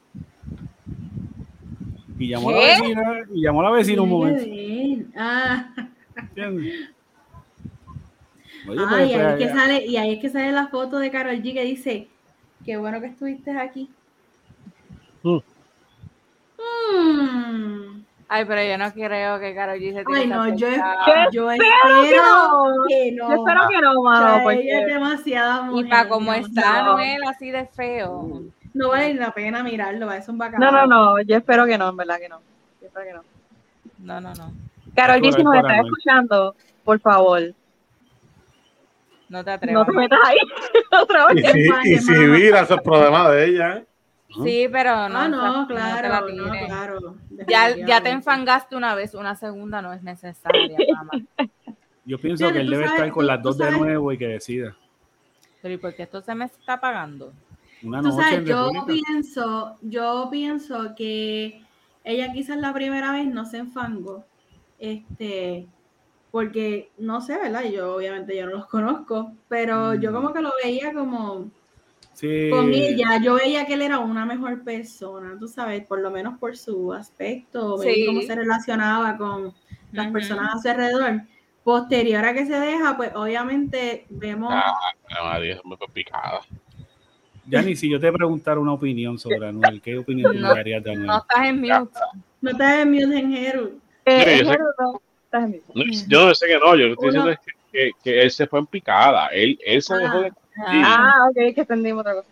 Y 2.18 2.28
llamó 2.28 2.48
a 2.48 2.52
la 2.52 2.58
vecina, 2.60 3.24
y 3.30 3.42
llamó 3.42 3.60
a 3.60 3.64
la 3.64 3.70
vecina 3.72 4.02
un 4.02 4.08
momento. 4.08 4.42
ver. 4.42 5.06
Ah, 5.16 5.70
¿entiendes? 6.16 6.90
Oye, 8.68 8.80
ah, 8.88 9.04
y, 9.04 9.12
ahí 9.12 9.12
es 9.12 9.36
que 9.36 9.48
sale, 9.50 9.86
y 9.86 9.96
ahí 9.98 10.14
es 10.14 10.20
que 10.20 10.30
sale 10.30 10.50
la 10.50 10.68
foto 10.68 10.98
de 10.98 11.10
Carol 11.10 11.42
G 11.42 11.52
que 11.52 11.64
dice, 11.64 12.08
qué 12.64 12.78
bueno 12.78 13.02
que 13.02 13.08
estuviste 13.08 13.50
aquí. 13.50 13.90
Mm. 15.22 15.40
Mm. 16.96 18.05
Ay, 18.28 18.44
pero 18.44 18.60
yo 18.62 18.76
no 18.76 18.92
creo 18.92 19.38
que 19.38 19.54
Karol 19.54 19.78
G 19.78 19.94
se 19.94 20.04
tiene 20.04 20.20
Ay, 20.22 20.26
no, 20.26 20.48
yo, 20.48 20.66
yo 21.30 21.48
que 21.48 21.54
espero 21.54 22.16
no. 22.16 22.84
que 22.88 23.12
no. 23.12 23.28
Yo 23.30 23.34
espero 23.36 23.68
que 23.68 23.80
no, 23.80 23.92
O 23.92 24.02
mano, 24.02 24.34
sea, 24.34 24.42
porque 24.42 24.60
ella 24.62 24.80
es 24.80 24.86
demasiada 24.86 25.70
Y 25.72 25.84
para 25.84 26.08
como 26.08 26.32
Dios 26.32 26.46
está. 26.48 26.80
Anuel 26.80 27.22
así 27.28 27.50
de 27.52 27.66
feo. 27.66 28.42
No 28.74 28.88
vale 28.88 29.14
la 29.14 29.30
pena 29.32 29.62
mirarlo, 29.62 30.06
va, 30.06 30.16
es 30.16 30.28
un 30.28 30.38
bacán. 30.38 30.60
no, 30.60 30.70
no, 30.72 30.86
no, 30.86 31.20
yo 31.22 31.36
espero 31.36 31.66
que 31.66 31.78
no, 31.78 31.88
en 31.88 31.96
verdad 31.96 32.18
que 32.18 32.28
no. 32.28 32.40
Yo 32.80 32.88
espero 32.88 33.06
que 33.06 33.12
no. 33.12 33.22
No, 34.00 34.20
no, 34.20 34.34
no. 34.34 34.52
Carol 34.94 35.20
G, 35.20 35.32
si 35.34 35.42
nos 35.44 35.54
estás 35.56 35.78
escuchando, 35.84 36.54
por 36.84 36.98
favor, 37.00 37.40
No 39.28 39.44
te 39.44 39.50
no 39.50 39.54
atrevas. 39.56 39.86
te 39.86 39.92
metas 39.92 40.18
ahí 40.24 40.36
otra 41.00 41.26
Y 41.32 41.42
vez. 41.42 41.52
si, 41.52 41.92
y 41.92 41.98
si 41.98 42.26
vira, 42.26 42.60
eso 42.62 42.74
es 42.74 42.82
problema 42.82 43.30
de 43.30 43.44
ella. 43.46 43.76
¿eh? 43.78 43.84
Sí, 44.44 44.68
pero 44.70 45.08
no. 45.08 45.18
Ah, 45.18 45.28
no, 45.28 45.66
te 45.66 45.74
la 45.74 45.98
claro, 46.00 46.28
no, 46.30 46.66
claro. 46.66 47.16
Ya, 47.48 47.74
ya 47.76 48.00
te 48.02 48.10
enfangaste 48.10 48.76
una 48.76 48.94
vez, 48.94 49.14
una 49.14 49.34
segunda 49.36 49.80
no 49.82 49.92
es 49.92 50.02
necesaria, 50.02 50.78
mamá. 50.94 51.12
Yo 52.04 52.18
pienso 52.18 52.50
que 52.52 52.60
él 52.60 52.70
debe 52.70 52.84
sabes- 52.86 53.00
estar 53.00 53.12
con 53.12 53.26
las 53.26 53.42
dos 53.42 53.58
de 53.58 53.70
nuevo 53.70 54.12
y 54.12 54.18
que 54.18 54.28
decida. 54.28 54.76
Pero 55.62 55.74
¿y 55.74 55.78
por 55.78 55.94
qué 55.94 56.04
esto 56.04 56.20
se 56.22 56.34
me 56.34 56.44
está 56.44 56.80
pagando? 56.80 57.32
Una 57.82 58.00
noche 58.00 58.16
sabes, 58.22 58.38
en 58.38 58.44
yo 58.46 58.70
República. 58.72 58.86
pienso, 59.10 59.76
yo 59.82 60.28
pienso 60.30 60.94
que 60.96 61.60
ella 62.04 62.32
quizás 62.32 62.56
la 62.58 62.72
primera 62.72 63.12
vez 63.12 63.26
no 63.26 63.44
se 63.44 63.58
enfangó, 63.58 64.24
este, 64.78 65.66
porque 66.30 66.90
no 66.98 67.20
sé, 67.20 67.36
¿verdad? 67.38 67.64
Yo 67.64 67.96
obviamente 67.96 68.36
yo 68.36 68.46
no 68.46 68.52
los 68.52 68.66
conozco, 68.66 69.32
pero 69.48 69.94
yo 69.94 70.10
Mm. 70.10 70.14
como 70.14 70.32
que 70.32 70.40
lo 70.42 70.52
veía 70.62 70.92
como 70.92 71.50
Sí. 72.16 72.48
con 72.50 72.72
ella, 72.72 73.20
yo 73.22 73.34
veía 73.34 73.66
que 73.66 73.74
él 73.74 73.82
era 73.82 73.98
una 73.98 74.24
mejor 74.24 74.64
persona, 74.64 75.36
tú 75.38 75.46
sabes, 75.48 75.84
por 75.86 76.00
lo 76.00 76.10
menos 76.10 76.38
por 76.38 76.56
su 76.56 76.94
aspecto, 76.94 77.76
Sí. 77.76 78.06
cómo 78.06 78.22
se 78.22 78.34
relacionaba 78.34 79.18
con 79.18 79.52
las 79.92 80.10
personas 80.10 80.54
a 80.54 80.58
su 80.62 80.68
alrededor. 80.70 81.20
Posterior 81.62 82.24
a 82.24 82.32
que 82.32 82.46
se 82.46 82.58
deja, 82.58 82.96
pues 82.96 83.10
obviamente 83.14 84.06
vemos 84.08 84.50
Ah, 84.54 84.72
María, 85.24 85.56
es 85.56 85.64
muy 85.64 85.76
picada. 85.92 86.40
Yani, 87.48 87.76
si 87.76 87.90
yo 87.90 88.00
te 88.00 88.10
preguntara 88.10 88.58
una 88.60 88.72
opinión 88.72 89.18
sobre 89.18 89.46
Anuel, 89.48 89.80
¿qué 89.82 89.98
opinión 89.98 90.32
tú 90.32 90.38
No. 90.38 90.48
me 90.48 90.54
darías 90.54 90.82
de 90.82 90.90
Anuel? 90.92 91.06
No 91.06 91.18
estás 91.18 91.46
en 91.46 91.60
mute. 91.60 91.98
no 92.40 92.56
te 92.56 92.84
mute 92.86 93.18
en 93.18 93.32
Jeru. 93.32 93.80
Eh, 94.06 94.40
yo 94.42 94.52
estás 95.24 95.44
en. 95.44 95.60
No, 95.74 95.84
yo 96.08 96.26
no 96.28 96.34
sé 96.34 96.46
que 96.46 96.54
no, 96.58 96.76
yo 96.76 96.86
lo 96.88 96.96
que 96.96 97.06
estoy 97.06 97.08
Uno- 97.10 97.26
diciendo 97.26 97.30
es 97.30 97.38
que, 97.40 97.52
que- 97.72 97.90
que 98.02 98.22
él 98.22 98.30
se 98.30 98.46
fue 98.46 98.58
en 98.60 98.66
picada. 98.66 99.26
Él, 99.28 99.58
él 99.66 99.82
se 99.82 99.92
Ah. 99.94 99.98
dejó 99.98 100.20
de. 100.22 100.32
Ah, 100.58 101.12
Ah, 101.14 101.28
ok, 101.30 101.54
que 101.54 101.60
entendimos 101.62 102.00
otra 102.00 102.14
cosa. 102.14 102.28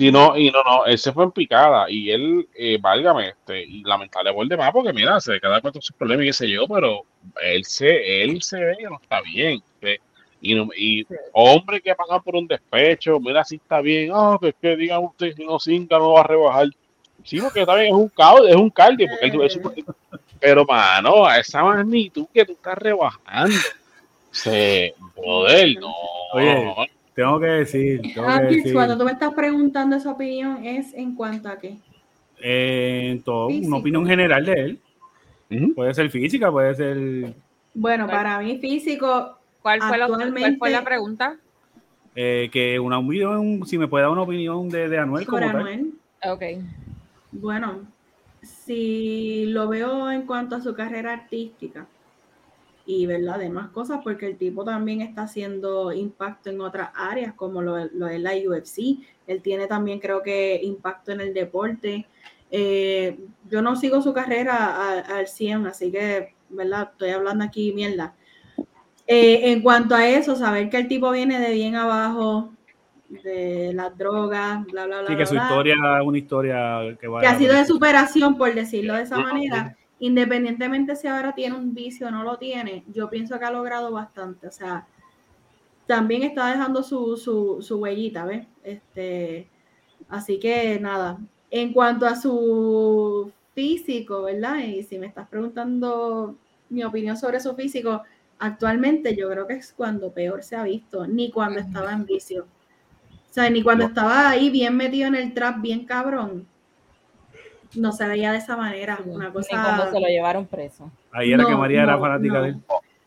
Y 0.00 0.12
no, 0.12 0.36
y 0.36 0.50
no, 0.52 0.62
no, 0.62 0.86
él 0.86 0.96
se 0.96 1.12
fue 1.12 1.24
en 1.24 1.32
picada. 1.32 1.90
Y 1.90 2.10
él, 2.10 2.48
eh, 2.54 2.78
válgame, 2.80 3.30
este, 3.30 3.64
y 3.64 3.82
lamentable 3.82 4.32
por 4.32 4.46
demás, 4.46 4.70
porque 4.72 4.92
mira, 4.92 5.18
se 5.20 5.40
cada 5.40 5.60
cuatro 5.60 5.82
sus 5.82 5.96
problemas 5.96 6.24
y 6.24 6.28
qué 6.28 6.32
sé 6.32 6.48
yo, 6.48 6.68
pero 6.68 7.02
él 7.42 7.64
se, 7.64 8.22
él 8.22 8.40
se 8.42 8.62
ve 8.64 8.76
que 8.78 8.84
no 8.84 8.98
está 9.02 9.20
bien. 9.22 9.60
¿ve? 9.80 10.00
Y, 10.40 10.54
no- 10.54 10.68
y 10.76 11.04
hombre 11.32 11.80
que 11.80 11.90
ha 11.90 11.96
pasado 11.96 12.22
por 12.22 12.36
un 12.36 12.46
despecho, 12.46 13.18
mira 13.18 13.42
si 13.42 13.56
está 13.56 13.80
bien, 13.80 14.12
oh, 14.14 14.38
que 14.38 14.50
es 14.50 14.54
que 14.62 14.76
digan 14.76 15.02
usted 15.02 15.34
si 15.34 15.44
no 15.44 15.58
cinca 15.58 15.98
no 15.98 16.12
va 16.12 16.20
a 16.20 16.24
rebajar. 16.28 16.68
Sí, 17.24 17.40
porque 17.40 17.62
está 17.62 17.74
bien, 17.74 17.88
es 17.88 17.92
un 17.94 18.08
caos, 18.08 18.42
es 18.48 18.54
un 18.54 18.70
cardio, 18.70 19.08
porque 19.10 19.26
él- 19.26 19.42
él- 19.76 19.84
pero 20.38 20.64
mano, 20.64 21.26
a 21.26 21.38
esa 21.40 21.64
magnitud 21.64 22.26
que 22.32 22.44
tú 22.44 22.52
estás 22.52 22.78
rebajando. 22.78 23.58
Se, 24.30 24.94
poder, 25.16 25.74
no. 25.80 25.92
Oye, 26.34 26.74
Tengo 27.18 27.40
que 27.40 27.46
decir, 27.46 28.00
tengo 28.14 28.28
Ah, 28.28 28.38
que 28.38 28.46
Kirk, 28.46 28.62
decir, 28.62 28.72
cuando 28.74 28.96
tú 28.96 29.04
me 29.04 29.10
estás 29.10 29.34
preguntando 29.34 29.96
esa 29.96 30.12
opinión, 30.12 30.64
¿es 30.64 30.94
en 30.94 31.16
cuanto 31.16 31.48
a 31.48 31.58
qué? 31.58 31.76
eh, 32.40 33.08
en 33.10 33.22
todo, 33.22 33.48
Físico. 33.48 33.66
una 33.66 33.76
opinión 33.78 34.06
general 34.06 34.46
de 34.46 34.52
él. 34.52 34.80
Puede 35.74 35.94
ser 35.94 36.10
física, 36.10 36.48
puede 36.52 36.76
ser 36.76 37.34
Bueno, 37.74 38.06
para 38.06 38.38
mí 38.38 38.58
físico, 38.58 39.36
¿Cuál 39.60 39.80
fue, 39.82 40.58
cuál 40.58 40.72
la 40.72 40.84
pregunta? 40.84 41.36
eh, 42.14 42.48
que 42.52 42.78
una 42.78 42.98
opinión, 42.98 43.66
si 43.66 43.78
me 43.78 43.88
puede 43.88 44.02
dar 44.02 44.12
una 44.12 44.22
opinión 44.22 44.68
de, 44.68 44.88
de 44.88 44.98
Anuel 44.98 45.24
como 45.24 45.38
sobre 45.38 45.46
tal. 45.46 45.60
Anuel, 45.60 45.92
Ok. 46.24 46.42
bueno, 47.32 47.80
si 48.42 49.46
lo 49.46 49.68
veo 49.68 50.10
en 50.10 50.22
cuanto 50.22 50.56
a 50.56 50.60
su 50.60 50.74
carrera 50.74 51.12
artística 51.12 51.86
y 52.90 53.04
verdad, 53.04 53.38
demás 53.38 53.68
cosas, 53.68 54.00
porque 54.02 54.24
el 54.24 54.38
tipo 54.38 54.64
también 54.64 55.02
está 55.02 55.24
haciendo 55.24 55.92
impacto 55.92 56.48
en 56.48 56.62
otras 56.62 56.88
áreas, 56.94 57.34
como 57.34 57.60
lo, 57.60 57.84
lo 57.84 58.08
es 58.08 58.18
la 58.18 58.32
UFC, 58.32 59.04
él 59.26 59.42
tiene 59.42 59.66
también 59.66 60.00
creo 60.00 60.22
que 60.22 60.58
impacto 60.62 61.12
en 61.12 61.20
el 61.20 61.34
deporte. 61.34 62.06
Eh, 62.50 63.18
yo 63.46 63.60
no 63.60 63.76
sigo 63.76 64.00
su 64.00 64.14
carrera 64.14 65.02
al 65.02 65.28
100, 65.28 65.66
así 65.66 65.92
que, 65.92 66.34
¿verdad? 66.48 66.88
Estoy 66.92 67.10
hablando 67.10 67.44
aquí 67.44 67.74
mierda. 67.74 68.14
Eh, 69.06 69.52
en 69.52 69.60
cuanto 69.60 69.94
a 69.94 70.08
eso, 70.08 70.34
saber 70.34 70.70
que 70.70 70.78
el 70.78 70.88
tipo 70.88 71.10
viene 71.10 71.38
de 71.40 71.52
bien 71.52 71.76
abajo, 71.76 72.54
de 73.10 73.72
las 73.74 73.98
drogas, 73.98 74.64
bla, 74.64 74.86
bla, 74.86 75.00
bla. 75.00 75.08
Sí, 75.08 75.12
que 75.12 75.16
bla, 75.16 75.26
su 75.26 75.34
bla, 75.34 75.42
historia 75.42 75.74
es 75.74 76.06
una 76.06 76.18
historia 76.18 76.96
que 76.98 77.06
va 77.06 77.20
que 77.20 77.26
ha 77.26 77.36
sido 77.36 77.54
de 77.54 77.66
superación, 77.66 78.38
por 78.38 78.54
decirlo 78.54 78.94
de 78.94 79.02
esa 79.02 79.18
manera, 79.18 79.76
independientemente 80.00 80.96
si 80.96 81.08
ahora 81.08 81.34
tiene 81.34 81.56
un 81.56 81.74
vicio 81.74 82.08
o 82.08 82.10
no 82.10 82.22
lo 82.24 82.38
tiene, 82.38 82.84
yo 82.92 83.10
pienso 83.10 83.38
que 83.38 83.44
ha 83.44 83.50
logrado 83.50 83.90
bastante. 83.92 84.46
O 84.46 84.52
sea, 84.52 84.86
también 85.86 86.22
está 86.22 86.48
dejando 86.48 86.82
su, 86.82 87.16
su, 87.16 87.62
su 87.62 87.78
huellita, 87.78 88.24
¿ves? 88.24 88.46
Este, 88.62 89.48
así 90.08 90.38
que 90.38 90.78
nada, 90.80 91.18
en 91.50 91.72
cuanto 91.72 92.06
a 92.06 92.16
su 92.16 93.32
físico, 93.54 94.22
¿verdad? 94.22 94.58
Y 94.58 94.82
si 94.82 94.98
me 94.98 95.06
estás 95.06 95.28
preguntando 95.28 96.36
mi 96.68 96.84
opinión 96.84 97.16
sobre 97.16 97.40
su 97.40 97.54
físico, 97.54 98.02
actualmente 98.38 99.16
yo 99.16 99.28
creo 99.30 99.46
que 99.46 99.54
es 99.54 99.72
cuando 99.72 100.12
peor 100.12 100.42
se 100.42 100.56
ha 100.56 100.62
visto, 100.62 101.06
ni 101.06 101.30
cuando 101.30 101.60
estaba 101.60 101.92
en 101.92 102.06
vicio. 102.06 102.46
O 103.12 103.32
sea, 103.32 103.50
ni 103.50 103.62
cuando 103.62 103.86
estaba 103.86 104.30
ahí 104.30 104.50
bien 104.50 104.76
metido 104.76 105.08
en 105.08 105.14
el 105.14 105.34
trap, 105.34 105.60
bien 105.60 105.84
cabrón, 105.84 106.46
no 107.74 107.92
se 107.92 108.06
veía 108.06 108.32
de 108.32 108.38
esa 108.38 108.56
manera. 108.56 108.98
Una 109.04 109.26
Ni 109.28 109.32
cosa. 109.32 109.48
cuando 109.50 109.90
se 109.92 110.00
lo 110.00 110.06
llevaron 110.08 110.46
preso. 110.46 110.90
Ahí 111.12 111.32
era 111.32 111.42
No, 111.42 111.48
que 111.48 111.56
María 111.56 111.82
era 111.82 111.98
fanática 111.98 112.34
no. 112.34 112.42
de 112.42 112.48
él. 112.50 112.56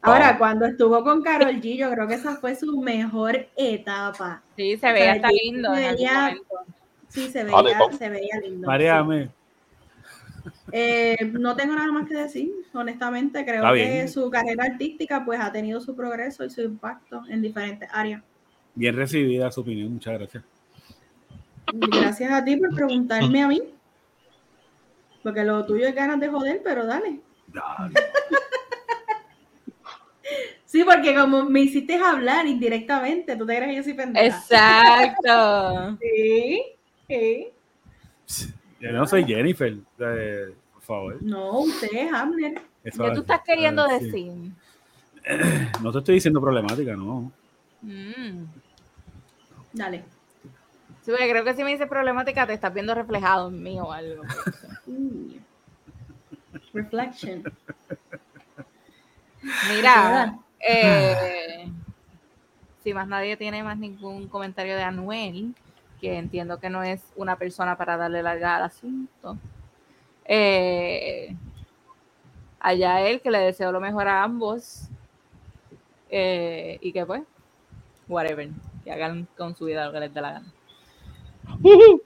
Ahora, 0.03 0.37
cuando 0.39 0.65
estuvo 0.65 1.03
con 1.03 1.21
Carol 1.21 1.61
G, 1.61 1.77
yo 1.77 1.91
creo 1.91 2.07
que 2.07 2.15
esa 2.15 2.35
fue 2.37 2.55
su 2.55 2.81
mejor 2.81 3.47
etapa. 3.55 4.41
Sí, 4.55 4.75
se 4.77 4.91
veía 4.91 5.11
hasta 5.13 5.29
lindo 5.29 5.69
algún 5.71 5.95
veía-. 5.95 6.35
Sí, 7.07 7.27
se 7.29 7.43
Vale, 7.43 7.73
veía, 7.75 7.97
se 7.97 8.09
veía 8.09 8.39
lindo. 8.41 8.67
María, 8.67 9.05
sí. 9.07 9.29
Eh, 10.71 11.17
no 11.33 11.55
tengo 11.55 11.75
nada 11.75 11.91
más 11.91 12.07
que 12.07 12.15
decir, 12.15 12.51
honestamente. 12.73 13.43
Creo 13.45 13.57
Está 13.63 13.73
que 13.73 13.91
bien. 13.91 14.09
su 14.09 14.29
carrera 14.31 14.63
artística 14.65 15.23
pues 15.23 15.39
ha 15.39 15.51
tenido 15.51 15.79
su 15.81 15.95
progreso 15.95 16.43
y 16.45 16.49
su 16.49 16.61
impacto 16.61 17.21
en 17.29 17.41
diferentes 17.41 17.87
áreas. 17.91 18.23
Bien 18.73 18.95
recibida 18.95 19.51
su 19.51 19.61
opinión, 19.61 19.93
muchas 19.93 20.13
gracias. 20.17 20.43
Gracias 21.73 22.31
a 22.31 22.43
ti 22.43 22.57
por 22.57 22.73
preguntarme 22.73 23.43
a 23.43 23.47
mí. 23.47 23.61
Porque 25.23 25.43
lo 25.43 25.65
tuyo 25.65 25.87
es 25.87 25.95
ganas 25.95 26.19
de 26.19 26.29
joder, 26.29 26.61
pero 26.63 26.85
dale. 26.85 27.19
Sí, 30.65 30.85
porque 30.85 31.13
como 31.13 31.43
me 31.43 31.59
hiciste 31.59 31.97
hablar 31.97 32.47
indirectamente, 32.47 33.35
tú 33.35 33.45
te 33.45 33.57
crees 33.57 33.71
que 33.71 33.75
yo 33.75 33.83
soy 33.83 33.93
pendeja. 33.93 34.25
Exacto. 34.25 35.97
Sí, 36.01 36.63
sí. 37.09 37.47
Yo 38.79 38.91
no 38.93 39.05
soy 39.05 39.25
Jennifer, 39.25 39.75
eh, 39.99 40.53
por 40.73 40.81
favor. 40.81 41.21
No, 41.21 41.59
usted 41.59 41.89
es. 41.91 42.09
Eso- 42.85 43.03
¿Qué 43.03 43.11
tú 43.11 43.19
estás 43.19 43.41
queriendo 43.45 43.85
sí. 43.85 44.05
decir? 44.05 44.31
No 45.81 45.91
te 45.91 45.97
estoy 45.97 46.15
diciendo 46.15 46.39
problemática, 46.39 46.95
no. 46.95 47.29
Mm. 47.81 48.45
Dale. 49.73 50.05
Sí, 51.17 51.29
creo 51.29 51.43
que 51.43 51.53
si 51.53 51.63
me 51.63 51.71
dices 51.71 51.87
problemática, 51.87 52.47
te 52.47 52.53
estás 52.53 52.73
viendo 52.73 52.95
reflejado 52.95 53.49
en 53.49 53.61
mí 53.61 53.79
o 53.79 53.91
algo. 53.91 54.23
Reflection. 56.73 57.43
Mira, 59.69 60.39
eh, 60.59 61.67
si 62.83 62.93
más 62.93 63.07
nadie 63.07 63.35
tiene 63.35 63.63
más 63.63 63.77
ningún 63.77 64.27
comentario 64.27 64.75
de 64.75 64.83
Anuel, 64.83 65.53
que 65.99 66.17
entiendo 66.17 66.59
que 66.59 66.69
no 66.69 66.83
es 66.83 67.01
una 67.15 67.35
persona 67.35 67.77
para 67.77 67.97
darle 67.97 68.23
larga 68.23 68.57
al 68.57 68.63
asunto. 68.63 69.37
Eh, 70.25 71.35
allá 72.59 73.01
él, 73.01 73.21
que 73.21 73.31
le 73.31 73.39
deseo 73.39 73.71
lo 73.71 73.81
mejor 73.81 74.07
a 74.07 74.23
ambos. 74.23 74.87
Eh, 76.09 76.77
y 76.81 76.93
que 76.93 77.05
pues, 77.05 77.23
whatever, 78.07 78.49
que 78.83 78.91
hagan 78.91 79.27
con 79.37 79.55
su 79.55 79.65
vida 79.65 79.85
lo 79.85 79.91
que 79.91 79.99
les 79.99 80.13
dé 80.13 80.21
la 80.21 80.33
gana. 80.33 80.53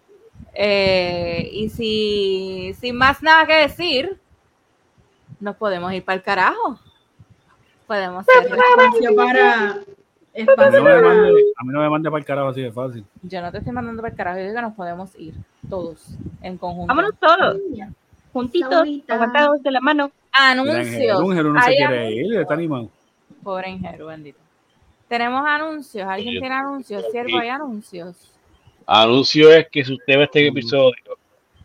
Eh, 0.57 1.49
y 1.51 1.67
si 1.67 2.73
sin 2.79 2.95
más 2.95 3.21
nada 3.21 3.45
que 3.45 3.55
decir, 3.55 4.17
nos 5.41 5.57
podemos 5.57 5.91
ir 5.91 6.03
para 6.03 6.15
el 6.15 6.23
carajo. 6.23 6.79
Podemos 7.85 8.25
ser 8.25 8.45
Espacio 8.45 9.15
para. 9.17 9.71
A 9.71 9.73
mí 9.73 9.83
Espacio 10.33 10.79
no 10.79 10.85
me 10.85 10.91
para. 10.91 11.01
mande, 11.01 11.43
a 11.57 11.63
mí 11.63 11.73
no 11.73 11.79
me 11.81 11.89
mande 11.89 12.09
para 12.09 12.19
el 12.19 12.25
carajo 12.25 12.47
así 12.47 12.61
de 12.61 12.71
fácil. 12.71 13.05
Yo 13.23 13.41
no 13.41 13.51
te 13.51 13.57
estoy 13.57 13.73
mandando 13.73 14.01
para 14.01 14.11
el 14.11 14.17
carajo, 14.17 14.37
yo 14.37 14.43
digo 14.43 14.55
que 14.55 14.61
nos 14.61 14.73
podemos 14.75 15.15
ir 15.19 15.33
todos 15.69 16.17
en 16.41 16.57
conjunto. 16.57 16.87
Vámonos 16.87 17.19
todos, 17.19 17.57
juntitos, 18.31 18.87
aguantados 19.09 19.61
de 19.61 19.71
la 19.71 19.81
mano. 19.81 20.11
Anuncios. 20.31 21.19
Un 21.19 21.53
no 21.53 21.61
se 21.61 21.75
quiere 21.75 22.11
ir, 22.11 22.39
está 22.39 22.53
animado. 22.53 22.89
Pobre 23.43 23.69
Ingeru, 23.69 24.07
bendito. 24.07 24.39
Tenemos 25.07 25.45
anuncios. 25.45 26.07
¿Alguien 26.07 26.39
tiene 26.39 26.55
anuncios? 26.55 27.03
Siervo, 27.11 27.37
hay 27.37 27.49
anuncios. 27.49 28.34
Anuncio 28.87 29.51
es 29.51 29.67
que 29.71 29.83
si 29.83 29.93
usted 29.93 30.17
ve 30.17 30.23
este 30.25 30.47
episodio 30.47 30.95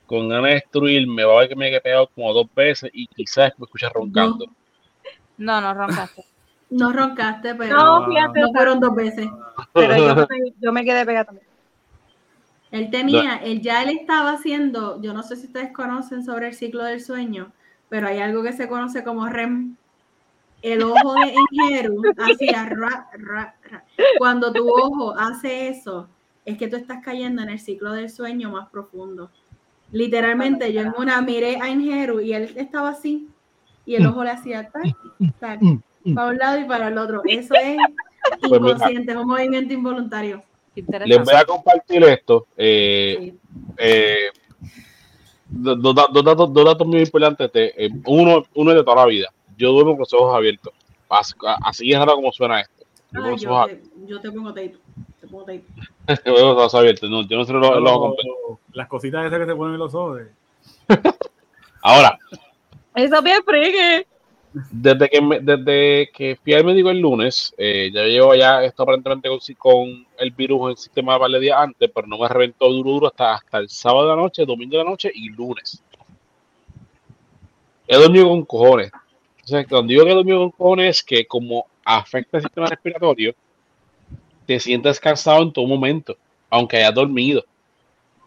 con 0.07 0.29
ganas 0.29 0.49
de 0.51 0.55
destruirme, 0.57 1.25
va 1.25 1.35
a 1.35 1.39
ver 1.41 1.49
que 1.51 1.57
me 1.57 1.75
he 1.75 1.81
pegado 1.81 2.09
como 2.09 2.33
dos 2.33 2.47
veces 2.55 2.91
y 2.93 3.07
quizás 3.09 3.53
me 3.59 3.65
escucha 3.65 3.89
roncando. 3.91 4.47
No, 5.39 5.61
no 5.61 5.75
roncaste. 5.75 6.25
No 6.71 6.93
roncaste, 6.93 7.55
pero 7.57 7.77
No, 7.77 8.01
no, 8.01 8.07
fíjate, 8.15 8.41
fueron 8.53 8.79
dos 8.81 8.95
veces. 8.95 9.27
pero 9.75 9.97
yo, 9.97 10.15
me- 10.29 10.53
yo 10.61 10.73
me 10.73 10.85
quedé 10.85 11.05
pegada 11.05 11.25
también. 11.25 11.47
Él 12.71 12.91
tenía, 12.91 13.37
él 13.37 13.61
ya 13.63 13.83
él 13.83 13.91
estaba 13.91 14.33
haciendo, 14.33 15.03
yo 15.03 15.13
no 15.13 15.23
sé 15.23 15.37
si 15.37 15.47
ustedes 15.47 15.73
conocen 15.73 16.25
sobre 16.25 16.49
el 16.49 16.55
ciclo 16.55 16.85
del 16.85 17.01
sueño, 17.01 17.53
pero 17.89 18.07
hay 18.07 18.19
algo 18.19 18.43
que 18.43 18.53
se 18.53 18.69
conoce 18.69 19.03
como 19.03 19.27
REM. 19.29 19.77
El 20.63 20.83
ojo 20.83 21.17
de 21.19 21.35
Ingeru 21.35 22.15
hacía 22.19 22.67
ra, 22.67 23.09
ra, 23.15 23.57
ra. 23.65 23.85
Cuando 24.17 24.55
tu 24.55 24.69
ojo 24.71 25.19
hace 25.19 25.69
eso, 25.69 26.09
es 26.45 26.57
que 26.59 26.69
tú 26.69 26.77
estás 26.77 26.99
cayendo 27.05 27.43
en 27.43 27.51
el 27.51 27.59
ciclo 27.61 27.93
del 27.93 28.11
sueño 28.11 28.51
más 28.51 28.69
profundo. 28.71 29.31
Literalmente, 29.93 30.73
yo 30.73 30.81
en 30.83 30.93
una 30.97 31.21
miré 31.21 31.59
a 31.61 31.69
Ingeru 31.69 32.21
y 32.21 32.33
él 32.33 32.53
estaba 32.57 32.91
así, 32.91 33.29
y 33.85 33.97
el 33.97 34.07
ojo 34.07 34.23
le 34.25 34.31
hacía 34.31 34.71
tac, 34.71 34.97
tac, 35.41 35.61
para 36.15 36.29
un 36.29 36.37
lado 36.39 36.61
y 36.61 36.65
para 36.65 36.89
el 36.89 36.99
otro. 36.99 37.23
Eso 37.29 37.55
es 37.55 37.77
Pues 38.41 38.53
inconsciente, 38.53 39.13
es 39.13 39.19
un 39.19 39.27
movimiento 39.27 39.75
involuntario. 39.75 40.43
Les 41.05 41.25
voy 41.25 41.35
a 41.35 41.45
compartir 41.45 42.03
esto. 42.05 42.47
eh, 42.57 43.17
Sí. 43.19 43.39
eh, 43.79 44.31
dos, 45.49 45.81
dos- 45.83 45.95
dos 46.13 46.25
datos, 46.25 46.53
dos 46.53 46.65
datos 46.65 46.87
muy 46.87 47.01
importantes. 47.01 47.53
de, 47.53 47.75
eh, 47.77 47.91
uno, 48.07 48.43
uno 48.55 48.71
es 48.71 48.77
de 48.77 48.85
toda 48.85 48.97
la 48.97 49.07
vida. 49.07 49.29
Yo 49.57 49.73
duermo 49.73 49.93
con 49.93 50.01
los 50.01 50.13
ojos 50.15 50.35
abiertos. 50.35 50.73
Así, 51.09 51.35
así 51.65 51.93
es 51.93 51.99
raro 51.99 52.15
como 52.15 52.31
suena 52.33 52.61
esto. 52.61 52.85
Yo 53.13 53.25
Ay, 53.25 53.37
te, 53.69 53.83
yo 54.07 54.21
te 54.21 54.31
pongo 54.31 54.55
tape. 54.55 54.77
Te 55.31 55.37
pongo 55.37 55.45
tape. 55.45 55.63
abiertos. 56.07 56.25
Yo 56.25 56.35
con 56.35 56.43
los 56.43 56.57
ojos 56.57 56.75
abiertos. 56.75 57.11
No, 57.11 57.23
yo 57.23 57.37
no 57.37 57.45
sé 57.45 57.53
los, 57.53 57.63
los 57.81 57.93
ojos 57.93 58.01
completos. 58.09 58.59
Las 58.73 58.89
cositas 58.89 59.27
esas 59.27 59.39
que 59.39 59.47
se 59.47 59.55
ponen 59.55 59.75
en 59.75 59.79
los 59.81 59.95
ojos. 59.95 60.21
eh. 60.23 61.01
Ahora, 61.83 62.19
Eso 62.95 63.17
es 63.17 63.23
bien 63.25 63.43
freaky. 63.45 64.07
desde 64.73 65.09
que, 65.09 65.21
me- 65.23 65.41
desde 65.41 66.11
que 66.13 66.37
fui 66.43 66.53
al 66.55 66.65
médico 66.65 66.91
el 66.91 66.99
lunes, 66.99 67.55
eh, 67.57 67.91
ya 67.95 68.03
llevo 68.03 68.35
ya 68.35 68.63
esto 68.65 68.83
aparentemente 68.83 69.29
con, 69.29 69.39
con 69.57 70.07
el 70.19 70.31
virus 70.33 70.61
en 70.63 70.69
el 70.71 70.77
sistema 70.77 71.15
de 71.15 71.21
par 71.21 71.31
de 71.31 71.41
días 71.41 71.59
antes, 71.59 71.91
pero 71.95 72.07
no 72.09 72.19
me 72.19 72.29
reventó 72.29 72.69
duro 72.69 72.91
duro 72.91 73.07
hasta, 73.07 73.35
hasta 73.35 73.59
el 73.59 73.69
sábado 73.71 74.09
de 74.09 74.17
la 74.17 74.21
noche, 74.23 74.45
domingo 74.45 74.77
de 74.77 74.85
la 74.85 74.91
noche 74.91 75.11
y 75.15 75.29
lunes. 75.31 75.83
He 77.87 77.97
dormido 77.97 78.29
con 78.29 78.45
cojones. 78.45 78.91
Entonces, 79.39 79.67
cuando 79.69 79.89
digo 79.89 80.05
que 80.05 80.11
he 80.13 80.15
dormido 80.15 80.39
con 80.41 80.51
cojones 80.51 80.99
es 80.99 81.03
que 81.03 81.27
como 81.27 81.67
afecta 81.85 82.37
el 82.37 82.43
sistema 82.43 82.67
respiratorio, 82.67 83.35
te 84.51 84.59
sientes 84.59 84.99
cansado 84.99 85.43
en 85.45 85.53
todo 85.53 85.65
momento, 85.65 86.17
aunque 86.51 86.79
hayas 86.79 86.93
dormido. 86.93 87.45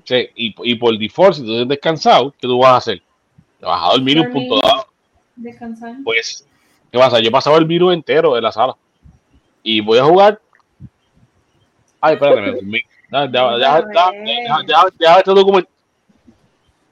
O 0.01 0.05
sea, 0.05 0.21
y, 0.21 0.55
y 0.63 0.75
por 0.75 0.97
default, 0.97 1.33
si 1.33 1.41
tú 1.41 1.47
te 1.47 1.55
sientes 1.55 1.79
cansado, 1.79 2.31
¿qué 2.31 2.47
tú 2.47 2.57
vas 2.59 2.71
a 2.71 2.77
hacer? 2.77 3.03
Te 3.59 3.65
vas 3.65 3.81
a 3.83 3.91
dormir 3.91 4.19
un 4.21 4.31
Dormir. 4.31 4.47
punto 4.47 4.65
dado. 4.65 4.87
Descansar. 5.35 5.95
Pues, 6.01 6.47
¿qué 6.89 6.97
pasa? 6.97 7.19
Yo 7.19 7.29
pasaba 7.29 7.57
el 7.57 7.65
virus 7.65 7.93
entero 7.93 8.37
en 8.37 8.43
la 8.43 8.53
sala. 8.53 8.73
Y 9.63 9.81
voy 9.81 9.99
a 9.99 10.05
jugar. 10.05 10.39
Ay, 11.99 12.13
espérate, 12.13 12.41
me 12.41 12.51
dormí. 12.53 12.79
Ya, 13.11 13.25
ya, 13.25 13.57
ya, 13.59 13.85
ya, 13.93 14.11
ya, 14.23 14.57
ya, 14.65 14.83
ya, 14.97 15.15
este 15.17 15.31
documento. 15.31 15.69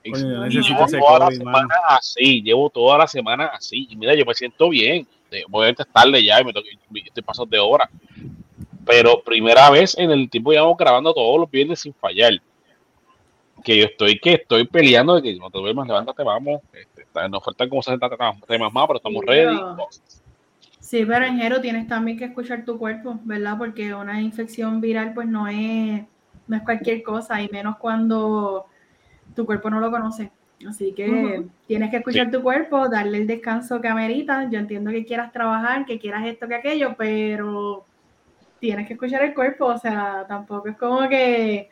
Coño, 0.03 0.47
llevo 0.47 0.87
toda 0.87 1.19
la 1.19 1.31
semana 1.31 1.75
así, 1.87 2.41
llevo 2.41 2.69
toda 2.69 2.97
la 2.97 3.07
semana 3.07 3.45
así. 3.45 3.87
Y 3.89 3.95
mira, 3.95 4.13
yo 4.13 4.25
me 4.25 4.33
siento 4.33 4.67
bien. 4.67 5.07
Eh, 5.31 5.45
Obviamente 5.49 5.83
es 5.83 5.89
tarde 5.89 6.21
ya 6.21 6.41
y 6.41 6.43
me 6.43 6.51
toca, 6.51 6.67
y 6.69 6.99
estoy 7.07 7.23
pasando 7.23 7.49
de 7.49 7.59
hora. 7.59 7.89
Pero 8.91 9.21
primera 9.23 9.69
vez 9.69 9.97
en 9.97 10.11
el 10.11 10.29
tiempo 10.29 10.51
llevamos 10.51 10.77
grabando 10.77 11.13
todos 11.13 11.39
los 11.39 11.49
viernes 11.49 11.79
sin 11.79 11.93
fallar. 11.93 12.33
Que 13.63 13.77
yo 13.77 13.85
estoy, 13.85 14.19
que 14.19 14.33
estoy 14.33 14.65
peleando 14.67 15.15
de 15.15 15.21
que 15.21 15.35
no 15.37 15.49
te 15.49 15.59
duermas, 15.59 15.87
levántate, 15.87 16.23
vamos. 16.23 16.61
Este, 16.73 17.29
nos 17.29 17.41
faltan 17.43 17.69
como 17.69 17.81
60 17.81 18.09
temas 18.47 18.73
más, 18.73 18.87
pero 18.87 18.97
estamos 18.97 19.21
Sí, 19.21 19.27
ready. 19.27 19.55
pero- 19.55 19.87
Sí, 20.79 21.05
pero 21.05 21.25
en 21.25 21.37
Jero 21.37 21.61
tienes 21.61 21.87
también 21.87 22.17
que 22.17 22.25
escuchar 22.25 22.65
tu 22.65 22.77
cuerpo, 22.77 23.17
¿verdad? 23.23 23.57
Porque 23.57 23.93
una 23.93 24.19
infección 24.19 24.81
viral 24.81 25.13
pues 25.13 25.25
no 25.27 25.47
es, 25.47 26.01
no 26.47 26.57
es 26.57 26.63
cualquier 26.63 27.01
cosa, 27.01 27.41
y 27.41 27.47
menos 27.47 27.77
cuando 27.77 28.65
tu 29.35 29.45
cuerpo 29.45 29.69
no 29.69 29.79
lo 29.79 29.89
conoce. 29.89 30.31
Así 30.67 30.91
que 30.91 31.45
tienes 31.65 31.91
que 31.91 31.97
escuchar 31.97 32.29
tu 32.29 32.41
cuerpo, 32.43 32.89
darle 32.89 33.19
el 33.19 33.27
descanso 33.27 33.79
que 33.79 33.87
amerita. 33.87 34.49
Yo 34.51 34.59
entiendo 34.59 34.91
que 34.91 35.05
quieras 35.05 35.31
trabajar, 35.31 35.85
que 35.85 35.97
quieras 35.97 36.25
esto, 36.25 36.47
que 36.47 36.55
aquello, 36.55 36.93
pero 36.97 37.85
tienes 38.61 38.87
que 38.87 38.93
escuchar 38.93 39.23
el 39.23 39.33
cuerpo. 39.33 39.65
O 39.65 39.77
sea, 39.77 40.23
tampoco 40.29 40.69
es 40.69 40.77
como 40.77 41.09
que, 41.09 41.69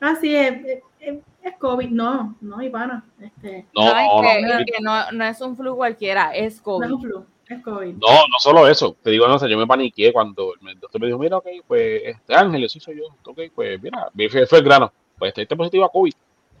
así 0.00 0.36
es, 0.36 0.52
es, 0.64 0.82
es- 1.00 1.18
es 1.42 1.56
COVID. 1.58 1.88
No, 1.90 2.36
no, 2.40 2.60
y 2.62 2.68
pana. 2.70 3.04
Este, 3.20 3.66
No, 3.74 3.84
No, 3.84 4.22
no, 4.22 4.22
que, 4.22 4.42
no, 4.42 4.58
es 4.58 4.64
que 4.66 4.82
no, 4.82 5.12
no 5.12 5.24
es 5.24 5.40
un 5.40 5.56
flu 5.56 5.74
cualquiera, 5.76 6.32
es 6.34 6.58
no 6.58 6.64
COVID. 6.64 6.84
es 6.86 6.92
un 6.92 7.00
flu, 7.00 7.26
es 7.48 7.62
COVID. 7.62 7.94
No, 7.94 8.08
no 8.08 8.38
solo 8.40 8.66
eso. 8.68 8.96
Te 9.02 9.10
digo, 9.10 9.26
no 9.28 9.38
sé, 9.38 9.48
yo 9.48 9.56
me 9.56 9.66
paniqué 9.66 10.12
cuando 10.12 10.52
el 10.68 10.78
doctor 10.80 11.00
me 11.00 11.06
dijo, 11.06 11.18
mira, 11.18 11.36
ok, 11.38 11.46
pues, 11.66 12.02
este 12.04 12.34
Ángel, 12.34 12.68
sí 12.68 12.80
soy 12.80 12.98
yo. 12.98 13.04
Ok, 13.24 13.38
pues, 13.54 13.80
mira, 13.80 14.10
fue, 14.30 14.46
fue 14.46 14.58
el 14.58 14.64
grano. 14.64 14.92
Pues, 15.18 15.32
este 15.36 15.56
positivo 15.56 15.84
a 15.84 15.90
COVID. 15.92 16.12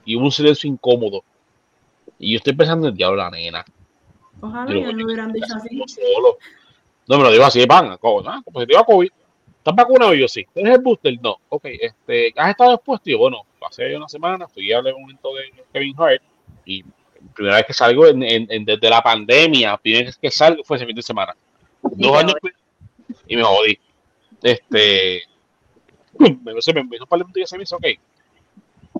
Y 0.04 0.16
hubo 0.16 0.24
un 0.26 0.32
silencio 0.32 0.68
incómodo. 0.70 1.22
Y 2.18 2.32
yo 2.32 2.36
estoy 2.38 2.54
pensando 2.54 2.86
en 2.86 2.92
el 2.92 2.96
diablo, 2.96 3.16
la 3.16 3.30
nena. 3.30 3.64
Ojalá 4.40 4.66
me 4.70 5.04
hubieran 5.04 5.32
dicho 5.32 5.52
así. 5.56 5.82
solo. 5.88 6.38
No 7.08 7.18
me 7.18 7.24
lo 7.24 7.30
digo 7.32 7.44
así 7.44 7.58
de 7.60 7.66
pan. 7.66 7.96
co- 7.98 8.22
ah, 8.26 8.40
positivo 8.52 8.78
a 8.80 8.84
COVID. 8.84 9.10
¿Estás 9.66 9.74
vacunado? 9.84 10.14
Y 10.14 10.20
yo 10.20 10.28
sí. 10.28 10.46
¿Tienes 10.54 10.74
el 10.76 10.80
booster? 10.80 11.18
No. 11.20 11.38
Ok, 11.48 11.64
este, 11.80 12.32
¿has 12.36 12.50
estado 12.50 12.74
expuesto? 12.74 13.10
Y 13.10 13.14
yo, 13.14 13.18
bueno, 13.18 13.42
pasé 13.58 13.96
una 13.96 14.08
semana, 14.08 14.46
fui 14.46 14.72
a 14.72 14.78
hablar 14.78 14.94
un 14.94 15.00
momento 15.02 15.34
de 15.34 15.64
Kevin 15.72 15.92
Hart. 15.98 16.22
Y 16.64 16.84
primera 17.34 17.56
vez 17.56 17.66
que 17.66 17.72
salgo 17.72 18.06
en, 18.06 18.22
en- 18.22 18.46
en- 18.48 18.64
desde 18.64 18.88
la 18.88 19.02
pandemia, 19.02 19.76
primera 19.78 20.04
vez 20.04 20.18
que 20.18 20.30
salgo 20.30 20.62
fue 20.62 20.76
ese 20.76 20.86
fin 20.86 20.94
de 20.94 21.02
semana. 21.02 21.34
Dos 21.82 22.16
años 22.16 22.36
y 23.26 23.34
me 23.36 23.42
jodí. 23.42 23.76
Este. 24.40 25.22
Me, 26.16 26.62
se 26.62 26.72
me 26.72 26.80
empezó 26.80 27.02
a 27.02 27.06
parlar 27.08 27.26
y 27.34 27.44
se 27.44 27.56
me 27.56 27.62
dice, 27.62 27.74
ok. 27.74 27.86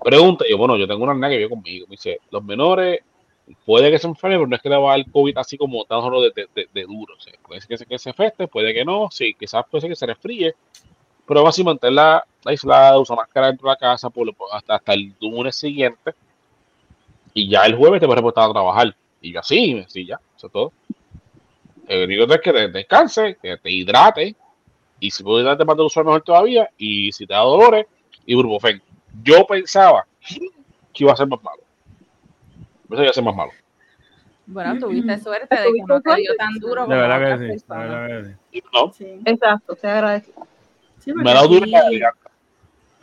Pregunta, 0.03 0.45
y 0.45 0.51
yo, 0.51 0.57
bueno, 0.57 0.75
yo 0.75 0.85
tengo 0.85 1.01
una 1.03 1.13
nena 1.13 1.29
que 1.29 1.37
vive 1.37 1.49
conmigo. 1.49 1.87
Me 1.87 1.91
dice, 1.91 2.19
los 2.29 2.43
menores 2.43 2.99
puede 3.65 3.91
que 3.91 3.99
se 3.99 4.07
enferme, 4.07 4.37
pero 4.37 4.47
no 4.47 4.55
es 4.55 4.61
que 4.61 4.69
le 4.69 4.77
va 4.77 4.93
a 4.93 4.97
dar 4.97 5.11
COVID 5.11 5.37
así 5.37 5.57
como 5.57 5.85
tan 5.85 6.01
solo 6.01 6.21
de, 6.21 6.31
de, 6.35 6.69
de- 6.73 6.83
duro. 6.83 7.15
O 7.17 7.19
sea, 7.21 7.33
puede 7.45 7.61
que 7.67 7.77
se, 7.77 7.85
que 7.85 7.99
se 7.99 8.09
afecte, 8.09 8.47
puede 8.47 8.73
que 8.73 8.85
no, 8.85 9.09
sí, 9.11 9.33
quizás 9.39 9.63
puede 9.69 9.81
ser 9.81 9.89
que 9.91 9.95
se 9.95 10.05
resfríe, 10.05 10.55
pero 11.27 11.43
va 11.43 11.49
así 11.49 11.63
mantenerla 11.63 12.25
aislada, 12.45 12.99
usa 12.99 13.15
máscara 13.15 13.47
dentro 13.47 13.67
de 13.69 13.73
la 13.73 13.77
casa 13.77 14.09
por, 14.09 14.29
hasta, 14.53 14.75
hasta 14.75 14.93
el 14.93 15.13
lunes 15.21 15.55
siguiente, 15.55 16.13
y 17.33 17.49
ya 17.49 17.63
el 17.65 17.75
jueves 17.75 17.99
te 17.99 18.05
puedes 18.07 18.17
reportar 18.19 18.49
a 18.49 18.53
trabajar. 18.53 18.95
Y 19.21 19.33
yo 19.33 19.39
así, 19.39 19.83
sí, 19.87 20.05
ya, 20.05 20.19
eso 20.35 20.47
es 20.47 20.53
todo. 20.53 20.71
El 21.87 22.03
único 22.05 22.31
es 22.33 22.41
que 22.41 22.53
te 22.53 22.67
descanse, 22.69 23.37
que 23.41 23.57
te 23.57 23.71
hidrate, 23.71 24.35
y 24.99 25.11
si 25.11 25.23
puedes 25.23 25.45
darte 25.45 25.65
más 25.65 25.77
de 25.77 25.83
usuario 25.83 26.11
mejor 26.11 26.23
todavía, 26.23 26.69
y 26.77 27.11
si 27.13 27.27
te 27.27 27.33
da 27.33 27.41
dolores, 27.41 27.87
ibuprofeno. 28.25 28.81
Yo 29.23 29.45
pensaba 29.47 30.07
que 30.93 31.03
iba 31.05 31.13
a 31.13 31.17
ser 31.17 31.27
más 31.27 31.43
malo. 31.43 31.63
Pensé 32.89 32.95
que 32.97 33.01
iba 33.03 33.09
a 33.09 33.13
ser 33.13 33.23
más 33.23 33.35
malo. 33.35 33.51
Bueno, 34.45 34.79
tuviste 34.79 35.19
suerte 35.19 35.55
de 35.55 35.63
que 35.73 35.81
no 35.85 35.99
te 36.01 36.15
dio 36.15 36.35
tan 36.37 36.53
duro 36.55 36.87
De 36.87 36.95
verdad 36.95 37.19
que 37.19 37.37
sí. 37.37 37.43
De 37.43 37.49
personas. 37.49 37.89
verdad 37.89 38.07
que 38.23 38.25
sí. 38.29 38.35
Y 38.51 38.63
no, 38.73 38.93
Sí. 38.93 39.19
Exacto, 39.25 39.75
te 39.75 39.87
agradezco. 39.89 40.47
Sí, 40.99 41.13
me 41.13 41.29
ha 41.29 41.33
dado 41.33 41.47
duro 41.49 41.65
la 41.65 41.81
garganta. 41.83 42.31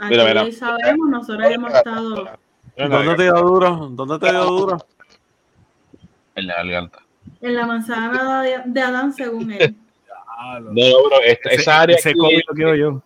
Mira, 0.09 0.25
mira. 0.25 0.53
sabemos, 0.53 1.09
nosotros 1.09 1.51
hemos 1.51 1.73
estado 1.75 2.29
¿Dónde 2.77 3.15
te 3.15 3.23
dio 3.25 3.33
duro? 3.35 3.89
¿Dónde 3.93 4.19
te 4.19 4.31
dio 4.33 4.45
duro? 4.45 4.79
En 6.35 6.47
la 6.47 6.55
garganta. 6.57 6.99
en 7.41 7.55
la 7.55 7.67
manzana 7.67 8.43
de, 8.43 8.63
de 8.67 8.81
Adán, 8.81 9.13
según 9.13 9.53
él. 9.53 9.75
No, 10.63 10.73
pero 10.75 11.23
esta- 11.25 11.51
ese, 11.51 11.61
esa 11.63 11.81
área 11.83 11.97
ese 11.97 12.11
aquí, 12.11 12.19
COVID 12.19 12.41
lo 12.49 12.55
quiero 12.55 12.75
yo. 12.75 13.03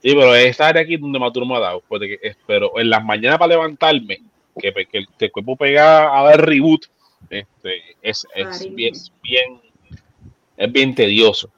sí, 0.00 0.14
pero 0.14 0.34
esa 0.34 0.68
área 0.68 0.82
aquí 0.82 0.94
es 0.94 1.00
donde 1.00 1.18
más 1.18 1.32
duro 1.32 1.46
me 1.46 1.56
ha 1.56 1.60
dado. 1.60 1.82
Porque, 1.88 2.18
es- 2.22 2.36
pero 2.46 2.78
en 2.78 2.88
las 2.90 3.04
mañanas 3.04 3.38
para 3.38 3.48
levantarme, 3.54 4.18
que, 4.58 4.72
que 4.86 4.98
el, 4.98 5.06
que 5.18 5.24
el 5.26 5.32
cuerpo 5.32 5.56
pega 5.56 6.18
a 6.18 6.22
dar 6.24 6.44
reboot, 6.44 6.86
este, 7.30 7.82
es, 8.02 8.26
es, 8.34 8.46
bien, 8.74 8.94
es 8.94 9.12
bien, 9.22 9.60
es 10.56 10.72
bien 10.72 10.94
tedioso. 10.94 11.50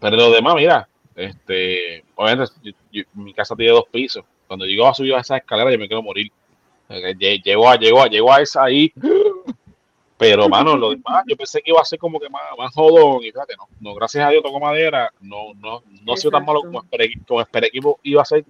Pero 0.00 0.16
lo 0.16 0.30
demás, 0.30 0.54
mira, 0.54 0.88
este, 1.14 2.04
obviamente, 2.14 2.52
yo- 2.62 2.72
yo- 2.92 3.02
mi 3.14 3.32
casa 3.34 3.54
tiene 3.56 3.72
dos 3.72 3.84
pisos. 3.90 4.24
Cuando 4.46 4.64
llego 4.66 4.86
a 4.86 4.94
subir 4.94 5.14
a 5.14 5.20
esa 5.20 5.36
escalera, 5.36 5.70
yo 5.72 5.78
me 5.78 5.86
quiero 5.88 6.02
morir. 6.02 6.30
Lle- 6.88 7.42
Llego 7.42 7.68
a, 7.68 7.76
llego 7.76 8.02
a, 8.02 8.08
llego 8.08 8.32
a 8.32 8.40
esa 8.42 8.64
ahí. 8.64 8.92
Pero, 10.16 10.48
mano, 10.48 10.76
lo 10.76 10.90
demás, 10.90 11.24
yo 11.26 11.36
pensé 11.36 11.60
que 11.60 11.70
iba 11.70 11.80
a 11.80 11.84
ser 11.84 11.98
como 11.98 12.20
que 12.20 12.28
más, 12.28 12.42
más 12.56 12.72
jodón. 12.72 13.22
Y 13.24 13.32
fíjate, 13.32 13.54
no, 13.56 13.66
no, 13.80 13.94
gracias 13.94 14.24
a 14.26 14.30
Dios 14.30 14.42
tocó 14.42 14.60
madera. 14.60 15.10
No, 15.20 15.52
no, 15.54 15.82
no 16.02 16.12
ha 16.12 16.16
sido 16.16 16.30
tan 16.30 16.44
malo 16.44 16.60
como 16.62 16.82
esperé, 16.82 17.12
como 17.26 17.40
esperé 17.40 17.70
que 17.70 17.80
iba 18.04 18.22
a 18.22 18.24
ser. 18.24 18.44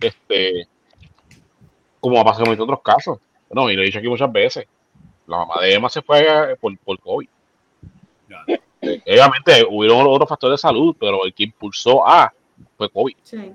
Este, 0.00 0.66
como 2.04 2.20
ha 2.20 2.24
pasado 2.24 2.52
en 2.52 2.60
otros 2.60 2.82
casos. 2.82 3.18
No, 3.50 3.70
y 3.70 3.76
lo 3.76 3.80
he 3.80 3.86
dicho 3.86 3.98
aquí 3.98 4.08
muchas 4.08 4.30
veces. 4.30 4.66
La 5.26 5.38
mamá 5.38 5.54
de 5.62 5.72
Emma 5.72 5.88
se 5.88 6.02
fue 6.02 6.20
eh, 6.20 6.54
por, 6.60 6.76
por 6.80 7.00
COVID. 7.00 7.28
Eh, 8.82 9.00
Obviamente, 9.06 9.64
hubieron 9.66 10.06
otros 10.06 10.28
factores 10.28 10.60
de 10.60 10.68
salud, 10.68 10.94
pero 11.00 11.24
el 11.24 11.32
que 11.32 11.44
impulsó 11.44 12.06
a 12.06 12.30
fue 12.76 12.90
COVID. 12.90 13.16
Sí. 13.22 13.54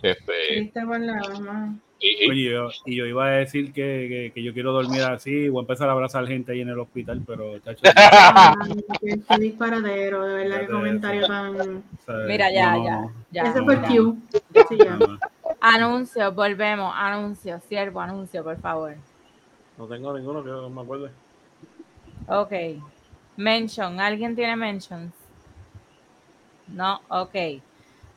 Este, 0.00 0.72
la 0.74 0.84
mamá. 0.86 1.74
Y- 2.00 2.24
y- 2.26 2.30
Oye, 2.30 2.50
yo, 2.50 2.68
y 2.84 2.96
yo 2.96 3.06
iba 3.06 3.26
a 3.26 3.30
decir 3.30 3.72
que, 3.72 4.06
que, 4.08 4.32
que 4.34 4.42
yo 4.42 4.52
quiero 4.52 4.72
dormir 4.72 5.02
así, 5.02 5.48
voy 5.48 5.60
a 5.60 5.62
empezar 5.62 5.88
a 5.88 5.92
abrazar 5.92 6.26
gente 6.26 6.52
ahí 6.52 6.60
en 6.60 6.68
el 6.68 6.78
hospital, 6.78 7.22
pero 7.26 7.58
chacho, 7.60 7.82
qué, 9.00 9.36
disparadero, 9.38 10.26
de 10.26 10.34
verdad, 10.34 10.60
qué 10.60 10.66
comentario 10.66 11.26
tan. 11.26 11.82
Mira, 12.26 12.50
ya, 12.52 12.72
no, 12.76 12.84
ya, 12.84 13.08
ya. 13.30 13.42
Ese 13.50 13.62
fue. 13.62 13.80
Q. 13.82 14.16
Sí, 14.68 14.76
ya. 14.78 14.98
Anuncio, 15.60 16.32
volvemos, 16.32 16.92
anuncio, 16.94 17.60
siervo, 17.68 18.00
anuncio, 18.00 18.44
por 18.44 18.58
favor. 18.58 18.94
No 19.78 19.86
tengo 19.86 20.16
ninguno 20.16 20.44
que 20.44 20.50
no 20.50 20.68
me 20.68 20.82
acuerde. 20.82 21.10
Ok. 22.28 22.52
Mention, 23.36 23.98
¿alguien 24.00 24.36
tiene 24.36 24.56
mentions? 24.56 25.12
No, 26.68 27.00
ok. 27.08 27.34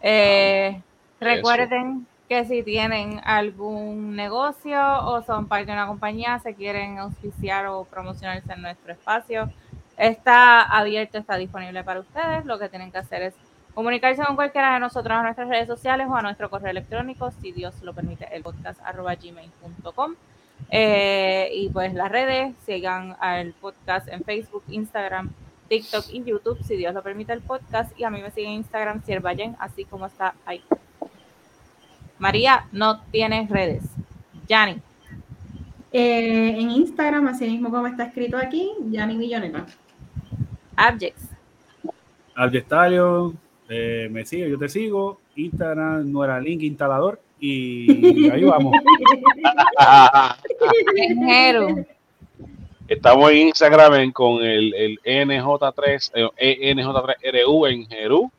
Eh, 0.02 0.82
recuerden 1.20 2.06
que 2.28 2.46
si 2.46 2.62
tienen 2.64 3.22
algún 3.24 4.16
negocio 4.16 4.80
o 5.06 5.24
son 5.24 5.48
parte 5.48 5.68
de 5.68 5.74
una 5.74 5.88
compañía, 5.88 6.40
se 6.40 6.54
quieren 6.56 6.98
auspiciar 6.98 7.68
o 7.68 7.86
promocionarse 7.86 8.52
en 8.52 8.62
nuestro 8.62 8.92
espacio, 8.92 9.50
está 9.98 10.62
abierto, 10.62 11.18
está 11.18 11.38
disponible 11.38 11.84
para 11.84 12.02
ustedes. 12.02 12.46
Lo 12.46 12.60
que 12.60 12.70
tienen 12.70 12.92
que 12.92 12.98
hacer 12.98 13.22
es 13.24 13.34
comunicarse 13.74 14.24
con 14.24 14.36
cualquiera 14.36 14.74
de 14.74 14.80
nosotros 14.80 15.18
a 15.18 15.24
nuestras 15.24 15.48
redes 15.48 15.68
sociales 15.68 16.08
o 16.10 16.16
a 16.16 16.22
nuestro 16.22 16.50
correo 16.50 16.72
electrónico, 16.72 17.32
si 17.32 17.52
Dios 17.52 17.82
lo 17.82 17.94
permite, 17.94 18.28
el 18.36 18.44
podcast 18.44 18.82
arroba 18.84 19.16
gmail.com. 19.16 20.16
Eh, 20.70 21.50
y 21.54 21.70
pues 21.70 21.94
las 21.94 22.12
redes, 22.12 22.56
sigan 22.66 23.16
al 23.20 23.54
podcast 23.54 24.08
en 24.10 24.24
Facebook, 24.24 24.64
Instagram, 24.68 25.32
TikTok 25.70 26.06
y 26.12 26.24
YouTube, 26.24 26.62
si 26.64 26.76
Dios 26.76 26.94
lo 26.94 27.04
permite 27.04 27.32
el 27.32 27.42
podcast. 27.42 27.98
Y 27.98 28.04
a 28.04 28.10
mí 28.10 28.22
me 28.22 28.32
sigue 28.32 28.48
en 28.48 28.54
Instagram, 28.54 29.04
Siervayen, 29.04 29.56
así 29.60 29.86
como 29.86 30.08
está 30.08 30.36
ahí. 30.46 30.62
María, 32.20 32.66
no 32.72 33.02
tienes 33.12 33.50
redes. 33.50 33.84
Yanni, 34.48 34.82
Eh, 35.92 36.56
en 36.60 36.70
Instagram, 36.70 37.28
así 37.28 37.46
mismo 37.48 37.70
como 37.72 37.88
está 37.88 38.04
escrito 38.06 38.38
aquí, 38.38 38.72
Yanni 38.90 39.16
Milloneta. 39.16 39.66
Abjects. 40.76 41.30
Abjectalio, 42.36 43.34
eh, 43.70 44.08
me 44.12 44.26
sigue, 44.26 44.50
yo 44.50 44.58
te 44.60 44.70
sigo. 44.70 45.20
Instagram, 45.36 46.12
no 46.12 46.24
era 46.24 46.40
link 46.40 46.62
instalador. 46.64 47.20
Y 47.40 48.30
ahí 48.32 48.44
vamos. 48.44 48.74
Estamos 52.88 53.32
en 53.32 53.38
Instagram 53.38 54.12
con 54.12 54.44
el, 54.44 54.74
el 54.74 55.00
NJ3, 55.04 56.32
eh, 56.38 56.76
NJ3RU 56.76 57.70
en 57.70 57.86
Jerú. 57.88 58.32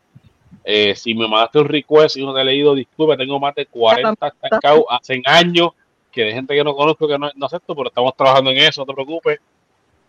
Eh, 0.71 0.95
si 0.95 1.15
me 1.15 1.27
mandaste 1.27 1.61
un 1.61 1.65
request 1.65 2.19
y 2.19 2.27
no 2.27 2.35
te 2.35 2.43
he 2.43 2.45
leído, 2.45 2.75
disculpe, 2.75 3.17
tengo 3.17 3.41
más 3.41 3.55
de 3.55 3.65
40 3.65 4.27
estancados 4.27 4.85
hace 4.91 5.23
años 5.25 5.71
que 6.13 6.25
de 6.25 6.33
gente 6.35 6.55
que 6.55 6.63
no 6.63 6.77
conozco 6.77 7.09
que 7.09 7.19
no, 7.19 7.31
no 7.37 7.47
acepto, 7.47 7.75
pero 7.75 7.89
estamos 7.89 8.15
trabajando 8.15 8.51
en 8.51 8.59
eso, 8.59 8.83
no 8.83 8.87
te 8.87 8.93
preocupes. 8.93 9.41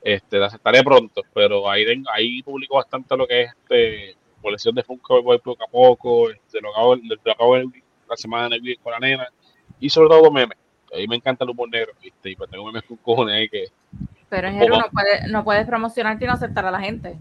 Este, 0.01 0.37
la 0.37 0.47
aceptaré 0.47 0.83
pronto, 0.83 1.21
pero 1.33 1.69
ahí, 1.69 1.85
ahí 2.13 2.43
publico 2.43 2.75
bastante 2.75 3.15
lo 3.15 3.25
que 3.25 3.43
es 3.43 3.53
este, 3.53 4.17
colección 4.41 4.75
de 4.75 4.83
Funko 4.83 5.23
voy 5.23 5.37
poco 5.37 5.63
a 5.63 5.67
poco, 5.67 6.29
este, 6.29 6.59
lo 6.59 7.55
en 7.55 7.71
la 8.09 8.17
semana 8.17 8.49
de 8.49 8.77
con 8.83 8.91
la 8.91 8.99
nena 8.99 9.29
y 9.79 9.89
sobre 9.89 10.09
todo 10.09 10.29
memes. 10.29 10.57
Ahí 10.93 11.07
me 11.07 11.15
encanta 11.15 11.45
el 11.45 11.51
humor 11.51 11.69
negro, 11.69 11.93
¿viste? 12.03 12.31
y 12.31 12.35
pues 12.35 12.49
tengo 12.49 12.65
memes 12.65 12.83
con 12.83 12.97
cojones 12.97 13.35
ahí 13.35 13.47
que 13.47 13.67
Pero 14.27 14.49
Enjero 14.49 14.77
no, 14.77 14.89
puede, 14.91 15.25
no 15.29 15.45
puedes 15.45 15.65
promocionarte 15.65 16.25
y 16.25 16.27
no 16.27 16.33
aceptar 16.33 16.65
a 16.65 16.71
la 16.71 16.81
gente. 16.81 17.15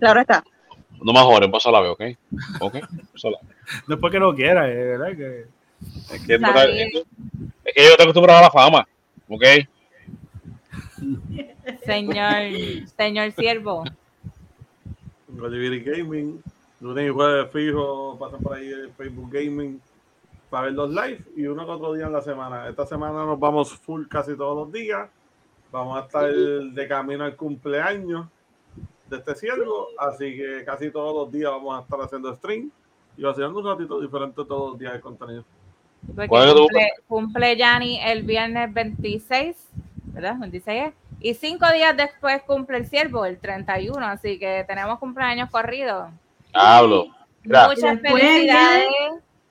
Claro 0.00 0.20
está. 0.20 0.42
No 1.04 1.12
más 1.12 1.24
joven, 1.24 1.50
paso 1.50 1.70
la 1.70 1.80
veo, 1.80 1.92
¿ok? 1.92 2.02
¿Ok? 2.60 2.76
Paso 3.12 3.30
la 3.30 3.38
veo. 3.42 3.50
No 3.88 3.94
es 3.94 4.00
porque 4.00 4.20
no 4.20 4.34
quiera, 4.34 4.68
es 4.68 4.76
verdad 4.76 5.16
que. 5.16 5.46
Es 6.14 6.26
que, 6.26 6.38
no- 6.38 6.48
Está 6.48 6.66
bien. 6.66 6.90
es 7.64 7.74
que 7.74 7.82
yo 7.84 7.90
estoy 7.90 8.04
acostumbrado 8.04 8.38
a 8.40 8.42
la 8.42 8.50
fama, 8.50 8.86
¿ok? 9.28 9.44
Señor, 11.84 12.88
señor 12.96 13.32
siervo. 13.32 13.84
Oliveri 15.40 15.80
Gaming. 15.80 16.42
Lunes 16.80 17.06
y 17.06 17.10
jueves 17.10 17.50
fijo, 17.52 18.16
pasan 18.18 18.40
por 18.40 18.56
ahí 18.56 18.68
el 18.68 18.90
Facebook 18.92 19.30
Gaming 19.32 19.80
para 20.50 20.64
ver 20.64 20.72
los 20.74 20.90
live 20.90 21.20
y 21.36 21.46
uno 21.46 21.64
que 21.64 21.70
otro 21.70 21.92
día 21.94 22.06
en 22.06 22.12
la 22.12 22.22
semana. 22.22 22.68
Esta 22.68 22.84
semana 22.86 23.24
nos 23.24 23.38
vamos 23.38 23.72
full 23.72 24.06
casi 24.08 24.36
todos 24.36 24.56
los 24.56 24.72
días. 24.72 25.08
Vamos 25.70 25.96
a 25.96 26.06
estar 26.06 26.30
de 26.32 26.88
camino 26.88 27.24
al 27.24 27.36
cumpleaños 27.36 28.26
de 29.12 29.18
este 29.18 29.34
siervo, 29.36 29.88
así 29.98 30.36
que 30.36 30.64
casi 30.64 30.90
todos 30.90 31.14
los 31.14 31.32
días 31.32 31.50
vamos 31.52 31.78
a 31.78 31.82
estar 31.82 32.00
haciendo 32.00 32.34
stream 32.36 32.70
y 33.16 33.24
haciendo 33.26 33.58
un 33.60 33.66
ratito 33.66 34.00
diferente 34.00 34.34
todos 34.44 34.70
los 34.70 34.78
días 34.78 34.94
de 34.94 35.00
contenido. 35.00 35.44
Porque 36.06 36.28
¿Cuál 36.28 36.48
es 36.48 36.54
tu- 36.54 36.60
cumple, 36.62 36.88
cumple 37.06 37.56
Yanni 37.56 38.00
el 38.02 38.22
viernes 38.22 38.72
26, 38.72 39.56
¿verdad? 40.06 40.36
26 40.40 40.86
es. 40.88 40.94
Y 41.20 41.34
cinco 41.34 41.70
días 41.72 41.96
después 41.96 42.42
cumple 42.42 42.78
el 42.78 42.86
siervo, 42.86 43.24
el 43.24 43.38
31. 43.38 44.04
Así 44.04 44.38
que 44.40 44.64
tenemos 44.66 44.98
cumpleaños 44.98 45.48
corridos. 45.50 46.08
Hablo. 46.52 47.06
Mira, 47.44 47.68
Muchas 47.68 48.00
felicidades. 48.00 48.86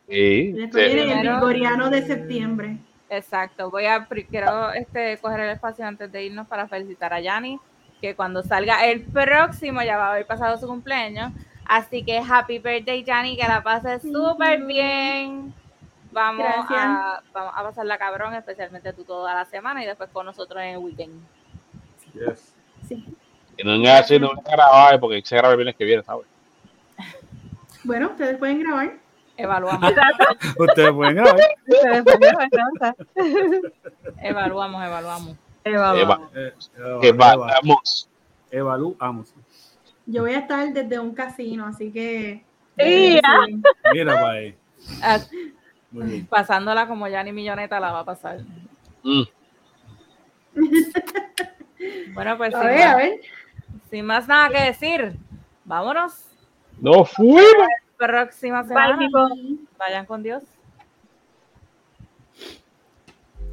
sí, 0.10 0.52
Después 0.52 0.90
sí. 0.90 0.96
viene 0.96 1.14
el 1.22 1.28
Gregoriano 1.28 1.90
de 1.90 2.02
septiembre. 2.02 2.78
Exacto. 3.10 3.70
Voy 3.70 3.86
a 3.86 4.06
quiero 4.30 4.72
este, 4.74 5.18
coger 5.20 5.42
el 5.42 5.50
espacio 5.52 5.86
antes 5.86 6.12
de 6.12 6.26
irnos 6.26 6.48
para 6.48 6.68
felicitar 6.68 7.14
a 7.14 7.20
Yanni, 7.22 7.60
que 8.02 8.16
cuando 8.16 8.42
salga 8.42 8.86
el 8.86 9.04
próximo 9.04 9.82
ya 9.84 9.98
va 9.98 10.08
a 10.08 10.12
haber 10.12 10.26
pasado 10.26 10.58
su 10.58 10.68
cumpleaños. 10.68 11.32
Así 11.66 12.04
que 12.04 12.18
happy 12.18 12.60
birthday, 12.60 13.04
Yanni, 13.04 13.38
que 13.38 13.48
la 13.48 13.64
pases 13.64 14.02
súper 14.02 14.64
bien. 14.66 15.54
Vamos 16.12 16.44
Gracias. 16.44 16.70
a, 16.72 17.24
vamos 17.32 17.54
a 17.56 17.64
pasarla 17.64 17.98
cabrón, 17.98 18.34
especialmente 18.34 18.92
tú 18.92 19.06
toda 19.06 19.34
la 19.34 19.46
semana 19.46 19.82
y 19.82 19.88
después 19.88 20.10
con 20.10 20.26
nosotros 20.26 20.62
en 20.62 20.70
el 20.70 20.78
weekend. 20.80 21.24
Yes. 22.14 22.54
Sí. 22.88 23.06
Y 23.56 23.64
no 23.64 23.72
venga 23.72 23.96
a 23.96 24.02
decir, 24.02 24.20
no 24.20 24.32
grabar 24.32 25.00
porque 25.00 25.22
se 25.24 25.38
graba 25.38 25.54
el 25.54 25.58
viernes 25.58 25.76
que 25.76 25.86
viene, 25.86 26.04
¿sabes? 26.04 26.26
Bueno, 27.84 28.10
ustedes 28.10 28.38
pueden 28.38 28.60
grabar. 28.62 28.92
Evaluamos, 29.38 29.92
Ustedes 30.60 30.92
pueden 30.92 31.16
grabar. 31.16 31.36
Ustedes 31.68 32.04
pueden 32.04 32.22
¿no? 32.52 32.68
O 32.76 32.78
sea, 32.78 32.96
evaluamos, 35.64 36.32
evaluamos. 36.36 37.04
Eva, 37.04 37.34
Eva. 37.34 37.54
Eh, 37.62 38.58
evaluamos. 38.58 39.34
Yo 40.06 40.22
voy 40.24 40.34
a 40.34 40.40
estar 40.40 40.72
desde 40.74 41.00
un 41.00 41.14
casino, 41.14 41.66
así 41.68 41.92
que. 41.92 42.44
Sí, 42.78 43.20
Sí. 43.20 43.62
Mira 43.94 44.14
para 44.14 44.32
ahí. 44.32 44.56
Ah, 45.04 45.20
Muy 45.92 46.06
bien. 46.08 46.26
pasándola 46.26 46.88
como 46.88 47.08
ya 47.08 47.24
ni 47.24 47.32
milloneta 47.32 47.80
la 47.80 47.92
va 47.92 48.00
a 48.00 48.06
pasar. 48.06 48.40
Mm. 49.04 49.24
Bueno, 52.14 52.38
pues 52.38 52.54
A 52.54 52.60
sin, 52.60 52.68
ver, 52.68 52.82
a 52.84 52.88
más, 52.90 52.98
ver. 52.98 53.22
sin 53.90 54.06
más 54.06 54.28
nada 54.28 54.50
que 54.50 54.64
decir, 54.66 55.16
vámonos. 55.66 56.26
No 56.80 57.04
fuimos. 57.06 57.44
Próxima 57.98 58.64
semana. 58.64 59.00
Vayan 59.80 60.06
con 60.06 60.22
Dios. 60.22 60.44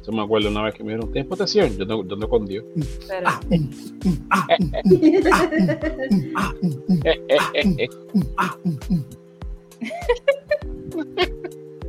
Yo 0.05 0.11
me 0.13 0.21
acuerdo 0.21 0.49
una 0.49 0.63
vez 0.63 0.73
que 0.73 0.83
me 0.83 0.93
dijeron, 0.93 1.11
¿tienes 1.11 1.27
protección? 1.27 1.77
Yo 1.77 1.83
ando, 1.83 2.05
yo 2.05 2.13
ando 2.13 2.29
con 2.29 2.45
Dios. 2.45 2.63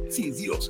Sí, 0.08 0.30
Dios. 0.32 0.58